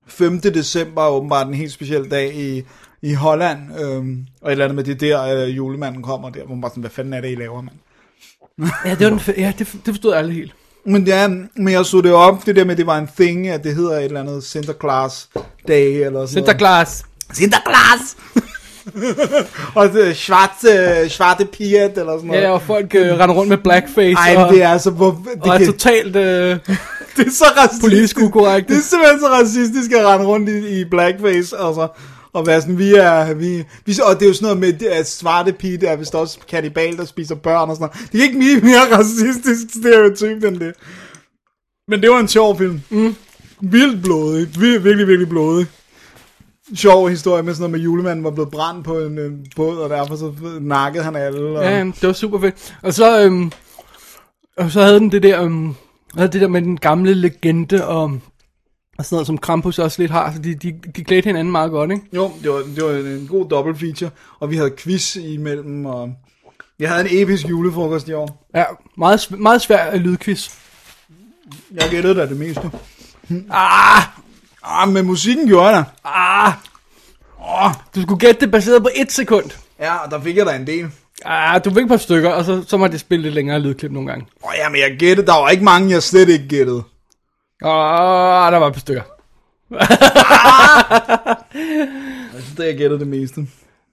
5. 0.09 0.39
december 0.41 1.01
er 1.01 1.09
åbenbart 1.09 1.47
en 1.47 1.53
helt 1.53 1.71
speciel 1.71 2.11
dag 2.11 2.35
i, 2.35 2.63
i 3.01 3.13
Holland, 3.13 3.59
øhm, 3.79 4.25
og 4.41 4.47
et 4.47 4.51
eller 4.51 4.65
andet 4.65 4.75
med 4.75 4.83
det 4.83 5.01
der, 5.01 5.23
øh, 5.23 5.57
julemanden 5.57 6.03
kommer 6.03 6.29
der, 6.29 6.45
hvor 6.45 6.55
man 6.55 6.61
bare 6.61 6.71
sådan, 6.71 6.81
hvad 6.81 6.91
fanden 6.91 7.13
er 7.13 7.21
det, 7.21 7.31
I 7.31 7.35
laver, 7.35 7.61
mand? 7.61 7.75
Ja, 8.85 8.95
det, 8.95 8.99
var 8.99 9.09
den, 9.09 9.21
ja, 9.37 9.53
det, 9.59 9.67
det 9.85 9.93
forstod 9.93 10.13
aldrig 10.13 10.35
helt. 10.35 10.53
Men, 10.85 11.07
ja, 11.07 11.27
men 11.55 11.69
jeg 11.69 11.85
så 11.85 12.01
det 12.01 12.13
op, 12.13 12.45
det 12.45 12.55
der 12.55 12.65
med, 12.65 12.75
det 12.75 12.85
var 12.85 12.97
en 12.97 13.09
thing, 13.19 13.47
at 13.47 13.63
det 13.63 13.75
hedder 13.75 13.97
et 13.97 14.05
eller 14.05 14.19
andet 14.19 14.43
Sinterklaas 14.43 15.29
Day, 15.67 16.05
eller 16.05 16.25
sådan 16.25 16.27
Sinterklaas. 16.27 17.05
Sinterklaas! 17.33 18.17
og 19.75 19.93
det, 19.93 20.17
svarte, 20.17 21.09
svarte 21.09 21.45
piat, 21.45 21.97
eller 21.97 22.17
sådan 22.17 22.27
noget. 22.27 22.41
Ja, 22.41 22.51
og 22.51 22.61
folk 22.61 22.95
øh, 22.95 23.19
render 23.19 23.35
rundt 23.35 23.49
med 23.49 23.57
blackface. 23.57 24.15
Ej, 24.17 24.35
og, 24.37 24.53
det 24.53 24.63
er 24.63 24.69
altså, 24.69 24.89
hvor, 24.89 25.23
det, 25.33 25.41
og 25.41 25.49
er 25.49 25.57
kan, 25.57 25.67
totalt 25.67 26.15
øh, 26.15 26.59
det 27.17 27.27
er 27.27 27.31
så 27.31 27.45
racistisk. 27.57 27.83
politisk 27.83 28.19
ukorrekt. 28.19 28.69
Det 28.69 28.77
er 28.77 28.81
simpelthen 28.81 29.19
så 29.19 29.27
racistisk 29.27 29.91
at 29.91 30.05
rende 30.05 30.25
rundt 30.25 30.49
i, 30.49 30.79
i 30.79 30.85
blackface, 30.85 31.57
altså. 31.57 31.87
Og 32.33 32.47
være 32.47 32.61
sådan, 32.61 32.77
vi 32.77 32.93
er, 32.95 33.33
vi, 33.33 33.63
vi, 33.85 33.99
og 34.03 34.19
det 34.19 34.25
er 34.25 34.27
jo 34.27 34.33
sådan 34.33 34.45
noget 34.45 34.59
med, 34.59 34.87
at 34.87 35.09
svarte 35.09 35.53
pige, 35.53 35.77
der 35.77 35.89
er 35.89 35.95
vist 35.95 36.15
også 36.15 36.39
kannibal, 36.49 36.97
der 36.97 37.05
spiser 37.05 37.35
børn 37.35 37.69
og 37.69 37.75
sådan 37.75 37.89
noget. 37.95 38.11
Det 38.11 38.19
er 38.19 38.23
ikke 38.23 38.37
mere, 38.37 38.59
mere 38.61 38.97
racistisk 38.97 39.75
stereotyp 39.79 40.43
end 40.43 40.59
det. 40.59 40.73
Men 41.87 42.01
det 42.01 42.09
var 42.09 42.19
en 42.19 42.27
sjov 42.27 42.57
film. 42.57 42.81
Mm. 42.89 43.15
Vildt 43.61 44.03
blodig. 44.03 44.47
Vir, 44.59 44.79
virkelig, 44.79 45.07
virkelig 45.07 45.29
blodig. 45.29 45.67
Sjov 46.75 47.09
historie 47.09 47.43
med 47.43 47.53
sådan 47.53 47.61
noget 47.61 47.71
med 47.71 47.79
julemanden 47.79 48.23
var 48.23 48.31
blevet 48.31 48.51
brændt 48.51 48.85
på 48.85 48.99
en 48.99 49.17
øh, 49.17 49.31
båd, 49.55 49.77
og 49.77 49.89
derfor 49.89 50.15
så 50.15 50.33
nakkede 50.61 51.03
han 51.03 51.15
alle. 51.15 51.59
Og... 51.59 51.63
Ja, 51.63 51.79
det 51.83 52.03
var 52.07 52.13
super 52.13 52.39
fedt. 52.39 52.75
Og 52.81 52.93
så, 52.93 53.23
øhm, 53.23 53.51
og 54.57 54.71
så 54.71 54.81
havde 54.81 54.99
den 54.99 55.11
det 55.11 55.23
der, 55.23 55.41
um, 55.41 55.75
havde 56.17 56.31
det 56.31 56.41
der 56.41 56.47
med 56.47 56.61
den 56.61 56.77
gamle 56.77 57.13
legende 57.13 57.87
og, 57.87 58.03
og 58.97 59.05
sådan 59.05 59.15
noget, 59.15 59.27
som 59.27 59.37
Krampus 59.37 59.79
også 59.79 60.01
lidt 60.01 60.11
har, 60.11 60.33
så 60.33 60.39
de, 60.39 60.55
de, 60.55 60.79
de 60.95 61.03
klædte 61.03 61.27
hinanden 61.27 61.51
meget 61.51 61.71
godt, 61.71 61.91
ikke? 61.91 62.03
Jo, 62.13 62.31
det 62.43 62.51
var, 62.51 62.57
det 62.75 62.83
var 62.83 62.91
en 62.91 63.27
god 63.29 63.49
dobbelt 63.49 63.79
feature, 63.79 64.09
og 64.39 64.49
vi 64.51 64.55
havde 64.55 64.71
quiz 64.77 65.15
imellem, 65.15 65.85
og 65.85 66.13
vi 66.77 66.85
havde 66.85 67.01
en 67.11 67.21
episk 67.21 67.49
julefrokost 67.49 68.07
i 68.07 68.13
år. 68.13 68.47
Ja, 68.55 68.63
meget, 68.97 69.31
meget 69.39 69.61
svær 69.61 69.95
lydquiz. 69.97 70.49
Jeg 71.73 71.87
gættede 71.89 72.15
da 72.15 72.25
det 72.27 72.37
meste. 72.37 72.71
Ah, 73.51 74.03
Ah, 74.63 74.89
men 74.89 75.05
musikken 75.05 75.47
gjorde 75.47 75.67
jeg 75.67 75.75
da. 75.75 76.09
ah, 76.09 76.53
oh, 77.39 77.71
du 77.95 78.01
skulle 78.01 78.19
gætte 78.19 78.41
det 78.41 78.51
baseret 78.51 78.81
på 78.83 78.89
et 78.95 79.11
sekund. 79.11 79.45
Ja, 79.79 79.95
og 79.95 80.11
der 80.11 80.21
fik 80.21 80.37
jeg 80.37 80.45
da 80.45 80.55
en 80.55 80.67
del. 80.67 80.91
Ah, 81.25 81.61
du 81.65 81.69
et 81.69 81.87
par 81.87 81.97
stykker, 81.97 82.29
og 82.29 82.45
så, 82.45 82.63
så 82.67 82.77
må 82.77 82.87
det 82.87 82.99
spille 82.99 83.23
lidt 83.23 83.33
længere 83.33 83.59
lydklip 83.59 83.91
nogle 83.91 84.09
gange. 84.09 84.25
Åh, 84.45 84.51
ja, 84.57 84.69
men 84.69 84.81
jeg 84.81 84.95
gættede, 84.99 85.27
der 85.27 85.33
var 85.33 85.49
ikke 85.49 85.63
mange, 85.63 85.91
jeg 85.91 86.03
slet 86.03 86.29
ikke 86.29 86.47
gættede. 86.47 86.83
Ah, 87.61 88.51
der 88.51 88.57
var 88.57 88.67
et 88.67 88.73
par 88.73 88.79
stykker. 88.79 89.01
Jeg 92.33 92.43
synes, 92.43 92.55
det 92.57 92.65
jeg 92.65 92.77
gættede 92.77 92.99
det 92.99 93.07
meste. 93.07 93.41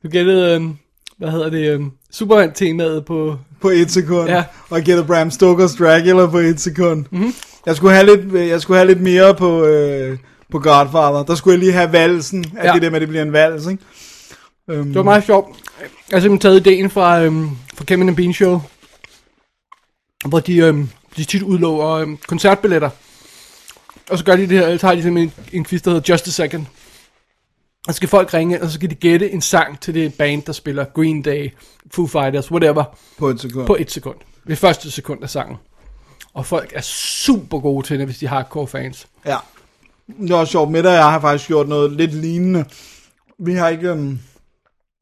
Du 0.03 0.09
gættede, 0.09 0.55
øhm, 0.55 0.77
hvad 1.19 1.31
hedder 1.31 1.51
det, 1.51 1.71
øhm, 1.71 1.91
Superman-temaet 2.13 3.05
på... 3.05 3.37
På 3.61 3.69
et 3.69 3.91
sekund. 3.91 4.29
Ja. 4.29 4.45
Og 4.71 4.77
jeg 4.77 4.85
gættede 4.85 5.07
Bram 5.07 5.31
Stokers 5.31 5.75
Dracula 5.75 6.27
på 6.27 6.39
et 6.39 6.61
sekund. 6.61 7.05
Mm-hmm. 7.11 7.35
Jeg, 7.67 7.77
skulle 7.77 7.95
have 7.95 8.07
lidt, 8.17 8.49
jeg 8.49 8.61
skulle 8.61 8.79
have 8.79 8.87
lidt 8.87 9.01
mere 9.01 9.35
på, 9.35 9.65
øh, 9.65 10.19
på 10.53 10.59
Godfather. 10.59 11.25
Der 11.25 11.35
skulle 11.35 11.53
jeg 11.55 11.59
lige 11.61 11.73
have 11.73 11.93
valsen. 11.93 12.45
At 12.59 12.67
Ja. 12.69 12.73
det 12.73 12.83
der 12.83 12.91
med, 12.91 12.97
at 12.97 13.01
det 13.01 13.09
bliver 13.09 13.23
en 13.23 13.33
vals, 13.33 13.67
ikke? 13.67 13.83
Um, 14.69 14.87
Det 14.87 14.95
var 14.95 15.03
meget 15.03 15.25
sjovt. 15.25 15.57
Jeg 15.81 15.89
har 16.17 16.21
simpelthen 16.21 16.39
taget 16.39 16.61
ideen 16.67 16.91
fra, 16.91 17.23
øhm, 17.23 17.51
fra 17.75 17.85
Kevin 17.85 18.09
and 18.09 18.17
Bean 18.17 18.33
Show, 18.33 18.61
hvor 20.29 20.41
de, 20.41 20.57
øhm, 20.57 20.89
de 21.17 21.25
tit 21.25 21.43
udlover 21.43 21.89
øhm, 21.91 22.17
koncertbilletter. 22.17 22.91
Og 24.11 24.19
så 24.19 24.25
gør 24.25 24.37
de 24.37 24.43
det 24.43 24.59
her, 24.59 24.77
så 24.77 24.87
har 24.87 24.95
de 24.95 25.03
simpelthen 25.03 25.45
en, 25.53 25.59
en 25.59 25.65
quiz, 25.65 25.83
der 25.83 25.91
hedder 25.91 26.13
Just 26.13 26.29
a 26.29 26.31
Second. 26.31 26.67
Og 27.89 27.95
så 27.95 27.97
skal 27.97 28.09
folk 28.09 28.35
ringe, 28.35 28.63
og 28.63 28.69
så 28.69 28.75
skal 28.75 28.91
de 28.91 28.95
gætte 28.95 29.31
en 29.31 29.41
sang 29.43 29.81
til 29.81 29.95
det 29.95 30.15
band, 30.15 30.43
der 30.43 30.53
spiller 30.53 30.85
Green 30.85 31.23
Day, 31.23 31.51
Foo 31.95 32.07
Fighters, 32.07 32.51
whatever, 32.51 32.85
På 33.19 33.29
et 33.29 33.41
sekund. 33.41 33.67
på 33.67 33.77
et 33.79 33.91
sekund. 33.91 34.17
Det 34.47 34.59
første 34.59 34.91
sekund 34.91 35.23
af 35.23 35.31
sangen. 35.31 35.57
Og 36.35 36.47
folk 36.47 36.73
er 36.75 36.81
super 36.81 37.59
gode 37.59 37.87
til 37.87 37.99
det, 37.99 38.07
hvis 38.07 38.19
de 38.19 38.27
har 38.29 38.37
hardcore 38.37 38.67
fans. 38.67 39.07
Ja. 39.27 39.37
Det 40.07 40.31
var 40.35 40.45
sjovt. 40.45 40.71
Med 40.71 40.85
og 40.87 40.93
jeg 40.93 41.11
har 41.11 41.21
faktisk 41.21 41.49
gjort 41.49 41.69
noget 41.69 41.93
lidt 41.93 42.15
lignende. 42.15 42.65
Vi 43.39 43.55
har 43.55 43.69
ikke... 43.69 43.93
Um, 43.93 44.21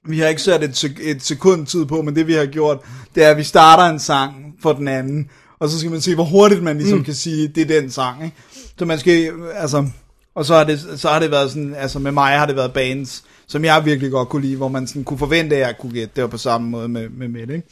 vi 0.04 0.18
har 0.18 0.28
ikke 0.28 0.42
sat 0.42 0.64
et, 0.64 0.84
sek- 0.84 1.10
et 1.10 1.22
sekund 1.22 1.66
tid 1.66 1.84
på, 1.84 2.02
men 2.02 2.16
det 2.16 2.26
vi 2.26 2.32
har 2.32 2.46
gjort, 2.46 2.78
det 3.14 3.24
er, 3.24 3.30
at 3.30 3.36
vi 3.36 3.42
starter 3.42 3.84
en 3.84 3.98
sang 3.98 4.54
for 4.62 4.72
den 4.72 4.88
anden, 4.88 5.30
og 5.58 5.68
så 5.68 5.78
skal 5.78 5.90
man 5.90 6.00
se, 6.00 6.14
hvor 6.14 6.24
hurtigt 6.24 6.62
man 6.62 6.78
ligesom 6.78 6.98
mm. 6.98 7.04
kan 7.04 7.14
sige, 7.14 7.48
det 7.48 7.70
er 7.70 7.80
den 7.80 7.90
sang, 7.90 8.24
ikke? 8.24 8.36
Så 8.78 8.84
man 8.84 8.98
skal, 8.98 9.32
altså, 9.54 9.86
og 10.34 10.44
så 10.44 10.54
har, 10.54 10.64
det, 10.64 10.80
så 10.96 11.08
har 11.08 11.18
det 11.18 11.30
været 11.30 11.50
sådan, 11.50 11.74
altså 11.74 11.98
med 11.98 12.12
mig 12.12 12.38
har 12.38 12.46
det 12.46 12.56
været 12.56 12.72
bands, 12.72 13.24
som 13.46 13.64
jeg 13.64 13.84
virkelig 13.84 14.10
godt 14.10 14.28
kunne 14.28 14.42
lide, 14.42 14.56
hvor 14.56 14.68
man 14.68 14.86
sådan 14.86 15.04
kunne 15.04 15.18
forvente, 15.18 15.56
at 15.56 15.62
jeg 15.62 15.78
kunne 15.78 15.92
gætte. 15.92 16.12
Det 16.16 16.22
var 16.22 16.28
på 16.28 16.38
samme 16.38 16.70
måde 16.70 16.88
med, 16.88 17.08
med 17.08 17.28
Mette, 17.28 17.54
ikke? 17.54 17.68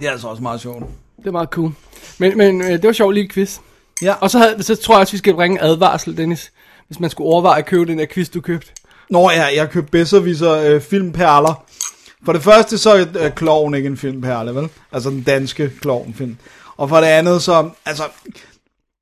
Det 0.00 0.06
er 0.06 0.10
altså 0.10 0.28
også 0.28 0.42
meget 0.42 0.60
sjovt. 0.60 0.84
Det 1.18 1.26
er 1.26 1.30
meget 1.30 1.48
cool. 1.48 1.72
Men, 2.18 2.38
men 2.38 2.62
øh, 2.62 2.70
det 2.70 2.82
var 2.82 2.92
sjovt 2.92 3.14
lige 3.14 3.28
quiz. 3.28 3.58
Ja. 4.02 4.14
Og 4.14 4.30
så, 4.30 4.38
havde, 4.38 4.62
så 4.62 4.74
tror 4.76 4.94
jeg 4.94 5.00
også, 5.00 5.12
vi 5.12 5.18
skal 5.18 5.34
bringe 5.34 5.58
en 5.58 5.64
advarsel, 5.64 6.16
Dennis. 6.16 6.52
Hvis 6.86 7.00
man 7.00 7.10
skulle 7.10 7.28
overveje 7.28 7.58
at 7.58 7.66
købe 7.66 7.86
den 7.86 7.98
der 7.98 8.06
quiz, 8.06 8.28
du 8.28 8.40
købte. 8.40 8.72
Nå 9.12 9.30
ja, 9.30 9.44
jeg 9.44 9.70
købte 9.70 9.90
Besserviser 9.90 10.52
øh, 10.52 10.80
filmperler. 10.80 11.64
For 12.24 12.32
det 12.32 12.42
første 12.42 12.78
så 12.78 12.90
er 12.90 13.04
øh, 13.18 13.32
Kloven 13.34 13.74
ikke 13.74 13.86
en 13.86 13.96
filmperle, 13.96 14.54
vel? 14.54 14.68
Altså 14.92 15.10
den 15.10 15.22
danske 15.22 15.72
Kloven-film. 15.80 16.36
Og 16.76 16.88
for 16.88 16.96
det 16.96 17.06
andet 17.06 17.42
så, 17.42 17.70
altså, 17.86 18.02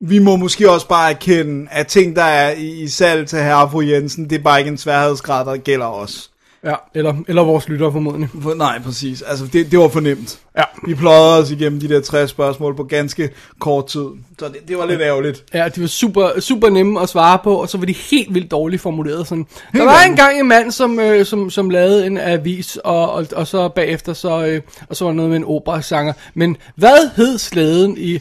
vi 0.00 0.18
må 0.18 0.36
måske 0.36 0.70
også 0.70 0.88
bare 0.88 1.10
erkende, 1.10 1.68
at 1.70 1.86
ting, 1.86 2.16
der 2.16 2.22
er 2.22 2.50
i, 2.50 2.82
i 2.82 2.88
salg 2.88 3.28
til 3.28 3.38
herre 3.38 3.62
og 3.62 3.70
fru 3.70 3.80
Jensen, 3.80 4.30
det 4.30 4.38
er 4.38 4.42
bare 4.42 4.58
ikke 4.58 4.68
en 4.68 4.78
sværhedsgrad, 4.78 5.46
der 5.46 5.56
gælder 5.56 5.86
os. 5.86 6.30
Ja, 6.64 6.74
eller, 6.94 7.14
eller 7.28 7.42
vores 7.42 7.68
lyttere 7.68 7.92
formodentlig. 7.92 8.30
For, 8.42 8.54
nej, 8.54 8.78
præcis. 8.84 9.22
Altså, 9.22 9.46
det, 9.52 9.70
det 9.70 9.78
var 9.78 9.88
for 9.88 10.00
nemt. 10.00 10.38
Ja. 10.58 10.62
Vi 10.86 10.94
pløjede 10.94 11.38
os 11.38 11.50
igennem 11.50 11.80
de 11.80 11.88
der 11.88 12.00
60 12.00 12.30
spørgsmål 12.30 12.76
på 12.76 12.82
ganske 12.84 13.30
kort 13.60 13.86
tid. 13.86 14.04
Så 14.38 14.48
det, 14.48 14.56
det 14.68 14.78
var 14.78 14.86
lidt 14.86 15.00
ærgerligt. 15.00 15.44
Ja, 15.54 15.68
de 15.68 15.80
var 15.80 15.86
super, 15.86 16.40
super 16.40 16.68
nemme 16.70 17.00
at 17.00 17.08
svare 17.08 17.38
på, 17.44 17.54
og 17.54 17.68
så 17.68 17.78
var 17.78 17.84
de 17.86 17.92
helt 17.92 18.34
vildt 18.34 18.50
dårligt 18.50 18.82
formuleret. 18.82 19.26
Sådan. 19.26 19.46
Der 19.74 19.84
var 19.84 20.02
engang 20.02 20.40
en 20.40 20.48
mand, 20.48 20.70
som, 20.70 21.00
øh, 21.00 21.26
som, 21.26 21.50
som 21.50 21.70
lavede 21.70 22.06
en 22.06 22.18
avis, 22.18 22.76
og, 22.84 23.12
og, 23.12 23.26
og 23.36 23.46
så 23.46 23.68
bagefter, 23.68 24.12
så, 24.12 24.44
øh, 24.46 24.60
og 24.88 24.96
så 24.96 25.04
var 25.04 25.12
noget 25.12 25.30
med 25.30 25.36
en 25.38 25.44
operasanger. 25.46 26.12
Men 26.34 26.56
hvad 26.76 27.10
hed 27.16 27.38
slæden 27.38 27.94
i... 27.98 28.12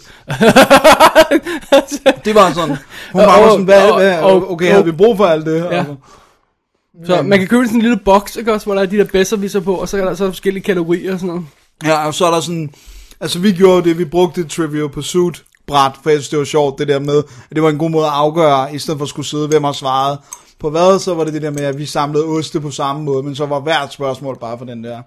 Det 2.26 2.36
var 2.36 2.52
sådan. 2.54 2.76
Hun 3.12 3.22
Og- 3.22 3.28
var 3.28 3.50
sådan, 3.50 3.66
hvad, 3.66 3.90
og- 3.90 3.98
hvad, 4.00 4.20
og- 4.20 4.52
okay, 4.52 4.72
havde 4.72 4.86
vi 4.86 4.92
brug 4.92 5.18
for 5.18 5.26
alt 5.26 5.46
det? 5.46 5.56
Ja. 5.72 5.78
Altså. 5.78 5.96
Så 7.06 7.22
man 7.22 7.40
kan 7.40 7.48
købe 7.48 7.66
sådan 7.66 7.78
en 7.78 7.82
lille 7.82 8.00
boks, 8.06 8.36
ikke 8.36 8.54
også, 8.54 8.66
hvor 8.66 8.76
der 8.76 8.82
er 8.82 8.86
de 8.86 8.98
der 8.98 9.04
bedserviser 9.04 9.60
på, 9.60 9.76
og 9.76 9.90
så 9.90 9.98
er 9.98 10.06
der 10.06 10.16
så 10.16 10.28
forskellige 10.28 10.64
kategorier 10.64 11.14
og 11.14 11.20
sådan 11.20 11.36
noget. 11.36 11.48
Ja, 11.86 12.08
og 12.08 12.14
så 12.14 12.26
er 12.26 12.32
der 12.32 12.40
sådan, 12.40 12.74
altså 13.20 13.40
vi 13.40 13.52
gjorde 13.52 13.90
det, 13.90 13.98
vi 13.98 14.06
brugte 14.06 14.42
et 14.42 14.50
Trivial 14.50 14.90
Pursuit 14.90 15.44
bræt, 15.68 15.92
for 16.04 16.10
jeg 16.10 16.20
synes, 16.20 16.30
det 16.30 16.40
var 16.40 16.46
sjovt, 16.46 16.80
det 16.80 16.88
der 16.88 17.00
med, 17.00 17.18
at 17.50 17.56
det 17.56 17.64
var 17.64 17.70
en 17.70 17.78
god 17.78 17.90
måde 17.90 18.06
at 18.06 18.12
afgøre, 18.12 18.76
i 18.76 18.80
stedet 18.80 18.98
for 18.98 19.04
at 19.04 19.10
skulle 19.10 19.26
sidde, 19.26 19.48
hvem 19.48 19.64
har 19.64 19.72
svaret 19.72 20.18
på 20.60 20.70
hvad, 20.70 21.00
så 21.00 21.14
var 21.14 21.24
det 21.24 21.34
det 21.34 21.42
der 21.42 21.52
med, 21.52 21.64
at 21.64 21.78
vi 21.78 21.86
samlede 21.86 22.26
oste 22.26 22.62
på 22.62 22.72
samme 22.72 23.04
måde, 23.04 23.24
men 23.24 23.36
så 23.36 23.46
var 23.46 23.60
hvert 23.60 23.94
spørgsmål 23.94 24.38
bare 24.42 24.58
for 24.58 24.66
den 24.66 24.84
der. 24.84 25.02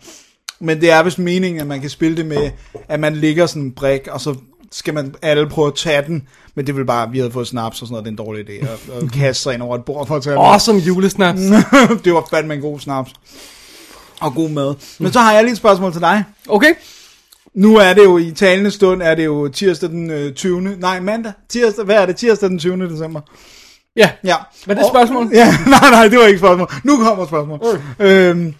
Men 0.61 0.81
det 0.81 0.91
er 0.91 1.03
vist 1.03 1.19
meningen, 1.19 1.61
at 1.61 1.67
man 1.67 1.81
kan 1.81 1.91
spille 1.91 2.17
det 2.17 2.27
med, 2.27 2.51
at 2.89 3.01
man 3.01 3.17
ligger 3.17 3.47
sådan 3.47 3.63
en 3.63 3.73
brik, 3.73 4.09
og 4.11 4.21
så 4.21 4.35
skal 4.73 4.95
man 4.95 5.15
alle 5.23 5.49
prøve 5.49 5.67
at 5.67 5.75
tage 5.75 6.03
den, 6.07 6.29
men 6.55 6.67
det 6.67 6.77
vil 6.77 6.85
bare, 6.85 7.11
vi 7.11 7.19
havde 7.19 7.31
fået 7.31 7.47
snaps 7.47 7.83
og 7.83 7.89
sådan 7.89 7.93
noget, 7.93 8.05
det 8.05 8.09
er 8.09 8.23
en 8.23 8.27
dårlig 8.27 8.51
idé, 8.51 8.71
og, 8.73 8.97
og 8.97 9.09
kaste 9.21 9.43
sig 9.43 9.55
ind 9.55 9.63
over 9.63 9.77
et 9.77 9.85
bord 9.85 10.07
for 10.07 10.17
at 10.17 10.23
tage. 10.23 10.37
Awesome 10.37 10.79
julesnaps. 10.79 11.41
det 12.05 12.15
var 12.15 12.27
fandme 12.31 12.55
en 12.55 12.61
god 12.61 12.81
snaps. 12.81 13.13
Og 14.21 14.35
god 14.35 14.49
mad. 14.49 14.75
Men 14.99 15.13
så 15.13 15.21
har 15.21 15.33
jeg 15.33 15.43
lige 15.43 15.53
et 15.53 15.59
spørgsmål 15.59 15.93
til 15.93 16.01
dig. 16.01 16.25
Okay. 16.49 16.75
Nu 17.55 17.77
er 17.77 17.93
det 17.95 18.05
jo 18.05 18.19
i 18.19 18.31
talende 18.31 18.71
stund, 18.71 19.03
er 19.03 19.15
det 19.15 19.25
jo 19.25 19.49
tirsdag 19.49 19.91
den 19.91 20.11
øh, 20.11 20.33
20. 20.35 20.61
Nej, 20.61 21.01
mandag. 21.01 21.33
Tirsdag, 21.49 21.85
hvad 21.85 21.97
er 21.97 22.07
det? 22.07 22.17
Tirsdag 22.17 22.49
den 22.49 22.59
20. 22.59 22.89
december. 22.89 23.21
Ja. 23.97 24.11
Ja. 24.25 24.37
Var 24.67 24.75
det 24.75 24.83
et 24.83 24.89
spørgsmål? 24.89 25.31
Ja, 25.35 25.57
nej, 25.67 25.91
nej, 25.91 26.09
det 26.09 26.19
var 26.19 26.25
ikke 26.25 26.35
et 26.35 26.41
spørgsmål. 26.41 26.71
Nu 26.85 26.97
kommer 26.97 27.27
spørgsmål. 27.27 27.61
Øhm, 27.99 28.55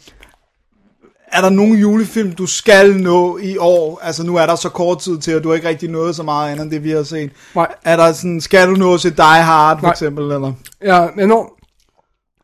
er 1.33 1.41
der 1.41 1.51
nogen 1.51 1.79
julefilm, 1.79 2.33
du 2.33 2.47
skal 2.47 2.97
nå 2.97 3.39
i 3.39 3.57
år? 3.57 4.01
Altså, 4.03 4.23
nu 4.27 4.37
er 4.37 4.47
der 4.47 4.57
så 4.57 4.69
kort 4.69 4.99
tid 4.99 5.19
til, 5.19 5.37
og 5.37 5.43
du 5.45 5.49
har 5.49 5.55
ikke 5.55 5.69
rigtig 5.69 5.91
nået 5.91 6.17
så 6.17 6.23
meget 6.23 6.51
andet 6.51 6.63
end 6.63 6.71
det, 6.71 6.85
vi 6.85 6.91
har 6.91 7.03
set. 7.03 7.31
Nej. 7.55 7.69
Er 7.85 7.97
der 7.97 8.13
sådan, 8.13 8.41
skal 8.41 8.69
du 8.69 8.73
nå 8.73 8.99
til 8.99 9.17
Die 9.17 9.25
Hard, 9.25 9.79
for 9.79 9.83
Nej. 9.83 9.91
eksempel, 9.91 10.25
eller? 10.25 10.53
Ja, 10.85 11.09
jeg 11.17 11.27
når, 11.27 11.59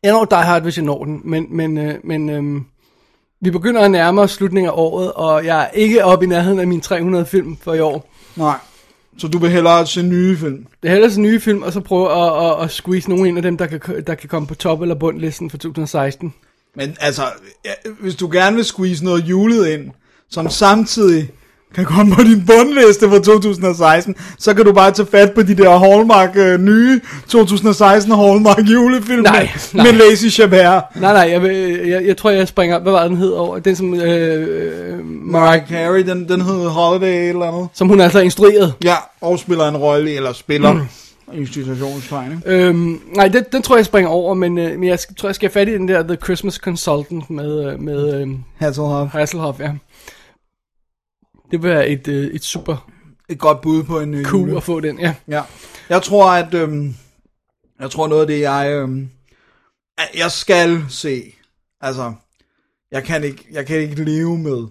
jeg 0.03 0.13
når 0.13 0.25
Die 0.25 0.39
Hard, 0.39 0.63
hvis 0.63 0.77
jeg 0.77 0.85
når 0.85 1.05
den, 1.05 1.21
men, 1.25 1.47
men, 1.51 1.79
øh, 1.79 1.95
men 2.05 2.31
øhm, 2.31 2.65
vi 3.41 3.51
begynder 3.51 3.81
at 3.81 3.91
nærme 3.91 4.21
os 4.21 4.31
slutningen 4.31 4.69
af 4.69 4.75
året, 4.77 5.13
og 5.13 5.45
jeg 5.45 5.63
er 5.63 5.69
ikke 5.69 6.05
oppe 6.05 6.25
i 6.25 6.29
nærheden 6.29 6.61
af 6.61 6.67
mine 6.67 6.81
300 6.81 7.27
film 7.27 7.57
for 7.57 7.75
i 7.75 7.81
år. 7.81 8.11
Nej. 8.37 8.57
Så 9.19 9.29
du 9.29 9.39
vil 9.39 9.51
hellere 9.51 9.87
se 9.87 10.03
nye 10.03 10.37
film? 10.37 10.67
Det 10.83 10.89
er 10.89 10.93
hellere 10.93 11.13
en 11.17 11.23
nye 11.23 11.41
film, 11.41 11.63
og 11.63 11.73
så 11.73 11.81
prøve 11.81 12.13
at, 12.13 12.47
at, 12.51 12.65
at 12.65 12.71
squeeze 12.71 13.09
nogle 13.11 13.29
ind 13.29 13.37
af 13.37 13.43
dem, 13.43 13.57
der 13.57 13.67
kan, 13.67 13.81
der 14.07 14.15
kan 14.15 14.29
komme 14.29 14.49
på 14.49 14.55
top- 14.55 14.83
eller 14.83 14.95
bundlisten 14.95 15.51
for 15.51 15.59
2016. 15.59 16.35
Men 16.79 16.97
altså, 17.01 17.23
ja, 17.65 17.71
hvis 18.01 18.15
du 18.15 18.29
gerne 18.33 18.57
vil 18.57 18.65
squeeze 18.65 19.05
noget 19.05 19.25
julet 19.25 19.69
ind, 19.69 19.91
som 20.31 20.51
samtidig 20.51 21.31
kan 21.75 21.85
komme 21.85 22.15
på 22.15 22.23
din 22.23 22.47
bundliste 22.47 23.09
for 23.09 23.19
2016, 23.19 24.15
så 24.39 24.55
kan 24.55 24.65
du 24.65 24.73
bare 24.73 24.91
tage 24.91 25.09
fat 25.11 25.33
på 25.33 25.43
de 25.43 25.57
der 25.57 25.79
Hallmark 25.79 26.37
øh, 26.37 26.61
nye 26.61 27.01
2016 27.29 28.13
Hallmark 28.13 28.59
julefilm 28.59 29.23
Nej, 29.23 29.41
med, 29.43 29.85
nej. 29.85 29.93
med 29.93 29.93
Lazy 29.93 30.27
Chabert. 30.27 30.83
Nej, 30.95 31.13
nej, 31.13 31.33
jeg, 31.33 31.43
jeg, 31.89 32.07
jeg 32.07 32.17
tror, 32.17 32.31
jeg 32.31 32.49
springer, 32.49 32.79
hvad 32.79 32.93
var 32.93 33.09
den 33.09 33.17
hed 33.17 33.31
over? 33.31 33.59
Den 33.59 33.77
som, 33.77 33.95
øh, 33.95 34.49
øh, 34.93 35.05
Mariah 35.05 35.69
Carey, 35.69 36.07
den, 36.07 36.29
den 36.29 36.41
hedder 36.41 36.69
Holiday 36.69 37.29
eller 37.29 37.47
andet. 37.47 37.69
som 37.75 37.89
hun 37.89 38.01
altså 38.01 38.21
instrueret. 38.21 38.75
Ja, 38.85 38.97
og 39.21 39.39
spiller 39.39 39.69
en 39.69 39.77
rolle, 39.77 40.15
eller 40.15 40.33
spiller 40.33 40.73
mm. 40.73 40.81
Institutionstegn? 41.33 42.43
Øhm, 42.47 43.03
nej, 43.15 43.29
den, 43.29 43.45
den 43.53 43.63
tror 43.63 43.75
jeg, 43.75 43.79
jeg 43.79 43.87
springer 43.87 44.11
over, 44.11 44.35
men, 44.35 44.59
øh, 44.59 44.79
men 44.79 44.89
jeg 44.89 44.99
skal, 44.99 45.17
tror, 45.17 45.29
jeg 45.29 45.35
skal 45.35 45.49
have 45.49 45.53
fat 45.53 45.69
i 45.69 45.73
den 45.73 45.89
der 45.89 46.03
The 46.03 46.17
Christmas 46.17 46.55
Consultant 46.55 47.31
med, 47.31 47.73
øh, 47.73 47.81
med 47.81 48.21
øh, 48.21 48.29
Hasselhoff. 48.57 49.13
Hasselhoff, 49.13 49.61
ja. 49.61 49.73
Det 51.51 51.63
vil 51.63 51.71
være 51.71 51.89
et, 51.89 52.09
øh, 52.09 52.27
et 52.27 52.45
super 52.45 52.91
Et 53.29 53.39
godt 53.39 53.61
bud 53.61 53.83
på 53.83 54.01
en 54.01 54.15
øh, 54.15 54.25
cool 54.25 54.49
jule- 54.49 54.57
at 54.57 54.63
få 54.63 54.81
den, 54.81 55.01
ja. 55.01 55.15
Ja. 55.29 55.43
Jeg 55.89 56.03
tror, 56.03 56.31
at... 56.31 56.55
Øhm, 56.55 56.95
jeg 57.81 57.91
tror 57.91 58.09
noget 58.09 58.21
af 58.21 58.27
det, 58.27 58.41
jeg... 58.41 58.89
At 59.99 60.09
jeg 60.19 60.31
skal 60.31 60.85
se... 60.89 61.23
Altså... 61.81 62.13
Jeg 62.93 63.05
kan 63.05 63.25
ikke, 63.25 63.47
jeg 63.51 63.67
kan 63.67 63.77
ikke 63.77 64.05
leve 64.05 64.39
med 64.39 64.67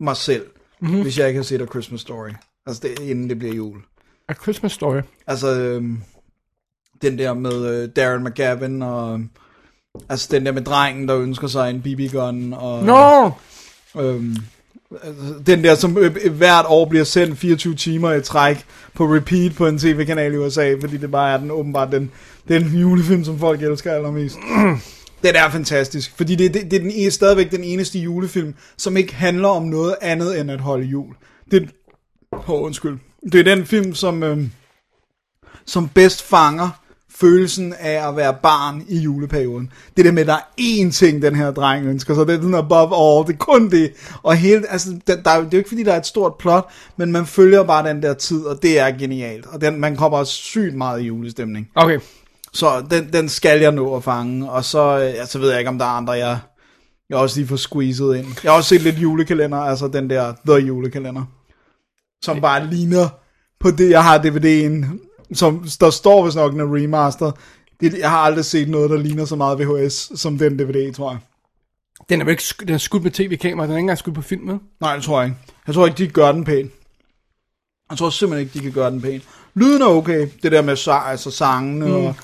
mig 0.00 0.16
selv, 0.16 0.46
mm-hmm. 0.80 1.02
hvis 1.02 1.18
jeg 1.18 1.28
ikke 1.28 1.38
har 1.38 1.44
set 1.44 1.60
A 1.62 1.66
Christmas 1.66 2.00
Story. 2.00 2.30
Altså, 2.66 2.82
det, 2.82 2.98
inden 2.98 3.30
det 3.30 3.38
bliver 3.38 3.54
jul. 3.54 3.78
A 4.28 4.34
Christmas 4.34 4.72
Story. 4.72 5.00
Altså, 5.26 5.54
øhm, 5.60 5.98
den 7.02 7.18
der 7.18 7.34
med 7.34 7.82
øh, 7.82 7.88
Darren 7.96 8.24
McGavin, 8.24 8.82
og... 8.82 9.20
Altså, 10.08 10.28
den 10.30 10.46
der 10.46 10.52
med 10.52 10.62
drengen, 10.62 11.08
der 11.08 11.18
ønsker 11.18 11.46
sig 11.46 11.70
en 11.70 11.80
BB-gun, 11.82 12.52
og... 12.52 12.84
Nå! 12.84 13.30
Øhm, 14.02 14.36
Altså, 15.04 15.34
Den 15.46 15.64
der, 15.64 15.74
som 15.74 15.98
øh, 15.98 16.16
øh, 16.24 16.32
hvert 16.36 16.64
år 16.68 16.84
bliver 16.88 17.04
sendt 17.04 17.38
24 17.38 17.74
timer 17.74 18.12
i 18.12 18.22
træk 18.22 18.64
på 18.94 19.04
repeat 19.04 19.54
på 19.54 19.66
en 19.66 19.78
tv-kanal 19.78 20.34
i 20.34 20.36
USA, 20.36 20.74
fordi 20.80 20.96
det 20.96 21.10
bare 21.10 21.32
er 21.32 21.36
den 21.36 21.50
åbenbart 21.50 21.92
den, 21.92 22.10
den 22.48 22.62
julefilm, 22.62 23.24
som 23.24 23.38
folk 23.38 23.62
elsker 23.62 23.92
allermest. 23.92 24.36
Den 25.22 25.34
er 25.36 25.48
fantastisk, 25.50 26.16
fordi 26.16 26.34
det, 26.34 26.54
det, 26.54 26.70
det 26.70 26.72
er 26.76 26.80
den, 26.80 26.90
en- 26.90 27.10
stadigvæk 27.10 27.50
den 27.50 27.64
eneste 27.64 27.98
julefilm, 27.98 28.54
som 28.76 28.96
ikke 28.96 29.14
handler 29.14 29.48
om 29.48 29.62
noget 29.62 29.94
andet 30.02 30.40
end 30.40 30.50
at 30.50 30.60
holde 30.60 30.84
jul. 30.86 31.14
Det, 31.50 31.70
oh, 32.32 32.62
undskyld. 32.62 32.98
Det 33.32 33.40
er 33.40 33.54
den 33.54 33.66
film, 33.66 33.94
som, 33.94 34.22
øh, 34.22 34.38
som 35.66 35.88
bedst 35.88 36.22
fanger 36.22 36.70
følelsen 37.20 37.74
af 37.80 38.08
at 38.08 38.16
være 38.16 38.36
barn 38.42 38.84
i 38.88 38.98
juleperioden. 38.98 39.72
Det 39.96 40.04
der 40.04 40.12
med, 40.12 40.22
at 40.22 40.26
der 40.26 40.34
er 40.34 40.46
én 40.60 40.90
ting, 40.90 41.22
den 41.22 41.36
her 41.36 41.50
dreng 41.50 41.86
ønsker, 41.86 42.14
så 42.14 42.24
det 42.24 42.34
er 42.34 42.40
den 42.40 42.54
above 42.54 42.96
all, 42.96 43.26
det 43.26 43.32
er 43.32 43.44
kun 43.44 43.70
det. 43.70 43.92
Og 44.22 44.36
hele, 44.36 44.70
altså, 44.70 44.98
der, 45.06 45.22
der, 45.22 45.30
er 45.30 45.38
det 45.38 45.46
er 45.46 45.50
jo 45.52 45.58
ikke 45.58 45.68
fordi, 45.68 45.82
der 45.82 45.92
er 45.92 45.98
et 45.98 46.06
stort 46.06 46.34
plot, 46.38 46.70
men 46.96 47.12
man 47.12 47.26
følger 47.26 47.62
bare 47.62 47.88
den 47.88 48.02
der 48.02 48.14
tid, 48.14 48.44
og 48.44 48.62
det 48.62 48.78
er 48.78 48.90
genialt. 48.90 49.46
Og 49.46 49.60
den, 49.60 49.80
man 49.80 49.96
kommer 49.96 50.18
også 50.18 50.32
sygt 50.32 50.74
meget 50.74 51.00
i 51.00 51.04
julestemning. 51.04 51.68
Okay. 51.74 51.98
Så 52.52 52.84
den, 52.90 53.12
den 53.12 53.28
skal 53.28 53.60
jeg 53.60 53.72
nå 53.72 53.96
at 53.96 54.04
fange, 54.04 54.50
og 54.50 54.64
så, 54.64 54.98
øh, 54.98 55.14
ja, 55.14 55.26
så 55.26 55.38
ved 55.38 55.50
jeg 55.50 55.58
ikke, 55.58 55.68
om 55.68 55.78
der 55.78 55.84
er 55.84 55.90
andre, 55.90 56.12
jeg, 56.12 56.38
jeg 57.10 57.18
også 57.18 57.38
lige 57.40 57.48
får 57.48 57.56
squeezet 57.56 58.16
ind. 58.16 58.26
Jeg 58.44 58.52
har 58.52 58.56
også 58.56 58.68
set 58.68 58.82
lidt 58.82 58.98
julekalender, 58.98 59.58
altså 59.58 59.88
den 59.88 60.10
der 60.10 60.34
The 60.46 60.66
Julekalender, 60.66 61.24
som 62.22 62.40
bare 62.40 62.66
ligner 62.66 63.08
på 63.60 63.70
det, 63.70 63.90
jeg 63.90 64.04
har 64.04 64.18
DVD'en, 64.18 64.86
som 65.34 65.68
der 65.80 65.90
står 65.90 66.24
vist 66.24 66.36
nok 66.36 66.54
en 66.54 66.82
remaster. 66.82 67.30
Det, 67.80 67.98
jeg 67.98 68.10
har 68.10 68.18
aldrig 68.18 68.44
set 68.44 68.68
noget, 68.68 68.90
der 68.90 68.96
ligner 68.96 69.24
så 69.24 69.36
meget 69.36 69.58
VHS, 69.58 70.20
som 70.20 70.38
den 70.38 70.58
DVD, 70.58 70.94
tror 70.94 71.10
jeg. 71.10 71.18
Den 72.08 72.20
er 72.20 72.24
vel 72.24 72.30
ikke 72.32 72.42
den 72.60 72.68
er 72.68 72.78
skudt 72.78 73.02
med 73.02 73.10
tv-kamera, 73.10 73.66
den 73.66 73.72
er 73.72 73.76
ikke 73.76 73.80
engang 73.80 73.98
skudt 73.98 74.14
på 74.14 74.22
film 74.22 74.42
med. 74.42 74.58
Nej, 74.80 74.94
det 74.94 75.04
tror 75.04 75.20
jeg 75.20 75.28
ikke. 75.28 75.40
Jeg 75.66 75.74
tror 75.74 75.86
ikke, 75.86 75.98
de 75.98 76.08
gør 76.08 76.32
den 76.32 76.44
pæn. 76.44 76.70
Jeg 77.90 77.98
tror 77.98 78.10
simpelthen 78.10 78.46
ikke, 78.46 78.58
de 78.58 78.62
kan 78.62 78.72
gøre 78.72 78.90
den 78.90 79.02
pæn. 79.02 79.22
Lyden 79.54 79.82
er 79.82 79.86
okay, 79.86 80.28
det 80.42 80.52
der 80.52 80.62
med 80.62 80.76
sa- 80.76 81.08
altså 81.08 81.30
sangene, 81.30 81.86
mm. 81.86 81.94
og, 81.94 82.14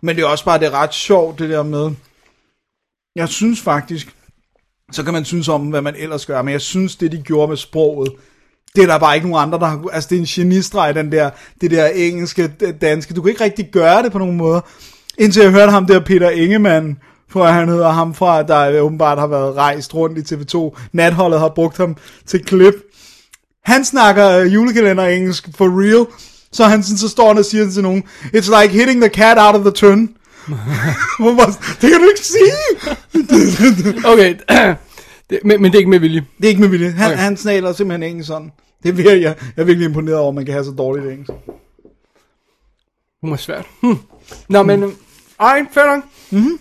men 0.00 0.16
det 0.16 0.22
er 0.22 0.26
også 0.28 0.44
bare, 0.44 0.58
det 0.58 0.66
er 0.66 0.70
ret 0.70 0.94
sjovt, 0.94 1.38
det 1.38 1.50
der 1.50 1.62
med, 1.62 1.90
jeg 3.16 3.28
synes 3.28 3.60
faktisk, 3.60 4.16
så 4.92 5.02
kan 5.02 5.12
man 5.12 5.24
synes 5.24 5.48
om, 5.48 5.68
hvad 5.68 5.82
man 5.82 5.94
ellers 5.96 6.26
gør, 6.26 6.42
men 6.42 6.52
jeg 6.52 6.60
synes, 6.60 6.96
det 6.96 7.12
de 7.12 7.22
gjorde 7.22 7.48
med 7.48 7.56
sproget, 7.56 8.12
det 8.76 8.82
er 8.82 8.86
der 8.86 8.98
bare 8.98 9.14
ikke 9.14 9.28
nogen 9.28 9.46
andre, 9.46 9.58
der 9.58 9.66
har, 9.66 9.80
altså 9.92 10.08
det 10.10 10.16
er 10.16 10.20
en 10.20 10.26
genistreg, 10.26 10.94
den 10.94 11.12
der, 11.12 11.30
det 11.60 11.70
der 11.70 11.86
engelske, 11.86 12.48
danske, 12.80 13.14
du 13.14 13.22
kan 13.22 13.30
ikke 13.30 13.44
rigtig 13.44 13.68
gøre 13.72 14.02
det 14.02 14.12
på 14.12 14.18
nogen 14.18 14.36
måde, 14.36 14.62
indtil 15.18 15.42
jeg 15.42 15.50
hørte 15.50 15.72
ham 15.72 15.86
der 15.86 16.00
Peter 16.00 16.30
Ingemann, 16.30 16.98
for 17.30 17.44
han 17.44 17.68
hedder 17.68 17.90
ham 17.90 18.14
fra, 18.14 18.42
der 18.42 18.80
åbenbart 18.80 19.18
har 19.18 19.26
været 19.26 19.56
rejst 19.56 19.94
rundt 19.94 20.18
i 20.18 20.34
TV2, 20.34 20.78
natholdet 20.92 21.40
har 21.40 21.48
brugt 21.48 21.76
ham 21.76 21.96
til 22.26 22.44
klip, 22.44 22.74
han 23.64 23.84
snakker 23.84 24.30
øh, 24.30 24.54
julekalender 24.54 25.04
engelsk 25.04 25.48
for 25.56 25.80
real, 25.80 26.06
så 26.52 26.64
han 26.64 26.82
sådan, 26.82 26.98
så 26.98 27.08
står 27.08 27.28
han 27.28 27.38
og 27.38 27.44
siger 27.44 27.70
til 27.70 27.82
nogen, 27.82 28.02
it's 28.24 28.62
like 28.62 28.78
hitting 28.78 29.00
the 29.00 29.10
cat 29.10 29.38
out 29.38 29.54
of 29.54 29.60
the 29.60 29.70
tun. 29.70 30.10
Man 31.20 31.36
det 31.80 31.90
kan 31.90 32.00
du 32.00 32.08
ikke 32.08 32.26
sige! 32.26 32.52
Okay, 34.04 34.34
det, 35.30 35.40
men, 35.44 35.62
men 35.62 35.72
det 35.72 35.74
er 35.74 35.78
ikke 35.78 35.90
med 35.90 35.98
vilje. 35.98 36.26
Det 36.38 36.44
er 36.44 36.48
ikke 36.48 36.60
med 36.60 36.68
vilje. 36.68 36.90
Han, 36.90 37.06
Okay. 37.12 37.22
han 37.22 37.36
snaler 37.36 37.72
simpelthen 37.72 38.10
engelsk 38.10 38.26
sådan. 38.26 38.52
Det 38.82 38.98
er 39.00 39.10
jeg, 39.12 39.22
jeg 39.22 39.36
er 39.56 39.64
virkelig 39.64 39.86
imponeret 39.86 40.18
over, 40.18 40.28
at 40.28 40.34
man 40.34 40.44
kan 40.44 40.54
have 40.54 40.64
så 40.64 40.70
dårligt 40.70 41.06
engelsk. 41.06 41.32
Må 43.22 43.28
være 43.28 43.38
svært. 43.38 43.66
Hmm. 43.80 43.98
Nå, 44.48 44.62
men... 44.62 44.82
Øh, 44.82 44.90
ej, 45.40 45.64
fair 45.72 45.86
nok. 45.86 46.02
Mm-hmm. 46.30 46.58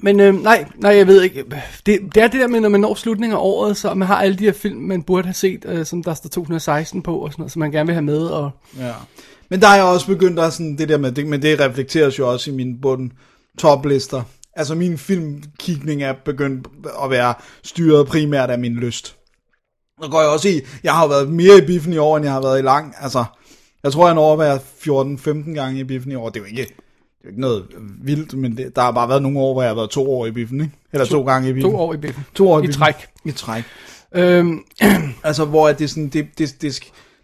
Men 0.00 0.20
øh, 0.20 0.42
nej, 0.42 0.64
nej, 0.76 0.96
jeg 0.96 1.06
ved 1.06 1.22
ikke. 1.22 1.44
Det, 1.86 2.00
det 2.14 2.22
er 2.22 2.28
det 2.28 2.40
der 2.40 2.48
med, 2.48 2.60
når 2.60 2.68
man 2.68 2.80
når 2.80 2.94
slutningen 2.94 3.36
af 3.36 3.40
året, 3.40 3.76
så 3.76 3.94
man 3.94 4.08
har 4.08 4.16
alle 4.22 4.36
de 4.36 4.44
her 4.44 4.52
film, 4.52 4.76
man 4.80 5.02
burde 5.02 5.26
have 5.26 5.34
set, 5.34 5.64
øh, 5.68 5.86
som 5.86 6.02
der 6.02 6.14
står 6.14 6.28
2016 6.28 7.02
på, 7.02 7.18
og 7.18 7.32
sådan 7.32 7.40
noget, 7.42 7.52
som 7.52 7.60
man 7.60 7.70
gerne 7.70 7.86
vil 7.86 7.94
have 7.94 8.04
med. 8.04 8.26
Og, 8.26 8.50
Ja. 8.78 8.92
Men 9.50 9.60
der 9.60 9.68
er 9.68 9.74
jeg 9.74 9.84
også 9.84 10.06
begyndt 10.06 10.38
at 10.40 10.52
sådan, 10.52 10.78
det 10.78 10.88
der 10.88 10.98
med, 10.98 11.12
det, 11.12 11.26
men 11.26 11.42
det 11.42 11.60
reflekteres 11.60 12.18
jo 12.18 12.32
også 12.32 12.50
i 12.50 12.54
mine 12.54 12.78
bund 12.82 13.10
toplister. 13.58 14.22
Altså 14.56 14.74
min 14.74 14.98
filmkigning 14.98 16.02
er 16.02 16.14
begyndt 16.24 16.66
at 17.04 17.10
være 17.10 17.34
styret 17.64 18.06
primært 18.06 18.50
af 18.50 18.58
min 18.58 18.74
lyst. 18.74 19.16
Så 20.02 20.08
går 20.10 20.20
jeg 20.20 20.30
også 20.30 20.48
i, 20.48 20.60
jeg 20.82 20.92
har 20.94 21.02
jo 21.02 21.08
været 21.08 21.28
mere 21.28 21.58
i 21.58 21.66
biffen 21.66 21.92
i 21.92 21.96
år, 21.98 22.16
end 22.16 22.24
jeg 22.24 22.32
har 22.32 22.40
været 22.42 22.58
i 22.58 22.62
lang. 22.62 22.94
Altså, 23.00 23.24
jeg 23.82 23.92
tror, 23.92 24.06
jeg 24.06 24.14
når 24.14 24.32
at 24.32 24.38
være 24.38 24.58
14-15 25.48 25.54
gange 25.54 25.80
i 25.80 25.84
biffen 25.84 26.12
i 26.12 26.14
år. 26.14 26.28
Det 26.28 26.36
er 26.36 26.44
jo 26.44 26.46
ikke, 26.46 26.62
det 26.62 26.68
er 26.68 27.24
jo 27.24 27.28
ikke 27.28 27.40
noget 27.40 27.64
vildt, 28.02 28.34
men 28.38 28.56
det, 28.56 28.76
der 28.76 28.82
har 28.82 28.90
bare 28.90 29.08
været 29.08 29.22
nogle 29.22 29.38
år, 29.38 29.52
hvor 29.52 29.62
jeg 29.62 29.70
har 29.70 29.74
været 29.74 29.90
to 29.90 30.12
år 30.12 30.26
i 30.26 30.30
biffen, 30.30 30.60
ikke? 30.60 30.72
Eller 30.92 31.06
to, 31.06 31.10
to 31.12 31.24
gange 31.24 31.48
i 31.48 31.52
biffen. 31.52 31.70
to 31.70 31.76
år 31.78 31.94
i 31.94 31.96
biffen. 31.96 32.24
To 32.34 32.50
år 32.50 32.58
i, 32.58 32.62
I 32.62 32.66
biffen. 32.66 32.80
træk. 32.80 32.94
I 33.24 33.30
træk. 33.32 33.64
Øhm, 34.14 34.58
Altså, 35.24 35.44
hvor 35.44 35.68
at 35.68 35.78
det, 35.78 35.90
sådan, 35.90 36.08
det, 36.08 36.26
det, 36.38 36.62
det, 36.62 36.80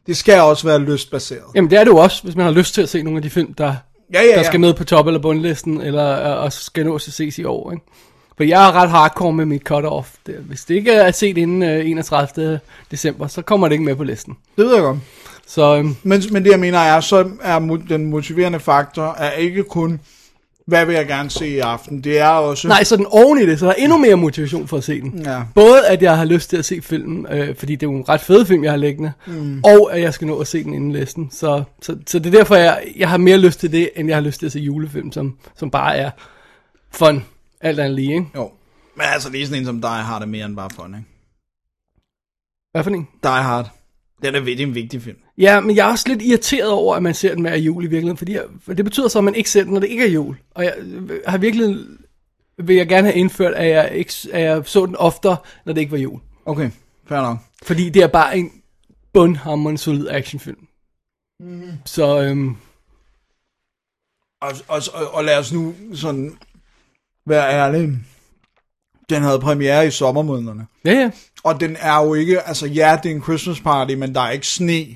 det 0.06 0.16
skal 0.16 0.40
også 0.40 0.66
være 0.66 0.78
lystbaseret. 0.78 1.42
jamen, 1.54 1.70
det 1.70 1.78
er 1.78 1.84
det 1.84 1.90
jo 1.90 1.96
også, 1.96 2.22
hvis 2.22 2.36
man 2.36 2.46
har 2.46 2.52
lyst 2.52 2.74
til 2.74 2.82
at 2.82 2.88
se 2.88 3.02
nogle 3.02 3.16
af 3.16 3.22
de 3.22 3.30
film, 3.30 3.54
der, 3.54 3.74
Ja, 4.12 4.22
ja, 4.22 4.36
der 4.36 4.42
skal 4.42 4.60
med 4.60 4.74
på 4.74 4.84
top- 4.84 5.06
eller 5.06 5.20
bundlisten, 5.20 5.80
eller 5.80 6.36
øh, 6.36 6.44
og 6.44 6.52
skal 6.52 6.86
nå 6.86 6.94
at 6.94 7.00
ses 7.00 7.38
i 7.38 7.44
år. 7.44 7.72
Ikke? 7.72 7.84
For 8.36 8.44
jeg 8.44 8.68
er 8.68 8.72
ret 8.72 8.90
hardcore 8.90 9.32
med 9.32 9.44
mit 9.44 9.62
cut-off. 9.70 10.08
Hvis 10.40 10.64
det 10.64 10.74
ikke 10.74 10.92
er 10.92 11.10
set 11.10 11.38
inden 11.38 11.62
øh, 11.62 11.90
31. 11.90 12.60
december, 12.90 13.26
så 13.26 13.42
kommer 13.42 13.68
det 13.68 13.72
ikke 13.72 13.84
med 13.84 13.96
på 13.96 14.04
listen. 14.04 14.36
Det 14.56 14.64
ved 14.64 14.74
jeg 14.74 14.82
godt. 14.82 14.98
Så 15.46 15.76
øhm, 15.76 15.96
Men, 16.02 16.22
men 16.30 16.44
det 16.44 16.50
jeg 16.50 16.60
mener 16.60 16.78
er, 16.78 17.00
så 17.00 17.30
er 17.42 17.58
den 17.88 18.06
motiverende 18.06 18.60
faktor 18.60 19.16
er 19.18 19.30
ikke 19.30 19.62
kun, 19.62 20.00
hvad 20.66 20.86
vil 20.86 20.94
jeg 20.94 21.06
gerne 21.06 21.30
se 21.30 21.48
i 21.48 21.58
aften. 21.58 22.04
Det 22.04 22.18
er 22.18 22.28
også... 22.28 22.68
nej, 22.68 22.84
så 22.84 22.96
den 22.96 23.06
oven 23.06 23.38
i 23.38 23.46
det, 23.46 23.58
så 23.58 23.66
der 23.66 23.72
er 23.72 23.76
endnu 23.76 23.98
mere 23.98 24.16
motivation 24.16 24.68
for 24.68 24.76
at 24.76 24.84
se 24.84 25.00
den. 25.00 25.22
Ja. 25.24 25.42
Både 25.54 25.86
at 25.88 26.02
jeg 26.02 26.16
har 26.16 26.24
lyst 26.24 26.50
til 26.50 26.56
at 26.56 26.64
se 26.64 26.82
filmen, 26.82 27.26
øh, 27.26 27.56
fordi 27.56 27.76
det 27.76 27.86
er 27.86 27.90
jo 27.90 27.96
en 27.96 28.08
ret 28.08 28.20
fed 28.20 28.46
film, 28.46 28.64
jeg 28.64 28.72
har 28.72 28.76
liggende, 28.76 29.12
mm. 29.26 29.60
og 29.64 29.94
at 29.94 30.00
jeg 30.00 30.14
skal 30.14 30.26
nå 30.26 30.40
at 30.40 30.46
se 30.46 30.64
den 30.64 30.74
inden 30.74 30.92
listen. 30.92 31.28
Så, 31.30 31.62
så, 31.82 31.96
så 32.06 32.18
det 32.18 32.34
er 32.34 32.38
derfor, 32.38 32.54
jeg, 32.56 32.92
jeg 32.96 33.08
har 33.08 33.16
mere 33.16 33.38
lyst 33.38 33.60
til 33.60 33.72
det, 33.72 33.90
end 33.96 34.08
jeg 34.08 34.16
har 34.16 34.22
lyst 34.22 34.38
til 34.38 34.46
at 34.46 34.52
se 34.52 34.60
julefilm, 34.60 35.12
som, 35.12 35.38
som 35.56 35.70
bare 35.70 35.96
er 35.96 36.10
fun, 36.90 37.24
alt 37.60 37.80
andet 37.80 37.94
lige, 37.94 38.12
ikke? 38.12 38.26
Jo. 38.34 38.50
Men 38.96 39.06
altså 39.12 39.30
lige 39.30 39.46
sådan 39.46 39.60
en 39.60 39.66
som 39.66 39.80
Die 39.80 39.90
Hard 39.90 40.22
er 40.22 40.26
mere 40.26 40.46
end 40.46 40.56
bare 40.56 40.70
fun, 40.70 40.94
ikke? 40.94 41.06
Hvad 42.72 42.84
for 42.84 42.90
en? 42.90 43.08
Die 43.22 43.42
Hard. 43.42 43.70
Den 44.22 44.34
er, 44.34 44.40
er 44.40 44.56
en 44.58 44.74
vigtig 44.74 45.02
film. 45.02 45.16
Ja, 45.38 45.60
men 45.60 45.76
jeg 45.76 45.86
er 45.86 45.90
også 45.90 46.08
lidt 46.08 46.22
irriteret 46.22 46.70
over, 46.70 46.96
at 46.96 47.02
man 47.02 47.14
ser 47.14 47.34
den 47.34 47.42
med 47.42 47.58
jul 47.58 47.84
i 47.84 47.86
virkeligheden, 47.86 48.16
fordi 48.16 48.32
jeg, 48.32 48.44
for 48.64 48.72
det 48.72 48.84
betyder 48.84 49.08
så, 49.08 49.18
at 49.18 49.24
man 49.24 49.34
ikke 49.34 49.50
ser 49.50 49.64
den, 49.64 49.72
når 49.72 49.80
det 49.80 49.88
ikke 49.88 50.04
er 50.04 50.10
jul. 50.10 50.36
Og 50.50 50.64
jeg 50.64 50.74
har 51.26 51.38
virkelig, 51.38 51.76
vil 52.58 52.76
jeg 52.76 52.88
gerne 52.88 53.06
have 53.08 53.18
indført, 53.18 53.54
at 53.54 53.68
jeg, 53.68 53.90
ikke, 53.94 54.12
at 54.32 54.42
jeg 54.42 54.62
så 54.66 54.86
den 54.86 54.96
oftere, 54.96 55.36
når 55.64 55.72
det 55.72 55.80
ikke 55.80 55.92
var 55.92 55.98
jul. 55.98 56.20
Okay, 56.46 56.70
fair 57.06 57.20
nok. 57.20 57.38
Fordi 57.62 57.88
det 57.90 58.02
er 58.02 58.06
bare 58.06 58.38
en 58.38 58.50
bundhammerende 59.12 59.78
solid 59.78 60.08
actionfilm. 60.08 60.66
Mm. 61.40 61.62
Så 61.84 62.22
øhm, 62.22 62.56
Og, 64.42 64.50
og, 64.68 64.82
og, 64.94 65.14
og 65.14 65.24
lad 65.24 65.38
os 65.38 65.52
nu 65.52 65.74
sådan 65.94 66.38
være 67.26 67.52
ærlige. 67.52 67.98
Den 69.10 69.22
havde 69.22 69.38
premiere 69.40 69.86
i 69.86 69.90
sommermånederne. 69.90 70.66
ja, 70.84 70.92
ja. 70.92 71.10
Og 71.44 71.60
den 71.60 71.76
er 71.80 72.02
jo 72.04 72.14
ikke, 72.14 72.40
altså 72.40 72.66
ja, 72.66 72.98
det 73.02 73.10
er 73.10 73.14
en 73.14 73.22
Christmas 73.22 73.60
party, 73.60 73.94
men 73.94 74.14
der 74.14 74.20
er 74.20 74.30
ikke 74.30 74.46
sne. 74.46 74.86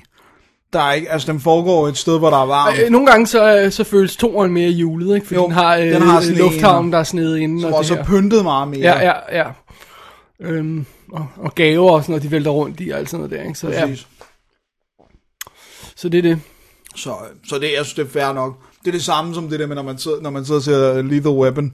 Der 0.73 0.79
er 0.81 0.93
ikke, 0.93 1.11
altså 1.11 1.31
den 1.31 1.39
foregår 1.39 1.87
et 1.87 1.97
sted, 1.97 2.17
hvor 2.19 2.29
der 2.29 2.41
er 2.41 2.45
varmt. 2.45 2.79
Øh, 2.79 2.89
Nogle 2.89 3.07
gange 3.07 3.27
så, 3.27 3.57
øh, 3.61 3.71
så 3.71 3.83
føles 3.83 4.15
toeren 4.15 4.51
mere 4.53 4.69
julet, 4.69 5.15
ikke? 5.15 5.27
Fordi 5.27 5.35
Jo, 5.39 5.43
den 5.45 5.51
har, 5.51 5.75
øh, 5.77 5.85
den 5.85 6.01
har 6.01 6.21
sneen, 6.21 6.37
lufthavnen, 6.37 6.91
der 6.91 6.99
er 6.99 7.03
snedet 7.03 7.37
inden. 7.37 7.61
som 7.61 7.71
og 7.73 7.77
også 7.79 7.95
er 7.95 8.03
pyntet 8.03 8.43
meget 8.43 8.67
mere. 8.67 8.79
Ja, 8.79 9.05
ja, 9.05 9.37
ja. 9.39 9.45
Øhm, 10.41 10.85
og, 11.11 11.27
og 11.37 11.55
gaver 11.55 11.91
og 11.91 12.01
sådan 12.03 12.11
noget, 12.13 12.23
de 12.23 12.31
vælter 12.31 12.51
rundt 12.51 12.79
i 12.79 12.89
og 12.89 12.99
alt 12.99 13.09
sådan 13.09 13.25
noget 13.27 13.39
der, 13.39 13.47
ikke? 13.47 13.59
Så, 13.59 13.67
ja, 13.69 13.85
Præcis. 13.85 14.07
så 15.95 16.09
det 16.09 16.17
er 16.17 16.21
det. 16.21 16.39
Så, 16.95 17.13
så 17.49 17.55
det, 17.59 17.63
jeg 17.77 17.85
synes, 17.85 17.93
det 17.93 18.05
er 18.05 18.09
fair 18.25 18.33
nok. 18.33 18.53
Det 18.79 18.87
er 18.87 18.91
det 18.91 19.03
samme 19.03 19.33
som 19.33 19.49
det 19.49 19.59
der 19.59 19.67
med, 19.67 19.75
når 19.75 19.83
man 19.83 19.97
sidder, 19.97 20.21
når 20.21 20.29
man 20.29 20.45
sidder 20.45 20.59
og 20.59 20.63
ser 20.63 21.01
Lethal 21.01 21.31
Weapon. 21.31 21.73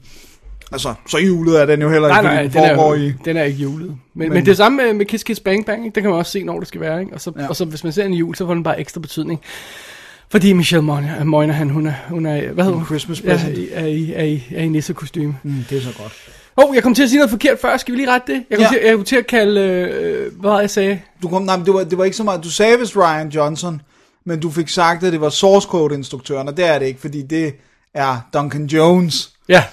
Altså, 0.71 0.93
så 1.07 1.17
julet 1.17 1.61
er 1.61 1.65
den 1.65 1.81
jo 1.81 1.89
heller 1.89 2.07
ikke, 2.09 2.21
Nej, 2.21 2.33
nej, 2.33 2.43
den 2.43 2.51
den 2.53 2.59
er, 2.63 2.75
foregår 2.75 2.95
jo, 2.95 3.03
i... 3.03 3.13
den 3.25 3.37
er 3.37 3.43
ikke 3.43 3.59
julet. 3.59 3.87
Men, 3.87 3.97
men, 4.15 4.29
Men- 4.33 4.45
det 4.45 4.57
samme 4.57 4.83
med, 4.83 4.93
med 4.93 5.05
Kiss 5.05 5.23
Kiss 5.23 5.39
Bang 5.39 5.65
Bang, 5.65 5.85
ikke? 5.85 5.95
det 5.95 6.03
kan 6.03 6.09
man 6.09 6.19
også 6.19 6.31
se, 6.31 6.43
når 6.43 6.59
det 6.59 6.67
skal 6.67 6.81
være. 6.81 6.99
Ikke? 6.99 7.13
Og, 7.13 7.21
så, 7.21 7.31
Ja. 7.35 7.41
ja. 7.41 7.47
og 7.49 7.55
så 7.55 7.65
hvis 7.65 7.83
man 7.83 7.93
ser 7.93 8.05
en 8.05 8.13
jul, 8.13 8.35
så 8.35 8.45
får 8.45 8.53
den 8.53 8.63
bare 8.63 8.79
ekstra 8.79 8.99
betydning. 8.99 9.41
Fordi 10.29 10.53
Michelle 10.53 10.83
Moynihan, 10.85 11.27
Moynihan 11.27 11.69
hun, 11.69 11.87
er, 11.87 11.93
hun 12.09 12.25
er, 12.25 12.51
hvad 12.51 12.63
hedder 12.63 12.77
hun? 12.77 12.85
Christmas 12.85 13.21
Ja, 13.23 13.29
present. 13.33 13.57
er, 13.73 13.85
i, 13.85 14.11
er, 14.13 14.23
i, 14.23 14.43
er 14.55 14.63
i 14.63 14.67
nissekostyme. 14.67 15.37
Mm, 15.43 15.65
det 15.69 15.77
er 15.77 15.81
så 15.81 15.89
godt. 15.97 16.13
Åh, 16.57 16.69
oh, 16.69 16.75
jeg 16.75 16.83
kom 16.83 16.93
til 16.95 17.03
at 17.03 17.09
sige 17.09 17.17
noget 17.19 17.29
forkert 17.29 17.59
før. 17.59 17.77
Skal 17.77 17.91
vi 17.91 17.97
lige 17.97 18.11
rette 18.11 18.33
det? 18.33 18.43
Jeg 18.49 18.57
kom, 18.57 18.63
Ja. 18.63 18.67
ja. 18.73 18.79
til, 18.79 18.87
jeg 18.87 18.95
kom 18.95 19.03
til 19.05 19.15
at 19.15 19.27
kalde, 19.27 19.61
øh, 19.61 20.31
hvad 20.41 20.59
jeg 20.59 20.69
sagde? 20.69 20.99
Du 21.21 21.27
kom, 21.27 21.41
nej, 21.41 21.57
men 21.57 21.65
det 21.65 21.73
var, 21.73 21.83
det 21.83 21.97
var 21.97 22.03
ikke 22.03 22.17
så 22.17 22.23
meget... 22.23 22.43
Du 22.43 22.49
sagde 22.51 22.79
vist 22.79 22.95
Ryan 22.97 23.29
Johnson, 23.29 23.81
men 24.25 24.39
du 24.39 24.51
fik 24.51 24.69
sagt, 24.69 25.03
at 25.03 25.13
det 25.13 25.21
var 25.21 25.29
Source 25.29 25.67
Code-instruktøren, 25.67 26.47
og 26.47 26.57
det 26.57 26.65
er 26.65 26.79
det 26.79 26.85
ikke, 26.85 27.01
fordi 27.01 27.21
det 27.21 27.55
er 27.93 28.17
Duncan 28.33 28.65
Jones, 28.65 29.29
Ja. 29.49 29.63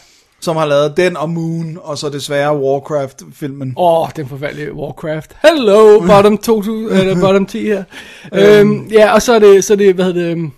Som 0.41 0.57
har 0.57 0.67
lavet 0.67 0.97
den 0.97 1.17
og 1.17 1.31
Moon, 1.31 1.79
og 1.83 1.99
så 1.99 2.09
desværre 2.09 2.59
Warcraft-filmen. 2.59 3.75
Åh, 3.77 4.03
oh, 4.03 4.09
den 4.17 4.29
forfærdelige 4.29 4.75
Warcraft. 4.75 5.37
Hello, 5.43 6.01
bottom, 6.07 6.39
2000, 6.39 6.99
eller 6.99 7.21
bottom 7.21 7.47
10 7.47 7.63
her. 7.63 7.85
øhm, 8.35 8.87
ja, 8.93 9.15
og 9.15 9.23
så 9.23 9.35
er 9.35 9.39
det, 9.39 9.65
så 9.65 9.73
er 9.73 9.77
det 9.77 9.95
hvad 9.95 10.05
hedder 10.05 10.21
det, 10.21 10.35
um, 10.35 10.53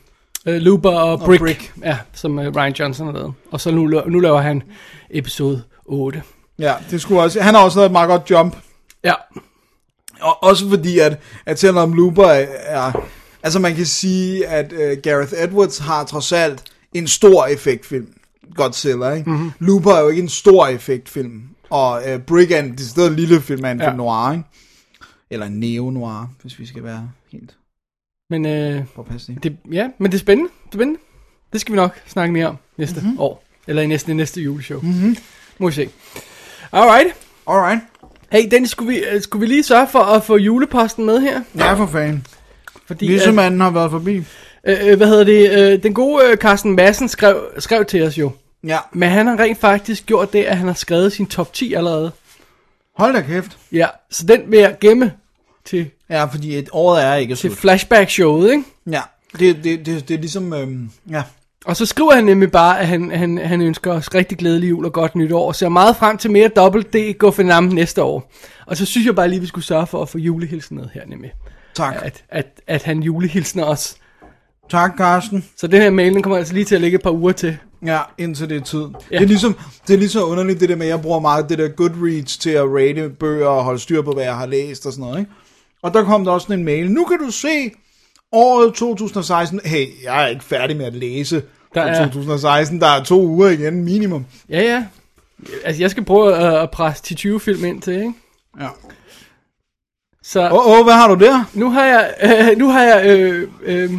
uh, 0.47 0.55
Looper 0.55 0.91
og 0.91 1.19
Brick, 1.19 1.41
og 1.41 1.47
Brick. 1.47 1.73
Ja, 1.85 1.99
som 2.15 2.39
uh, 2.39 2.45
Ryan 2.45 2.73
Johnson 2.73 3.07
har 3.07 3.13
lavet. 3.15 3.33
Og 3.51 3.61
så 3.61 3.71
nu, 3.71 3.87
nu 3.87 4.19
laver 4.21 4.41
han 4.41 4.63
episode 5.11 5.63
8. 5.85 6.23
Ja, 6.59 6.75
det 6.91 7.01
skulle 7.01 7.21
også... 7.23 7.41
Han 7.41 7.55
har 7.55 7.63
også 7.63 7.79
lavet 7.79 7.87
et 7.87 7.93
meget 7.93 8.09
godt 8.09 8.31
jump. 8.31 8.57
Ja, 9.05 9.15
Og 10.21 10.43
også 10.43 10.69
fordi, 10.69 10.99
at, 10.99 11.19
at 11.47 11.59
selvom 11.59 11.93
Looper 11.93 12.25
er, 12.25 12.47
er... 12.65 12.93
Altså 13.43 13.59
man 13.59 13.75
kan 13.75 13.87
sige, 13.87 14.47
at 14.47 14.73
uh, 14.73 15.03
Gareth 15.03 15.33
Edwards 15.37 15.79
har 15.79 16.05
trods 16.05 16.33
alt 16.33 16.63
en 16.95 17.09
stor 17.09 17.47
effektfilm. 17.47 18.09
Godzilla, 18.55 19.11
ikke? 19.11 19.31
Mhm. 19.31 19.39
Mm-hmm. 19.39 19.67
Looper 19.67 19.93
er 19.93 20.01
jo 20.01 20.09
ikke 20.09 20.23
en 20.23 20.29
stor 20.29 20.67
effektfilm. 20.67 21.43
Og 21.71 22.03
uh, 22.15 22.21
Brick 22.21 22.51
er 22.51 22.61
en 22.61 22.79
lille 23.17 23.41
film 23.41 23.65
af 23.65 23.71
en 23.71 23.81
Ja. 23.81 23.89
film 23.89 23.97
noir, 23.97 24.33
ikke? 24.33 24.45
Eller 25.31 25.49
neo-noir, 25.49 26.31
hvis 26.43 26.59
vi 26.59 26.67
skal 26.67 26.85
være 26.85 27.11
helt 27.33 27.57
Men, 28.31 28.47
øh, 28.47 28.85
det, 29.43 29.57
ja, 29.73 29.89
men 29.99 30.11
det 30.13 30.17
er 30.17 30.21
spændende. 30.21 30.51
Det 30.67 30.75
er 30.75 30.79
spændende. 30.79 31.01
Det 31.53 31.61
skal 31.61 31.73
vi 31.73 31.77
nok 31.77 32.01
snakke 32.07 32.33
mere 32.33 32.47
om 32.47 32.57
næste 32.77 33.01
mm-hmm. 33.01 33.21
år. 33.21 33.45
Eller 33.67 33.83
i 33.83 33.87
næste, 33.87 34.15
næste 34.15 34.41
juleshow. 34.41 34.81
Mm-hmm. 34.81 35.17
Må 35.59 35.67
vi 35.67 35.73
se. 35.73 35.89
Alright. 36.73 37.15
Alright. 37.47 37.81
Hey, 38.33 38.49
Dennis, 38.51 38.71
skulle 38.71 38.93
vi, 38.95 39.05
øh, 39.05 39.23
skulle 39.23 39.41
vi 39.41 39.47
lige 39.47 39.63
sørge 39.63 39.89
for 39.89 39.99
at 39.99 40.25
få 40.25 40.37
juleposten 40.37 41.07
med 41.07 41.21
her? 41.21 41.43
Ja, 41.57 41.75
for 41.75 41.87
fanden. 41.87 42.27
Fordi, 42.87 43.07
Vissemanden 43.07 43.61
har 43.61 43.71
været 43.71 43.91
forbi. 43.91 44.25
Øh, 44.67 44.77
øh, 44.87 44.97
hvad 44.97 45.07
hedder 45.07 45.25
det? 45.25 45.51
Øh, 45.73 45.83
den 45.83 45.95
gode 45.95 46.25
øh, 46.27 46.37
Carsten 46.37 46.77
Madsen 46.77 47.09
skrev, 47.09 47.43
skrev 47.59 47.85
til 47.85 48.03
os 48.03 48.19
jo. 48.19 48.31
Ja. 48.67 48.79
Men 48.93 49.09
han 49.09 49.27
har 49.27 49.39
rent 49.39 49.59
faktisk 49.61 50.07
gjort 50.07 50.33
det, 50.33 50.45
at 50.45 50.57
han 50.57 50.67
har 50.67 50.75
skrevet 50.75 51.13
sin 51.13 51.27
top 51.27 51.53
10 51.53 51.75
allerede. 51.75 52.13
Hold 52.97 53.15
da 53.15 53.21
kæft. 53.21 53.59
Ja, 53.73 53.87
så 54.11 54.27
den 54.27 54.43
vil 54.47 54.59
jeg 54.59 54.77
gemme 54.81 55.13
til, 55.65 55.91
Ja, 56.11 56.25
fordi 56.25 56.57
et 56.59 56.69
året 56.73 57.05
er 57.05 57.15
ikke 57.15 57.35
til 57.35 57.51
slut. 57.51 57.59
flashback-showet, 57.59 58.51
ikke? 58.51 58.65
Ja, 58.91 59.01
det, 59.39 59.65
det, 59.65 59.87
det, 59.87 60.09
det 60.09 60.15
er 60.15 60.19
ligesom... 60.19 60.53
Øhm, 60.53 60.91
ja. 61.11 61.23
Og 61.65 61.77
så 61.77 61.87
skriver 61.87 62.13
han 62.15 62.25
nemlig 62.25 62.51
bare, 62.53 62.81
at 62.81 62.87
han, 62.87 63.11
han, 63.11 63.39
han 63.39 63.61
ønsker 63.61 63.93
os 63.93 64.15
rigtig 64.15 64.39
glædelig 64.39 64.71
jul 64.71 64.85
og 64.85 64.93
godt 64.93 65.15
nytår, 65.15 65.47
og 65.47 65.55
ser 65.57 65.69
meget 65.69 65.97
frem 65.97 66.19
til 66.19 66.31
mere 66.31 66.49
Double 66.49 66.83
D 66.83 67.19
Guffenam 67.19 67.65
næste 67.65 68.03
år. 68.03 68.31
Og 68.67 68.77
så 68.77 68.85
synes 68.87 69.07
jeg 69.07 69.15
bare 69.15 69.29
lige, 69.29 69.41
vi 69.41 69.47
skulle 69.47 69.65
sørge 69.65 69.87
for 69.87 70.03
at 70.03 70.09
få 70.09 70.19
julehilsen 70.19 70.77
med 70.77 70.85
her 70.95 71.07
nemlig. 71.07 71.33
Tak. 71.75 71.95
At, 72.03 72.25
at, 72.29 72.47
at 72.67 72.83
han 72.83 73.03
julehilsner 73.03 73.65
os. 73.65 73.97
Tak, 74.71 74.97
Carsten. 74.99 75.45
Så 75.57 75.67
den 75.67 75.83
her 75.83 75.91
mail, 75.91 76.15
den 76.15 76.23
kommer 76.23 76.37
altså 76.39 76.55
lige 76.55 76.65
til 76.65 76.75
at 76.75 76.81
ligge 76.81 76.97
et 76.97 77.03
par 77.03 77.11
uger 77.11 77.33
til. 77.33 77.57
Ja, 77.87 78.01
indtil 78.19 78.49
det 78.49 78.57
er 78.57 78.61
tid. 78.65 78.81
Ja. 79.11 79.17
Det, 79.17 79.23
er 79.23 79.29
ligesom, 79.29 79.57
det 79.87 79.95
er 79.95 79.99
lige 79.99 80.09
så 80.09 80.25
underligt, 80.25 80.61
det 80.61 80.69
der 80.69 80.77
med, 80.77 80.87
at 80.87 80.91
jeg 80.91 81.03
bruger 81.03 81.21
meget 81.21 81.49
det 81.49 81.59
der 81.59 81.69
Goodreads 81.69 82.37
til 82.37 82.51
at 82.51 82.65
rate 82.65 83.09
bøger 83.09 83.47
og 83.47 83.65
holde 83.65 83.79
styr 83.79 84.03
på, 84.03 84.13
hvad 84.13 84.25
jeg 84.25 84.37
har 84.37 84.47
læst 84.47 84.87
og 84.87 84.93
sådan 84.93 85.05
noget, 85.05 85.19
ikke? 85.19 85.31
Og 85.83 85.95
der 85.95 86.05
kom 86.05 86.25
der 86.25 86.33
også 86.33 86.45
sådan 86.45 86.59
en 86.59 86.65
mail. 86.65 86.91
Nu 86.91 87.05
kan 87.05 87.19
du 87.19 87.31
se 87.31 87.71
året 88.33 88.75
2016. 88.75 89.61
Hey, 89.65 89.87
jeg 90.05 90.23
er 90.25 90.27
ikke 90.27 90.45
færdig 90.45 90.77
med 90.77 90.85
at 90.87 90.95
læse 90.95 91.43
Der 91.75 91.81
er- 91.83 91.95
er... 92.01 92.05
2016. 92.07 92.81
Der 92.81 92.87
er 92.89 93.05
to 93.05 93.23
uger 93.27 93.49
igen, 93.49 93.85
minimum. 93.85 94.27
Ja, 94.49 94.61
ja. 94.61 94.85
Altså, 95.65 95.83
jeg 95.83 95.91
skal 95.91 96.05
prøve 96.05 96.35
at, 96.37 96.63
at 96.63 96.71
presse 96.71 97.15
10-20 97.35 97.39
film 97.39 97.65
ind 97.65 97.83
til, 97.83 97.95
ikke? 97.95 98.13
Ja. 98.61 98.69
Så 100.23 100.41
Åh, 100.51 100.53
oh, 100.67 100.79
oh, 100.79 100.85
hvad 100.85 100.95
har 100.95 101.15
du 101.15 101.25
der? 101.25 101.45
nu 101.55 101.71
har 101.71 101.85
jeg, 101.85 102.15
øh, 102.23 102.59
nu 102.63 102.69
har 102.69 102.83
jeg, 102.83 103.07
øh, 103.07 103.49
øh, 103.63 103.91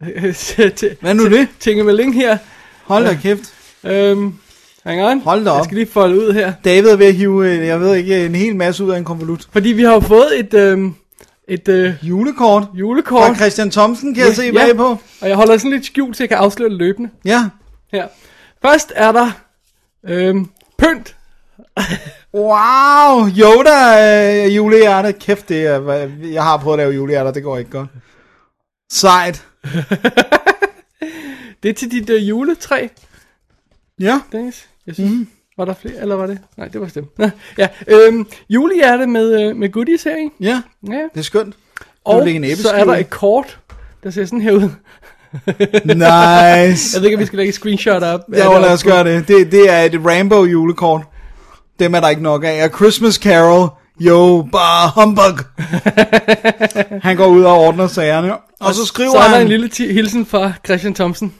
Hvad 1.00 1.14
nu 1.14 1.28
det? 1.28 1.48
Tingemeling 1.60 2.14
her. 2.14 2.38
Hold 2.84 3.04
da 3.04 3.14
kæft. 3.14 3.54
Øhm, 3.84 4.34
hang 4.84 5.02
on. 5.02 5.20
Hold 5.20 5.44
da 5.44 5.50
op. 5.50 5.56
Jeg 5.56 5.64
skal 5.64 5.76
lige 5.76 5.86
folde 5.86 6.16
ud 6.16 6.32
her. 6.32 6.52
David 6.64 6.88
er 6.88 6.96
ved 6.96 7.06
at 7.06 7.14
hive, 7.14 7.48
øh, 7.48 7.66
jeg 7.66 7.80
ved 7.80 7.94
ikke, 7.94 8.26
en 8.26 8.34
hel 8.34 8.56
masse 8.56 8.84
ud 8.84 8.90
af 8.90 8.98
en 8.98 9.04
konvolut. 9.04 9.48
Fordi 9.52 9.68
vi 9.68 9.82
har 9.82 9.92
jo 9.92 10.00
fået 10.00 10.38
et, 10.38 10.54
øhm, 10.54 10.94
et 11.48 11.68
øh, 11.68 11.92
Julekort. 12.02 12.64
julekort. 12.74 13.26
Fra 13.26 13.34
Christian 13.34 13.70
Thomsen, 13.70 14.14
kan 14.14 14.26
jeg 14.26 14.36
se 14.36 14.52
bagpå. 14.52 14.98
Og 15.20 15.28
jeg 15.28 15.36
holder 15.36 15.56
sådan 15.56 15.70
lidt 15.70 15.86
skjult, 15.86 16.16
så 16.16 16.22
jeg 16.22 16.28
kan 16.28 16.38
afsløre 16.38 16.70
det 16.70 16.78
løbende. 16.78 17.10
Ja. 17.24 17.44
Her. 17.92 18.06
Først 18.62 18.92
er 18.96 19.12
der 19.12 19.30
øhm, 20.08 20.46
pynt. 20.78 21.16
Wow, 22.34 23.28
Yoda 23.38 24.46
øh, 24.46 24.56
julehjerte. 24.56 25.12
Kæft, 25.12 25.48
det 25.48 25.66
er, 25.66 26.08
jeg 26.32 26.42
har 26.42 26.56
prøvet 26.56 26.78
at 26.78 26.84
lave 26.84 26.94
julehjerter, 26.94 27.30
det 27.30 27.42
går 27.42 27.58
ikke 27.58 27.70
godt. 27.70 27.88
Sejt. 28.90 29.44
Det 31.62 31.68
er 31.68 31.72
til 31.74 31.90
dit 31.90 32.10
øh, 32.10 32.28
juletræ, 32.28 32.86
Ja. 34.00 34.20
Dennis. 34.32 34.68
Jeg 34.86 34.94
synes, 34.94 35.10
mm. 35.10 35.28
var 35.58 35.64
der 35.64 35.74
flere, 35.74 35.94
eller 36.00 36.14
var 36.14 36.26
det? 36.26 36.38
Nej, 36.56 36.68
det 36.68 36.80
var 36.80 36.88
stemt. 36.88 37.08
Ja, 37.58 37.68
øhm, 37.88 38.26
julehjerte 38.50 39.06
med, 39.06 39.42
øh, 39.42 39.56
med 39.56 39.72
goodies 39.72 40.02
her 40.02 40.16
i. 40.16 40.28
Ja, 40.40 40.62
Ja. 40.88 40.92
det 41.14 41.20
er 41.20 41.22
skønt. 41.22 41.54
Og 42.04 42.30
en 42.30 42.56
så 42.56 42.70
er 42.70 42.84
der 42.84 42.96
et 42.96 43.10
kort, 43.10 43.58
der 44.02 44.10
ser 44.10 44.24
sådan 44.24 44.40
her 44.40 44.52
ud. 44.52 44.60
Nice. 45.84 46.96
Jeg 46.96 47.00
ved 47.00 47.04
ikke, 47.04 47.16
om 47.16 47.20
vi 47.20 47.26
skal 47.26 47.36
lægge 47.36 47.48
et 47.48 47.54
screenshot 47.54 48.02
op. 48.02 48.20
Ja, 48.32 48.44
jo, 48.44 48.60
lad 48.60 48.72
os 48.72 48.84
gøre 48.84 49.04
det. 49.04 49.28
det. 49.28 49.52
Det 49.52 49.70
er 49.70 49.80
et 49.82 49.94
Rambo 50.04 50.44
julekort. 50.44 51.02
Dem 51.78 51.94
er 51.94 52.00
der 52.00 52.08
ikke 52.08 52.22
nok 52.22 52.44
af. 52.44 52.64
Og 52.64 52.70
Christmas 52.76 53.14
Carol, 53.14 53.68
jo, 54.00 54.48
bare 54.52 54.90
humbug. 55.04 55.38
han 57.06 57.16
går 57.16 57.26
ud 57.26 57.42
og 57.42 57.58
ordner 57.58 57.86
sagerne. 57.86 58.32
Og 58.60 58.74
så 58.74 58.86
skriver 58.86 59.10
Så 59.10 59.18
er 59.18 59.22
der 59.22 59.28
han... 59.28 59.42
en 59.42 59.48
lille 59.48 59.70
hilsen 59.92 60.26
fra 60.26 60.52
Christian 60.64 60.94
Thomsen. 60.94 61.34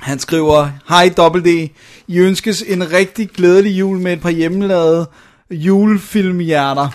Han 0.00 0.18
skriver, 0.18 0.68
Hej 0.88 1.12
Double 1.16 1.42
D, 1.42 1.70
I 2.08 2.18
ønskes 2.18 2.62
en 2.62 2.92
rigtig 2.92 3.28
glædelig 3.30 3.70
jul 3.78 3.98
med 3.98 4.12
et 4.12 4.20
par 4.20 4.30
hjemmelavede 4.30 5.06
julefilmhjerter. 5.50 6.88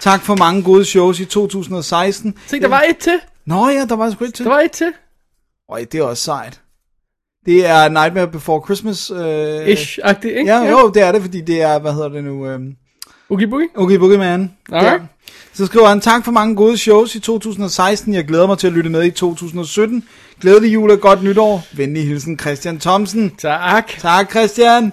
Tak 0.00 0.22
for 0.22 0.36
mange 0.36 0.62
gode 0.62 0.84
shows 0.84 1.20
i 1.20 1.24
2016. 1.24 2.34
Se, 2.46 2.60
der 2.60 2.68
var 2.68 2.84
et 2.90 2.96
til. 2.96 3.20
Nå 3.46 3.68
ja, 3.68 3.84
der 3.84 3.96
var 3.96 4.10
sgu 4.10 4.24
et 4.24 4.34
til. 4.34 4.44
Der 4.44 4.50
var 4.50 4.60
et 4.60 4.70
til. 4.70 4.92
Øj, 5.70 5.84
det 5.92 6.00
er 6.00 6.04
også 6.04 6.22
sejt. 6.22 6.60
Det 7.46 7.66
er 7.66 7.88
Nightmare 7.88 8.28
Before 8.28 8.62
Christmas. 8.64 9.10
Øh... 9.10 9.68
Ish-agtigt, 9.68 10.38
ikke? 10.38 10.52
Ja, 10.52 10.70
jo, 10.70 10.90
det 10.90 11.02
er 11.02 11.12
det, 11.12 11.22
fordi 11.22 11.40
det 11.40 11.62
er, 11.62 11.78
hvad 11.78 11.92
hedder 11.92 12.08
det 12.08 12.24
nu? 12.24 12.46
Øh... 12.46 12.60
Oogie 13.30 13.48
Boogie. 13.48 13.68
Okay, 13.76 13.96
Boogeyman. 13.96 14.52
Alright. 14.72 15.02
Ja. 15.02 15.06
Så 15.58 15.66
skriver 15.66 15.88
han, 15.88 16.00
tak 16.00 16.24
for 16.24 16.32
mange 16.32 16.56
gode 16.56 16.78
shows 16.78 17.14
i 17.14 17.20
2016. 17.20 18.14
Jeg 18.14 18.24
glæder 18.24 18.46
mig 18.46 18.58
til 18.58 18.66
at 18.66 18.72
lytte 18.72 18.90
med 18.90 19.04
i 19.04 19.10
2017. 19.10 20.04
Glædelig 20.40 20.74
jul 20.74 20.90
og 20.90 21.00
godt 21.00 21.22
nytår. 21.22 21.62
Venlig 21.72 22.08
hilsen, 22.08 22.38
Christian 22.38 22.78
Thomsen. 22.78 23.30
Tak. 23.30 23.88
Tak, 23.98 24.30
Christian. 24.30 24.92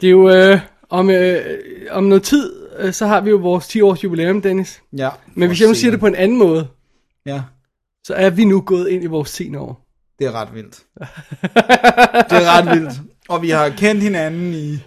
Det 0.00 0.06
er 0.06 0.10
jo 0.10 0.30
øh, 0.30 0.60
om, 0.90 1.10
øh, 1.10 1.58
om 1.90 2.04
noget 2.04 2.22
tid, 2.22 2.52
øh, 2.78 2.92
så 2.92 3.06
har 3.06 3.20
vi 3.20 3.30
jo 3.30 3.36
vores 3.36 3.68
10 3.68 3.80
års 3.80 4.04
jubilæum, 4.04 4.42
Dennis. 4.42 4.82
Ja. 4.96 5.08
Men 5.34 5.48
hvis 5.48 5.60
jeg 5.60 5.68
nu 5.68 5.74
siger 5.74 5.90
det 5.90 6.00
på 6.00 6.06
en 6.06 6.14
anden 6.14 6.38
måde, 6.38 6.68
Ja, 7.26 7.42
så 8.04 8.14
er 8.14 8.30
vi 8.30 8.44
nu 8.44 8.60
gået 8.60 8.88
ind 8.88 9.04
i 9.04 9.06
vores 9.06 9.32
10 9.32 9.56
år. 9.56 9.86
det 10.18 10.26
er 10.26 10.32
ret 10.32 10.54
vildt. 10.54 10.82
det 12.30 12.38
er 12.38 12.58
ret 12.58 12.78
vildt. 12.78 13.00
Og 13.28 13.42
vi 13.42 13.50
har 13.50 13.68
kendt 13.68 14.02
hinanden 14.02 14.54
i... 14.54 14.78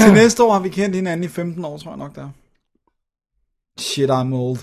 Til 0.00 0.12
næste 0.12 0.42
år 0.42 0.52
har 0.52 0.60
vi 0.60 0.68
kendt 0.68 0.96
hinanden 0.96 1.24
i 1.24 1.28
15 1.28 1.64
år, 1.64 1.78
tror 1.78 1.90
jeg 1.90 1.98
nok, 1.98 2.16
der. 2.16 2.28
Shit, 3.78 4.10
I'm 4.10 4.32
old. 4.32 4.58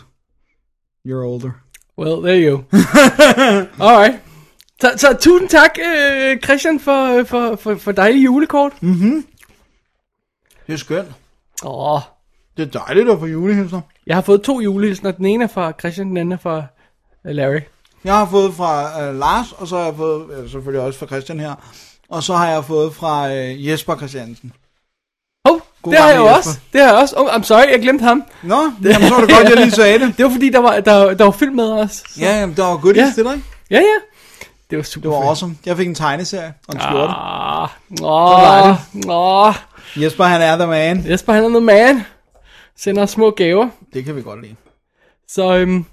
You're 1.05 1.23
older. 1.23 1.51
Well, 1.97 2.21
there 2.21 2.39
you 2.39 2.51
go. 2.51 2.63
Alright. 3.85 4.19
Så, 4.81 4.91
så 4.97 5.17
tusind 5.21 5.49
tak, 5.49 5.71
øh, 5.79 6.39
Christian, 6.43 6.79
for, 6.79 7.23
for, 7.23 7.55
for, 7.55 7.75
for 7.75 7.91
dejlig 7.91 8.25
julekort. 8.25 8.73
Det 8.81 10.73
er 10.73 10.77
skønt. 10.77 11.07
Åh, 11.65 11.99
Det 12.57 12.67
er 12.75 12.79
dejligt 12.79 13.09
at 13.09 13.19
få 13.19 13.25
julehilser. 13.25 13.81
jeg 14.07 14.15
har 14.15 14.21
fået 14.21 14.41
to 14.41 14.61
julehilsner. 14.61 15.11
Den 15.11 15.25
ene 15.25 15.43
er 15.43 15.47
fra 15.47 15.71
Christian, 15.79 16.07
den 16.07 16.17
anden 16.17 16.31
er 16.31 16.37
fra 16.37 16.63
øh, 17.25 17.35
Larry. 17.35 17.59
Jeg 18.03 18.17
har 18.17 18.25
fået 18.25 18.53
fra 18.53 19.01
øh, 19.03 19.15
Lars, 19.19 19.51
og 19.51 19.67
så 19.67 19.77
har 19.77 19.85
jeg 19.85 19.95
fået, 19.95 20.31
øh, 20.37 20.49
selvfølgelig 20.49 20.81
også 20.81 20.99
fra 20.99 21.05
Christian 21.05 21.39
her, 21.39 21.55
og 22.09 22.23
så 22.23 22.33
har 22.35 22.49
jeg 22.49 22.65
fået 22.65 22.93
fra 22.95 23.33
øh, 23.33 23.67
Jesper 23.67 23.95
Christiansen. 23.97 24.53
God 25.81 25.91
det 25.93 26.01
har 26.01 26.09
jeg 26.09 26.17
jo 26.17 26.25
også. 26.25 26.49
Det 26.73 26.81
har 26.81 26.87
jeg 26.87 26.97
også. 26.97 27.15
Oh, 27.17 27.35
I'm 27.35 27.43
sorry, 27.43 27.71
jeg 27.71 27.81
glemte 27.81 28.03
ham. 28.03 28.23
Nå, 28.43 28.71
jamen, 28.83 29.07
så 29.07 29.13
var 29.13 29.21
det 29.25 29.35
godt, 29.35 29.49
jeg 29.49 29.57
lige 29.57 29.71
sagde 29.71 29.99
det. 29.99 30.13
Det 30.17 30.25
var 30.25 30.31
fordi, 30.31 30.49
der 30.49 30.59
var, 30.59 30.79
der, 30.79 31.13
der 31.13 31.23
var 31.23 31.31
film 31.31 31.55
med 31.55 31.71
os. 31.71 31.91
Så. 31.91 32.03
Ja, 32.19 32.39
jamen, 32.39 32.55
der 32.55 32.63
var 32.63 32.77
goodies 32.77 32.97
Ja. 33.07 33.11
til 33.15 33.23
dig. 33.23 33.41
Ja, 33.71 33.77
ja. 33.77 33.97
Det 34.69 34.77
var 34.77 34.83
super 34.83 35.09
Det 35.09 35.15
var 35.15 35.21
fedt. 35.21 35.27
awesome. 35.29 35.55
Jeg 35.65 35.77
fik 35.77 35.87
en 35.87 35.95
tegneserie 35.95 36.53
og 36.67 36.73
en 36.75 36.81
skjorte. 36.81 37.13
Ah, 37.17 37.69
åh, 38.01 38.75
åh. 39.07 39.53
Jesper, 39.95 40.23
han 40.23 40.41
er 40.41 40.55
the 40.57 40.67
man. 40.67 41.05
Jesper, 41.09 41.33
han 41.33 41.43
er 41.43 41.49
noget 41.49 41.63
man. 41.63 42.05
Sender 42.79 43.05
små 43.05 43.29
gaver. 43.31 43.69
Det 43.93 44.05
kan 44.05 44.15
vi 44.15 44.21
godt 44.21 44.41
lide. 44.41 44.55
Så 45.29 45.55
øhm, 45.55 45.85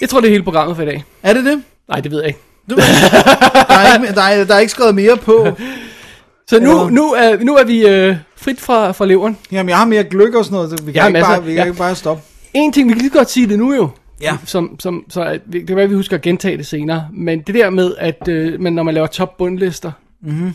jeg 0.00 0.08
tror, 0.08 0.20
det 0.20 0.28
er 0.28 0.32
hele 0.32 0.44
programmet 0.44 0.76
for 0.76 0.82
i 0.82 0.86
dag. 0.86 1.04
Er 1.22 1.32
det 1.32 1.44
det? 1.44 1.62
Nej, 1.88 2.00
det 2.00 2.10
ved 2.10 2.18
jeg 2.18 2.28
ikke. 2.28 2.40
Du 2.70 2.74
der, 2.74 2.82
er 2.82 3.94
ikke, 4.02 4.14
der, 4.14 4.22
er, 4.22 4.44
der 4.44 4.54
er 4.54 4.58
ikke 4.58 4.70
skrevet 4.70 4.94
mere 4.94 5.16
på. 5.16 5.46
Så 6.50 6.60
nu, 6.60 6.88
nu, 6.88 7.12
er, 7.12 7.36
nu 7.44 7.56
er 7.56 7.64
vi 7.64 7.86
øh, 7.86 8.16
frit 8.38 8.60
fra, 8.60 8.92
fra 8.92 9.06
leveren. 9.06 9.36
Jamen, 9.52 9.68
jeg 9.70 9.78
har 9.78 9.86
mere 9.86 10.04
gløk 10.04 10.34
og 10.34 10.44
sådan 10.44 10.54
noget, 10.56 10.70
så 10.78 10.84
vi 10.84 10.92
kan, 10.92 11.00
har 11.00 11.08
ikke 11.08 11.18
masser. 11.18 11.32
bare, 11.34 11.42
vi 11.44 11.50
kan 11.50 11.56
Ja. 11.58 11.64
ikke 11.64 11.78
bare 11.78 11.94
stoppe. 11.94 12.22
En 12.54 12.72
ting, 12.72 12.88
vi 12.88 12.92
kan 12.94 13.02
lige 13.02 13.10
godt 13.10 13.30
sige 13.30 13.48
det 13.48 13.58
nu 13.58 13.74
jo. 13.74 13.88
Ja. 14.20 14.36
Som, 14.44 14.76
som, 14.80 15.04
så 15.08 15.22
at 15.22 15.40
vi- 15.46 15.58
det 15.58 15.66
kan 15.66 15.76
være, 15.76 15.84
at 15.84 15.90
vi 15.90 15.94
husker 15.94 16.16
at 16.16 16.22
gentage 16.22 16.56
det 16.56 16.66
senere. 16.66 17.08
Men 17.12 17.40
det 17.40 17.54
der 17.54 17.70
med, 17.70 17.94
at 17.98 18.28
øh, 18.28 18.60
men 18.60 18.72
når 18.72 18.82
man 18.82 18.94
laver 18.94 19.06
top-bundlister, 19.06 19.92
mm-hmm. 20.22 20.52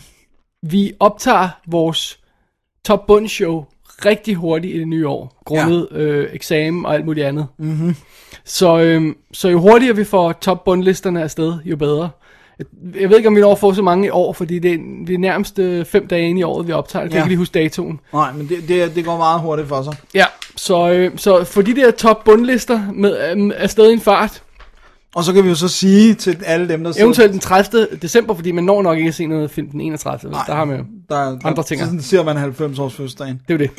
vi 0.62 0.92
optager 1.00 1.48
vores 1.66 2.18
top-bund-show 2.84 3.64
rigtig 4.04 4.34
hurtigt 4.34 4.74
i 4.74 4.78
det 4.78 4.88
nye 4.88 5.08
år, 5.08 5.40
grundet 5.44 5.88
ja. 5.92 5.96
øh, 5.98 6.28
eksamen 6.32 6.86
og 6.86 6.94
alt 6.94 7.04
muligt 7.04 7.26
andet. 7.26 7.46
Mm-hmm. 7.58 7.94
Så, 8.44 8.78
øh, 8.78 9.14
så 9.32 9.48
jo 9.48 9.60
hurtigere 9.60 9.96
vi 9.96 10.04
får 10.04 10.32
top-bundlisterne 10.32 11.22
afsted, 11.22 11.54
jo 11.64 11.76
bedre. 11.76 12.10
Jeg 13.00 13.10
ved 13.10 13.16
ikke, 13.16 13.28
om 13.28 13.36
vi 13.36 13.40
når 13.40 13.52
at 13.52 13.58
få 13.58 13.74
så 13.74 13.82
mange 13.82 14.06
i 14.06 14.10
år, 14.10 14.32
fordi 14.32 14.58
det 14.58 14.72
er, 14.72 14.78
det 15.06 15.14
er 15.14 15.18
nærmest 15.18 15.58
øh, 15.58 15.84
fem 15.84 16.06
dage 16.06 16.28
inde 16.28 16.40
i 16.40 16.42
året, 16.42 16.66
vi 16.66 16.72
optager. 16.72 17.02
Jeg 17.02 17.10
kan 17.10 17.16
Ja. 17.18 17.22
ikke 17.22 17.28
lige 17.30 17.38
huske 17.38 17.52
datoen. 17.58 18.00
Nej, 18.12 18.32
men 18.32 18.48
det, 18.48 18.68
det, 18.68 18.94
det 18.94 19.04
går 19.04 19.16
meget 19.16 19.40
hurtigt 19.40 19.68
for 19.68 19.82
sig. 19.82 19.92
Ja, 20.14 20.24
så, 20.56 20.90
øh, 20.92 21.10
så 21.16 21.44
for 21.44 21.62
de 21.62 21.76
der 21.76 21.90
top 21.90 22.24
bundlister 22.24 22.80
med, 22.94 23.16
øh, 23.36 23.50
er 23.56 23.66
stadig 23.66 23.92
en 23.92 24.00
fart. 24.00 24.42
Og 25.14 25.24
så 25.24 25.32
kan 25.32 25.44
vi 25.44 25.48
jo 25.48 25.54
så 25.54 25.68
sige 25.68 26.14
til 26.14 26.36
alle 26.46 26.68
dem, 26.68 26.84
der 26.84 26.92
sidder... 26.92 27.04
Eventuelt 27.04 27.32
den 27.32 27.40
30. 27.40 27.86
december, 28.02 28.34
fordi 28.34 28.52
man 28.52 28.64
når 28.64 28.82
nok 28.82 28.96
ikke 28.98 29.08
at 29.08 29.14
se 29.14 29.26
noget 29.26 29.50
film 29.50 29.70
den 29.70 29.80
31. 29.80 30.32
Nej, 30.32 30.42
der 30.46 30.54
har 30.54 30.64
man 30.64 30.76
jo. 30.78 30.84
der, 31.08 31.16
der, 31.30 31.38
andre 31.44 31.62
ting. 31.62 31.80
Så 31.80 31.86
sådan 31.86 32.00
ser 32.02 32.24
man 32.24 32.36
90 32.36 32.78
års 32.78 32.94
fødselsdagen, 32.94 33.40
Det 33.48 33.54
er 33.62 33.66
jo 33.66 33.70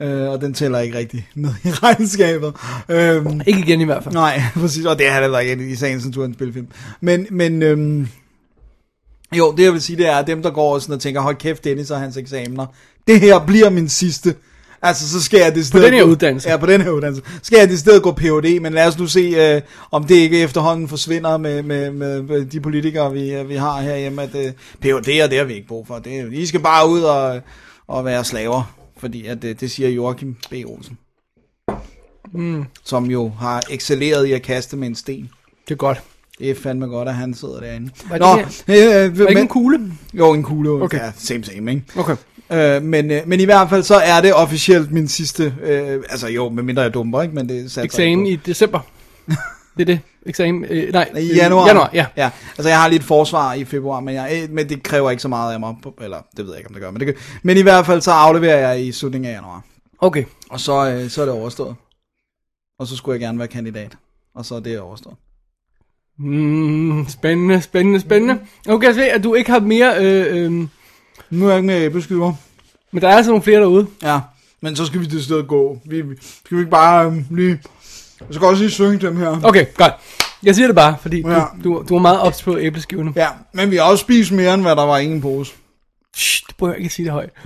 det. 0.00 0.18
øh, 0.24 0.30
og 0.30 0.40
den 0.40 0.54
tæller 0.54 0.78
ikke 0.78 0.98
rigtig 0.98 1.28
med 1.34 1.50
i 1.64 1.68
regnskabet. 1.68 2.52
Øhm, 2.88 3.40
Ikke 3.46 3.60
igen 3.60 3.80
i 3.80 3.84
hvert 3.84 4.04
fald. 4.04 4.14
nej, 4.14 4.42
præcis, 4.60 4.84
og 4.84 4.98
det 4.98 5.06
er 5.08 5.20
heller 5.20 5.38
ikke 5.38 5.68
i 5.68 5.74
sagens 5.74 6.06
natur 6.06 6.24
en 6.24 6.34
spilfilm. 6.34 6.66
Men, 7.00 7.26
men 7.30 7.62
øhm, 7.62 8.08
jo, 9.38 9.52
det 9.56 9.64
jeg 9.64 9.72
vil 9.72 9.82
sige, 9.82 9.96
det 9.96 10.08
er, 10.08 10.16
at 10.16 10.26
dem, 10.26 10.42
der 10.42 10.50
går 10.50 10.78
sådan 10.78 10.94
og 10.94 11.00
tænker, 11.00 11.20
hold 11.20 11.36
kæft, 11.36 11.64
Dennis 11.64 11.90
og 11.90 12.00
hans 12.00 12.16
eksamener, 12.16 12.66
det 13.06 13.20
her 13.20 13.46
bliver 13.46 13.70
min 13.70 13.88
sidste. 13.88 14.34
Altså, 14.82 15.08
så 15.08 15.22
skal 15.22 15.40
jeg 15.40 15.54
det 15.54 15.66
sted 15.66 15.82
den 15.82 15.94
her 15.94 16.02
uddannelse. 16.02 16.50
Ja, 16.50 16.56
på 16.56 16.66
den 16.66 16.80
her 16.80 16.90
uddannelse. 16.90 17.22
Skal 17.42 17.58
jeg 17.58 17.68
det 17.68 17.78
sted 17.78 18.00
gå 18.00 18.12
Ph.D., 18.12 18.60
men 18.60 18.72
lad 18.72 18.86
os 18.86 18.98
nu 18.98 19.06
se, 19.06 19.20
øh, 19.20 19.60
om 19.90 20.04
det 20.04 20.14
ikke 20.14 20.40
efterhånden 20.40 20.88
forsvinder 20.88 21.36
med, 21.36 21.62
med, 21.62 21.90
med, 21.90 22.22
med 22.22 22.44
de 22.44 22.60
politikere, 22.60 23.12
vi, 23.12 23.34
øh, 23.34 23.48
vi 23.48 23.54
har 23.54 23.80
herhjemme, 23.80 24.22
at 24.22 24.34
øh, 24.34 24.52
Ph.D.'er, 24.80 25.26
det 25.26 25.38
har 25.38 25.44
vi 25.44 25.54
ikke 25.54 25.68
brug 25.68 25.86
for. 25.86 25.98
Det, 25.98 26.32
I 26.32 26.46
skal 26.46 26.60
bare 26.60 26.88
ud 26.88 27.02
og, 27.02 27.40
og 27.86 28.04
være 28.04 28.24
slaver, 28.24 28.74
fordi 28.98 29.26
at, 29.26 29.44
øh, 29.44 29.60
det 29.60 29.70
siger 29.70 29.88
Joachim 29.88 30.36
B. 30.50 30.54
Olsen. 30.66 30.98
Mm. 32.32 32.64
Som 32.84 33.04
jo 33.04 33.28
har 33.28 33.62
excelleret 33.70 34.26
i 34.26 34.32
at 34.32 34.42
kaste 34.42 34.76
med 34.76 34.88
en 34.88 34.94
sten. 34.94 35.30
Det 35.68 35.74
er 35.74 35.78
godt. 35.78 36.02
Det 36.38 36.50
er 36.50 36.54
fandme 36.54 36.86
godt, 36.86 37.08
at 37.08 37.14
han 37.14 37.34
sidder 37.34 37.60
derinde. 37.60 37.90
Var 38.08 38.18
det 38.18 38.20
Nå, 38.20 38.74
her- 38.76 39.04
øh, 39.06 39.18
Var 39.18 39.24
det 39.24 39.30
ikke 39.30 39.40
en 39.40 39.48
kugle? 39.48 39.92
Jo, 40.14 40.32
en 40.32 40.42
kugle. 40.42 40.70
Okay. 40.70 40.98
Ja, 40.98 41.12
same 41.16 41.44
same, 41.44 41.70
ikke? 41.72 41.84
Okay. 41.96 42.16
Øh, 42.52 42.82
men, 42.82 43.10
øh, 43.10 43.20
men 43.26 43.40
i 43.40 43.44
hvert 43.44 43.70
fald 43.70 43.82
så 43.82 43.94
er 43.96 44.20
det 44.20 44.34
officielt 44.34 44.92
min 44.92 45.08
sidste, 45.08 45.54
øh, 45.62 46.02
altså 46.10 46.28
jo, 46.28 46.48
medmindre 46.48 46.82
jeg 46.82 46.94
dumper, 46.94 47.22
ikke? 47.22 47.34
Men 47.34 47.48
det 47.48 47.76
jeg 47.76 47.84
Eksamen 47.84 48.26
i 48.26 48.36
december. 48.36 48.80
det 49.76 49.80
er 49.80 49.84
det. 49.84 50.00
Eksamen, 50.26 50.64
øh, 50.64 50.92
nej. 50.92 51.10
I 51.18 51.30
øh, 51.30 51.36
januar. 51.36 51.66
Januar, 51.66 51.90
ja. 51.94 52.06
ja. 52.16 52.30
Altså 52.58 52.68
jeg 52.68 52.80
har 52.80 52.88
lige 52.88 52.98
et 52.98 53.04
forsvar 53.04 53.54
i 53.54 53.64
februar, 53.64 54.00
men, 54.00 54.14
jeg, 54.14 54.40
øh, 54.42 54.50
men 54.54 54.68
det 54.68 54.82
kræver 54.82 55.10
ikke 55.10 55.22
så 55.22 55.28
meget 55.28 55.54
af 55.54 55.60
mig. 55.60 55.74
Eller 56.00 56.18
det 56.36 56.44
ved 56.44 56.52
jeg 56.52 56.58
ikke, 56.58 56.68
om 56.68 56.74
det 56.74 56.82
gør. 56.82 56.90
Men, 56.90 57.00
det, 57.00 57.06
gør- 57.06 57.22
men 57.42 57.56
i 57.56 57.62
hvert 57.62 57.86
fald 57.86 58.00
så 58.00 58.10
afleverer 58.10 58.68
jeg 58.68 58.84
i 58.84 58.92
slutningen 58.92 59.30
af 59.30 59.34
januar. 59.34 59.62
Okay. 59.98 60.24
Og 60.50 60.60
så, 60.60 60.90
øh, 60.90 61.10
så 61.10 61.20
er 61.22 61.24
det 61.26 61.34
overstået. 61.34 61.74
Og 62.78 62.86
så 62.86 62.96
skulle 62.96 63.12
jeg 63.14 63.20
gerne 63.20 63.38
være 63.38 63.48
kandidat. 63.48 63.92
Og 64.34 64.44
så 64.46 64.54
er 64.54 64.60
det 64.60 64.80
overstået. 64.80 65.16
Mm, 66.18 67.08
spændende, 67.08 67.62
spændende, 67.62 68.00
spændende. 68.00 68.38
Okay, 68.68 68.86
jeg 68.86 68.94
se, 68.94 69.04
at 69.04 69.24
du 69.24 69.34
ikke 69.34 69.50
har 69.50 69.60
mere, 69.60 69.94
øh, 69.98 70.36
øh, 70.44 70.52
Nu 71.30 71.44
er 71.46 71.48
jeg 71.48 71.56
ikke 71.58 71.66
med 71.66 71.82
æbleskiver. 71.82 72.32
men 72.92 73.02
der 73.02 73.08
er 73.08 73.16
altså 73.16 73.30
nogle 73.30 73.42
flere 73.42 73.60
derude. 73.60 73.86
Ja, 74.02 74.20
men 74.60 74.76
så 74.76 74.86
skal 74.86 75.00
vi 75.00 75.06
til 75.06 75.24
stedet 75.24 75.48
gå. 75.48 75.78
Vi, 75.84 76.02
skal 76.44 76.56
vi 76.56 76.60
ikke 76.60 76.70
bare 76.70 77.06
øh, 77.06 77.36
lige... 77.36 77.60
Jeg 78.20 78.34
skal 78.34 78.46
også 78.46 78.62
lige 78.62 78.70
synge 78.70 78.98
dem 78.98 79.16
her. 79.16 79.40
Okay, 79.44 79.66
godt. 79.74 79.92
Jeg 80.42 80.54
siger 80.54 80.66
det 80.66 80.76
bare, 80.76 80.96
fordi 81.02 81.22
Ja. 81.28 81.44
du, 81.64 81.68
du, 81.78 81.84
du 81.88 81.96
er 81.96 82.00
meget 82.00 82.20
ops 82.20 82.42
på 82.42 82.58
æbleskiverne. 82.58 83.12
Ja, 83.16 83.28
men 83.52 83.70
vi 83.70 83.76
har 83.76 83.82
også 83.84 84.02
spist 84.02 84.32
mere, 84.32 84.54
end 84.54 84.62
hvad 84.62 84.76
der 84.76 84.82
var 84.86 84.98
i 84.98 85.04
en 85.06 85.20
pose. 85.20 85.52
Shh, 86.16 86.42
du 86.48 86.54
behøver 86.58 86.76
ikke 86.76 86.86
at 86.86 86.92
sige 86.92 87.04
det 87.04 87.12
højt. 87.12 87.30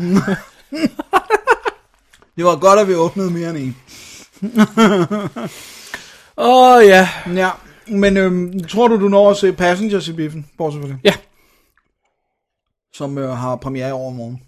Det 2.37 2.45
var 2.45 2.57
godt, 2.57 2.81
at 2.81 2.89
vi 2.89 2.95
åbnede 2.95 3.31
mere 3.31 3.51
end 3.51 3.59
en. 3.59 3.77
Åh, 6.39 6.77
oh, 6.77 6.85
ja. 6.87 7.09
Ja, 7.35 7.51
men 7.89 8.17
øhm, 8.17 8.65
tror 8.65 8.89
du, 8.89 9.01
du 9.01 9.09
når 9.09 9.31
at 9.31 9.37
se 9.37 9.53
Passengers 9.53 10.09
i 10.09 10.13
biffen? 10.13 10.47
Bortset 10.59 10.83
fra 10.83 10.89
det. 10.89 10.99
Ja. 11.05 11.15
Som 12.93 13.19
øh, 13.19 13.31
har 13.31 13.57
premiere 13.57 13.89
i 13.89 13.93
overmorgen. 13.93 14.43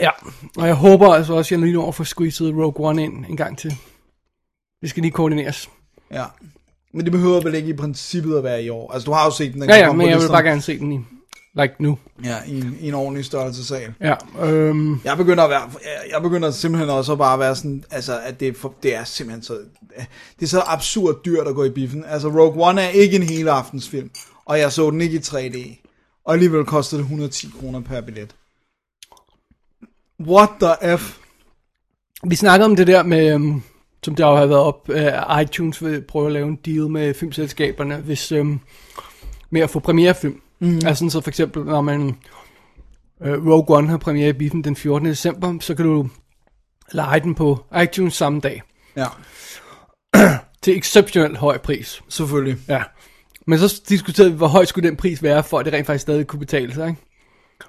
Ja, 0.00 0.10
og 0.56 0.66
jeg 0.66 0.74
håber 0.74 1.14
altså 1.14 1.34
også, 1.34 1.54
at 1.54 1.60
jeg 1.60 1.66
lige 1.66 1.74
når 1.74 1.88
at 1.88 1.94
få 1.94 2.04
squeezet 2.04 2.54
Rogue 2.54 2.88
One 2.88 3.04
ind 3.04 3.26
en 3.26 3.36
gang 3.36 3.58
til. 3.58 3.74
Det 4.80 4.90
skal 4.90 5.02
lige 5.02 5.12
koordineres. 5.12 5.70
Ja. 6.10 6.24
Men 6.94 7.04
det 7.04 7.12
behøver 7.12 7.40
vel 7.40 7.54
ikke 7.54 7.68
i 7.68 7.76
princippet 7.76 8.38
at 8.38 8.44
være 8.44 8.62
i 8.62 8.68
år. 8.68 8.92
Altså, 8.92 9.06
du 9.06 9.12
har 9.12 9.24
jo 9.24 9.30
set 9.30 9.52
den. 9.52 9.60
den 9.60 9.70
Ja, 9.70 9.76
ja, 9.76 9.92
men 9.92 10.08
jeg 10.08 10.18
vil 10.18 10.28
bare 10.28 10.42
gerne 10.42 10.62
se 10.62 10.78
den 10.78 10.92
i, 10.92 11.00
like 11.60 11.74
nu. 11.78 11.98
Ja, 12.24 12.36
i 12.46 12.58
en, 12.60 12.76
i 12.80 12.88
en 12.88 12.94
ordentlig 12.94 13.24
størrelse 13.24 13.64
sal. 13.64 13.94
Ja, 14.00 14.14
øhm, 14.46 15.00
Jeg 15.04 15.16
begynder 15.16 15.44
at 15.44 15.50
være, 15.50 15.70
jeg- 16.12 16.22
begynder 16.22 16.50
simpelthen 16.50 16.90
også 16.90 17.12
at 17.12 17.18
bare 17.18 17.38
være 17.38 17.56
sådan, 17.56 17.84
altså, 17.90 18.20
at 18.20 18.40
det, 18.40 18.56
for, 18.56 18.74
det 18.82 18.94
er 18.94 19.04
simpelthen 19.04 19.42
så, 19.42 19.58
det 20.40 20.42
er 20.42 20.46
så 20.46 20.62
absurd 20.66 21.20
dyrt 21.24 21.46
at 21.48 21.54
gå 21.54 21.64
i 21.64 21.70
biffen. 21.70 22.04
Altså, 22.04 22.28
Rogue 22.28 22.68
One 22.68 22.82
er 22.82 22.88
ikke 22.88 23.16
en 23.16 23.22
hele 23.22 23.50
aftensfilm, 23.50 24.10
og 24.44 24.58
jeg 24.58 24.72
så 24.72 24.90
den 24.90 25.00
ikke 25.00 25.16
i 25.16 25.18
3D. 25.18 25.78
Og 26.24 26.32
alligevel 26.34 26.64
kostede 26.64 26.98
det 26.98 27.04
110 27.04 27.46
kroner 27.60 27.80
per 27.80 28.00
billet. 28.00 28.34
What 30.20 30.48
the 30.60 30.96
F? 30.98 31.18
vi 32.30 32.34
snakkede 32.34 32.64
om 32.66 32.76
det 32.76 32.86
der 32.86 33.02
med, 33.02 33.34
øhm, 33.34 33.62
som 34.04 34.14
der 34.14 34.26
jo 34.28 34.36
har 34.36 34.46
været 34.46 34.60
op, 34.60 34.88
øh, 34.88 35.42
iTunes 35.42 35.84
vil 35.84 36.02
prøve 36.02 36.26
at 36.26 36.32
lave 36.32 36.48
en 36.48 36.56
deal 36.64 36.88
med 36.90 37.14
filmselskaberne, 37.14 37.96
hvis, 37.96 38.32
øhm, 38.32 38.60
med 39.50 39.60
at 39.60 39.70
få 39.70 39.78
premierefilm. 39.78 40.40
Mm. 40.62 40.74
Altså 40.74 40.94
sådan 40.94 41.10
så 41.10 41.20
for 41.20 41.30
eksempel, 41.30 41.64
når 41.64 41.80
man 41.80 42.16
øh, 43.22 43.46
Rogue 43.46 43.76
One 43.76 43.88
har 43.88 43.96
premiere 43.96 44.28
i 44.28 44.32
biffen 44.32 44.64
den 44.64 44.76
14. 44.76 45.08
december, 45.08 45.54
så 45.60 45.74
kan 45.74 45.84
du 45.84 46.08
lege 46.92 47.20
den 47.20 47.34
på 47.34 47.64
iTunes 47.82 48.14
samme 48.14 48.40
dag. 48.40 48.62
Ja, 48.96 49.06
Til 50.62 50.76
exceptionelt 50.76 51.36
høj 51.36 51.58
pris. 51.58 52.02
selvfølgelig. 52.08 52.56
Ja. 52.68 52.82
Men 53.46 53.58
så 53.58 53.82
diskuterede 53.88 54.30
vi, 54.30 54.36
hvor 54.36 54.46
høj 54.46 54.64
skulle 54.64 54.88
den 54.88 54.96
pris 54.96 55.22
være, 55.22 55.44
for 55.44 55.58
at 55.58 55.64
det 55.66 55.74
rent 55.74 55.86
faktisk 55.86 56.02
stadig 56.02 56.26
kunne 56.26 56.40
betale 56.40 56.74
sig, 56.74 56.88
ikke? 56.88 57.00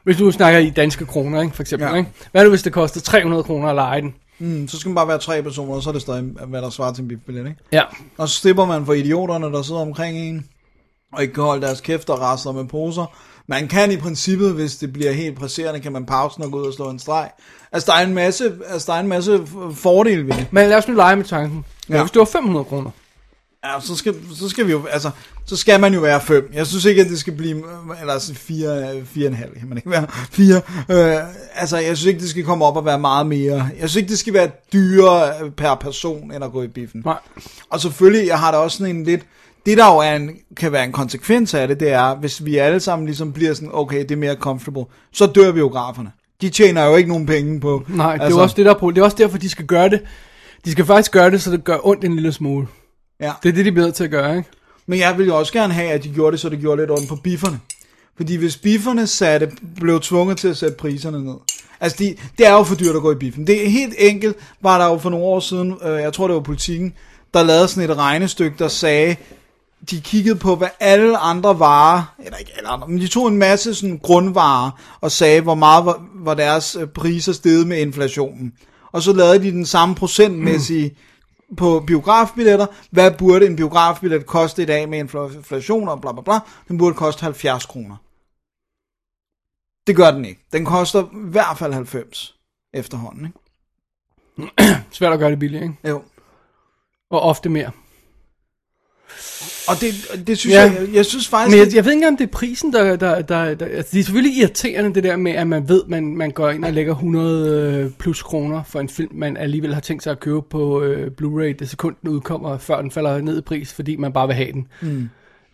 Hvis 0.04 0.18
du 0.18 0.32
snakker 0.32 0.60
i 0.60 0.70
danske 0.70 1.06
kroner, 1.06 1.42
ikke, 1.42 1.56
for 1.56 1.64
eksempel, 1.64 1.88
Ja. 1.88 1.96
ikke? 1.96 2.10
Hvad 2.32 2.42
er 2.42 2.46
det, 2.46 2.52
hvis 2.52 2.64
det 2.64 2.74
koster 2.74 3.02
300 3.02 3.44
kroner 3.44 3.68
at 3.70 3.76
lege 3.76 4.02
den? 4.02 4.14
Mm, 4.40 4.68
så 4.68 4.80
skal 4.80 4.90
man 4.90 4.96
bare 4.96 5.08
være 5.08 5.18
tre 5.18 5.44
personer, 5.44 5.74
og 5.74 5.84
så 5.84 5.90
er 5.90 5.94
det 5.94 6.02
stadig, 6.02 6.24
hvad 6.24 6.62
der 6.62 6.70
svarer 6.70 6.94
til 6.94 7.02
en 7.02 7.08
biffbillet, 7.08 7.48
ikke? 7.48 7.60
Ja. 7.72 7.82
Og 8.18 8.30
så 8.30 8.36
slipper 8.36 8.66
man 8.66 8.86
for 8.86 8.94
idioterne, 8.94 9.46
der 9.46 9.62
sidder 9.62 9.82
omkring 9.82 10.18
en, 10.18 10.46
og 11.14 11.22
ikke 11.22 11.34
kan 11.34 11.44
holde 11.44 11.66
deres 11.66 11.82
kæft 11.82 12.10
og 12.10 12.20
rasler 12.20 12.52
med 12.52 12.66
poser. 12.66 13.06
Man 13.48 13.68
kan 13.68 13.92
i 13.92 13.98
princippet, 13.98 14.54
hvis 14.54 14.76
det 14.76 14.94
bliver 14.94 15.12
helt 15.12 15.40
presserende, 15.40 15.80
kan 15.80 15.92
man 15.92 16.06
pause 16.06 16.36
den 16.36 16.46
og 16.46 16.52
gå 16.52 16.60
ud 16.60 16.68
og 16.68 16.74
slå 16.74 16.90
en 16.90 17.00
streg. 17.00 17.30
Altså, 17.72 17.92
der 17.92 17.98
er 17.98 18.06
en 18.06 18.14
masse, 18.14 18.52
altså, 18.68 18.92
der 18.92 18.98
er 18.98 19.02
en 19.02 19.08
masse 19.08 19.48
fordele 19.76 20.28
ved 20.28 20.34
det. 20.34 20.48
Men 20.52 20.70
lad 20.70 20.78
os 20.78 20.88
nu 20.88 20.94
lege 20.94 21.16
med 21.16 21.26
tanken. 21.26 21.66
Ja. 21.90 22.02
Hvis 22.02 22.12
det 22.12 22.20
var 22.20 22.26
500 22.26 22.66
kroner. 22.66 22.90
Ja, 23.66 23.80
så 23.80 23.96
skal, 23.96 24.16
så 24.36 24.50
skal 24.50 24.68
vi 24.68 24.72
jo, 24.72 24.86
altså, 24.86 25.10
så 25.46 25.56
skal 25.56 25.80
man 25.80 25.94
jo 25.94 26.00
være 26.00 26.22
fem. 26.22 26.52
Jeg 26.54 26.68
synes 26.68 26.86
ikke, 26.86 27.02
at 27.02 27.08
det 27.10 27.20
skal 27.20 27.34
blive, 27.34 27.64
eller 28.02 28.14
altså 28.14 28.34
fire, 28.34 28.96
fire 29.06 29.26
og 29.26 29.32
en 29.32 29.38
halv, 29.38 29.60
kan 29.60 29.70
man 29.70 29.78
ikke 29.78 29.90
være 29.90 30.08
fire. 30.32 30.62
Øh, 30.90 31.24
altså, 31.56 31.78
jeg 31.78 31.98
synes 31.98 32.06
ikke, 32.06 32.20
det 32.20 32.30
skal 32.30 32.44
komme 32.44 32.66
op 32.66 32.78
og 32.78 32.86
være 32.86 33.00
meget 33.00 33.28
mere. 33.28 33.58
Jeg 33.58 33.90
synes 33.90 33.96
ikke, 33.96 34.10
det 34.10 34.20
skal 34.20 34.34
være 34.34 34.50
dyrere 34.74 35.52
per 35.52 35.76
person, 35.76 36.32
end 36.32 36.44
at 36.44 36.52
gå 36.52 36.64
i 36.64 36.68
biffen. 36.68 37.02
Nej. 37.06 37.18
Og 37.70 37.82
selvfølgelig, 37.82 38.28
jeg 38.28 38.40
har 38.40 38.52
da 38.52 38.58
også 38.58 38.78
sådan 38.78 38.96
en 38.96 39.04
lidt, 39.04 39.22
det 39.66 39.78
der 39.78 39.94
jo 39.94 39.98
er 39.98 40.16
en, 40.16 40.32
kan 40.58 40.72
være 40.72 40.84
en 40.84 40.92
konsekvens 40.92 41.54
af 41.54 41.68
det, 41.68 41.80
det 41.80 41.92
er, 41.92 42.16
hvis 42.16 42.46
vi 42.46 42.58
alle 42.58 42.80
sammen 42.80 43.06
ligesom 43.06 43.34
bliver 43.34 43.54
sådan, 43.54 43.70
okay, 43.74 44.00
det 44.02 44.12
er 44.12 44.16
mere 44.16 44.36
comfortable, 44.36 44.86
så 45.12 45.26
dør 45.26 45.52
biograferne. 45.52 46.12
De 46.42 46.50
tjener 46.50 46.86
jo 46.86 46.96
ikke 46.96 47.10
nogen 47.10 47.26
penge 47.26 47.60
på. 47.60 47.84
Nej, 47.88 48.12
altså, 48.12 48.26
det 48.26 48.34
er 48.34 48.38
jo 48.38 48.42
også 48.42 48.56
det, 48.56 48.66
der 48.66 48.74
er 48.74 48.80
på. 48.80 48.92
Det 48.92 48.98
er 48.98 49.06
også 49.06 49.18
derfor, 49.18 49.38
de 49.38 49.50
skal 49.50 49.66
gøre 49.66 49.90
det. 49.90 50.02
De 50.66 50.72
skal 50.72 50.86
faktisk 50.86 51.12
gøre 51.12 51.32
det, 51.32 51.42
så 51.42 51.52
det 51.52 51.64
gør 51.64 51.78
ondt 51.84 52.04
en 52.04 52.16
lille 52.16 52.32
smule. 52.32 52.68
Ja. 53.20 53.32
Det 53.44 53.50
er 53.50 53.54
det, 53.54 53.66
de 53.66 53.70
er 53.70 53.76
bedre 53.76 53.92
til 53.92 54.04
at 54.04 54.10
gøre, 54.10 54.38
ikke? 54.38 54.50
Men 54.88 55.00
jeg 55.00 55.18
ville 55.18 55.34
jo 55.34 55.40
også 55.40 55.54
gerne 55.54 55.74
have, 55.74 55.92
at 55.92 56.04
de 56.04 56.10
gjorde 56.10 56.32
det, 56.32 56.40
så 56.40 56.50
det 56.50 56.60
gjorde 56.60 56.82
lidt 56.82 56.92
ondt 56.92 57.10
på 57.10 57.16
bifferne. 57.16 57.60
Fordi 58.18 58.36
hvis 58.36 58.58
bifferne 58.58 59.08
satte, 59.08 59.52
blev 59.76 60.00
tvunget 60.00 60.38
til 60.38 60.48
at 60.48 60.58
sætte 60.58 60.76
priserne 60.78 61.24
ned. 61.26 61.36
Altså, 61.80 61.98
de, 62.00 62.16
det 62.38 62.48
er 62.48 62.52
jo 62.52 62.64
for 62.64 62.76
dyrt 62.76 62.96
at 62.96 63.02
gå 63.02 63.12
i 63.12 63.16
biffen. 63.16 63.48
Det 63.48 63.66
er 63.66 63.70
helt 63.70 63.94
enkelt, 63.98 64.38
var 64.62 64.78
der 64.78 64.86
jo 64.86 64.98
for 64.98 65.10
nogle 65.10 65.26
år 65.26 65.40
siden, 65.40 65.78
øh, 65.84 66.02
jeg 66.02 66.14
tror 66.14 66.28
det 66.28 66.36
var 66.36 66.42
politikken, 66.42 66.94
der 67.34 67.44
lavede 67.44 67.68
sådan 67.68 67.90
et 67.90 67.98
regnestykke, 67.98 68.56
der 68.60 68.68
sagde, 68.68 69.16
de 69.92 70.02
kiggede 70.02 70.36
på, 70.36 70.56
hvad 70.56 70.68
alle 70.80 71.18
andre 71.18 71.60
varer, 71.60 72.16
eller 72.20 72.38
ikke 72.38 72.52
alle 72.58 72.70
andre, 72.70 72.88
men 72.88 73.02
de 73.02 73.08
tog 73.08 73.28
en 73.28 73.38
masse 73.38 73.76
sådan 73.76 74.00
grundvarer, 74.04 74.72
og 75.02 75.12
sagde, 75.12 75.42
hvor 75.42 75.56
meget 75.56 75.86
var, 75.86 76.06
var 76.14 76.34
deres 76.34 76.76
øh, 76.76 76.88
priser 76.88 77.34
steget 77.34 77.68
med 77.68 77.78
inflationen. 77.78 78.54
Og 78.92 79.02
så 79.02 79.14
lavede 79.14 79.44
de 79.44 79.52
den 79.52 79.66
samme 79.66 79.96
procentmæssige 79.96 80.90
mm. 80.90 81.56
på 81.58 81.84
biografbilletter. 81.88 82.66
Hvad 82.92 83.12
burde 83.12 83.46
en 83.46 83.56
biografbillet 83.56 84.26
koste 84.26 84.62
i 84.62 84.66
dag 84.66 84.90
med 84.90 85.04
infl- 85.04 85.36
inflation 85.36 85.88
og 85.88 86.02
bla 86.02 86.12
bla 86.12 86.22
bla? 86.22 86.40
Den 86.68 86.78
burde 86.78 86.96
koste 86.96 87.24
70 87.24 87.66
kroner. 87.66 87.96
Det 89.88 89.96
gør 89.96 90.12
den 90.12 90.26
ikke. 90.26 90.42
Den 90.54 90.66
koster 90.66 91.04
i 91.04 91.30
hvert 91.30 91.58
fald 91.58 91.74
90 91.74 92.36
efterhånden, 92.74 93.26
ikke? 93.26 93.40
Svært 94.92 95.14
at 95.14 95.20
gøre 95.20 95.32
det 95.32 95.40
billigt, 95.40 95.64
ikke? 95.64 95.76
Jo. 95.90 96.02
Og 97.10 97.22
ofte 97.22 97.50
mere. 97.50 97.72
Og 99.68 99.76
det, 99.82 99.94
det 100.28 100.38
synes 100.38 100.54
Ja. 100.56 100.62
jeg, 100.62 100.88
jeg, 100.94 101.06
synes 101.06 101.28
faktisk... 101.28 101.52
Men 101.52 101.60
jeg, 101.60 101.66
det- 101.68 101.76
jeg 101.76 101.86
ved 101.86 101.92
ikke 101.92 101.98
engang, 101.98 102.14
om 102.14 102.18
det 102.18 102.24
er 102.28 102.32
prisen, 102.32 102.74
der... 102.74 102.96
der, 102.96 103.22
der, 103.22 103.54
der 103.54 103.66
altså, 103.66 103.90
det 103.92 104.00
er 104.00 104.04
selvfølgelig 104.04 104.38
irriterende, 104.38 104.94
det 104.96 105.04
der 105.04 105.16
med, 105.16 105.32
at 105.32 105.48
man 105.48 105.70
ved, 105.70 105.82
man, 105.88 106.18
man 106.18 106.32
går 106.32 106.50
ind 106.50 106.66
og 106.66 106.74
lægger 106.74 106.94
100 106.94 107.84
øh, 107.86 107.92
plus 108.00 108.22
kroner 108.22 108.64
for 108.64 108.80
en 108.80 108.90
film, 108.90 109.10
man 109.16 109.38
alligevel 109.38 109.74
har 109.74 109.82
tænkt 109.82 110.04
sig 110.04 110.12
at 110.12 110.20
købe 110.20 110.42
på 110.50 110.82
øh, 110.82 111.12
Blu-ray, 111.22 111.58
det 111.60 111.70
sekund 111.70 111.96
den 112.02 112.10
udkommer, 112.10 112.58
før 112.58 112.82
den 112.82 112.92
falder 112.92 113.22
ned 113.22 113.38
i 113.38 113.42
pris, 113.42 113.74
fordi 113.74 113.96
man 113.96 114.14
bare 114.14 114.28
vil 114.28 114.36
have 114.36 114.52
den. 114.52 114.68
Mm. 114.82 115.10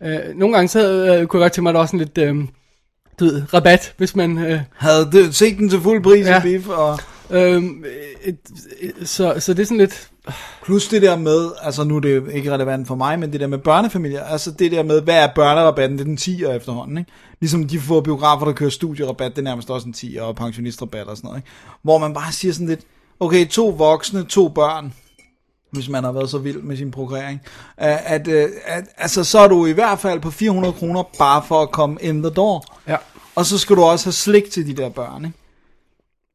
Øh, 0.06 0.18
nogle 0.34 0.54
gange 0.54 0.68
så 0.68 0.80
øh, 0.92 1.06
kunne 1.26 1.40
jeg 1.40 1.44
godt 1.44 1.52
tænke 1.52 1.62
mig, 1.62 1.70
at 1.70 1.74
der 1.74 1.80
var 1.80 1.86
sådan 1.86 1.98
lidt, 1.98 2.18
øh, 2.18 2.34
du 3.20 3.24
ved, 3.24 3.42
rabat, 3.54 3.94
hvis 3.96 4.16
man... 4.16 4.38
Øh, 4.38 4.60
Havde 4.76 5.08
det, 5.12 5.34
set 5.34 5.58
den 5.58 5.68
til 5.68 5.80
fuld 5.80 6.02
pris 6.02 6.26
ja. 6.26 6.38
I 6.38 6.42
biff, 6.42 6.68
og 6.68 6.98
Øhm, 7.32 7.84
et, 8.24 8.36
et, 8.80 9.08
så, 9.08 9.34
så 9.38 9.54
det 9.54 9.62
er 9.62 9.66
sådan 9.66 9.78
lidt... 9.78 10.09
plus 10.64 10.88
det 10.88 11.02
der 11.02 11.16
med, 11.16 11.50
altså 11.62 11.84
nu 11.84 11.96
er 11.96 12.00
det 12.00 12.32
ikke 12.32 12.52
relevant 12.52 12.88
for 12.88 12.94
mig, 12.94 13.18
men 13.18 13.32
det 13.32 13.40
der 13.40 13.46
med 13.46 13.58
børnefamilier, 13.58 14.24
altså 14.24 14.50
det 14.50 14.72
der 14.72 14.82
med, 14.82 15.00
hvad 15.02 15.22
er 15.22 15.28
børnerabatten, 15.34 15.98
det 15.98 16.04
er 16.04 16.08
den 16.08 16.18
10'er 16.18 16.50
efterhånden, 16.50 16.98
ikke? 16.98 17.10
Ligesom 17.40 17.68
de 17.68 17.80
få 17.80 18.00
biografer, 18.00 18.46
der 18.46 18.52
kører 18.52 18.70
studierabat, 18.70 19.30
det 19.30 19.38
er 19.38 19.42
nærmest 19.42 19.70
også 19.70 19.88
en 19.88 19.94
10'er, 19.96 20.22
og 20.22 20.36
pensionistrabat 20.36 21.06
og 21.06 21.16
sådan 21.16 21.28
noget, 21.28 21.38
ikke? 21.38 21.48
Hvor 21.82 21.98
man 21.98 22.14
bare 22.14 22.32
siger 22.32 22.52
sådan 22.52 22.68
lidt, 22.68 22.80
okay, 23.20 23.46
to 23.46 23.68
voksne, 23.68 24.24
to 24.24 24.48
børn, 24.48 24.92
hvis 25.70 25.88
man 25.88 26.04
har 26.04 26.12
været 26.12 26.30
så 26.30 26.38
vild 26.38 26.62
med 26.62 26.76
sin 26.76 26.90
progrering, 26.90 27.40
at, 27.76 28.00
at, 28.04 28.28
øh, 28.28 28.48
at 28.64 28.84
altså 28.96 29.24
så 29.24 29.38
er 29.38 29.48
du 29.48 29.66
i 29.66 29.72
hvert 29.72 29.98
fald 29.98 30.20
på 30.20 30.30
400 30.30 30.74
kroner 30.74 31.02
bare 31.18 31.42
for 31.48 31.62
at 31.62 31.70
komme 31.70 31.98
in 32.00 32.22
the 32.22 32.30
door. 32.30 32.64
Ja. 32.88 32.96
Og 33.34 33.46
så 33.46 33.58
skal 33.58 33.76
du 33.76 33.82
også 33.82 34.06
have 34.06 34.12
slik 34.12 34.50
til 34.50 34.66
de 34.66 34.82
der 34.82 34.88
børn, 34.88 35.24
ikke? 35.24 35.36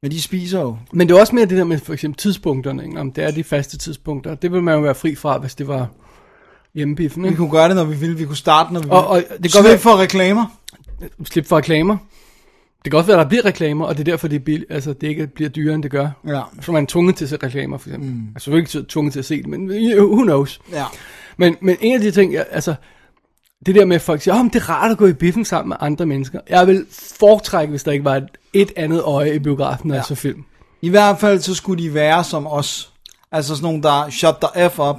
Men 0.05 0.11
de 0.11 0.21
spiser 0.21 0.61
jo. 0.61 0.77
Men 0.93 1.09
det 1.09 1.15
er 1.15 1.19
også 1.19 1.35
mere 1.35 1.45
det 1.45 1.57
der 1.57 1.63
med 1.63 1.77
for 1.79 1.93
eksempel 1.93 2.17
tidspunkterne, 2.17 2.83
ikke? 2.85 2.99
om 2.99 3.11
det 3.11 3.23
er 3.23 3.31
de 3.31 3.43
faste 3.43 3.77
tidspunkter. 3.77 4.35
Det 4.35 4.51
vil 4.51 4.63
man 4.63 4.73
jo 4.75 4.81
være 4.81 4.95
fri 4.95 5.15
fra, 5.15 5.37
hvis 5.37 5.55
det 5.55 5.67
var 5.67 5.87
hjemmebiffen. 6.75 7.23
Vi 7.23 7.27
Ikke? 7.27 7.37
kunne 7.37 7.51
gøre 7.51 7.67
det, 7.67 7.75
når 7.75 7.83
vi 7.83 7.95
ville. 7.95 8.17
Vi 8.17 8.25
kunne 8.25 8.37
starte, 8.37 8.73
når 8.73 8.79
vi 8.79 8.87
Og, 8.89 8.95
ville. 8.97 9.07
og 9.09 9.17
det 9.17 9.27
kan 9.29 9.39
godt 9.41 9.51
Slip 9.51 9.63
være, 9.65 9.77
for 9.77 9.97
reklamer. 10.01 10.45
slip 11.25 11.45
for 11.47 11.57
reklamer. 11.57 11.97
Det 12.83 12.91
kan 12.91 12.97
også 12.97 13.07
være, 13.07 13.19
at 13.19 13.23
der 13.23 13.29
bliver 13.29 13.45
reklamer, 13.45 13.85
og 13.85 13.97
det 13.97 14.07
er 14.07 14.11
derfor, 14.11 14.27
det, 14.27 14.35
er 14.35 14.39
billigt, 14.39 14.71
altså, 14.71 14.93
det 14.93 15.07
ikke 15.07 15.27
bliver 15.27 15.49
dyrere, 15.49 15.75
end 15.75 15.83
det 15.83 15.91
gør. 15.91 16.09
Ja. 16.27 16.41
Så 16.61 16.71
man 16.71 16.83
er 16.83 16.87
tvunget 16.87 17.15
til 17.15 17.25
at 17.25 17.29
se 17.29 17.37
reklamer, 17.43 17.77
for 17.77 17.89
eksempel. 17.89 18.09
Mm. 18.09 18.21
Altså, 18.35 18.51
er 18.51 18.55
ikke 18.55 18.83
tvunget 18.89 19.13
til 19.13 19.19
at 19.19 19.25
se 19.25 19.37
det, 19.37 19.47
men 19.47 19.69
who 19.97 20.23
knows. 20.23 20.61
Ja. 20.71 20.83
Men, 21.37 21.55
men 21.61 21.77
en 21.81 21.95
af 21.95 22.01
de 22.01 22.11
ting, 22.11 22.33
jeg, 22.33 22.45
altså, 22.51 22.75
det 23.65 23.75
der 23.75 23.85
med, 23.85 23.95
at 23.95 24.01
folk 24.01 24.21
siger, 24.21 24.39
oh, 24.39 24.45
det 24.45 24.55
er 24.55 24.69
rart 24.69 24.91
at 24.91 24.97
gå 24.97 25.07
i 25.07 25.13
biffen 25.13 25.45
sammen 25.45 25.69
med 25.69 25.77
andre 25.79 26.05
mennesker. 26.05 26.39
Jeg 26.49 26.67
vil 26.67 26.85
foretrække, 27.19 27.69
hvis 27.69 27.83
der 27.83 27.91
ikke 27.91 28.05
var 28.05 28.15
et, 28.15 28.27
et 28.53 28.71
andet 28.75 29.01
øje 29.01 29.35
i 29.35 29.39
biografen, 29.39 29.87
når 29.87 29.95
Ja. 29.95 29.99
jeg 29.99 30.05
så 30.05 30.15
film. 30.15 30.43
I 30.81 30.89
hvert 30.89 31.19
fald 31.19 31.39
så 31.39 31.53
skulle 31.55 31.83
de 31.83 31.93
være 31.93 32.23
som 32.23 32.47
os. 32.47 32.89
Altså 33.31 33.55
sådan 33.55 33.63
nogle, 33.67 33.83
der 33.83 34.09
shut 34.09 34.35
the 34.53 34.69
F 34.69 34.79
up. 34.79 34.95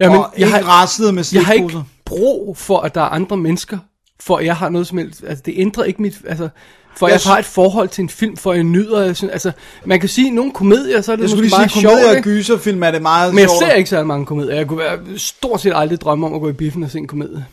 Jamen, 0.00 0.18
og 0.18 0.30
jeg 0.38 0.46
ikke 0.46 0.58
har- 0.58 0.80
raslede 0.82 1.12
med 1.12 1.24
Jeg 1.32 1.44
har 1.46 1.52
slikposer. 1.52 1.78
ikke 1.78 1.88
brug 2.04 2.56
for, 2.56 2.78
at 2.80 2.94
der 2.94 3.00
er 3.00 3.04
andre 3.08 3.36
mennesker, 3.36 3.78
for 4.20 4.38
jeg 4.38 4.56
har 4.56 4.68
noget 4.68 4.86
som 4.86 4.98
helst. 4.98 5.24
Altså, 5.26 5.42
det 5.46 5.54
ændrer 5.56 5.84
ikke 5.84 6.02
mit... 6.02 6.14
Altså, 6.28 6.48
for 6.96 7.08
Jeg 7.08 7.20
jeg, 7.24 7.32
har 7.32 7.38
et 7.38 7.44
forhold 7.44 7.88
til 7.88 8.02
en 8.02 8.08
film, 8.08 8.36
for 8.36 8.52
jeg 8.52 8.62
nyder... 8.64 9.00
Jeg 9.02 9.16
synes, 9.16 9.32
altså, 9.32 9.52
man 9.84 10.00
kan 10.00 10.08
sige, 10.08 10.28
at 10.28 10.34
nogle 10.34 10.52
komedier, 10.52 11.00
så 11.00 11.12
er 11.12 11.16
det 11.16 11.22
Jeg 11.22 11.30
skulle 11.30 11.44
måske 11.44 11.56
meget 11.58 11.70
sjovt, 11.72 12.04
og 12.10 12.16
ikke? 12.16 12.22
gyserfilm 12.22 12.82
er 12.82 12.90
det 12.90 13.02
meget 13.02 13.34
Men 13.34 13.40
jeg 13.40 13.48
sjovt. 13.48 13.58
ser 13.58 13.72
ikke 13.72 13.90
så 13.90 14.04
mange 14.04 14.26
komedier. 14.26 14.54
Jeg 14.54 14.66
kunne 14.66 14.78
være, 14.78 14.98
stort 15.16 15.60
set 15.60 15.72
aldrig 15.74 16.00
drømme 16.00 16.26
om 16.26 16.34
at 16.34 16.40
gå 16.40 16.48
i 16.48 16.52
biffen 16.52 16.82
og 16.82 16.90
se 16.90 16.98
en 16.98 17.06
komedie. 17.06 17.44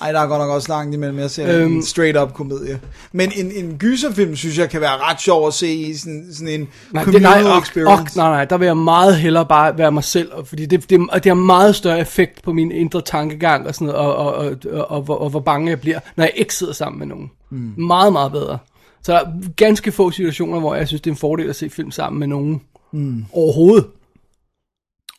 Ej, 0.00 0.12
der 0.12 0.20
er 0.20 0.26
godt 0.26 0.40
nok 0.40 0.50
også 0.50 0.72
langt 0.72 0.94
imellem. 0.94 1.18
Jeg 1.18 1.30
ser 1.30 1.60
øhm, 1.60 1.72
en 1.72 1.82
straight 1.82 2.18
up 2.18 2.32
komedie. 2.34 2.80
Men 3.12 3.32
en, 3.36 3.52
en 3.64 3.76
gyserfilm, 3.78 4.36
synes 4.36 4.58
jeg, 4.58 4.70
kan 4.70 4.80
være 4.80 4.96
ret 5.10 5.20
sjov 5.20 5.46
at 5.46 5.54
se 5.54 5.72
i 5.74 5.94
sådan, 5.94 6.26
sådan 6.32 6.48
en 6.48 6.68
Nej, 6.92 7.04
det, 7.04 7.22
nej, 7.22 7.42
og, 7.44 7.58
experience. 7.58 8.00
og, 8.00 8.16
nej, 8.16 8.30
nej, 8.30 8.44
der 8.44 8.58
vil 8.58 8.66
jeg 8.66 8.76
meget 8.76 9.16
hellere 9.16 9.46
bare 9.46 9.78
være 9.78 9.92
mig 9.92 10.04
selv, 10.04 10.30
fordi 10.44 10.66
det, 10.66 10.90
det, 10.90 11.00
det 11.14 11.26
har 11.26 11.34
meget 11.34 11.76
større 11.76 12.00
effekt 12.00 12.42
på 12.42 12.52
min 12.52 12.72
indre 12.72 13.00
tankegang 13.00 13.66
og 13.66 13.74
sådan 13.74 13.86
noget, 13.86 14.00
og, 14.00 14.16
og, 14.16 14.34
og, 14.34 14.56
og, 14.72 14.90
og, 14.90 15.04
og, 15.08 15.20
og 15.20 15.30
hvor 15.30 15.40
bange 15.40 15.70
jeg 15.70 15.80
bliver, 15.80 16.00
når 16.16 16.24
jeg 16.24 16.32
ikke 16.36 16.54
sidder 16.54 16.72
sammen 16.72 16.98
med 16.98 17.06
nogen. 17.06 17.30
Mm. 17.50 17.74
Meget, 17.76 18.12
meget 18.12 18.32
bedre. 18.32 18.58
Så 19.02 19.12
der 19.12 19.18
er 19.18 19.26
ganske 19.56 19.92
få 19.92 20.10
situationer, 20.10 20.60
hvor 20.60 20.74
jeg 20.74 20.88
synes, 20.88 21.00
det 21.00 21.10
er 21.10 21.14
en 21.14 21.18
fordel 21.18 21.48
at 21.48 21.56
se 21.56 21.70
film 21.70 21.90
sammen 21.90 22.20
med 22.20 22.26
nogen. 22.26 22.60
Mm. 22.92 23.24
Overhovedet. 23.32 23.86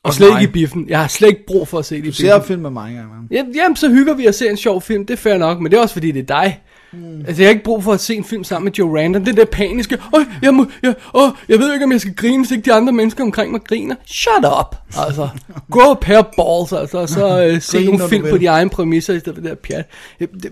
Og, 0.03 0.13
slet 0.13 0.27
ikke 0.27 0.43
i 0.43 0.47
biffen. 0.47 0.85
Jeg 0.89 0.99
har 0.99 1.07
slet 1.07 1.27
ikke 1.29 1.45
brug 1.47 1.67
for 1.67 1.79
at 1.79 1.85
se 1.85 1.95
det 1.95 2.01
i 2.01 2.05
Du 2.05 2.09
biffen. 2.11 2.25
ser 2.25 2.41
film 2.41 2.61
med 2.61 2.69
mig 2.69 2.89
engang. 2.89 3.09
man. 3.09 3.27
Jamen, 3.31 3.55
jamen, 3.55 3.75
så 3.75 3.89
hygger 3.89 4.13
vi 4.13 4.25
at 4.25 4.35
se 4.35 4.49
en 4.49 4.57
sjov 4.57 4.81
film, 4.81 5.05
det 5.05 5.13
er 5.13 5.17
fair 5.17 5.37
nok, 5.37 5.59
men 5.59 5.71
det 5.71 5.77
er 5.77 5.81
også 5.81 5.93
fordi, 5.93 6.11
det 6.11 6.19
er 6.19 6.41
dig. 6.41 6.59
Mm. 6.93 7.19
Altså, 7.27 7.41
jeg 7.41 7.47
har 7.47 7.51
ikke 7.51 7.63
brug 7.63 7.83
for 7.83 7.93
at 7.93 7.99
se 7.99 8.15
en 8.15 8.23
film 8.23 8.43
sammen 8.43 8.65
med 8.65 8.71
Joe 8.73 8.99
Random. 8.99 9.25
Den 9.25 9.37
der 9.37 9.45
paniske, 9.45 9.97
åh, 10.13 10.21
jeg, 10.41 10.53
må, 10.53 10.65
jeg, 10.83 10.95
åh, 11.13 11.29
jeg 11.49 11.59
ved 11.59 11.73
ikke, 11.73 11.85
om 11.85 11.91
jeg 11.91 12.01
skal 12.01 12.15
grine, 12.15 12.43
hvis 12.43 12.51
ikke 12.51 12.65
de 12.65 12.73
andre 12.73 12.93
mennesker 12.93 13.23
omkring 13.23 13.51
mig 13.51 13.61
griner. 13.63 13.95
Shut 14.05 14.45
up! 14.59 14.75
Altså, 14.97 15.29
gå 15.71 15.79
og 15.79 15.99
pair 15.99 16.21
balls, 16.21 16.73
altså, 16.81 16.97
og 16.97 17.09
så 17.09 17.45
øh, 17.45 17.61
se 17.61 17.77
nogle 17.85 17.97
når 17.97 18.05
du 18.05 18.09
film 18.09 18.29
på 18.29 18.37
de 18.37 18.45
egne 18.45 18.69
præmisser, 18.69 19.13
i 19.13 19.19
stedet 19.19 19.35
for 19.37 19.41
det 19.41 19.49
der 19.49 19.55
pjat. 19.55 19.85
Det, 20.19 20.29
det, 20.43 20.51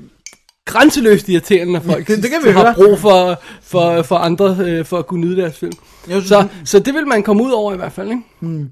grænseløst 0.65 1.29
irriterende, 1.29 1.73
når 1.73 1.79
folk 1.79 2.07
Det- 2.07 2.23
det 2.23 2.29
kan 2.31 2.39
vi 2.43 2.49
har 2.49 2.61
høre. 2.63 2.73
brug 2.75 2.99
for, 2.99 3.41
for, 3.63 4.01
for 4.01 4.15
andre, 4.15 4.57
øh, 4.59 4.85
for 4.85 4.97
at 4.97 5.07
kunne 5.07 5.21
nyde 5.21 5.41
deres 5.41 5.57
film. 5.57 5.71
Jeg 6.07 6.11
synes, 6.15 6.27
Så, 6.27 6.47
så 6.65 6.79
det 6.79 6.93
vil 6.93 7.07
man 7.07 7.23
komme 7.23 7.43
ud 7.43 7.51
over 7.51 7.73
i 7.73 7.77
hvert 7.77 7.91
fald, 7.91 8.09
ikke? 8.09 8.65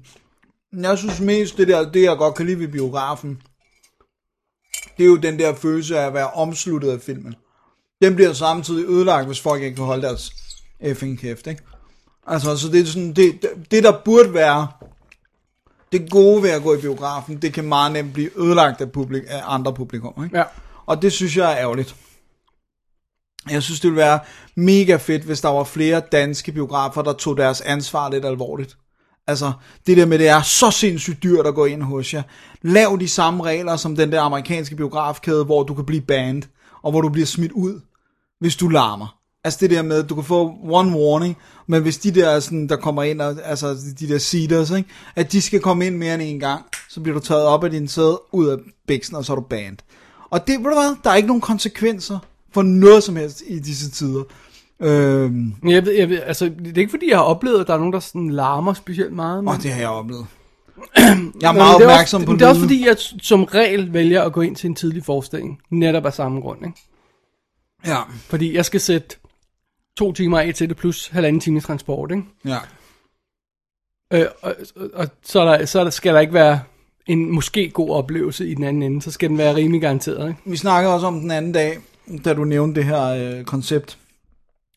Jeg 0.72 0.98
synes 0.98 1.20
mest, 1.20 1.56
det 1.56 1.68
der, 1.68 1.90
det 1.90 2.02
jeg 2.02 2.16
godt 2.16 2.34
kan 2.34 2.46
lide 2.46 2.58
ved 2.58 2.68
biografen, 2.68 3.42
det 4.96 5.04
er 5.04 5.08
jo 5.08 5.16
den 5.16 5.38
der 5.38 5.54
følelse 5.54 5.98
af 5.98 6.06
at 6.06 6.14
være 6.14 6.30
omsluttet 6.30 6.90
af 6.90 7.00
filmen. 7.00 7.34
Den 8.02 8.14
bliver 8.14 8.32
samtidig 8.32 8.88
ødelagt, 8.88 9.26
hvis 9.26 9.40
folk 9.40 9.62
ikke 9.62 9.76
kan 9.76 9.84
holde 9.84 10.02
deres 10.02 10.32
effing 10.80 11.18
kæft, 11.18 11.46
ikke? 11.46 11.62
Altså, 12.26 12.56
så 12.56 12.68
det 12.68 12.80
er 12.80 12.86
sådan, 12.86 13.12
det, 13.12 13.40
det 13.70 13.84
der 13.84 14.00
burde 14.04 14.34
være 14.34 14.68
det 15.92 16.10
gode 16.10 16.42
ved 16.42 16.50
at 16.50 16.62
gå 16.62 16.74
i 16.74 16.80
biografen, 16.80 17.42
det 17.42 17.52
kan 17.52 17.64
meget 17.64 17.92
nemt 17.92 18.12
blive 18.12 18.38
ødelagt 18.38 18.80
af, 18.80 18.92
publik, 18.92 19.22
af 19.28 19.42
andre 19.44 19.74
publikum, 19.74 20.24
ikke? 20.24 20.38
Ja. 20.38 20.44
Og 20.86 21.02
det 21.02 21.12
synes 21.12 21.36
jeg 21.36 21.52
er 21.52 21.58
ærgerligt. 21.58 21.96
Jeg 23.50 23.62
synes, 23.62 23.80
det 23.80 23.90
ville 23.90 24.02
være 24.02 24.20
mega 24.54 24.96
fedt, 24.96 25.22
hvis 25.22 25.40
der 25.40 25.48
var 25.48 25.64
flere 25.64 26.02
danske 26.12 26.52
biografer, 26.52 27.02
der 27.02 27.12
tog 27.12 27.36
deres 27.36 27.60
ansvar 27.60 28.10
lidt 28.10 28.24
alvorligt. 28.24 28.76
Altså, 29.28 29.52
det 29.86 29.96
der 29.96 30.06
med, 30.06 30.18
det 30.18 30.28
er 30.28 30.42
så 30.42 30.70
sindssygt 30.70 31.22
dyrt 31.22 31.46
at 31.46 31.54
gå 31.54 31.64
ind 31.64 31.82
hos 31.82 32.14
jer. 32.14 32.22
Lav 32.62 32.96
de 33.00 33.08
samme 33.08 33.44
regler 33.44 33.76
som 33.76 33.96
den 33.96 34.12
der 34.12 34.20
amerikanske 34.20 34.76
biografkæde, 34.76 35.44
hvor 35.44 35.62
du 35.62 35.74
kan 35.74 35.84
blive 35.84 36.00
banned, 36.00 36.42
og 36.82 36.90
hvor 36.90 37.00
du 37.00 37.08
bliver 37.08 37.26
smidt 37.26 37.52
ud, 37.52 37.80
hvis 38.40 38.56
du 38.56 38.68
larmer. 38.68 39.18
Altså 39.44 39.58
det 39.60 39.70
der 39.70 39.82
med, 39.82 40.02
at 40.04 40.08
du 40.08 40.14
kan 40.14 40.24
få 40.24 40.54
one 40.62 40.98
warning, 40.98 41.36
men 41.66 41.82
hvis 41.82 41.98
de 41.98 42.10
der, 42.10 42.40
sådan, 42.40 42.68
der 42.68 42.76
kommer 42.76 43.02
ind, 43.02 43.20
og, 43.20 43.36
altså 43.44 43.76
de 44.00 44.08
der 44.08 44.18
seeders, 44.18 44.70
ikke, 44.70 44.88
at 45.16 45.32
de 45.32 45.42
skal 45.42 45.60
komme 45.60 45.86
ind 45.86 45.96
mere 45.96 46.14
end 46.14 46.22
en 46.22 46.40
gang, 46.40 46.64
så 46.88 47.00
bliver 47.00 47.18
du 47.18 47.24
taget 47.24 47.44
op 47.44 47.64
af 47.64 47.70
din 47.70 47.88
sæde, 47.88 48.20
ud 48.32 48.46
af 48.48 48.56
bæksen, 48.86 49.16
og 49.16 49.24
så 49.24 49.32
er 49.32 49.36
du 49.36 49.42
banned. 49.42 49.78
Og 50.30 50.46
det, 50.46 50.58
ved 50.58 50.64
du 50.64 50.74
hvad, 50.74 50.96
der 51.04 51.10
er 51.10 51.14
ikke 51.14 51.26
nogen 51.26 51.40
konsekvenser 51.40 52.18
for 52.54 52.62
noget 52.62 53.02
som 53.02 53.16
helst 53.16 53.42
i 53.46 53.58
disse 53.58 53.90
tider. 53.90 54.22
Øhm, 54.82 55.54
Men 55.62 55.72
Jeg 55.72 55.86
ved, 55.86 55.92
jeg 55.92 56.08
ved, 56.08 56.20
altså, 56.22 56.44
det 56.44 56.76
er 56.76 56.78
ikke 56.80 56.90
fordi, 56.90 57.10
jeg 57.10 57.18
har 57.18 57.24
oplevet, 57.24 57.60
at 57.60 57.66
der 57.66 57.74
er 57.74 57.78
nogen, 57.78 57.92
der 57.92 58.00
sådan 58.00 58.30
larmer 58.30 58.74
specielt 58.74 59.12
meget. 59.12 59.44
Men... 59.44 59.54
og 59.54 59.62
det 59.62 59.72
har 59.72 59.80
jeg 59.80 59.88
oplevet. 59.88 60.26
Jeg 60.96 61.04
er 61.08 61.52
Men 61.52 61.58
meget 61.58 61.78
det 61.78 61.86
er 61.86 61.90
opmærksom 61.90 62.20
også, 62.20 62.26
på 62.26 62.32
Det 62.32 62.42
er 62.42 62.48
også 62.48 62.60
fordi, 62.60 62.86
jeg 62.86 62.96
som 63.22 63.44
regel 63.44 63.92
vælger 63.92 64.22
at 64.22 64.32
gå 64.32 64.40
ind 64.40 64.56
til 64.56 64.68
en 64.68 64.74
tidlig 64.74 65.04
forestilling. 65.04 65.60
Netop 65.70 66.06
af 66.06 66.12
samme 66.12 66.40
grund, 66.40 66.66
ikke? 66.66 66.78
Ja, 67.86 67.98
Fordi 68.18 68.54
jeg 68.54 68.64
skal 68.64 68.80
sætte 68.80 69.16
to 69.96 70.12
timer 70.12 70.38
af 70.38 70.54
til 70.54 70.68
det, 70.68 70.76
plus 70.76 71.06
halvanden 71.08 71.40
time 71.40 71.60
transport, 71.60 72.10
ikke? 72.10 72.22
ja. 72.44 72.58
Øh, 74.12 74.26
og, 74.42 74.54
og, 74.76 74.90
og 74.94 75.08
så, 75.22 75.40
er 75.40 75.44
der, 75.58 75.64
så 75.66 75.80
er 75.80 75.84
der, 75.84 75.90
skal 75.90 76.14
der 76.14 76.20
ikke 76.20 76.32
være 76.32 76.60
en 77.06 77.30
måske 77.30 77.70
god 77.70 77.90
oplevelse 77.90 78.48
i 78.48 78.54
den 78.54 78.64
anden 78.64 78.82
ende. 78.82 79.02
Så 79.02 79.10
skal 79.10 79.28
den 79.28 79.38
være 79.38 79.54
rimelig 79.54 79.80
garanteret, 79.80 80.28
ikke? 80.28 80.40
Vi 80.44 80.56
snakkede 80.56 80.94
også 80.94 81.06
om 81.06 81.20
den 81.20 81.30
anden 81.30 81.52
dag, 81.52 81.78
da 82.24 82.34
du 82.34 82.44
nævnte 82.44 82.80
det 82.80 82.88
her 82.88 83.04
øh, 83.04 83.44
koncept, 83.44 83.98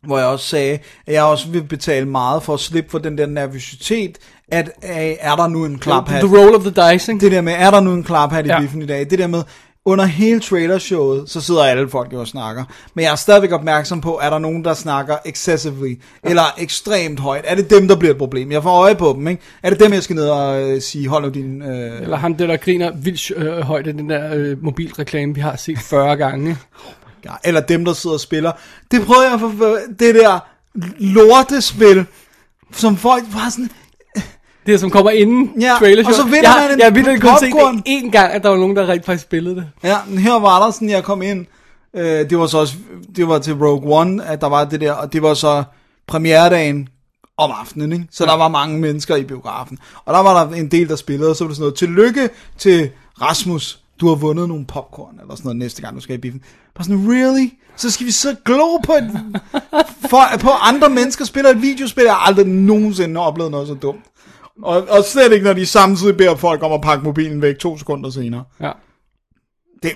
hvor 0.07 0.17
jeg 0.17 0.27
også 0.27 0.45
sagde, 0.45 0.79
at 1.07 1.13
jeg 1.13 1.23
også 1.23 1.47
vil 1.47 1.63
betale 1.63 2.05
meget 2.05 2.43
for 2.43 2.53
at 2.53 2.59
slippe 2.59 2.91
for 2.91 2.97
den 2.97 3.17
der 3.17 3.25
nervøsitet, 3.25 4.17
at 4.51 4.69
er 4.81 5.35
der 5.35 5.47
nu 5.47 5.65
en 5.65 5.79
klaphat? 5.79 6.23
The 6.23 6.37
roll 6.37 6.55
of 6.55 6.61
the 6.61 6.93
dice, 6.93 7.11
ikke? 7.11 7.25
Det 7.25 7.31
der 7.31 7.41
med, 7.41 7.53
er 7.57 7.71
der 7.71 7.79
nu 7.79 7.93
en 7.93 8.03
klaphat 8.03 8.45
i 8.45 8.49
Ja. 8.49 8.59
biffen 8.59 8.81
i 8.81 8.85
dag? 8.85 9.09
Det 9.09 9.19
der 9.19 9.27
med, 9.27 9.43
under 9.85 10.05
hele 10.05 10.39
trailershowet, 10.39 11.29
så 11.29 11.41
sidder 11.41 11.63
alle 11.63 11.89
folk 11.89 12.13
jo 12.13 12.19
og 12.19 12.27
snakker. 12.27 12.63
Men 12.95 13.05
jeg 13.05 13.11
er 13.11 13.15
stadigvæk 13.15 13.51
opmærksom 13.51 14.01
på, 14.01 14.19
er 14.23 14.29
der 14.29 14.39
nogen, 14.39 14.65
der 14.65 14.73
snakker 14.73 15.15
excessively, 15.25 15.99
eller 16.23 16.43
ekstremt 16.57 17.19
højt? 17.19 17.43
Er 17.47 17.55
det 17.55 17.69
dem, 17.69 17.87
der 17.87 17.95
bliver 17.95 18.11
et 18.11 18.17
problem? 18.17 18.51
Jeg 18.51 18.63
får 18.63 18.81
øje 18.81 18.95
på 18.95 19.13
dem, 19.17 19.27
ikke? 19.27 19.41
Er 19.63 19.69
det 19.69 19.79
dem, 19.79 19.93
jeg 19.93 20.03
skal 20.03 20.15
ned 20.15 20.29
og 20.29 20.61
øh, 20.69 20.81
sige, 20.81 21.07
hold 21.07 21.23
nu 21.23 21.29
din... 21.29 21.61
Øh... 21.61 22.01
Eller 22.01 22.17
ham 22.17 22.35
der, 22.35 22.47
der 22.47 22.57
griner 22.57 22.91
vildt 22.95 23.31
øh, 23.35 23.59
højt 23.61 23.87
af 23.87 23.93
den 23.93 24.09
der 24.09 24.33
øh, 24.33 24.63
mobilreklame, 24.63 25.35
vi 25.35 25.41
har 25.41 25.55
set 25.55 25.79
40 25.79 26.15
gange. 26.17 26.57
Ja, 27.25 27.31
eller 27.43 27.61
dem, 27.61 27.85
der 27.85 27.93
sidder 27.93 28.13
og 28.13 28.19
spiller. 28.19 28.51
Det 28.91 29.05
prøvede 29.05 29.29
jeg 29.31 29.39
for, 29.39 29.77
det 29.99 30.15
der 30.15 30.39
lortespil, 30.99 32.05
som 32.71 32.97
folk 32.97 33.23
bare 33.33 33.51
sådan, 33.51 33.69
Det, 34.65 34.79
som 34.79 34.89
kommer 34.89 35.11
inden 35.11 35.51
Ja, 35.61 35.75
trailer 35.79 36.07
og 36.07 36.13
så 36.13 36.23
vinder 36.23 36.39
jeg, 36.41 36.67
man 36.69 36.71
en 36.71 36.79
Jeg 36.79 36.95
vildt 36.95 37.21
kun 37.21 37.83
set 37.83 37.87
én 37.87 38.09
gang, 38.11 38.33
at 38.33 38.43
der 38.43 38.49
var 38.49 38.57
nogen, 38.57 38.75
der 38.75 38.87
rigtig 38.87 39.05
faktisk 39.05 39.23
spillede 39.23 39.55
det. 39.55 39.69
ja, 39.83 39.97
men 40.07 40.17
her 40.17 40.39
var 40.39 40.63
der 40.65 40.71
sådan, 40.71 40.89
jeg 40.89 41.03
kom 41.03 41.21
ind, 41.21 41.45
øh, 41.95 42.29
det 42.29 42.37
var 42.37 42.47
så 42.47 42.57
også, 42.57 42.73
det 43.15 43.27
var 43.27 43.39
til 43.39 43.53
Rogue 43.53 43.99
One, 43.99 44.25
at 44.25 44.41
der 44.41 44.47
var 44.47 44.65
det 44.65 44.81
der, 44.81 44.91
og 44.91 45.13
det 45.13 45.21
var 45.21 45.33
så 45.33 45.63
premieredagen 46.07 46.89
om 47.37 47.51
aftenen, 47.61 47.91
ikke? 47.93 48.07
Så 48.11 48.25
der 48.25 48.37
var 48.37 48.47
mange 48.47 48.79
mennesker 48.79 49.15
i 49.15 49.23
biografen. 49.23 49.77
Og 50.05 50.13
der 50.13 50.19
var 50.19 50.45
der 50.45 50.55
en 50.55 50.71
del, 50.71 50.89
der 50.89 50.95
spillede, 50.95 51.29
og 51.29 51.35
så 51.35 51.43
var 51.43 51.47
det 51.47 51.57
sådan 51.57 51.63
noget, 51.63 51.75
tillykke 51.75 52.29
til 52.57 52.89
Rasmus, 53.21 53.79
du 54.01 54.07
har 54.07 54.15
vundet 54.15 54.47
nogle 54.47 54.65
popcorn, 54.65 55.19
eller 55.21 55.35
sådan 55.35 55.45
noget 55.47 55.57
næste 55.57 55.81
gang, 55.81 55.95
du 55.95 56.01
skal 56.01 56.15
i 56.15 56.17
biffen. 56.17 56.41
Bare 56.75 56.83
sådan, 56.85 57.05
really? 57.11 57.47
Så 57.75 57.91
skal 57.91 58.05
vi 58.05 58.11
så 58.11 58.35
glo 58.45 58.77
på, 58.77 58.93
et, 58.93 59.11
for, 60.09 60.21
på 60.39 60.49
andre 60.49 60.89
mennesker 60.89 61.25
spiller 61.25 61.49
et 61.51 61.61
videospil, 61.61 62.03
jeg 62.03 62.13
har 62.13 62.19
aldrig 62.27 62.45
nogensinde 62.47 63.19
oplevet 63.19 63.51
noget 63.51 63.67
så 63.67 63.73
dumt. 63.73 64.05
Og, 64.63 64.85
og 64.89 65.03
slet 65.03 65.31
ikke, 65.31 65.45
når 65.45 65.53
de 65.53 65.65
samtidig 65.65 66.17
beder 66.17 66.35
folk 66.35 66.63
om 66.63 66.71
at 66.71 66.81
pakke 66.81 67.03
mobilen 67.03 67.41
væk 67.41 67.57
to 67.59 67.77
sekunder 67.77 68.09
senere. 68.09 68.43
Ja. 68.61 68.71
det, 69.83 69.91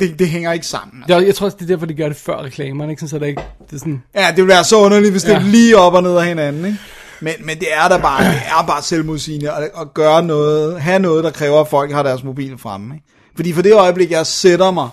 det, 0.00 0.18
det 0.18 0.28
hænger 0.28 0.52
ikke 0.52 0.66
sammen. 0.66 1.04
Jeg, 1.08 1.26
jeg 1.26 1.34
tror 1.34 1.44
også, 1.44 1.56
det 1.60 1.64
er 1.64 1.68
derfor, 1.68 1.86
de 1.86 1.94
gør 1.94 2.08
det 2.08 2.16
før 2.16 2.42
reklamerne, 2.42 2.92
ikke? 2.92 3.00
Sådan, 3.00 3.08
så 3.08 3.18
det 3.18 3.26
ikke, 3.26 3.42
det 3.70 3.72
er 3.72 3.78
sådan, 3.78 4.02
Ja, 4.14 4.26
det 4.28 4.36
ville 4.36 4.48
være 4.48 4.64
så 4.64 4.76
underligt, 4.76 5.12
hvis 5.12 5.22
det 5.22 5.32
Ja. 5.32 5.38
ja. 5.38 5.44
lige 5.44 5.78
op 5.78 5.94
og 5.94 6.02
ned 6.02 6.16
af 6.16 6.26
hinanden, 6.26 6.64
ikke? 6.64 6.78
Men, 7.20 7.32
men 7.40 7.58
det 7.58 7.68
er 7.74 7.88
da 7.88 7.98
bare, 7.98 8.24
det 8.24 8.42
er 8.60 8.66
bare 8.66 8.82
selvmodsigende 8.82 9.50
at, 9.50 9.62
at 9.80 9.94
gøre 9.94 10.22
noget, 10.22 10.80
have 10.80 10.98
noget, 10.98 11.24
der 11.24 11.30
kræver, 11.30 11.60
at 11.60 11.68
folk 11.68 11.92
har 11.92 12.02
deres 12.02 12.24
mobil 12.24 12.58
fremme, 12.58 12.94
ikke? 12.94 13.06
Fordi 13.36 13.52
for 13.52 13.62
det 13.62 13.74
øjeblik, 13.74 14.10
jeg 14.10 14.26
sætter 14.26 14.70
mig, 14.70 14.88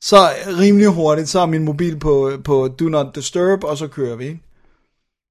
så 0.00 0.16
rimelig 0.46 0.88
hurtigt, 0.88 1.28
så 1.28 1.40
er 1.40 1.46
min 1.46 1.64
mobil 1.64 1.98
på, 1.98 2.32
på 2.44 2.68
Do 2.68 2.84
Not 2.84 3.14
Disturb, 3.14 3.64
og 3.64 3.78
så 3.78 3.88
kører 3.88 4.16
vi, 4.16 4.24
ikke? 4.24 4.40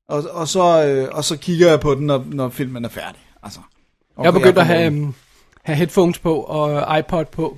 Og, 0.10 0.24
og, 0.32 0.48
så, 0.48 0.86
øh, 0.86 1.08
og 1.12 1.24
så 1.24 1.38
kigger 1.38 1.70
jeg 1.70 1.80
på 1.80 1.96
den, 1.96 2.06
når, 2.06 2.26
når 2.32 2.50
filmen 2.50 2.86
er 2.86 2.90
færdig. 2.90 3.22
Altså, 3.44 3.60
jeg 4.18 4.28
Okay, 4.28 4.40
begyndt 4.40 4.58
at 4.58 4.68
kommer 4.68 4.76
have, 4.76 4.88
um, 4.88 5.16
have 5.64 5.76
headphones 5.76 6.20
på 6.20 6.36
og 6.42 7.00
iPod 7.00 7.26
på 7.26 7.58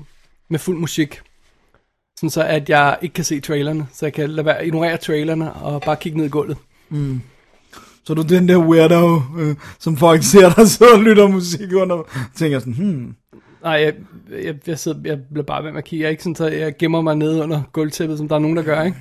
med 0.50 0.60
fuld 0.60 0.78
musik. 0.78 1.22
Sådan 2.20 2.30
så, 2.30 2.44
at 2.44 2.70
jeg 2.70 2.98
ikke 3.02 3.14
kan 3.14 3.24
se 3.24 3.40
trailerne. 3.40 3.88
Så 3.94 4.06
jeg 4.06 4.14
kan 4.14 4.30
lade 4.30 4.46
være, 4.46 4.66
ignorere 4.66 4.98
trailerne 4.98 5.54
og 5.54 5.82
bare 5.82 5.96
kigge 5.96 6.18
ned 6.18 6.26
i 6.26 6.30
gulvet. 6.30 6.58
Så 8.04 8.14
er 8.14 8.16
du 8.16 8.22
den 8.22 8.50
der 8.50 8.58
weirdo, 8.58 9.22
øh, 9.38 9.56
som 9.80 9.98
folk 9.98 10.24
ser, 10.32 10.50
der 10.50 10.66
sidder 10.66 10.94
og 10.94 11.04
lytter 11.04 11.28
musik 11.28 11.74
under, 11.74 12.04
tænker 12.36 12.60
sådan, 12.60 12.74
hmm, 12.74 13.16
Nej, 13.64 13.72
jeg, 13.72 13.94
jeg, 14.44 14.56
jeg, 14.68 14.80
sidder, 14.80 15.00
jeg 15.06 15.20
bliver 15.32 15.46
bare 15.46 15.64
ved 15.64 15.72
med 15.72 15.78
at 15.78 15.84
kigge. 15.84 16.04
Jeg 16.04 16.08
er 16.08 16.12
ikke 16.12 16.24
sådan, 16.24 16.36
så 16.36 16.48
jeg 16.48 16.78
gemmer 16.78 17.02
mig 17.02 17.16
nede 17.16 17.44
under 17.44 17.62
gulvtæppet, 17.74 18.18
som 18.18 18.28
der 18.28 18.36
er 18.36 18.40
nogen, 18.40 18.58
der 18.58 18.64
gør, 18.64 18.84
ikke? 18.84 18.98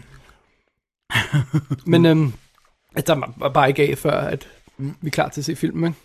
Men 1.92 2.06
øhm, 2.06 2.32
der 3.06 3.32
var 3.36 3.48
bare 3.48 3.68
ikke 3.68 3.90
af, 3.90 3.98
før 3.98 4.12
at 4.12 4.48
vi 4.78 5.06
er 5.06 5.10
klar 5.10 5.28
til 5.28 5.40
at 5.40 5.44
se 5.44 5.56
filmen, 5.56 5.84
ikke? 5.84 5.98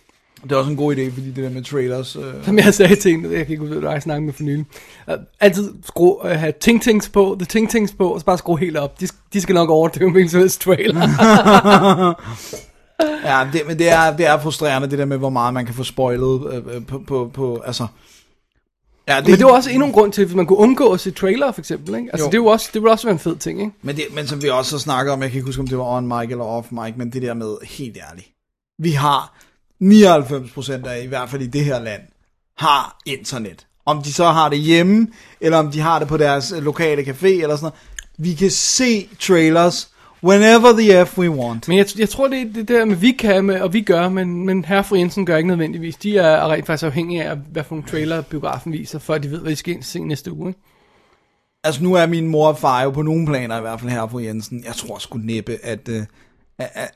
det 0.44 0.52
er 0.52 0.56
også 0.56 0.70
en 0.70 0.76
god 0.76 0.96
idé, 0.96 1.10
fordi 1.14 1.26
det 1.26 1.44
der 1.44 1.50
med 1.50 1.62
trailers, 1.62 2.16
øh, 2.16 2.22
Som 2.42 2.58
jeg 2.58 2.74
sagde 2.74 2.96
til 2.96 3.12
en, 3.12 3.22
jeg 3.22 3.30
kan 3.30 3.50
ikke 3.50 3.60
huske, 3.60 3.74
hvad 3.74 3.90
jeg 3.90 4.02
snakkede 4.02 4.26
med 4.26 4.32
for 4.32 4.42
nylig. 4.42 4.64
Uh, 5.08 5.14
altid 5.40 5.72
skru, 5.86 6.20
uh, 6.24 6.30
have 6.30 6.52
ting-tings 6.60 7.08
på, 7.08 7.36
the 7.38 7.46
ting-tings 7.46 7.94
på, 7.98 8.08
og 8.08 8.20
så 8.20 8.26
bare 8.26 8.38
skrue 8.38 8.58
helt 8.58 8.76
op. 8.76 9.00
De, 9.00 9.08
de 9.32 9.40
skal 9.40 9.54
nok 9.54 9.70
overdøve 9.70 10.10
min 10.10 10.28
helst 10.28 10.60
trailer. 10.60 11.08
Ja, 13.24 13.48
det, 13.52 13.62
men 13.66 13.78
det 13.78 13.92
er, 13.92 14.16
det 14.16 14.26
er 14.26 14.40
frustrerende, 14.40 14.90
det 14.90 14.98
der 14.98 15.04
med, 15.04 15.18
hvor 15.18 15.30
meget 15.30 15.54
man 15.54 15.66
kan 15.66 15.74
få 15.74 15.84
spoilet 15.84 16.52
øh, 16.52 16.76
øh, 16.76 16.86
på, 16.86 17.02
på, 17.06 17.30
på, 17.34 17.62
altså... 17.66 17.86
Ja, 19.08 19.16
det, 19.20 19.28
Men 19.28 19.38
det 19.38 19.46
var 19.46 19.52
også 19.52 19.70
endnu 19.70 19.86
en 19.86 19.92
grund 19.92 20.12
til, 20.12 20.22
at 20.22 20.34
man 20.34 20.46
kunne 20.46 20.58
undgå 20.58 20.92
at 20.92 21.00
se 21.00 21.10
trailer, 21.10 21.52
for 21.52 21.60
eksempel, 21.60 21.94
ikke? 21.94 22.08
Altså, 22.12 22.24
Jo. 22.24 22.30
det, 22.30 22.34
er 22.34 22.42
jo 22.42 22.46
også, 22.46 22.70
det 22.74 22.82
ville 22.82 22.92
også 22.92 23.06
være 23.06 23.12
en 23.12 23.18
fed 23.18 23.36
ting, 23.36 23.60
ikke? 23.60 23.72
Men, 23.82 23.96
det, 23.96 24.04
men 24.14 24.26
som 24.26 24.42
vi 24.42 24.48
også 24.48 24.76
har 24.76 24.78
snakket 24.80 25.12
om, 25.12 25.22
jeg 25.22 25.30
kan 25.30 25.36
ikke 25.38 25.46
huske, 25.46 25.60
om 25.60 25.68
det 25.68 25.78
var 25.78 25.84
on 25.96 26.06
mic 26.08 26.30
eller 26.30 26.44
off 26.44 26.66
mic, 26.70 26.94
men 26.96 27.12
det 27.12 27.22
der 27.22 27.34
med, 27.34 27.56
helt 27.64 27.98
ærligt, 28.10 28.28
vi 28.78 28.90
har 28.90 29.34
99% 29.82 30.86
af, 30.88 31.02
i 31.02 31.06
hvert 31.06 31.30
fald 31.30 31.42
i 31.42 31.46
det 31.46 31.64
her 31.64 31.80
land, 31.80 32.02
har 32.58 32.98
internet. 33.06 33.66
Om 33.86 34.02
de 34.02 34.12
så 34.12 34.24
har 34.30 34.48
det 34.48 34.58
hjemme, 34.58 35.08
eller 35.40 35.58
om 35.58 35.70
de 35.70 35.80
har 35.80 35.98
det 35.98 36.08
på 36.08 36.16
deres 36.16 36.52
øh, 36.52 36.62
lokale 36.62 37.02
café, 37.02 37.26
eller 37.26 37.56
sådan 37.56 37.60
noget. 37.62 37.74
Vi 38.18 38.34
kan 38.34 38.50
se 38.50 39.08
trailers, 39.20 39.88
whenever 40.24 40.72
the 40.72 41.04
F 41.06 41.18
we 41.18 41.30
want. 41.30 41.68
Men 41.68 41.78
jeg, 41.78 41.86
jeg 41.98 42.08
tror, 42.08 42.28
det 42.28 42.40
er 42.40 42.52
det 42.54 42.68
der 42.68 42.84
med, 42.84 42.96
vi 42.96 43.10
kan 43.12 43.44
med, 43.44 43.60
og 43.60 43.72
vi 43.72 43.80
gør, 43.80 44.08
men, 44.08 44.46
men 44.46 44.64
herre 44.64 44.84
fru 44.84 44.96
Jensen 44.96 45.26
gør 45.26 45.36
ikke 45.36 45.48
nødvendigvis. 45.48 45.96
De 45.96 46.18
er 46.18 46.52
rent 46.52 46.66
faktisk 46.66 46.86
afhængige 46.86 47.24
af, 47.24 47.36
hvad 47.36 47.64
for 47.64 47.74
nogle 47.74 47.88
trailer 47.88 48.22
biografen 48.22 48.72
viser, 48.72 49.10
at 49.10 49.22
de 49.22 49.30
ved, 49.30 49.40
hvad 49.40 49.50
de 49.50 49.56
skal 49.56 49.82
se 49.82 50.00
næste 50.00 50.32
uge, 50.32 50.48
ikke? 50.48 50.60
Altså 51.64 51.82
nu 51.82 51.94
er 51.94 52.06
min 52.06 52.26
mor 52.26 52.48
og 52.48 52.58
far 52.58 52.82
jo 52.82 52.90
på 52.90 53.02
nogle 53.02 53.26
planer 53.26 53.58
i 53.58 53.60
hvert 53.60 53.80
fald 53.80 53.90
her 53.90 54.06
på 54.06 54.20
Jensen. 54.20 54.64
Jeg 54.64 54.74
tror 54.74 54.98
sgu 54.98 55.18
næppe, 55.18 55.58
at, 55.62 55.88
øh, 55.88 56.02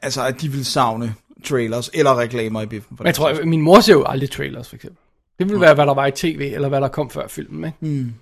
altså, 0.02 0.26
at 0.26 0.40
de 0.40 0.48
vil 0.48 0.64
savne 0.64 1.14
trailers 1.44 1.90
eller 1.94 2.18
reklamer 2.18 2.62
i 2.62 2.66
biffen. 2.66 2.98
Jeg 3.04 3.14
tror, 3.14 3.28
at 3.28 3.48
min 3.48 3.60
mor 3.60 3.80
ser 3.80 3.92
jo 3.92 4.04
aldrig 4.04 4.30
trailers, 4.30 4.68
for 4.68 4.76
eksempel. 4.76 4.98
Det 5.38 5.48
ville 5.48 5.60
være, 5.60 5.74
hvad 5.74 5.86
der 5.86 5.94
var 5.94 6.06
i 6.06 6.10
tv, 6.10 6.50
eller 6.54 6.68
hvad 6.68 6.80
der 6.80 6.88
kom 6.88 7.10
før 7.10 7.28
filmen, 7.28 7.64
ikke? 7.64 8.12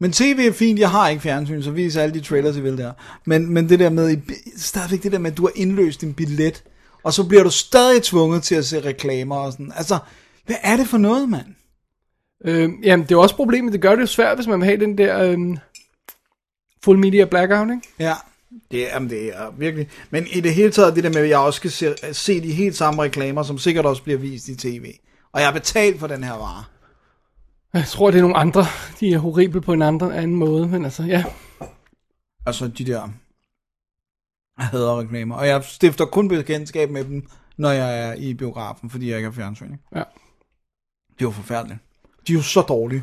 Men 0.00 0.12
tv 0.12 0.46
er 0.48 0.52
fint, 0.52 0.78
jeg 0.78 0.90
har 0.90 1.08
ikke 1.08 1.22
fjernsyn, 1.22 1.62
så 1.62 1.70
viser 1.70 2.02
alle 2.02 2.14
de 2.14 2.20
trailers, 2.20 2.56
I 2.56 2.60
vil 2.60 2.78
der. 2.78 2.92
Men, 3.26 3.50
men 3.50 3.68
det 3.68 3.78
der 3.78 3.90
med, 3.90 4.16
stadigvæk 4.56 5.02
det 5.02 5.12
der 5.12 5.18
med, 5.18 5.30
at 5.30 5.36
du 5.36 5.42
har 5.42 5.52
indløst 5.54 6.00
din 6.00 6.14
billet, 6.14 6.62
og 7.02 7.12
så 7.12 7.24
bliver 7.24 7.42
du 7.42 7.50
stadig 7.50 8.02
tvunget 8.02 8.42
til 8.42 8.54
at 8.54 8.64
se 8.64 8.80
reklamer 8.80 9.36
og 9.36 9.52
sådan. 9.52 9.72
Altså, 9.76 9.98
hvad 10.46 10.56
er 10.62 10.76
det 10.76 10.88
for 10.88 10.98
noget, 10.98 11.28
mand? 11.28 11.46
Øh, 12.44 12.70
jamen, 12.82 13.06
det 13.06 13.14
er 13.14 13.18
også 13.18 13.36
problemet. 13.36 13.72
Det 13.72 13.80
gør 13.80 13.94
det 13.94 14.02
jo 14.02 14.06
svært, 14.06 14.36
hvis 14.36 14.46
man 14.46 14.60
vil 14.60 14.66
have 14.66 14.80
den 14.80 14.98
der 14.98 15.22
øh, 15.22 15.38
full 16.84 16.98
media 16.98 17.24
blackout, 17.24 17.70
ikke? 17.70 17.88
Ja, 17.98 18.14
det 18.70 18.82
er, 18.82 18.94
jamen, 18.94 19.10
det 19.10 19.36
er 19.36 19.50
virkelig. 19.58 19.88
Men 20.10 20.26
i 20.32 20.40
det 20.40 20.54
hele 20.54 20.70
taget, 20.70 20.96
det 20.96 21.04
der 21.04 21.10
med, 21.10 21.20
at 21.20 21.28
jeg 21.28 21.38
også 21.38 21.56
skal 21.56 21.70
se, 21.70 21.94
se 22.12 22.40
de 22.42 22.52
helt 22.52 22.76
samme 22.76 23.02
reklamer, 23.02 23.42
som 23.42 23.58
sikkert 23.58 23.86
også 23.86 24.02
bliver 24.02 24.18
vist 24.18 24.48
i 24.48 24.56
tv. 24.56 24.92
Og 25.32 25.40
jeg 25.40 25.46
har 25.48 25.52
betalt 25.52 26.00
for 26.00 26.06
den 26.06 26.24
her 26.24 26.32
vare. 26.32 26.64
Jeg 27.74 27.86
tror, 27.86 28.10
det 28.10 28.18
er 28.18 28.22
nogle 28.22 28.36
andre. 28.36 28.64
De 29.00 29.12
er 29.12 29.18
horrible 29.18 29.60
på 29.60 29.72
en 29.72 29.82
andre, 29.82 30.16
anden 30.16 30.36
måde, 30.36 30.68
men 30.68 30.84
altså, 30.84 31.02
ja. 31.02 31.24
Altså 32.46 32.68
de 32.68 32.84
der, 32.84 33.08
hader 34.58 35.00
reklamer. 35.00 35.36
Og 35.36 35.46
jeg 35.46 35.64
stifter 35.64 36.04
kun 36.04 36.28
bekendtskab 36.28 36.90
med 36.90 37.04
dem, 37.04 37.28
når 37.56 37.70
jeg 37.70 38.08
er 38.08 38.14
i 38.14 38.34
biografen, 38.34 38.90
fordi 38.90 39.08
jeg 39.10 39.16
ikke 39.16 39.28
har 39.28 39.34
fjernsyn. 39.34 39.72
Ikke? 39.72 39.84
Ja. 39.94 39.98
Det 41.12 41.20
er 41.20 41.24
jo 41.24 41.30
forfærdeligt. 41.30 41.78
De 42.26 42.32
er 42.32 42.36
jo 42.36 42.42
så 42.42 42.60
dårlige. 42.60 43.02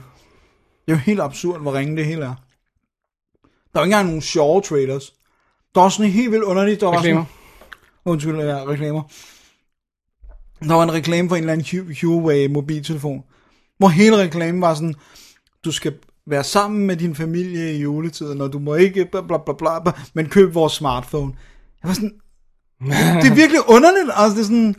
Det 0.86 0.92
er 0.92 0.96
jo 0.96 0.98
helt 0.98 1.22
absurd, 1.22 1.62
hvor 1.62 1.74
ringe 1.74 1.98
det 1.98 2.06
hele 2.06 2.22
er. 2.26 2.36
Der 3.74 3.80
er 3.80 3.82
jo 3.82 3.84
ikke 3.84 3.94
engang 3.94 4.06
nogen 4.08 4.22
sjove 4.22 4.62
trailers. 4.62 5.14
Der 5.76 5.82
er 5.82 5.86
også 5.86 5.98
sådan 5.98 6.12
helt 6.12 6.32
vildt 6.32 6.44
underligt. 6.44 6.82
Der 6.82 6.88
var 6.88 6.98
Reklamer. 6.98 7.26
Sådan, 7.26 8.12
undskyld, 8.14 8.40
ja, 8.40 8.64
reklamer. 8.64 9.04
Der 10.68 10.74
var 10.74 10.84
en 10.84 10.94
reklame 10.94 11.30
for 11.30 11.36
en 11.36 11.44
eller 11.44 11.54
anden 11.54 11.68
Hu- 11.72 12.08
Huawei 12.08 12.48
mobiltelefon, 12.48 13.24
hvor 13.82 13.90
hele 13.90 14.18
reklamen 14.18 14.62
var 14.62 14.74
sådan, 14.74 14.96
du 15.66 15.72
skal 15.72 15.94
være 16.28 16.44
sammen 16.44 16.88
med 16.88 16.96
din 16.96 17.16
familie 17.16 17.74
i 17.74 17.82
juletiden, 17.82 18.42
og 18.42 18.54
du 18.54 18.60
må 18.60 18.76
ikke 18.76 19.06
bla 19.06 19.22
bla 19.22 19.38
bla 19.38 19.54
bla, 19.54 19.80
bla 19.80 19.92
men 20.14 20.30
køb 20.30 20.54
vores 20.56 20.74
smartphone. 20.74 21.34
Jeg 21.84 21.88
var 21.88 21.94
sådan, 21.94 22.14
det 23.22 23.32
er 23.32 23.36
virkelig 23.36 23.70
underligt, 23.70 24.12
altså 24.16 24.36
det 24.36 24.42
er 24.42 24.46
sådan, 24.46 24.76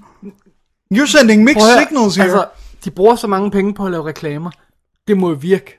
you're 0.95 1.07
sending 1.19 1.45
mixed 1.45 1.63
høre, 1.63 1.87
signals 1.87 2.17
here. 2.17 2.25
Altså, 2.27 2.47
de 2.85 2.91
bruger 2.91 3.17
så 3.17 3.27
mange 3.27 3.51
penge 3.51 3.75
på 3.75 3.85
at 3.85 3.91
lave 3.91 4.07
reklamer. 4.07 4.51
Det 5.09 5.19
må 5.19 5.29
jo 5.29 5.37
virke. 5.41 5.79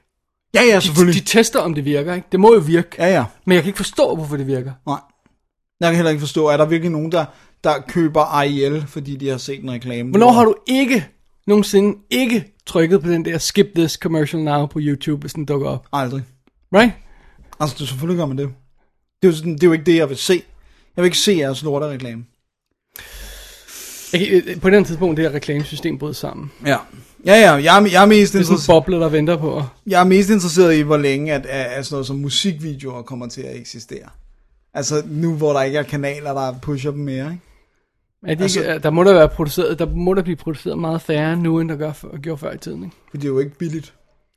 ja, 0.53 0.61
ja, 0.63 0.75
De, 0.75 0.81
selvfølgelig. 0.81 1.21
de 1.21 1.27
tester, 1.27 1.59
om 1.59 1.73
det 1.73 1.85
virker, 1.85 2.13
ikke? 2.13 2.27
Det 2.31 2.39
må 2.39 2.53
jo 2.53 2.59
virke. 2.59 2.89
Ja, 2.97 3.07
ja. 3.13 3.25
Men 3.45 3.55
jeg 3.55 3.63
kan 3.63 3.69
ikke 3.69 3.77
forstå, 3.77 4.15
hvorfor 4.15 4.37
det 4.37 4.47
virker. 4.47 4.71
Nej. 4.87 4.99
Jeg 5.79 5.89
kan 5.89 5.95
heller 5.95 6.09
ikke 6.09 6.19
forstå, 6.21 6.47
er 6.47 6.57
der 6.57 6.65
virkelig 6.65 6.91
nogen, 6.91 7.11
der, 7.11 7.25
der 7.63 7.73
køber 7.87 8.21
AIL, 8.21 8.85
fordi 8.87 9.15
de 9.15 9.29
har 9.29 9.37
set 9.37 9.63
en 9.63 9.71
reklame? 9.71 10.09
Hvornår 10.09 10.31
har 10.31 10.45
du 10.45 10.55
ikke, 10.67 11.07
nogensinde 11.47 11.97
ikke 12.09 12.53
trykket 12.65 13.01
på 13.01 13.09
den 13.09 13.25
der 13.25 13.37
skip 13.37 13.67
this 13.75 13.91
commercial 13.91 14.43
now 14.43 14.65
på 14.65 14.79
YouTube, 14.81 15.21
hvis 15.21 15.33
den 15.33 15.45
dukker 15.45 15.69
op? 15.69 15.85
Aldrig. 15.93 16.23
Right? 16.75 16.91
Altså, 17.59 17.75
det, 17.79 17.87
selvfølgelig 17.87 18.17
gør 18.19 18.25
man 18.25 18.37
det. 18.37 18.49
Det 19.21 19.27
er, 19.27 19.31
jo 19.31 19.37
sådan, 19.37 19.53
det 19.53 19.63
er 19.63 19.67
jo 19.67 19.73
ikke 19.73 19.85
det, 19.85 19.95
jeg 19.95 20.09
vil 20.09 20.17
se. 20.17 20.43
Jeg 20.95 21.03
vil 21.03 21.05
ikke 21.05 21.17
se 21.17 21.35
jeres 21.37 21.63
lortereklame. 21.63 22.25
Jeg, 24.13 24.19
kan- 24.21 24.43
øh, 24.55 24.61
på 24.61 24.69
den 24.69 24.85
tidspunkt, 24.85 25.17
det 25.17 25.25
her 25.29 25.35
reklamesystem 25.35 25.97
brød 25.99 26.13
sammen. 26.13 26.51
Ja. 26.65 26.77
Ja, 27.25 27.33
ja, 27.35 27.51
jeg 27.53 27.77
er, 27.81 27.87
jeg 27.91 28.01
er 28.01 28.05
mest 28.05 28.33
Det 28.33 28.39
er 28.39 28.43
sådan 28.43 28.53
interesseret, 28.53 28.83
boble, 28.83 28.95
der 28.99 29.09
venter 29.09 29.37
på. 29.37 29.63
jeg 29.87 29.99
er 30.01 30.03
mest 30.05 30.29
interesseret 30.29 30.75
i, 30.75 30.81
hvor 30.81 30.97
længe 30.97 31.33
at, 31.33 31.45
at, 31.45 31.65
at 31.65 31.85
sådan 31.85 31.93
noget 31.95 32.07
som 32.07 32.15
musikvideoer 32.15 33.01
kommer 33.01 33.27
til 33.27 33.41
at 33.41 33.55
eksistere. 33.55 34.09
Altså 34.73 35.03
nu, 35.05 35.33
hvor 35.35 35.53
der 35.53 35.61
ikke 35.61 35.77
er 35.77 35.83
kanaler, 35.83 36.33
der 36.33 36.59
pusher 36.61 36.91
dem 36.91 36.99
mere, 36.99 37.31
ikke? 37.31 37.41
Er 38.27 38.35
det 38.35 38.41
Altså- 38.43 38.59
ikke, 38.59 38.79
der 38.79 38.89
må 38.89 39.03
der 39.03 39.13
være 39.13 39.29
produceret, 39.29 39.79
der 39.79 39.85
må 39.85 40.13
der 40.13 40.21
blive 40.21 40.35
produceret 40.35 40.77
meget 40.79 41.01
færre 41.01 41.37
nu, 41.37 41.59
end 41.59 41.69
der 41.69 41.75
gør, 41.75 42.17
gjorde 42.17 42.37
før 42.39 42.51
i 42.53 42.57
tiden, 42.57 42.83
ikke? 42.83 42.95
For 43.11 43.17
det 43.17 43.23
er 43.23 43.29
jo 43.29 43.39
ikke 43.39 43.57
billigt. 43.57 43.93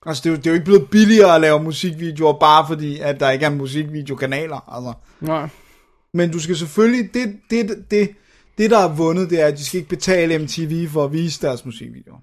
Altså, 0.06 0.22
det 0.22 0.30
er, 0.30 0.32
jo, 0.32 0.36
det 0.36 0.46
er 0.46 0.50
jo 0.50 0.54
ikke 0.54 0.64
blevet 0.64 0.90
billigere 0.90 1.34
at 1.34 1.40
lave 1.40 1.62
musikvideoer, 1.62 2.38
bare 2.38 2.66
fordi, 2.66 2.98
at 2.98 3.20
der 3.20 3.30
ikke 3.30 3.44
er 3.44 3.50
musikvideokanaler. 3.50 4.74
Altså. 4.74 4.92
Nej. 5.20 5.48
Men 6.14 6.30
du 6.30 6.40
skal 6.40 6.56
selvfølgelig, 6.56 7.14
det, 7.14 7.36
det, 7.50 7.84
det, 7.90 8.10
det 8.58 8.70
der 8.70 8.78
er 8.78 8.94
vundet, 8.94 9.30
det 9.30 9.40
er, 9.40 9.46
at 9.46 9.58
de 9.58 9.64
skal 9.64 9.78
ikke 9.78 9.88
betale 9.90 10.38
MTV 10.38 10.88
for 10.88 11.04
at 11.04 11.12
vise 11.12 11.42
deres 11.46 11.64
musikvideoer. 11.64 12.18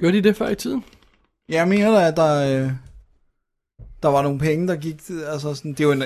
Gjorde 0.00 0.16
de 0.16 0.22
det 0.22 0.36
før 0.36 0.48
i 0.48 0.54
tiden? 0.54 0.84
Jeg 1.48 1.68
mener 1.68 1.90
da, 1.90 2.08
at 2.08 2.16
der, 2.16 2.62
øh, 2.64 2.70
der 4.02 4.08
var 4.08 4.22
nogle 4.22 4.38
penge, 4.38 4.68
der 4.68 4.76
gik 4.76 5.00
altså 5.26 5.54
sådan, 5.54 5.72
det, 5.72 5.84
jo 5.84 5.92
en, 5.92 6.00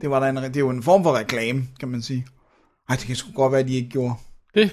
det, 0.00 0.10
var 0.10 0.20
der 0.20 0.26
en, 0.26 0.36
det 0.36 0.56
jo 0.60 0.70
en 0.70 0.82
form 0.82 1.02
for 1.02 1.16
reklame, 1.16 1.62
kan 1.80 1.88
man 1.88 2.02
sige. 2.02 2.26
Ej, 2.88 2.96
det 2.96 3.06
kan 3.06 3.16
sgu 3.16 3.32
godt 3.34 3.52
være, 3.52 3.60
at 3.60 3.68
de 3.68 3.74
ikke 3.74 3.90
gjorde. 3.90 4.14
Det 4.54 4.70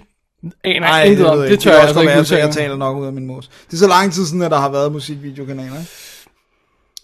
aner 0.64 0.98
jeg 0.98 1.08
ikke 1.08 1.30
om. 1.30 1.38
Det 1.38 1.52
ikke. 1.52 1.62
tør 1.62 1.72
jeg 1.72 1.82
altså 1.82 2.00
ikke 2.00 2.14
være, 2.14 2.26
så 2.26 2.38
jeg 2.38 2.48
udtale. 2.48 2.64
taler 2.64 2.78
nok 2.78 2.98
ud 2.98 3.06
af 3.06 3.14
min 3.14 3.26
mos. 3.26 3.48
Det 3.68 3.74
er 3.74 3.78
så 3.78 3.88
lang 3.88 4.14
tid 4.14 4.26
siden, 4.26 4.42
at 4.42 4.52
der 4.52 4.58
har 4.58 4.70
været 4.70 4.92
musikvideokanaler. 4.92 5.80
ikke? 5.80 5.92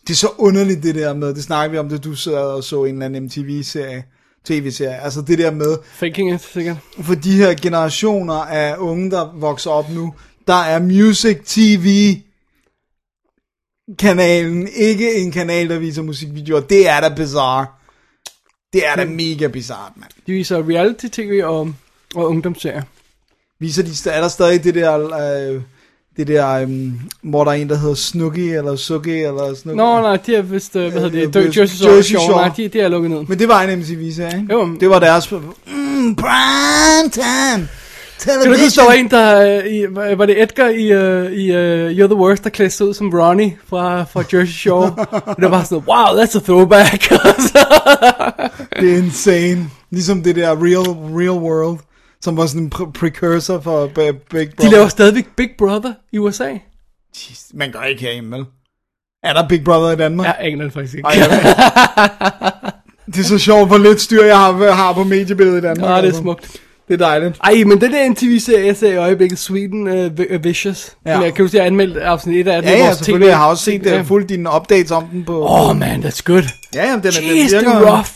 Det 0.08 0.10
er 0.10 0.18
så 0.18 0.30
underligt 0.38 0.84
det 0.84 0.96
der 0.96 1.14
med, 1.14 1.34
det 1.34 1.44
snakker 1.44 1.72
vi 1.72 1.78
om, 1.78 1.90
det 1.90 2.04
du 2.04 2.16
sidder 2.16 2.40
og 2.40 2.64
så 2.64 2.84
en 2.84 2.94
eller 2.94 3.06
anden 3.06 3.24
MTV-serie, 3.24 4.04
tv-serie, 4.46 5.02
altså 5.02 5.22
det 5.22 5.38
der 5.38 5.52
med, 5.52 5.78
Faking 5.94 6.34
it, 6.34 6.42
sikkert. 6.42 6.78
for 7.02 7.16
de 7.16 7.32
her 7.32 7.54
generationer 7.62 8.34
af 8.34 8.76
unge, 8.78 9.12
der 9.12 9.32
vokser 9.36 9.72
op 9.72 9.90
nu, 9.90 10.14
der 10.48 10.54
er 10.64 10.80
Music 10.80 11.38
TV 11.46 12.16
kanalen 14.00 14.68
ikke 14.76 15.16
en 15.16 15.32
kanal, 15.32 15.70
der 15.70 15.80
viser 15.80 16.02
musikvideoer. 16.02 16.60
Det 16.60 16.90
er 16.90 17.00
da 17.00 17.16
bizarre. 17.16 17.66
Det 18.74 18.88
er 18.88 18.96
da 18.96 19.06
mega 19.06 19.48
bizarre, 19.48 19.92
mand. 19.96 20.12
De 20.28 20.32
viser 20.32 20.70
reality-tv 20.70 21.42
og, 21.44 21.74
og 22.16 22.30
ungdomsserier. 22.30 22.82
Viser 23.60 23.84
de, 23.84 24.10
er 24.10 24.22
der 24.22 24.28
stadig 24.28 24.64
det 24.64 24.76
der, 24.76 25.16
øh, 25.54 25.62
det 26.18 26.28
der, 26.28 26.64
um, 26.64 27.02
hvor 27.22 27.44
der 27.44 27.52
er 27.52 27.56
en, 27.56 27.70
der 27.70 27.78
hedder 27.78 27.96
Snooki, 27.96 28.50
eller 28.50 28.76
Suki, 28.76 29.12
eller 29.12 29.56
Snooki. 29.56 29.78
Nå, 29.78 30.02
nej, 30.02 30.16
de 30.18 30.36
er 30.36 30.42
vist, 30.42 30.76
uh, 30.76 30.82
hvad 30.82 30.92
hedder 30.92 31.10
det, 31.10 31.36
Øh, 31.36 31.46
Jersey 31.46 31.60
Jersey 31.60 31.78
Shore, 31.78 32.04
Shore. 32.04 32.24
Shore. 32.24 32.48
Nej, 32.48 32.56
de, 32.58 32.68
de 32.68 32.80
er 32.80 32.88
lukket 32.88 33.12
ned. 33.12 33.24
Men 33.28 33.40
det 33.40 33.48
var 33.48 33.62
en 33.62 33.80
MTV-serie, 33.80 34.42
ikke? 34.42 34.54
Jo. 34.54 34.76
Det 34.80 34.90
var 34.90 35.00
deres... 35.00 35.32
Mm, 35.32 36.16
prime 36.16 37.10
time! 37.12 37.68
Kan 38.24 38.34
du 38.46 38.50
huske, 38.50 38.80
der 38.80 38.86
var 38.86 38.94
en, 38.94 39.10
der, 39.10 39.60
øh, 39.64 39.72
i, 39.74 39.86
var 40.18 40.26
det 40.26 40.42
Edgar 40.42 40.68
i, 40.68 40.96
uh, 40.96 41.32
i 41.32 41.52
uh, 41.52 41.92
You're 41.92 42.08
the 42.08 42.16
Worst, 42.16 42.44
der 42.44 42.50
klædte 42.50 42.76
sig 42.76 42.88
ud 42.88 42.94
som 42.94 43.10
Ronnie 43.14 43.58
fra, 43.68 44.04
fra 44.04 44.24
Jersey 44.34 44.54
Shore? 44.54 44.96
Og 45.28 45.36
det 45.42 45.52
var 45.52 45.64
sådan 45.64 45.84
wow, 45.88 46.24
that's 46.24 46.38
a 46.38 46.40
throwback. 46.40 47.10
Det 48.82 48.94
er 48.94 48.98
insane. 48.98 49.70
Ligesom 49.92 50.24
det 50.24 50.36
der 50.36 50.50
Real, 50.50 50.88
real 51.20 51.40
World, 51.44 51.80
som 52.22 52.38
var 52.38 52.46
sådan 52.46 52.62
en 52.62 52.72
pre- 52.76 52.92
precursor 52.92 53.60
for 53.60 53.88
Big 53.88 54.14
Brother. 54.30 54.46
de 54.60 54.70
laver 54.72 54.88
stadigvæk 54.88 55.28
Big 55.36 55.50
Brother 55.58 55.94
i 56.12 56.18
USA. 56.18 56.50
Jeez, 57.18 57.44
Man 57.54 57.72
gør 57.72 57.82
ikke 57.82 58.02
herhjemme, 58.02 58.38
vel? 58.38 58.46
Er 59.24 59.34
der 59.34 59.48
Big 59.48 59.64
Brother 59.64 59.92
i 59.92 59.96
Danmark? 59.96 60.28
Jeg 60.28 60.36
aner 60.40 60.64
det 60.64 60.74
faktisk 60.74 60.96
ikke. 60.96 61.08
Ej, 61.08 61.16
det 63.14 63.20
er 63.20 63.24
så 63.24 63.38
sjovt, 63.38 63.68
hvor 63.68 63.78
lidt 63.78 64.02
styr 64.02 64.24
jeg 64.24 64.38
har, 64.38 64.72
har 64.72 64.94
på 64.94 65.04
mediebilledet 65.04 65.58
i 65.58 65.62
Danmark. 65.62 65.90
Ja, 65.90 65.96
det 65.96 66.02
er 66.02 66.06
altså. 66.06 66.22
smukt. 66.22 66.62
Det 66.90 67.02
er 67.02 67.06
dejligt. 67.08 67.38
Ej, 67.44 67.64
men 67.66 67.82
den 67.82 67.92
der 67.92 68.10
MTV-serie, 68.10 68.66
jeg 68.66 68.78
ser 68.78 68.92
i 68.94 68.96
øjeblikket, 68.96 69.40
Sweden 69.40 69.88
uh, 70.06 70.18
Vi- 70.18 70.38
Vicious. 70.44 70.96
Ja. 71.06 71.12
Ja. 71.12 71.20
Jeg 71.20 71.34
kan 71.34 71.46
du 71.46 71.50
sige, 71.50 71.58
jeg 71.58 71.64
har 71.64 71.68
anmeldt 71.68 71.98
afsnit 71.98 72.48
1 72.48 72.48
af 72.48 72.62
den. 72.62 72.72
Ja, 72.72 72.78
ja, 72.78 72.94
selvfølgelig. 72.94 73.26
TV. 73.26 73.30
Jeg 73.30 73.38
har 73.38 73.48
også 73.50 73.64
set 73.64 73.86
Ja. 73.86 74.00
uh, 74.00 74.06
fuldt 74.06 74.30
dine 74.30 74.50
updates 74.56 74.92
om 74.92 75.06
den 75.06 75.24
på... 75.26 75.46
Oh 75.50 75.78
man, 75.78 76.04
that's 76.04 76.22
good. 76.26 76.44
Ja, 76.76 76.86
ja, 76.86 76.92
den, 76.92 76.98
er, 76.98 77.02
den, 77.02 77.12
Jeez, 77.38 77.52
det 77.52 77.60
virker, 77.62 77.72
er 77.72 77.92
rough. 77.96 78.10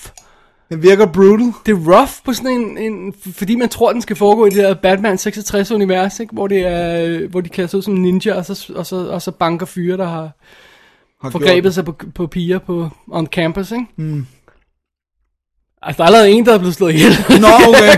den 0.70 0.84
virker 0.84 1.06
brutal. 1.06 1.54
Det 1.66 1.72
er 1.72 1.98
rough 1.98 2.12
på 2.26 2.34
sådan 2.34 2.52
en, 2.52 2.78
en 2.78 3.14
fordi 3.36 3.56
man 3.56 3.70
tror, 3.70 3.92
den 3.92 4.02
skal 4.02 4.16
foregå 4.16 4.46
i 4.46 4.50
det 4.50 4.58
der 4.58 4.74
Batman 4.74 5.16
66-univers, 5.16 6.20
ikke? 6.20 6.34
Hvor, 6.34 6.48
det 6.48 6.60
er, 6.68 7.06
øh, 7.06 7.32
hvor 7.32 7.42
de 7.42 7.50
sig 7.68 7.78
ud 7.78 7.82
som 7.82 7.94
ninja, 7.94 8.34
og 8.36 8.46
så, 8.46 8.74
og 8.76 8.86
så, 8.86 8.96
og 9.08 9.22
så 9.22 9.32
banker 9.32 9.66
fyre, 9.66 9.98
der 9.98 10.08
har 10.08 10.32
Har 11.24 11.30
forgrebet 11.30 11.74
sig 11.74 11.86
på, 11.86 11.96
på 12.16 12.28
piger 12.28 12.60
på, 12.60 12.90
on 13.12 13.28
campus, 13.28 13.72
ikke? 13.72 13.86
Mm. 13.98 14.26
Altså, 15.86 15.98
der 15.98 16.04
er 16.04 16.08
allerede 16.08 16.32
en, 16.32 16.46
der 16.46 16.54
er 16.54 16.58
blevet 16.58 16.76
slået 16.76 16.94
ihjel. 16.94 17.12
Nå, 17.30 17.48
okay. 17.68 17.98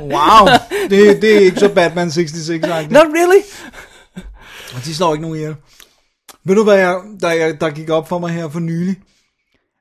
wow. 0.14 0.48
Det, 0.90 1.22
det 1.22 1.36
er 1.36 1.40
ikke 1.40 1.60
så 1.60 1.68
Batman 1.68 2.10
66 2.10 2.66
-agtigt. 2.66 2.92
Not 2.92 3.06
really. 3.06 3.42
Og 4.74 4.84
de 4.84 4.94
slår 4.94 5.12
ikke 5.12 5.22
nogen 5.22 5.36
ihjel. 5.36 5.54
Ved 6.44 6.54
du 6.54 6.64
hvad, 6.64 6.78
jeg, 6.78 7.00
der, 7.20 7.30
jeg, 7.30 7.60
der 7.60 7.70
gik 7.70 7.90
op 7.90 8.08
for 8.08 8.18
mig 8.18 8.30
her 8.30 8.48
for 8.48 8.60
nylig? 8.60 8.96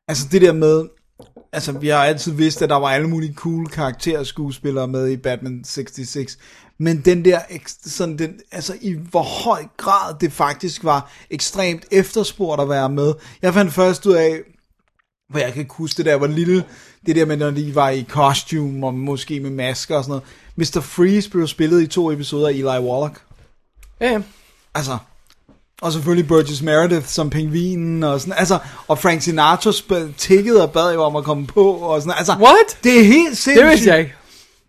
Altså 0.07 0.27
det 0.31 0.41
der 0.41 0.53
med, 0.53 0.83
altså 1.53 1.71
vi 1.71 1.87
har 1.87 1.97
altid 1.97 2.31
vidst, 2.31 2.61
at 2.61 2.69
der 2.69 2.75
var 2.75 2.87
alle 2.87 3.09
mulige 3.09 3.33
cool 3.33 3.67
karakterskuespillere 3.67 4.87
med 4.87 5.09
i 5.09 5.17
Batman 5.17 5.63
66. 5.63 6.37
Men 6.79 7.01
den 7.05 7.25
der, 7.25 7.39
sådan 7.85 8.17
den, 8.17 8.39
altså 8.51 8.75
i 8.81 8.95
hvor 9.09 9.43
høj 9.43 9.63
grad 9.77 10.15
det 10.21 10.31
faktisk 10.31 10.83
var 10.83 11.11
ekstremt 11.29 11.85
efterspurgt 11.91 12.61
at 12.61 12.69
være 12.69 12.89
med. 12.89 13.13
Jeg 13.41 13.53
fandt 13.53 13.73
først 13.73 14.05
ud 14.05 14.13
af, 14.13 14.39
hvor 15.29 15.39
jeg 15.39 15.53
kan 15.53 15.65
huske 15.69 15.97
det, 15.97 16.05
da 16.05 16.09
jeg 16.09 16.21
var 16.21 16.27
lille, 16.27 16.63
det 17.05 17.15
der 17.15 17.25
med, 17.25 17.37
når 17.37 17.51
de 17.51 17.75
var 17.75 17.89
i 17.89 18.05
costume, 18.09 18.87
og 18.87 18.93
måske 18.93 19.39
med 19.39 19.49
masker 19.49 19.95
og 19.95 20.03
sådan 20.03 20.21
noget. 20.55 20.75
Mr. 20.75 20.81
Freeze 20.81 21.29
blev 21.29 21.47
spillet 21.47 21.81
i 21.81 21.87
to 21.87 22.11
episoder 22.11 22.47
af 22.47 22.51
Eli 22.51 22.63
Wallach. 22.63 23.15
Ja, 24.01 24.11
ja. 24.11 24.21
Altså, 24.75 24.97
og 25.81 25.93
selvfølgelig 25.93 26.27
Burgess 26.27 26.61
Meredith 26.61 27.05
som 27.05 27.29
pingvinen 27.29 28.03
og 28.03 28.19
sådan, 28.19 28.33
altså, 28.37 28.59
og 28.87 28.99
Frank 28.99 29.21
Sinatra 29.21 29.69
sp- 29.69 30.13
tikkede 30.17 30.63
og 30.63 30.71
bad 30.71 30.93
jo 30.93 31.03
om 31.03 31.15
at 31.15 31.23
komme 31.23 31.47
på 31.47 31.71
og 31.71 32.01
sådan, 32.01 32.17
altså. 32.17 32.33
What? 32.33 32.83
Det 32.83 32.99
er 32.99 33.03
helt 33.03 33.37
sindssygt. 33.37 33.55
Det 33.55 33.69
vidste 33.69 33.89
jeg 33.89 33.99
ikke. 33.99 34.13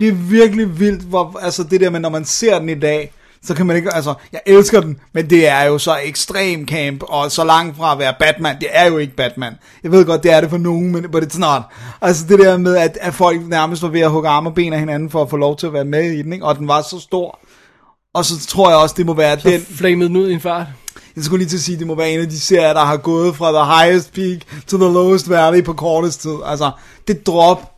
Det 0.00 0.08
er 0.08 0.12
virkelig 0.12 0.80
vildt, 0.80 1.02
hvor, 1.02 1.38
altså 1.42 1.64
det 1.64 1.80
der 1.80 1.90
med, 1.90 2.00
når 2.00 2.08
man 2.08 2.24
ser 2.24 2.58
den 2.58 2.68
i 2.68 2.74
dag, 2.74 3.12
så 3.44 3.54
kan 3.54 3.66
man 3.66 3.76
ikke, 3.76 3.94
altså, 3.94 4.14
jeg 4.32 4.40
elsker 4.46 4.80
den, 4.80 4.98
men 5.14 5.30
det 5.30 5.48
er 5.48 5.62
jo 5.62 5.78
så 5.78 5.96
ekstrem 6.04 6.66
camp, 6.66 7.02
og 7.02 7.30
så 7.32 7.44
langt 7.44 7.76
fra 7.76 7.92
at 7.92 7.98
være 7.98 8.14
Batman, 8.18 8.56
det 8.60 8.68
er 8.72 8.86
jo 8.86 8.98
ikke 8.98 9.16
Batman. 9.16 9.54
Jeg 9.82 9.92
ved 9.92 10.04
godt, 10.04 10.22
det 10.22 10.32
er 10.32 10.40
det 10.40 10.50
for 10.50 10.58
nogen, 10.58 10.92
men 10.92 11.06
but 11.12 11.22
it's 11.22 11.38
not. 11.38 11.62
Altså 12.02 12.24
det 12.28 12.38
der 12.38 12.56
med, 12.56 12.76
at, 12.76 12.98
at 13.00 13.14
folk 13.14 13.48
nærmest 13.48 13.82
var 13.82 13.88
ved 13.88 14.00
at 14.00 14.10
hugge 14.10 14.28
arme 14.28 14.48
og 14.50 14.54
ben 14.54 14.72
af 14.72 14.78
hinanden, 14.78 15.10
for 15.10 15.22
at 15.22 15.30
få 15.30 15.36
lov 15.36 15.56
til 15.56 15.66
at 15.66 15.72
være 15.72 15.84
med 15.84 16.10
i 16.10 16.22
den, 16.22 16.32
ikke? 16.32 16.44
og 16.44 16.58
den 16.58 16.68
var 16.68 16.82
så 16.82 17.00
stor. 17.00 17.38
Og 18.14 18.24
så 18.24 18.46
tror 18.46 18.68
jeg 18.70 18.78
også, 18.78 18.94
det 18.98 19.06
må 19.06 19.14
være 19.14 19.40
Så 19.40 19.50
den, 19.50 19.60
flamede 19.60 20.08
den 20.08 20.16
ud 20.16 20.28
i 20.30 20.32
en 20.32 20.40
fart. 20.40 20.66
jeg 21.16 21.24
skulle 21.24 21.38
lige 21.38 21.48
til 21.48 21.56
at 21.56 21.62
sige, 21.62 21.78
det 21.78 21.86
må 21.86 21.94
være 21.94 22.10
en 22.10 22.20
af 22.20 22.28
de 22.28 22.40
serier, 22.40 22.72
der 22.72 22.84
har 22.84 22.96
gået 22.96 23.36
fra 23.36 23.52
the 23.52 23.84
highest 23.84 24.12
peak 24.14 24.64
to 24.66 24.76
the 24.76 24.92
lowest 24.92 25.30
valley 25.30 25.64
på 25.64 25.72
kortest 25.72 26.20
tid. 26.22 26.36
Altså, 26.44 26.70
det 27.08 27.26
drop, 27.26 27.72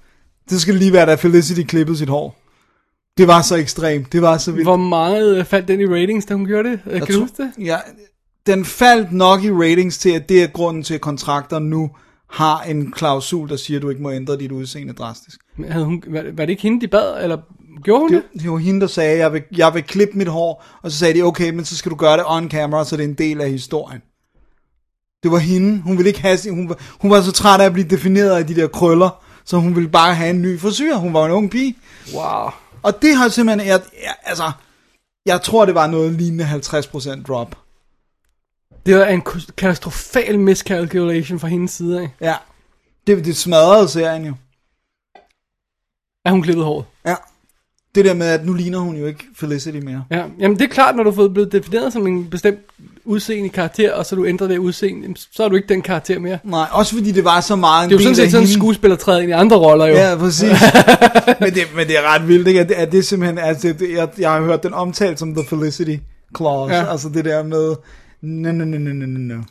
det 0.50 0.60
skal 0.60 0.74
lige 0.74 0.92
være, 0.92 1.06
da 1.06 1.14
Felicity 1.14 1.62
klippede 1.62 1.98
sit 1.98 2.08
hår. 2.08 2.41
Det 3.18 3.28
var 3.28 3.42
så 3.42 3.56
ekstremt, 3.56 4.12
det 4.12 4.22
var 4.22 4.38
så 4.38 4.52
vildt. 4.52 4.66
Hvor 4.66 4.76
meget 4.76 5.38
øh, 5.38 5.44
faldt 5.44 5.68
den 5.68 5.80
i 5.80 5.86
ratings, 5.86 6.26
da 6.26 6.34
hun 6.34 6.46
gjorde 6.46 6.70
det? 6.70 6.80
Øh, 6.86 6.92
Jeg 6.92 7.02
Kan 7.06 7.14
du 7.14 7.20
huske 7.20 7.42
det? 7.42 7.64
Ja, 7.66 7.76
den 8.46 8.64
faldt 8.64 9.12
nok 9.12 9.44
i 9.44 9.50
ratings 9.50 9.98
til, 9.98 10.10
at 10.10 10.28
det 10.28 10.42
er 10.42 10.46
grunden 10.46 10.82
til, 10.82 10.94
at 10.94 11.00
kontrakter 11.00 11.58
nu 11.58 11.90
har 12.30 12.62
en 12.62 12.92
klausul, 12.92 13.48
der 13.48 13.56
siger, 13.56 13.78
at 13.78 13.82
du 13.82 13.90
ikke 13.90 14.02
må 14.02 14.10
ændre 14.12 14.36
dit 14.38 14.52
udseende 14.52 14.92
drastisk. 14.92 15.40
Men 15.56 15.72
Havde 15.72 15.84
hun, 15.84 16.02
var, 16.08 16.22
var 16.32 16.44
det 16.44 16.50
ikke 16.50 16.62
hende, 16.62 16.80
de 16.80 16.88
bad, 16.88 17.22
eller 17.22 17.38
gjorde 17.84 18.00
hun 18.00 18.12
det? 18.12 18.22
Det, 18.32 18.42
det 18.42 18.50
var 18.50 18.56
hende, 18.58 18.80
der 18.80 18.86
sagde, 18.86 19.10
at 19.12 19.18
jeg 19.18 19.32
vil, 19.32 19.42
jeg 19.56 19.74
vil 19.74 19.82
klippe 19.82 20.18
mit 20.18 20.28
hår, 20.28 20.64
og 20.82 20.90
så 20.90 20.98
sagde 20.98 21.14
de, 21.14 21.22
okay, 21.22 21.50
men 21.50 21.64
så 21.64 21.76
skal 21.76 21.90
du 21.90 21.96
gøre 21.96 22.16
det 22.16 22.24
on 22.26 22.50
camera, 22.50 22.84
så 22.84 22.96
det 22.96 23.04
er 23.04 23.08
en 23.08 23.14
del 23.14 23.40
af 23.40 23.50
historien. 23.50 24.00
Det 25.22 25.30
var 25.30 25.38
hende. 25.38 25.82
Hun 25.82 25.96
ville 25.98 26.08
ikke 26.08 26.20
have 26.22 26.38
hun, 26.50 26.68
var- 26.68 26.78
hun 27.00 27.10
var 27.10 27.20
så 27.22 27.32
træt 27.32 27.60
af 27.60 27.64
at 27.64 27.72
blive 27.72 27.88
defineret 27.88 28.30
af 28.30 28.46
de 28.46 28.54
der 28.56 28.68
krøller, 28.68 29.24
så 29.44 29.56
hun 29.58 29.76
ville 29.76 29.88
bare 29.88 30.14
have 30.14 30.30
en 30.30 30.42
ny 30.42 30.58
frisyr. 30.58 30.94
Hun 30.96 31.14
var 31.14 31.26
en 31.26 31.32
ung 31.32 31.50
pige. 31.50 31.76
Wow. 32.14 32.50
Og 32.82 33.02
det 33.02 33.16
har 33.16 33.28
simpelthen, 33.28 33.68
jeg, 33.68 33.80
jeg, 34.02 34.14
altså, 34.22 34.52
jeg 35.26 35.42
tror, 35.42 35.64
det 35.64 35.74
var 35.74 35.86
noget 35.86 36.12
lignende 36.12 36.44
50% 36.44 37.22
drop. 37.22 37.58
Det 38.86 38.96
var 38.98 39.06
en 39.06 39.22
katastrofal 39.56 40.38
miscalculation 40.38 41.40
fra 41.40 41.48
hendes 41.48 41.70
side 41.70 42.00
af. 42.00 42.10
Ja. 42.20 42.36
Det, 43.06 43.24
det 43.24 43.36
smadrede 43.36 43.88
serien 43.88 44.24
jo. 44.24 44.34
At 46.24 46.32
hun 46.32 46.42
klippede 46.42 46.66
håret. 46.66 46.84
Ja. 47.06 47.14
Det 47.94 48.04
der 48.04 48.14
med, 48.14 48.26
at 48.26 48.46
nu 48.46 48.52
ligner 48.52 48.78
hun 48.78 48.96
jo 48.96 49.06
ikke 49.06 49.24
Felicity 49.36 49.78
mere. 49.78 50.04
Ja, 50.10 50.24
jamen 50.38 50.58
det 50.58 50.64
er 50.64 50.68
klart, 50.68 50.96
når 50.96 51.02
du 51.02 51.12
fået 51.12 51.34
blevet 51.34 51.52
defineret 51.52 51.92
som 51.92 52.06
en 52.06 52.24
bestemt 52.30 52.58
udseende 53.04 53.48
karakter, 53.48 53.92
og 53.92 54.06
så 54.06 54.16
du 54.16 54.26
ændrer 54.26 54.48
det 54.48 54.58
udseende, 54.58 55.14
så 55.32 55.44
er 55.44 55.48
du 55.48 55.56
ikke 55.56 55.68
den 55.68 55.82
karakter 55.82 56.18
mere. 56.18 56.38
Nej, 56.44 56.66
også 56.72 56.94
fordi 56.94 57.12
det 57.12 57.24
var 57.24 57.40
så 57.40 57.56
meget 57.56 57.84
en 57.84 57.90
Det 57.90 57.96
er 57.96 57.98
jo 57.98 58.02
sådan 58.02 58.16
set 58.16 58.30
sådan, 58.30 58.46
en 58.46 58.52
skuespiller 58.52 58.96
træder 58.96 59.20
ind 59.20 59.28
i 59.28 59.32
andre 59.32 59.56
roller 59.56 59.86
jo. 59.86 59.94
Ja, 59.94 60.16
præcis. 60.16 60.50
men, 61.40 61.54
det, 61.54 61.62
men 61.76 61.86
det 61.86 61.98
er 61.98 62.14
ret 62.14 62.28
vildt, 62.28 62.48
ikke? 62.48 62.60
At 62.60 62.68
det, 62.68 62.74
at 62.74 62.92
det 62.92 63.04
simpelthen, 63.04 63.38
altså, 63.38 63.74
det, 63.78 63.90
jeg, 63.92 64.08
jeg 64.18 64.30
har 64.30 64.40
hørt 64.40 64.62
den 64.62 64.74
omtalt 64.74 65.18
som 65.18 65.34
The 65.34 65.44
Felicity 65.48 65.96
Clause. 66.36 66.74
Ja. 66.74 66.90
Altså 66.90 67.08
det 67.08 67.24
der 67.24 67.42
med, 67.42 67.74
no, 68.22 68.52
no, 68.52 68.64
no, 68.64 68.78
no, 68.78 68.92
no, 68.92 69.34
no. 69.34 69.42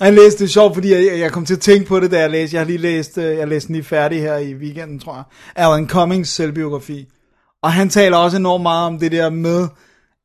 Jeg 0.00 0.12
læste, 0.12 0.38
det 0.38 0.44
er 0.44 0.52
sjovt, 0.52 0.74
fordi 0.74 0.92
jeg, 0.92 1.18
jeg 1.18 1.32
kom 1.32 1.44
til 1.44 1.54
at 1.54 1.60
tænke 1.60 1.86
på 1.86 2.00
det, 2.00 2.10
da 2.10 2.18
jeg 2.20 2.30
læste. 2.30 2.54
Jeg 2.54 2.60
har 2.60 2.66
lige 2.66 2.78
læst, 2.78 3.18
øh, 3.18 3.36
jeg 3.36 3.48
læste 3.48 3.66
den 3.66 3.74
lige 3.74 3.84
færdig 3.84 4.20
her 4.20 4.36
i 4.36 4.54
weekenden, 4.54 4.98
tror 4.98 5.14
jeg. 5.14 5.24
Alan 5.56 5.88
Cummings 5.88 6.30
selvbiografi. 6.30 7.08
Og 7.62 7.72
han 7.72 7.88
taler 7.88 8.16
også 8.16 8.36
enormt 8.36 8.62
meget 8.62 8.86
om 8.86 8.98
det 8.98 9.12
der 9.12 9.30
med, 9.30 9.68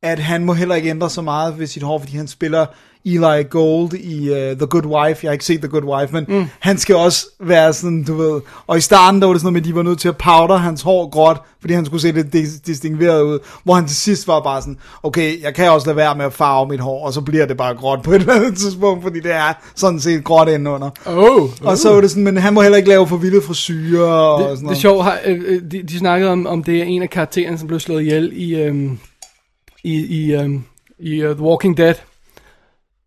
at 0.03 0.19
han 0.19 0.45
må 0.45 0.53
heller 0.53 0.75
ikke 0.75 0.89
ændre 0.89 1.09
så 1.09 1.21
meget 1.21 1.59
ved 1.59 1.67
sit 1.67 1.83
hår, 1.83 1.99
fordi 1.99 2.17
han 2.17 2.27
spiller 2.27 2.65
Eli 3.05 3.43
Gold 3.49 3.93
i 3.93 4.29
uh, 4.29 4.35
The 4.37 4.65
Good 4.67 4.85
Wife. 4.85 5.19
Jeg 5.23 5.29
har 5.29 5.31
ikke 5.31 5.45
set 5.45 5.59
The 5.59 5.67
Good 5.67 5.83
Wife, 5.83 6.13
men 6.13 6.25
mm. 6.27 6.45
han 6.59 6.77
skal 6.77 6.95
også 6.95 7.25
være 7.39 7.73
sådan, 7.73 8.03
du 8.03 8.15
ved. 8.15 8.41
Og 8.67 8.77
i 8.77 8.81
starten, 8.81 9.21
der 9.21 9.27
var 9.27 9.33
det 9.33 9.41
sådan 9.41 9.53
noget 9.53 9.53
med, 9.53 9.61
at 9.61 9.65
de 9.67 9.75
var 9.75 9.83
nødt 9.83 9.99
til 9.99 10.07
at 10.07 10.17
powder 10.17 10.57
hans 10.57 10.81
hår 10.81 11.09
gråt, 11.09 11.37
fordi 11.61 11.73
han 11.73 11.85
skulle 11.85 12.01
se 12.01 12.11
lidt 12.11 12.35
dis- 12.35 12.61
distingueret 12.65 13.21
ud. 13.21 13.39
Hvor 13.63 13.73
han 13.73 13.87
til 13.87 13.95
sidst 13.95 14.27
var 14.27 14.39
bare 14.39 14.61
sådan, 14.61 14.77
okay, 15.03 15.41
jeg 15.41 15.53
kan 15.53 15.71
også 15.71 15.87
lade 15.87 15.97
være 15.97 16.15
med 16.15 16.25
at 16.25 16.33
farve 16.33 16.67
mit 16.69 16.79
hår, 16.79 17.05
og 17.05 17.13
så 17.13 17.21
bliver 17.21 17.45
det 17.45 17.57
bare 17.57 17.75
gråt 17.75 17.99
på 18.03 18.11
et 18.11 18.15
eller 18.21 18.33
andet 18.33 18.57
tidspunkt, 18.57 19.03
fordi 19.03 19.19
det 19.19 19.33
er 19.33 19.53
sådan 19.75 19.99
set 19.99 20.23
gråt 20.23 20.47
indenunder. 20.47 20.89
Oh, 21.05 21.49
Og 21.61 21.77
så 21.77 21.93
var 21.93 22.01
det 22.01 22.09
sådan, 22.09 22.23
men 22.23 22.37
han 22.37 22.53
må 22.53 22.61
heller 22.61 22.77
ikke 22.77 22.89
lave 22.89 23.07
for 23.07 23.17
vilde 23.17 23.41
frisyrer 23.41 24.07
og 24.07 24.39
sådan 24.39 24.49
det, 24.49 24.57
det 24.57 24.61
er 24.61 24.63
noget. 24.63 24.77
sjovt, 24.77 25.03
har, 25.03 25.19
øh, 25.25 25.41
øh, 25.45 25.61
de, 25.71 25.83
de 25.83 25.97
snakkede 25.97 26.31
om, 26.31 26.47
om 26.47 26.63
det 26.63 26.79
er 26.79 26.83
en 26.83 27.01
af 27.01 27.09
karaktererne, 27.09 27.57
som 27.57 27.67
blev 27.67 27.79
slået 27.79 28.01
ihjel 28.01 28.31
i, 28.35 28.55
øhm, 28.55 28.99
i, 29.83 30.05
i, 30.05 30.33
øhm, 30.33 30.63
i 30.99 31.25
uh, 31.25 31.35
The 31.35 31.43
Walking 31.43 31.77
Dead, 31.77 31.95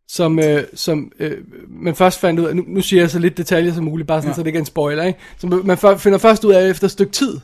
som, 0.09 0.39
øh, 0.39 0.65
som 0.75 1.13
øh, 1.19 1.39
man 1.69 1.95
først 1.95 2.21
fandt 2.21 2.41
ud 2.41 2.45
af, 2.45 2.57
nu, 2.57 2.65
nu 2.67 2.81
siger 2.81 3.03
jeg 3.03 3.11
så 3.11 3.19
lidt 3.19 3.37
detaljer 3.37 3.73
som 3.73 3.85
muligt, 3.85 4.07
bare 4.07 4.21
sådan, 4.21 4.31
ja. 4.31 4.35
så 4.35 4.41
det 4.41 4.47
ikke 4.47 4.57
er 4.57 4.61
en 4.61 4.67
spoiler, 4.67 5.03
ikke? 5.03 5.19
Så 5.39 5.47
man 5.47 5.99
finder 5.99 6.19
først 6.19 6.45
ud 6.45 6.53
af 6.53 6.71
efter 6.71 6.85
et 6.85 6.91
stykke 6.91 7.13
tid, 7.13 7.41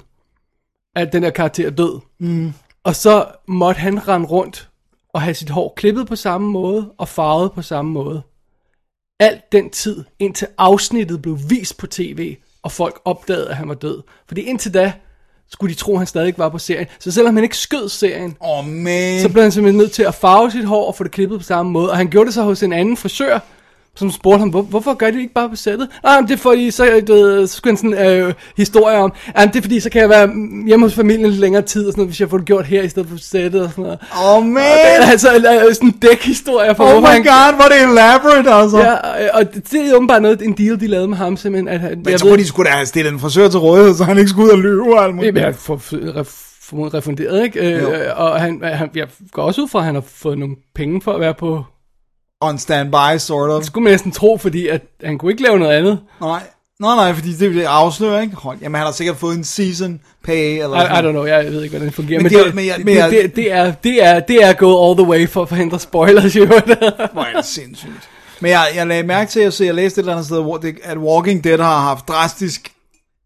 at 0.97 1.13
den 1.13 1.23
her 1.23 1.31
karakter 1.31 1.67
er 1.67 1.71
død. 1.71 2.01
Mm. 2.19 2.53
Og 2.85 2.97
så 2.97 3.27
måtte 3.49 3.81
han 3.81 4.09
rende 4.09 4.27
rundt 4.27 4.69
og 5.09 5.23
have 5.23 5.35
sit 5.35 5.51
hår 5.51 5.73
klippet 5.77 6.07
på 6.07 6.17
samme 6.17 6.51
måde 6.51 6.93
og 6.99 7.09
farvet 7.09 7.53
på 7.53 7.63
samme 7.63 7.91
måde. 7.91 8.23
Alt 9.21 9.53
den 9.53 9.71
tid, 9.71 10.05
indtil 10.19 10.49
afsnittet 10.59 11.23
blev 11.23 11.39
vist 11.49 11.79
på 11.79 11.87
tv, 11.87 12.37
og 12.63 12.73
folk 12.73 13.01
opdagede, 13.05 13.49
at 13.49 13.57
han 13.57 13.69
var 13.69 13.75
død. 13.75 14.03
Fordi 14.29 14.41
indtil 14.41 14.75
da, 14.75 14.93
skulle 15.53 15.75
de 15.75 15.79
tro, 15.79 15.93
at 15.93 15.99
han 15.99 16.07
stadig 16.07 16.35
var 16.37 16.49
på 16.49 16.59
serien. 16.59 16.87
Så 16.99 17.11
selvom 17.11 17.35
han 17.35 17.45
ikke 17.45 17.57
skød 17.57 17.89
serien, 17.89 18.37
oh, 18.41 18.67
man. 18.67 19.21
så 19.21 19.29
blev 19.29 19.43
han 19.43 19.53
simpelthen 19.53 19.79
nødt 19.79 19.93
til 19.93 20.03
at 20.03 20.15
farve 20.15 20.51
sit 20.51 20.65
hår 20.65 20.87
og 20.87 20.95
få 20.95 21.05
det 21.05 21.13
klippet 21.13 21.39
på 21.39 21.45
samme 21.45 21.73
måde. 21.73 21.91
Og 21.91 21.97
han 21.97 22.09
gjorde 22.09 22.27
det 22.27 22.35
så 22.35 22.43
hos 22.43 22.63
en 22.63 22.73
anden 22.73 22.97
frisør, 22.97 23.39
som 23.97 24.11
spurgte 24.11 24.39
ham, 24.39 24.49
hvor, 24.49 24.63
hvorfor 24.63 24.95
gør 24.95 25.07
de 25.07 25.13
det 25.13 25.21
ikke 25.21 25.35
bare 25.35 25.49
på 25.49 25.57
sættet? 25.57 25.89
Nej, 26.03 26.21
men 26.21 26.29
det 26.29 26.35
er 26.35 26.39
fordi, 26.39 26.71
så, 26.71 27.03
du 27.09 27.13
ved, 27.13 27.47
så 27.47 27.57
skulle 27.57 27.71
han 27.71 27.77
sådan 27.77 28.07
øh, 28.07 28.35
historie 28.57 28.99
om, 28.99 29.13
ja, 29.39 29.47
det 29.47 29.57
er 29.57 29.61
fordi, 29.63 29.81
så 29.81 29.91
kan 29.91 30.01
jeg 30.01 30.09
være 30.09 30.31
hjemme 30.67 30.87
hos 30.87 30.95
familien 30.95 31.27
lidt 31.27 31.41
længere 31.41 31.63
tid, 31.63 31.87
og 31.87 31.93
sådan 31.93 32.01
noget, 32.01 32.09
hvis 32.09 32.21
jeg 32.21 32.31
får 32.31 32.37
det 32.37 32.47
gjort 32.47 32.67
her 32.67 32.83
i 32.83 32.89
stedet 32.89 33.09
for 33.09 33.17
på 33.17 33.23
sættet 33.23 33.63
og 33.63 33.71
sådan 33.71 33.85
noget. 33.85 33.99
Oh 34.25 34.45
man! 34.47 34.57
Og 34.57 34.63
det 34.63 35.07
er 35.07 35.11
altså 35.11 35.29
øh, 35.35 35.75
sådan 35.75 35.89
en 35.89 35.95
dækhistorie 36.03 36.75
for, 36.75 36.85
Oh 36.85 37.03
my 37.03 37.07
han, 37.07 37.23
god, 37.23 37.55
hvor 37.55 37.65
det 37.65 37.93
elaborate, 37.93 38.51
altså. 38.51 38.79
Ja, 38.79 39.25
øh, 39.25 39.31
og 39.35 39.55
det, 39.55 39.73
det 39.73 39.91
er 39.91 39.95
åbenbart 39.95 40.23
noget, 40.23 40.43
en 40.43 40.53
deal, 40.53 40.81
de 40.81 40.87
lavede 40.87 41.09
med 41.09 41.17
ham, 41.17 41.37
simpelthen, 41.37 41.69
at 41.69 41.81
han, 41.81 42.03
Men 42.05 42.19
så 42.19 42.27
må 42.27 42.37
de 42.37 42.47
skulle 42.47 42.71
da 42.71 42.75
have 42.75 42.87
stillet 42.87 43.13
en 43.13 43.21
frisør 43.21 43.49
til 43.49 43.61
rådighed, 43.61 43.95
så 43.95 44.05
han 44.05 44.19
ikke 44.19 44.31
skulle 44.31 44.47
ud 44.47 44.51
og 44.51 44.59
løbe 44.59 44.83
og 44.83 45.05
alt 45.05 45.15
muligt. 45.15 45.37
Jamen, 45.37 45.43
jeg 45.43 45.55
får 45.55 45.77
formodet 46.63 46.95
refunderet, 46.95 47.45
ikke? 47.45 47.71
Jo. 47.71 47.93
Øh, 47.93 48.11
og 48.17 48.41
han, 48.41 48.61
han, 48.65 48.91
jeg 48.95 49.07
går 49.33 49.43
også 49.43 49.63
ud 49.63 49.69
fra, 49.69 49.79
at 49.79 49.85
han 49.85 49.95
har 49.95 50.05
fået 50.15 50.39
nogle 50.39 50.57
penge 50.75 51.03
for 51.03 51.13
at 51.13 51.21
være 51.21 51.35
på... 51.35 51.65
On 52.43 52.59
standby, 52.59 53.19
sort 53.19 53.51
of. 53.51 53.57
Det 53.59 53.67
skulle 53.67 53.85
man 53.85 53.93
næsten 53.93 54.13
tro, 54.13 54.37
fordi 54.37 54.69
at 54.69 54.83
han 55.05 55.19
kunne 55.19 55.33
ikke 55.33 55.43
lave 55.43 55.59
noget 55.59 55.73
andet. 55.73 55.99
Nej. 56.21 56.41
Nej, 56.81 56.97
nej, 56.97 57.13
fordi 57.15 57.33
det 57.33 57.55
vil 57.55 57.63
afsløre, 57.63 58.23
ikke? 58.23 58.37
Hold, 58.37 58.59
jamen, 58.63 58.75
han 58.79 58.87
har 58.87 58.93
sikkert 58.93 59.17
fået 59.17 59.37
en 59.37 59.45
season 59.45 60.01
pay, 60.25 60.63
eller 60.63 60.83
I, 60.83 61.01
I 61.01 61.09
don't 61.09 61.11
know, 61.11 61.25
jeg 61.25 61.45
ved 61.45 61.63
ikke, 61.63 61.71
hvordan 61.73 61.87
det 61.87 61.95
fungerer. 61.95 62.19
Men 62.19 62.23
Men, 62.23 62.33
det 62.33 62.41
er- 62.41 62.45
det, 62.45 62.55
men 62.55 62.67
jeg- 62.67 62.81
men 62.85 62.97
jeg- 62.97 63.11
det, 63.11 63.37
det, 63.37 63.53
er, 63.53 63.73
det, 63.85 64.05
er, 64.05 64.21
det 64.21 64.45
er 64.45 64.53
gået 64.53 64.89
all 64.91 64.99
the 64.99 65.11
way 65.13 65.29
for 65.29 65.43
at 65.43 65.49
forhindre 65.49 65.79
spoilers, 65.81 66.37
jo. 66.37 66.47
Hvor 67.13 67.23
er 67.23 67.37
det 67.37 67.45
sindssygt. 67.45 68.09
Men 68.41 68.51
jeg, 68.51 68.67
jeg 68.77 68.87
lagde 68.87 69.03
mærke 69.03 69.31
til, 69.31 69.41
at 69.41 69.61
jeg 69.61 69.75
læste 69.75 69.99
et 69.99 70.03
eller 70.03 70.13
andet 70.13 70.27
sted, 70.27 70.75
at 70.83 70.99
Walking 70.99 71.45
Dead 71.45 71.59
har 71.59 71.81
haft 71.81 72.09
drastisk 72.09 72.73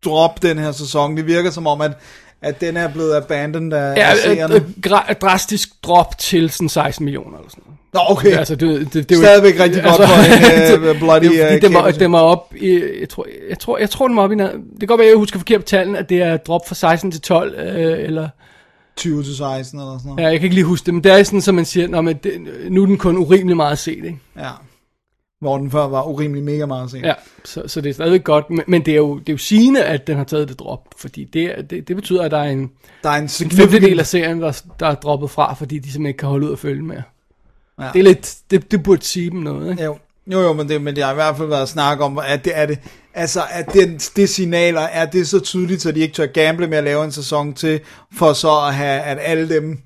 drop 0.04 0.42
den 0.42 0.58
her 0.58 0.72
sæson. 0.72 1.16
Det 1.16 1.26
virker 1.26 1.50
som 1.50 1.66
om, 1.66 1.80
at, 1.80 1.92
at 2.42 2.60
den 2.60 2.76
er 2.76 2.88
blevet 2.92 3.16
abandoned 3.16 3.72
af, 3.72 3.96
ja, 3.96 4.12
et, 4.12 4.18
seerne. 4.18 4.56
et, 4.56 4.64
gra- 4.86 5.10
et 5.10 5.20
drastisk 5.20 5.68
drop 5.82 6.18
til 6.18 6.50
sådan 6.50 6.68
16 6.68 7.04
millioner 7.04 7.36
eller 7.38 7.50
sådan 7.50 7.62
noget. 7.66 7.76
Nå, 7.94 8.00
okay. 8.16 8.36
Altså, 8.38 8.54
det, 8.56 8.68
det, 8.80 8.92
det, 8.92 9.08
det 9.08 9.14
er 9.14 9.18
jo- 9.20 9.24
Stadigvæk 9.24 9.60
rigtig 9.60 9.82
godt 9.82 9.96
for 9.96 10.82
en, 10.82 10.84
øh, 10.88 10.98
bloody, 10.98 11.24
det, 11.24 11.64
øh, 11.64 11.74
var, 11.74 11.90
den 11.90 12.12
var 12.12 12.20
op 12.20 12.54
i, 12.56 12.82
jeg 13.00 13.08
tror, 13.08 13.26
jeg 13.50 13.58
tror, 13.58 13.78
jeg 13.78 13.90
tror 13.90 14.08
den 14.08 14.16
var 14.16 14.22
op 14.22 14.32
i, 14.32 14.36
det 14.36 14.50
kan 14.80 14.86
godt 14.88 14.98
være, 14.98 15.08
jeg 15.08 15.16
husker 15.16 15.38
forkert 15.38 15.60
på 15.60 15.66
tallene, 15.66 15.98
at 15.98 16.08
det 16.08 16.22
er 16.22 16.36
drop 16.36 16.68
fra 16.68 16.74
16 16.74 17.10
til 17.12 17.20
12, 17.20 17.54
øh, 17.58 18.04
eller, 18.04 18.28
20 18.96 19.22
til 19.22 19.36
16 19.36 19.80
eller 19.80 19.98
sådan 19.98 20.08
noget. 20.08 20.22
ja, 20.22 20.28
jeg 20.28 20.38
kan 20.40 20.44
ikke 20.44 20.54
lige 20.54 20.64
huske 20.64 20.86
det, 20.86 20.94
men 20.94 21.04
det 21.04 21.12
er 21.12 21.22
sådan, 21.22 21.40
som 21.40 21.54
man 21.54 21.64
siger, 21.64 21.88
Nå, 21.88 22.00
men 22.00 22.16
det, 22.16 22.32
nu 22.68 22.82
er 22.82 22.86
den 22.86 22.98
kun 22.98 23.16
urimelig 23.16 23.56
meget 23.56 23.78
set, 23.78 23.96
ikke? 24.04 24.18
Ja. 24.38 24.48
Hvor 25.46 25.58
den 25.58 25.70
før 25.70 25.86
var 25.86 26.02
urimelig 26.02 26.42
mega 26.44 26.66
meget 26.66 26.90
sent. 26.90 27.06
Ja, 27.06 27.14
så, 27.44 27.62
så 27.66 27.80
det 27.80 27.90
er 27.90 27.94
stadigvæk 27.94 28.24
godt, 28.24 28.50
men, 28.50 28.60
men 28.68 28.84
det, 28.86 28.92
er 28.92 28.96
jo, 28.96 29.18
det 29.18 29.28
er 29.28 29.32
jo 29.32 29.38
sigende, 29.38 29.84
at 29.84 30.06
den 30.06 30.16
har 30.16 30.24
taget 30.24 30.48
det 30.48 30.58
drop, 30.58 30.80
fordi 30.98 31.24
det, 31.24 31.44
er- 31.44 31.62
det, 31.62 31.88
det 31.88 31.96
betyder, 31.96 32.22
at 32.22 32.30
der 32.30 32.38
er 32.38 32.50
en, 32.50 32.70
Der 33.02 33.10
er 33.10 33.16
en 33.16 33.22
en 33.22 33.50
femtedel 33.50 33.98
af 34.00 34.06
serien, 34.06 34.40
der, 34.42 34.62
der 34.80 34.86
er 34.86 34.94
droppet 34.94 35.30
fra, 35.30 35.54
fordi 35.54 35.74
de 35.78 35.82
simpelthen 35.82 36.06
ikke 36.06 36.18
kan 36.18 36.28
holde 36.28 36.46
ud 36.46 36.52
og 36.52 36.58
følge 36.58 36.82
med. 36.82 36.96
Ja. 37.80 37.88
Det 37.92 37.98
er 37.98 38.02
lidt, 38.02 38.36
det, 38.50 38.70
det 38.70 38.82
burde 38.82 39.02
sige 39.04 39.30
dem 39.30 39.38
noget, 39.40 39.70
ikke? 39.70 39.84
Jo, 39.84 39.96
jo, 40.32 40.40
jo 40.40 40.52
men, 40.52 40.68
det, 40.68 40.82
men 40.82 40.96
det 40.96 41.04
har 41.04 41.10
i 41.10 41.14
hvert 41.14 41.36
fald 41.36 41.48
været 41.48 41.68
snak 41.68 42.00
om, 42.00 42.18
at 42.18 42.44
det 42.44 42.52
er 42.56 42.66
det, 42.66 42.78
altså, 43.14 43.40
at 43.50 43.72
det, 43.72 44.10
det 44.16 44.28
signaler, 44.28 44.80
er 44.80 45.06
det 45.06 45.28
så 45.28 45.40
tydeligt, 45.40 45.82
så 45.82 45.92
de 45.92 46.00
ikke 46.00 46.14
tør 46.14 46.26
gamble 46.26 46.66
med 46.66 46.78
at 46.78 46.84
lave 46.84 47.04
en 47.04 47.12
sæson 47.12 47.54
til, 47.54 47.80
for 48.12 48.32
så 48.32 48.50
at 48.68 48.74
have, 48.74 49.00
at 49.00 49.18
alle 49.20 49.48
dem, 49.48 49.78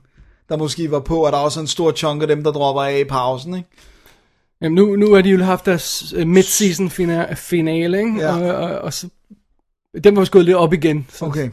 der 0.49 0.57
måske 0.57 0.91
var 0.91 1.01
på, 1.01 1.25
at 1.25 1.33
der 1.33 1.39
er 1.39 1.43
også 1.43 1.61
en 1.61 1.67
stor 1.67 1.93
chunk 1.93 2.23
af 2.23 2.29
dem, 2.29 2.45
der 2.45 2.53
dropper 2.53 2.83
af 2.83 2.99
i 2.99 3.05
pausen, 3.05 3.55
ikke? 3.55 3.69
Jamen 4.63 4.75
nu, 4.75 4.97
nu 4.97 5.15
har 5.15 5.23
de 5.23 5.31
jo 5.31 5.43
haft 5.45 5.67
deres 5.67 6.15
uh, 6.17 6.23
mid-season 6.23 6.89
fina- 6.91 7.35
finale, 7.35 7.99
ikke? 7.99 8.17
Ja. 8.19 8.53
Og, 8.53 8.55
og, 8.71 8.79
og 8.79 8.93
så, 8.93 9.09
den 10.05 10.17
var 10.17 10.29
gået 10.31 10.45
lidt 10.45 10.57
op 10.57 10.73
igen. 10.73 11.07
Så. 11.13 11.25
Okay. 11.25 11.51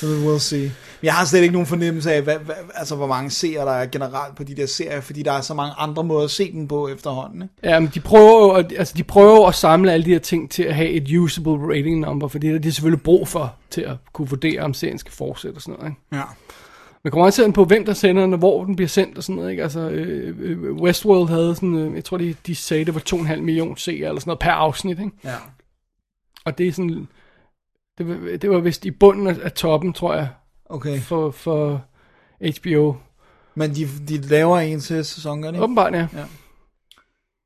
Så 0.00 0.06
we 0.06 0.28
will 0.28 0.40
see. 0.40 0.72
Jeg 1.02 1.14
har 1.14 1.24
slet 1.24 1.40
ikke 1.40 1.52
nogen 1.52 1.66
fornemmelse 1.66 2.12
af, 2.12 2.22
hvad, 2.22 2.38
hvad, 2.38 2.54
altså, 2.74 2.96
hvor 2.96 3.06
mange 3.06 3.30
seere 3.30 3.64
der 3.64 3.72
er 3.72 3.86
generelt 3.86 4.36
på 4.36 4.44
de 4.44 4.56
der 4.56 4.66
serier, 4.66 5.00
fordi 5.00 5.22
der 5.22 5.32
er 5.32 5.40
så 5.40 5.54
mange 5.54 5.74
andre 5.78 6.04
måder 6.04 6.24
at 6.24 6.30
se 6.30 6.52
dem 6.52 6.68
på 6.68 6.88
efterhånden. 6.88 7.42
Ikke? 7.42 7.54
Ja, 7.62 7.80
men 7.80 7.90
de 7.94 8.00
prøver, 8.00 8.58
jo 8.58 8.64
altså 8.76 8.94
de 8.96 9.04
prøver 9.04 9.36
jo 9.36 9.44
at 9.44 9.54
samle 9.54 9.92
alle 9.92 10.04
de 10.06 10.10
her 10.10 10.18
ting 10.18 10.50
til 10.50 10.62
at 10.62 10.74
have 10.74 10.88
et 10.88 11.18
usable 11.18 11.52
rating 11.52 12.00
number, 12.00 12.28
fordi 12.28 12.46
det 12.46 12.54
er 12.54 12.58
de 12.58 12.72
selvfølgelig 12.72 13.02
brug 13.02 13.28
for 13.28 13.54
til 13.70 13.80
at 13.80 13.96
kunne 14.12 14.28
vurdere, 14.28 14.60
om 14.60 14.74
serien 14.74 14.98
skal 14.98 15.12
fortsætte 15.12 15.56
og 15.56 15.62
sådan 15.62 15.74
noget. 15.78 15.90
Ikke? 15.90 16.16
Ja. 16.16 16.22
Man 17.06 17.10
kommer 17.10 17.26
også 17.26 17.44
an 17.44 17.52
på, 17.52 17.64
hvem 17.64 17.84
der 17.84 17.92
sender 17.92 18.22
den, 18.22 18.32
og 18.32 18.38
hvor 18.38 18.64
den 18.64 18.76
bliver 18.76 18.88
sendt 18.88 19.18
og 19.18 19.24
sådan 19.24 19.36
noget. 19.36 19.50
Ikke? 19.50 19.62
Altså, 19.62 19.80
øh, 19.80 20.36
øh, 20.38 20.72
Westworld 20.72 21.28
havde 21.28 21.54
sådan, 21.54 21.74
øh, 21.74 21.94
jeg 21.94 22.04
tror 22.04 22.16
de, 22.16 22.34
de 22.46 22.54
sagde, 22.54 22.84
det 22.84 22.94
var 22.94 23.02
2,5 23.14 23.36
millioner 23.40 23.74
seere 23.74 24.08
eller 24.08 24.20
sådan 24.20 24.28
noget 24.30 24.38
per 24.38 24.50
afsnit. 24.50 24.98
Ikke? 24.98 25.10
Ja. 25.24 25.36
Og 26.44 26.58
det 26.58 26.68
er 26.68 26.72
sådan, 26.72 27.08
det 27.98 28.08
var, 28.08 28.36
det 28.36 28.50
var 28.50 28.58
vist 28.58 28.84
i 28.84 28.90
bunden 28.90 29.26
af, 29.26 29.52
toppen, 29.52 29.92
tror 29.92 30.14
jeg, 30.14 30.28
Okay. 30.64 31.00
for, 31.00 31.30
for 31.30 31.84
HBO. 32.60 32.94
Men 33.54 33.74
de, 33.74 33.88
de 34.08 34.16
laver 34.16 34.58
en 34.58 34.80
til 34.80 35.04
sæson, 35.04 35.42
gør 35.42 35.50
de? 35.50 35.56
ikke? 35.56 35.64
Åbenbart, 35.64 35.94
ja. 35.94 36.06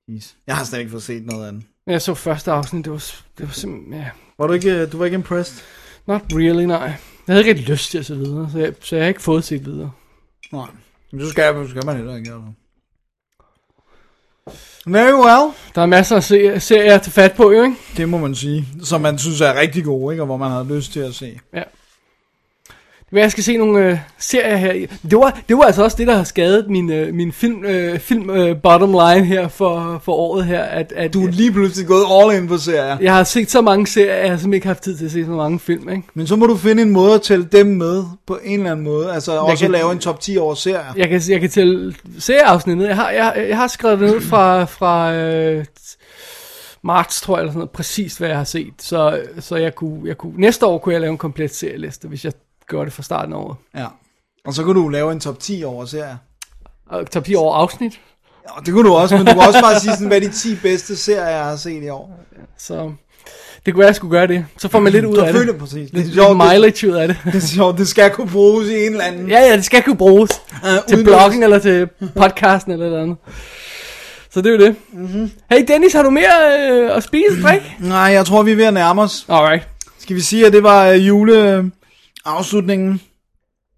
Jeez. 0.09 0.35
Jeg 0.47 0.57
har 0.57 0.65
slet 0.65 0.79
ikke 0.79 0.91
fået 0.91 1.03
set 1.03 1.27
noget 1.27 1.49
andet. 1.49 1.63
Jeg 1.87 2.03
så 2.03 2.15
første 2.15 2.53
afsnit, 2.53 2.85
det 2.85 2.93
var, 2.93 3.05
det 3.39 3.47
var 3.47 3.53
simpelthen, 3.53 3.95
ja, 3.95 4.11
Var 4.39 4.47
du 4.47 4.53
ikke, 4.53 4.87
du 4.87 4.99
var 4.99 5.05
ikke 5.05 5.15
impressed? 5.15 5.65
not 6.07 6.23
really, 6.33 6.65
nej. 6.65 6.93
Jeg 7.27 7.33
havde 7.35 7.41
ikke 7.41 7.51
rigtig 7.51 7.69
lyst 7.69 7.91
til 7.91 7.99
at 7.99 8.07
se 8.07 8.17
videre, 8.17 8.49
så 8.53 8.59
jeg, 8.59 8.73
så 8.81 8.97
jeg 8.97 9.05
har 9.05 9.09
ikke 9.09 9.23
fået 9.23 9.45
set 9.45 9.67
videre. 9.67 9.93
Nej. 10.53 10.67
Men 11.13 11.21
så 11.21 11.31
skal, 11.31 11.55
så 11.65 11.71
skal 11.71 11.87
man 11.87 11.97
heller 11.97 12.17
ikke 12.17 12.31
det. 12.31 12.43
Very 14.87 15.13
well. 15.13 15.53
Der 15.75 15.83
er 15.83 15.87
masser 15.87 16.17
af 16.17 16.25
se- 16.25 16.61
serier 16.61 16.95
at 16.95 17.03
tage 17.03 17.13
fat 17.13 17.33
på, 17.33 17.51
jo, 17.53 17.63
ikke? 17.63 17.77
Det 17.97 18.09
må 18.09 18.19
man 18.19 18.35
sige. 18.35 18.69
Som 18.83 19.01
man 19.01 19.19
synes 19.19 19.41
er 19.41 19.61
rigtig 19.61 19.85
gode, 19.85 20.15
ikke? 20.15 20.23
Og 20.23 20.27
hvor 20.27 20.37
man 20.37 20.51
har 20.51 20.65
lyst 20.65 20.93
til 20.93 21.01
at 21.01 21.15
se. 21.15 21.39
Ja. 21.55 21.63
Men 23.13 23.23
jeg 23.23 23.31
skal 23.31 23.45
se 23.45 23.57
nogle 23.57 23.85
øh, 23.91 23.99
serier 24.19 24.57
her. 24.57 24.73
Det 25.11 25.19
var, 25.19 25.41
det 25.49 25.57
var 25.57 25.63
altså 25.63 25.85
også 25.85 25.97
det, 25.97 26.07
der 26.07 26.15
har 26.17 26.25
skadet 26.25 26.71
min, 26.71 26.91
øh, 26.93 27.15
min 27.15 27.33
film, 27.33 27.65
øh, 27.65 27.99
film 27.99 28.31
øh, 28.31 28.57
bottom 28.63 28.91
line 28.91 29.27
her 29.27 29.49
for, 29.49 30.01
for 30.05 30.13
året 30.13 30.45
her. 30.45 30.63
At, 30.63 30.93
at 30.97 31.15
Du 31.15 31.27
er 31.27 31.31
lige 31.31 31.53
pludselig 31.53 31.87
gået 31.89 32.05
all 32.11 32.43
in 32.43 32.49
på 32.49 32.59
serier. 32.59 32.97
Jeg 33.01 33.15
har 33.15 33.25
set 33.25 33.51
så 33.51 33.61
mange 33.61 33.87
serier, 33.87 34.13
at 34.15 34.21
jeg 34.23 34.31
har 34.31 34.37
simpelthen 34.37 34.55
ikke 34.55 34.67
haft 34.67 34.83
tid 34.83 34.97
til 34.97 35.05
at 35.05 35.11
se 35.11 35.25
så 35.25 35.31
mange 35.31 35.59
film, 35.61 35.89
ikke? 35.89 36.03
Men 36.15 36.27
så 36.27 36.37
må 36.37 36.47
du 36.47 36.57
finde 36.57 36.83
en 36.83 36.91
måde 36.91 37.15
at 37.15 37.23
tælle 37.23 37.45
dem 37.53 37.67
med 37.67 38.05
på 38.27 38.39
en 38.45 38.59
eller 38.61 38.71
anden 38.73 38.85
måde. 38.85 39.13
Altså 39.13 39.33
også 39.39 39.65
kan- 39.65 39.71
lave 39.73 39.93
en 39.93 39.99
top 39.99 40.21
10 40.21 40.37
over 40.39 40.55
serier. 40.55 40.93
Jeg 40.97 41.09
kan, 41.09 41.21
jeg 41.29 41.41
kan 41.41 41.51
tælle 41.51 41.95
serieafsnittet. 42.19 42.89
Jeg 42.89 42.97
har, 42.97 43.11
jeg, 43.11 43.47
jeg 43.49 43.57
har 43.57 43.67
skrevet 43.67 44.01
det 44.01 44.11
ned 44.11 44.21
fra, 44.21 44.65
fra 44.65 45.15
øh, 45.15 45.65
marts, 46.85 47.21
tror 47.21 47.37
jeg, 47.37 47.41
eller 47.41 47.51
sådan 47.53 47.59
noget, 47.59 47.71
præcis 47.71 48.17
hvad 48.17 48.29
jeg 48.29 48.37
har 48.37 48.45
set. 48.45 48.73
Så, 48.79 49.21
så 49.41 49.57
jeg 49.57 49.75
kunne, 49.75 50.01
jeg 50.09 50.19
kunne, 50.19 50.33
næste 50.37 50.67
år 50.67 50.79
kunne 50.79 50.93
jeg 50.93 51.01
lave 51.01 51.11
en 51.11 51.19
komplet 51.19 51.55
serieliste, 51.55 52.09
hvis 52.09 52.25
jeg 52.25 52.33
gør 52.71 52.85
det 52.85 52.93
fra 52.93 53.03
starten 53.03 53.33
året. 53.35 53.57
Ja. 53.77 53.87
Og 54.47 54.55
så 54.55 54.65
kan 54.65 54.75
du 54.75 54.89
lave 54.89 55.13
en 55.13 55.21
top 55.21 55.39
10 55.39 55.63
over 55.67 55.85
serier. 55.85 56.17
Og 56.91 57.11
top 57.11 57.25
10 57.25 57.35
over 57.35 57.55
afsnit. 57.55 58.01
Ja, 58.49 58.61
det 58.67 58.75
kunne 58.75 58.89
du 58.89 58.95
også, 58.95 59.17
men 59.17 59.27
du 59.27 59.33
kan 59.33 59.43
også 59.43 59.61
bare 59.63 59.81
sige 59.81 59.93
sådan, 59.93 60.07
hvad 60.07 60.21
de 60.21 60.29
10 60.29 60.57
bedste 60.63 60.97
serier, 60.97 61.29
jeg 61.29 61.45
har 61.45 61.57
set 61.57 61.83
i 61.83 61.89
år. 61.89 62.21
Så 62.59 62.93
det 63.67 63.75
kunne 63.75 63.79
være, 63.79 63.87
at 63.87 63.91
jeg 63.91 63.97
skulle 63.97 64.11
gøre 64.19 64.27
det. 64.27 64.47
Så 64.59 64.69
får 64.69 64.81
man 64.81 64.93
lidt 64.93 65.05
ud 65.05 65.17
af 65.17 65.33
det. 65.33 65.59
præcis. 65.59 65.75
Lidt, 65.75 65.93
Det 65.93 66.11
er 66.11 66.15
sjovt, 66.15 66.29
det- 66.29 66.37
mileage 66.53 66.89
ud 66.91 66.95
af 66.97 67.09
det. 67.09 67.17
Det 67.25 67.35
er 67.35 67.41
sjovt, 67.47 67.79
det 67.79 67.89
skal 67.89 68.11
kunne 68.11 68.31
bruges 68.31 68.69
i 68.69 68.87
en 68.87 68.93
eller 68.93 69.05
anden... 69.05 69.29
Ja, 69.29 69.41
ja, 69.41 69.57
det 69.57 69.65
skal 69.65 69.83
kunne 69.83 69.97
bruges. 69.97 70.31
Uh, 70.63 70.69
til 70.89 71.05
bloggen 71.05 71.43
eller 71.43 71.59
til 71.59 71.89
podcasten 72.17 72.73
eller 72.73 72.89
noget 72.91 73.03
andet. 73.03 73.17
Så 74.31 74.41
det 74.41 74.47
er 74.47 74.57
jo 74.59 74.59
det. 74.67 74.77
Mm-hmm. 74.93 75.31
Hey 75.51 75.65
Dennis, 75.69 75.93
har 75.93 76.03
du 76.03 76.11
mere 76.11 76.71
øh, 76.71 76.97
at 76.97 77.03
spise, 77.03 77.43
drik? 77.43 77.61
Nej, 77.81 77.99
jeg 77.99 78.27
tror, 78.27 78.43
vi 78.43 78.53
er 78.53 78.57
ved 78.57 78.65
at 78.65 78.75
nærme 78.75 79.03
os. 79.03 79.27
Alright. 79.29 79.69
Skal 79.99 80.17
vi 80.17 80.21
sige, 80.21 80.47
at 80.47 80.53
det 80.53 80.63
var 80.63 80.87
øh, 80.87 81.65
juleafslutningen? 82.27 83.01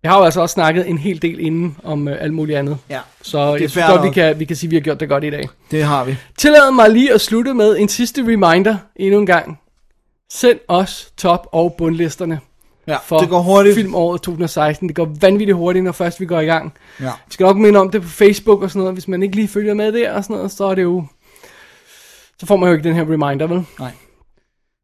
Jeg 0.03 0.11
har 0.11 0.19
jo 0.19 0.25
altså 0.25 0.41
også 0.41 0.53
snakket 0.53 0.89
en 0.89 0.99
hel 0.99 1.23
del 1.23 1.41
inden 1.41 1.77
om 1.85 2.09
øh, 2.09 2.17
alt 2.21 2.35
muligt 2.35 2.59
andet. 2.59 2.79
Ja, 2.91 3.01
Så 3.23 3.57
jeg 3.57 3.71
synes 3.71 3.87
godt, 3.89 4.03
vi 4.03 4.11
kan, 4.11 4.39
vi 4.39 4.45
kan 4.45 4.57
sige, 4.57 4.69
at 4.69 4.71
vi 4.71 4.77
har 4.77 4.81
gjort 4.81 5.01
det 5.01 5.09
godt 5.09 5.25
i 5.25 5.31
dag. 5.31 5.49
det 5.71 5.85
har 5.85 6.05
vi. 6.05 6.17
Tillad 6.39 6.71
mig 6.75 6.91
lige 6.91 7.13
at 7.15 7.21
slutte 7.21 7.55
med 7.55 7.77
en 7.79 7.89
sidste 7.89 8.23
reminder 8.23 8.77
endnu 8.97 9.19
en 9.21 9.27
gang. 9.27 9.59
Send 10.33 10.59
os 10.69 11.13
top- 11.17 11.47
og 11.53 11.75
bundlisterne 11.79 12.41
Ja, 12.87 12.97
for 13.05 13.19
det 13.19 13.29
går 13.29 13.41
hurtigt. 13.43 13.75
filmåret 13.75 14.21
2016. 14.23 14.89
Det 14.89 14.97
går 14.97 15.17
vanvittigt 15.21 15.57
hurtigt, 15.57 15.85
når 15.85 15.93
først 15.93 16.21
vi 16.21 16.27
går 16.27 16.41
i 16.41 16.45
gang. 16.45 16.73
Ja. 17.01 17.05
Vi 17.27 17.33
skal 17.33 17.45
nok 17.45 17.57
minde 17.57 17.81
om 17.81 17.91
det 17.91 18.03
på 18.03 18.09
Facebook 18.09 18.63
og 18.63 18.71
sådan 18.71 18.79
noget. 18.81 18.95
Hvis 18.95 19.09
man 19.09 19.23
ikke 19.23 19.37
lige 19.37 19.49
følger 19.49 19.75
med 19.75 19.93
der 19.93 20.13
og 20.13 20.25
sådan 20.25 20.37
noget, 20.37 20.53
så 20.53 20.65
er 20.65 20.75
det 20.75 20.83
jo... 20.83 21.05
Så 22.39 22.47
får 22.47 22.57
man 22.57 22.69
jo 22.69 22.75
ikke 22.75 22.89
den 22.89 22.95
her 22.97 23.03
reminder, 23.03 23.47
vel? 23.47 23.65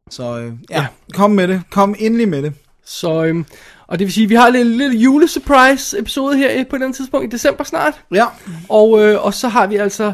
Så 0.09 0.39
øh, 0.39 0.53
ja, 0.69 0.87
kom 1.13 1.31
med 1.31 1.47
det. 1.47 1.61
Kom 1.71 1.95
endelig 1.99 2.27
med 2.27 2.43
det. 2.43 2.53
Så, 2.89 3.23
øhm, 3.23 3.45
og 3.87 3.99
det 3.99 4.05
vil 4.05 4.13
sige, 4.13 4.23
at 4.23 4.29
vi 4.29 4.35
har 4.35 4.47
en 4.47 4.53
lille, 4.53 4.77
lille 4.77 4.97
julesurprise 4.99 5.99
episode 5.99 6.37
her 6.37 6.65
på 6.65 6.77
den 6.77 6.93
tidspunkt 6.93 7.25
i 7.25 7.29
december 7.29 7.63
snart. 7.63 8.01
Ja, 8.13 8.25
Og, 8.69 9.01
øh, 9.03 9.25
og 9.25 9.33
så 9.33 9.47
har 9.47 9.67
vi 9.67 9.75
altså 9.75 10.13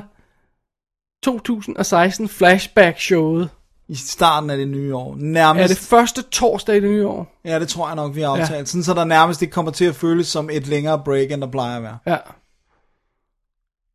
2016 1.24 2.30
flashback 2.30 3.00
showet. 3.00 3.50
i 3.88 3.96
starten 3.96 4.50
af 4.50 4.58
det 4.58 4.68
nye 4.68 4.96
år. 4.96 5.12
Er 5.14 5.18
Nærmest. 5.18 5.70
det 5.70 5.78
første 5.78 6.22
torsdag 6.22 6.78
i 6.78 6.80
det 6.80 6.90
nye 6.90 7.08
år? 7.08 7.40
Ja, 7.46 7.60
det 7.60 7.68
tror 7.68 7.88
jeg 7.88 7.96
nok, 7.96 8.16
vi 8.16 8.22
har 8.22 8.30
aftalt. 8.30 8.52
Ja. 8.60 8.66
Sådan, 8.66 8.84
så 8.84 8.94
der 8.94 9.06
nærmest 9.06 9.42
ikke 9.42 9.52
kommer 9.52 9.72
til 9.72 9.86
at 9.86 9.96
føles 9.96 10.28
som 10.28 10.50
et 10.50 10.68
længere 10.68 11.02
break, 11.06 11.32
end 11.32 11.42
der 11.42 11.48
plejer 11.52 11.78
at 11.78 11.84
være. 11.84 11.98
Ja, 12.08 12.18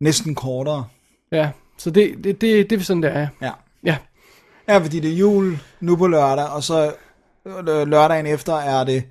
Næsten 0.00 0.34
kortere. 0.34 0.84
ja. 1.32 1.50
Så 1.78 1.90
det, 1.90 2.14
det, 2.24 2.40
det, 2.40 2.70
det 2.70 2.80
er 2.80 2.84
sådan, 2.84 3.02
det 3.02 3.16
er. 3.16 3.28
Ja. 3.42 3.50
Ja. 3.84 3.96
Ja, 4.68 4.78
fordi 4.78 5.00
det 5.00 5.10
er 5.10 5.16
jul 5.16 5.58
nu 5.80 5.96
på 5.96 6.06
lørdag, 6.06 6.46
og 6.46 6.62
så 6.62 6.92
lørdagen 7.86 8.26
efter 8.26 8.54
er 8.56 8.84
det 8.84 9.02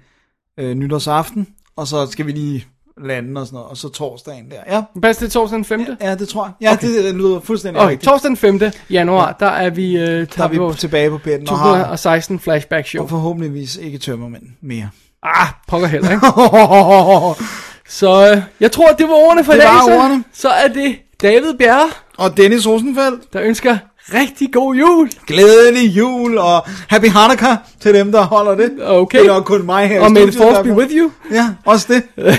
øh, 0.58 0.76
nytårsaften, 0.76 1.48
og 1.76 1.88
så 1.88 2.06
skal 2.12 2.26
vi 2.26 2.32
lige 2.32 2.66
lande 3.04 3.42
og 3.42 3.48
sådan 3.48 3.56
noget, 3.56 3.70
og 3.70 3.78
så 3.78 3.90
torsdagen 3.90 4.52
der. 4.52 4.76
Ja, 4.76 4.82
Pas 5.02 5.18
det 5.18 5.32
torsdag 5.32 5.56
den 5.58 5.66
5. 5.66 5.86
ja 6.02 6.16
det 6.16 6.30
tror 6.30 6.46
jeg. 6.46 6.52
Ja, 6.62 6.74
okay. 6.74 6.88
det, 6.96 7.04
det 7.04 7.16
lyder 7.16 7.40
fuldstændig 7.40 7.82
Okay, 7.82 7.92
rigtigt. 7.92 8.10
torsdag 8.10 8.30
den 8.30 8.38
5. 8.38 8.62
januar, 8.90 9.32
der 9.40 9.46
er 9.46 9.70
vi, 9.70 9.98
øh, 9.98 10.28
Der 10.38 10.44
er 10.44 10.48
vi 10.48 10.58
vores 10.58 10.78
tilbage 10.78 11.10
på 11.10 11.18
pætten 11.18 11.50
og 11.50 11.60
har 11.60 11.74
2016 11.74 12.40
flashback 12.40 12.88
show. 12.88 13.04
og 13.04 13.10
forhåbentligvis 13.10 13.76
ikke 13.76 13.98
tømmermænd 13.98 14.44
mere. 14.62 14.90
Ah, 15.24 15.48
pokker 15.68 15.88
heller, 15.88 16.12
ikke? 16.12 16.26
Så 17.90 18.32
øh, 18.36 18.42
jeg 18.60 18.72
tror, 18.72 18.88
det 18.88 19.08
var 19.08 19.14
ordene 19.16 19.44
for 19.44 19.52
Det 19.52 19.60
i 19.60 19.62
dag. 19.64 19.80
så. 19.88 19.98
ordene. 20.00 20.24
Så 20.34 20.50
er 20.50 20.68
det 20.68 20.96
David 21.22 21.54
Bjerre, 21.60 21.90
og 22.18 22.38
Dennis 22.38 22.68
Rosenfeldt, 22.68 23.34
der 23.34 23.42
ønsker 23.42 23.78
rigtig 24.14 24.54
god 24.54 24.76
jul. 24.76 25.10
glædelig 25.28 25.98
jul 25.98 26.38
og 26.38 26.68
happy 26.88 27.10
Hanukkah 27.10 27.58
til 27.80 27.94
dem, 27.94 28.12
der 28.12 28.22
holder 28.22 28.56
det. 28.56 28.72
Okay. 28.82 29.20
Det 29.20 29.28
er 29.28 29.42
kun 29.42 29.66
mig 29.66 29.88
her 29.88 30.02
Og 30.02 30.10
the 30.10 30.32
studiet, 30.32 30.36
force 30.56 30.64
be 30.64 30.74
with 30.74 30.92
you. 30.96 31.12
Ja, 31.32 31.50
også 31.66 31.88
det. 31.94 32.04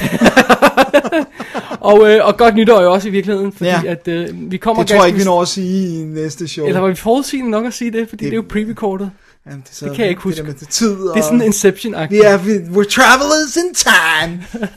Og, 1.81 2.11
øh, 2.11 2.27
og 2.27 2.37
godt 2.37 2.55
nytår 2.55 2.83
jo 2.83 2.93
også 2.93 3.09
i 3.09 3.11
virkeligheden, 3.11 3.53
fordi 3.53 3.71
Ja. 3.71 3.83
at 3.87 4.09
øh, 4.09 4.29
vi 4.33 4.57
kommer 4.57 4.83
Det 4.83 4.91
tror 4.91 4.99
jeg 4.99 5.07
ikke, 5.07 5.19
vi 5.19 5.25
når 5.25 5.43
at 5.43 5.49
sige 5.49 6.01
i 6.01 6.05
næste 6.05 6.49
show. 6.49 6.67
Eller 6.67 6.81
var 6.81 6.89
vi 6.89 6.95
forudsigende 6.95 7.51
nok 7.51 7.67
at 7.67 7.75
sige 7.75 7.91
det, 7.93 8.09
fordi 8.09 8.25
det, 8.25 8.33
det 8.33 8.39
er 8.39 8.43
jo 8.43 8.73
pre-recorded. 8.73 9.07
Jamen, 9.47 9.61
det, 9.61 9.77
så, 9.77 9.85
det 9.87 9.95
kan 9.95 10.03
jeg 10.03 10.11
ikke 10.11 10.23
huske. 10.23 10.37
Det, 10.39 10.47
med 10.47 10.55
det 10.55 10.69
tid 10.69 10.97
og... 10.97 11.15
Det 11.17 11.21
er 11.21 11.25
sådan 11.25 11.43
Inception-agtigt. 11.43 12.25
Er, 12.27 12.37
vi, 12.37 12.51
we're 12.57 12.89
travelers 12.91 13.57
in 13.57 13.75
time. 13.75 14.45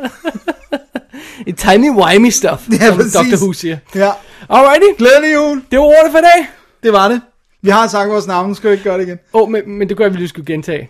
En 1.48 1.56
tiny 1.56 1.90
wimey 1.90 2.30
stuff, 2.30 2.61
Ja, 2.72 2.88
som 2.88 2.95
præcis. 2.98 3.14
Dr. 3.14 3.44
Who 3.44 3.53
siger. 3.53 3.78
Ja. 3.95 4.10
Alrighty, 4.49 4.86
Glædelig 4.98 5.34
jul. 5.34 5.61
det 5.72 5.80
var 5.80 5.86
ordet 5.86 6.11
for 6.11 6.18
i 6.18 6.22
dag. 6.22 6.49
Det 6.84 6.93
var 6.93 7.07
det. 7.07 7.22
Vi 7.61 7.69
har 7.69 7.88
sagt 7.88 8.10
vores 8.10 8.27
navn, 8.27 8.55
skal 8.55 8.69
vi 8.69 8.73
ikke 8.73 8.84
gøre 8.84 8.97
det 8.97 9.07
igen? 9.07 9.19
Åh, 9.34 9.41
oh, 9.41 9.49
men, 9.49 9.61
men 9.69 9.89
det 9.89 9.97
gør, 9.97 10.10
vi 10.10 10.18
lige 10.18 10.27
skulle 10.27 10.45
gentage. 10.45 10.89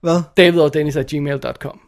Hvad? 0.00 0.22
David 0.36 0.60
og 0.60 0.74
Dennis 0.74 0.96
at 0.96 1.06
gmail.com. 1.06 1.80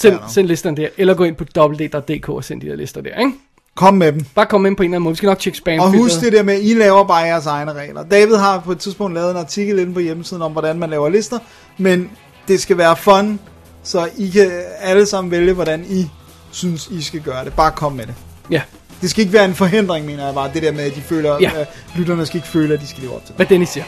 Send, 0.00 0.14
Ja, 0.14 0.28
send 0.28 0.46
listerne 0.46 0.76
der, 0.76 0.88
eller 0.96 1.14
gå 1.14 1.24
ind 1.24 1.36
på 1.36 1.44
www.dk 1.56 2.28
og 2.28 2.44
send 2.44 2.60
de 2.60 2.66
der 2.66 2.76
lister 2.76 3.00
der, 3.00 3.18
ikke? 3.18 3.32
Kom 3.76 3.94
med 3.94 4.12
dem. 4.12 4.24
Bare 4.34 4.46
kom 4.46 4.66
ind 4.66 4.76
på 4.76 4.82
en 4.82 4.90
eller 4.90 4.96
anden 4.96 5.04
måde. 5.04 5.12
Vi 5.12 5.16
skal 5.16 5.26
nok 5.26 5.38
tjekke 5.38 5.58
spam. 5.58 5.78
Og 5.80 5.92
husk 5.92 6.20
det 6.20 6.32
der 6.32 6.42
med, 6.42 6.54
at 6.54 6.60
I 6.62 6.74
laver 6.74 7.04
bare 7.04 7.18
jeres 7.18 7.46
egne 7.46 7.72
regler. 7.72 8.02
David 8.02 8.34
har 8.34 8.60
på 8.60 8.72
et 8.72 8.78
tidspunkt 8.78 9.14
lavet 9.14 9.30
en 9.30 9.36
artikel 9.36 9.78
inde 9.78 9.94
på 9.94 10.00
hjemmesiden 10.00 10.42
om, 10.42 10.52
hvordan 10.52 10.78
man 10.78 10.90
laver 10.90 11.08
lister. 11.08 11.38
Men 11.78 12.10
det 12.48 12.60
skal 12.60 12.78
være 12.78 12.96
fun, 12.96 13.40
så 13.82 14.08
I 14.16 14.28
kan 14.28 14.50
alle 14.80 15.06
sammen 15.06 15.30
vælge, 15.30 15.52
hvordan 15.52 15.84
I 15.88 16.10
synes, 16.50 16.88
I 16.90 17.02
skal 17.02 17.20
gøre 17.20 17.44
det. 17.44 17.52
Bare 17.52 17.72
kom 17.72 17.92
med 17.92 18.06
det. 18.06 18.14
Ja, 18.50 18.62
Det 19.00 19.10
skal 19.10 19.20
ikke 19.20 19.32
være 19.32 19.44
en 19.44 19.54
forhindring, 19.54 20.06
mener 20.06 20.24
jeg 20.26 20.34
bare. 20.34 20.50
Det 20.54 20.62
der 20.62 20.72
med, 20.72 20.84
at 20.84 20.94
de 20.94 21.00
føler, 21.02 21.36
Ja. 21.40 21.50
ja. 21.58 21.64
lytterne 21.96 22.26
skal 22.26 22.36
ikke 22.36 22.48
føle, 22.48 22.74
at 22.74 22.80
de 22.80 22.86
skal 22.86 23.02
leve 23.02 23.14
op 23.14 23.20
til 23.20 23.28
det. 23.28 23.36
hvad 23.36 23.46
Dennis 23.46 23.68
siger. 23.68 23.84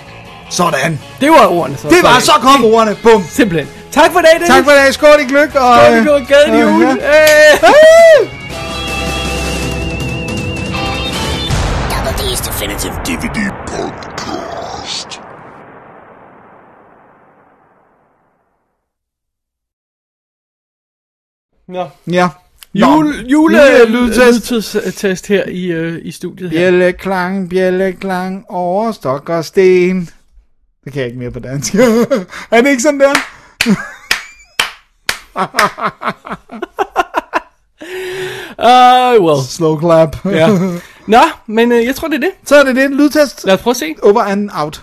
Sådan. 0.51 1.01
Det 1.21 1.31
var 1.31 1.47
ordene. 1.47 1.77
Så. 1.77 1.89
Det 1.89 1.97
var 2.03 2.19
så 2.21 2.33
kom 2.41 2.65
ordene. 2.65 2.97
Bum. 3.03 3.25
Simpelthen. 3.29 3.69
Tak 3.93 4.13
for 4.13 4.19
i 4.21 4.23
dag, 4.23 4.33
Dennis. 4.33 4.49
Tak 4.49 4.65
for 4.65 4.71
i 4.71 4.75
dag. 4.75 4.95
Skål 4.95 5.21
i 5.21 5.25
gløk. 5.29 5.55
Og, 5.55 5.77
Skål, 6.05 6.27
gade 6.27 6.49
i 6.49 6.51
øh, 6.51 6.61
jul. 6.61 6.83
ja. 6.85 6.95
Øh. 6.97 8.29
Double 11.91 12.13
D's 12.19 12.47
Definitive 12.49 12.93
DVD 13.07 13.39
podcast. 13.67 15.21
Nå. 21.69 21.89
Ja. 22.07 22.29
Jule, 22.75 23.15
jule, 23.29 23.59
Julelydtest. 23.59 24.53
lydtest 24.75 25.27
her 25.27 25.45
i, 25.49 25.65
øh, 25.73 25.99
i 26.03 26.11
studiet 26.13 26.51
her. 26.51 26.59
Bjælleklang, 26.59 27.51
bjælleklang 27.51 28.45
over 28.49 28.93
stok 28.93 29.29
og 29.29 29.45
sten. 29.45 30.11
Det 30.85 30.93
kan 30.93 31.01
jeg 31.01 31.07
ikke 31.07 31.19
mere 31.19 31.31
på 31.31 31.39
dansk. 31.41 31.75
er 32.51 32.61
det 32.63 32.71
ikke 32.71 32.83
sådan 32.83 33.01
der? 33.01 33.13
Uh, 38.59 39.25
well. 39.27 39.43
Slow 39.49 39.81
clap. 39.81 40.17
Ja. 40.25 40.49
Nå, 41.07 41.21
men 41.47 41.73
øh, 41.73 41.85
jeg 41.85 41.95
tror, 41.97 42.09
det 42.09 42.17
er 42.17 42.21
det. 42.21 42.31
Så 42.45 42.57
er 42.57 42.65
det 42.65 42.77
det. 42.77 42.91
Lydtest. 42.91 43.45
Lad 43.45 43.55
os 43.55 43.61
prøve 43.61 43.73
at 43.73 43.77
se. 43.77 43.95
Over 44.03 44.21
and 44.23 44.51
out. 44.55 44.83